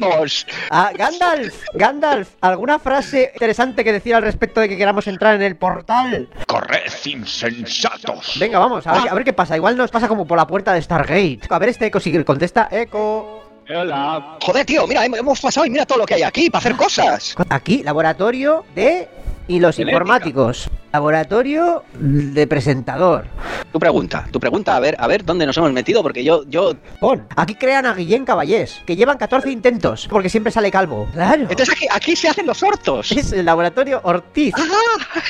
¡Vamos! 0.01 0.47
Ah, 0.70 0.91
Gandalf, 0.97 1.55
Gandalf, 1.74 2.28
¿alguna 2.55 2.79
frase 2.79 3.31
interesante 3.35 3.85
que 3.85 3.93
decir 3.93 4.15
al 4.15 4.23
respecto 4.23 4.61
de 4.61 4.69
que 4.69 4.77
queramos 4.77 5.07
entrar 5.07 5.35
en 5.35 5.43
el 5.43 5.57
portal? 5.57 6.29
Corred, 6.47 6.91
insensatos. 7.05 8.37
Venga, 8.39 8.59
vamos, 8.59 8.87
a 8.87 8.93
ver, 8.93 9.09
a 9.11 9.15
ver 9.15 9.25
qué 9.25 9.33
pasa. 9.33 9.57
Igual 9.57 9.77
nos 9.77 9.91
pasa 9.91 10.09
como 10.09 10.27
por 10.27 10.39
la 10.39 10.47
puerta 10.47 10.73
de 10.73 10.81
Stargate. 10.83 11.41
A 11.49 11.59
ver 11.59 11.69
este 11.69 11.87
eco 11.87 12.01
si 12.01 12.25
contesta. 12.25 12.69
Eco. 12.71 13.43
Hola. 13.69 14.37
Joder, 14.43 14.67
tío, 14.67 14.87
mira, 14.87 15.05
hem- 15.07 15.17
hemos 15.19 15.41
pasado 15.41 15.65
y 15.67 15.71
mira 15.71 15.87
todo 15.87 15.99
lo 15.99 16.07
que 16.07 16.15
hay 16.15 16.23
aquí 16.23 16.51
para 16.51 16.61
hacer 16.61 16.77
cosas. 16.77 17.35
Aquí, 17.49 17.83
laboratorio 17.83 18.65
de 18.75 19.09
y 19.49 19.59
los 19.59 19.77
Genética. 19.77 19.97
informáticos. 19.99 20.69
Laboratorio 20.95 21.83
de 21.99 22.47
presentador. 22.47 23.25
Tu 23.73 23.81
pregunta, 23.81 24.29
tu 24.31 24.39
pregunta, 24.39 24.77
a 24.77 24.79
ver, 24.79 24.95
a 25.01 25.09
ver 25.09 25.25
dónde 25.25 25.45
nos 25.45 25.57
hemos 25.57 25.73
metido, 25.73 26.05
porque 26.05 26.23
yo, 26.23 26.45
yo. 26.47 26.73
Pon. 27.01 27.27
Aquí 27.35 27.57
crean 27.57 27.85
a 27.85 27.95
Guillén 27.95 28.25
Caballés, 28.25 28.81
que 28.87 28.95
llevan 28.95 29.19
14 29.19 29.51
intentos, 29.51 30.07
porque 30.09 30.29
siempre 30.29 30.53
sale 30.53 30.71
calvo. 30.71 31.09
Claro. 31.12 31.43
Entonces 31.51 31.71
aquí, 31.71 31.89
aquí 31.91 32.15
se 32.15 32.29
hacen 32.29 32.47
los 32.47 32.62
hortos. 32.62 33.11
Es 33.11 33.33
el 33.33 33.45
laboratorio 33.45 34.01
Ortiz. 34.05 34.55
¡Ah! 34.57 35.21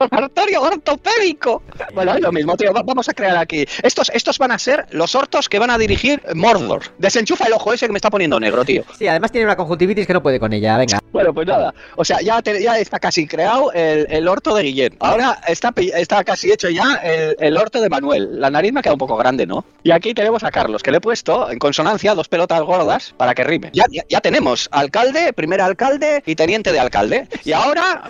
Laboratorio 0.00 0.62
ortopédico. 0.62 1.62
Bueno, 1.94 2.14
es 2.14 2.20
lo 2.22 2.32
mismo, 2.32 2.56
tío. 2.56 2.72
va- 2.72 2.82
Vamos 2.82 3.06
a 3.10 3.12
crear 3.12 3.36
aquí. 3.36 3.66
Estos, 3.82 4.10
estos 4.14 4.38
van 4.38 4.52
a 4.52 4.58
ser 4.58 4.86
los 4.90 5.14
hortos 5.14 5.50
que 5.50 5.58
van 5.58 5.68
a 5.70 5.76
dirigir 5.76 6.22
Mordor. 6.34 6.80
Desenchufa 6.96 7.44
el 7.46 7.52
ojo 7.52 7.74
ese 7.74 7.84
que 7.86 7.92
me 7.92 7.98
está 7.98 8.08
poniendo 8.08 8.40
negro, 8.40 8.64
tío. 8.64 8.84
Sí, 8.98 9.06
además 9.06 9.30
tiene 9.32 9.44
una 9.44 9.56
conjuntivitis 9.56 10.06
que 10.06 10.14
no 10.14 10.22
puede 10.22 10.40
con 10.40 10.54
ella. 10.54 10.78
Venga. 10.78 10.98
Bueno, 11.12 11.34
pues 11.34 11.46
nada. 11.46 11.74
O 11.96 12.04
sea, 12.06 12.22
ya, 12.22 12.40
te- 12.40 12.62
ya 12.62 12.78
está 12.78 12.98
casi 12.98 13.26
creado 13.26 13.70
el, 13.72 14.06
el 14.08 14.26
orto 14.26 14.54
de 14.54 14.62
Guillén. 14.62 14.96
Ahora 15.10 15.40
está, 15.46 15.72
está 15.76 16.24
casi 16.24 16.52
hecho 16.52 16.68
ya 16.68 17.00
el, 17.02 17.36
el 17.38 17.56
orto 17.56 17.80
de 17.80 17.88
Manuel. 17.88 18.40
La 18.40 18.50
nariz 18.50 18.72
me 18.72 18.80
ha 18.80 18.82
quedado 18.82 18.94
un 18.94 19.00
poco 19.00 19.16
grande, 19.16 19.46
¿no? 19.46 19.64
Y 19.82 19.90
aquí 19.90 20.14
tenemos 20.14 20.44
a 20.44 20.50
Carlos, 20.50 20.82
que 20.82 20.90
le 20.90 20.98
he 20.98 21.00
puesto 21.00 21.50
en 21.50 21.58
consonancia 21.58 22.14
dos 22.14 22.28
pelotas 22.28 22.60
gordas 22.62 23.14
para 23.16 23.34
que 23.34 23.44
rime. 23.44 23.70
Ya, 23.72 23.84
ya, 23.90 24.02
ya 24.08 24.20
tenemos 24.20 24.68
alcalde, 24.72 25.32
primer 25.32 25.60
alcalde 25.60 26.22
y 26.26 26.34
teniente 26.34 26.72
de 26.72 26.80
alcalde. 26.80 27.28
Y 27.44 27.52
ahora, 27.52 28.02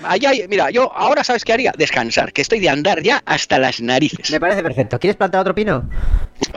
mira, 0.48 0.70
yo 0.70 0.92
ahora 0.94 1.24
sabes 1.24 1.44
qué 1.44 1.52
haría? 1.52 1.72
Descansar, 1.76 2.32
que 2.32 2.42
estoy 2.42 2.60
de 2.60 2.68
andar 2.68 3.02
ya 3.02 3.22
hasta 3.24 3.58
las 3.58 3.80
narices. 3.80 4.30
Me 4.30 4.40
parece 4.40 4.62
perfecto. 4.62 4.98
¿Quieres 4.98 5.16
plantar 5.16 5.42
otro 5.42 5.54
pino? 5.54 5.88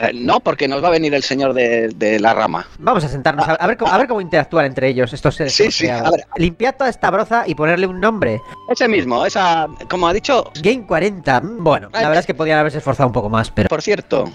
Eh, 0.02 0.12
no, 0.14 0.40
porque 0.40 0.68
nos 0.68 0.84
va 0.84 0.88
a 0.88 0.92
venir 0.92 1.14
el 1.14 1.24
señor 1.24 1.54
de, 1.54 1.90
de 1.90 2.20
la 2.20 2.34
rama. 2.34 2.66
Vamos 2.80 3.04
a 3.04 3.10
sentarnos 3.10 3.48
a, 3.48 3.54
a 3.54 3.68
ver, 3.68 3.78
cómo, 3.78 3.92
a 3.92 3.98
ver 3.98 4.08
cómo 4.08 4.22
interactúan 4.22 4.66
entre 4.66 4.88
ellos 4.88 5.14
estos 5.14 5.36
seres. 5.36 5.54
Sí, 5.54 5.72
sí, 5.72 5.88
a 5.90 6.10
ver. 6.10 6.26
Limpiad 6.38 6.76
toda 6.76 6.90
esta 6.90 7.12
broza 7.12 7.44
y 7.46 7.54
ponerle 7.54 7.86
un 7.86 8.00
nombre. 8.00 8.42
Ese 8.70 8.88
mismo, 8.88 9.26
esa, 9.26 9.68
como 9.90 10.08
ha 10.08 10.14
dicho, 10.14 10.33
Game 10.62 10.86
40. 10.86 11.42
mm, 11.42 11.64
Bueno, 11.64 11.90
la 11.94 12.00
verdad 12.00 12.20
es 12.20 12.26
que 12.26 12.34
podían 12.34 12.60
haberse 12.60 12.78
esforzado 12.80 13.08
un 13.08 13.14
poco 13.14 13.30
más, 13.30 13.52
pero. 13.52 13.70
por 13.70 13.82
cierto, 13.82 14.26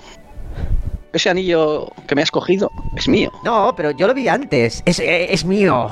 ese 1.12 1.30
anillo 1.30 1.88
que 2.06 2.14
me 2.14 2.22
has 2.22 2.30
cogido 2.30 2.70
es 2.96 3.08
mío. 3.08 3.30
No, 3.44 3.74
pero 3.76 3.90
yo 3.92 4.06
lo 4.06 4.14
vi 4.14 4.28
antes. 4.28 4.82
Es, 4.84 4.98
eh, 5.00 5.32
es 5.32 5.44
mío. 5.44 5.90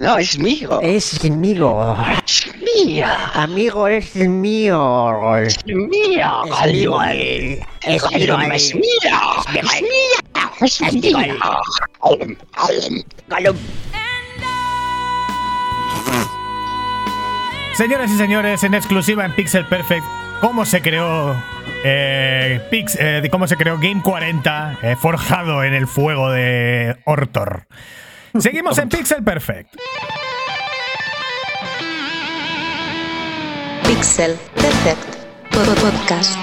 No, 0.00 0.18
es 0.18 0.38
mío. 0.38 0.80
Es 0.82 1.22
mío. 1.30 1.96
Es 2.26 2.50
mío. 2.62 3.06
Amigo, 3.34 3.86
es 3.86 4.14
mío. 4.16 5.36
Es 5.36 5.64
mío. 5.64 6.42
Es 6.50 6.72
mío. 6.72 7.00
Es 7.82 8.02
mío. 8.12 8.38
Es 8.42 8.74
mío. 8.74 8.82
Es 9.54 10.82
mío. 10.82 10.90
Es 10.90 10.92
mío. 10.92 11.18
Gollum. 13.28 13.56
Señoras 17.76 18.10
y 18.10 18.16
señores, 18.16 18.62
en 18.62 18.74
exclusiva 18.74 19.24
en 19.24 19.32
Pixel 19.34 19.64
Perfect, 19.66 20.04
cómo 20.40 20.64
se 20.64 20.80
creó 20.80 21.34
eh, 21.84 22.60
eh, 22.72 23.28
cómo 23.30 23.46
se 23.48 23.56
creó 23.56 23.78
Game 23.78 24.00
40 24.00 24.78
eh, 24.82 24.96
forjado 24.96 25.64
en 25.64 25.74
el 25.74 25.86
fuego 25.88 26.30
de 26.30 26.96
Ortor. 27.04 27.66
Seguimos 28.38 28.78
en 28.78 28.88
Pixel 28.88 29.22
Perfect. 29.24 29.74
Pixel 33.86 34.36
Perfect 34.54 35.02
Pod- 35.50 35.74
Podcast. 35.80 36.38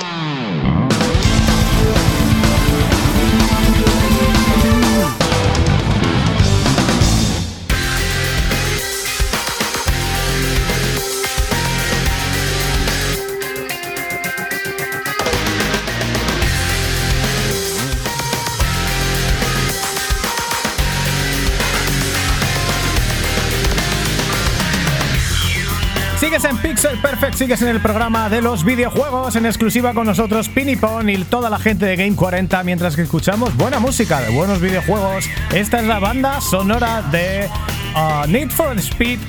Sigues 26.31 26.45
en 26.45 26.57
Pixel 26.59 26.97
Perfect, 26.99 27.33
sigues 27.33 27.61
en 27.61 27.67
el 27.67 27.81
programa 27.81 28.29
de 28.29 28.41
los 28.41 28.63
videojuegos, 28.63 29.35
en 29.35 29.45
exclusiva 29.45 29.93
con 29.93 30.07
nosotros 30.07 30.47
Pinipon 30.47 31.09
y 31.09 31.17
toda 31.25 31.49
la 31.49 31.59
gente 31.59 31.85
de 31.85 31.97
Game 31.97 32.15
40, 32.15 32.63
mientras 32.63 32.95
que 32.95 33.01
escuchamos 33.01 33.53
buena 33.57 33.81
música 33.81 34.21
de 34.21 34.29
buenos 34.29 34.61
videojuegos. 34.61 35.25
Esta 35.53 35.81
es 35.81 35.87
la 35.87 35.99
banda 35.99 36.39
sonora 36.39 37.01
de 37.11 37.49
uh, 37.97 38.25
Need 38.29 38.49
for 38.49 38.79
Speed 38.79 39.19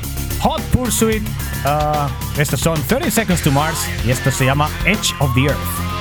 Hot 0.42 0.62
Pursuit. 0.70 1.24
Uh, 1.64 2.40
estos 2.40 2.60
son 2.60 2.80
30 2.80 3.10
Seconds 3.10 3.42
to 3.42 3.50
Mars 3.50 3.84
y 4.06 4.12
esto 4.12 4.30
se 4.30 4.44
llama 4.44 4.70
Edge 4.84 5.12
of 5.18 5.34
the 5.34 5.46
Earth. 5.46 5.92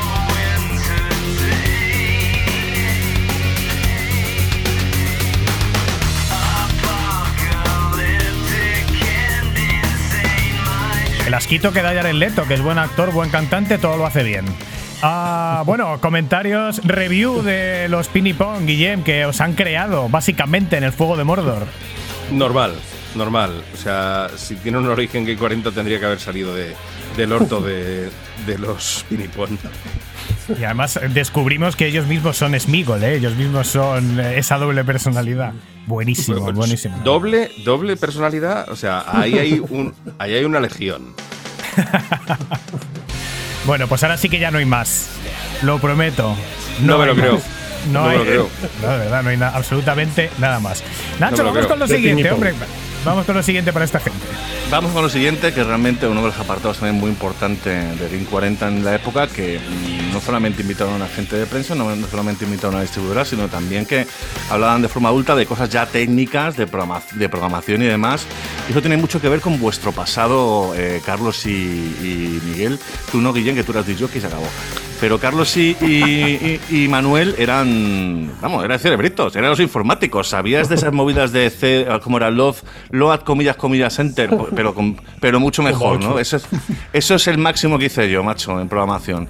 El 11.31 11.35
asquito 11.35 11.71
que 11.71 11.81
da 11.81 11.93
Jared 11.93 12.15
Leto, 12.15 12.45
que 12.45 12.55
es 12.55 12.61
buen 12.61 12.77
actor, 12.77 13.13
buen 13.13 13.29
cantante, 13.29 13.77
todo 13.77 13.95
lo 13.95 14.05
hace 14.05 14.21
bien. 14.21 14.43
Ah, 15.01 15.63
bueno, 15.65 15.97
comentarios, 16.01 16.81
review 16.83 17.41
de 17.41 17.87
los 17.87 18.09
Pinipong, 18.09 18.65
Guillem, 18.65 19.01
que 19.01 19.25
os 19.25 19.39
han 19.39 19.53
creado 19.53 20.09
básicamente 20.09 20.75
en 20.75 20.83
el 20.83 20.91
fuego 20.91 21.15
de 21.15 21.23
Mordor. 21.23 21.67
Normal, 22.31 22.73
normal. 23.15 23.63
O 23.73 23.77
sea, 23.77 24.27
si 24.35 24.57
tiene 24.57 24.79
un 24.79 24.89
origen 24.89 25.23
Game 25.23 25.37
40 25.37 25.71
tendría 25.71 26.01
que 26.01 26.05
haber 26.05 26.19
salido 26.19 26.53
de, 26.53 26.75
del 27.15 27.31
orto 27.31 27.61
de, 27.61 28.09
de 28.45 28.57
los 28.57 29.05
Pinipon. 29.07 29.57
Y 30.49 30.63
además 30.63 30.97
eh, 30.97 31.07
descubrimos 31.09 31.75
que 31.75 31.85
ellos 31.87 32.07
mismos 32.07 32.37
son 32.37 32.59
Smigol, 32.59 33.03
¿eh? 33.03 33.15
ellos 33.15 33.35
mismos 33.35 33.67
son 33.67 34.19
eh, 34.19 34.37
esa 34.37 34.57
doble 34.57 34.83
personalidad. 34.83 35.53
Buenísimo, 35.87 36.51
buenísimo. 36.51 36.97
Doble, 37.03 37.51
doble 37.65 37.97
personalidad. 37.97 38.69
O 38.69 38.75
sea, 38.75 39.03
ahí 39.07 39.37
hay, 39.37 39.59
un, 39.59 39.93
ahí 40.19 40.33
hay 40.35 40.43
una 40.45 40.59
legión. 40.59 41.13
Bueno, 43.65 43.87
pues 43.87 44.01
ahora 44.03 44.17
sí 44.17 44.27
que 44.27 44.39
ya 44.39 44.49
no 44.51 44.57
hay 44.57 44.65
más. 44.65 45.07
Lo 45.61 45.77
prometo. 45.79 46.35
No 46.81 46.97
me 46.97 47.05
lo 47.05 47.15
creo. 47.15 47.33
más. 47.35 47.43
No, 47.91 48.01
No 48.01 48.05
me 48.07 48.11
hay, 48.13 48.17
lo 48.17 48.23
creo. 48.25 48.49
No, 48.81 48.89
de 48.91 48.97
verdad, 48.97 49.23
no 49.23 49.29
hay 49.29 49.37
na- 49.37 49.49
absolutamente 49.49 50.29
nada 50.39 50.59
más. 50.59 50.83
Nacho, 51.19 51.37
No 51.37 51.43
vamos 51.45 51.57
creo. 51.57 51.69
con 51.69 51.79
lo 51.79 51.87
siguiente, 51.87 52.31
hombre. 52.31 52.53
Vamos 53.05 53.25
con 53.25 53.35
lo 53.35 53.43
siguiente 53.43 53.71
para 53.71 53.85
esta 53.85 53.99
gente. 53.99 54.19
Vamos 54.71 54.91
con 54.93 55.03
lo 55.03 55.09
siguiente, 55.09 55.53
que 55.53 55.63
realmente 55.63 56.07
uno 56.07 56.21
de 56.21 56.27
los 56.27 56.39
apartados 56.39 56.77
también 56.79 56.99
muy 56.99 57.09
importante 57.11 57.69
de 57.69 58.09
Game 58.09 58.25
40 58.25 58.67
en 58.67 58.83
la 58.85 58.95
época, 58.95 59.27
que 59.27 59.59
mm, 59.59 60.00
no 60.13 60.19
solamente 60.21 60.61
invitaron 60.61 60.93
a 60.93 60.95
un 60.97 61.01
agente 61.03 61.35
de 61.37 61.45
prensa, 61.45 61.75
no, 61.75 61.95
no 61.95 62.07
solamente 62.07 62.45
invitaron 62.45 62.73
a 62.73 62.77
una 62.77 62.81
distribuidora, 62.83 63.25
sino 63.25 63.47
también 63.47 63.85
que 63.85 64.05
hablaban 64.49 64.81
de 64.81 64.87
forma 64.87 65.09
adulta 65.09 65.35
de 65.35 65.45
cosas 65.45 65.69
ya 65.69 65.85
técnicas, 65.85 66.57
de, 66.57 66.67
programa- 66.67 67.01
de 67.13 67.29
programación 67.29 67.81
y 67.81 67.85
demás. 67.85 68.25
Y 68.67 68.71
eso 68.71 68.81
tiene 68.81 68.97
mucho 68.97 69.21
que 69.21 69.29
ver 69.29 69.41
con 69.41 69.59
vuestro 69.59 69.91
pasado, 69.91 70.73
eh, 70.75 71.01
Carlos 71.05 71.45
y, 71.45 71.49
y 71.51 72.41
Miguel. 72.45 72.79
Tú 73.11 73.21
no, 73.21 73.33
Guillén, 73.33 73.55
que 73.55 73.63
tú 73.63 73.71
eras 73.71 73.85
DJ 73.87 74.07
y 74.15 74.19
se 74.21 74.27
acabó. 74.27 74.47
Pero 74.99 75.17
Carlos 75.19 75.57
y, 75.57 75.75
y- 75.81 76.59
y- 76.69 76.87
Manuel 76.87 77.33
eran, 77.39 78.31
vamos, 78.39 78.63
eran 78.63 78.77
cerebritos, 78.77 79.35
eran 79.35 79.49
los 79.49 79.59
informáticos. 79.59 80.27
¿Sabías 80.27 80.69
de 80.69 80.75
esas 80.75 80.93
movidas 80.93 81.31
de 81.31 81.49
C, 81.49 81.87
como 82.03 82.17
era 82.17 82.29
Load, 82.29 82.57
Load, 82.91 83.21
comillas, 83.21 83.55
comillas, 83.55 83.97
Enter? 83.97 84.29
Pero, 84.55 84.75
pero 85.19 85.39
mucho 85.39 85.63
mejor, 85.63 85.99
¿no? 86.03 86.19
Eso 86.19 86.37
es, 86.37 86.43
eso 86.93 87.15
es 87.15 87.27
el 87.27 87.37
máximo 87.39 87.79
que 87.79 87.85
hice 87.85 88.11
yo, 88.11 88.23
macho, 88.23 88.59
en 88.61 88.67
programación. 88.69 89.27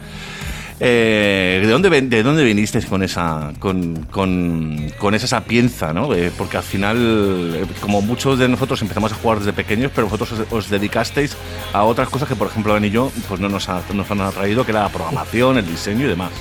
Eh, 0.83 1.59
¿de, 1.63 1.69
dónde, 1.69 1.89
¿De 2.01 2.23
dónde 2.23 2.43
viniste 2.43 2.81
con 2.81 3.03
esa, 3.03 3.53
con, 3.59 4.07
con, 4.09 4.91
con 4.97 5.13
esa 5.13 5.27
sapienza? 5.27 5.93
¿no? 5.93 6.11
Eh, 6.15 6.31
porque 6.35 6.57
al 6.57 6.63
final, 6.63 6.97
eh, 7.55 7.65
como 7.79 8.01
muchos 8.01 8.39
de 8.39 8.49
nosotros 8.49 8.81
empezamos 8.81 9.11
a 9.11 9.15
jugar 9.15 9.37
desde 9.37 9.53
pequeños, 9.53 9.91
pero 9.93 10.07
vosotros 10.07 10.41
os, 10.49 10.69
dedicasteis 10.71 11.37
a 11.71 11.83
otras 11.83 12.09
cosas 12.09 12.27
que, 12.27 12.35
por 12.35 12.47
ejemplo, 12.47 12.73
Dani 12.73 12.87
y 12.87 12.89
yo 12.89 13.11
pues 13.27 13.39
no 13.39 13.47
nos, 13.47 13.69
ha- 13.69 13.83
nos 13.93 14.09
han 14.09 14.21
atraído, 14.21 14.65
que 14.65 14.71
era 14.71 14.81
la 14.81 14.89
programación, 14.89 15.59
el 15.59 15.67
diseño 15.67 16.05
y 16.05 16.09
demás. 16.09 16.31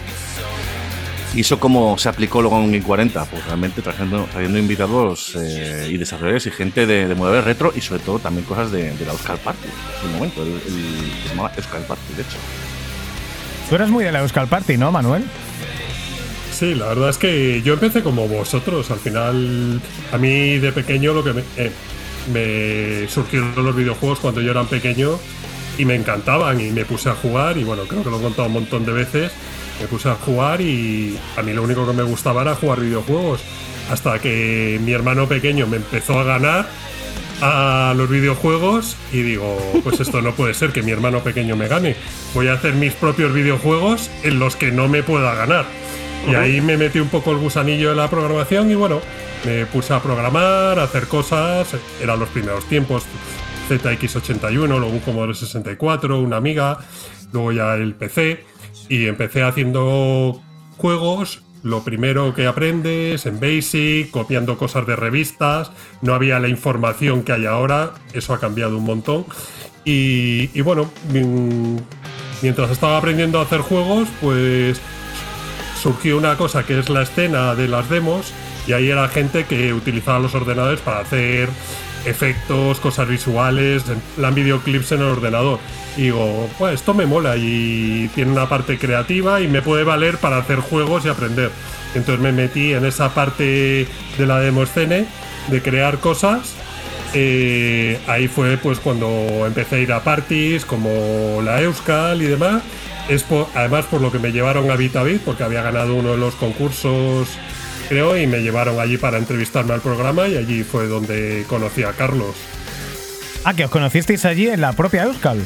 ¿Y 1.34 1.42
eso 1.42 1.60
cómo 1.60 1.96
se 1.98 2.08
aplicó 2.08 2.40
luego 2.40 2.56
en 2.60 2.72
Game 2.72 2.82
40? 2.82 3.24
Pues 3.26 3.44
realmente 3.44 3.82
trayendo, 3.82 4.24
trayendo 4.32 4.58
invitados 4.58 5.36
y 5.88 5.98
desarrolladores 5.98 6.46
y 6.46 6.50
gente 6.50 6.86
de, 6.86 7.06
de 7.06 7.40
retro 7.42 7.72
y 7.76 7.80
sobre 7.82 8.00
todo 8.00 8.18
también 8.18 8.46
cosas 8.46 8.72
de, 8.72 8.94
la 9.06 9.12
Euskal 9.12 9.36
Party. 9.38 9.68
En 10.02 10.08
un 10.08 10.14
momento, 10.16 10.42
el, 10.42 10.48
el- 10.48 11.12
se 11.22 11.28
llamaba 11.28 11.52
Euskal 11.56 11.82
Party, 11.82 12.14
de 12.16 12.22
hecho. 12.22 12.38
Tú 13.70 13.76
eres 13.76 13.88
muy 13.88 14.02
de 14.02 14.10
la 14.10 14.18
Euskal 14.18 14.48
Party, 14.48 14.76
¿no, 14.76 14.90
Manuel? 14.90 15.22
Sí, 16.52 16.74
la 16.74 16.88
verdad 16.88 17.08
es 17.08 17.18
que 17.18 17.62
yo 17.62 17.74
empecé 17.74 18.02
como 18.02 18.26
vosotros. 18.26 18.90
Al 18.90 18.98
final, 18.98 19.80
a 20.10 20.18
mí 20.18 20.58
de 20.58 20.72
pequeño 20.72 21.12
lo 21.12 21.22
que 21.22 21.34
me, 21.34 21.44
eh, 21.56 21.70
me 22.32 23.08
surgieron 23.08 23.54
los 23.54 23.76
videojuegos 23.76 24.18
cuando 24.18 24.40
yo 24.40 24.50
era 24.50 24.64
pequeño 24.64 25.20
y 25.78 25.84
me 25.84 25.94
encantaban 25.94 26.60
y 26.60 26.72
me 26.72 26.84
puse 26.84 27.10
a 27.10 27.14
jugar 27.14 27.58
y 27.58 27.62
bueno, 27.62 27.84
creo 27.84 28.02
que 28.02 28.10
lo 28.10 28.18
he 28.18 28.22
contado 28.22 28.48
un 28.48 28.54
montón 28.54 28.84
de 28.84 28.90
veces. 28.90 29.30
Me 29.80 29.86
puse 29.86 30.08
a 30.08 30.16
jugar 30.16 30.60
y 30.60 31.16
a 31.36 31.42
mí 31.42 31.52
lo 31.52 31.62
único 31.62 31.86
que 31.86 31.92
me 31.92 32.02
gustaba 32.02 32.42
era 32.42 32.56
jugar 32.56 32.80
videojuegos. 32.80 33.40
Hasta 33.88 34.18
que 34.18 34.80
mi 34.82 34.90
hermano 34.90 35.28
pequeño 35.28 35.68
me 35.68 35.76
empezó 35.76 36.18
a 36.18 36.24
ganar 36.24 36.68
a 37.42 37.94
los 37.96 38.08
videojuegos 38.08 38.96
y 39.12 39.22
digo, 39.22 39.58
pues 39.82 40.00
esto 40.00 40.20
no 40.22 40.32
puede 40.32 40.54
ser 40.54 40.72
que 40.72 40.82
mi 40.82 40.90
hermano 40.90 41.20
pequeño 41.20 41.56
me 41.56 41.68
gane. 41.68 41.96
Voy 42.34 42.48
a 42.48 42.54
hacer 42.54 42.74
mis 42.74 42.92
propios 42.92 43.32
videojuegos 43.32 44.10
en 44.22 44.38
los 44.38 44.56
que 44.56 44.72
no 44.72 44.88
me 44.88 45.02
pueda 45.02 45.34
ganar. 45.34 45.64
Y 46.28 46.34
ahí 46.34 46.60
me 46.60 46.76
metí 46.76 46.98
un 46.98 47.08
poco 47.08 47.32
el 47.32 47.38
gusanillo 47.38 47.90
de 47.90 47.96
la 47.96 48.10
programación 48.10 48.70
y 48.70 48.74
bueno, 48.74 49.00
me 49.44 49.64
puse 49.66 49.94
a 49.94 50.02
programar, 50.02 50.78
a 50.78 50.84
hacer 50.84 51.06
cosas. 51.06 51.74
Eran 52.02 52.18
los 52.18 52.28
primeros 52.28 52.64
tiempos. 52.66 53.04
ZX81, 53.68 54.66
luego 54.66 54.88
un 54.88 54.98
Commodore 54.98 55.34
64, 55.34 56.18
una 56.18 56.36
Amiga, 56.36 56.78
luego 57.32 57.52
ya 57.52 57.74
el 57.74 57.94
PC. 57.94 58.44
Y 58.88 59.06
empecé 59.06 59.42
haciendo 59.42 60.42
juegos. 60.76 61.42
Lo 61.62 61.84
primero 61.84 62.34
que 62.34 62.46
aprendes 62.46 63.26
en 63.26 63.38
Basic, 63.38 64.10
copiando 64.10 64.56
cosas 64.56 64.86
de 64.86 64.96
revistas. 64.96 65.70
No 66.00 66.14
había 66.14 66.40
la 66.40 66.48
información 66.48 67.22
que 67.22 67.32
hay 67.32 67.46
ahora. 67.46 67.92
Eso 68.12 68.32
ha 68.32 68.40
cambiado 68.40 68.78
un 68.78 68.84
montón. 68.84 69.26
Y, 69.84 70.60
bueno, 70.62 70.90
mm, 71.12 71.76
mientras 72.42 72.70
estaba 72.70 72.98
aprendiendo 72.98 73.40
a 73.40 73.42
hacer 73.42 73.60
juegos, 73.60 74.08
pues 74.20 74.80
surgió 75.80 76.16
una 76.18 76.36
cosa 76.36 76.64
que 76.64 76.78
es 76.78 76.90
la 76.90 77.02
escena 77.02 77.54
de 77.54 77.66
las 77.66 77.88
demos 77.88 78.32
y 78.66 78.72
ahí 78.72 78.90
era 78.90 79.08
gente 79.08 79.44
que 79.44 79.72
utilizaba 79.72 80.18
los 80.18 80.34
ordenadores 80.34 80.80
para 80.80 81.00
hacer 81.00 81.48
efectos, 82.04 82.80
cosas 82.80 83.08
visuales, 83.08 83.84
plan 84.16 84.34
videoclips 84.34 84.92
en 84.92 85.00
el 85.00 85.06
ordenador. 85.08 85.58
Y 85.96 86.02
digo, 86.02 86.48
pues 86.58 86.74
esto 86.74 86.94
me 86.94 87.06
mola 87.06 87.36
y 87.36 88.08
tiene 88.14 88.32
una 88.32 88.48
parte 88.48 88.78
creativa 88.78 89.40
y 89.40 89.48
me 89.48 89.62
puede 89.62 89.84
valer 89.84 90.18
para 90.18 90.38
hacer 90.38 90.60
juegos 90.60 91.04
y 91.04 91.08
aprender. 91.08 91.50
Entonces 91.94 92.22
me 92.22 92.32
metí 92.32 92.72
en 92.72 92.84
esa 92.84 93.12
parte 93.14 93.86
de 94.18 94.26
la 94.26 94.38
demo 94.40 94.62
escene 94.62 95.06
de 95.48 95.62
crear 95.62 95.98
cosas 95.98 96.54
eh, 97.12 97.98
ahí 98.06 98.28
fue 98.28 98.56
pues 98.56 98.78
cuando 98.78 99.44
empecé 99.44 99.76
a 99.76 99.78
ir 99.80 99.92
a 99.92 100.04
parties 100.04 100.64
como 100.64 101.40
la 101.44 101.60
Euskal 101.60 102.22
y 102.22 102.26
demás. 102.26 102.62
Es 103.08 103.24
por- 103.24 103.48
además 103.56 103.86
por 103.86 104.00
lo 104.00 104.12
que 104.12 104.20
me 104.20 104.30
llevaron 104.30 104.70
a 104.70 104.76
Vitavit, 104.76 105.20
porque 105.22 105.42
había 105.42 105.60
ganado 105.62 105.96
uno 105.96 106.12
de 106.12 106.18
los 106.18 106.36
concursos, 106.36 107.28
creo, 107.90 108.16
y 108.16 108.26
me 108.28 108.38
llevaron 108.38 108.78
allí 108.78 108.96
para 108.96 109.18
entrevistarme 109.18 109.74
al 109.74 109.80
programa 109.80 110.28
y 110.28 110.36
allí 110.36 110.62
fue 110.62 110.86
donde 110.86 111.44
conocí 111.48 111.82
a 111.82 111.92
Carlos. 111.92 112.36
Ah, 113.44 113.52
que 113.52 113.64
os 113.64 113.70
conocisteis 113.70 114.24
allí 114.24 114.48
en 114.48 114.60
la 114.60 114.72
propia 114.74 115.02
Euskal. 115.02 115.44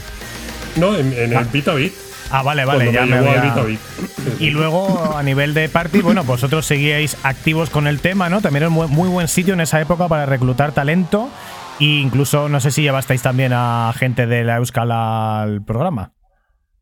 No, 0.77 0.95
en, 0.95 1.13
en 1.15 1.33
el 1.33 1.45
Vitavit. 1.47 1.95
Ah, 2.31 2.43
vale, 2.43 2.65
vale, 2.65 2.91
Cuando 2.91 2.93
ya 2.93 3.07
me 3.07 3.21
me. 3.21 3.79
Y 4.41 4.51
luego, 4.51 5.17
a 5.17 5.23
nivel 5.23 5.55
de 5.55 5.69
party, 5.69 6.01
bueno, 6.03 6.23
vosotros 6.25 6.67
seguíais 6.67 7.17
activos 7.23 7.71
con 7.71 7.87
el 7.87 8.01
tema, 8.01 8.29
¿no? 8.29 8.43
También 8.43 8.65
era 8.65 8.69
un 8.69 8.75
muy, 8.75 8.89
muy 8.89 9.09
buen 9.09 9.29
sitio 9.29 9.55
en 9.55 9.61
esa 9.61 9.81
época 9.81 10.09
para 10.09 10.27
reclutar 10.27 10.73
talento. 10.73 11.31
E 11.81 11.85
incluso, 11.85 12.49
no 12.49 12.61
sé 12.61 12.71
si 12.71 12.83
llevasteis 12.83 13.23
también 13.23 13.53
a 13.55 13.93
gente 13.97 14.27
de 14.27 14.45
la 14.45 14.57
Euskal 14.57 14.93
al 14.93 15.63
programa. 15.63 16.14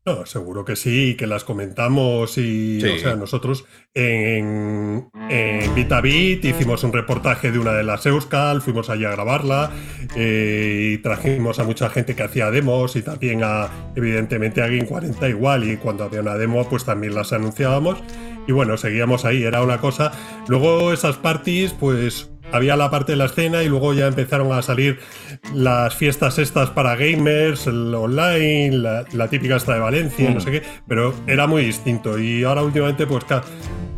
No, 0.05 0.25
seguro 0.25 0.65
que 0.65 0.75
sí, 0.75 1.15
que 1.17 1.27
las 1.27 1.45
comentamos 1.45 2.37
y, 2.37 2.81
Sí. 2.81 2.87
o 2.89 2.97
sea, 2.99 3.15
nosotros 3.15 3.63
en, 3.93 5.07
en 5.29 5.75
VitaBit 5.75 6.43
hicimos 6.43 6.83
un 6.83 6.91
reportaje 6.91 7.51
de 7.51 7.59
una 7.59 7.71
de 7.71 7.83
las 7.83 8.05
Euskal, 8.05 8.61
fuimos 8.61 8.89
allí 8.89 9.05
a 9.05 9.11
grabarla 9.11 9.71
eh, 10.17 10.91
y 10.93 10.97
trajimos 10.97 11.59
a 11.59 11.63
mucha 11.63 11.89
gente 11.89 12.15
que 12.15 12.23
hacía 12.23 12.51
demos 12.51 12.97
y 12.97 13.01
también 13.01 13.45
a, 13.45 13.69
evidentemente, 13.95 14.61
a 14.61 14.67
Game 14.67 14.85
40 14.85 15.29
igual 15.29 15.63
y 15.71 15.77
cuando 15.77 16.03
había 16.03 16.19
una 16.19 16.35
demo 16.35 16.67
pues 16.69 16.83
también 16.83 17.15
las 17.15 17.31
anunciábamos 17.31 18.03
y 18.45 18.51
bueno, 18.51 18.75
seguíamos 18.75 19.23
ahí, 19.23 19.43
era 19.43 19.63
una 19.63 19.79
cosa. 19.79 20.11
Luego 20.49 20.91
esas 20.91 21.15
parties 21.15 21.71
pues 21.71 22.29
había 22.53 22.75
la 22.77 22.89
parte 22.89 23.11
de 23.13 23.17
la 23.17 23.25
escena 23.25 23.63
y 23.63 23.67
luego 23.67 23.93
ya 23.93 24.07
empezaron 24.07 24.51
a 24.53 24.61
salir 24.61 24.99
las 25.53 25.95
fiestas 25.95 26.39
estas 26.39 26.69
para 26.69 26.95
gamers, 26.95 27.67
el 27.67 27.93
online, 27.93 28.77
la, 28.77 29.05
la 29.11 29.27
típica 29.27 29.57
esta 29.57 29.73
de 29.73 29.79
Valencia, 29.79 30.29
Mm. 30.29 30.33
no 30.35 30.39
sé 30.39 30.51
qué, 30.51 30.63
pero 30.87 31.13
era 31.27 31.47
muy 31.47 31.65
distinto 31.65 32.17
y 32.19 32.43
ahora 32.43 32.63
últimamente 32.63 33.05
pues 33.07 33.25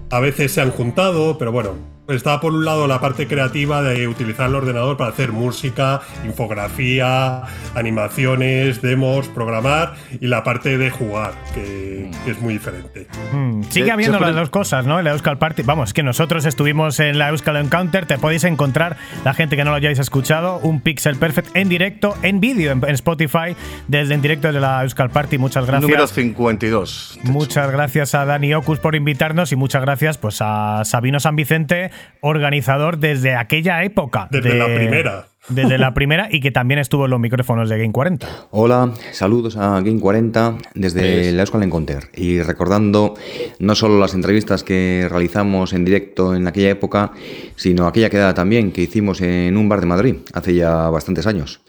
a 0.10 0.19
veces 0.19 0.52
se 0.52 0.61
han 0.61 0.72
juntado, 0.72 1.38
pero 1.38 1.52
bueno, 1.52 1.72
estaba 2.07 2.40
por 2.40 2.53
un 2.53 2.65
lado 2.65 2.88
la 2.88 2.99
parte 2.99 3.27
creativa 3.27 3.82
de 3.82 4.07
utilizar 4.07 4.49
el 4.49 4.56
ordenador 4.56 4.98
para 4.98 5.10
hacer 5.10 5.32
música, 5.32 6.02
infografía, 6.23 7.44
animaciones, 7.73 8.82
demos, 8.82 9.27
programar 9.30 9.95
y 10.19 10.27
la 10.27 10.44
parte 10.44 10.77
de 10.77 10.90
jugar, 10.90 11.34
que, 11.53 12.11
que 12.23 12.32
es 12.32 12.41
muy 12.41 12.53
diferente. 12.53 13.07
Mm, 13.34 13.64
sigue 13.69 13.91
habiendo 13.91 14.19
las 14.19 14.36
dos 14.36 14.49
cosas, 14.49 14.86
¿no? 14.86 14.99
En 14.99 15.06
la 15.06 15.11
Euskal 15.11 15.38
Party. 15.38 15.64
Vamos, 15.64 15.94
que 15.94 16.03
nosotros 16.03 16.45
estuvimos 16.45 16.99
en 16.99 17.18
la 17.18 17.30
Euskal 17.30 17.57
Encounter. 17.57 18.06
Te 18.06 18.18
podéis 18.18 18.44
encontrar, 18.44 18.98
la 19.23 19.34
gente 19.34 19.56
que 19.56 19.64
no 19.64 19.72
lo 19.72 19.77
hayáis 19.77 19.99
escuchado, 19.99 20.60
un 20.60 20.82
Pixel 20.82 21.18
Perfect 21.18 21.56
en 21.56 21.69
directo, 21.69 22.15
en 22.22 22.40
vídeo, 22.40 22.72
en, 22.72 22.84
en 22.84 22.95
Spotify, 22.95 23.56
desde 23.88 24.14
en 24.14 24.22
directo 24.22 24.52
de 24.52 24.60
la 24.60 24.84
Euskal 24.84 25.10
Party. 25.10 25.38
Muchas 25.38 25.65
gracias. 25.65 25.90
Número 25.90 26.07
52. 26.07 27.19
Muchas 27.23 27.72
gracias 27.72 28.15
a 28.15 28.26
Dani 28.26 28.53
Ocus 28.53 28.80
por 28.80 28.95
invitarnos 28.95 29.52
y 29.52 29.56
muchas 29.56 29.82
gracias 29.82 30.18
pues 30.18 30.38
a 30.41 30.84
Sabino 30.86 31.19
San 31.19 31.36
Vicente, 31.36 31.91
organizador 32.22 32.97
desde 32.97 33.35
aquella 33.35 33.84
época. 33.84 34.27
Desde 34.31 34.49
de- 34.53 34.57
la 34.59 34.65
primera. 34.65 35.27
Desde 35.47 35.77
la 35.77 35.93
primera 35.93 36.27
y 36.31 36.39
que 36.39 36.49
también 36.49 36.80
estuvo 36.80 37.05
en 37.05 37.11
los 37.11 37.19
micrófonos 37.19 37.69
de 37.69 37.77
Game 37.77 37.91
40. 37.91 38.27
Hola, 38.49 38.91
saludos 39.11 39.57
a 39.57 39.80
Game 39.81 39.99
40 39.99 40.55
desde 40.73 41.31
la 41.34 41.43
Euskal 41.43 41.61
Encounter 41.61 42.09
y 42.15 42.41
recordando 42.41 43.13
no 43.59 43.76
solo 43.76 43.99
las 43.99 44.15
entrevistas 44.15 44.63
que 44.63 45.07
realizamos 45.07 45.73
en 45.73 45.85
directo 45.85 46.34
en 46.35 46.47
aquella 46.47 46.72
época, 46.72 47.11
sino 47.57 47.85
aquella 47.85 48.09
quedada 48.09 48.33
también 48.33 48.72
que 48.72 48.82
hicimos 48.82 49.22
en 49.22 49.56
un 49.56 49.69
bar 49.69 49.82
de 49.82 49.85
Madrid 49.85 50.15
hace 50.33 50.56
ya 50.56 50.90
bastantes 50.90 51.27
años. 51.27 51.61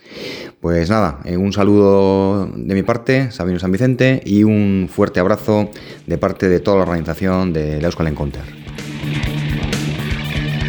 Pues 0.62 0.88
nada, 0.88 1.18
eh, 1.26 1.36
un 1.36 1.52
saludo 1.52 2.46
de 2.56 2.74
mi 2.74 2.82
parte, 2.82 3.30
Sabino 3.30 3.58
San 3.58 3.72
Vicente, 3.72 4.22
y 4.24 4.42
un 4.42 4.88
fuerte 4.90 5.20
abrazo 5.20 5.70
de 6.06 6.16
parte 6.16 6.48
de 6.48 6.60
toda 6.60 6.78
la 6.78 6.84
organización 6.84 7.52
de 7.52 7.78
la 7.82 7.88
Euskal 7.88 8.06
Encounter. 8.08 8.40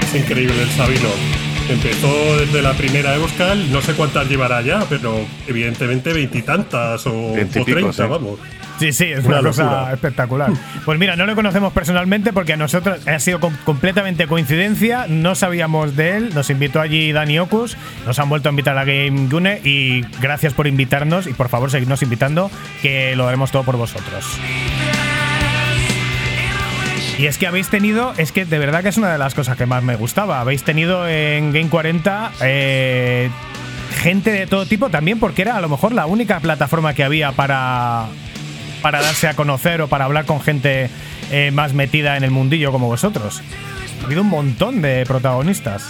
Es 0.07 0.15
increíble 0.15 0.61
el 0.61 0.69
Sabino. 0.69 1.09
Empezó 1.69 2.37
desde 2.39 2.61
la 2.61 2.71
primera 2.73 3.13
Euskal, 3.15 3.69
no 3.73 3.81
sé 3.81 3.93
cuántas 3.93 4.29
llevará 4.29 4.61
ya, 4.61 4.85
pero 4.87 5.19
evidentemente 5.47 6.13
veintitantas 6.13 7.05
o, 7.05 7.33
treinta, 7.65 8.05
vamos. 8.07 8.39
Sí, 8.79 8.93
sí, 8.93 9.05
es 9.05 9.25
Una 9.25 9.39
una, 9.39 9.49
cosa 9.49 9.91
espectacular. 9.91 10.51
Pues 10.85 10.97
mira, 10.99 11.15
no 11.17 11.25
lo 11.25 11.35
conocemos 11.35 11.73
personalmente 11.73 12.31
porque 12.31 12.53
a 12.53 12.57
nosotros 12.57 13.05
ha 13.05 13.19
sido 13.19 13.39
com- 13.41 13.55
completamente 13.65 14.27
coincidencia, 14.27 15.07
no 15.09 15.35
sabíamos 15.35 15.95
de 15.97 16.15
él, 16.15 16.29
nos 16.33 16.49
invitó 16.51 16.79
allí 16.79 17.11
Dani 17.11 17.39
Ocus, 17.39 17.75
nos 18.05 18.17
han 18.19 18.29
vuelto 18.29 18.47
a 18.47 18.51
invitar 18.51 18.77
a 18.77 18.85
Game 18.85 19.27
Gune 19.29 19.59
y 19.63 20.01
gracias 20.21 20.53
por 20.53 20.67
invitarnos 20.67 21.27
y 21.27 21.33
por 21.33 21.49
favor 21.49 21.69
seguidnos 21.71 22.01
invitando 22.03 22.49
que 22.81 23.15
lo 23.17 23.27
haremos 23.27 23.51
todo 23.51 23.63
por 23.63 23.75
vosotros. 23.77 24.25
Y 27.17 27.25
es 27.25 27.39
que 27.39 27.47
habéis 27.47 27.69
tenido, 27.69 28.13
es 28.17 28.31
que 28.31 28.45
de 28.45 28.59
verdad 28.59 28.83
que 28.83 28.89
es 28.89 28.97
una 28.97 29.11
de 29.11 29.17
las 29.17 29.33
cosas 29.33 29.57
que 29.57 29.65
más 29.65 29.81
me 29.81 29.95
gustaba. 29.95 30.39
Habéis 30.39 30.63
tenido 30.63 31.07
en 31.07 31.51
Game 31.51 31.69
40 31.69 32.31
eh, 32.41 33.29
gente 33.97 34.31
de 34.31 34.45
todo 34.45 34.67
tipo 34.67 34.89
también, 34.89 35.19
porque 35.19 35.41
era 35.41 35.57
a 35.57 35.61
lo 35.61 35.67
mejor 35.67 35.93
la 35.93 36.05
única 36.05 36.39
plataforma 36.39 36.93
que 36.93 37.03
había 37.03 37.31
para, 37.31 38.05
para 38.83 39.01
darse 39.01 39.27
a 39.27 39.33
conocer 39.33 39.81
o 39.81 39.87
para 39.87 40.05
hablar 40.05 40.25
con 40.25 40.41
gente 40.41 40.91
eh, 41.31 41.49
más 41.51 41.73
metida 41.73 42.17
en 42.17 42.23
el 42.23 42.29
mundillo 42.29 42.71
como 42.71 42.87
vosotros. 42.87 43.41
Ha 44.01 44.05
habido 44.05 44.21
un 44.21 44.29
montón 44.29 44.83
de 44.83 45.03
protagonistas. 45.07 45.87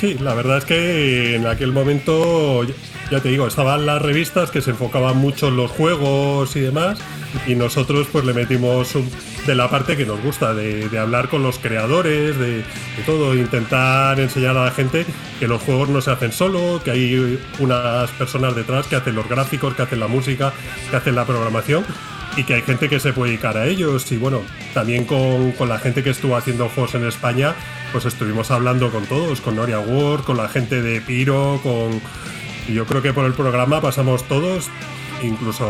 Sí, 0.00 0.16
la 0.18 0.32
verdad 0.32 0.58
es 0.58 0.64
que 0.64 1.36
en 1.36 1.46
aquel 1.46 1.72
momento 1.72 2.66
ya 3.12 3.20
te 3.20 3.28
digo, 3.28 3.46
estaban 3.46 3.84
las 3.84 4.00
revistas 4.00 4.50
que 4.50 4.62
se 4.62 4.70
enfocaban 4.70 5.18
mucho 5.18 5.48
en 5.48 5.56
los 5.58 5.70
juegos 5.70 6.56
y 6.56 6.60
demás, 6.60 6.98
y 7.46 7.54
nosotros 7.54 8.08
pues 8.10 8.24
le 8.24 8.32
metimos 8.32 8.94
de 9.46 9.54
la 9.54 9.68
parte 9.68 9.98
que 9.98 10.06
nos 10.06 10.22
gusta, 10.22 10.54
de, 10.54 10.88
de 10.88 10.98
hablar 10.98 11.28
con 11.28 11.42
los 11.42 11.58
creadores, 11.58 12.38
de, 12.38 12.56
de 12.56 13.02
todo, 13.04 13.34
intentar 13.34 14.18
enseñar 14.18 14.56
a 14.56 14.64
la 14.64 14.70
gente 14.70 15.04
que 15.38 15.46
los 15.46 15.60
juegos 15.60 15.90
no 15.90 16.00
se 16.00 16.10
hacen 16.10 16.32
solo, 16.32 16.80
que 16.82 16.90
hay 16.90 17.38
unas 17.58 18.10
personas 18.12 18.56
detrás 18.56 18.86
que 18.86 18.96
hacen 18.96 19.14
los 19.14 19.28
gráficos, 19.28 19.74
que 19.74 19.82
hacen 19.82 20.00
la 20.00 20.08
música, 20.08 20.54
que 20.90 20.96
hacen 20.96 21.14
la 21.14 21.26
programación 21.26 21.84
y 22.36 22.44
que 22.44 22.54
hay 22.54 22.62
gente 22.62 22.88
que 22.88 22.98
se 22.98 23.12
puede 23.12 23.32
dedicar 23.32 23.58
a 23.58 23.66
ellos. 23.66 24.10
Y 24.10 24.16
bueno, 24.16 24.40
también 24.72 25.04
con, 25.04 25.52
con 25.52 25.68
la 25.68 25.78
gente 25.78 26.02
que 26.02 26.10
estuvo 26.10 26.34
haciendo 26.36 26.70
juegos 26.70 26.94
en 26.94 27.04
España, 27.06 27.54
pues 27.92 28.06
estuvimos 28.06 28.50
hablando 28.50 28.90
con 28.90 29.04
todos, 29.04 29.42
con 29.42 29.56
Noria 29.56 29.80
Ward, 29.80 30.22
con 30.22 30.38
la 30.38 30.48
gente 30.48 30.80
de 30.80 31.00
Piro, 31.02 31.60
con. 31.62 32.00
Y 32.68 32.74
yo 32.74 32.86
creo 32.86 33.02
que 33.02 33.12
por 33.12 33.24
el 33.24 33.32
programa 33.32 33.80
pasamos 33.80 34.24
todos. 34.24 34.68
Incluso 35.22 35.66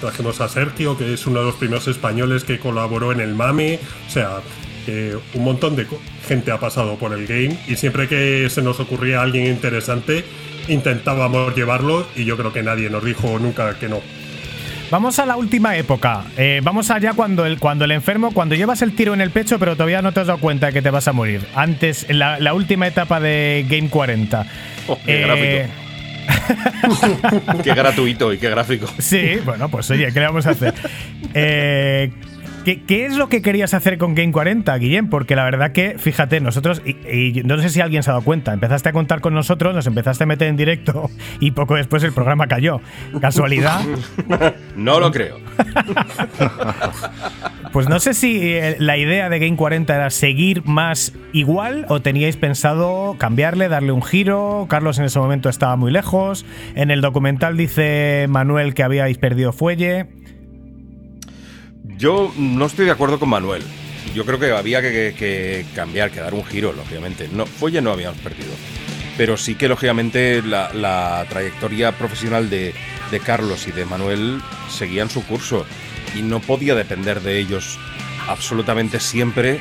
trajimos 0.00 0.40
a 0.40 0.48
Sergio, 0.48 0.98
que 0.98 1.14
es 1.14 1.26
uno 1.26 1.40
de 1.40 1.46
los 1.46 1.54
primeros 1.54 1.86
españoles 1.86 2.44
que 2.44 2.58
colaboró 2.58 3.12
en 3.12 3.20
el 3.20 3.34
MAME. 3.34 3.78
O 4.06 4.10
sea, 4.10 4.40
que 4.84 5.16
un 5.34 5.44
montón 5.44 5.76
de 5.76 5.86
gente 6.26 6.50
ha 6.50 6.58
pasado 6.58 6.96
por 6.96 7.12
el 7.12 7.26
game 7.26 7.56
y 7.68 7.76
siempre 7.76 8.08
que 8.08 8.48
se 8.50 8.62
nos 8.62 8.80
ocurría 8.80 9.22
alguien 9.22 9.46
interesante 9.46 10.24
intentábamos 10.68 11.54
llevarlo 11.54 12.06
y 12.16 12.24
yo 12.24 12.36
creo 12.36 12.52
que 12.52 12.62
nadie 12.62 12.90
nos 12.90 13.04
dijo 13.04 13.38
nunca 13.38 13.78
que 13.78 13.88
no. 13.88 14.00
Vamos 14.90 15.18
a 15.18 15.24
la 15.24 15.36
última 15.36 15.74
época. 15.76 16.24
Eh, 16.36 16.60
vamos 16.62 16.90
allá 16.90 17.14
cuando 17.14 17.46
el, 17.46 17.58
cuando 17.58 17.86
el 17.86 17.92
enfermo, 17.92 18.32
cuando 18.32 18.54
llevas 18.54 18.82
el 18.82 18.94
tiro 18.94 19.14
en 19.14 19.22
el 19.22 19.30
pecho, 19.30 19.58
pero 19.58 19.72
todavía 19.72 20.02
no 20.02 20.12
te 20.12 20.20
has 20.20 20.26
dado 20.26 20.38
cuenta 20.38 20.66
de 20.66 20.74
que 20.74 20.82
te 20.82 20.90
vas 20.90 21.08
a 21.08 21.12
morir. 21.12 21.46
Antes, 21.54 22.04
en 22.10 22.18
la, 22.18 22.38
la 22.38 22.52
última 22.52 22.86
etapa 22.86 23.18
de 23.18 23.64
Game 23.68 23.88
40. 23.88 24.46
Oh, 24.88 24.98
qué 25.06 25.66
Qué 27.62 27.74
gratuito 27.74 28.32
y 28.32 28.38
qué 28.38 28.50
gráfico. 28.50 28.86
Sí, 28.98 29.36
bueno, 29.44 29.68
pues 29.68 29.90
oye, 29.90 30.12
¿qué 30.12 30.20
le 30.20 30.26
vamos 30.26 30.46
a 30.46 30.50
hacer? 30.50 30.74
Eh, 31.34 32.10
¿qué, 32.64 32.82
qué 32.82 33.06
es 33.06 33.16
lo 33.16 33.28
que 33.28 33.42
querías 33.42 33.74
hacer 33.74 33.98
con 33.98 34.14
Game 34.14 34.32
40, 34.32 34.76
Guillem? 34.78 35.08
Porque 35.08 35.36
la 35.36 35.44
verdad 35.44 35.72
que, 35.72 35.96
fíjate, 35.98 36.40
nosotros, 36.40 36.82
y, 36.84 36.96
y 37.38 37.42
no 37.44 37.58
sé 37.58 37.68
si 37.68 37.80
alguien 37.80 38.02
se 38.02 38.10
ha 38.10 38.14
dado 38.14 38.24
cuenta, 38.24 38.52
empezaste 38.52 38.88
a 38.88 38.92
contar 38.92 39.20
con 39.20 39.34
nosotros, 39.34 39.74
nos 39.74 39.86
empezaste 39.86 40.24
a 40.24 40.26
meter 40.26 40.48
en 40.48 40.56
directo 40.56 41.10
y 41.40 41.52
poco 41.52 41.76
después 41.76 42.02
el 42.04 42.12
programa 42.12 42.46
cayó. 42.46 42.80
¿Casualidad? 43.20 43.80
No 44.76 44.98
lo 45.00 45.10
creo. 45.12 45.38
Pues 47.72 47.88
no 47.88 48.00
sé 48.00 48.12
si 48.12 48.52
eh, 48.52 48.76
la 48.78 48.98
idea 48.98 49.30
de 49.30 49.38
Game 49.38 49.56
40 49.56 49.94
era 49.94 50.10
seguir 50.10 50.62
más 50.66 51.14
igual 51.32 51.86
o 51.88 52.02
teníais 52.02 52.36
pensado 52.36 53.16
cambiarle, 53.16 53.68
darle 53.68 53.92
un 53.92 54.02
giro. 54.02 54.66
Carlos 54.68 54.98
en 54.98 55.06
ese 55.06 55.18
momento 55.18 55.48
estaba 55.48 55.76
muy 55.76 55.90
lejos. 55.90 56.44
En 56.74 56.90
el 56.90 57.00
documental 57.00 57.56
dice 57.56 58.26
Manuel 58.28 58.74
que 58.74 58.82
habíais 58.82 59.16
perdido 59.16 59.54
fuelle. 59.54 60.06
Yo 62.02 62.34
no 62.36 62.66
estoy 62.66 62.86
de 62.86 62.90
acuerdo 62.90 63.20
con 63.20 63.28
Manuel. 63.28 63.62
Yo 64.12 64.26
creo 64.26 64.40
que 64.40 64.50
había 64.50 64.82
que, 64.82 65.64
cambiar, 65.72 66.10
que 66.10 66.18
dar 66.18 66.34
un 66.34 66.44
giro, 66.44 66.72
lógicamente. 66.72 67.28
No, 67.32 67.46
Fuelle 67.46 67.80
no 67.80 67.92
habíamos 67.92 68.18
perdido. 68.18 68.50
Pero 69.16 69.36
sí 69.36 69.54
que, 69.54 69.68
lógicamente, 69.68 70.42
la, 70.42 71.24
trayectoria 71.28 71.92
profesional 71.92 72.50
de, 72.50 72.74
de 73.12 73.20
Carlos 73.20 73.68
y 73.68 73.70
de 73.70 73.84
Manuel 73.84 74.40
seguían 74.68 75.10
su 75.10 75.24
curso. 75.24 75.64
Y 76.16 76.22
no 76.22 76.40
podía 76.40 76.74
depender 76.74 77.20
de 77.20 77.38
ellos 77.38 77.78
absolutamente 78.26 78.98
siempre 78.98 79.60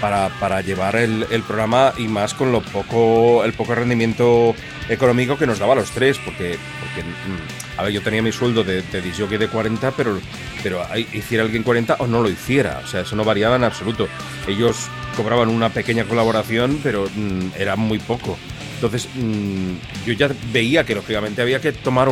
para, 0.00 0.30
para 0.40 0.62
llevar 0.62 0.96
el, 0.96 1.26
programa 1.46 1.92
y 1.98 2.08
más 2.08 2.32
con 2.32 2.52
lo 2.52 2.62
poco, 2.62 3.44
el 3.44 3.52
poco 3.52 3.74
rendimiento 3.74 4.54
económico 4.88 5.36
que 5.36 5.46
nos 5.46 5.58
daba 5.58 5.74
a 5.74 5.76
los 5.76 5.90
tres. 5.90 6.16
Porque, 6.24 6.56
porque 6.80 7.02
mm, 7.06 7.61
a 7.76 7.82
ver, 7.84 7.92
yo 7.92 8.02
tenía 8.02 8.22
mi 8.22 8.32
sueldo 8.32 8.64
de, 8.64 8.82
de 8.82 9.00
disjockey 9.00 9.38
de 9.38 9.48
40, 9.48 9.92
pero, 9.92 10.20
pero 10.62 10.82
hiciera 11.12 11.44
alguien 11.44 11.62
40 11.62 11.96
o 11.98 12.06
no 12.06 12.22
lo 12.22 12.28
hiciera. 12.28 12.80
O 12.84 12.86
sea, 12.86 13.00
eso 13.00 13.16
no 13.16 13.24
variaba 13.24 13.56
en 13.56 13.64
absoluto. 13.64 14.08
Ellos 14.46 14.88
cobraban 15.16 15.48
una 15.48 15.70
pequeña 15.70 16.04
colaboración, 16.04 16.80
pero 16.82 17.08
mm, 17.14 17.50
era 17.58 17.76
muy 17.76 17.98
poco. 17.98 18.38
Entonces, 18.74 19.08
mm, 19.14 20.06
yo 20.06 20.12
ya 20.14 20.30
veía 20.52 20.84
que 20.84 20.94
lógicamente 20.94 21.40
había 21.40 21.60
que 21.60 21.72
tomar 21.72 22.08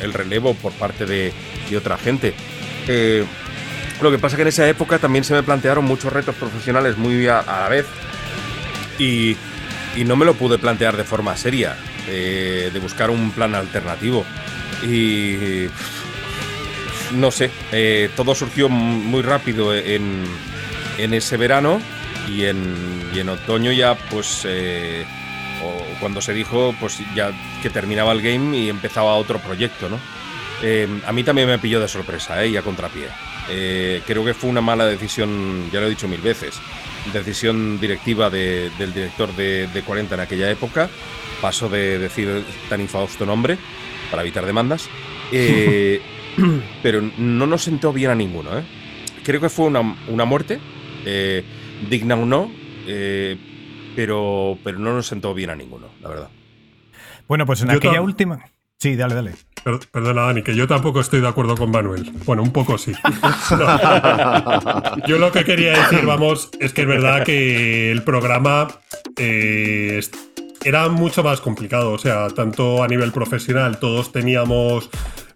el 0.00 0.12
relevo 0.12 0.54
por 0.54 0.72
parte 0.72 1.06
de, 1.06 1.32
otra 1.76 1.96
gente. 1.96 2.34
Eh, 2.86 3.24
lo 4.02 4.10
que 4.10 4.18
pasa 4.18 4.36
que 4.36 4.42
en 4.42 4.48
esa 4.48 4.68
época 4.68 4.98
también 4.98 5.24
se 5.24 5.32
me 5.32 5.42
plantearon 5.42 5.86
muchos 5.86 6.12
retos 6.12 6.34
profesionales 6.34 6.98
muy 6.98 7.26
a, 7.28 7.42
la 7.46 7.68
vez 7.70 7.86
y, 8.98 9.36
y 9.96 10.04
no 10.04 10.16
me 10.16 10.26
lo 10.26 10.34
pude 10.34 10.58
plantear 10.58 10.98
de 10.98 11.04
forma 11.04 11.34
seria, 11.34 11.76
eh, 12.08 12.70
de 12.70 12.78
buscar 12.78 13.10
un 13.10 13.30
plan 13.30 13.54
alternativo. 13.54 14.26
Y 14.82 15.66
no 17.12 17.30
sé, 17.30 17.50
eh, 17.72 18.10
todo 18.16 18.34
surgió 18.34 18.68
muy 18.68 19.22
rápido 19.22 19.74
en, 19.74 20.24
en 20.98 21.14
ese 21.14 21.36
verano 21.36 21.80
y 22.28 22.44
en, 22.44 23.10
en 23.14 23.28
otoño 23.28 23.72
ya 23.72 23.94
pues 24.10 24.42
eh, 24.46 25.04
cuando 26.00 26.20
se 26.20 26.32
dijo 26.32 26.74
pues 26.80 26.98
ya 27.14 27.30
que 27.62 27.70
terminaba 27.70 28.12
el 28.12 28.22
game 28.22 28.56
y 28.56 28.68
empezaba 28.68 29.14
otro 29.16 29.38
proyecto, 29.38 29.88
¿no? 29.88 29.98
Eh, 30.62 30.88
a 31.06 31.12
mí 31.12 31.24
también 31.24 31.48
me 31.48 31.58
pilló 31.58 31.80
de 31.80 31.88
sorpresa. 31.88 32.44
Y 32.46 32.56
a 32.56 32.62
contrapié. 32.62 33.08
Creo 34.06 34.24
que 34.24 34.32
fue 34.34 34.48
una 34.48 34.60
mala 34.60 34.86
decisión, 34.86 35.68
ya 35.72 35.80
lo 35.80 35.86
he 35.86 35.90
dicho 35.90 36.06
mil 36.08 36.20
veces, 36.20 36.54
decisión 37.12 37.80
directiva 37.80 38.30
de- 38.30 38.70
del 38.78 38.94
director 38.94 39.34
de, 39.34 39.66
de 39.66 39.82
40 39.82 40.14
en 40.14 40.20
aquella 40.20 40.48
época. 40.50 40.88
Paso 41.40 41.68
de 41.68 41.98
decir 41.98 42.44
tan 42.68 42.80
infausto 42.80 43.26
nombre 43.26 43.58
para 44.12 44.22
evitar 44.22 44.46
demandas. 44.46 44.88
Eh, 45.32 46.00
pero 46.84 47.02
no 47.18 47.46
nos 47.48 47.62
sentó 47.64 47.92
bien 47.92 48.12
a 48.12 48.14
ninguno, 48.14 48.56
¿eh? 48.56 48.62
Creo 49.24 49.40
que 49.40 49.48
fue 49.48 49.66
una, 49.66 49.96
una 50.08 50.24
muerte, 50.24 50.60
eh, 51.04 51.42
digna 51.90 52.14
o 52.14 52.24
no, 52.26 52.48
eh, 52.86 53.36
pero, 53.96 54.56
pero 54.62 54.78
no 54.78 54.92
nos 54.94 55.06
sentó 55.06 55.34
bien 55.34 55.50
a 55.50 55.56
ninguno, 55.56 55.88
la 56.00 56.08
verdad. 56.08 56.28
Bueno, 57.26 57.46
pues 57.46 57.62
en 57.62 57.68
Yo 57.70 57.76
aquella 57.78 58.00
última. 58.02 58.44
Sí, 58.78 58.94
dale, 58.96 59.14
dale. 59.14 59.32
Per- 59.62 59.78
Perdona, 59.92 60.22
Dani, 60.22 60.42
que 60.42 60.56
yo 60.56 60.66
tampoco 60.66 61.00
estoy 61.00 61.20
de 61.20 61.28
acuerdo 61.28 61.56
con 61.56 61.70
Manuel. 61.70 62.10
Bueno, 62.26 62.42
un 62.42 62.50
poco 62.52 62.76
sí. 62.78 62.92
No. 63.52 65.06
Yo 65.06 65.18
lo 65.18 65.30
que 65.30 65.44
quería 65.44 65.72
decir, 65.72 66.04
vamos, 66.04 66.50
es 66.58 66.72
que 66.72 66.82
es 66.82 66.86
verdad 66.88 67.22
que 67.24 67.92
el 67.92 68.02
programa 68.02 68.68
eh, 69.16 70.00
era 70.64 70.88
mucho 70.88 71.22
más 71.22 71.40
complicado. 71.40 71.92
O 71.92 71.98
sea, 71.98 72.28
tanto 72.28 72.82
a 72.82 72.88
nivel 72.88 73.12
profesional, 73.12 73.78
todos 73.78 74.12
teníamos 74.12 74.90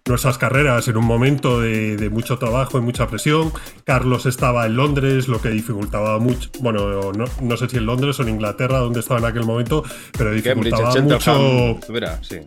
nuestras 0.07 0.37
carreras 0.37 0.87
en 0.87 0.97
un 0.97 1.05
momento 1.05 1.59
de, 1.59 1.97
de 1.97 2.09
mucho 2.09 2.37
trabajo 2.37 2.77
y 2.77 2.81
mucha 2.81 3.07
presión. 3.07 3.51
Carlos 3.83 4.25
estaba 4.25 4.65
en 4.65 4.75
Londres, 4.75 5.27
lo 5.27 5.41
que 5.41 5.49
dificultaba 5.49 6.19
mucho. 6.19 6.49
Bueno, 6.61 7.11
no, 7.13 7.25
no 7.41 7.57
sé 7.57 7.69
si 7.69 7.77
en 7.77 7.85
Londres 7.85 8.19
o 8.19 8.23
en 8.23 8.29
Inglaterra, 8.29 8.79
donde 8.79 9.01
estaba 9.01 9.19
en 9.19 9.25
aquel 9.25 9.43
momento, 9.43 9.83
pero 10.17 10.31
dificultaba 10.31 10.93
mucho. 11.01 11.79
Sí. 12.21 12.39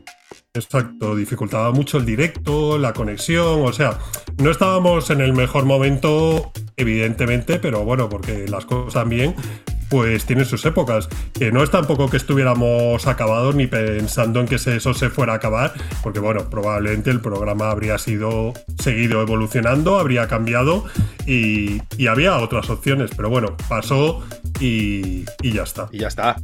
Exacto, 0.52 1.14
dificultaba 1.14 1.70
mucho 1.70 1.98
el 1.98 2.04
directo, 2.04 2.76
la 2.76 2.92
conexión, 2.92 3.62
o 3.64 3.72
sea, 3.72 3.98
no 4.38 4.50
estábamos 4.50 5.08
en 5.10 5.20
el 5.20 5.32
mejor 5.32 5.64
momento, 5.64 6.50
evidentemente, 6.76 7.60
pero 7.60 7.84
bueno, 7.84 8.08
porque 8.08 8.48
las 8.48 8.64
cosas 8.64 8.94
también, 8.94 9.36
pues 9.90 10.24
tienen 10.24 10.46
sus 10.46 10.64
épocas. 10.64 11.08
Que 11.34 11.52
no 11.52 11.62
es 11.62 11.70
tampoco 11.70 12.08
que 12.08 12.16
estuviéramos 12.16 13.06
acabados 13.06 13.54
ni 13.54 13.66
pensando 13.66 14.40
en 14.40 14.46
que 14.46 14.54
eso 14.54 14.94
se 14.94 15.10
fuera 15.10 15.34
a 15.34 15.36
acabar, 15.36 15.74
porque 16.02 16.20
bueno, 16.20 16.48
probablemente 16.48 17.10
el 17.10 17.20
programa 17.20 17.70
habría 17.70 17.98
sido 17.98 18.54
seguido 18.78 19.20
evolucionando, 19.20 19.98
habría 19.98 20.28
cambiado 20.28 20.84
y, 21.26 21.80
había 22.08 22.36
otras 22.38 22.70
opciones, 22.70 23.10
pero 23.16 23.30
bueno, 23.30 23.56
pasó 23.68 24.24
y 24.60 25.24
ya 25.42 25.62
está. 25.62 25.88
Y 25.92 25.98
ya 25.98 26.08
está. 26.08 26.36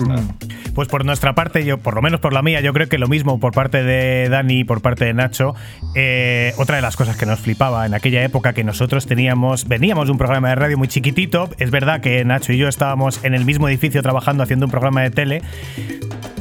Mm. 0.00 0.72
Pues 0.74 0.88
por 0.88 1.04
nuestra 1.04 1.34
parte, 1.34 1.64
yo, 1.64 1.78
por 1.78 1.94
lo 1.94 2.02
menos 2.02 2.20
por 2.20 2.32
la 2.32 2.42
mía, 2.42 2.60
yo 2.60 2.72
creo 2.72 2.88
que 2.88 2.98
lo 2.98 3.08
mismo 3.08 3.38
por 3.38 3.52
parte 3.52 3.82
de 3.82 4.28
Dani 4.28 4.60
y 4.60 4.64
por 4.64 4.82
parte 4.82 5.04
de 5.04 5.14
Nacho. 5.14 5.54
Eh, 5.94 6.52
otra 6.56 6.76
de 6.76 6.82
las 6.82 6.96
cosas 6.96 7.16
que 7.16 7.26
nos 7.26 7.40
flipaba 7.40 7.86
en 7.86 7.94
aquella 7.94 8.22
época 8.24 8.52
que 8.52 8.64
nosotros 8.64 9.06
teníamos, 9.06 9.68
veníamos 9.68 10.06
de 10.06 10.12
un 10.12 10.18
programa 10.18 10.48
de 10.48 10.54
radio 10.56 10.78
muy 10.78 10.88
chiquitito. 10.88 11.48
Es 11.58 11.70
verdad 11.70 12.00
que 12.00 12.24
Nacho 12.24 12.52
y 12.52 12.58
yo 12.58 12.68
estábamos 12.68 13.24
en 13.24 13.34
el 13.34 13.44
mismo 13.44 13.68
edificio 13.68 14.02
trabajando 14.02 14.42
haciendo 14.42 14.66
un 14.66 14.70
programa 14.70 15.02
de 15.02 15.10
tele. 15.10 15.42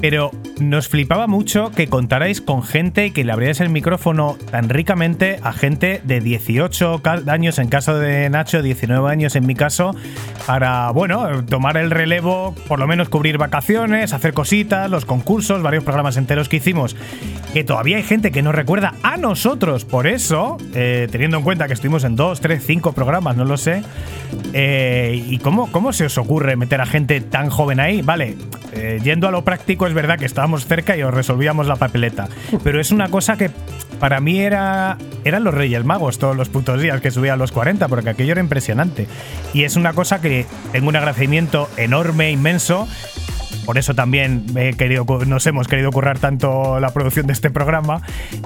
Pero 0.03 0.31
nos 0.59 0.89
flipaba 0.89 1.27
mucho 1.27 1.71
que 1.71 1.87
contarais 1.87 2.41
con 2.41 2.61
gente 2.61 3.11
que 3.13 3.23
le 3.23 3.31
abrierais 3.31 3.61
el 3.61 3.69
micrófono 3.69 4.35
tan 4.51 4.67
ricamente 4.67 5.39
a 5.41 5.53
gente 5.53 6.01
de 6.03 6.19
18 6.19 6.99
ca- 7.01 7.21
años 7.27 7.57
en 7.57 7.69
caso 7.69 7.97
de 7.97 8.29
Nacho, 8.29 8.61
19 8.61 9.09
años 9.09 9.37
en 9.37 9.45
mi 9.47 9.55
caso, 9.55 9.95
para, 10.45 10.91
bueno, 10.91 11.45
tomar 11.45 11.77
el 11.77 11.89
relevo, 11.89 12.53
por 12.67 12.79
lo 12.79 12.85
menos 12.87 13.07
cubrir 13.07 13.37
vacaciones, 13.37 14.11
hacer 14.11 14.33
cositas, 14.33 14.89
los 14.91 15.05
concursos, 15.05 15.61
varios 15.61 15.85
programas 15.85 16.17
enteros 16.17 16.49
que 16.49 16.57
hicimos, 16.57 16.97
que 17.53 17.63
todavía 17.63 17.95
hay 17.95 18.03
gente 18.03 18.31
que 18.33 18.41
nos 18.41 18.53
recuerda 18.53 18.95
a 19.03 19.15
nosotros, 19.15 19.85
por 19.85 20.05
eso, 20.05 20.57
eh, 20.75 21.07
teniendo 21.13 21.37
en 21.37 21.43
cuenta 21.43 21.67
que 21.67 21.73
estuvimos 21.75 22.03
en 22.03 22.17
2, 22.17 22.41
3, 22.41 22.61
5 22.61 22.91
programas, 22.91 23.37
no 23.37 23.45
lo 23.45 23.55
sé, 23.55 23.83
eh, 24.51 25.23
¿y 25.29 25.37
cómo, 25.37 25.71
cómo 25.71 25.93
se 25.93 26.03
os 26.07 26.17
ocurre 26.17 26.57
meter 26.57 26.81
a 26.81 26.85
gente 26.85 27.21
tan 27.21 27.49
joven 27.49 27.79
ahí? 27.79 28.01
Vale, 28.01 28.35
eh, 28.73 28.99
yendo 29.01 29.29
a 29.29 29.31
lo 29.31 29.43
práctico, 29.45 29.87
es 29.93 29.95
verdad 29.95 30.17
que 30.17 30.25
estábamos 30.25 30.65
cerca 30.65 30.97
y 30.97 31.03
os 31.03 31.13
resolvíamos 31.13 31.67
la 31.67 31.75
papeleta. 31.75 32.27
Pero 32.63 32.81
es 32.81 32.89
una 32.91 33.09
cosa 33.09 33.37
que 33.37 33.51
para 33.99 34.19
mí 34.19 34.39
era 34.39 34.97
eran 35.23 35.43
los 35.43 35.53
Reyes 35.53 35.85
Magos 35.85 36.17
todos 36.17 36.35
los 36.35 36.49
putos 36.49 36.81
días 36.81 36.99
que 36.99 37.11
subía 37.11 37.33
a 37.33 37.37
los 37.37 37.51
40, 37.51 37.87
porque 37.87 38.09
aquello 38.09 38.31
era 38.33 38.41
impresionante. 38.41 39.07
Y 39.53 39.63
es 39.63 39.75
una 39.75 39.93
cosa 39.93 40.19
que 40.19 40.45
tengo 40.71 40.89
un 40.89 40.95
agradecimiento 40.95 41.69
enorme, 41.77 42.31
inmenso, 42.31 42.87
por 43.65 43.77
eso 43.77 43.93
también 43.93 44.45
he 44.57 44.73
querido, 44.73 45.05
nos 45.25 45.45
hemos 45.47 45.67
querido 45.69 45.89
currar 45.91 46.19
tanto 46.19 46.79
la 46.81 46.89
producción 46.89 47.27
de 47.27 47.33
este 47.33 47.49
programa. 47.51 48.01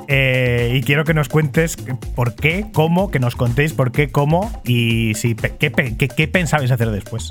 eh, 0.08 0.74
y 0.76 0.82
quiero 0.84 1.06
que 1.06 1.14
nos 1.16 1.30
cuentes 1.30 1.78
por 2.16 2.36
qué, 2.36 2.68
cómo, 2.74 3.10
que 3.10 3.20
nos 3.20 3.36
contéis 3.36 3.74
por 3.74 3.92
qué, 3.92 4.10
cómo 4.10 4.62
y 4.66 5.14
si, 5.16 5.34
qué, 5.34 5.72
pe- 5.72 5.96
qué- 5.98 6.10
qué 6.10 6.28
pensabais 6.28 6.70
hacer 6.70 6.92
después. 6.92 7.30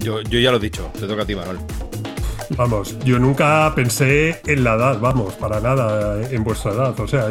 Yo, 0.00 0.20
yo 0.22 0.40
ya 0.40 0.50
lo 0.50 0.56
he 0.56 0.60
dicho, 0.60 0.90
te 0.98 1.06
toca 1.06 1.22
a 1.22 1.26
ti, 1.26 1.34
Manuel. 1.36 1.58
Vamos, 2.56 2.96
yo 3.04 3.18
nunca 3.18 3.72
pensé 3.74 4.40
en 4.46 4.62
la 4.64 4.74
edad, 4.74 4.98
vamos, 5.00 5.34
para 5.34 5.58
nada 5.60 6.20
eh, 6.20 6.28
en 6.32 6.44
vuestra 6.44 6.72
edad. 6.72 7.00
O 7.00 7.08
sea, 7.08 7.28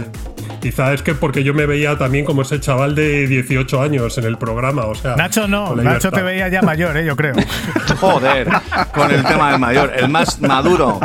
quizá 0.62 0.94
es 0.94 1.02
que 1.04 1.14
porque 1.14 1.44
yo 1.44 1.54
me 1.54 1.66
veía 1.66 1.98
también 1.98 2.26
como 2.26 2.42
ese 2.42 2.60
chaval 2.60 2.96
de 2.96 3.28
18 3.28 3.82
años 3.82 4.18
en 4.18 4.26
el 4.26 4.38
programa. 4.38 4.86
O 4.86 4.96
sea, 4.96 5.16
Nacho 5.16 5.48
no, 5.48 5.76
Nacho 5.76 6.12
te 6.12 6.22
veía 6.22 6.48
ya 6.50 6.62
mayor, 6.62 6.98
eh, 6.98 7.06
yo 7.06 7.16
creo. 7.16 7.36
Joder, 8.00 8.48
con 8.94 9.12
el 9.12 9.24
tema 9.24 9.52
del 9.52 9.60
mayor, 9.60 9.92
el 9.96 10.10
más 10.10 10.40
maduro. 10.42 11.00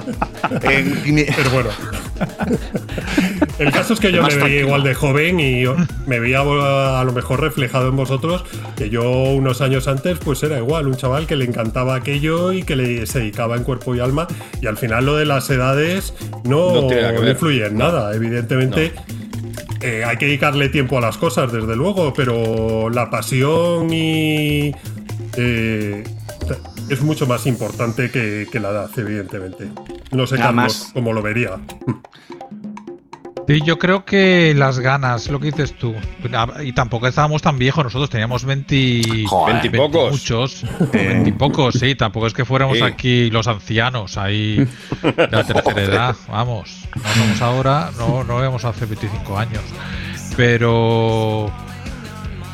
en- 0.62 1.27
Pero 1.36 1.51
bueno. 1.51 1.69
El 3.59 3.73
caso 3.73 3.94
es 3.94 4.01
que 4.01 4.12
yo 4.12 4.20
me 4.23 4.28
veía 4.28 4.39
tranquilo. 4.41 4.67
igual 4.67 4.83
de 4.83 4.94
joven 4.94 5.41
y 5.41 5.62
yo- 5.62 5.76
me 6.07 6.20
veía 6.20 6.41
a 6.41 7.05
lo 7.05 7.12
mejor 7.12 7.41
reflejado 7.41 7.89
en 7.89 7.97
vosotros 7.97 8.44
que 8.76 8.91
yo 8.91 9.10
unos 9.10 9.60
años 9.62 9.89
antes 9.89 10.18
pues 10.18 10.43
era 10.43 10.59
igual, 10.59 10.86
un 10.86 10.97
chaval 10.97 11.26
que 11.26 11.36
le 11.36 11.47
encantaba 11.47 11.94
aquello 11.94 12.52
y 12.52 12.62
que 12.65 12.76
le 12.76 13.07
se 13.07 13.20
dedicaba 13.20 13.57
en 13.57 13.65
cuerpo 13.65 13.94
y 13.94 14.01
alma 14.01 14.26
y 14.60 14.67
al 14.67 14.76
final 14.76 15.07
lo 15.07 15.17
de 15.17 15.25
las 15.25 15.49
edades 15.49 16.12
no, 16.44 16.89
No 16.91 17.28
influye 17.31 17.67
en 17.67 17.78
nada, 17.78 18.15
evidentemente. 18.15 18.93
eh, 19.81 20.05
hay 20.05 20.17
que 20.18 20.26
dedicarle 20.26 20.68
tiempo 20.68 20.99
a 20.99 21.01
las 21.01 21.17
cosas, 21.17 21.51
desde 21.52 21.76
luego, 21.76 22.12
pero 22.15 22.91
la 22.91 23.09
pasión 23.10 23.93
y 23.93 24.73
eh, 25.36 26.05
es 26.91 27.02
mucho 27.02 27.26
más 27.26 27.47
importante 27.47 28.10
que, 28.10 28.47
que 28.51 28.60
la 28.60 28.70
edad, 28.70 28.91
evidentemente. 28.97 29.68
No 30.12 30.26
sé, 30.26 30.36
Además- 30.41 30.73
Carlos, 30.73 30.91
cómo 30.94 31.12
lo 31.12 31.23
vería. 31.23 31.52
Sí, 33.49 33.60
yo 33.65 33.78
creo 33.78 34.05
que 34.05 34.55
las 34.57 34.81
ganas, 34.81 35.28
lo 35.28 35.39
que 35.39 35.47
dices 35.52 35.75
tú. 35.78 35.94
Y 36.65 36.73
tampoco 36.73 37.07
estábamos 37.07 37.42
tan 37.42 37.58
viejos, 37.58 37.84
nosotros 37.84 38.10
teníamos 38.10 38.44
20, 38.44 39.25
Joder. 39.28 39.55
20 39.62 39.68
y 39.68 39.81
pocos. 39.81 40.10
muchos. 40.12 40.65
20 40.92 41.28
y 41.28 41.33
pocos, 41.33 41.75
sí, 41.78 41.94
tampoco 41.94 42.26
es 42.26 42.34
que 42.34 42.44
fuéramos 42.44 42.78
Sí. 42.78 42.83
aquí 42.84 43.31
los 43.31 43.47
ancianos, 43.47 44.16
ahí 44.18 44.57
de 45.02 45.28
la 45.31 45.44
tercera 45.44 45.83
edad, 45.83 46.16
vamos. 46.28 46.89
No 46.97 47.02
somos 47.15 47.41
ahora, 47.42 47.91
no, 47.99 48.25
no 48.25 48.36
vemos 48.39 48.65
hace 48.65 48.84
25 48.86 49.39
años. 49.39 49.62
Pero. 50.36 51.50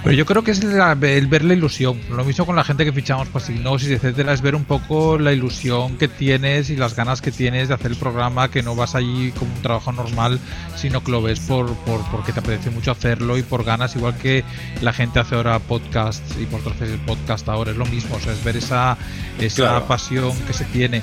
Pero 0.05 0.17
yo 0.17 0.27
creo 0.27 0.43
que 0.43 0.51
es 0.51 0.65
la- 0.65 0.93
el 1.01 1.27
ver 1.29 1.45
la 1.45 1.55
ilusión. 1.55 2.01
Lo 2.11 2.25
mismo 2.25 2.45
con 2.45 2.57
la 2.57 2.65
gente 2.65 2.85
que 2.85 2.93
fichamos 2.93 3.29
para 3.29 3.45
Signosis, 3.45 3.89
etcétera, 3.89 4.33
es 4.33 4.43
ver 4.43 4.57
un 4.57 4.65
poco 4.65 5.17
la 5.17 5.33
ilusión 5.33 5.97
que 5.97 6.09
tienes 6.09 6.71
y 6.71 6.77
las 6.77 6.97
ganas 6.97 7.23
que 7.23 7.31
tienes 7.31 7.69
de 7.69 7.75
hacer 7.75 7.93
el 7.93 7.97
programa, 7.97 8.51
que 8.51 8.65
no 8.65 8.75
vas 8.75 8.97
allí 8.97 9.31
como 9.39 9.55
un 9.55 9.63
trabajo 9.63 9.93
normal, 9.93 10.41
sino 10.75 11.05
que 11.05 11.13
lo 11.13 11.23
ves 11.23 11.39
por, 11.41 11.73
por 11.85 12.01
porque 12.11 12.33
te 12.33 12.41
apetece 12.41 12.71
mucho 12.71 12.91
hacerlo 12.91 13.39
y 13.39 13.45
por 13.45 13.63
ganas, 13.63 13.95
igual 13.95 14.17
que 14.19 14.43
la 14.81 14.93
gente 14.93 15.21
hace 15.21 15.37
ahora 15.37 15.61
podcasts 15.61 16.35
y 16.41 16.47
vosotros 16.47 16.75
hacéis 16.75 16.91
el 16.93 17.01
podcast 17.07 17.49
ahora, 17.49 17.71
es 17.71 17.77
lo 17.77 17.87
mismo, 17.87 18.17
o 18.17 18.21
sea, 18.21 18.33
es 18.33 18.43
ver 18.43 18.57
esa, 18.57 18.97
esa 19.39 19.63
Claro. 19.63 19.87
pasión 19.87 20.37
que 20.49 20.53
se 20.53 20.65
tiene. 20.65 21.01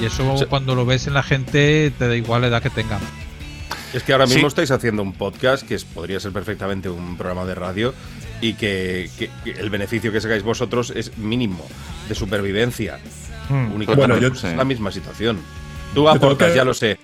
Y 0.00 0.06
eso 0.06 0.46
cuando 0.48 0.74
lo 0.74 0.86
ves 0.86 1.06
en 1.06 1.12
la 1.14 1.22
gente, 1.22 1.92
te 1.98 2.08
da 2.08 2.16
igual 2.16 2.40
la 2.40 2.46
edad 2.48 2.62
que 2.62 2.70
tengan. 2.70 3.00
Es 3.94 4.02
que 4.02 4.12
ahora 4.12 4.26
Sí. 4.26 4.34
mismo 4.34 4.48
estáis 4.48 4.70
haciendo 4.70 5.02
un 5.02 5.12
podcast 5.12 5.66
que 5.66 5.74
es- 5.76 5.84
podría 5.84 6.18
ser 6.20 6.32
perfectamente 6.32 6.88
un 6.88 7.16
programa 7.16 7.44
de 7.44 7.54
radio 7.54 7.94
y 8.40 8.54
que, 8.54 9.08
que- 9.18 9.30
que 9.44 9.52
el 9.52 9.70
beneficio 9.70 10.10
que 10.12 10.20
sacáis 10.20 10.42
vosotros 10.42 10.92
es 10.94 11.16
mínimo 11.16 11.64
de 12.08 12.14
supervivencia. 12.14 12.98
Únicamente 13.48 13.94
Bueno, 13.94 14.18
yo- 14.18 14.28
es 14.28 14.42
la 14.56 14.64
misma 14.64 14.90
situación. 14.90 15.38
Tú 15.94 16.08
aportas, 16.08 16.54
ya 16.54 16.64
lo 16.64 16.74
sé. 16.74 16.98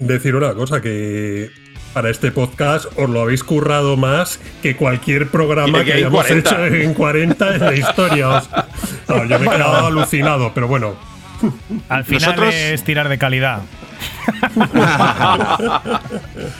Decir 0.00 0.34
una 0.34 0.54
cosa, 0.54 0.80
que 0.80 1.50
para 1.92 2.10
este 2.10 2.30
podcast 2.32 2.86
os 2.96 3.08
lo 3.10 3.20
habéis 3.20 3.44
currado 3.44 3.96
más 3.96 4.40
que 4.62 4.76
cualquier 4.76 5.28
programa 5.28 5.80
que 5.80 5.84
que 5.84 5.92
hay 5.92 5.98
hayamos 6.00 6.24
40. 6.24 6.50
hecho 6.68 6.74
en 6.74 6.94
40 6.94 7.54
en 7.54 7.60
la 7.60 7.74
historia. 7.74 8.42
No, 9.08 9.24
yo 9.26 9.38
me 9.38 9.46
he 9.46 9.50
quedado 9.50 9.86
alucinado, 9.86 10.52
pero 10.54 10.68
bueno. 10.68 10.96
Al 11.88 12.04
final 12.04 12.30
Nosotros- 12.30 12.54
es 12.54 12.82
tirar 12.82 13.08
de 13.08 13.18
calidad. 13.18 13.62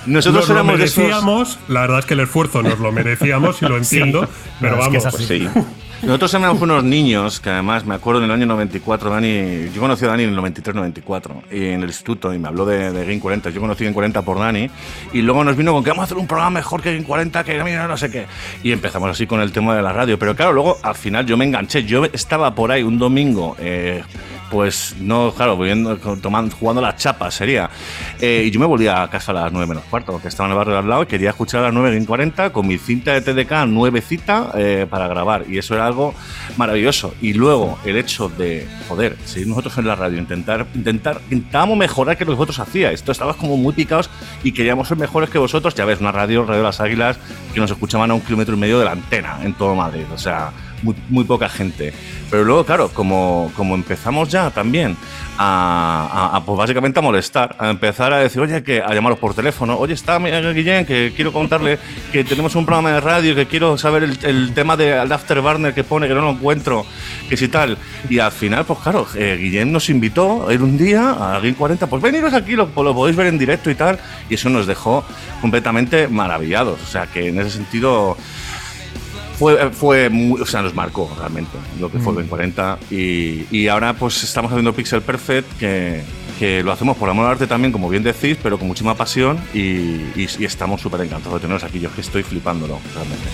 Nosotros 0.07 0.49
nos 0.49 0.67
lo 0.67 0.76
de 0.76 0.84
esos- 0.84 0.99
merecíamos, 0.99 1.58
la 1.68 1.81
verdad 1.83 1.99
es 2.00 2.07
que 2.07 2.15
el 2.15 2.20
esfuerzo 2.20 2.62
nos 2.62 2.78
lo 2.78 2.92
merecíamos 2.92 3.60
y 3.62 3.67
lo 3.67 3.76
entiendo, 3.76 4.25
Sí. 4.25 4.31
pero 4.60 4.76
No, 4.76 4.83
es 4.83 4.89
que 4.89 4.99
vamos. 4.99 5.15
es 5.15 5.25
así. 5.25 5.49
Nosotros 6.00 6.33
éramos 6.34 6.62
unos 6.62 6.84
niños 6.84 7.41
que 7.41 7.50
además 7.50 7.84
me 7.84 7.97
acuerdo 7.97 8.20
en 8.20 8.26
el 8.26 8.31
año 8.31 8.47
94, 8.47 9.10
Dani, 9.10 9.68
yo 9.75 9.81
conocí 9.81 10.05
a 10.05 10.08
Dani 10.08 10.23
en 10.23 10.31
el 10.31 10.39
93-94 10.39 11.42
y 11.50 11.70
en 11.70 11.83
el 11.83 11.89
instituto 11.89 12.33
y 12.33 12.39
me 12.39 12.47
habló 12.47 12.65
de, 12.67 12.92
de 12.92 13.00
Game 13.05 13.18
40. 13.18 13.50
Yo 13.50 13.60
conocí 13.60 13.83
Game 13.83 13.94
40 13.94 14.23
por 14.23 14.39
Dani 14.39 14.70
y 15.12 15.23
luego 15.23 15.42
nos 15.42 15.57
vino 15.57 15.73
con 15.73 15.83
que 15.83 15.91
vamos 15.91 16.02
a 16.02 16.05
hacer 16.05 16.17
un 16.18 16.28
programa 16.28 16.50
mejor 16.50 16.83
que 16.83 16.92
Game 16.94 17.05
40, 17.05 17.42
que 17.42 17.65
mira, 17.65 17.89
no 17.89 17.97
sé 17.97 18.12
qué. 18.12 18.26
Y 18.62 18.70
empezamos 18.70 19.10
así 19.10 19.26
con 19.26 19.41
el 19.41 19.50
tema 19.50 19.75
de 19.75 19.83
la 19.83 19.92
radio. 19.92 20.17
Pero 20.20 20.36
claro, 20.36 20.52
luego 20.52 20.78
al 20.84 20.94
final 20.94 21.26
yo 21.26 21.36
me 21.36 21.44
enganché. 21.44 21.83
Yo 21.83 22.05
estaba 22.05 22.55
por 22.55 22.70
ahí 22.70 22.84
un 22.84 22.97
domingo. 23.00 23.57
eh, 23.58 24.05
pues 24.50 24.96
no, 25.00 25.32
claro, 25.34 25.56
viviendo, 25.56 25.96
tomando, 25.96 26.54
jugando 26.56 26.80
las 26.82 26.96
chapas 26.96 27.34
sería. 27.34 27.70
Eh, 28.20 28.44
y 28.46 28.50
yo 28.50 28.60
me 28.60 28.66
volvía 28.66 29.02
a 29.02 29.10
casa 29.10 29.32
a 29.32 29.34
las 29.34 29.52
9 29.52 29.66
menos 29.66 29.84
cuarto, 29.84 30.12
porque 30.12 30.28
estaba 30.28 30.46
en 30.48 30.52
el 30.52 30.58
barrio 30.58 30.74
de 30.74 30.80
al 30.80 30.88
lado 30.88 31.02
y 31.02 31.06
quería 31.06 31.30
escuchar 31.30 31.60
a 31.60 31.64
las 31.64 31.74
9 31.74 31.96
en 31.96 32.04
40 32.04 32.50
con 32.50 32.66
mi 32.66 32.78
cinta 32.78 33.12
de 33.12 33.20
TDK 33.20 33.66
nuevecita 33.66 34.50
eh, 34.54 34.86
para 34.88 35.08
grabar. 35.08 35.44
Y 35.48 35.58
eso 35.58 35.74
era 35.74 35.86
algo 35.86 36.14
maravilloso. 36.56 37.14
Y 37.20 37.34
luego 37.34 37.78
el 37.84 37.96
hecho 37.96 38.28
de, 38.28 38.66
joder, 38.88 39.16
seguir 39.24 39.48
nosotros 39.48 39.76
en 39.78 39.86
la 39.86 39.94
radio, 39.94 40.18
intentar, 40.18 40.66
intentar, 40.74 41.20
intentábamos 41.30 41.76
mejorar 41.76 42.16
que 42.16 42.24
lo 42.24 42.32
que 42.32 42.36
vosotros 42.36 42.58
hacíais. 42.60 42.94
Esto 42.94 43.12
estabas 43.12 43.36
como 43.36 43.56
muy 43.56 43.72
picados 43.72 44.10
y 44.42 44.52
queríamos 44.52 44.88
ser 44.88 44.96
mejores 44.98 45.30
que 45.30 45.38
vosotros. 45.38 45.74
Ya 45.74 45.84
ves, 45.84 46.00
una 46.00 46.12
radio, 46.12 46.44
Radio 46.44 46.58
de 46.58 46.64
las 46.64 46.80
Águilas, 46.80 47.18
que 47.52 47.60
nos 47.60 47.70
escuchaban 47.70 48.10
a 48.10 48.14
un 48.14 48.20
kilómetro 48.20 48.54
y 48.54 48.58
medio 48.58 48.78
de 48.78 48.84
la 48.84 48.92
antena 48.92 49.38
en 49.42 49.54
todo 49.54 49.74
Madrid. 49.74 50.04
O 50.12 50.18
sea, 50.18 50.52
muy, 50.82 50.94
muy 51.08 51.24
poca 51.24 51.48
gente. 51.48 51.92
Pero 52.31 52.44
luego, 52.44 52.65
claro, 52.65 52.89
como, 52.90 53.50
como 53.57 53.74
empezamos 53.74 54.28
ya 54.28 54.50
también 54.50 54.97
a, 55.39 56.31
a- 56.32 56.36
a, 56.36 56.44
pues 56.44 56.58
básicamente 56.58 56.98
a 56.98 57.02
molestar, 57.02 57.57
a 57.58 57.70
empezar 57.70 58.12
a 58.12 58.18
decir, 58.18 58.40
oye, 58.40 58.62
que 58.62 58.82
a 58.82 58.92
llamaros 58.92 59.18
por 59.18 59.34
teléfono, 59.34 59.76
oye, 59.78 59.94
está 59.94 60.18
Miguel 60.18 60.55
Guillén, 60.55 60.84
que 60.84 61.12
quiero 61.15 61.32
contarle 61.32 61.78
que 62.12 62.24
tenemos 62.24 62.55
un 62.55 62.66
programa 62.66 62.90
de 62.92 63.00
radio, 63.00 63.34
que 63.34 63.47
quiero 63.47 63.78
saber 63.78 64.02
el, 64.02 64.18
el 64.24 64.52
tema 64.55 64.76
del 64.76 65.10
Afterburner 65.10 65.73
que 65.74 65.84
pone, 65.84 66.07
que 66.08 66.15
no 66.15 66.20
lo 66.23 66.31
encuentro, 66.31 66.84
que 67.28 67.36
si 67.36 67.48
tal. 67.48 67.78
Y 68.10 68.18
al 68.18 68.32
final, 68.32 68.65
pues 68.65 68.78
claro, 68.81 69.07
eh, 69.15 69.36
Guillén 69.40 69.73
nos 69.73 69.89
invitó 69.89 70.48
a 70.48 70.52
ir 70.55 70.62
un 70.62 70.76
día 70.76 71.10
a 71.12 71.39
Game 71.40 71.55
40, 71.55 71.86
pues 71.86 72.02
veniros 72.02 72.34
aquí, 72.34 72.52
lo, 72.57 72.68
lo 72.76 72.94
podéis 72.94 73.16
ver 73.16 73.28
en 73.28 73.39
directo 73.39 73.70
y 73.70 73.74
tal, 73.74 73.98
y 74.28 74.34
eso 74.34 74.48
nos 74.50 74.66
dejó 74.66 75.05
completamente 75.40 76.08
maravillados. 76.08 76.82
O 76.82 76.86
sea, 76.86 77.07
que 77.07 77.28
en 77.28 77.40
ese 77.40 77.50
sentido 77.50 78.16
fue, 79.39 79.70
fue 79.70 80.08
muy- 80.10 80.41
o 80.41 80.47
sea, 80.47 80.62
nos 80.62 80.75
marcó 80.75 81.10
realmente 81.18 81.52
lo 81.81 81.91
que 81.91 81.99
fue 81.99 82.12
Mm. 82.12 82.18
el 82.18 82.26
40 82.26 82.78
y, 82.91 83.44
y 83.50 83.68
ahora 83.68 83.94
pues 83.94 84.23
estamos 84.25 84.50
haciendo 84.50 84.73
Pixel 84.73 85.02
Perfect 85.02 85.58
que, 85.58 86.02
que 86.39 86.62
lo 86.62 86.73
hacemos 86.73 86.97
por 86.97 87.08
amor 87.08 87.26
al 87.26 87.33
arte 87.33 87.47
también, 87.47 87.73
como 87.73 87.89
bien 87.89 88.02
decís, 88.02 88.36
pero 88.42 88.58
con 88.58 88.68
muchísima 88.68 88.94
pasión 88.94 89.39
y, 89.55 89.58
y- 89.60 90.28
y 90.39 90.44
estamos 90.44 90.81
súper 90.81 91.00
encantados 91.02 91.34
de 91.34 91.41
teneros 91.41 91.65
aquí. 91.65 91.78
Yo 91.81 91.89
es 91.89 91.94
que 91.94 92.00
estoy 92.00 92.23
flipándolo 92.23 92.78
realmente. 92.94 93.26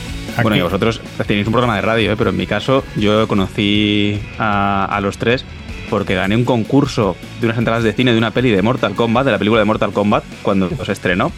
Bueno, 0.43 0.57
y 0.57 0.63
vosotros 0.63 1.01
tenéis 1.27 1.47
un 1.47 1.53
programa 1.53 1.77
de 1.77 1.83
radio, 1.83 2.13
¿eh? 2.13 2.17
pero 2.17 2.31
en 2.31 2.37
mi 2.37 2.47
caso 2.47 2.83
yo 2.97 3.29
conocí 3.29 4.21
a, 4.39 4.85
a 4.87 5.01
los 5.01 5.17
tres 5.19 5.45
porque 5.91 6.15
gané 6.15 6.35
un 6.35 6.45
concurso 6.45 7.15
de 7.41 7.47
unas 7.47 7.59
entradas 7.59 7.85
de 7.85 7.93
cine 7.93 8.11
de 8.13 8.19
una 8.19 8.31
peli 8.33 8.51
de 8.51 8.61
Mortal 8.63 8.95
Kombat, 8.95 9.27
de 9.27 9.33
la 9.33 9.39
película 9.39 9.61
de 9.61 9.65
Mortal 9.67 9.93
Kombat, 9.93 10.25
cuando 10.43 10.69
se 10.85 10.91
estrenó, 10.93 11.31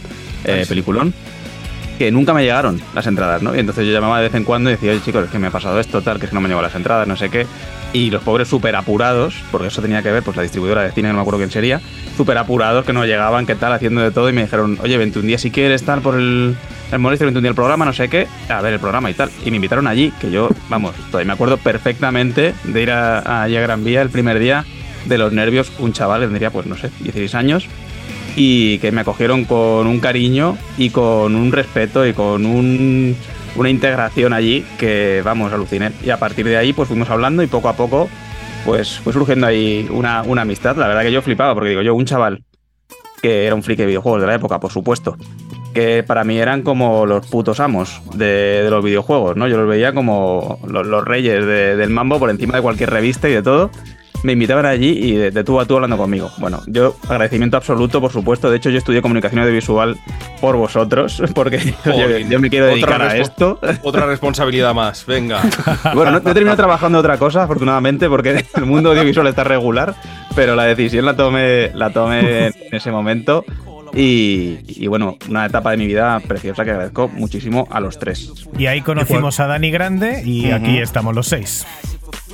eh, 0.45 0.65
peliculón, 0.67 1.13
que 1.97 2.11
nunca 2.11 2.33
me 2.33 2.43
llegaron 2.43 2.79
las 2.93 3.07
entradas, 3.07 3.41
¿no? 3.41 3.55
Y 3.55 3.59
entonces 3.59 3.85
yo 3.85 3.91
llamaba 3.91 4.17
de 4.17 4.23
vez 4.23 4.35
en 4.35 4.43
cuando 4.43 4.69
y 4.69 4.73
decía, 4.73 4.91
oye 4.91 5.01
chicos, 5.01 5.25
es 5.25 5.31
que 5.31 5.39
me 5.39 5.47
ha 5.47 5.51
pasado 5.51 5.79
esto, 5.79 6.01
tal, 6.01 6.19
que 6.19 6.25
es 6.25 6.29
que 6.29 6.35
no 6.35 6.41
me 6.41 6.47
llegado 6.47 6.61
las 6.61 6.75
entradas, 6.75 7.07
no 7.07 7.15
sé 7.15 7.29
qué. 7.29 7.45
Y 7.93 8.11
los 8.11 8.21
pobres 8.21 8.47
súper 8.47 8.75
apurados, 8.75 9.35
porque 9.51 9.67
eso 9.67 9.81
tenía 9.81 10.03
que 10.03 10.11
ver, 10.11 10.21
pues 10.21 10.35
la 10.35 10.43
distribuidora 10.43 10.83
de 10.83 10.91
cine, 10.91 11.07
no 11.09 11.15
me 11.15 11.21
acuerdo 11.21 11.39
quién 11.39 11.51
sería, 11.51 11.81
súper 12.15 12.37
apurados 12.37 12.85
que 12.85 12.93
no 12.93 13.05
llegaban, 13.05 13.45
qué 13.45 13.55
tal, 13.55 13.73
haciendo 13.73 14.01
de 14.01 14.11
todo, 14.11 14.29
y 14.29 14.33
me 14.33 14.43
dijeron, 14.43 14.77
oye, 14.81 14.97
vente 14.97 15.19
un 15.19 15.27
día 15.27 15.37
si 15.37 15.51
quieres, 15.51 15.83
tal, 15.83 16.01
por 16.01 16.15
el, 16.15 16.55
el 16.91 16.99
Morisco, 16.99 17.25
vente 17.25 17.39
un 17.39 17.43
día 17.43 17.49
el 17.49 17.55
programa, 17.55 17.85
no 17.85 17.93
sé 17.93 18.09
qué, 18.09 18.27
a 18.49 18.61
ver 18.61 18.73
el 18.73 18.79
programa 18.79 19.09
y 19.09 19.13
tal. 19.13 19.29
Y 19.45 19.49
me 19.51 19.55
invitaron 19.55 19.87
allí, 19.87 20.11
que 20.19 20.29
yo, 20.29 20.49
vamos, 20.69 20.95
todavía 21.09 21.27
me 21.27 21.33
acuerdo 21.33 21.57
perfectamente 21.57 22.53
de 22.65 22.81
ir 22.81 22.91
a, 22.91 23.43
a 23.43 23.47
Gran 23.47 23.83
Vía 23.83 24.01
el 24.01 24.09
primer 24.09 24.37
día 24.37 24.65
de 25.05 25.17
los 25.17 25.31
nervios, 25.31 25.71
un 25.79 25.93
chaval, 25.93 26.21
tendría, 26.21 26.51
pues 26.51 26.65
no 26.65 26.75
sé, 26.75 26.91
16 26.99 27.33
años, 27.35 27.67
y 28.39 28.77
que 28.77 28.91
me 28.91 29.01
acogieron 29.01 29.45
con 29.45 29.87
un 29.87 29.99
cariño 29.99 30.57
y 30.77 30.91
con 30.91 31.35
un 31.35 31.51
respeto 31.51 32.05
y 32.05 32.13
con 32.13 32.45
un- 32.45 33.15
una 33.55 33.69
integración 33.69 34.31
allí 34.31 34.63
que, 34.77 35.21
vamos, 35.25 35.51
aluciné. 35.51 35.91
Y 36.05 36.11
a 36.11 36.19
partir 36.19 36.45
de 36.45 36.55
ahí, 36.55 36.71
pues 36.71 36.87
fuimos 36.87 37.09
hablando 37.09 37.41
y 37.41 37.47
poco 37.47 37.67
a 37.67 37.73
poco, 37.73 38.07
pues 38.63 38.99
fue 38.99 39.11
surgiendo 39.11 39.47
ahí 39.47 39.87
una, 39.91 40.21
una 40.21 40.43
amistad. 40.43 40.77
La 40.77 40.87
verdad 40.87 41.01
que 41.01 41.11
yo 41.11 41.23
flipaba, 41.23 41.55
porque 41.55 41.69
digo, 41.69 41.81
yo, 41.81 41.95
un 41.95 42.05
chaval 42.05 42.43
que 43.23 43.47
era 43.47 43.55
un 43.55 43.63
friki 43.63 43.81
de 43.81 43.87
videojuegos 43.87 44.21
de 44.21 44.27
la 44.27 44.35
época, 44.35 44.59
por 44.59 44.71
supuesto, 44.71 45.17
que 45.73 46.03
para 46.03 46.23
mí 46.23 46.37
eran 46.37 46.61
como 46.61 47.07
los 47.07 47.25
putos 47.25 47.59
amos 47.59 47.99
de, 48.13 48.67
los 48.69 48.83
videojuegos, 48.85 49.35
¿no? 49.35 49.47
Yo 49.47 49.57
los 49.57 49.67
veía 49.67 49.91
como 49.93 50.59
los, 50.67 51.03
reyes 51.03 51.43
de- 51.43 51.75
del 51.75 51.89
mambo 51.89 52.19
por 52.19 52.29
encima 52.29 52.57
de 52.57 52.61
cualquier 52.61 52.91
revista 52.91 53.27
y 53.27 53.33
de 53.33 53.41
todo. 53.41 53.71
Me 54.23 54.33
invitaban 54.33 54.65
allí 54.65 54.89
y 54.89 55.11
de, 55.15 55.31
de 55.31 55.43
tú 55.43 55.59
a 55.59 55.65
tú 55.65 55.75
hablando 55.75 55.95
conmigo. 55.95 56.31
Bueno, 56.39 56.61
yo 56.65 56.95
agradecimiento 57.07 57.55
absoluto, 57.57 58.01
por 58.01 58.11
supuesto. 58.11 58.49
De 58.49 58.57
hecho, 58.57 58.69
yo 58.71 58.79
estudié 58.79 59.01
comunicación 59.01 59.39
audiovisual 59.41 59.95
por 60.41 60.55
vosotros, 60.55 61.21
porque 61.35 61.59
yo, 61.85 62.17
yo 62.17 62.39
me 62.39 62.49
quiero 62.49 62.65
dedicar 62.65 63.01
a 63.01 63.15
esto. 63.17 63.59
Otra 63.83 64.05
responsabilidad 64.07 64.73
más, 64.73 65.05
venga. 65.05 65.41
Bueno, 65.93 66.11
no, 66.11 66.19
no 66.19 66.31
he 66.31 66.33
terminado 66.33 66.57
trabajando 66.57 66.97
otra 66.99 67.17
cosa, 67.17 67.43
afortunadamente, 67.43 68.09
porque 68.09 68.43
el 68.55 68.65
mundo 68.65 68.89
audiovisual 68.91 69.27
está 69.27 69.43
regular, 69.43 69.95
pero 70.35 70.55
la 70.55 70.63
decisión 70.63 71.05
la 71.05 71.15
tomé, 71.15 71.71
la 71.73 71.91
tomé 71.91 72.47
en 72.47 72.53
ese 72.71 72.91
momento. 72.91 73.45
Y, 73.93 74.57
y 74.67 74.87
bueno, 74.87 75.17
una 75.29 75.45
etapa 75.45 75.71
de 75.71 75.77
mi 75.77 75.87
vida 75.87 76.19
preciosa 76.27 76.65
que 76.65 76.71
agradezco 76.71 77.07
muchísimo 77.07 77.67
a 77.71 77.79
los 77.79 77.97
tres. 77.97 78.31
Y 78.57 78.65
ahí 78.65 78.81
conocimos 78.81 79.39
a 79.39 79.47
Dani 79.47 79.71
Grande 79.71 80.23
y 80.25 80.47
Ujú. 80.47 80.55
aquí 80.55 80.77
estamos 80.79 81.15
los 81.15 81.27
seis. 81.27 81.65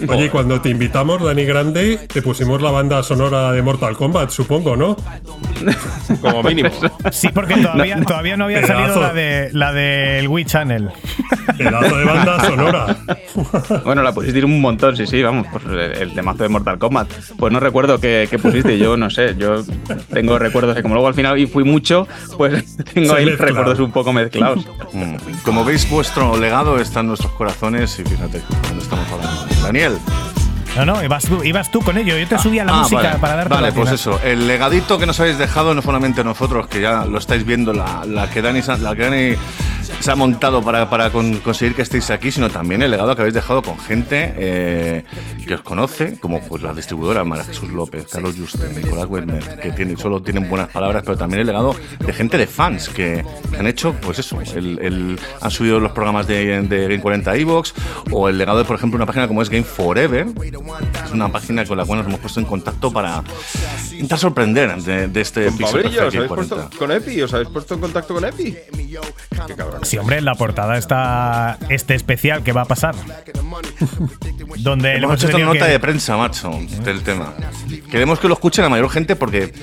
Oye, 0.07 0.29
cuando 0.29 0.59
te 0.59 0.69
invitamos, 0.69 1.21
Dani 1.21 1.45
Grande, 1.45 1.99
te 2.11 2.21
pusimos 2.21 2.61
la 2.61 2.71
banda 2.71 3.03
sonora 3.03 3.51
de 3.51 3.61
Mortal 3.61 3.95
Kombat, 3.95 4.31
supongo, 4.31 4.75
¿no? 4.75 4.97
Como 6.21 6.43
mínimo. 6.43 6.69
Sí, 7.11 7.29
porque 7.29 7.55
todavía 7.57 7.95
no, 7.97 8.05
todavía 8.05 8.35
no 8.35 8.45
había 8.45 8.61
Pedazo. 8.61 8.73
salido 8.73 9.01
la 9.01 9.13
de 9.13 9.49
la 9.53 9.71
del 9.71 10.27
Wii 10.27 10.45
Channel. 10.45 10.89
Pedazo 11.57 11.95
de 11.95 12.05
banda 12.05 12.43
sonora. 12.43 12.97
Bueno, 13.85 14.01
la 14.01 14.13
pusisteis 14.13 14.43
un 14.43 14.59
montón, 14.61 14.97
sí, 14.97 15.05
sí, 15.05 15.21
vamos, 15.21 15.47
pues 15.51 15.63
el, 15.99 16.13
temazo 16.13 16.43
de 16.43 16.49
Mortal 16.49 16.79
Kombat. 16.79 17.07
Pues 17.37 17.53
no 17.53 17.59
recuerdo 17.59 17.99
qué, 17.99 18.27
qué 18.29 18.39
pusiste, 18.39 18.77
yo 18.77 18.97
no 18.97 19.09
sé, 19.09 19.35
yo 19.37 19.63
tengo 20.11 20.39
recuerdos 20.39 20.75
que 20.75 20.81
como 20.81 20.95
luego 20.95 21.07
al 21.07 21.13
final 21.13 21.37
y 21.37 21.45
fui 21.47 21.63
mucho, 21.63 22.07
pues 22.37 22.77
tengo 22.93 23.09
Se 23.09 23.15
ahí 23.15 23.25
mezcla. 23.25 23.45
recuerdos 23.45 23.79
un 23.79 23.91
poco 23.91 24.11
mezclados. 24.11 24.65
Mm. 24.91 25.15
Como 25.43 25.63
veis, 25.63 25.89
vuestro 25.89 26.37
legado 26.37 26.79
está 26.79 27.01
en 27.01 27.07
nuestros 27.07 27.31
corazones 27.33 27.97
y 27.99 28.03
fíjate 28.03 28.41
cuando 28.61 28.83
estamos 28.83 29.05
hablando. 29.11 29.45
Daniel. 29.63 29.82
No, 30.75 30.85
no, 30.85 31.03
ibas 31.03 31.25
tú, 31.25 31.43
ibas 31.43 31.69
tú 31.69 31.81
con 31.81 31.97
ello. 31.97 32.17
Yo 32.17 32.27
te 32.27 32.39
subía 32.39 32.63
la 32.65 32.73
Ah, 32.73 32.77
música 32.79 33.01
vale. 33.03 33.19
para 33.19 33.35
darte 33.35 33.53
Vale, 33.53 33.71
pues 33.73 33.91
eso. 33.91 34.19
El 34.23 34.47
legadito 34.47 34.97
que 34.97 35.05
nos 35.05 35.19
habéis 35.19 35.37
dejado, 35.37 35.75
no 35.75 35.81
solamente 35.83 36.23
nosotros, 36.23 36.65
que 36.67 36.81
ya 36.81 37.05
lo 37.05 37.19
estáis 37.19 37.45
viendo, 37.45 37.73
la, 37.73 38.03
la 38.07 38.29
que 38.29 38.41
Dani, 38.41 38.61
la 38.79 38.95
que 38.95 39.03
Dani 39.03 39.35
se 39.99 40.11
ha 40.11 40.15
montado 40.15 40.61
para, 40.63 40.89
para 40.89 41.09
con- 41.11 41.37
conseguir 41.39 41.75
que 41.75 41.81
estéis 41.81 42.09
aquí, 42.09 42.31
sino 42.31 42.49
también 42.49 42.81
el 42.81 42.91
legado 42.91 43.15
que 43.15 43.21
habéis 43.21 43.33
dejado 43.33 43.61
con 43.61 43.77
gente 43.79 44.33
eh, 44.37 45.03
que 45.45 45.55
os 45.55 45.61
conoce, 45.61 46.19
como 46.19 46.41
pues 46.41 46.61
la 46.63 46.73
distribuidora 46.73 47.23
María 47.23 47.45
Jesús 47.45 47.69
López, 47.69 48.05
Carlos 48.11 48.35
Juste, 48.37 48.69
Nicolás 48.69 49.05
Werner, 49.07 49.59
que 49.61 49.71
tiene, 49.71 49.95
solo 49.97 50.21
tienen 50.21 50.49
buenas 50.49 50.69
palabras, 50.69 51.03
pero 51.05 51.17
también 51.17 51.41
el 51.41 51.47
legado 51.47 51.75
de 51.99 52.13
gente 52.13 52.37
de 52.37 52.47
fans 52.47 52.89
que 52.89 53.23
han 53.57 53.67
hecho, 53.67 53.93
pues 54.01 54.19
eso, 54.19 54.39
el, 54.55 54.79
el- 54.79 55.19
han 55.41 55.51
subido 55.51 55.79
los 55.79 55.91
programas 55.91 56.27
de, 56.27 56.61
de 56.63 56.81
Game 56.87 57.01
40 57.01 57.35
Evox, 57.35 57.73
o 58.11 58.29
el 58.29 58.37
legado 58.37 58.57
de, 58.59 58.65
por 58.65 58.75
ejemplo, 58.75 58.95
una 58.97 59.05
página 59.05 59.27
como 59.27 59.41
es 59.41 59.49
Game 59.49 59.63
Forever, 59.63 60.27
es 61.05 61.11
una 61.11 61.29
página 61.29 61.65
con 61.65 61.77
la 61.77 61.85
cual 61.85 61.99
nos 61.99 62.07
hemos 62.07 62.19
puesto 62.19 62.39
en 62.39 62.45
contacto 62.45 62.91
para 62.91 63.23
intentar 63.91 64.19
sorprender 64.19 64.75
de, 64.81 65.07
de 65.07 65.21
este 65.21 65.45
Con 65.45 65.57
Pixel 65.57 65.81
Pabrillo, 65.81 65.99
Perfect 66.01 66.07
¿os 66.07 66.15
habéis 66.15 66.27
40. 66.29 66.55
puesto 66.55 66.77
con 66.79 66.91
Epi? 66.91 67.21
¿Os 67.21 67.33
habéis 67.33 67.49
puesto 67.49 67.73
en 67.75 67.79
contacto 67.81 68.13
con 68.13 68.25
Epi? 68.25 68.55
Qué 69.47 69.55
cabrón. 69.55 69.82
Sí, 69.83 69.97
hombre, 69.97 70.17
en 70.17 70.25
la 70.25 70.35
portada 70.35 70.77
está 70.77 71.57
este 71.69 71.93
especial 71.95 72.43
que 72.43 72.51
va 72.53 72.61
a 72.61 72.65
pasar. 72.65 72.95
Donde 74.59 74.91
Hemos 74.95 75.03
hemos 75.03 75.15
hecho 75.23 75.27
esta 75.27 75.39
nota 75.39 75.65
que- 75.65 75.71
de 75.71 75.79
prensa, 75.79 76.17
macho, 76.17 76.51
del 76.83 77.01
tema. 77.01 77.33
Queremos 77.91 78.19
que 78.19 78.27
lo 78.27 78.33
escuche 78.35 78.61
la 78.61 78.69
mayor 78.69 78.89
gente 78.89 79.15
porque 79.15 79.53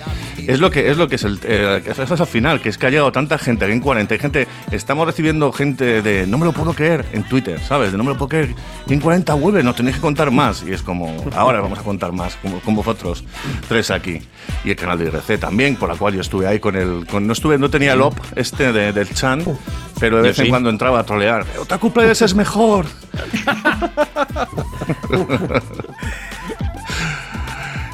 es 0.47 0.61
lo 0.61 0.71
que 0.71 0.91
es 0.91 0.97
lo 0.97 1.09
que 1.09 1.17
es 1.17 1.25
el 1.25 1.39
eh, 1.45 1.83
eso 1.87 2.03
es 2.15 2.21
al 2.21 2.27
final, 2.27 2.61
que 2.61 2.69
es 2.69 2.79
que 2.79 2.87
ha 2.87 2.91
llegado 2.91 3.11
tanta 3.13 3.39
gente, 3.39 3.67
Game 3.67 3.81
40, 3.81 4.15
hay 4.15 4.21
gente, 4.21 4.49
estamos 4.71 5.07
recibiendo 5.07 5.53
gente 5.53 6.03
de 6.03 6.27
no 6.27 6.39
me 6.39 6.45
lo 6.45 6.53
puedo 6.53 6.73
creer 6.75 7.05
en 7.13 7.23
Twitter, 7.25 7.61
¿sabes? 7.61 7.93
De 7.93 7.99
no 7.99 8.05
me 8.05 8.11
lo 8.11 8.17
puedo 8.19 8.29
creer, 8.29 8.55
Game 8.87 9.01
40 9.03 9.35
vuelve, 9.35 9.63
nos 9.63 9.77
tenéis 9.77 9.97
que 9.97 10.03
contar 10.03 10.31
más 10.31 10.63
y 10.67 10.73
es 10.73 10.83
como 10.83 11.15
ahora 11.35 11.61
vamos 11.61 11.79
a 11.79 11.83
contar 11.83 12.13
más 12.13 12.37
como, 12.37 12.61
con 12.61 12.75
vosotros 12.75 13.25
tres 13.69 13.91
aquí 13.91 14.21
y 14.65 14.71
el 14.71 14.77
canal 14.77 14.99
de 14.99 15.07
IRC 15.07 15.39
también, 15.39 15.77
por 15.77 15.89
la 15.89 15.97
cual 15.97 16.15
yo 16.15 16.21
estuve 16.21 16.47
ahí 16.47 16.61
con 16.61 16.77
el 16.77 17.07
con, 17.07 17.27
no 17.27 17.33
estuve 17.33 17.59
no 17.59 17.71
tenía 17.71 17.95
el 17.95 18.01
op 18.03 18.15
este 18.37 18.73
de- 18.73 18.93
del 18.93 19.09
Chan, 19.13 19.43
pero 20.01 20.17
de 20.17 20.23
Yo 20.23 20.29
vez 20.29 20.39
en 20.39 20.45
sí. 20.47 20.51
cuando 20.51 20.71
entraba 20.71 20.99
a 21.01 21.05
trolear. 21.05 21.47
Otaku 21.61 21.93
Players 21.93 22.23
es 22.23 22.35
mejor. 22.35 22.87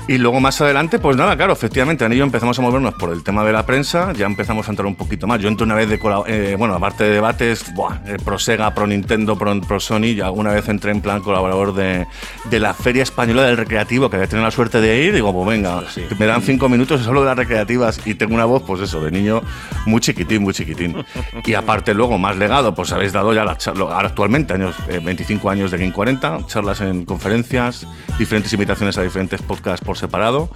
Y 0.08 0.18
luego 0.18 0.38
más 0.38 0.60
adelante, 0.60 1.00
pues 1.00 1.16
nada, 1.16 1.36
claro, 1.36 1.52
efectivamente, 1.52 2.04
Anillo 2.04 2.22
empezamos 2.22 2.56
a 2.58 2.62
movernos 2.62 2.94
por 2.94 3.12
el 3.12 3.24
tema 3.24 3.44
de 3.44 3.52
la 3.52 3.66
prensa, 3.66 4.12
ya 4.12 4.26
empezamos 4.26 4.68
a 4.68 4.70
entrar 4.70 4.86
un 4.86 4.94
poquito 4.94 5.26
más. 5.26 5.40
Yo 5.40 5.48
entré 5.48 5.64
una 5.64 5.74
vez 5.74 5.88
de, 5.88 5.98
eh, 6.26 6.54
bueno, 6.56 6.74
aparte 6.74 7.02
de 7.02 7.10
debates, 7.10 7.74
buah, 7.74 7.96
eh, 8.06 8.16
pro 8.24 8.38
Sega, 8.38 8.72
pro 8.72 8.86
Nintendo, 8.86 9.36
pro, 9.36 9.60
pro 9.62 9.80
Sony, 9.80 10.14
y 10.14 10.20
alguna 10.20 10.52
vez 10.52 10.68
entré 10.68 10.92
en 10.92 11.00
plan 11.00 11.22
colaborador 11.22 11.74
de, 11.74 12.06
de 12.44 12.60
la 12.60 12.72
Feria 12.72 13.02
Española 13.02 13.42
del 13.42 13.56
Recreativo, 13.56 14.08
que 14.08 14.16
había 14.16 14.28
tenido 14.28 14.44
la 14.44 14.52
suerte 14.52 14.80
de 14.80 15.02
ir, 15.02 15.12
digo, 15.12 15.32
pues 15.32 15.48
venga, 15.48 15.82
me 16.16 16.26
dan 16.26 16.42
cinco 16.42 16.68
minutos 16.68 17.06
hablo 17.06 17.20
de 17.20 17.26
las 17.26 17.36
recreativas 17.36 18.00
y 18.04 18.14
tengo 18.14 18.34
una 18.34 18.44
voz, 18.44 18.62
pues 18.62 18.80
eso, 18.80 19.00
de 19.00 19.10
niño 19.10 19.42
muy 19.86 20.00
chiquitín, 20.00 20.42
muy 20.42 20.54
chiquitín. 20.54 20.96
Y 21.44 21.54
aparte 21.54 21.94
luego, 21.94 22.18
más 22.18 22.36
legado, 22.36 22.74
pues 22.74 22.92
habéis 22.92 23.12
dado 23.12 23.32
ya 23.32 23.44
la 23.44 23.56
charla, 23.56 23.84
ahora 23.84 24.08
actualmente, 24.08 24.54
años, 24.54 24.74
eh, 24.88 25.00
25 25.02 25.50
años 25.50 25.70
de 25.70 25.78
Game 25.78 25.92
40, 25.92 26.46
charlas 26.46 26.80
en 26.80 27.04
conferencias, 27.04 27.86
diferentes 28.18 28.52
invitaciones 28.52 28.96
a 28.98 29.02
diferentes 29.02 29.42
podcasts 29.42 29.84
por 29.84 29.95
separado, 29.96 30.48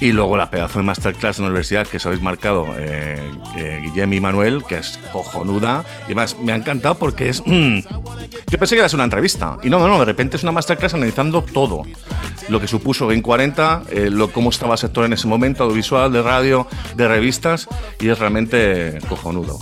y 0.00 0.12
luego 0.12 0.36
la 0.36 0.50
pedazo 0.50 0.78
de 0.78 0.84
masterclass 0.84 1.38
en 1.38 1.44
la 1.44 1.50
universidad 1.50 1.86
que 1.86 1.98
os 1.98 2.06
habéis 2.06 2.22
marcado 2.22 2.66
eh, 2.76 3.18
eh, 3.56 3.80
Guillem 3.82 4.12
y 4.12 4.20
Manuel, 4.20 4.64
que 4.64 4.78
es 4.78 4.98
cojonuda, 5.12 5.84
y 6.02 6.04
además 6.06 6.36
me 6.42 6.52
ha 6.52 6.56
encantado 6.56 6.96
porque 6.96 7.28
es... 7.28 7.42
mm, 7.44 7.78
yo 8.50 8.58
pensé 8.58 8.74
que 8.74 8.80
iba 8.80 8.86
a 8.86 8.88
ser 8.88 8.96
una 8.96 9.04
entrevista, 9.04 9.58
y 9.62 9.70
no, 9.70 9.78
no, 9.78 9.88
no, 9.88 9.98
de 9.98 10.04
repente 10.04 10.36
es 10.36 10.42
una 10.42 10.52
masterclass 10.52 10.94
analizando 10.94 11.42
todo, 11.42 11.82
lo 12.48 12.60
que 12.60 12.66
supuso 12.66 13.06
Game 13.06 13.22
40, 13.22 13.84
eh, 13.90 14.10
lo, 14.10 14.32
cómo 14.32 14.50
estaba 14.50 14.74
el 14.74 14.78
sector 14.78 15.04
en 15.04 15.12
ese 15.12 15.26
momento, 15.26 15.64
audiovisual, 15.64 16.12
de 16.12 16.22
radio, 16.22 16.66
de 16.96 17.08
revistas, 17.08 17.68
y 18.00 18.08
es 18.08 18.18
realmente 18.18 18.98
cojonudo. 19.08 19.58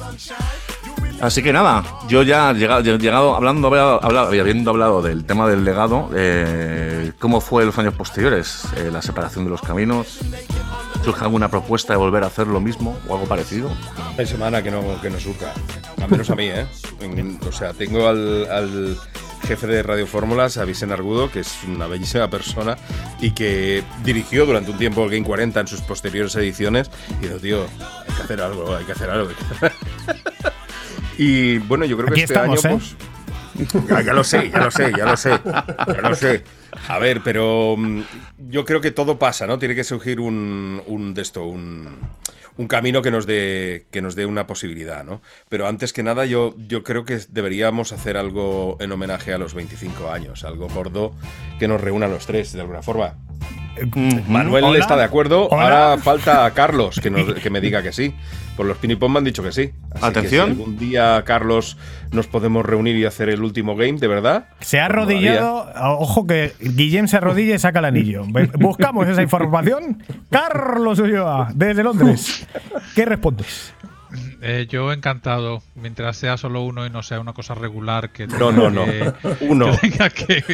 Así 1.20 1.42
que 1.42 1.52
nada, 1.52 1.84
yo 2.08 2.22
ya 2.22 2.52
llegado, 2.54 2.80
llegado 2.80 3.36
hablando, 3.36 3.68
hablado, 3.68 4.28
habiendo 4.28 4.70
hablado 4.70 5.02
del 5.02 5.24
tema 5.26 5.46
del 5.48 5.64
legado, 5.64 6.08
eh, 6.14 7.12
¿cómo 7.18 7.42
fue 7.42 7.66
los 7.66 7.76
años 7.78 7.92
posteriores? 7.92 8.64
Eh, 8.78 8.90
la 8.90 9.02
separación 9.02 9.44
de 9.44 9.50
los 9.50 9.60
caminos. 9.60 10.18
¿Surge 11.04 11.22
alguna 11.24 11.48
propuesta 11.48 11.92
de 11.92 11.98
volver 11.98 12.24
a 12.24 12.26
hacer 12.28 12.46
lo 12.46 12.60
mismo 12.60 12.98
o 13.06 13.14
algo 13.14 13.26
parecido? 13.26 13.70
Hay 14.18 14.26
semana 14.26 14.62
que 14.62 14.70
no, 14.70 14.82
que 15.00 15.10
no 15.10 15.18
surca. 15.18 15.52
Al 16.02 16.10
menos 16.10 16.28
a 16.30 16.36
mí, 16.36 16.46
¿eh? 16.46 16.66
O 17.46 17.52
sea, 17.52 17.72
tengo 17.74 18.06
al, 18.08 18.50
al 18.50 18.96
jefe 19.46 19.66
de 19.66 19.82
Radio 19.82 20.06
Fórmulas, 20.06 20.56
a 20.58 20.64
Vicente 20.64 20.94
Argudo, 20.94 21.30
que 21.30 21.40
es 21.40 21.64
una 21.66 21.86
bellísima 21.86 22.28
persona 22.28 22.76
y 23.20 23.32
que 23.32 23.82
dirigió 24.04 24.46
durante 24.46 24.70
un 24.70 24.78
tiempo 24.78 25.04
el 25.04 25.10
Game 25.10 25.26
40 25.26 25.60
en 25.60 25.66
sus 25.66 25.80
posteriores 25.82 26.34
ediciones. 26.36 26.90
Y 27.20 27.26
digo, 27.26 27.38
tío, 27.38 27.66
hay 28.08 28.14
que 28.14 28.22
hacer 28.22 28.40
algo, 28.40 28.74
hay 28.74 28.84
que 28.84 28.92
hacer 28.92 29.10
algo. 29.10 29.30
Y 31.22 31.58
bueno, 31.58 31.84
yo 31.84 31.96
creo 31.96 32.08
que 32.12 32.22
este 32.22 32.34
estamos, 32.34 32.64
año, 32.64 32.76
¿eh? 32.76 33.66
pues, 33.72 33.86
ya, 33.88 34.00
ya 34.06 34.12
lo 34.12 34.24
sé, 34.24 34.50
ya 34.50 34.58
lo 34.60 34.70
sé, 34.70 34.92
ya 34.96 35.04
lo 35.04 35.16
sé, 35.16 35.30
ya 35.94 36.08
lo 36.08 36.14
sé. 36.14 36.44
A 36.88 36.98
ver, 36.98 37.20
pero 37.22 37.74
mm, 37.76 38.00
yo 38.48 38.64
creo 38.64 38.80
que 38.80 38.90
todo 38.90 39.18
pasa, 39.18 39.46
¿no? 39.46 39.58
Tiene 39.58 39.74
que 39.74 39.84
surgir 39.84 40.20
un, 40.20 40.82
un 40.86 41.14
de 41.14 41.22
esto, 41.22 41.44
un, 41.44 41.88
un 42.56 42.66
camino 42.68 43.02
que 43.02 43.10
nos 43.10 43.26
dé 43.26 43.86
que 43.90 44.00
nos 44.00 44.14
dé 44.14 44.24
una 44.24 44.46
posibilidad, 44.46 45.04
¿no? 45.04 45.20
Pero 45.48 45.66
antes 45.66 45.92
que 45.92 46.02
nada, 46.02 46.24
yo, 46.26 46.54
yo 46.68 46.82
creo 46.84 47.04
que 47.04 47.18
deberíamos 47.28 47.92
hacer 47.92 48.16
algo 48.16 48.76
en 48.80 48.92
homenaje 48.92 49.32
a 49.34 49.38
los 49.38 49.52
25 49.54 50.10
años, 50.10 50.44
algo 50.44 50.68
gordo 50.68 51.12
que 51.58 51.66
nos 51.68 51.80
reúna 51.80 52.06
a 52.06 52.08
los 52.08 52.26
tres, 52.26 52.52
de 52.52 52.60
alguna 52.60 52.82
forma. 52.82 53.16
Manuel 54.28 54.64
Hola. 54.64 54.78
está 54.78 54.96
de 54.96 55.04
acuerdo. 55.04 55.48
Hola. 55.48 55.62
Ahora 55.92 56.02
falta 56.02 56.44
a 56.44 56.52
Carlos 56.52 57.00
que, 57.00 57.10
nos- 57.10 57.34
que 57.34 57.50
me 57.50 57.60
diga 57.60 57.82
que 57.82 57.92
sí. 57.92 58.14
Por 58.56 58.66
los 58.66 58.76
Pinipom 58.76 59.10
me 59.12 59.18
han 59.18 59.24
dicho 59.24 59.42
que 59.42 59.52
sí. 59.52 59.70
Así 59.94 60.04
Atención. 60.04 60.48
Que 60.50 60.54
si 60.54 60.60
algún 60.60 60.78
día, 60.78 61.22
Carlos, 61.24 61.78
nos 62.12 62.26
podemos 62.26 62.64
reunir 62.66 62.96
y 62.96 63.06
hacer 63.06 63.28
el 63.30 63.42
último 63.42 63.74
game, 63.74 63.94
de 63.98 64.06
verdad. 64.08 64.48
Se 64.60 64.80
ha 64.80 64.86
Pues 64.88 64.98
arrodillado. 64.98 65.66
Ojo 65.98 66.26
que 66.26 66.52
Guillem 66.60 67.08
se 67.08 67.16
arrodilla 67.16 67.54
y 67.54 67.58
saca 67.58 67.78
el 67.78 67.86
anillo. 67.86 68.24
Buscamos 68.58 69.08
esa 69.08 69.22
información. 69.22 70.02
Carlos 70.30 70.98
Ulloa, 70.98 71.50
desde 71.54 71.82
Londres. 71.82 72.46
¿Qué 72.94 73.04
respondes? 73.06 73.72
Eh, 74.42 74.66
yo 74.68 74.92
encantado, 74.92 75.62
mientras 75.76 76.16
sea 76.16 76.36
solo 76.36 76.62
uno 76.62 76.84
y 76.84 76.90
no 76.90 77.02
sea 77.02 77.20
una 77.20 77.32
cosa 77.32 77.54
regular 77.54 78.10
que 78.10 78.26
No, 78.26 78.48
tenga 78.50 78.52
no, 78.52 78.70
no. 78.70 78.84
que- 78.84 79.12
Uno. 79.42 79.70
que 79.80 79.88
tenga 79.88 80.10
que, 80.10 80.44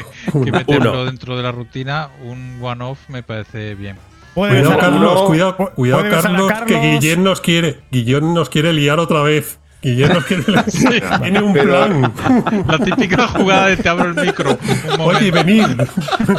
meterlo 0.52 0.92
Uno. 0.92 1.04
dentro 1.06 1.36
de 1.36 1.42
la 1.42 1.52
rutina, 1.52 2.08
un 2.22 2.58
one-off 2.60 3.08
me 3.08 3.22
parece 3.22 3.74
bien. 3.74 3.96
Cuidado, 4.36 4.78
Carlos, 4.78 5.22
cuidado, 5.22 5.56
cuidado, 5.74 6.04
Carlos, 6.10 6.52
que. 6.66 6.78
Guillén 6.78 7.24
nos 7.24 7.40
quiere. 7.40 7.80
Guillén 7.90 8.34
nos 8.34 8.50
quiere 8.50 8.72
liar 8.74 8.98
otra 9.00 9.22
vez. 9.22 9.58
Guillermo 9.82 10.16
nos 10.16 10.24
quiere 10.24 10.42
tiene 11.22 11.40
un 11.42 11.52
Pero- 11.52 11.64
plan. 11.70 12.12
La 12.68 12.78
típica 12.78 13.28
jugada 13.28 13.68
de 13.68 13.76
te 13.76 13.88
abro 13.88 14.10
el 14.10 14.14
micro. 14.14 14.58
Oye, 14.98 15.30
venid. 15.30 15.64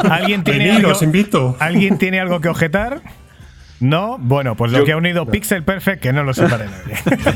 ¿Alguien 0.09 0.43
tiene, 0.43 0.65
Venid, 0.65 0.75
algo, 0.77 0.91
os 0.91 1.01
invito. 1.01 1.55
¿Alguien 1.59 1.97
tiene 1.97 2.19
algo 2.19 2.39
que 2.41 2.49
objetar? 2.49 3.01
¿No? 3.79 4.17
Bueno, 4.19 4.55
pues 4.55 4.71
lo 4.71 4.79
Yo- 4.79 4.85
que 4.85 4.91
ha 4.93 4.97
unido 4.97 5.25
Pixel 5.27 5.63
Perfect, 5.63 6.01
que 6.01 6.11
no 6.11 6.23
lo 6.23 6.33
sepa 6.33 6.57
nadie. 6.57 6.69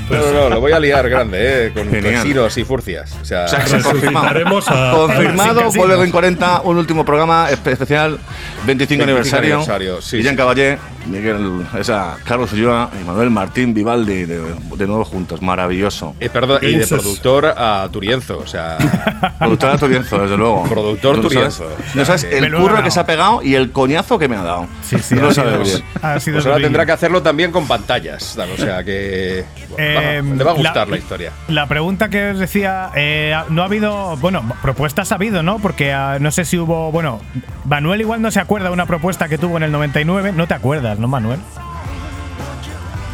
No, 0.10 0.18
no, 0.18 0.32
no, 0.34 0.50
lo 0.50 0.60
voy 0.60 0.72
a 0.72 0.80
liar 0.80 1.08
grande, 1.08 1.68
¿eh? 1.68 1.72
Con 1.72 1.92
resinos 1.92 2.58
y 2.58 2.64
furcias. 2.64 3.16
O 3.22 3.26
sea, 3.26 3.46
O 3.46 3.48
sea, 3.48 3.68
se 3.68 3.76
a- 3.78 3.82
Confirmado, 3.82 5.72
vuelve 5.72 6.04
en 6.04 6.12
40, 6.12 6.62
un 6.64 6.78
último 6.78 7.06
programa 7.06 7.48
espe- 7.50 7.72
especial, 7.74 8.18
25, 8.66 8.66
25 8.66 9.04
aniversario. 9.04 9.54
aniversario, 9.56 10.02
sí, 10.02 10.18
Guillén 10.18 10.32
sí. 10.34 10.38
Caballé, 10.38 10.78
Miguel, 11.08 11.62
esa, 11.80 12.18
Carlos 12.26 12.52
Ulloa 12.54 12.90
y 13.00 13.06
Manuel 13.06 13.30
Martín 13.30 13.74
Vivaldi, 13.74 14.26
de, 14.26 14.40
de 14.78 14.88
nuevo 14.88 15.04
juntos, 15.06 15.42
maravilloso. 15.42 16.16
eh, 16.20 16.30
perdón, 16.30 16.60
y 16.64 16.76
de 16.76 16.88
productor 16.88 17.46
a 17.46 17.88
Turienzo. 17.92 18.40
O 18.40 18.48
sea, 18.48 18.78
Productor 19.40 19.78
Turienzo, 19.80 20.20
desde 20.20 20.38
luego. 20.38 20.64
Productor 20.68 21.18
No 21.18 21.24
sabes- 21.30 21.58
Turienzo. 21.58 21.78
No 21.96 22.06
sabes 22.06 22.26
Que- 22.26 22.38
el 22.40 22.52
curro 22.54 22.84
que 22.84 22.90
se 22.92 23.00
ha 23.00 23.06
pegado 23.06 23.42
y 23.44 23.56
el 23.56 23.72
coñazo 23.72 24.18
que 24.20 24.28
me 24.28 24.36
ha 24.36 24.44
dado. 24.44 24.68
Sí, 24.84 24.98
sí, 25.00 25.16
no 25.16 25.22
lo 25.32 25.64
bien. 25.64 25.84
ha 26.02 26.20
sido 26.32 26.44
pues 26.44 26.46
ahora 26.54 26.64
tendrá 26.64 26.86
que 26.86 26.92
hacerlo 26.92 27.22
también 27.22 27.52
con 27.52 27.68
pantallas. 27.68 28.38
O 28.38 28.58
sea 28.58 28.84
que. 28.84 29.44
bueno, 29.70 29.84
Eh, 30.02 30.22
le 30.38 30.44
va 30.44 30.52
a 30.52 30.54
gustar 30.56 30.88
la- 30.88 30.92
la, 30.96 30.98
historia. 30.98 31.32
La 31.48 31.68
pregunta 31.68 32.10
que 32.10 32.32
os 32.32 32.40
decía, 32.40 32.90
eh, 32.96 33.36
no 33.50 33.62
ha 33.62 33.66
habido, 33.66 34.18
bueno, 34.18 34.44
propuestas 34.62 35.12
ha 35.12 35.16
habido, 35.16 35.44
¿no? 35.44 35.60
Porque 35.60 35.94
ah, 35.94 36.18
no 36.20 36.32
sé 36.32 36.46
si 36.46 36.58
hubo, 36.58 36.92
bueno, 36.92 37.22
Manuel 37.66 38.02
igual 38.02 38.22
no 38.22 38.32
se 38.32 38.40
acuerda 38.40 38.68
de 38.68 38.74
una 38.74 38.86
propuesta 38.86 39.28
que 39.30 39.38
tuvo 39.38 39.58
en 39.58 39.64
el 39.64 39.72
99, 39.72 40.32
no 40.34 40.48
te 40.48 40.54
acuerdas, 40.54 41.00
¿no, 41.00 41.08
Manuel? 41.08 41.40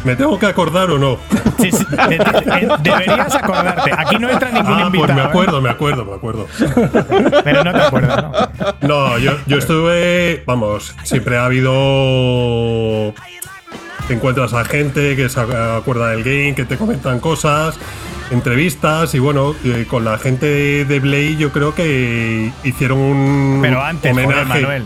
¿Me 0.04 0.14
tengo 0.16 0.38
que 0.38 0.46
acordar 0.46 0.90
o 0.90 0.98
no? 0.98 1.18
Sí, 1.58 1.70
sí, 1.72 1.84
de- 2.08 2.18
de- 2.18 2.76
deberías 2.82 3.34
acordarte. 3.34 3.90
Aquí 3.96 4.16
no 4.16 4.30
entra 4.30 4.50
ningún 4.50 4.72
Ah, 4.74 4.82
invitado. 4.86 5.06
pues 5.06 5.14
me 5.16 5.20
¿eh? 5.22 5.24
acuerdo, 5.26 5.60
me 5.60 5.70
acuerdo, 5.70 6.04
me 6.04 6.14
acuerdo. 6.14 6.46
Pero 7.44 7.64
no 7.64 7.72
te 7.72 7.80
acuerdas, 7.80 8.24
¿no? 8.80 8.88
No, 8.88 9.18
yo, 9.18 9.32
yo 9.46 9.58
estuve, 9.58 10.42
vamos, 10.46 10.94
siempre 11.02 11.36
ha 11.36 11.44
habido... 11.46 13.12
Te 14.06 14.14
encuentras 14.14 14.54
a 14.54 14.64
gente 14.64 15.16
que 15.16 15.28
se 15.28 15.40
acuerda 15.40 16.08
del 16.10 16.22
game, 16.24 16.54
que 16.54 16.64
te 16.64 16.78
comentan 16.78 17.20
cosas, 17.20 17.78
entrevistas 18.30 19.14
y 19.14 19.18
bueno, 19.18 19.54
eh, 19.64 19.84
con 19.90 20.04
la 20.04 20.16
gente 20.16 20.84
de 20.86 21.00
Blade 21.00 21.36
yo 21.36 21.50
creo 21.52 21.74
que 21.74 22.50
hicieron 22.64 22.98
un 22.98 23.58
Pero 23.60 23.82
antes, 23.82 24.12
joder, 24.12 24.26
homenaje. 24.26 24.60
Manuel. 24.62 24.84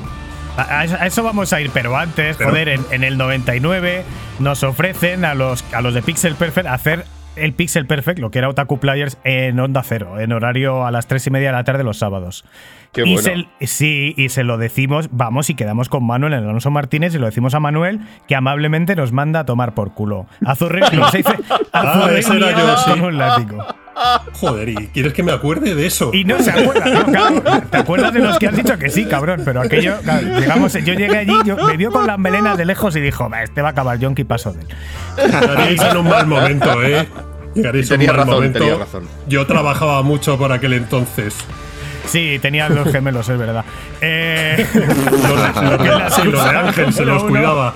A, 0.56 0.84
eso- 0.84 0.96
a 1.00 1.06
eso 1.06 1.22
vamos 1.22 1.52
a 1.52 1.60
ir, 1.60 1.70
pero 1.72 1.96
antes, 1.96 2.36
Pero- 2.36 2.50
joder, 2.50 2.68
en, 2.68 2.80
en 2.90 3.04
el 3.04 3.16
99 3.18 4.04
nos 4.38 4.62
ofrecen 4.62 5.24
a 5.24 5.34
los, 5.34 5.64
a 5.74 5.80
los 5.80 5.94
de 5.94 6.02
Pixel 6.02 6.34
Perfect 6.34 6.66
hacer 6.66 7.04
el 7.34 7.54
Pixel 7.54 7.86
Perfect, 7.86 8.18
lo 8.18 8.30
que 8.30 8.38
era 8.40 8.50
Otaku 8.50 8.78
Players, 8.78 9.16
en 9.24 9.58
Onda 9.58 9.82
Cero, 9.82 10.20
en 10.20 10.32
horario 10.32 10.84
a 10.84 10.90
las 10.90 11.06
3 11.06 11.28
y 11.28 11.30
media 11.30 11.48
de 11.48 11.52
la 11.54 11.64
tarde 11.64 11.82
los 11.82 11.96
sábados. 11.96 12.44
Qué 12.92 13.04
y 13.06 13.14
bueno. 13.14 13.46
se- 13.58 13.66
sí, 13.66 14.12
y 14.18 14.28
se 14.28 14.44
lo 14.44 14.58
decimos, 14.58 15.08
vamos 15.12 15.48
y 15.48 15.54
quedamos 15.54 15.88
con 15.88 16.04
Manuel 16.06 16.34
en 16.34 16.40
Alonso 16.40 16.70
Martínez 16.70 17.14
y 17.14 17.18
lo 17.18 17.24
decimos 17.24 17.54
a 17.54 17.60
Manuel, 17.60 18.00
que 18.28 18.36
amablemente 18.36 18.94
nos 18.96 19.12
manda 19.12 19.40
a 19.40 19.44
tomar 19.46 19.72
por 19.72 19.94
culo. 19.94 20.26
Azurri 20.44 20.80
nos 20.92 21.10
dice 21.12 21.32
Ah, 21.72 22.06
yo, 22.10 22.20
sí. 22.20 22.90
con 22.90 23.00
un 23.00 23.16
látigo. 23.16 23.64
Joder, 24.34 24.68
¿y 24.68 24.74
quieres 24.88 25.12
que 25.12 25.22
me 25.22 25.32
acuerde 25.32 25.74
de 25.74 25.86
eso? 25.86 26.10
Y 26.12 26.24
no 26.24 26.38
se 26.38 26.50
acuerda, 26.50 26.84
¿no? 26.86 27.04
Claro, 27.06 27.42
te 27.70 27.76
acuerdas 27.76 28.12
de 28.12 28.20
los 28.20 28.38
que 28.38 28.48
has 28.48 28.56
dicho 28.56 28.78
que 28.78 28.90
sí, 28.90 29.04
cabrón, 29.06 29.42
pero 29.44 29.60
aquello, 29.60 29.96
claro, 30.02 30.38
llegamos, 30.38 30.72
yo 30.72 30.94
llegué 30.94 31.18
allí, 31.18 31.34
yo, 31.44 31.56
me 31.56 31.76
vio 31.76 31.90
con 31.90 32.06
las 32.06 32.18
melenas 32.18 32.56
de 32.58 32.64
lejos 32.64 32.96
y 32.96 33.00
dijo, 33.00 33.28
"Va, 33.28 33.42
este 33.42 33.62
va 33.62 33.68
a 33.68 33.70
acabar 33.72 33.98
Yonki 33.98 34.24
paso 34.24 34.52
de 34.52 34.60
él. 34.62 34.68
Llegaréis 35.30 35.80
en 35.82 35.96
un 35.96 36.08
mal 36.08 36.26
momento, 36.26 36.82
¿eh? 36.82 37.06
Llegaréis 37.54 37.90
en 37.90 38.00
un 38.00 38.06
mal 38.06 38.16
razón, 38.16 38.34
momento. 38.34 38.58
tenía 38.58 38.74
razón. 38.76 39.08
Yo 39.28 39.46
trabajaba 39.46 40.02
mucho 40.02 40.38
por 40.38 40.52
aquel 40.52 40.72
entonces. 40.72 41.34
Sí, 42.06 42.38
tenían 42.40 42.74
los 42.74 42.90
gemelos, 42.90 43.28
es 43.28 43.38
verdad. 43.38 43.64
Eh, 44.00 44.66
Los, 44.74 44.82
de, 45.78 46.10
sí, 46.10 46.22
los 46.28 46.44
de 46.44 46.50
Ángel 46.50 46.92
se 46.92 47.04
los 47.04 47.22
Uno. 47.22 47.30
cuidaba. 47.30 47.74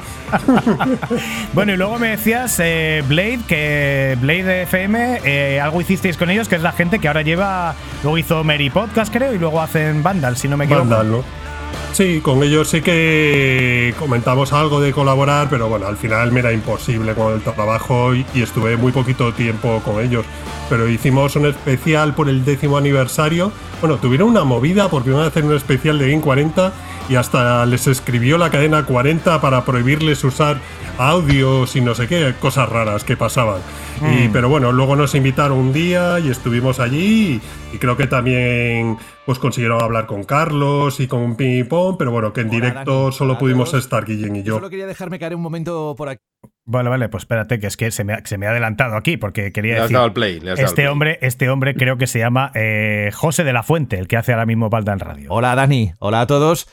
bueno, 1.53 1.73
y 1.73 1.77
luego 1.77 1.99
me 1.99 2.09
decías 2.09 2.59
eh, 2.63 3.03
Blade, 3.07 3.41
que 3.47 4.17
Blade 4.21 4.63
FM, 4.63 5.21
eh, 5.25 5.61
algo 5.61 5.81
hicisteis 5.81 6.17
con 6.17 6.31
ellos, 6.31 6.49
que 6.49 6.57
es 6.57 6.63
la 6.63 6.73
gente 6.73 6.99
que 6.99 7.09
ahora 7.09 7.23
lleva, 7.23 7.75
luego 8.03 8.19
hizo 8.19 8.43
Mary 8.45 8.71
Podcast, 8.71 9.13
creo, 9.13 9.33
y 9.33 9.39
luego 9.39 9.61
hacen 9.63 10.03
Vandal, 10.03 10.37
si 10.37 10.49
no 10.49 10.57
me 10.57 10.65
equivoco. 10.65 10.87
Vandal, 10.89 11.11
¿no? 11.11 11.46
Sí, 11.93 12.21
con 12.21 12.43
ellos 12.43 12.69
sí 12.69 12.83
que 12.83 13.95
comentamos 13.99 14.53
algo 14.53 14.81
de 14.81 14.93
colaborar, 14.93 15.49
pero 15.49 15.69
bueno, 15.69 15.87
al 15.87 15.97
final 15.97 16.31
me 16.31 16.41
era 16.41 16.53
imposible 16.53 17.15
con 17.15 17.33
el 17.33 17.41
trabajo 17.41 18.15
y, 18.15 18.27
y 18.35 18.43
estuve 18.43 18.77
muy 18.77 18.93
poquito 18.93 19.33
tiempo 19.33 19.81
con 19.83 20.05
ellos. 20.05 20.27
Pero 20.69 20.89
hicimos 20.89 21.37
un 21.37 21.47
especial 21.47 22.15
por 22.15 22.29
el 22.29 22.45
décimo 22.45 22.77
aniversario. 22.77 23.51
Bueno, 23.81 23.97
tuvieron 23.97 24.29
una 24.29 24.45
movida 24.45 24.91
porque 24.91 25.11
iban 25.11 25.23
a 25.23 25.29
hacer 25.29 25.45
un 25.45 25.55
especial 25.55 25.99
de 25.99 26.11
Game 26.11 26.23
40 26.23 26.73
y 27.09 27.15
hasta 27.17 27.65
les 27.67 27.87
escribió 27.87 28.39
la 28.39 28.51
cadena 28.51 28.85
40 28.85 29.41
para 29.41 29.65
prohibirles 29.65 30.23
usar 30.25 30.59
audios 30.99 31.77
y 31.77 31.81
no 31.81 31.95
sé 31.95 32.09
qué, 32.09 32.35
cosas 32.41 32.69
raras 32.69 33.05
que 33.05 33.17
pasaban. 33.17 33.61
Y, 34.01 34.29
Mm. 34.29 34.33
pero 34.33 34.49
bueno, 34.49 34.73
luego 34.73 34.97
nos 34.97 35.15
invitaron 35.15 35.59
un 35.59 35.73
día 35.73 36.19
y 36.21 36.29
estuvimos 36.31 36.81
allí 36.81 37.41
y, 37.73 37.77
y 37.77 37.79
creo 37.79 37.97
que 37.97 38.07
también 38.07 38.97
pues 39.25 39.39
consiguieron 39.39 39.83
hablar 39.83 40.07
con 40.07 40.25
Carlos 40.25 41.01
y 41.01 41.07
con 41.07 41.37
Ping 41.37 41.65
Pong, 41.65 41.97
pero 41.99 42.11
bueno, 42.13 42.33
que 42.33 42.43
en 42.43 42.51
directo 42.51 43.11
solo 43.13 43.39
pudimos 43.39 43.75
estar 43.75 44.05
Guillén 44.05 44.37
y 44.37 44.43
yo. 44.43 44.55
Solo 44.57 44.71
quería 44.71 44.87
dejarme 44.87 45.19
caer 45.19 45.35
un 45.35 45.43
momento 45.43 45.95
por 45.97 46.09
aquí. 46.09 46.21
Vale, 46.65 46.89
vale, 46.91 47.09
pues 47.09 47.23
espérate, 47.23 47.59
que 47.61 47.67
es 47.69 47.77
que 47.77 47.91
se 47.91 48.03
me 48.05 48.15
ha, 48.15 48.21
se 48.25 48.39
me 48.39 48.47
ha 48.47 48.51
adelantado 48.51 48.97
aquí, 48.97 49.17
porque 49.17 49.53
quería 49.53 49.75
Le 49.75 49.79
has 49.79 49.83
decir. 49.85 49.97
dado 49.97 50.13
play, 50.15 50.41
le 50.41 50.51
has 50.53 50.57
dado 50.59 50.67
este 50.67 50.75
play. 50.83 50.87
hombre, 50.89 51.19
este 51.23 51.49
hombre 51.49 51.75
creo 51.75 51.97
que 51.97 52.07
se 52.07 52.19
llama 52.19 52.51
eh, 52.55 53.11
José 53.15 53.45
de 53.45 53.53
la 53.53 53.63
Fuente, 53.63 53.99
el 53.99 54.09
que 54.09 54.17
hace 54.17 54.33
ahora 54.33 54.47
mismo 54.47 54.69
Baldan 54.69 54.99
Radio. 55.01 55.29
Hola 55.33 55.55
Dani, 55.55 55.93
hola 56.01 56.23
a 56.23 56.27
todos. 56.27 56.69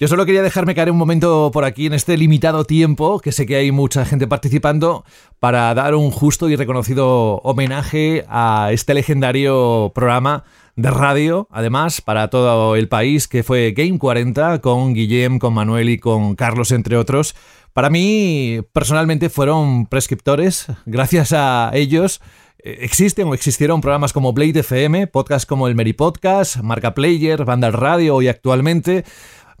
Yo 0.00 0.08
solo 0.08 0.24
quería 0.24 0.40
dejarme 0.40 0.74
caer 0.74 0.90
un 0.90 0.96
momento 0.96 1.50
por 1.52 1.66
aquí 1.66 1.84
en 1.84 1.92
este 1.92 2.16
limitado 2.16 2.64
tiempo, 2.64 3.20
que 3.20 3.32
sé 3.32 3.44
que 3.44 3.56
hay 3.56 3.70
mucha 3.70 4.06
gente 4.06 4.26
participando, 4.26 5.04
para 5.40 5.74
dar 5.74 5.94
un 5.94 6.10
justo 6.10 6.48
y 6.48 6.56
reconocido 6.56 7.36
homenaje 7.42 8.24
a 8.26 8.70
este 8.72 8.94
legendario 8.94 9.92
programa 9.94 10.44
de 10.74 10.90
radio, 10.90 11.48
además, 11.50 12.00
para 12.00 12.30
todo 12.30 12.76
el 12.76 12.88
país, 12.88 13.28
que 13.28 13.42
fue 13.42 13.72
Game 13.72 13.98
40, 13.98 14.62
con 14.62 14.94
Guillem, 14.94 15.38
con 15.38 15.52
Manuel 15.52 15.90
y 15.90 15.98
con 15.98 16.34
Carlos, 16.34 16.72
entre 16.72 16.96
otros. 16.96 17.36
Para 17.74 17.90
mí, 17.90 18.62
personalmente, 18.72 19.28
fueron 19.28 19.84
prescriptores. 19.84 20.68
Gracias 20.86 21.34
a 21.34 21.72
ellos 21.74 22.22
eh, 22.62 22.78
existen 22.80 23.28
o 23.28 23.34
existieron 23.34 23.80
programas 23.80 24.12
como 24.12 24.32
Blade 24.32 24.60
FM, 24.60 25.06
podcasts 25.06 25.46
como 25.46 25.68
el 25.68 25.74
Meri 25.74 25.92
Podcast, 25.92 26.56
Marca 26.58 26.94
Player, 26.94 27.44
Vandal 27.44 27.72
Radio 27.72 28.20
y 28.20 28.28
actualmente 28.28 29.04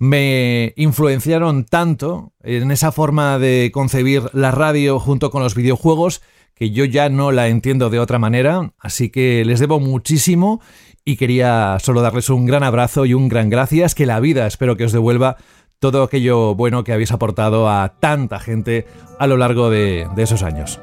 me 0.00 0.72
influenciaron 0.76 1.66
tanto 1.66 2.32
en 2.42 2.70
esa 2.70 2.90
forma 2.90 3.38
de 3.38 3.70
concebir 3.72 4.30
la 4.32 4.50
radio 4.50 4.98
junto 4.98 5.30
con 5.30 5.42
los 5.42 5.54
videojuegos 5.54 6.22
que 6.54 6.70
yo 6.70 6.86
ya 6.86 7.10
no 7.10 7.32
la 7.32 7.48
entiendo 7.48 7.90
de 7.90 8.00
otra 8.00 8.18
manera, 8.18 8.72
así 8.78 9.10
que 9.10 9.44
les 9.44 9.60
debo 9.60 9.78
muchísimo 9.78 10.62
y 11.04 11.16
quería 11.16 11.76
solo 11.80 12.00
darles 12.00 12.30
un 12.30 12.46
gran 12.46 12.62
abrazo 12.62 13.04
y 13.04 13.12
un 13.12 13.28
gran 13.28 13.50
gracias, 13.50 13.94
que 13.94 14.06
la 14.06 14.20
vida 14.20 14.46
espero 14.46 14.76
que 14.76 14.84
os 14.84 14.92
devuelva 14.92 15.36
todo 15.78 16.02
aquello 16.02 16.54
bueno 16.54 16.82
que 16.82 16.94
habéis 16.94 17.12
aportado 17.12 17.68
a 17.68 17.96
tanta 18.00 18.40
gente 18.40 18.86
a 19.18 19.26
lo 19.26 19.36
largo 19.36 19.68
de, 19.68 20.08
de 20.16 20.22
esos 20.22 20.42
años. 20.42 20.80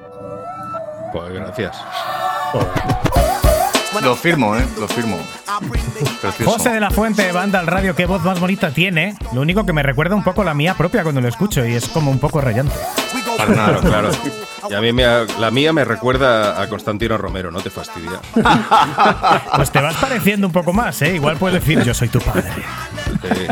Pues 1.12 1.34
gracias. 1.34 1.76
Lo 4.08 4.16
firmo, 4.16 4.56
¿eh? 4.56 4.66
Lo 4.80 4.88
firmo. 4.88 5.20
Precioso. 6.22 6.52
José 6.52 6.70
de 6.70 6.80
la 6.80 6.90
Fuente, 6.90 7.30
banda 7.34 7.60
al 7.60 7.68
radio, 7.68 7.94
qué 7.94 8.06
voz 8.06 8.24
más 8.24 8.40
bonita 8.40 8.72
tiene. 8.72 9.18
Lo 9.34 9.42
único 9.42 9.66
que 9.66 9.74
me 9.74 9.84
recuerda 9.84 10.16
un 10.16 10.24
poco 10.24 10.46
la 10.46 10.54
mía 10.54 10.76
propia 10.76 11.04
cuando 11.04 11.20
lo 11.20 11.28
escucho 11.28 11.66
y 11.66 11.74
es 11.74 11.90
como 11.90 12.10
un 12.10 12.18
poco 12.18 12.40
rayante. 12.40 12.74
Claro, 13.46 13.82
claro. 13.82 14.10
Y 14.70 14.74
a 14.74 14.80
mí 14.80 14.94
me, 14.94 15.04
la 15.40 15.52
mía 15.52 15.74
me 15.74 15.84
recuerda 15.84 16.62
a 16.62 16.70
Constantino 16.70 17.18
Romero, 17.18 17.52
no 17.52 17.60
te 17.60 17.70
fastidia. 17.70 18.22
Pues 19.58 19.72
te 19.72 19.82
vas 19.82 19.96
pareciendo 19.96 20.48
un 20.48 20.54
poco 20.54 20.72
más, 20.72 21.02
¿eh? 21.02 21.16
Igual 21.16 21.36
puedes 21.36 21.60
decir, 21.60 21.84
yo 21.84 21.94
soy 21.94 22.08
tu 22.08 22.20
padre. 22.20 22.50
Eh, 23.24 23.48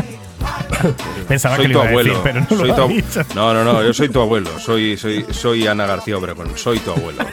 Pensaba 1.28 1.56
soy 1.56 1.68
que 1.68 1.74
tu 1.74 1.80
lo 1.80 1.80
iba 1.80 1.86
a 1.86 1.90
abuelo. 1.90 2.10
decir, 2.10 2.24
pero 2.24 2.40
no 2.42 2.48
soy 2.50 2.68
lo 2.70 2.76
tu 2.76 2.88
dicho. 2.88 3.22
No, 3.36 3.54
no, 3.54 3.64
no, 3.64 3.84
yo 3.84 3.94
soy 3.94 4.10
tu 4.10 4.22
abuelo. 4.22 4.60
Soy, 4.60 4.98
soy, 4.98 5.26
soy 5.32 5.68
Ana 5.68 5.86
García 5.86 6.18
Obregón. 6.18 6.50
Soy 6.56 6.80
tu 6.80 6.92
abuelo. 6.92 7.22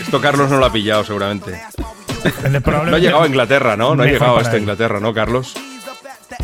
Esto 0.00 0.20
Carlos 0.20 0.50
no 0.50 0.58
lo 0.58 0.66
ha 0.66 0.72
pillado, 0.72 1.04
seguramente. 1.04 1.60
No 2.50 2.96
ha 2.96 2.98
llegado 2.98 3.22
a 3.22 3.26
Inglaterra, 3.26 3.76
¿no? 3.76 3.94
No 3.94 4.02
ha 4.02 4.06
llegado 4.06 4.38
hasta. 4.38 4.58
Inglaterra, 4.58 5.00
¿no, 5.00 5.14
Carlos? 5.14 5.54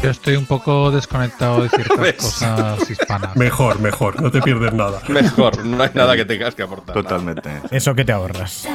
Yo 0.02 0.10
estoy 0.10 0.36
un 0.36 0.46
poco 0.46 0.90
desconectado 0.90 1.62
de 1.62 1.68
ciertas 1.68 1.98
¿Ves? 1.98 2.14
cosas 2.16 2.90
hispanas. 2.90 3.36
Mejor, 3.36 3.78
mejor, 3.80 4.20
no 4.20 4.30
te 4.30 4.40
pierdes 4.40 4.72
nada. 4.72 5.00
Mejor, 5.08 5.64
no 5.64 5.82
hay 5.82 5.90
nada 5.94 6.16
que 6.16 6.24
tengas 6.24 6.54
que 6.54 6.62
aportar. 6.62 6.94
Totalmente. 6.94 7.50
Eso 7.70 7.94
que 7.94 8.04
te 8.04 8.12
ahorras. 8.12 8.66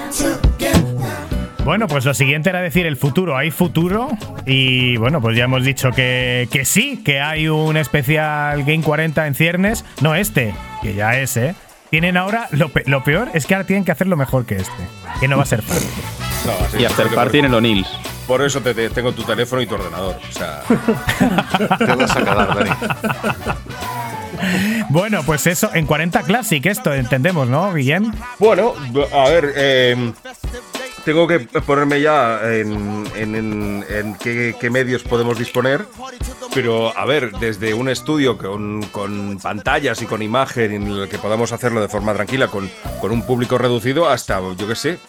Bueno, 1.68 1.90
pues 1.90 2.06
lo 2.06 2.14
siguiente 2.14 2.50
era 2.50 2.62
decir 2.62 2.86
el 2.86 2.96
futuro. 2.96 3.36
Hay 3.36 3.52
futuro. 3.52 4.08
Y 4.46 4.96
bueno, 4.96 5.20
pues 5.20 5.36
ya 5.36 5.44
hemos 5.44 5.66
dicho 5.66 5.92
que, 5.92 6.48
que 6.50 6.64
sí, 6.64 7.04
que 7.04 7.20
hay 7.20 7.50
un 7.50 7.76
especial 7.76 8.64
Game 8.64 8.82
40 8.82 9.28
en 9.28 9.36
ciernes. 9.36 9.84
No 10.00 10.16
este, 10.16 10.56
que 10.82 10.94
ya 10.94 11.20
es, 11.20 11.36
¿eh? 11.36 11.56
Tienen 11.90 12.16
ahora, 12.16 12.48
lo, 12.52 12.70
pe- 12.70 12.84
lo 12.86 13.04
peor 13.04 13.28
es 13.34 13.46
que 13.46 13.54
ahora 13.56 13.68
tienen 13.68 13.84
que 13.84 13.92
hacerlo 13.92 14.16
mejor 14.16 14.46
que 14.46 14.56
este. 14.56 14.72
Que 15.20 15.28
no 15.28 15.36
va 15.36 15.44
a 15.44 15.46
ser 15.46 15.62
fácil. 15.62 15.90
No, 16.46 16.80
Y 16.80 16.86
porque 16.86 17.14
Party 17.14 17.40
en 17.40 17.46
el 17.48 17.54
O'Neill's. 17.54 17.90
Por 18.28 18.42
eso 18.46 18.62
te, 18.62 18.74
te- 18.74 18.90
tengo 18.90 19.12
tu 19.12 19.24
teléfono 19.24 19.62
y 19.62 19.68
tu 19.68 19.76
ordenador. 19.76 20.16
O 20.16 20.32
sea, 20.32 20.62
Te 21.80 21.86
vas 21.96 22.16
a 22.16 22.20
quedar, 22.22 22.56
Dani. 22.56 22.70
Bueno, 24.88 25.22
pues 25.26 25.46
eso, 25.48 25.70
en 25.74 25.86
40 25.86 26.22
Classic 26.24 26.66
esto, 26.66 26.94
entendemos, 26.94 27.50
¿no, 27.50 27.74
Guillem? 27.74 28.14
Bueno, 28.40 28.74
a 29.14 29.28
ver, 29.30 29.52
eh, 29.58 30.14
tengo 31.08 31.26
que 31.26 31.40
ponerme 31.40 32.02
ya 32.02 32.42
en, 32.44 33.06
en- 33.16 33.36
en- 33.36 33.86
en 33.90 34.16
qué, 34.16 34.54
qué 34.60 34.70
medios 34.70 35.04
podemos 35.04 35.40
disponer. 35.40 35.86
Pero, 36.54 36.96
a 36.98 37.06
ver, 37.06 37.32
desde 37.40 37.74
un 37.74 37.88
estudio 37.88 38.38
con, 38.38 38.84
con 38.88 39.38
pantallas 39.40 40.02
y 40.02 40.06
con 40.06 40.22
imagen 40.22 40.74
en 40.74 40.88
el 40.88 41.08
que 41.08 41.18
podamos 41.18 41.54
hacerlo 41.54 41.80
de 41.82 41.88
forma 41.88 42.14
tranquila 42.14 42.50
con, 42.50 42.70
con 43.00 43.12
un 43.12 43.26
público 43.26 43.58
reducido 43.58 44.10
hasta, 44.10 44.42
yo 44.58 44.68
qué 44.68 44.76
sé, 44.76 45.00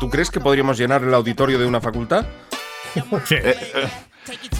¿tú 0.00 0.10
crees 0.10 0.30
que 0.32 0.40
podríamos 0.40 0.76
llenar 0.76 1.04
el 1.04 1.14
auditorio 1.14 1.56
de 1.58 1.66
una 1.66 1.80
facultad? 1.80 2.26
Sí. 3.24 3.36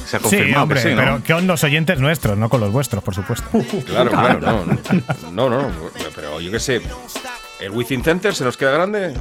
Se 0.05 0.17
ha 0.17 0.21
Sí, 0.21 0.23
confirmado 0.23 0.63
hombre, 0.65 0.83
que 0.83 0.89
sí, 0.91 0.95
¿no? 0.95 1.01
pero 1.01 1.23
con 1.39 1.47
los 1.47 1.65
oyentes 1.65 1.99
nuestros, 1.99 2.37
no 2.37 2.51
con 2.51 2.61
los 2.61 2.71
vuestros, 2.71 3.03
por 3.03 3.15
supuesto. 3.15 3.49
Claro, 3.87 4.11
claro, 4.11 4.39
no, 4.41 4.65
no, 5.33 5.49
no, 5.49 5.61
no, 5.63 5.69
pero 6.15 6.39
yo 6.41 6.51
qué 6.53 6.61
sé, 6.61 6.83
¿el 7.65 7.71
Within 7.71 8.03
Center 8.03 8.35
se 8.35 8.45
nos 8.45 8.57
queda 8.57 8.73
grande? 8.73 9.15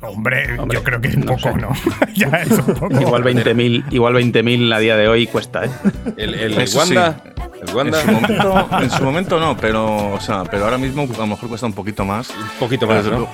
Hombre, 0.00 0.56
yo 0.72 0.82
creo 0.82 1.00
que 1.00 1.08
un 1.08 1.22
poco, 1.22 1.56
¿no? 1.56 1.70
ya 2.14 2.28
es 2.42 2.50
un 2.50 2.74
poco. 2.74 3.00
Igual 3.00 3.24
20.000 3.24 3.84
igual 3.90 4.14
20.000 4.14 4.74
a 4.74 4.78
día 4.78 4.96
de 4.96 5.08
hoy 5.08 5.26
cuesta, 5.26 5.64
¿eh? 5.64 5.70
El, 6.16 6.34
el 6.34 6.68
Wanda, 6.74 7.22
sí. 7.24 7.42
el 7.66 7.74
Wanda. 7.74 8.00
En 8.00 8.06
su, 8.06 8.12
momento, 8.12 8.68
en 8.80 8.90
su 8.90 9.02
momento 9.04 9.40
no, 9.40 9.56
pero, 9.56 10.12
o 10.12 10.20
sea, 10.20 10.44
pero 10.44 10.64
ahora 10.64 10.78
mismo 10.78 11.02
a 11.02 11.18
lo 11.18 11.26
mejor 11.26 11.48
cuesta 11.48 11.66
un 11.66 11.72
poquito 11.72 12.04
más. 12.04 12.30
Un 12.30 12.58
poquito 12.58 12.86
pero 12.86 12.96
más, 12.98 13.04
desde 13.04 13.18
¿no? 13.18 13.28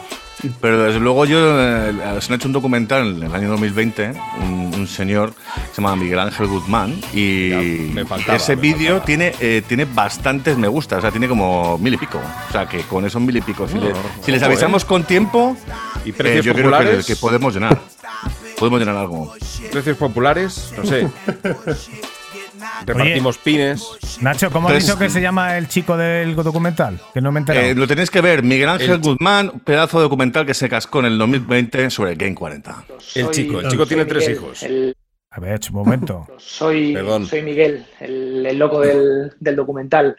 Pero 0.60 0.82
desde 0.84 1.00
luego 1.00 1.24
yo, 1.24 1.38
eh, 1.60 1.92
se 2.20 2.32
han 2.32 2.36
hecho 2.38 2.48
un 2.48 2.52
documental 2.52 3.16
en 3.16 3.22
el 3.22 3.34
año 3.34 3.48
2020, 3.50 4.12
un, 4.42 4.72
un 4.74 4.86
señor 4.86 5.32
que 5.32 5.74
se 5.74 5.80
llama 5.82 5.96
Miguel 5.96 6.18
Ángel 6.18 6.46
Guzmán, 6.46 7.00
y 7.12 7.50
me 7.92 8.04
faltaba, 8.04 8.36
ese 8.36 8.56
vídeo 8.56 9.00
tiene, 9.02 9.34
eh, 9.40 9.62
tiene 9.66 9.84
bastantes 9.84 10.56
me 10.58 10.68
gusta, 10.68 10.98
o 10.98 11.00
sea, 11.00 11.10
tiene 11.10 11.28
como 11.28 11.78
mil 11.78 11.94
y 11.94 11.96
pico. 11.96 12.20
O 12.48 12.52
sea, 12.52 12.68
que 12.68 12.80
con 12.82 13.04
esos 13.04 13.20
mil 13.22 13.36
y 13.36 13.40
pico, 13.40 13.66
si, 13.68 13.74
No, 13.74 13.82
le- 13.86 13.94
si 14.22 14.32
les 14.32 14.42
eh. 14.42 14.44
avisamos 14.44 14.84
con 14.84 15.04
tiempo, 15.04 15.56
¿Y 16.04 16.12
precios 16.12 16.44
eh, 16.44 16.48
yo 16.48 16.52
creo 16.54 16.70
que, 16.70 16.76
populares? 16.76 17.06
que 17.06 17.16
podemos 17.16 17.54
llenar. 17.54 17.80
Podemos 18.58 18.78
llenar 18.80 18.96
algo. 18.96 19.32
Precios 19.72 19.96
populares, 19.96 20.72
no 20.76 20.84
sé. 20.84 21.08
Repartimos 22.86 23.38
pines. 23.38 24.18
Nacho, 24.20 24.50
¿cómo 24.50 24.68
has 24.68 24.82
dicho 24.84 24.98
que 24.98 25.08
se 25.10 25.20
llama 25.20 25.56
el 25.56 25.68
chico 25.68 25.96
del 25.96 26.34
documental? 26.36 27.00
Que 27.12 27.20
no 27.20 27.32
me. 27.32 27.44
Eh, 27.52 27.74
lo 27.74 27.86
tenéis 27.86 28.10
que 28.10 28.20
ver, 28.20 28.42
Miguel 28.42 28.68
Ángel 28.68 28.90
El- 28.92 28.98
Guzmán, 29.00 29.60
pedazo 29.60 29.98
de 29.98 30.04
documental 30.04 30.46
que 30.46 30.54
se 30.54 30.68
cascó 30.68 31.00
en 31.00 31.06
el 31.06 31.18
2020 31.18 31.90
sobre 31.90 32.12
el 32.12 32.16
Game 32.18 32.34
40. 32.34 32.84
El 33.14 33.30
chico, 33.30 33.60
el 33.60 33.68
chico 33.68 33.86
tiene 33.86 34.04
tres 34.04 34.28
hijos. 34.28 34.64
A 35.30 35.40
ver, 35.40 35.58
un 35.70 35.74
momento. 35.74 36.26
Soy, 36.38 36.92
Perdón. 36.94 37.26
soy 37.26 37.42
Miguel, 37.42 37.84
el, 38.00 38.46
el 38.46 38.56
loco 38.58 38.80
del, 38.80 39.32
del 39.40 39.56
documental. 39.56 40.16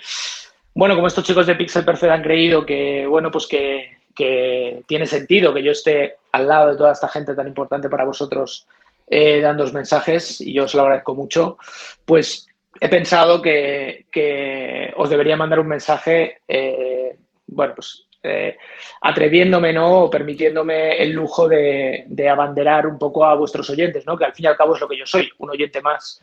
Bueno, 0.73 0.95
como 0.95 1.07
estos 1.07 1.23
chicos 1.23 1.47
de 1.47 1.55
Pixel 1.55 1.85
Perfect 1.85 2.11
han 2.11 2.21
creído 2.21 2.65
que, 2.65 3.05
bueno, 3.07 3.31
pues 3.31 3.47
que, 3.47 3.91
que 4.13 4.83
tiene 4.87 5.05
sentido 5.05 5.53
que 5.53 5.63
yo 5.63 5.71
esté 5.71 6.15
al 6.33 6.49
lado 6.49 6.71
de 6.71 6.77
toda 6.77 6.91
esta 6.91 7.07
gente 7.07 7.33
tan 7.33 7.47
importante 7.47 7.87
para 7.87 8.03
vosotros 8.03 8.67
eh, 9.07 9.41
dándoos 9.41 9.73
mensajes, 9.73 10.41
y 10.41 10.53
yo 10.53 10.65
os 10.65 10.73
lo 10.73 10.83
agradezco 10.83 11.15
mucho, 11.15 11.57
pues 12.05 12.47
he 12.79 12.89
pensado 12.89 13.41
que, 13.41 14.05
que 14.11 14.93
os 14.97 15.09
debería 15.09 15.37
mandar 15.37 15.59
un 15.59 15.67
mensaje, 15.67 16.41
eh, 16.47 17.15
bueno, 17.47 17.73
pues 17.75 18.05
eh, 18.27 18.57
atreviéndome, 19.01 19.71
¿no? 19.71 20.05
O 20.05 20.09
permitiéndome 20.09 20.97
el 20.97 21.11
lujo 21.11 21.47
de, 21.47 22.05
de 22.07 22.27
abanderar 22.27 22.87
un 22.87 22.97
poco 22.97 23.23
a 23.23 23.35
vuestros 23.35 23.69
oyentes, 23.69 24.03
¿no? 24.07 24.17
Que 24.17 24.25
al 24.25 24.33
fin 24.33 24.45
y 24.45 24.47
al 24.47 24.57
cabo 24.57 24.73
es 24.73 24.81
lo 24.81 24.87
que 24.87 24.97
yo 24.97 25.05
soy, 25.05 25.29
un 25.37 25.51
oyente 25.51 25.79
más 25.79 26.19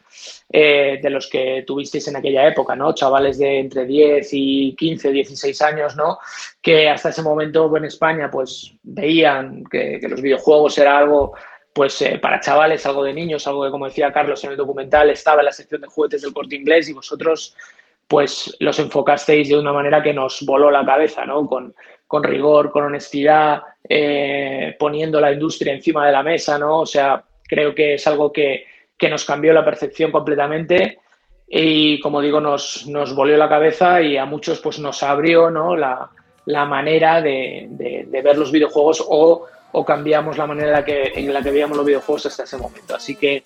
eh, 0.50 0.98
de 1.00 1.10
los 1.10 1.30
que 1.30 1.62
tuvisteis 1.64 2.08
en 2.08 2.16
aquella 2.16 2.48
época, 2.48 2.74
¿no? 2.74 2.92
Chavales 2.92 3.38
de 3.38 3.60
entre 3.60 3.84
10 3.84 4.28
y 4.32 4.74
15, 4.76 5.12
16 5.12 5.62
años, 5.62 5.94
¿no? 5.94 6.18
Que 6.60 6.88
hasta 6.88 7.10
ese 7.10 7.22
momento 7.22 7.74
en 7.76 7.84
España, 7.84 8.28
pues 8.28 8.74
veían 8.82 9.62
que, 9.70 10.00
que 10.00 10.08
los 10.08 10.20
videojuegos 10.20 10.76
era 10.78 10.98
algo 10.98 11.34
pues 11.72 12.00
eh, 12.02 12.18
para 12.20 12.40
chavales, 12.40 12.84
algo 12.86 13.02
de 13.04 13.14
niños, 13.14 13.46
algo 13.46 13.64
que, 13.64 13.70
como 13.70 13.86
decía 13.86 14.12
Carlos 14.12 14.42
en 14.44 14.50
el 14.50 14.56
documental, 14.56 15.10
estaba 15.10 15.40
en 15.40 15.46
la 15.46 15.52
sección 15.52 15.80
de 15.80 15.88
juguetes 15.88 16.22
del 16.22 16.32
corte 16.34 16.56
inglés 16.56 16.88
y 16.88 16.92
vosotros 16.92 17.56
pues 18.06 18.54
los 18.60 18.78
enfocasteis 18.78 19.48
de 19.48 19.58
una 19.58 19.72
manera 19.72 20.02
que 20.02 20.12
nos 20.12 20.42
voló 20.44 20.70
la 20.70 20.84
cabeza, 20.84 21.24
¿no? 21.24 21.46
Con, 21.46 21.74
con 22.06 22.22
rigor, 22.22 22.70
con 22.70 22.84
honestidad, 22.84 23.62
eh, 23.88 24.76
poniendo 24.78 25.18
la 25.18 25.32
industria 25.32 25.72
encima 25.72 26.04
de 26.04 26.12
la 26.12 26.22
mesa, 26.22 26.58
¿no? 26.58 26.80
O 26.80 26.86
sea, 26.86 27.24
creo 27.44 27.74
que 27.74 27.94
es 27.94 28.06
algo 28.06 28.30
que, 28.30 28.66
que 28.98 29.08
nos 29.08 29.24
cambió 29.24 29.54
la 29.54 29.64
percepción 29.64 30.10
completamente 30.12 30.98
y, 31.48 32.00
como 32.00 32.20
digo, 32.20 32.38
nos, 32.40 32.86
nos 32.86 33.14
volvió 33.14 33.38
la 33.38 33.48
cabeza 33.48 34.02
y 34.02 34.18
a 34.18 34.26
muchos 34.26 34.60
pues 34.60 34.78
nos 34.78 35.02
abrió, 35.02 35.50
¿no? 35.50 35.74
La, 35.74 36.10
la 36.46 36.64
manera 36.66 37.22
de, 37.22 37.66
de- 37.70 38.04
de 38.08 38.22
ver 38.22 38.36
los 38.36 38.52
videojuegos 38.52 39.02
o, 39.08 39.46
o 39.72 39.84
cambiamos 39.84 40.36
la 40.36 40.46
manera 40.46 40.68
en 40.68 40.72
la, 40.72 40.84
que, 40.84 41.12
en 41.14 41.32
la 41.32 41.42
que 41.42 41.50
veíamos 41.50 41.76
los 41.76 41.86
videojuegos 41.86 42.26
hasta 42.26 42.44
ese 42.44 42.56
momento. 42.58 42.94
Así 42.94 43.16
que, 43.16 43.42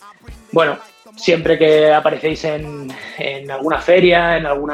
bueno, 0.53 0.79
siempre 1.17 1.59
que 1.59 1.93
aparecéis 1.93 2.45
en, 2.45 2.93
en 3.19 3.51
alguna 3.51 3.81
feria, 3.81 4.37
en 4.37 4.47
algún 4.47 4.73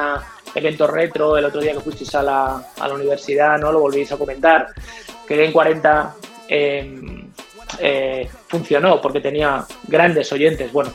evento 0.55 0.87
retro, 0.87 1.37
el 1.37 1.45
otro 1.45 1.61
día 1.61 1.73
que 1.73 1.81
fuisteis 1.81 2.15
a 2.15 2.23
la, 2.23 2.67
a 2.79 2.89
la 2.89 2.95
universidad, 2.95 3.59
¿no? 3.59 3.71
Lo 3.73 3.81
volvéis 3.81 4.13
a 4.13 4.17
comentar. 4.17 4.69
Que 5.27 5.45
en 5.45 5.53
40 5.53 6.15
eh, 6.49 7.25
eh, 7.79 8.29
funcionó 8.49 9.01
porque 9.01 9.21
tenía 9.21 9.65
grandes 9.87 10.33
oyentes. 10.33 10.73
Bueno, 10.73 10.93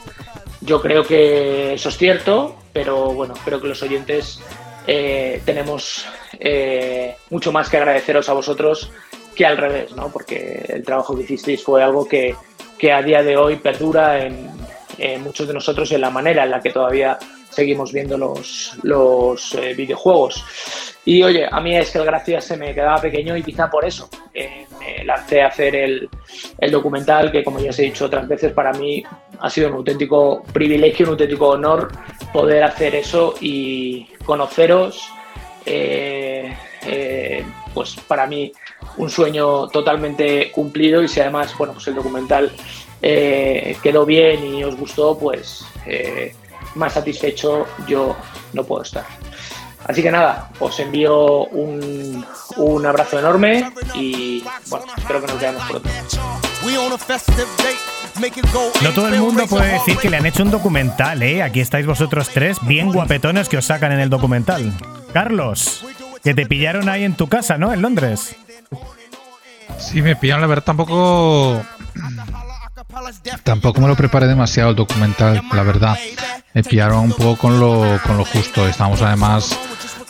yo 0.61 0.81
creo 0.81 1.03
que 1.03 1.73
eso 1.73 1.89
es 1.89 1.97
cierto, 1.97 2.55
pero 2.73 3.13
bueno, 3.13 3.33
creo 3.43 3.61
que 3.61 3.67
los 3.67 3.81
oyentes 3.81 4.41
eh, 4.85 5.41
tenemos 5.45 6.05
eh, 6.39 7.15
mucho 7.29 7.51
más 7.51 7.69
que 7.69 7.77
agradeceros 7.77 8.29
a 8.29 8.33
vosotros 8.33 8.91
que 9.37 9.45
al 9.45 9.57
revés, 9.57 9.95
¿no? 9.95 10.09
Porque 10.09 10.65
el 10.67 10.83
trabajo 10.83 11.15
que 11.15 11.23
hicisteis 11.23 11.63
fue 11.63 11.83
algo 11.83 12.07
que, 12.07 12.35
que 12.77 12.91
a 12.91 13.03
día 13.03 13.21
de 13.21 13.37
hoy 13.37 13.57
perdura 13.57 14.25
en, 14.25 14.49
en 14.97 15.21
muchos 15.21 15.47
de 15.47 15.53
nosotros 15.53 15.91
y 15.91 15.95
en 15.95 16.01
la 16.01 16.09
manera 16.09 16.43
en 16.43 16.51
la 16.51 16.59
que 16.59 16.71
todavía 16.71 17.17
seguimos 17.51 17.93
viendo 17.93 18.17
los, 18.17 18.77
los 18.81 19.53
eh, 19.55 19.73
videojuegos. 19.75 20.43
Y 21.05 21.23
oye, 21.23 21.47
a 21.49 21.61
mí 21.61 21.77
es 21.77 21.91
que 21.91 21.99
el 21.99 22.05
Gracias 22.05 22.45
se 22.45 22.57
me 22.57 22.73
quedaba 22.73 22.99
pequeño 22.99 23.37
y 23.37 23.43
quizá 23.43 23.69
por 23.69 23.85
eso 23.85 24.09
eh, 24.33 24.65
me 24.79 25.05
lancé 25.05 25.41
a 25.41 25.47
hacer 25.47 25.75
el, 25.75 26.09
el 26.57 26.71
documental 26.71 27.31
que, 27.31 27.43
como 27.43 27.59
ya 27.59 27.69
os 27.69 27.79
he 27.79 27.83
dicho 27.83 28.05
otras 28.05 28.27
veces, 28.27 28.51
para 28.51 28.73
mí 28.73 29.03
ha 29.39 29.49
sido 29.49 29.69
un 29.69 29.75
auténtico 29.75 30.43
privilegio, 30.51 31.05
un 31.05 31.11
auténtico 31.11 31.49
honor 31.49 31.91
poder 32.33 32.63
hacer 32.63 32.95
eso 32.95 33.35
y 33.39 34.07
conoceros. 34.25 35.09
eh, 35.65 36.55
eh, 36.85 37.43
pues 37.73 37.95
para 38.07 38.25
mí 38.25 38.51
un 38.97 39.09
sueño 39.09 39.67
totalmente 39.69 40.51
cumplido 40.51 41.01
y 41.03 41.07
si 41.07 41.19
además, 41.19 41.55
bueno, 41.57 41.73
pues 41.73 41.87
el 41.87 41.95
documental 41.95 42.51
eh, 43.01 43.77
quedó 43.81 44.05
bien 44.05 44.43
y 44.43 44.63
os 44.63 44.75
gustó, 44.75 45.17
pues 45.17 45.65
eh, 45.85 46.35
más 46.75 46.93
satisfecho 46.93 47.65
yo 47.87 48.15
no 48.53 48.63
puedo 48.63 48.83
estar. 48.83 49.05
Así 49.85 50.01
que 50.01 50.11
nada, 50.11 50.49
os 50.59 50.79
envío 50.79 51.45
un, 51.45 52.25
un 52.57 52.85
abrazo 52.85 53.19
enorme 53.19 53.71
y 53.95 54.43
bueno, 54.67 54.85
espero 54.97 55.21
que 55.21 55.27
nos 55.27 55.39
veamos 55.39 55.63
pronto. 55.69 55.89
No 58.81 58.91
todo 58.93 59.07
el 59.07 59.19
mundo 59.19 59.45
puede 59.47 59.73
decir 59.73 59.97
que 59.97 60.09
le 60.09 60.17
han 60.17 60.25
hecho 60.25 60.43
un 60.43 60.51
documental, 60.51 61.21
¿eh? 61.21 61.43
Aquí 61.43 61.61
estáis 61.61 61.85
vosotros 61.85 62.29
tres, 62.33 62.57
bien 62.63 62.91
guapetones 62.91 63.47
que 63.47 63.57
os 63.57 63.65
sacan 63.65 63.91
en 63.91 63.99
el 63.99 64.09
documental. 64.09 64.73
Carlos, 65.13 65.85
que 66.23 66.33
te 66.33 66.45
pillaron 66.47 66.89
ahí 66.89 67.03
en 67.03 67.15
tu 67.15 67.27
casa, 67.27 67.57
¿no? 67.57 67.71
En 67.71 67.81
Londres. 67.81 68.35
Sí, 69.77 70.01
me 70.01 70.15
pillaron, 70.15 70.41
la 70.41 70.47
verdad, 70.47 70.63
tampoco. 70.63 71.61
Tampoco 73.43 73.81
me 73.81 73.87
lo 73.87 73.95
preparé 73.95 74.27
demasiado 74.27 74.71
el 74.71 74.75
documental, 74.75 75.41
la 75.53 75.63
verdad. 75.63 75.97
Me 76.53 76.63
pillaron 76.63 76.99
un 76.99 77.11
poco 77.11 77.37
con 77.37 77.59
lo, 77.59 77.99
con 78.03 78.17
lo 78.17 78.25
justo. 78.25 78.67
Estábamos 78.67 79.01
además 79.01 79.57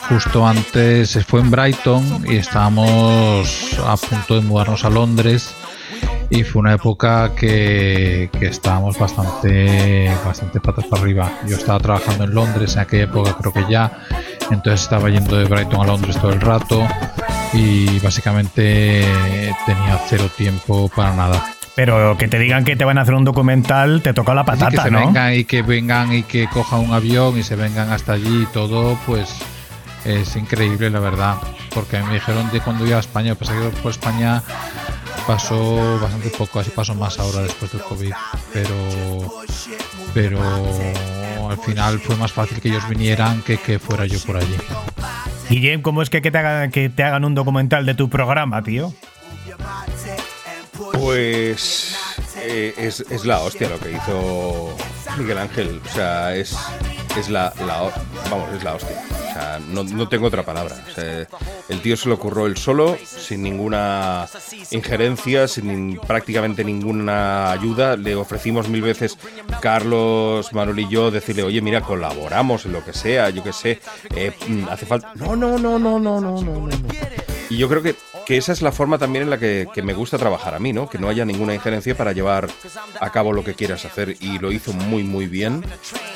justo 0.07 0.47
antes, 0.47 1.19
fue 1.25 1.41
en 1.41 1.51
Brighton 1.51 2.25
y 2.27 2.37
estábamos 2.37 3.77
a 3.85 3.97
punto 3.97 4.35
de 4.35 4.41
mudarnos 4.41 4.85
a 4.85 4.89
Londres. 4.89 5.53
Y 6.29 6.43
fue 6.43 6.59
una 6.61 6.73
época 6.73 7.33
que, 7.35 8.29
que 8.37 8.47
estábamos 8.47 8.97
bastante, 8.97 10.13
bastante 10.25 10.59
patas 10.59 10.85
para 10.85 11.01
arriba. 11.01 11.31
Yo 11.47 11.55
estaba 11.55 11.79
trabajando 11.79 12.25
en 12.25 12.33
Londres 12.33 12.75
en 12.75 12.81
aquella 12.81 13.03
época, 13.03 13.35
creo 13.39 13.53
que 13.53 13.65
ya. 13.71 14.05
Entonces 14.51 14.81
estaba 14.81 15.09
yendo 15.09 15.37
de 15.37 15.45
Brighton 15.45 15.81
a 15.81 15.85
Londres 15.85 16.17
todo 16.19 16.31
el 16.31 16.41
rato 16.41 16.85
y 17.53 17.99
básicamente 17.99 19.05
tenía 19.65 19.99
cero 20.07 20.29
tiempo 20.35 20.89
para 20.89 21.13
nada. 21.13 21.53
Pero 21.75 22.17
que 22.17 22.27
te 22.27 22.39
digan 22.39 22.65
que 22.65 22.75
te 22.75 22.85
van 22.85 22.97
a 22.97 23.01
hacer 23.01 23.13
un 23.13 23.23
documental, 23.23 24.01
te 24.01 24.13
toca 24.13 24.33
la 24.33 24.43
patata, 24.43 24.71
que 24.71 24.81
se 24.81 24.91
¿no? 24.91 25.05
vengan 25.05 25.33
y 25.35 25.45
que 25.45 25.61
vengan 25.61 26.11
y 26.11 26.23
que 26.23 26.47
cojan 26.47 26.79
un 26.79 26.93
avión 26.93 27.37
y 27.37 27.43
se 27.43 27.55
vengan 27.55 27.91
hasta 27.91 28.13
allí 28.13 28.43
y 28.43 28.45
todo, 28.47 28.97
pues 29.05 29.29
es 30.03 30.35
increíble, 30.35 30.89
la 30.89 30.99
verdad. 30.99 31.35
Porque 31.75 31.99
me 31.99 32.15
dijeron 32.15 32.49
de 32.51 32.61
cuando 32.61 32.87
iba 32.87 32.97
a 32.97 33.01
España, 33.01 33.35
pensé 33.35 33.53
que 33.53 33.69
por 33.81 33.91
España 33.91 34.41
pasó 35.27 35.99
bastante 35.99 36.29
poco, 36.29 36.59
así 36.59 36.71
pasó 36.71 36.95
más 36.95 37.19
ahora 37.19 37.41
después 37.41 37.71
del 37.71 37.81
COVID. 37.81 38.13
Pero, 38.53 38.73
pero 40.15 40.41
al 41.49 41.57
final 41.59 41.99
fue 41.99 42.15
más 42.15 42.31
fácil 42.31 42.59
que 42.59 42.69
ellos 42.69 42.89
vinieran 42.89 43.43
que 43.43 43.57
que 43.57 43.77
fuera 43.77 44.07
yo 44.07 44.19
por 44.21 44.37
allí. 44.37 44.55
Guillem, 45.49 45.81
¿cómo 45.81 46.01
es 46.01 46.09
que, 46.09 46.21
que 46.21 46.31
te 46.31 46.37
hagan, 46.37 46.71
que 46.71 46.89
te 46.89 47.03
hagan 47.03 47.23
un 47.23 47.35
documental 47.35 47.85
de 47.85 47.93
tu 47.93 48.09
programa, 48.09 48.61
tío? 48.63 48.93
Pues 50.93 51.95
eh, 52.37 52.73
es, 52.77 52.99
es 52.99 53.25
la 53.25 53.39
hostia 53.39 53.69
lo 53.69 53.79
que 53.79 53.91
hizo 53.91 54.75
Miguel 55.17 55.37
Ángel. 55.37 55.81
O 55.85 55.89
sea, 55.89 56.35
es, 56.35 56.57
es 57.17 57.29
la, 57.29 57.53
la 57.65 57.91
vamos, 58.29 58.53
es 58.55 58.63
la 58.63 58.75
hostia. 58.75 59.01
O 59.11 59.33
sea, 59.33 59.59
no, 59.59 59.83
no 59.83 60.07
tengo 60.07 60.27
otra 60.27 60.43
palabra. 60.43 60.75
El 61.69 61.81
tío 61.81 61.97
se 61.97 62.09
lo 62.09 62.19
curró 62.19 62.45
él 62.45 62.57
solo, 62.57 62.97
sin 63.05 63.43
ninguna 63.43 64.27
injerencia, 64.71 65.47
sin 65.47 65.99
prácticamente 65.99 66.63
ninguna 66.63 67.51
ayuda. 67.51 67.97
Le 67.97 68.15
ofrecimos 68.15 68.69
mil 68.69 68.81
veces, 68.81 69.17
Carlos, 69.61 70.53
Manuel 70.53 70.79
y 70.79 70.89
yo, 70.89 71.11
decirle, 71.11 71.43
oye, 71.43 71.61
mira, 71.61 71.81
colaboramos 71.81 72.65
en 72.65 72.73
lo 72.73 72.83
que 72.83 72.93
sea, 72.93 73.29
yo 73.29 73.43
qué 73.43 73.53
sé, 73.53 73.79
eh, 74.15 74.31
mm, 74.47 74.69
hace 74.69 74.85
falta. 74.85 75.11
No, 75.15 75.35
no, 75.35 75.57
no, 75.57 75.79
no, 75.79 75.99
no, 75.99 76.21
no. 76.21 76.41
no. 76.41 76.69
Y 77.49 77.57
yo 77.57 77.69
creo 77.69 77.81
que, 77.81 77.95
que 78.27 78.35
esa 78.37 78.51
es 78.51 78.61
la 78.61 78.73
forma 78.73 78.97
también 78.97 79.23
en 79.23 79.29
la 79.29 79.37
que, 79.39 79.69
que 79.73 79.81
me 79.81 79.93
gusta 79.93 80.17
trabajar 80.17 80.53
a 80.53 80.59
mí, 80.59 80.73
¿no? 80.73 80.89
Que 80.89 80.97
no 80.97 81.07
haya 81.07 81.23
ninguna 81.23 81.53
injerencia 81.55 81.95
para 81.95 82.11
llevar 82.11 82.49
a 82.99 83.09
cabo 83.09 83.31
lo 83.31 83.41
que 83.43 83.53
quieras 83.53 83.85
hacer. 83.85 84.17
Y 84.19 84.37
lo 84.39 84.51
hizo 84.51 84.73
muy, 84.73 85.03
muy 85.03 85.27
bien. 85.27 85.63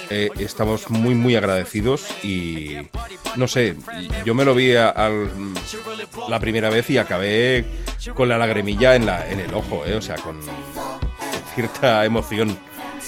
Eh, 0.10 0.30
estamos 0.38 0.90
muy, 0.90 1.16
muy 1.16 1.38
agradecidos 1.38 2.06
y 2.22 2.76
no 3.38 3.48
sé, 3.48 3.78
yo 4.26 4.36
me 4.36 4.44
lo 4.44 4.54
vi 4.54 4.76
a- 4.76 4.94
la 6.28 6.40
primera 6.42 6.70
vez 6.70 6.90
y 6.90 6.98
acabé 6.98 7.64
con 8.14 8.28
la 8.28 8.38
lagrimilla 8.38 8.96
en, 8.96 9.06
la, 9.06 9.30
en 9.30 9.40
el 9.40 9.54
ojo, 9.54 9.86
¿eh? 9.86 9.96
O 9.96 10.02
sea, 10.02 10.16
con 10.18 10.38
cierta 11.56 12.04
emoción 12.04 12.58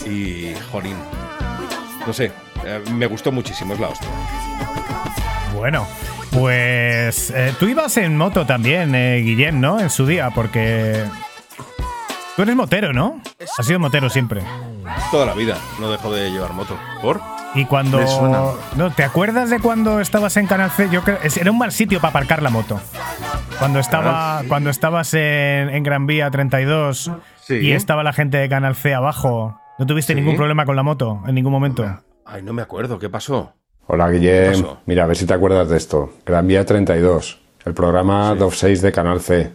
y 0.05 0.53
jolín. 0.71 0.95
No 2.07 2.13
sé, 2.13 2.31
eh, 2.65 2.81
me 2.93 3.07
gustó 3.07 3.33
muchísimo, 3.33 3.73
es 3.73 3.79
la 3.81 3.89
hostia. 3.89 4.07
Bueno, 5.53 5.85
pues 6.33 7.31
eh, 7.31 7.53
tú 7.59 7.67
ibas 7.67 7.95
en 7.97 8.17
moto 8.17 8.45
también, 8.45 8.95
eh, 8.95 9.17
Guillem, 9.23 9.59
¿no? 9.59 9.79
En 9.79 9.89
su 9.89 10.05
día, 10.05 10.31
porque 10.31 11.03
tú 12.35 12.41
eres 12.41 12.55
motero, 12.55 12.91
¿no? 12.93 13.21
Has 13.57 13.65
sido 13.65 13.79
motero 13.79 14.09
siempre. 14.09 14.41
Toda 15.11 15.25
la 15.27 15.33
vida, 15.33 15.57
no 15.79 15.91
dejo 15.91 16.11
de 16.13 16.31
llevar 16.31 16.53
moto. 16.53 16.77
¿Por? 17.01 17.21
Y 17.55 17.65
cuando 17.65 17.99
Me 17.99 18.07
suena. 18.07 18.41
no, 18.75 18.91
¿te 18.91 19.03
acuerdas 19.03 19.49
de 19.51 19.59
cuando 19.59 19.99
estabas 19.99 20.35
en 20.37 20.47
Canal 20.47 20.71
C? 20.71 20.89
Yo 20.89 21.03
creo 21.03 21.19
era 21.39 21.51
un 21.51 21.57
mal 21.59 21.71
sitio 21.71 21.99
para 22.01 22.09
aparcar 22.09 22.41
la 22.41 22.49
moto. 22.49 22.81
Cuando 23.59 23.79
estaba 23.79 24.37
Ah, 24.37 24.41
sí. 24.41 24.47
cuando 24.47 24.71
estabas 24.71 25.13
en, 25.13 25.69
en 25.69 25.83
Gran 25.83 26.07
Vía 26.07 26.31
32 26.31 27.11
Sí. 27.41 27.55
y 27.55 27.71
estaba 27.73 28.03
la 28.03 28.11
gente 28.13 28.37
de 28.37 28.49
Canal 28.49 28.75
C 28.75 28.93
abajo. 28.95 29.59
¿No 29.77 29.85
tuviste 29.85 30.13
Sí. 30.13 30.19
ningún 30.19 30.35
problema 30.35 30.65
con 30.65 30.75
la 30.75 30.81
moto 30.83 31.21
en 31.27 31.35
ningún 31.35 31.51
momento? 31.51 31.85
Ay, 32.25 32.41
no 32.41 32.53
me 32.53 32.61
acuerdo, 32.63 32.97
¿qué 32.97 33.09
pasó? 33.09 33.53
Hola 33.85 34.09
¿Qué 34.09 34.17
Guillem, 34.17 34.65
mira 34.85 35.03
a 35.03 35.07
ver 35.07 35.17
si 35.17 35.25
te 35.25 35.33
acuerdas 35.33 35.67
de 35.67 35.75
esto. 35.75 36.13
Gran 36.25 36.47
Vía 36.47 36.65
32, 36.65 37.39
el 37.65 37.73
programa 37.73 38.33
DOF 38.33 38.55
6 38.55 38.81
de 38.81 38.91
Canal 38.93 39.19
C. 39.19 39.51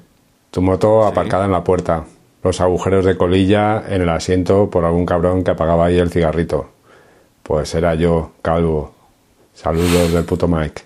Tu 0.50 0.60
moto 0.60 1.06
aparcada 1.06 1.46
en 1.46 1.52
la 1.52 1.64
puerta, 1.64 2.04
los 2.44 2.60
agujeros 2.60 3.06
de 3.06 3.16
colilla 3.16 3.84
en 3.88 4.02
el 4.02 4.08
asiento 4.10 4.68
por 4.68 4.84
algún 4.84 5.06
cabrón 5.06 5.44
que 5.44 5.52
apagaba 5.52 5.86
ahí 5.86 5.98
el 5.98 6.10
cigarrito. 6.10 6.68
Pues 7.42 7.74
era 7.74 7.94
yo, 7.94 8.32
Calvo. 8.42 8.92
Saludos 9.54 10.12
del 10.12 10.24
puto 10.24 10.46
Mike. 10.46 10.82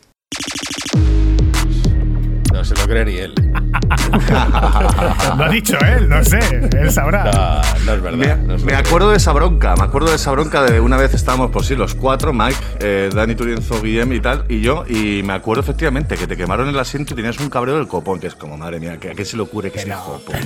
No 2.52 2.64
se 2.64 2.74
lo 2.76 2.86
cree 2.86 3.04
ni 3.04 3.16
él. 3.16 3.41
Lo 5.36 5.44
ha 5.44 5.48
dicho 5.50 5.76
él, 5.80 6.08
no 6.08 6.22
sé, 6.24 6.38
él 6.78 6.90
sabrá. 6.90 7.24
No, 7.24 7.84
no 7.86 7.92
es 7.94 8.02
verdad. 8.02 8.18
Me, 8.18 8.26
no 8.46 8.54
es 8.54 8.62
me 8.64 8.72
verdad. 8.72 8.86
acuerdo 8.86 9.10
de 9.10 9.16
esa 9.16 9.32
bronca, 9.32 9.74
me 9.76 9.84
acuerdo 9.84 10.10
de 10.10 10.16
esa 10.16 10.30
bronca 10.32 10.62
de 10.62 10.80
una 10.80 10.96
vez 10.96 11.14
estábamos, 11.14 11.50
por 11.50 11.64
sí, 11.64 11.74
los 11.74 11.94
cuatro, 11.94 12.32
Mike, 12.32 12.56
eh, 12.80 13.10
Dani 13.14 13.34
Turienzo, 13.34 13.80
Guillem 13.80 14.12
y 14.12 14.20
tal, 14.20 14.44
y 14.48 14.60
yo, 14.60 14.84
y 14.88 15.22
me 15.22 15.32
acuerdo 15.32 15.62
efectivamente 15.62 16.16
que 16.16 16.26
te 16.26 16.36
quemaron 16.36 16.68
el 16.68 16.78
asiento 16.78 17.14
y 17.14 17.16
tenías 17.16 17.38
un 17.40 17.48
cabreo 17.48 17.76
del 17.76 17.88
copón, 17.88 18.20
que 18.20 18.26
es 18.28 18.34
como, 18.34 18.56
madre 18.56 18.78
mía, 18.80 18.98
¿que 18.98 19.10
¿a 19.10 19.14
qué 19.14 19.24
se 19.24 19.36
le 19.36 19.42
ocurre 19.42 19.70
que 19.70 19.78
sea 19.80 19.96
copón? 19.96 20.36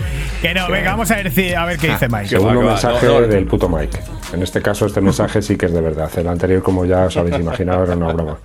Que 0.41 0.55
no, 0.55 0.69
venga, 0.71 0.91
vamos 0.93 1.11
a 1.11 1.17
ver, 1.17 1.31
si- 1.33 1.55
a 1.55 1.65
ver 1.65 1.79
qué 1.79 1.89
dice 1.89 2.09
Mike. 2.09 2.29
Segundo 2.29 2.61
va, 2.63 2.73
mensaje 2.73 3.07
no, 3.07 3.21
no. 3.21 3.27
del 3.27 3.47
puto 3.47 3.69
Mike. 3.69 3.99
En 4.33 4.43
este 4.43 4.61
caso, 4.63 4.87
este 4.87 5.01
mensaje 5.01 5.43
sí 5.43 5.57
que 5.57 5.67
es 5.67 5.73
de 5.73 5.81
verdad. 5.81 6.11
El 6.17 6.29
anterior, 6.29 6.63
como 6.63 6.85
ya 6.85 7.05
os 7.05 7.17
habéis 7.17 7.39
imaginado, 7.39 7.85
era 7.85 7.97
una 7.97 8.13
broma. 8.13 8.37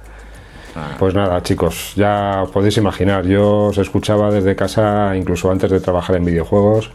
Pues 0.98 1.14
nada, 1.14 1.42
chicos, 1.44 1.94
ya 1.96 2.44
os 2.44 2.50
podéis 2.52 2.78
imaginar. 2.78 3.26
Yo 3.26 3.66
os 3.66 3.78
escuchaba 3.78 4.32
desde 4.32 4.56
casa, 4.56 5.16
incluso 5.16 5.52
antes 5.52 5.70
de 5.70 5.80
trabajar 5.80 6.16
en 6.16 6.26
videojuegos. 6.26 6.92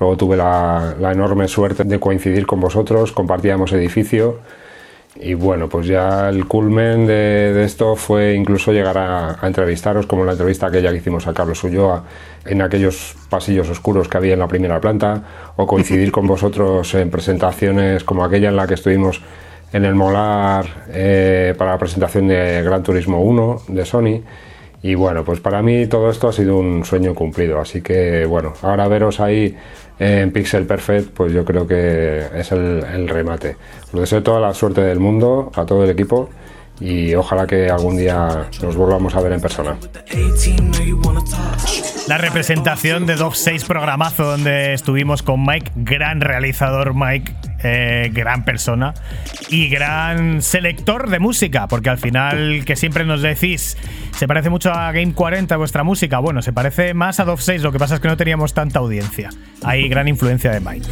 Luego 0.00 0.16
tuve 0.16 0.36
la, 0.36 0.94
enorme 1.12 1.48
suerte 1.48 1.84
de 1.84 2.00
coincidir 2.00 2.46
con 2.46 2.60
vosotros, 2.60 3.12
compartíamos 3.12 3.72
edificio. 3.72 4.38
Y 5.16 5.34
bueno, 5.34 5.68
pues 5.68 5.86
ya 5.88 6.28
el 6.28 6.46
culmen 6.46 7.06
de, 7.06 7.52
de 7.52 7.64
esto 7.64 7.96
fue 7.96 8.34
incluso 8.34 8.72
llegar 8.72 8.96
a, 8.96 9.36
a 9.42 9.46
entrevistaros, 9.46 10.06
como 10.06 10.24
la 10.24 10.32
entrevista 10.32 10.66
aquella 10.66 10.90
que 10.90 10.98
hicimos 10.98 11.26
a 11.26 11.34
Carlos 11.34 11.62
Ulloa 11.64 12.04
en 12.44 12.62
aquellos 12.62 13.16
pasillos 13.28 13.68
oscuros 13.68 14.08
que 14.08 14.16
había 14.16 14.34
en 14.34 14.38
la 14.38 14.46
primera 14.46 14.80
planta, 14.80 15.22
o 15.56 15.66
coincidir 15.66 16.12
con 16.12 16.26
vosotros 16.26 16.94
en 16.94 17.10
presentaciones 17.10 18.04
como 18.04 18.24
aquella 18.24 18.48
en 18.48 18.56
la 18.56 18.66
que 18.68 18.74
estuvimos 18.74 19.20
en 19.72 19.84
el 19.84 19.94
Molar 19.94 20.66
eh, 20.88 21.54
para 21.56 21.72
la 21.72 21.78
presentación 21.78 22.28
de 22.28 22.62
Gran 22.62 22.82
Turismo 22.82 23.22
1 23.22 23.62
de 23.68 23.84
Sony. 23.84 24.22
Y 24.82 24.94
bueno, 24.94 25.24
pues 25.24 25.40
para 25.40 25.60
mí 25.60 25.86
todo 25.86 26.10
esto 26.10 26.28
ha 26.28 26.32
sido 26.32 26.56
un 26.56 26.84
sueño 26.84 27.14
cumplido. 27.14 27.60
Así 27.60 27.82
que 27.82 28.24
bueno, 28.26 28.54
ahora 28.62 28.86
veros 28.88 29.20
ahí 29.20 29.56
en 29.98 30.30
Pixel 30.30 30.66
Perfect, 30.66 31.10
pues 31.12 31.32
yo 31.32 31.44
creo 31.44 31.66
que 31.66 32.26
es 32.34 32.52
el, 32.52 32.84
el 32.94 33.08
remate. 33.08 33.56
Os 33.92 34.00
deseo 34.00 34.22
toda 34.22 34.40
la 34.40 34.54
suerte 34.54 34.80
del 34.80 35.00
mundo 35.00 35.50
a 35.54 35.66
todo 35.66 35.84
el 35.84 35.90
equipo 35.90 36.30
y 36.80 37.14
ojalá 37.14 37.46
que 37.46 37.68
algún 37.68 37.96
día 37.96 38.48
nos 38.62 38.76
volvamos 38.76 39.14
a 39.14 39.20
ver 39.20 39.32
en 39.32 39.40
persona. 39.40 39.76
La 42.06 42.18
representación 42.18 43.06
de 43.06 43.16
Dog 43.16 43.36
6 43.36 43.64
programazo 43.64 44.24
donde 44.24 44.72
estuvimos 44.74 45.22
con 45.22 45.44
Mike, 45.44 45.72
gran 45.76 46.20
realizador 46.20 46.94
Mike, 46.94 47.32
eh, 47.62 48.10
gran 48.12 48.44
persona 48.44 48.94
y 49.48 49.68
gran 49.68 50.42
selector 50.42 51.10
de 51.10 51.18
música, 51.18 51.68
porque 51.68 51.90
al 51.90 51.98
final 51.98 52.62
que 52.64 52.76
siempre 52.76 53.04
nos 53.04 53.22
decís, 53.22 53.76
se 54.16 54.28
parece 54.28 54.50
mucho 54.50 54.72
a 54.72 54.92
Game 54.92 55.12
40 55.12 55.56
vuestra 55.56 55.82
música, 55.84 56.18
bueno, 56.18 56.42
se 56.42 56.52
parece 56.52 56.94
más 56.94 57.20
a 57.20 57.24
Dog 57.24 57.40
6, 57.40 57.62
lo 57.62 57.72
que 57.72 57.78
pasa 57.78 57.96
es 57.96 58.00
que 58.00 58.08
no 58.08 58.16
teníamos 58.16 58.54
tanta 58.54 58.78
audiencia. 58.78 59.30
Hay 59.64 59.88
gran 59.88 60.08
influencia 60.08 60.50
de 60.50 60.60
Mike. 60.60 60.88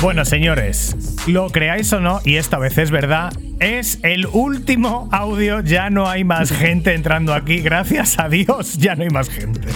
Bueno, 0.00 0.24
señores, 0.24 0.96
lo 1.26 1.50
creáis 1.50 1.92
o 1.92 2.00
no, 2.00 2.20
y 2.24 2.36
esta 2.36 2.58
vez 2.58 2.78
es 2.78 2.92
verdad, 2.92 3.32
es 3.58 3.98
el 4.04 4.26
último 4.26 5.08
audio. 5.10 5.60
Ya 5.60 5.90
no 5.90 6.08
hay 6.08 6.22
más 6.22 6.52
gente 6.52 6.94
entrando 6.94 7.34
aquí. 7.34 7.58
Gracias 7.60 8.18
a 8.18 8.28
Dios, 8.28 8.78
ya 8.78 8.94
no 8.94 9.02
hay 9.02 9.10
más 9.10 9.28
gente. 9.28 9.68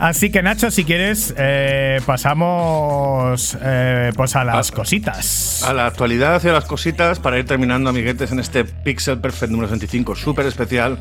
Así 0.00 0.30
que 0.30 0.42
Nacho, 0.42 0.70
si 0.70 0.84
quieres, 0.84 1.34
eh, 1.36 2.00
pasamos 2.06 3.58
eh, 3.60 4.10
pues 4.16 4.34
a 4.34 4.44
las 4.44 4.72
cositas. 4.72 5.62
A 5.62 5.74
la 5.74 5.84
actualidad 5.84 6.42
y 6.42 6.48
a 6.48 6.52
las 6.52 6.64
cositas 6.64 7.18
para 7.18 7.38
ir 7.38 7.44
terminando, 7.44 7.90
amiguetes, 7.90 8.32
en 8.32 8.38
este 8.38 8.64
Pixel 8.64 9.18
Perfect 9.18 9.52
número 9.52 9.68
25, 9.68 10.16
súper 10.16 10.46
especial, 10.46 10.98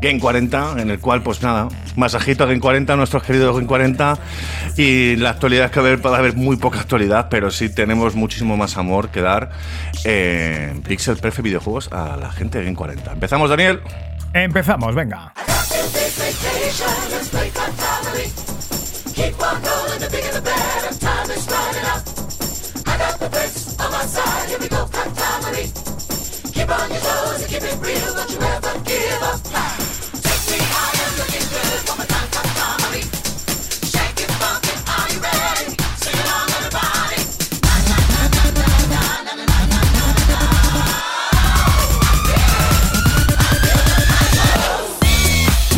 Game 0.00 0.20
40, 0.20 0.76
en 0.78 0.90
el 0.90 1.00
cual, 1.00 1.24
pues 1.24 1.42
nada, 1.42 1.66
masajito 1.96 2.44
a 2.44 2.46
Game 2.46 2.60
40, 2.60 2.94
nuestros 2.94 3.24
queridos 3.24 3.52
Game 3.56 3.66
40. 3.66 4.16
Y 4.76 5.16
la 5.16 5.30
actualidad 5.30 5.64
es 5.64 5.70
que 5.72 5.80
haber, 5.80 6.00
puede 6.00 6.14
haber 6.14 6.36
muy 6.36 6.56
poca 6.56 6.78
actualidad, 6.78 7.26
pero 7.28 7.50
sí 7.50 7.68
tenemos 7.68 8.14
muchísimo 8.14 8.56
más 8.56 8.76
amor 8.76 9.08
que 9.08 9.22
dar 9.22 9.50
en 10.04 10.82
Pixel 10.82 11.16
Perfect 11.16 11.44
videojuegos 11.44 11.92
a 11.92 12.16
la 12.16 12.30
gente 12.30 12.58
de 12.58 12.64
Game 12.66 12.76
40. 12.76 13.10
¿Empezamos, 13.10 13.50
Daniel? 13.50 13.80
Empezamos, 14.32 14.94
venga. 14.94 15.32
Keep 19.16 19.40
on 19.42 19.62
rolling, 19.62 19.98
the 19.98 20.10
bigger 20.10 20.30
the 20.30 20.42
better. 20.42 20.94
Time 20.98 21.30
is 21.30 21.46
running 21.48 21.84
out. 21.88 22.04
I 22.86 22.98
got 22.98 23.18
the 23.18 23.30
blitz 23.30 23.80
on 23.80 23.90
my 23.90 24.04
side. 24.04 24.50
Here 24.50 24.58
we 24.58 24.68
go, 24.68 24.84
Katamari. 24.92 26.52
Keep 26.52 26.68
on 26.68 26.90
your 26.90 27.00
toes 27.00 27.40
and 27.40 27.50
keep 27.50 27.62
it 27.62 27.78
real. 27.80 28.14
Don't 28.14 28.30
you 28.30 28.40
ever 28.40 28.78
give 28.84 29.22
up. 29.22 29.85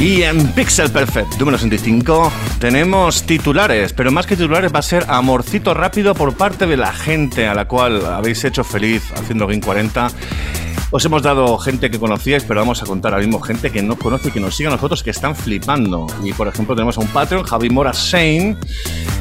Y 0.01 0.23
en 0.23 0.47
Pixel 0.53 0.93
Perfect 0.93 1.39
número 1.39 1.59
65 1.59 2.31
tenemos 2.61 3.25
titulares, 3.25 3.93
pero 3.93 4.13
más 4.13 4.27
que 4.27 4.37
titulares 4.37 4.73
va 4.73 4.79
a 4.79 4.83
ser 4.83 5.05
amorcito 5.09 5.75
rápido 5.75 6.15
por 6.15 6.37
parte 6.37 6.69
de 6.69 6.77
la 6.77 6.93
gente 6.93 7.49
a 7.49 7.55
la 7.55 7.67
cual 7.67 8.07
habéis 8.07 8.45
hecho 8.45 8.63
feliz 8.63 9.03
haciendo 9.17 9.49
Game 9.49 9.61
40. 9.61 10.09
Os 10.91 11.05
hemos 11.05 11.23
dado 11.23 11.59
gente 11.59 11.91
que 11.91 11.99
conocíais, 11.99 12.45
pero 12.45 12.61
vamos 12.61 12.83
a 12.83 12.87
contar 12.87 13.13
ahora 13.13 13.23
mismo 13.23 13.41
gente 13.41 13.71
que 13.71 13.83
no 13.83 13.97
conoce 13.97 14.29
y 14.29 14.33
que 14.33 14.41
nos 14.41 14.57
sigue 14.57 14.69
a 14.69 14.73
nosotros, 14.73 15.03
que 15.03 15.11
están 15.11 15.37
flipando. 15.37 16.07
Y 16.25 16.33
por 16.33 16.49
ejemplo, 16.49 16.75
tenemos 16.75 16.97
a 16.97 17.03
un 17.03 17.09
Patreon, 17.09 17.45
Javi 17.45 17.69
Mora 17.69 17.93
Shane, 17.93 18.57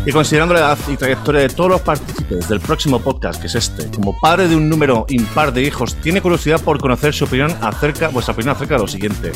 y 0.05 0.11
considerando 0.13 0.53
la 0.53 0.61
edad 0.61 0.77
y 0.87 0.95
trayectoria 0.95 1.41
de 1.41 1.49
todos 1.49 1.69
los 1.71 1.81
partícipes 1.81 2.47
del 2.47 2.61
próximo 2.61 3.01
podcast, 3.01 3.41
que 3.41 3.47
es 3.47 3.55
este, 3.55 3.91
como 3.91 4.17
padre 4.17 4.47
de 4.47 4.55
un 4.55 4.69
número 4.69 5.05
impar 5.09 5.51
de 5.51 5.63
hijos, 5.63 5.95
tiene 5.95 6.21
curiosidad 6.21 6.61
por 6.61 6.79
conocer 6.79 7.13
su 7.13 7.25
opinión 7.25 7.53
acerca, 7.59 8.07
vuestra 8.07 8.33
opinión 8.33 8.55
acerca 8.55 8.75
de 8.75 8.81
lo 8.81 8.87
siguiente. 8.87 9.33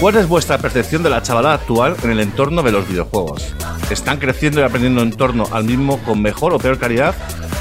¿Cuál 0.00 0.16
es 0.16 0.26
vuestra 0.26 0.58
percepción 0.58 1.04
de 1.04 1.10
la 1.10 1.22
chavalada 1.22 1.54
actual 1.54 1.94
en 2.02 2.10
el 2.10 2.18
entorno 2.18 2.64
de 2.64 2.72
los 2.72 2.88
videojuegos? 2.88 3.54
¿Están 3.88 4.18
creciendo 4.18 4.60
y 4.60 4.64
aprendiendo 4.64 5.02
en 5.02 5.12
torno 5.12 5.46
al 5.52 5.62
mismo 5.62 5.98
con 5.98 6.20
mejor 6.20 6.52
o 6.52 6.58
peor 6.58 6.78
calidad? 6.78 7.14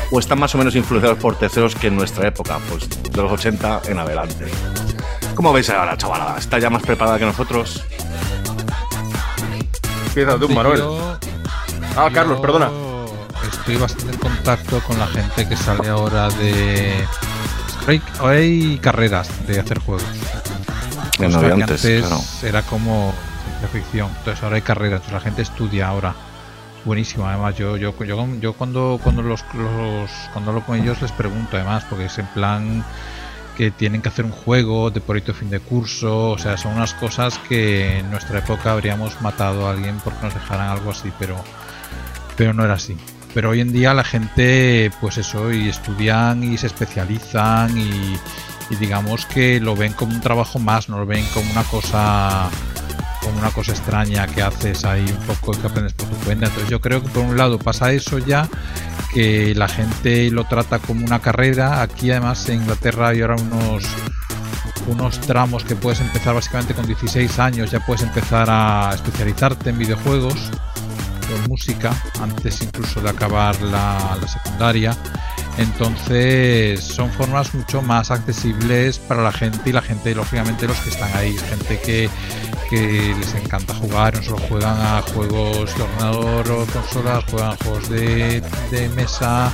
¿O 0.10 0.18
están 0.18 0.40
más 0.40 0.56
o 0.56 0.58
menos 0.58 0.76
influenciados 0.76 1.20
por 1.20 1.38
terceros 1.38 1.76
que 1.76 1.88
en 1.88 1.96
nuestra 1.96 2.28
época, 2.28 2.58
pues 2.70 2.90
de 2.90 3.22
los 3.22 3.32
80 3.32 3.82
en 3.88 4.00
adelante? 4.00 4.07
¿Cómo 5.36 5.54
veis 5.54 5.70
ahora 5.70 5.86
la 5.92 5.98
chavalada? 5.98 6.38
¿Está 6.38 6.60
ya 6.60 6.70
más 6.70 6.82
preparada 6.84 7.20
que 7.20 7.26
nosotros? 7.26 7.84
Empieza 10.08 10.38
tú, 10.40 10.50
Manuel. 10.50 10.80
Yo- 10.80 11.18
Ah, 11.96 12.10
Carlos, 12.14 12.40
perdona. 12.40 12.70
Estoy 13.52 13.78
bastante 13.78 14.14
en 14.14 14.20
contacto 14.20 14.80
con 14.82 15.00
la 15.00 15.08
gente 15.08 15.48
que 15.48 15.56
sale 15.58 15.90
ahora 15.90 16.30
de. 16.30 16.94
Hay, 17.88 18.02
hay 18.20 18.78
carreras 18.80 19.30
de 19.48 19.60
hacer 19.60 19.80
juegos. 19.80 20.04
No 21.20 21.26
antes, 21.26 21.52
antes 21.52 21.82
claro. 22.06 22.22
era 22.44 22.62
como 22.64 23.14
ciencia 23.60 23.68
ficción. 23.70 24.10
Entonces 24.20 24.44
ahora 24.44 24.58
hay 24.58 24.62
carreras, 24.62 24.98
entonces 24.98 25.14
la 25.14 25.20
gente 25.22 25.42
estudia 25.42 25.88
ahora. 25.88 26.14
Buenísimo, 26.86 27.28
además 27.28 27.56
yo 27.56 27.76
yo, 27.78 27.94
yo, 28.06 28.28
yo 28.40 28.54
cuando 28.54 29.00
cuando 29.04 29.22
los, 29.22 29.44
los 29.56 30.10
cuando 30.32 30.52
hablo 30.52 30.64
con 30.64 30.80
ellos 30.80 31.02
les 31.02 31.12
pregunto 31.12 31.58
además 31.58 31.84
porque 31.90 32.06
es 32.06 32.18
en 32.20 32.28
plan 32.28 32.86
que 33.58 33.72
tienen 33.72 34.04
que 34.04 34.10
hacer 34.10 34.24
un 34.24 34.32
juego 34.32 34.92
de 34.92 35.02
proyecto 35.02 35.34
fin 35.34 35.50
de 35.50 35.60
curso, 35.60 36.30
o 36.30 36.38
sea, 36.38 36.58
son 36.58 36.76
unas 36.76 36.94
cosas 36.94 37.40
que 37.50 37.98
en 37.98 38.12
nuestra 38.12 38.40
época 38.40 38.72
habríamos 38.72 39.20
matado 39.22 39.68
a 39.68 39.72
alguien 39.72 40.00
porque 40.04 40.24
nos 40.24 40.34
dejaran 40.36 40.70
algo 40.70 40.92
así, 40.92 41.12
pero 41.18 41.44
pero 42.36 42.54
no 42.54 42.64
era 42.64 42.76
así. 42.76 42.96
Pero 43.34 43.50
hoy 43.50 43.62
en 43.62 43.74
día 43.74 43.96
la 43.96 44.04
gente, 44.04 44.92
pues 45.02 45.18
eso, 45.18 45.52
y 45.52 45.70
estudian 45.70 46.44
y 46.44 46.58
se 46.58 46.68
especializan 46.68 47.76
y, 47.76 48.16
y 48.70 48.76
digamos 48.80 49.26
que 49.26 49.60
lo 49.60 49.76
ven 49.76 49.94
como 49.94 50.14
un 50.14 50.22
trabajo 50.22 50.60
más, 50.60 50.88
no 50.88 51.00
lo 51.00 51.08
ven 51.08 51.26
como 51.34 51.52
una 51.52 51.64
cosa 51.64 52.50
como 53.22 53.40
una 53.40 53.50
cosa 53.50 53.72
extraña 53.72 54.28
que 54.28 54.42
haces 54.42 54.86
ahí 54.86 55.06
un 55.06 55.36
poco 55.36 55.60
que 55.60 55.68
aprendes 55.68 55.94
por 55.94 56.08
tu 56.08 56.16
cuenta. 56.18 56.46
Entonces 56.46 56.70
yo 56.70 56.80
creo 56.80 57.02
que 57.02 57.10
por 57.10 57.24
un 57.24 57.36
lado 57.38 57.58
pasa 57.58 57.92
eso 57.92 58.20
ya, 58.20 58.48
que 59.14 59.54
la 59.56 59.68
gente 59.68 60.30
lo 60.32 60.46
trata 60.46 60.80
como 60.80 61.06
una 61.06 61.20
carrera. 61.20 61.82
Aquí 61.82 62.12
además 62.12 62.48
en 62.50 62.62
Inglaterra 62.62 63.10
hay 63.10 63.22
ahora 63.22 63.36
unos 63.36 63.84
unos 64.88 65.20
tramos 65.20 65.66
que 65.66 65.76
puedes 65.76 66.00
empezar 66.00 66.34
básicamente 66.34 66.74
con 66.74 66.88
16 66.88 67.40
años, 67.40 67.72
ya 67.72 67.80
puedes 67.82 68.04
empezar 68.04 68.48
a 68.50 68.92
especializarte 68.94 69.70
en 69.70 69.78
videojuegos 69.78 70.50
o 71.30 71.50
música, 71.50 71.94
antes 72.22 72.62
incluso 72.62 73.02
de 73.02 73.10
acabar 73.10 73.62
la, 73.62 74.18
la 74.20 74.28
secundaria. 74.28 74.96
Entonces 75.58 76.84
son 76.84 77.10
formas 77.12 77.54
mucho 77.54 77.82
más 77.82 78.12
accesibles 78.12 79.00
para 79.00 79.24
la 79.24 79.32
gente 79.32 79.70
y 79.70 79.74
la 79.74 79.82
gente, 79.82 80.14
lógicamente, 80.14 80.68
los 80.68 80.78
que 80.80 80.90
están 80.92 81.12
ahí, 81.18 81.36
gente 81.50 81.80
que, 81.84 82.10
que 82.70 83.16
les 83.20 83.36
encanta 83.36 83.74
jugar, 83.76 84.16
no 84.16 84.24
solo 84.24 84.38
juegan 84.50 84.78
a 84.80 85.02
juegos 85.14 85.76
de 85.78 85.84
ordenador 85.84 86.52
o 86.52 86.66
consolas, 86.66 87.24
juegan 87.30 87.52
a 87.52 87.56
juegos 87.64 87.90
de, 87.90 88.42
de 88.72 88.90
mesa, 88.90 89.52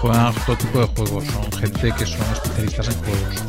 juegan 0.00 0.26
a 0.26 0.32
todo 0.32 0.56
tipo 0.56 0.80
de 0.80 0.86
juegos, 0.86 1.24
son 1.26 1.52
gente 1.60 1.92
que 1.96 2.06
son 2.06 2.20
especialistas 2.32 2.88
en 2.88 2.94
juegos. 2.94 3.44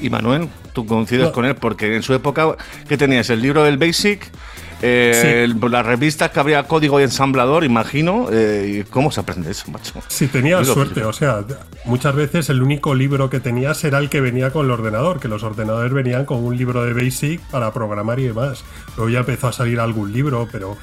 Y 0.00 0.10
Manuel, 0.10 0.48
tú 0.72 0.86
coincides 0.86 1.26
No. 1.26 1.32
con 1.32 1.44
él 1.46 1.54
porque 1.56 1.96
en 1.96 2.02
su 2.02 2.12
época, 2.14 2.56
¿qué 2.88 2.96
tenías? 2.98 3.30
El 3.30 3.40
libro 3.40 3.64
del 3.64 3.78
Basic, 3.78 4.30
eh, 4.84 5.44
el- 5.44 5.58
las 5.70 5.86
revistas 5.86 6.30
que 6.30 6.40
habría 6.40 6.62
código 6.64 7.00
y 7.00 7.04
ensamblador, 7.04 7.64
imagino. 7.64 8.26
eh, 8.30 8.80
¿y 8.80 8.90
¿Cómo 8.90 9.10
se 9.10 9.20
aprende 9.20 9.50
eso, 9.50 9.70
macho? 9.70 9.94
Yo 10.62 10.68
lo 10.68 10.74
suerte, 10.74 11.04
o 11.04 11.12
sea, 11.12 11.44
muchas 11.84 12.14
veces 12.14 12.50
el 12.50 12.62
único 12.62 12.94
libro 12.94 13.30
que 13.30 13.40
tenías 13.40 13.82
era 13.84 13.98
el 13.98 14.08
que 14.10 14.20
venía 14.20 14.50
con 14.50 14.66
el 14.66 14.70
ordenador, 14.72 15.20
que 15.20 15.28
los 15.28 15.42
ordenadores 15.42 15.92
venían 15.92 16.24
con 16.24 16.44
un 16.44 16.56
libro 16.56 16.84
de 16.84 16.92
Basic 16.92 17.40
para 17.50 17.72
programar 17.72 18.18
y 18.20 18.24
demás. 18.24 18.64
Luego 18.96 19.10
ya 19.10 19.20
empezó 19.20 19.48
a 19.48 19.52
salir 19.52 19.80
algún 19.80 20.12
libro, 20.12 20.48
pero 20.52 20.76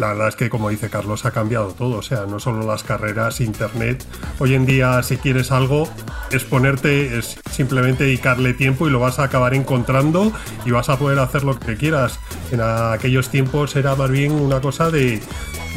la 0.00 0.08
verdad 0.08 0.28
es 0.28 0.36
que, 0.36 0.48
como 0.48 0.70
dice 0.70 0.88
Carlos, 0.88 1.26
ha 1.26 1.30
cambiado 1.30 1.68
todo. 1.68 1.98
O 1.98 2.02
sea, 2.02 2.24
no 2.26 2.40
solo 2.40 2.66
las 2.66 2.82
carreras, 2.82 3.40
internet. 3.40 4.04
Hoy 4.38 4.54
en 4.54 4.66
día, 4.66 5.02
si 5.02 5.18
quieres 5.18 5.52
algo, 5.52 5.88
es 6.32 6.42
ponerte, 6.44 7.18
es 7.18 7.38
simplemente 7.50 8.04
dedicarle 8.04 8.54
tiempo 8.54 8.88
y 8.88 8.90
lo 8.90 8.98
vas 8.98 9.18
a 9.18 9.24
acabar 9.24 9.54
encontrando 9.54 10.32
y 10.64 10.70
vas 10.70 10.88
a 10.88 10.98
poder 10.98 11.18
hacer 11.18 11.44
lo 11.44 11.58
que 11.58 11.76
quieras. 11.76 12.18
En 12.50 12.60
aquellos 12.62 13.28
tiempos 13.28 13.76
era 13.76 13.94
más 13.94 14.10
bien 14.10 14.32
una 14.32 14.60
cosa 14.60 14.90
de, 14.90 15.20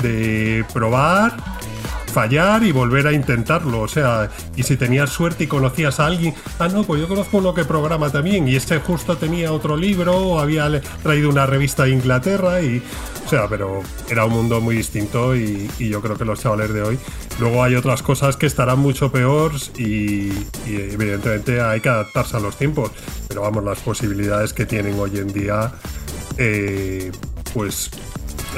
de 0.01 0.65
probar, 0.73 1.35
fallar 2.13 2.63
y 2.63 2.71
volver 2.71 3.07
a 3.07 3.11
intentarlo. 3.11 3.81
O 3.81 3.87
sea, 3.87 4.29
y 4.55 4.63
si 4.63 4.77
tenías 4.77 5.09
suerte 5.09 5.43
y 5.45 5.47
conocías 5.47 5.99
a 5.99 6.05
alguien, 6.05 6.33
ah, 6.59 6.67
no, 6.69 6.83
pues 6.83 7.01
yo 7.01 7.07
conozco 7.07 7.37
uno 7.37 7.53
que 7.53 7.65
programa 7.65 8.09
también, 8.09 8.47
y 8.47 8.55
este 8.55 8.79
justo 8.79 9.17
tenía 9.17 9.51
otro 9.51 9.75
libro, 9.75 10.39
había 10.39 10.81
traído 11.01 11.29
una 11.29 11.45
revista 11.45 11.83
de 11.83 11.91
Inglaterra, 11.91 12.61
y. 12.61 12.81
O 13.25 13.29
sea, 13.29 13.47
pero 13.47 13.81
era 14.09 14.25
un 14.25 14.33
mundo 14.33 14.59
muy 14.59 14.75
distinto 14.75 15.35
y, 15.35 15.69
y 15.79 15.89
yo 15.89 16.01
creo 16.01 16.17
que 16.17 16.25
los 16.25 16.41
chavales 16.41 16.73
de 16.73 16.81
hoy. 16.83 16.99
Luego 17.39 17.63
hay 17.63 17.73
otras 17.75 18.03
cosas 18.03 18.35
que 18.35 18.45
estarán 18.45 18.79
mucho 18.79 19.11
peor 19.11 19.53
y, 19.77 20.27
y 20.67 20.75
evidentemente 20.75 21.61
hay 21.61 21.79
que 21.79 21.89
adaptarse 21.89 22.37
a 22.37 22.39
los 22.41 22.57
tiempos. 22.57 22.91
Pero 23.27 23.41
vamos, 23.41 23.63
las 23.63 23.79
posibilidades 23.79 24.53
que 24.53 24.65
tienen 24.65 24.99
hoy 24.99 25.17
en 25.17 25.33
día, 25.33 25.71
eh, 26.37 27.11
pues 27.53 27.89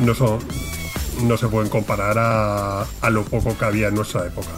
no 0.02 0.14
son, 0.14 0.40
no 1.24 1.38
se 1.38 1.48
pueden 1.48 1.70
comparar 1.70 2.18
a, 2.18 2.86
a 3.02 3.10
lo 3.10 3.24
poco 3.24 3.58
que 3.58 3.66
había 3.66 3.88
en 3.88 3.96
nuestra 3.96 4.26
época. 4.26 4.50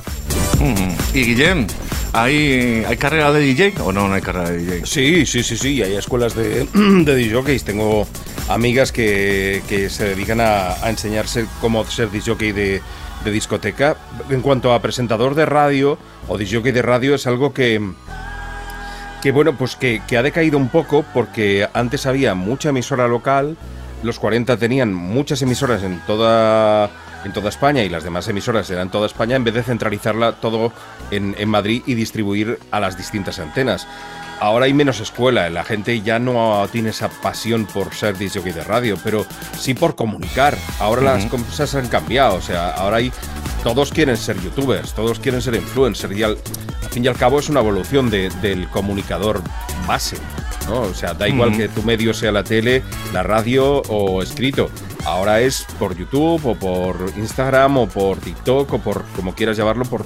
Y 1.13 1.23
Guillem, 1.23 1.67
¿hay, 2.13 2.83
¿hay 2.87 2.97
carrera 2.97 3.31
de 3.31 3.41
DJ 3.41 3.75
o 3.83 3.91
no, 3.91 4.07
no 4.07 4.15
hay 4.15 4.21
carrera 4.21 4.49
de 4.49 4.57
DJ? 4.57 4.85
Sí, 4.85 5.25
sí, 5.25 5.43
sí, 5.43 5.55
sí, 5.55 5.81
hay 5.83 5.95
escuelas 5.95 6.35
de, 6.35 6.65
de 6.73 7.15
DJs. 7.15 7.63
Tengo 7.63 8.07
amigas 8.49 8.91
que, 8.91 9.61
que 9.67 9.89
se 9.89 10.05
dedican 10.05 10.41
a, 10.41 10.73
a 10.83 10.89
enseñarse 10.89 11.45
cómo 11.61 11.85
ser 11.85 12.09
DJ 12.09 12.53
de, 12.53 12.81
de 13.23 13.31
discoteca. 13.31 13.97
En 14.29 14.41
cuanto 14.41 14.73
a 14.73 14.81
presentador 14.81 15.35
de 15.35 15.45
radio 15.45 15.97
o 16.27 16.37
DJ 16.37 16.71
de 16.71 16.81
radio, 16.81 17.15
es 17.15 17.27
algo 17.27 17.53
que, 17.53 17.81
que 19.21 19.31
bueno, 19.31 19.57
pues 19.57 19.75
que, 19.75 20.01
que 20.07 20.17
ha 20.17 20.23
decaído 20.23 20.57
un 20.57 20.69
poco 20.69 21.05
porque 21.13 21.67
antes 21.73 22.05
había 22.05 22.33
mucha 22.33 22.69
emisora 22.69 23.07
local, 23.07 23.57
los 24.03 24.19
40 24.19 24.57
tenían 24.57 24.93
muchas 24.93 25.41
emisoras 25.41 25.83
en 25.83 25.99
toda 26.05 26.89
en 27.25 27.33
toda 27.33 27.49
España 27.49 27.83
y 27.83 27.89
las 27.89 28.03
demás 28.03 28.27
emisoras 28.27 28.69
eran 28.69 28.91
toda 28.91 29.07
España 29.07 29.35
en 29.35 29.43
vez 29.43 29.53
de 29.53 29.63
centralizarla 29.63 30.33
todo 30.33 30.71
en, 31.11 31.35
en 31.37 31.49
Madrid 31.49 31.81
y 31.85 31.95
distribuir 31.95 32.59
a 32.71 32.79
las 32.79 32.97
distintas 32.97 33.39
antenas. 33.39 33.87
Ahora 34.39 34.65
hay 34.65 34.73
menos 34.73 34.99
escuela, 34.99 35.49
la 35.49 35.63
gente 35.63 35.99
ya 36.01 36.19
no 36.19 36.67
tiene 36.71 36.89
esa 36.89 37.09
pasión 37.09 37.65
por 37.65 37.93
ser 37.93 38.17
disc 38.17 38.35
jockey 38.37 38.53
de 38.53 38.63
radio, 38.63 38.97
pero 39.03 39.25
sí 39.59 39.73
por 39.73 39.95
comunicar. 39.95 40.55
Ahora 40.79 41.01
las 41.01 41.25
cosas 41.25 41.73
han 41.75 41.87
cambiado, 41.87 42.35
o 42.35 42.41
sea, 42.41 42.69
ahora 42.71 42.97
hay 42.97 43.11
todos 43.63 43.91
quieren 43.91 44.15
ser 44.15 44.39
youtubers, 44.41 44.93
todos 44.93 45.19
quieren 45.19 45.41
ser 45.41 45.55
influencers 45.55 46.15
y 46.15 46.23
al, 46.23 46.37
al 46.83 46.89
fin 46.89 47.03
y 47.03 47.07
al 47.07 47.15
cabo 47.15 47.39
es 47.39 47.49
una 47.49 47.59
evolución 47.61 48.09
de- 48.09 48.29
del 48.41 48.67
comunicador 48.69 49.41
base, 49.87 50.17
¿no? 50.67 50.81
O 50.81 50.93
sea, 50.93 51.13
da 51.13 51.27
igual 51.27 51.49
que 51.57 51.67
tu 51.69 51.81
medio 51.83 52.13
sea 52.13 52.31
la 52.31 52.43
tele, 52.43 52.83
la 53.13 53.23
radio 53.23 53.81
o 53.89 54.21
escrito. 54.21 54.69
Ahora 55.07 55.39
es 55.39 55.65
por 55.79 55.95
YouTube 55.95 56.45
o 56.45 56.55
por 56.55 57.13
Instagram 57.15 57.77
o 57.77 57.87
por 57.87 58.17
TikTok 58.17 58.73
o 58.73 58.79
por 58.79 59.05
como 59.15 59.33
quieras 59.33 59.55
llamarlo, 59.55 59.85
por, 59.85 60.03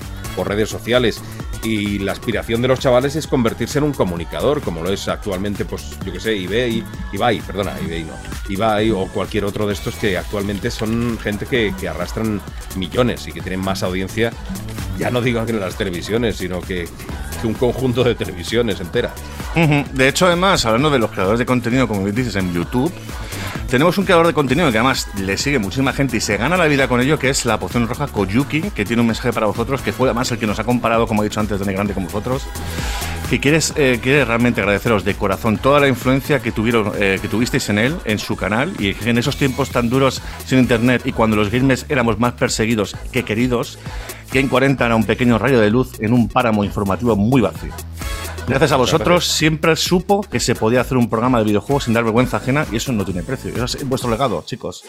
redes 0.48 0.70
sociales. 0.70 1.20
Y 1.64 1.98
la 1.98 2.12
aspiración 2.12 2.62
de 2.62 2.68
los 2.68 2.80
chavales 2.80 3.16
es 3.16 3.26
convertirse 3.26 3.80
en 3.80 3.86
un 3.86 3.94
comunicador, 3.94 4.62
como 4.62 4.84
lo 4.84 4.94
es 4.94 5.08
actualmente, 5.08 5.66
pues 5.66 5.98
yo 6.06 6.14
que 6.14 6.20
sé, 6.20 6.36
eBay, 6.44 6.84
Ibai, 7.14 7.42
perdona, 7.42 7.80
eBay 7.80 8.04
no, 8.04 8.14
Ibai 8.48 8.92
o 8.92 9.08
cualquier 9.08 9.46
otro 9.46 9.66
de 9.66 9.74
estos 9.74 9.96
que 9.96 10.20
actualmente 10.20 10.70
son 10.70 11.18
gente 11.18 11.48
que, 11.48 11.74
arrastran 11.88 12.40
millones 12.76 13.28
y 13.28 13.32
que 13.32 13.42
tienen 13.42 13.60
más 13.60 13.82
audiencia, 13.82 14.32
ya 15.00 15.10
no 15.10 15.20
digo 15.20 15.44
que 15.46 15.52
en 15.52 15.60
las 15.60 15.76
televisiones, 15.76 16.38
sino 16.38 16.62
que, 16.62 16.88
un 17.44 17.56
conjunto 17.56 18.04
de 18.04 18.14
televisiones 18.14 18.80
enteras. 18.80 19.14
De 19.56 20.08
hecho, 20.08 20.28
además, 20.28 20.64
hablando 20.68 20.92
de 20.92 21.00
los 21.00 21.10
creadores 21.10 21.40
de 21.40 21.46
contenido, 21.48 21.88
como 21.88 22.06
dices, 22.08 22.36
en 22.36 22.54
YouTube, 22.54 22.94
tenemos 23.72 23.98
un 23.98 24.03
creador 24.03 24.27
de 24.27 24.33
contenido 24.33 24.69
que 24.69 24.80
además 24.80 25.08
le 25.17 25.38
sigue 25.38 25.58
muchísima 25.58 25.93
gente 25.93 26.17
y 26.17 26.19
se 26.19 26.35
gana 26.35 26.58
la 26.58 26.66
vida 26.66 26.90
con 26.90 27.00
ello, 27.00 27.17
que 27.17 27.30
es 27.30 27.45
la 27.45 27.58
poción 27.58 27.88
roja 27.88 28.06
Koyuki, 28.08 28.64
que 28.64 28.83
tiene 28.83 29.00
un 29.00 29.08
mensaje 29.08 29.32
para 29.32 29.45
vosotros, 29.45 29.82
que 29.82 29.93
fue 29.93 30.09
además 30.09 30.30
el 30.30 30.40
que 30.40 30.45
nos 30.45 30.59
ha 30.59 30.66
comparado, 30.66 31.08
como 31.08 31.24
he 31.24 31.30
dicho 31.30 31.40
antes, 31.40 31.58
de 31.58 31.74
grande 31.74 31.93
con 31.93 32.03
vosotros. 32.03 32.45
Que 33.30 33.40
quieres, 33.40 33.74
eh, 33.77 34.00
quiere 34.03 34.25
realmente 34.25 34.59
agradeceros 34.59 35.06
de 35.06 35.14
corazón 35.16 35.58
toda 35.58 35.80
la 35.80 35.88
influencia 35.88 36.41
que, 36.41 36.51
tuvieron, 36.51 36.91
eh, 37.00 37.17
que 37.22 37.30
tuvisteis 37.30 37.69
en 37.69 37.80
él, 37.80 37.95
en 38.03 38.19
su 38.19 38.35
canal, 38.35 38.74
y 38.77 38.93
en 39.08 39.17
esos 39.17 39.38
tiempos 39.38 39.69
tan 39.69 39.90
duros 39.90 40.22
sin 40.45 40.59
internet 40.59 41.03
y 41.06 41.14
cuando 41.14 41.38
los 41.38 41.50
gamers 41.50 41.85
éramos 41.88 42.19
más 42.19 42.33
perseguidos 42.33 42.98
que 43.14 43.24
queridos, 43.24 43.80
que 44.33 44.41
en 44.41 44.50
40 44.50 44.85
era 44.85 44.98
un 44.98 45.06
pequeño 45.06 45.38
rayo 45.38 45.61
de 45.61 45.69
luz 45.69 45.98
en 46.01 46.11
un 46.11 46.27
páramo 46.27 46.66
informativo 46.66 47.16
muy 47.16 47.40
vacío. 47.40 47.72
Gracias 48.48 48.72
a 48.72 48.76
vosotros 48.76 49.26
siempre 49.26 49.76
supo 49.76 50.22
que 50.22 50.40
se 50.40 50.56
podía 50.56 50.82
hacer 50.82 50.98
un 50.98 51.10
programa 51.10 51.40
de 51.40 51.45
videojuegos 51.45 51.86
sin 51.86 51.94
dar 51.94 52.03
vergüenza 52.03 52.38
ajena 52.38 52.66
y 52.72 52.78
eso 52.78 52.92
no 52.92 53.06
tiene 53.06 53.24
precio. 53.24 53.52
Eso 53.52 53.78
es 53.78 53.88
vuestro 53.88 54.10
legado, 54.10 54.44
chicos. 54.45 54.84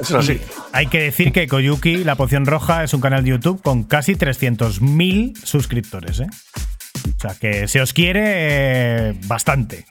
Eso 0.00 0.18
es 0.18 0.30
así. 0.30 0.40
Hay 0.72 0.86
que 0.86 1.00
decir 1.00 1.32
que 1.32 1.46
Koyuki, 1.46 2.04
La 2.04 2.16
Poción 2.16 2.46
Roja, 2.46 2.84
es 2.84 2.92
un 2.94 3.00
canal 3.00 3.24
de 3.24 3.30
YouTube 3.30 3.62
con 3.62 3.84
casi 3.84 4.14
300.000 4.14 5.36
suscriptores. 5.44 6.20
¿eh? 6.20 6.26
O 7.16 7.20
sea 7.20 7.34
que 7.34 7.68
se 7.68 7.80
os 7.80 7.92
quiere 7.92 8.22
eh, 8.24 9.14
bastante. 9.26 9.86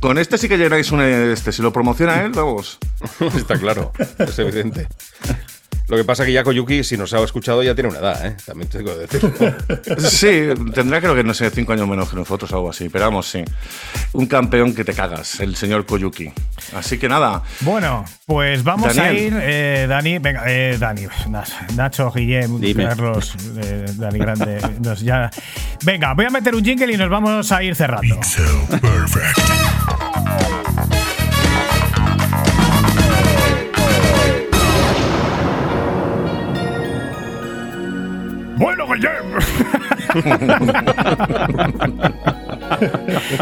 Con 0.00 0.18
este 0.18 0.38
sí 0.38 0.48
que 0.48 0.58
llenáis 0.58 0.90
un 0.90 1.02
este. 1.02 1.52
Si 1.52 1.62
lo 1.62 1.72
promociona 1.72 2.22
él, 2.22 2.32
vamos. 2.32 2.78
Está 3.36 3.58
claro, 3.58 3.92
es 4.18 4.38
evidente. 4.38 4.88
Lo 5.88 5.96
que 5.96 6.04
pasa 6.04 6.24
que 6.26 6.32
ya 6.32 6.44
Koyuki, 6.44 6.84
si 6.84 6.96
nos 6.98 7.14
ha 7.14 7.20
escuchado, 7.24 7.62
ya 7.62 7.74
tiene 7.74 7.88
una 7.90 7.98
edad, 8.00 8.26
¿eh? 8.26 8.36
También 8.44 8.68
tengo 8.68 8.94
que 8.94 9.06
decir. 9.06 9.98
Sí, 9.98 10.48
tendrá 10.74 11.00
creo 11.00 11.14
que 11.14 11.24
no 11.24 11.32
sé, 11.32 11.48
cinco 11.50 11.72
años 11.72 11.88
menos 11.88 12.10
que 12.10 12.16
nosotros, 12.16 12.52
algo 12.52 12.70
así. 12.70 12.88
Pero 12.88 13.06
vamos, 13.06 13.26
sí. 13.28 13.42
Un 14.12 14.26
campeón 14.26 14.74
que 14.74 14.84
te 14.84 14.92
cagas, 14.92 15.40
el 15.40 15.56
señor 15.56 15.86
Koyuki. 15.86 16.30
Así 16.74 16.98
que 16.98 17.08
nada. 17.08 17.42
Bueno, 17.60 18.04
pues 18.26 18.62
vamos 18.64 18.94
Daniel. 18.94 19.16
a 19.16 19.20
ir, 19.20 19.42
eh, 19.42 19.86
Dani, 19.88 20.18
venga, 20.18 20.42
eh, 20.46 20.76
Dani, 20.78 21.06
Nach- 21.28 21.70
Nacho, 21.74 22.10
Guillem, 22.12 22.60
Dime. 22.60 22.84
Carlos, 22.86 23.34
eh, 23.62 23.86
Dani 23.94 24.18
Grande, 24.18 24.60
nos 24.82 25.00
ya. 25.00 25.30
Venga, 25.84 26.12
voy 26.14 26.26
a 26.26 26.30
meter 26.30 26.54
un 26.54 26.64
jingle 26.64 26.92
y 26.92 26.96
nos 26.96 27.08
vamos 27.08 27.50
a 27.50 27.62
ir 27.62 27.74
cerrando. 27.74 28.20
Bueno, 28.80 29.06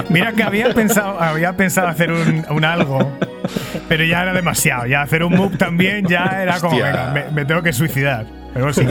Mira 0.09 0.33
que 0.33 0.43
había 0.43 0.73
pensado, 0.75 1.21
había 1.21 1.57
pensado 1.57 1.89
hacer 1.89 2.11
un, 2.13 2.45
un 2.51 2.65
algo, 2.65 3.11
pero 3.89 4.05
ya 4.05 4.23
era 4.23 4.33
demasiado. 4.33 4.87
Ya 4.87 5.03
hacer 5.03 5.23
un 5.23 5.35
MOOC 5.35 5.57
también 5.59 6.07
ya 6.07 6.43
era 6.43 6.59
como, 6.61 6.73
Hostia. 6.77 6.87
venga, 6.87 7.11
me, 7.13 7.25
me 7.33 7.45
tengo 7.45 7.63
que 7.63 7.73
suicidar. 7.73 8.27
Pero 8.55 8.73
sí. 8.73 8.87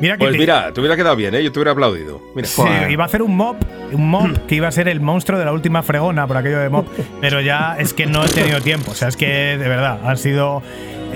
Mira 0.00 0.14
que 0.14 0.24
Pues 0.24 0.32
te- 0.32 0.38
mira, 0.38 0.72
te 0.72 0.80
hubiera 0.80 0.96
quedado 0.96 1.14
bien, 1.14 1.34
¿eh? 1.36 1.44
Yo 1.44 1.52
te 1.52 1.58
hubiera 1.60 1.70
aplaudido. 1.70 2.20
Mira. 2.34 2.48
Sí, 2.48 2.62
iba 2.90 3.04
a 3.04 3.06
hacer 3.06 3.22
un 3.22 3.36
mob, 3.36 3.56
un 3.92 4.10
mob 4.10 4.32
que 4.48 4.56
iba 4.56 4.66
a 4.68 4.72
ser 4.72 4.88
el 4.88 5.00
monstruo 5.00 5.38
de 5.38 5.44
la 5.44 5.52
última 5.52 5.82
fregona 5.82 6.26
por 6.26 6.36
aquello 6.36 6.58
de 6.58 6.68
mob, 6.68 6.86
pero 7.20 7.40
ya 7.40 7.76
es 7.78 7.92
que 7.94 8.06
no 8.06 8.24
he 8.24 8.28
tenido 8.28 8.60
tiempo. 8.60 8.90
O 8.90 8.94
sea, 8.94 9.08
es 9.08 9.16
que 9.16 9.56
de 9.56 9.68
verdad 9.68 9.98
han 10.04 10.16
sido. 10.16 10.62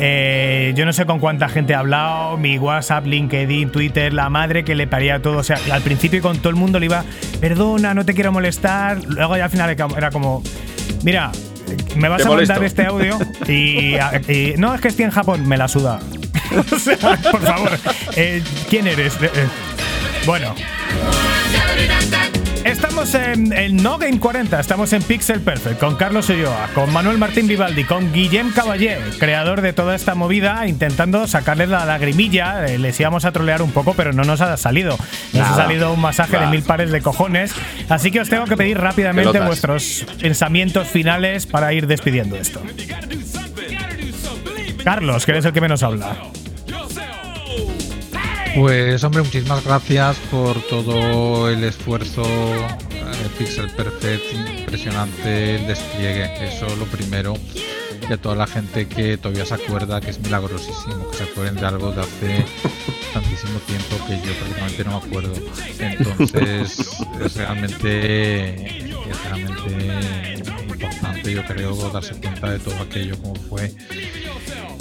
Eh, 0.00 0.72
yo 0.76 0.84
no 0.86 0.92
sé 0.92 1.04
con 1.06 1.18
cuánta 1.18 1.48
gente 1.48 1.72
he 1.72 1.76
hablado, 1.76 2.36
mi 2.36 2.58
WhatsApp, 2.58 3.06
LinkedIn, 3.06 3.70
Twitter, 3.70 4.12
la 4.12 4.30
madre 4.30 4.64
que 4.64 4.74
le 4.74 4.86
paría 4.86 5.20
todo. 5.20 5.38
O 5.38 5.42
sea, 5.42 5.58
al 5.72 5.82
principio 5.82 6.22
con 6.22 6.38
todo 6.38 6.50
el 6.50 6.56
mundo 6.56 6.78
le 6.78 6.86
iba, 6.86 7.04
perdona, 7.40 7.94
no 7.94 8.04
te 8.04 8.14
quiero 8.14 8.32
molestar. 8.32 8.98
Luego 9.04 9.36
ya 9.36 9.44
al 9.44 9.50
final 9.50 9.70
era 9.96 10.10
como, 10.10 10.42
mira, 11.02 11.30
me 11.96 12.08
vas 12.08 12.24
a 12.24 12.28
mandar 12.30 12.62
este 12.64 12.86
audio 12.86 13.18
y, 13.48 13.96
y- 14.32 14.54
no 14.56 14.74
es 14.74 14.80
que 14.80 14.88
esté 14.88 15.02
en 15.04 15.10
Japón, 15.10 15.46
me 15.46 15.56
la 15.56 15.68
suda. 15.68 15.98
o 16.72 16.78
sea, 16.78 16.96
por 16.96 17.42
favor, 17.42 17.70
eh, 18.16 18.42
¿quién 18.70 18.86
eres? 18.86 19.14
Eh, 19.20 19.28
bueno. 20.24 20.54
Estamos 22.64 23.14
en, 23.14 23.52
en 23.52 23.76
No 23.76 23.98
Game 23.98 24.18
40, 24.18 24.60
estamos 24.60 24.92
en 24.92 25.02
Pixel 25.02 25.40
Perfect 25.40 25.78
con 25.80 25.96
Carlos 25.96 26.28
Ulloa, 26.28 26.68
con 26.74 26.92
Manuel 26.92 27.16
Martín 27.16 27.46
Vivaldi, 27.46 27.84
con 27.84 28.12
Guillem 28.12 28.52
Caballé, 28.52 28.98
creador 29.18 29.62
de 29.62 29.72
toda 29.72 29.94
esta 29.94 30.14
movida, 30.14 30.66
intentando 30.66 31.26
sacarle 31.26 31.66
la 31.66 31.86
lagrimilla. 31.86 32.66
Eh, 32.66 32.78
Les 32.78 32.98
íbamos 33.00 33.24
a 33.24 33.32
trolear 33.32 33.62
un 33.62 33.70
poco, 33.72 33.94
pero 33.94 34.12
no 34.12 34.24
nos 34.24 34.40
ha 34.40 34.56
salido. 34.56 34.98
Nos 35.32 35.46
ha 35.46 35.50
Nada. 35.50 35.56
salido 35.64 35.92
un 35.92 36.00
masaje 36.00 36.32
de 36.32 36.38
Nada. 36.40 36.50
mil 36.50 36.62
pares 36.62 36.90
de 36.90 37.00
cojones. 37.00 37.52
Así 37.88 38.10
que 38.10 38.20
os 38.20 38.28
tengo 38.28 38.44
que 38.44 38.56
pedir 38.56 38.78
rápidamente 38.78 39.30
Pelotas. 39.32 39.46
vuestros 39.48 40.06
pensamientos 40.20 40.88
finales 40.88 41.46
para 41.46 41.72
ir 41.72 41.86
despidiendo 41.86 42.36
esto. 42.36 42.60
Carlos, 44.84 45.24
que 45.24 45.32
eres 45.32 45.44
el 45.44 45.52
que 45.52 45.60
menos 45.60 45.82
habla. 45.82 46.16
Pues 48.58 49.04
hombre, 49.04 49.22
muchísimas 49.22 49.64
gracias 49.64 50.16
por 50.32 50.60
todo 50.62 51.48
el 51.48 51.62
esfuerzo 51.62 52.24
eh, 52.24 53.28
Pixel 53.38 53.70
Perfect, 53.70 54.24
impresionante 54.58 55.54
el 55.54 55.66
despliegue, 55.68 56.28
eso 56.44 56.66
lo 56.74 56.84
primero. 56.86 57.34
Y 58.08 58.12
a 58.12 58.16
toda 58.16 58.34
la 58.34 58.48
gente 58.48 58.88
que 58.88 59.16
todavía 59.16 59.46
se 59.46 59.54
acuerda 59.54 60.00
que 60.00 60.10
es 60.10 60.18
milagrosísimo, 60.18 61.08
que 61.08 61.18
se 61.18 61.22
acuerden 61.22 61.54
de 61.54 61.66
algo 61.66 61.92
de 61.92 62.00
hace 62.00 62.44
tantísimo 63.14 63.60
tiempo 63.60 63.96
que 64.08 64.16
yo 64.26 64.34
prácticamente 64.34 64.84
no 64.84 64.90
me 64.90 65.06
acuerdo. 65.06 65.34
Entonces 65.78 66.80
es 67.24 67.36
realmente, 67.36 68.88
es 68.88 69.24
realmente 69.24 70.42
importante, 71.30 71.62
yo 71.62 71.74
creo, 71.74 71.90
darse 71.90 72.14
cuenta 72.14 72.50
de 72.50 72.58
todo 72.58 72.76
aquello 72.80 73.18
como 73.20 73.34
fue 73.34 73.72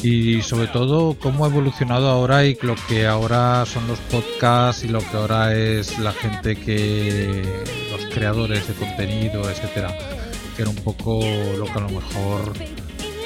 y 0.04 0.42
sobre 0.42 0.68
todo 0.68 1.18
cómo 1.20 1.46
ha 1.46 1.48
evolucionado 1.48 2.10
ahora 2.10 2.46
y 2.46 2.58
lo 2.62 2.76
que 2.88 3.08
ahora 3.08 3.66
son 3.66 3.88
los 3.88 4.00
podcasts 4.00 4.84
y 4.84 4.88
lo 4.88 5.00
que 5.00 5.18
ahora 5.18 5.56
es 5.56 5.98
la 6.00 6.12
gente 6.12 6.56
que 6.56 7.44
los 7.92 8.06
creadores 8.14 8.68
de 8.68 8.74
contenido, 8.76 9.50
etcétera, 9.50 9.98
que 10.56 10.62
era 10.62 10.70
un 10.70 10.78
poco 10.78 11.20
lo 11.58 11.66
que 11.66 11.72
a 11.72 11.82
lo 11.82 11.90
mejor 11.90 12.54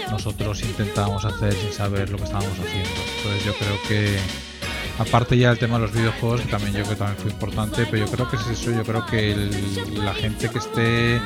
nosotros 0.10 0.62
intentábamos 0.62 1.26
hacer 1.26 1.54
sin 1.54 1.72
saber 1.72 2.10
lo 2.10 2.18
que 2.18 2.24
estábamos 2.24 2.58
haciendo. 2.60 2.90
Entonces 3.18 3.46
yo 3.46 3.54
creo 3.54 3.78
que 3.88 4.18
aparte 5.02 5.38
ya 5.38 5.50
del 5.50 5.60
tema 5.60 5.76
de 5.78 5.82
los 5.84 5.94
videojuegos, 5.94 6.42
que 6.42 6.48
también 6.48 6.74
yo 6.74 6.84
creo 6.84 6.96
también 6.98 7.18
fue 7.20 7.32
importante, 7.32 7.86
pero 7.90 8.06
yo 8.06 8.12
creo 8.12 8.30
que 8.30 8.36
es 8.38 8.48
eso, 8.48 8.72
yo 8.72 8.84
creo 8.84 9.06
que 9.06 9.32
el- 9.34 10.06
la 10.06 10.14
gente 10.14 10.50
que 10.50 10.58
esté 10.60 11.22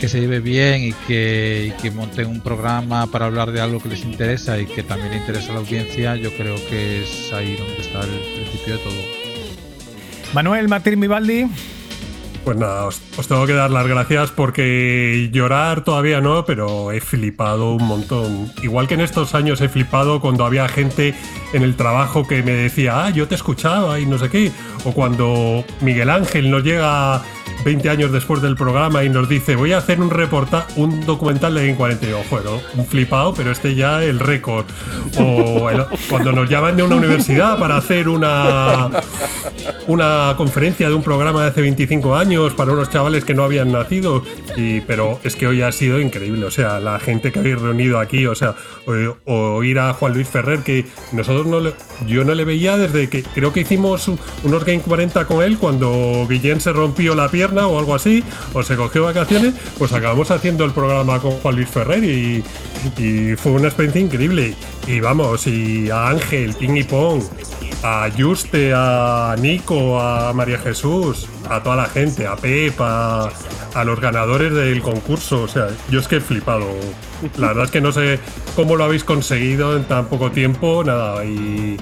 que 0.00 0.08
se 0.08 0.20
lleve 0.20 0.40
bien 0.40 0.82
y 0.82 0.92
que, 1.06 1.72
y 1.72 1.80
que 1.82 1.88
un 2.26 2.40
programa 2.40 3.06
para 3.06 3.26
hablar 3.26 3.52
de 3.52 3.60
algo 3.60 3.80
que 3.80 3.88
les 3.88 4.04
interesa 4.04 4.58
y 4.58 4.66
que 4.66 4.82
también 4.82 5.12
le 5.12 5.16
interesa 5.18 5.50
a 5.50 5.54
la 5.54 5.60
audiencia, 5.60 6.16
yo 6.16 6.30
creo 6.36 6.56
que 6.68 7.02
es 7.04 7.32
ahí 7.32 7.56
donde 7.56 7.80
está 7.80 8.00
el 8.00 8.10
principio 8.34 8.76
de 8.76 8.80
todo. 8.82 8.94
Manuel 10.34 10.68
Martín 10.68 11.00
Vivaldi. 11.00 11.46
Pues 12.44 12.58
nada, 12.58 12.84
os, 12.84 13.00
tengo 13.26 13.46
que 13.46 13.54
dar 13.54 13.70
las 13.70 13.86
gracias 13.86 14.30
porque 14.30 15.30
llorar 15.32 15.82
todavía 15.82 16.20
no, 16.20 16.44
pero 16.44 16.92
he 16.92 17.00
flipado 17.00 17.72
un 17.72 17.84
montón. 17.84 18.52
Igual 18.62 18.86
que 18.86 18.94
en 18.94 19.00
estos 19.00 19.34
años 19.34 19.62
he 19.62 19.70
flipado 19.70 20.20
cuando 20.20 20.44
había 20.44 20.68
gente 20.68 21.14
en 21.54 21.62
el 21.62 21.74
trabajo 21.74 22.28
que 22.28 22.42
me 22.42 22.52
decía, 22.52 23.06
ah, 23.06 23.10
yo 23.10 23.26
te 23.28 23.34
escuchaba 23.34 23.98
y 23.98 24.04
no 24.04 24.18
sé 24.18 24.28
qué. 24.28 24.52
O 24.84 24.92
cuando 24.92 25.64
Miguel 25.80 26.10
Ángel 26.10 26.50
nos 26.50 26.62
llega 26.62 27.22
20 27.64 27.88
años 27.90 28.12
después 28.12 28.42
del 28.42 28.56
programa 28.56 29.04
y 29.04 29.08
nos 29.08 29.28
dice, 29.28 29.56
voy 29.56 29.72
a 29.72 29.78
hacer 29.78 30.00
un 30.00 30.10
reporta 30.10 30.66
un 30.76 31.04
documental 31.06 31.54
de 31.54 31.62
Game 31.62 31.76
40. 31.76 32.04
Y 32.04 32.08
digo, 32.08 32.22
bueno, 32.30 32.60
un 32.76 32.86
flipado, 32.86 33.32
pero 33.34 33.50
este 33.52 33.74
ya 33.74 34.02
el 34.02 34.18
récord. 34.18 34.66
O 35.18 35.70
el- 35.70 35.84
cuando 36.10 36.32
nos 36.32 36.48
llaman 36.48 36.76
de 36.76 36.82
una 36.82 36.96
universidad 36.96 37.58
para 37.58 37.76
hacer 37.76 38.08
una 38.08 38.90
una 39.86 40.34
conferencia 40.36 40.88
de 40.88 40.94
un 40.94 41.02
programa 41.02 41.42
de 41.42 41.48
hace 41.48 41.60
25 41.60 42.14
años 42.16 42.54
para 42.54 42.72
unos 42.72 42.90
chavales 42.90 43.24
que 43.24 43.34
no 43.34 43.44
habían 43.44 43.72
nacido. 43.72 44.22
Y, 44.56 44.80
pero 44.82 45.18
es 45.24 45.36
que 45.36 45.46
hoy 45.46 45.62
ha 45.62 45.72
sido 45.72 46.00
increíble. 46.00 46.44
O 46.46 46.50
sea, 46.50 46.80
la 46.80 46.98
gente 46.98 47.32
que 47.32 47.38
habéis 47.38 47.60
reunido 47.60 47.98
aquí, 47.98 48.26
o 48.26 48.34
sea, 48.34 48.54
o, 49.26 49.32
oír 49.56 49.78
a 49.78 49.92
Juan 49.94 50.14
Luis 50.14 50.28
Ferrer, 50.28 50.60
que 50.60 50.86
nosotros 51.12 51.46
no 51.46 51.60
le, 51.60 51.72
yo 52.06 52.24
no 52.24 52.34
le 52.34 52.44
veía 52.44 52.76
desde 52.76 53.08
que 53.08 53.22
creo 53.22 53.52
que 53.52 53.60
hicimos 53.60 54.08
un- 54.08 54.18
unos 54.42 54.64
Game 54.64 54.80
40 54.80 55.24
con 55.26 55.42
él 55.42 55.58
cuando 55.58 56.26
Guillén 56.28 56.60
se 56.60 56.72
rompió 56.72 57.14
la 57.14 57.28
o 57.52 57.78
algo 57.78 57.94
así, 57.94 58.24
o 58.52 58.62
se 58.62 58.76
cogió 58.76 59.04
vacaciones, 59.04 59.54
pues 59.78 59.92
acabamos 59.92 60.30
haciendo 60.30 60.64
el 60.64 60.72
programa 60.72 61.18
con 61.20 61.32
Juan 61.32 61.56
Luis 61.56 61.68
Ferrer 61.68 62.02
y, 62.04 62.42
fue 63.36 63.52
una 63.52 63.68
experiencia 63.68 64.00
increíble. 64.00 64.54
Y 64.86 65.00
vamos, 65.00 65.46
y 65.46 65.90
a 65.90 66.08
Ángel, 66.08 66.54
Ping 66.54 66.76
y 66.76 66.84
Pong, 66.84 67.22
a 67.82 68.08
Juste, 68.16 68.72
a 68.74 69.34
Nico, 69.38 70.00
a 70.00 70.32
María 70.32 70.58
Jesús, 70.58 71.26
a 71.48 71.62
toda 71.62 71.76
la 71.76 71.86
gente, 71.86 72.26
a 72.26 72.36
Pep, 72.36 72.78
a, 72.80 73.30
a 73.74 73.84
los 73.84 74.00
ganadores 74.00 74.52
del 74.52 74.80
concurso. 74.82 75.42
O 75.42 75.48
sea, 75.48 75.68
yo 75.90 76.00
es 76.00 76.08
que 76.08 76.16
he 76.16 76.20
flipado. 76.20 76.66
La 77.38 77.48
verdad 77.48 77.64
es 77.64 77.70
que 77.70 77.80
no 77.80 77.92
sé 77.92 78.18
cómo 78.56 78.76
lo 78.76 78.84
habéis 78.84 79.04
conseguido 79.04 79.76
en 79.76 79.84
tan 79.84 80.06
poco 80.06 80.30
tiempo. 80.30 80.82
Nada, 80.84 81.24
y 81.24 81.76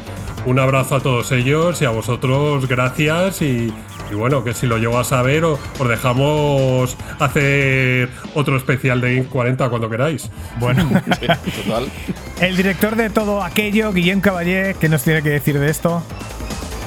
un 0.44 0.58
abrazo 0.58 0.97
a 0.97 1.00
todos 1.00 1.31
ellos 1.32 1.81
y 1.82 1.84
a 1.84 1.91
vosotros, 1.91 2.66
gracias. 2.66 3.42
Y, 3.42 3.73
y 4.12 4.15
bueno, 4.15 4.44
que 4.44 4.52
si 4.52 4.66
lo 4.66 4.76
llego 4.78 4.99
a 4.99 5.05
saber, 5.05 5.44
o- 5.44 5.58
os 5.78 5.89
dejamos 5.89 6.97
hacer 7.18 8.10
otro 8.34 8.57
especial 8.58 9.00
de 9.00 9.16
Game 9.16 9.28
40 9.28 9.68
cuando 9.70 9.89
queráis. 9.89 10.31
Bueno, 10.60 10.89
total. 11.65 11.89
El 12.41 12.57
director 12.57 12.94
de 12.97 13.08
todo 13.10 13.42
aquello, 13.42 13.92
Guillem 13.92 14.20
Caballé, 14.20 14.76
¿qué 14.78 14.89
nos 14.89 15.02
tiene 15.02 15.23
que 15.23 15.31
decir 15.31 15.58
de 15.58 15.70
esto? 15.70 16.02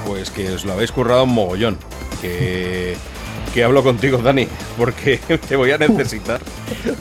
Pues 0.06 0.30
que 0.30 0.52
os 0.52 0.66
lo 0.66 0.74
habéis 0.74 0.92
currado 0.92 1.24
un 1.24 1.34
mogollón. 1.34 1.78
Que, 2.22 2.96
que 3.56 3.64
hablo 3.64 3.82
contigo, 3.84 4.18
Dani, 4.20 4.48
porque 4.78 5.18
te 5.50 5.56
voy 5.56 5.72
a 5.72 5.78
necesitar. 5.78 6.40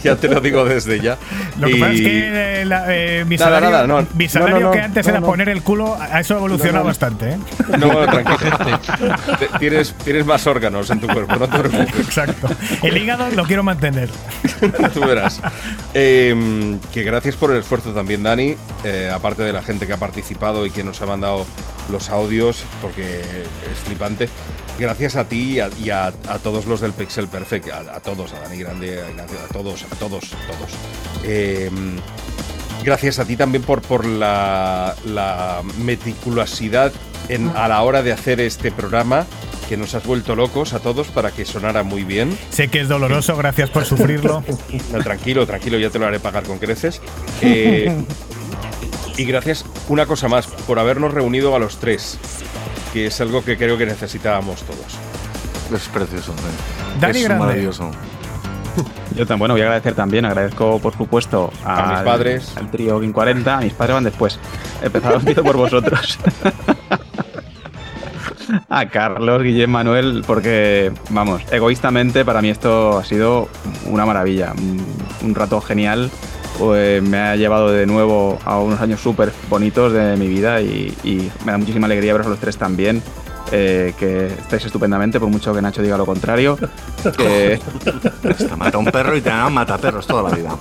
Ya 0.05 0.15
te 0.17 0.29
lo 0.29 0.41
digo 0.41 0.65
desde 0.65 1.01
ya. 1.01 1.19
Lo 1.59 1.67
que 1.67 1.77
Y- 1.77 1.81
pasa 1.81 1.93
es 1.93 2.01
que 2.01 2.61
eh, 2.61 2.65
la- 2.65 2.85
eh, 2.89 3.25
mi 3.27 3.37
Nada, 3.37 3.47
salario, 3.47 3.71
nada, 3.71 3.87
no. 3.89 4.07
mi 4.15 4.29
salario 4.29 4.61
no, 4.61 4.67
no, 4.67 4.71
que 4.71 4.81
antes 4.81 5.07
era 5.07 5.21
poner 5.21 5.49
el 5.49 5.63
culo, 5.63 5.97
a 6.01 6.21
eso 6.21 6.37
evoluciona 6.37 6.75
No, 6.75 6.79
no. 6.79 6.85
bastante. 6.85 7.31
¿eh? 7.33 7.39
No, 7.79 7.89
tranquilo. 8.07 8.81
Tienes, 9.59 9.95
tienes 10.05 10.25
más 10.25 10.47
órganos 10.47 10.89
en 10.91 11.01
tu 11.01 11.09
cuerpo, 11.09 11.35
no 11.37 11.49
te 11.49 11.59
preocupes. 11.59 11.99
Exacto. 12.07 12.49
El 12.83 12.97
hígado 12.97 13.29
lo 13.33 13.45
quiero 13.45 13.63
mantener. 13.65 14.09
Tú 14.95 15.01
verás. 15.01 15.41
Eh, 15.93 16.77
que 16.93 17.03
gracias 17.03 17.35
por 17.35 17.51
el 17.51 17.59
esfuerzo 17.59 17.91
también, 17.93 18.23
Dani. 18.23 18.55
eh, 18.85 19.11
aparte 19.13 19.43
de 19.43 19.53
la 19.53 19.63
gente 19.63 19.87
que 19.89 19.93
ha 19.93 19.99
participado 19.99 20.67
y 20.67 20.71
que 20.71 20.85
nos 20.85 21.03
ha 21.03 21.07
mandado 21.07 21.45
los 21.91 22.11
audios, 22.11 22.63
porque 22.81 23.21
es 23.21 23.79
flipante. 23.87 24.29
Gracias 24.79 25.15
a 25.17 25.25
ti 25.29 25.53
y 25.55 25.61
a, 25.61 25.69
y 25.83 25.91
a- 25.91 26.09
a 26.09 26.39
todos 26.43 26.67
los 26.67 26.81
del 26.81 26.93
Pixel 26.93 27.29
Perfect, 27.29 27.69
a, 27.71 27.79
a 27.97 28.01
todos, 28.01 28.33
a 28.33 28.41
Dani 28.41 28.59
Grande, 28.59 29.03
a 29.03 29.11
Ignacio, 29.11 29.39
a 29.49 29.53
todos, 29.53 29.85
a 29.85 29.95
todos, 29.97 30.25
a 30.33 30.53
todos. 30.53 30.71
Eh, 31.23 31.71
gracias 32.83 33.19
a 33.21 33.25
ti 33.25 33.37
también 33.37 33.63
por, 33.63 33.83
por 33.83 34.05
la, 34.05 34.95
la 35.07 35.63
meticulosidad 35.79 36.93
en- 37.29 37.51
a 37.57 37.69
la 37.69 37.83
hora 37.83 38.03
de 38.03 38.13
hacer 38.13 38.41
este 38.41 38.73
programa, 38.73 39.27
que 39.69 39.77
nos 39.77 39.95
has 39.95 40.05
vuelto 40.05 40.35
locos 40.37 40.73
a 40.75 40.81
todos 40.81 41.07
para 41.07 41.31
que 41.31 41.45
sonara 41.45 41.85
muy 41.85 42.03
bien. 42.05 42.37
Sé 42.51 42.69
que 42.69 42.81
es 42.81 42.89
doloroso, 42.89 43.37
gracias 43.37 43.71
por 43.71 43.85
sufrirlo. 43.85 44.43
No, 44.93 44.99
tranquilo, 45.03 45.47
tranquilo, 45.47 45.79
ya 45.79 45.89
te 45.91 45.99
lo 46.01 46.07
haré 46.07 46.19
pagar 46.21 46.43
con 46.45 46.59
creces. 46.59 47.01
Eh, 47.43 47.95
y 49.17 49.25
gracias, 49.25 49.65
una 49.89 50.07
cosa 50.07 50.27
más, 50.29 50.47
por 50.49 50.79
habernos 50.81 51.15
reunido 51.15 51.55
a 51.55 51.59
los 51.61 51.77
tres, 51.79 52.19
que 52.95 53.07
es 53.09 53.21
algo 53.21 53.45
que 53.45 53.59
creo 53.59 53.77
que 53.77 53.85
necesitábamos 53.87 54.63
todos. 54.63 54.99
Es 55.75 55.89
precioso. 55.89 56.33
¿eh? 56.33 57.01
Dani 57.01 57.19
es 57.19 57.25
Grande. 57.25 57.45
maravilloso. 57.45 57.91
Yo 59.17 59.27
también, 59.27 59.39
bueno, 59.41 59.55
voy 59.55 59.63
a 59.63 59.65
agradecer 59.65 59.95
también, 59.95 60.25
agradezco 60.25 60.79
por 60.81 60.97
supuesto 60.97 61.53
A 61.65 61.93
mis 61.93 62.01
padres. 62.01 62.53
al 62.57 62.71
trío 62.71 62.99
Game 63.01 63.13
40, 63.13 63.59
a 63.59 63.61
mis 63.61 63.73
padres 63.73 63.95
van 63.95 64.05
después. 64.05 64.39
Empezamos 64.83 65.19
empiezo 65.19 65.43
por 65.43 65.57
vosotros. 65.57 66.19
a 68.69 68.87
Carlos, 68.89 69.43
Guillem, 69.43 69.71
Manuel, 69.71 70.23
porque, 70.27 70.93
vamos, 71.11 71.43
egoístamente 71.51 72.25
para 72.25 72.43
mí 72.43 72.51
esto 72.51 72.99
ha 72.99 73.05
sido 73.05 73.49
una 73.87 74.05
maravilla, 74.07 74.53
un, 74.57 74.85
un 75.23 75.35
rato 75.35 75.61
genial. 75.61 76.11
Pues 76.59 77.03
me 77.03 77.19
ha 77.19 77.37
llevado 77.37 77.73
de 77.73 77.87
nuevo 77.87 78.39
a 78.45 78.61
unos 78.61 78.81
años 78.81 79.01
súper 79.01 79.33
bonitos 79.49 79.93
de 79.93 80.17
mi 80.17 80.29
vida 80.29 80.61
y, 80.61 81.31
me 81.45 81.53
da 81.53 81.59
muchísima 81.59 81.87
alegría 81.87 82.13
veros 82.13 82.27
a 82.27 82.31
los 82.31 82.39
tres 82.39 82.57
también. 82.57 83.03
Eh, 83.53 83.95
que 83.99 84.27
estáis 84.27 84.65
estupendamente, 84.65 85.21
por 85.21 85.29
mucho 85.29 85.55
que 85.55 85.63
Nacho 85.63 85.83
diga 85.83 85.97
lo 85.97 86.07
contrario. 86.07 86.59
Que, 87.19 87.61
Te 88.39 88.57
mata 88.57 88.79
un 88.79 88.87
perro 88.87 89.15
y 89.15 89.21
te 89.21 89.31
mata 89.31 89.77
perros 89.77 90.07
toda 90.07 90.31
la 90.31 90.35
vida. 90.35 90.57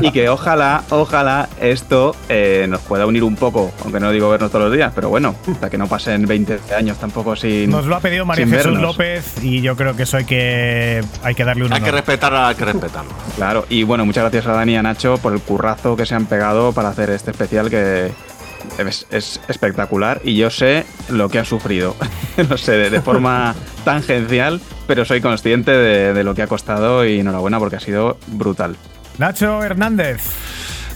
y 0.00 0.10
que 0.10 0.30
ojalá, 0.30 0.82
ojalá 0.88 1.46
esto 1.60 2.16
eh, 2.30 2.64
nos 2.68 2.80
pueda 2.80 3.04
unir 3.04 3.22
un 3.22 3.36
poco, 3.36 3.70
aunque 3.84 4.00
no 4.00 4.10
digo 4.12 4.30
vernos 4.30 4.50
todos 4.50 4.64
los 4.66 4.74
días, 4.74 4.92
pero 4.94 5.10
bueno, 5.10 5.34
hasta 5.52 5.68
que 5.68 5.76
no 5.76 5.88
pasen 5.88 6.24
20 6.26 6.58
años 6.74 6.96
tampoco 6.98 7.36
sin. 7.36 7.68
Nos 7.70 7.84
lo 7.84 7.96
ha 7.96 8.00
pedido 8.00 8.24
María 8.24 8.46
Jesús 8.46 8.64
vernos. 8.64 8.82
López 8.82 9.34
y 9.42 9.60
yo 9.60 9.76
creo 9.76 9.94
que 9.94 10.04
eso 10.04 10.16
hay 10.16 10.24
que, 10.24 11.04
hay 11.22 11.34
que 11.34 11.44
darle 11.44 11.66
un 11.66 11.72
Hay 11.74 11.80
que 11.80 11.90
honor. 11.90 11.96
respetarlo, 11.96 12.38
hay 12.38 12.54
que 12.54 12.64
respetarlo. 12.64 13.10
Claro, 13.36 13.66
y 13.68 13.82
bueno, 13.82 14.06
muchas 14.06 14.22
gracias 14.24 14.46
a 14.46 14.52
Dani 14.52 14.72
y 14.72 14.76
a 14.76 14.82
Nacho 14.82 15.18
por 15.18 15.34
el 15.34 15.40
currazo 15.40 15.96
que 15.96 16.06
se 16.06 16.14
han 16.14 16.24
pegado 16.24 16.72
para 16.72 16.88
hacer 16.88 17.10
este 17.10 17.30
especial 17.32 17.68
que 17.68 18.10
es, 18.78 19.06
es 19.10 19.40
espectacular 19.48 20.20
y 20.24 20.36
yo 20.36 20.50
sé 20.50 20.84
lo 21.08 21.28
que 21.28 21.38
ha 21.38 21.44
sufrido, 21.44 21.96
no 22.48 22.56
sé, 22.56 22.72
de, 22.72 22.90
de 22.90 23.00
forma 23.00 23.54
tangencial, 23.84 24.60
pero 24.86 25.04
soy 25.04 25.20
consciente 25.20 25.70
de, 25.70 26.12
de 26.12 26.24
lo 26.24 26.34
que 26.34 26.42
ha 26.42 26.46
costado 26.46 27.04
y 27.04 27.20
enhorabuena 27.20 27.58
porque 27.58 27.76
ha 27.76 27.80
sido 27.80 28.18
brutal. 28.28 28.76
Nacho 29.18 29.62
Hernández. 29.62 30.22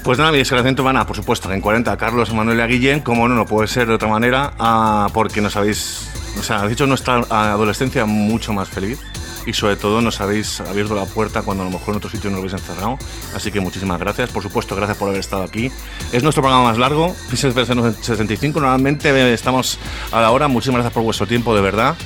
Pues 0.03 0.19
nada, 0.19 0.33
mi 0.33 0.39
agradecimiento 0.41 0.83
van 0.83 0.97
a, 0.97 1.07
por 1.07 1.17
supuesto, 1.17 1.53
en 1.53 1.61
40 1.61 1.93
a 1.93 1.97
Carlos, 1.99 2.33
Manuel 2.33 2.59
y 2.59 2.63
a 2.63 2.67
Guillén, 2.67 3.01
como 3.01 3.29
no, 3.29 3.35
no 3.35 3.45
puede 3.45 3.69
ser 3.69 3.87
de 3.87 3.95
otra 3.95 4.09
manera, 4.09 4.55
ah, 4.59 5.09
porque 5.13 5.43
nos 5.43 5.57
habéis, 5.57 6.09
o 6.39 6.43
sea, 6.43 6.61
habéis 6.61 6.73
hecho 6.73 6.87
nuestra 6.87 7.17
adolescencia 7.29 8.07
mucho 8.07 8.55
más 8.55 8.69
feliz 8.69 8.99
y 9.47 9.53
sobre 9.53 9.77
todo 9.77 10.01
nos 10.01 10.21
habéis 10.21 10.61
abierto 10.61 10.95
la 10.95 11.05
puerta 11.05 11.43
cuando 11.43 11.63
a 11.63 11.67
lo 11.67 11.73
mejor 11.73 11.91
en 11.91 11.97
otro 11.97 12.11
sitio 12.11 12.31
nos 12.31 12.39
habéis 12.39 12.55
encerrado. 12.55 12.99
Así 13.35 13.51
que 13.51 13.61
muchísimas 13.61 13.99
gracias. 13.99 14.31
Por 14.31 14.43
supuesto, 14.43 14.77
gracias 14.77 14.99
por 14.99 15.09
haber 15.09 15.21
estado 15.21 15.43
aquí. 15.43 15.71
Es 16.13 16.23
nuestro 16.23 16.43
programa 16.43 16.65
más 16.65 16.79
largo, 16.79 17.15
Pixel 17.31 17.53
65. 17.53 18.61
Normalmente 18.61 19.33
estamos 19.33 19.79
a 20.13 20.21
la 20.21 20.31
hora. 20.31 20.49
Muchísimas 20.49 20.79
gracias 20.79 20.95
por 20.95 21.03
vuestro 21.03 21.27
tiempo, 21.27 21.55
de 21.55 21.61
verdad. 21.61 21.97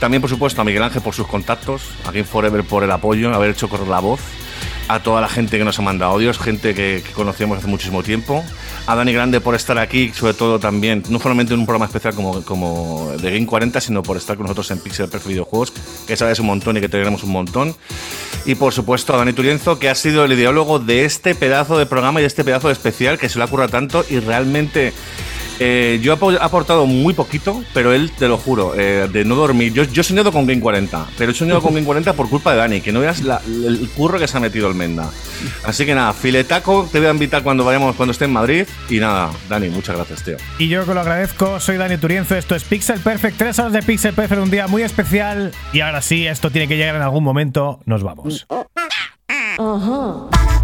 También, 0.00 0.20
por 0.20 0.30
supuesto, 0.30 0.60
a 0.60 0.64
Miguel 0.64 0.82
Ángel 0.82 1.02
por 1.02 1.14
sus 1.14 1.26
contactos, 1.26 1.82
a 2.04 2.12
Game 2.12 2.24
Forever 2.24 2.64
por 2.64 2.84
el 2.84 2.90
apoyo, 2.90 3.34
haber 3.34 3.50
hecho 3.50 3.68
correr 3.68 3.88
la 3.88 4.00
voz 4.00 4.20
a 4.88 5.02
toda 5.02 5.20
la 5.20 5.28
gente 5.28 5.58
que 5.58 5.64
nos 5.64 5.78
ha 5.78 5.82
mandado 5.82 6.12
audios, 6.12 6.38
gente 6.38 6.74
que, 6.74 7.02
que 7.06 7.12
conocíamos 7.12 7.58
hace 7.58 7.66
muchísimo 7.66 8.02
tiempo, 8.02 8.44
a 8.86 8.94
Dani 8.94 9.12
Grande 9.12 9.40
por 9.40 9.54
estar 9.54 9.78
aquí, 9.78 10.12
sobre 10.14 10.34
todo 10.34 10.58
también, 10.58 11.02
no 11.08 11.18
solamente 11.18 11.52
en 11.52 11.60
un 11.60 11.66
programa 11.66 11.86
especial 11.86 12.14
como, 12.14 12.42
como 12.42 13.12
de 13.20 13.30
Game 13.30 13.46
40, 13.46 13.80
sino 13.80 14.02
por 14.02 14.16
estar 14.16 14.36
con 14.36 14.44
nosotros 14.44 14.70
en 14.70 14.78
Pixel 14.80 15.08
Perfect 15.08 15.28
Videojuegos, 15.28 15.72
que 16.06 16.16
sabes 16.16 16.38
un 16.40 16.46
montón 16.46 16.76
y 16.76 16.80
que 16.80 16.88
te 16.88 17.06
un 17.06 17.30
montón. 17.30 17.76
Y 18.46 18.54
por 18.54 18.72
supuesto 18.72 19.14
a 19.14 19.18
Dani 19.18 19.32
Turienzo, 19.32 19.78
que 19.78 19.88
ha 19.88 19.94
sido 19.94 20.24
el 20.24 20.32
ideólogo 20.32 20.78
de 20.78 21.04
este 21.04 21.34
pedazo 21.34 21.78
de 21.78 21.86
programa 21.86 22.20
y 22.20 22.22
de 22.22 22.28
este 22.28 22.44
pedazo 22.44 22.68
de 22.68 22.72
especial, 22.72 23.18
que 23.18 23.28
se 23.28 23.38
lo 23.38 23.44
ha 23.44 23.48
currado 23.48 23.70
tanto 23.70 24.04
y 24.08 24.20
realmente... 24.20 24.92
eh, 25.58 25.98
yo 26.02 26.12
he 26.12 26.16
apo- 26.16 26.38
aportado 26.40 26.86
muy 26.86 27.14
poquito, 27.14 27.62
pero 27.74 27.92
él, 27.92 28.10
te 28.18 28.28
lo 28.28 28.36
juro, 28.38 28.74
eh, 28.76 29.08
de 29.12 29.24
no 29.24 29.34
dormir. 29.34 29.72
Yo, 29.72 29.84
yo 29.84 30.00
he 30.00 30.04
soñado 30.04 30.32
con 30.32 30.46
Game 30.46 30.60
40, 30.60 31.06
pero 31.16 31.32
he 31.32 31.34
soñado 31.34 31.60
con 31.62 31.74
Game 31.74 31.84
40 31.86 32.12
por 32.14 32.28
culpa 32.28 32.52
de 32.52 32.58
Dani, 32.58 32.80
que 32.80 32.92
no 32.92 33.00
veas 33.00 33.20
la- 33.22 33.40
el 33.46 33.88
curro 33.96 34.18
que 34.18 34.28
se 34.28 34.36
ha 34.36 34.40
metido 34.40 34.68
el 34.68 34.74
Menda. 34.74 35.10
Así 35.64 35.84
que 35.86 35.94
nada, 35.94 36.12
filetaco, 36.12 36.88
te 36.90 36.98
voy 36.98 37.08
a 37.08 37.10
invitar 37.10 37.42
cuando 37.42 37.64
vayamos, 37.64 37.94
cuando 37.96 38.12
esté 38.12 38.24
en 38.26 38.32
Madrid. 38.32 38.66
Y 38.88 38.98
nada, 38.98 39.30
Dani, 39.48 39.68
muchas 39.68 39.96
gracias, 39.96 40.22
tío. 40.24 40.36
Y 40.58 40.68
yo 40.68 40.84
que 40.84 40.94
lo 40.94 41.00
agradezco, 41.00 41.60
soy 41.60 41.76
Dani 41.76 41.96
Turienzo, 41.98 42.36
esto 42.36 42.54
es 42.54 42.64
Pixel 42.64 43.00
Perfect, 43.00 43.36
tres 43.38 43.58
horas 43.58 43.72
de 43.72 43.82
Pixel 43.82 44.14
Perfect, 44.14 44.40
un 44.42 44.50
día 44.50 44.66
muy 44.66 44.82
especial. 44.82 45.52
Y 45.72 45.80
ahora 45.80 46.02
sí, 46.02 46.26
esto 46.26 46.50
tiene 46.50 46.68
que 46.68 46.76
llegar 46.76 46.96
en 46.96 47.02
algún 47.02 47.24
momento, 47.24 47.80
nos 47.86 48.02
vamos. 48.02 48.46
Ready? 49.58 50.57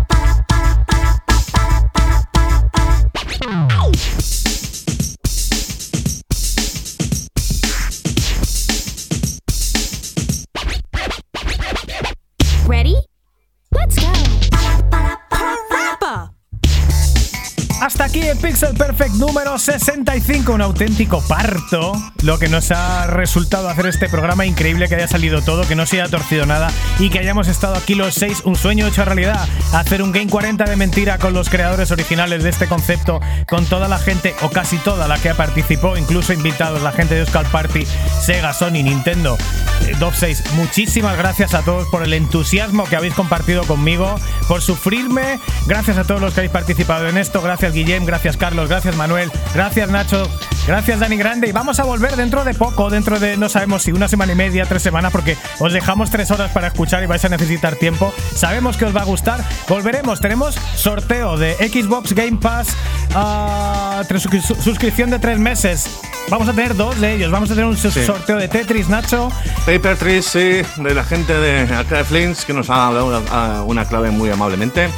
Hasta 17.84 18.04
aquí 18.04 18.20
el 18.20 18.38
Pixel 18.38 18.74
Perfect 18.74 19.16
número 19.16 19.58
65, 19.58 20.54
un 20.54 20.62
auténtico 20.62 21.22
parto, 21.28 21.92
lo 22.22 22.38
que 22.38 22.48
nos 22.48 22.70
ha 22.70 23.06
resultado 23.08 23.68
hacer 23.68 23.84
este 23.84 24.08
programa 24.08 24.46
increíble, 24.46 24.88
que 24.88 24.94
haya 24.94 25.06
salido 25.06 25.42
todo, 25.42 25.68
que 25.68 25.74
no 25.74 25.84
se 25.84 26.00
haya 26.00 26.10
torcido 26.10 26.46
nada 26.46 26.70
y 26.98 27.10
que 27.10 27.18
hayamos 27.18 27.46
estado 27.46 27.74
aquí 27.74 27.94
los 27.94 28.14
seis, 28.14 28.40
un 28.46 28.56
sueño 28.56 28.86
hecho 28.86 29.04
realidad, 29.04 29.46
hacer 29.74 30.00
un 30.00 30.12
Game 30.12 30.30
40 30.30 30.64
de 30.64 30.76
mentira 30.76 31.18
con 31.18 31.34
los 31.34 31.50
creadores 31.50 31.90
originales 31.90 32.42
de 32.42 32.48
este 32.48 32.68
concepto, 32.68 33.20
con 33.46 33.66
toda 33.66 33.86
la 33.86 33.98
gente, 33.98 34.34
o 34.40 34.48
casi 34.48 34.78
toda 34.78 35.06
la 35.06 35.18
que 35.18 35.34
participó, 35.34 35.98
incluso 35.98 36.32
invitados, 36.32 36.80
la 36.80 36.92
gente 36.92 37.16
de 37.16 37.20
Euskal 37.20 37.44
Party, 37.52 37.86
Sega, 38.18 38.54
Sony, 38.54 38.82
Nintendo, 38.82 39.36
eh, 39.82 39.94
Dove 40.00 40.16
6. 40.16 40.54
Muchísimas 40.54 41.18
gracias 41.18 41.52
a 41.52 41.60
todos 41.60 41.86
por 41.88 42.02
el 42.02 42.14
entusiasmo 42.14 42.84
que 42.84 42.96
habéis 42.96 43.12
compartido 43.12 43.64
conmigo, 43.64 44.18
por 44.48 44.62
sufrirme, 44.62 45.38
gracias 45.66 45.98
a 45.98 46.04
todos 46.04 46.22
los 46.22 46.32
que 46.32 46.40
habéis 46.40 46.52
participado 46.52 47.08
en 47.08 47.18
esto, 47.18 47.42
gracias 47.42 47.74
Guillem, 47.75 48.05
gracias 48.07 48.36
Carlos, 48.36 48.69
gracias 48.69 48.97
Manuel, 48.97 49.31
gracias 49.55 49.91
Nacho, 49.91 50.28
gracias 50.67 51.01
Dani 51.01 51.17
Grande 51.17 51.49
y 51.49 51.53
vamos 51.53 51.78
a 51.81 51.85
volver 51.85 52.17
dentro 52.17 52.44
de 52.44 52.55
poco, 52.55 52.89
dentro 52.89 53.19
de 53.20 53.36
no 53.36 53.49
sabemos 53.49 53.83
si 53.83 53.93
una 53.93 54.09
semana 54.09 54.33
y 54.33 54.36
media, 54.36 54.65
tres 54.67 54.83
semanas, 54.83 55.12
porque 55.12 55.36
os 55.59 55.73
dejamos 55.73 56.11
tres 56.11 56.31
horas 56.31 56.51
para 56.53 56.69
escuchar 56.69 57.03
y 57.03 57.07
vais 57.07 57.25
a 57.25 57.28
necesitar 57.28 57.77
tiempo. 57.77 58.12
Sabemos 58.35 58.77
que 58.77 58.85
os 58.86 58.97
va 58.97 59.03
a 59.03 59.05
gustar. 59.05 59.44
Volveremos, 59.69 60.20
tenemos 60.20 60.55
sorteo 60.77 61.36
de 61.36 61.55
Xbox 61.69 62.12
Game 62.15 62.39
Pass, 62.41 62.69
tres- 64.09 64.23
su- 64.23 64.55
suscripción 64.62 65.11
de 65.11 65.19
tres 65.19 65.39
meses. 65.39 65.86
Vamos 66.31 66.49
a 66.49 66.53
tener 66.53 66.75
dos 66.75 66.99
de 67.01 67.15
ellos. 67.17 67.31
Vamos 67.31 67.51
a 67.51 67.55
tener 67.55 67.69
un 67.69 67.77
Sí. 67.77 67.91
sorteo 68.05 68.36
de 68.39 68.49
Tetris, 68.49 68.89
Nacho. 68.89 69.31
Paper 69.67 69.97
Trees, 69.99 70.25
sí, 70.25 70.62
de 70.77 70.94
la 70.94 71.05
gente 71.05 71.35
de 71.35 71.61
acá 71.75 72.03
de 72.03 72.35
que 72.47 72.53
nos 72.55 72.70
ha 72.70 72.77
dado 72.91 73.65
una 73.67 73.85
clave 73.85 74.11
muy 74.11 74.31
amablemente. 74.31 74.89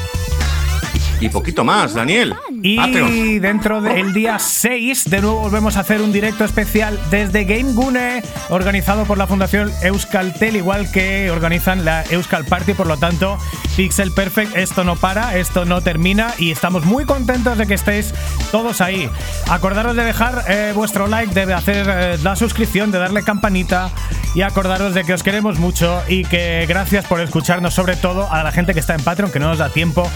Y 1.18 1.28
poquito 1.30 1.64
más, 1.64 1.94
Daniel. 1.94 2.34
Y 2.62 3.38
dentro 3.38 3.80
del 3.80 4.12
día 4.12 4.38
6, 4.38 5.10
de 5.10 5.20
nuevo 5.20 5.40
volvemos 5.40 5.76
a 5.76 5.80
hacer 5.80 6.00
un 6.00 6.12
directo 6.12 6.44
especial 6.44 6.98
desde 7.10 7.44
Game 7.44 7.72
Gune, 7.72 8.22
organizado 8.48 9.04
por 9.04 9.18
la 9.18 9.26
Fundación 9.26 9.70
Euskaltel, 9.82 10.56
igual 10.56 10.90
que 10.90 11.30
organizan 11.30 11.84
la 11.84 12.04
Euskal 12.10 12.44
Party. 12.44 12.74
Por 12.74 12.86
lo 12.86 12.96
tanto, 12.96 13.38
Pixel 13.76 14.12
Perfect, 14.12 14.56
esto 14.56 14.84
no 14.84 14.96
para, 14.96 15.36
esto 15.36 15.64
no 15.64 15.80
termina 15.80 16.34
y 16.38 16.50
estamos 16.50 16.84
muy 16.84 17.04
contentos 17.04 17.58
de 17.58 17.66
que 17.66 17.74
estéis 17.74 18.14
todos 18.50 18.80
ahí. 18.80 19.08
Acordaros 19.50 19.96
de 19.96 20.04
dejar 20.04 20.44
eh, 20.48 20.72
vuestro 20.74 21.06
like, 21.06 21.34
de 21.34 21.52
hacer 21.52 21.86
eh, 21.88 22.18
la 22.22 22.36
suscripción, 22.36 22.90
de 22.90 22.98
darle 22.98 23.22
campanita 23.22 23.90
y 24.34 24.42
acordaros 24.42 24.94
de 24.94 25.04
que 25.04 25.14
os 25.14 25.22
queremos 25.22 25.58
mucho 25.58 26.02
y 26.08 26.24
que 26.24 26.64
gracias 26.68 27.04
por 27.06 27.20
escucharnos, 27.20 27.74
sobre 27.74 27.96
todo 27.96 28.30
a 28.32 28.42
la 28.42 28.52
gente 28.52 28.74
que 28.74 28.80
está 28.80 28.94
en 28.94 29.02
Patreon, 29.02 29.30
que 29.30 29.40
no 29.40 29.48
nos 29.48 29.58
da 29.58 29.70
tiempo 29.70 30.10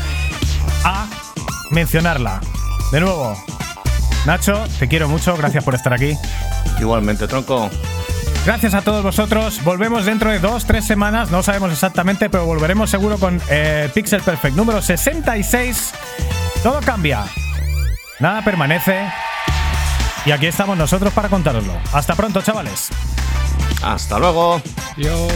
a 0.85 1.07
mencionarla. 1.71 2.41
De 2.93 3.01
nuevo, 3.01 3.37
Nacho, 4.27 4.65
te 4.79 4.89
quiero 4.89 5.09
mucho, 5.09 5.37
gracias 5.37 5.65
por 5.65 5.75
estar 5.75 5.93
aquí. 5.93 6.17
Igualmente, 6.79 7.27
tronco. 7.27 7.71
Gracias 8.45 8.75
a 8.75 8.83
todos 8.83 9.03
vosotros. 9.03 9.63
Volvemos 9.65 10.05
dentro 10.05 10.31
de 10.31 10.39
dos, 10.39 10.65
tres 10.65 10.87
semanas, 10.87 11.31
no 11.31 11.43
sabemos 11.43 11.73
exactamente, 11.73 12.31
pero 12.31 12.47
volveremos 12.47 12.91
seguro 12.91 13.19
con 13.19 13.41
eh, 13.49 13.91
Pixel 13.95 14.23
Perfect 14.23 14.57
número 14.57 14.81
66. 14.83 15.93
Todo 16.63 16.81
cambia, 16.81 17.25
nada 18.19 18.43
permanece. 18.43 19.09
Y 20.27 20.33
aquí 20.33 20.47
estamos 20.47 20.77
nosotros 20.77 21.13
para 21.13 21.29
contároslo. 21.29 21.73
Hasta 21.93 22.15
pronto, 22.15 22.43
chavales. 22.43 22.89
Hasta 23.83 24.19
luego. 24.19 24.61
Adiós. 24.97 25.33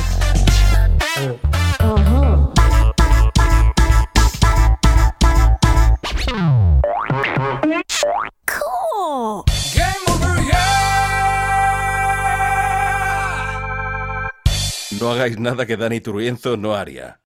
No 15.01 15.10
hagáis 15.10 15.39
nada 15.39 15.67
que 15.67 15.76
Dani 15.76 16.01
Turienzo 16.01 16.57
no 16.57 16.75
haría. 16.75 17.20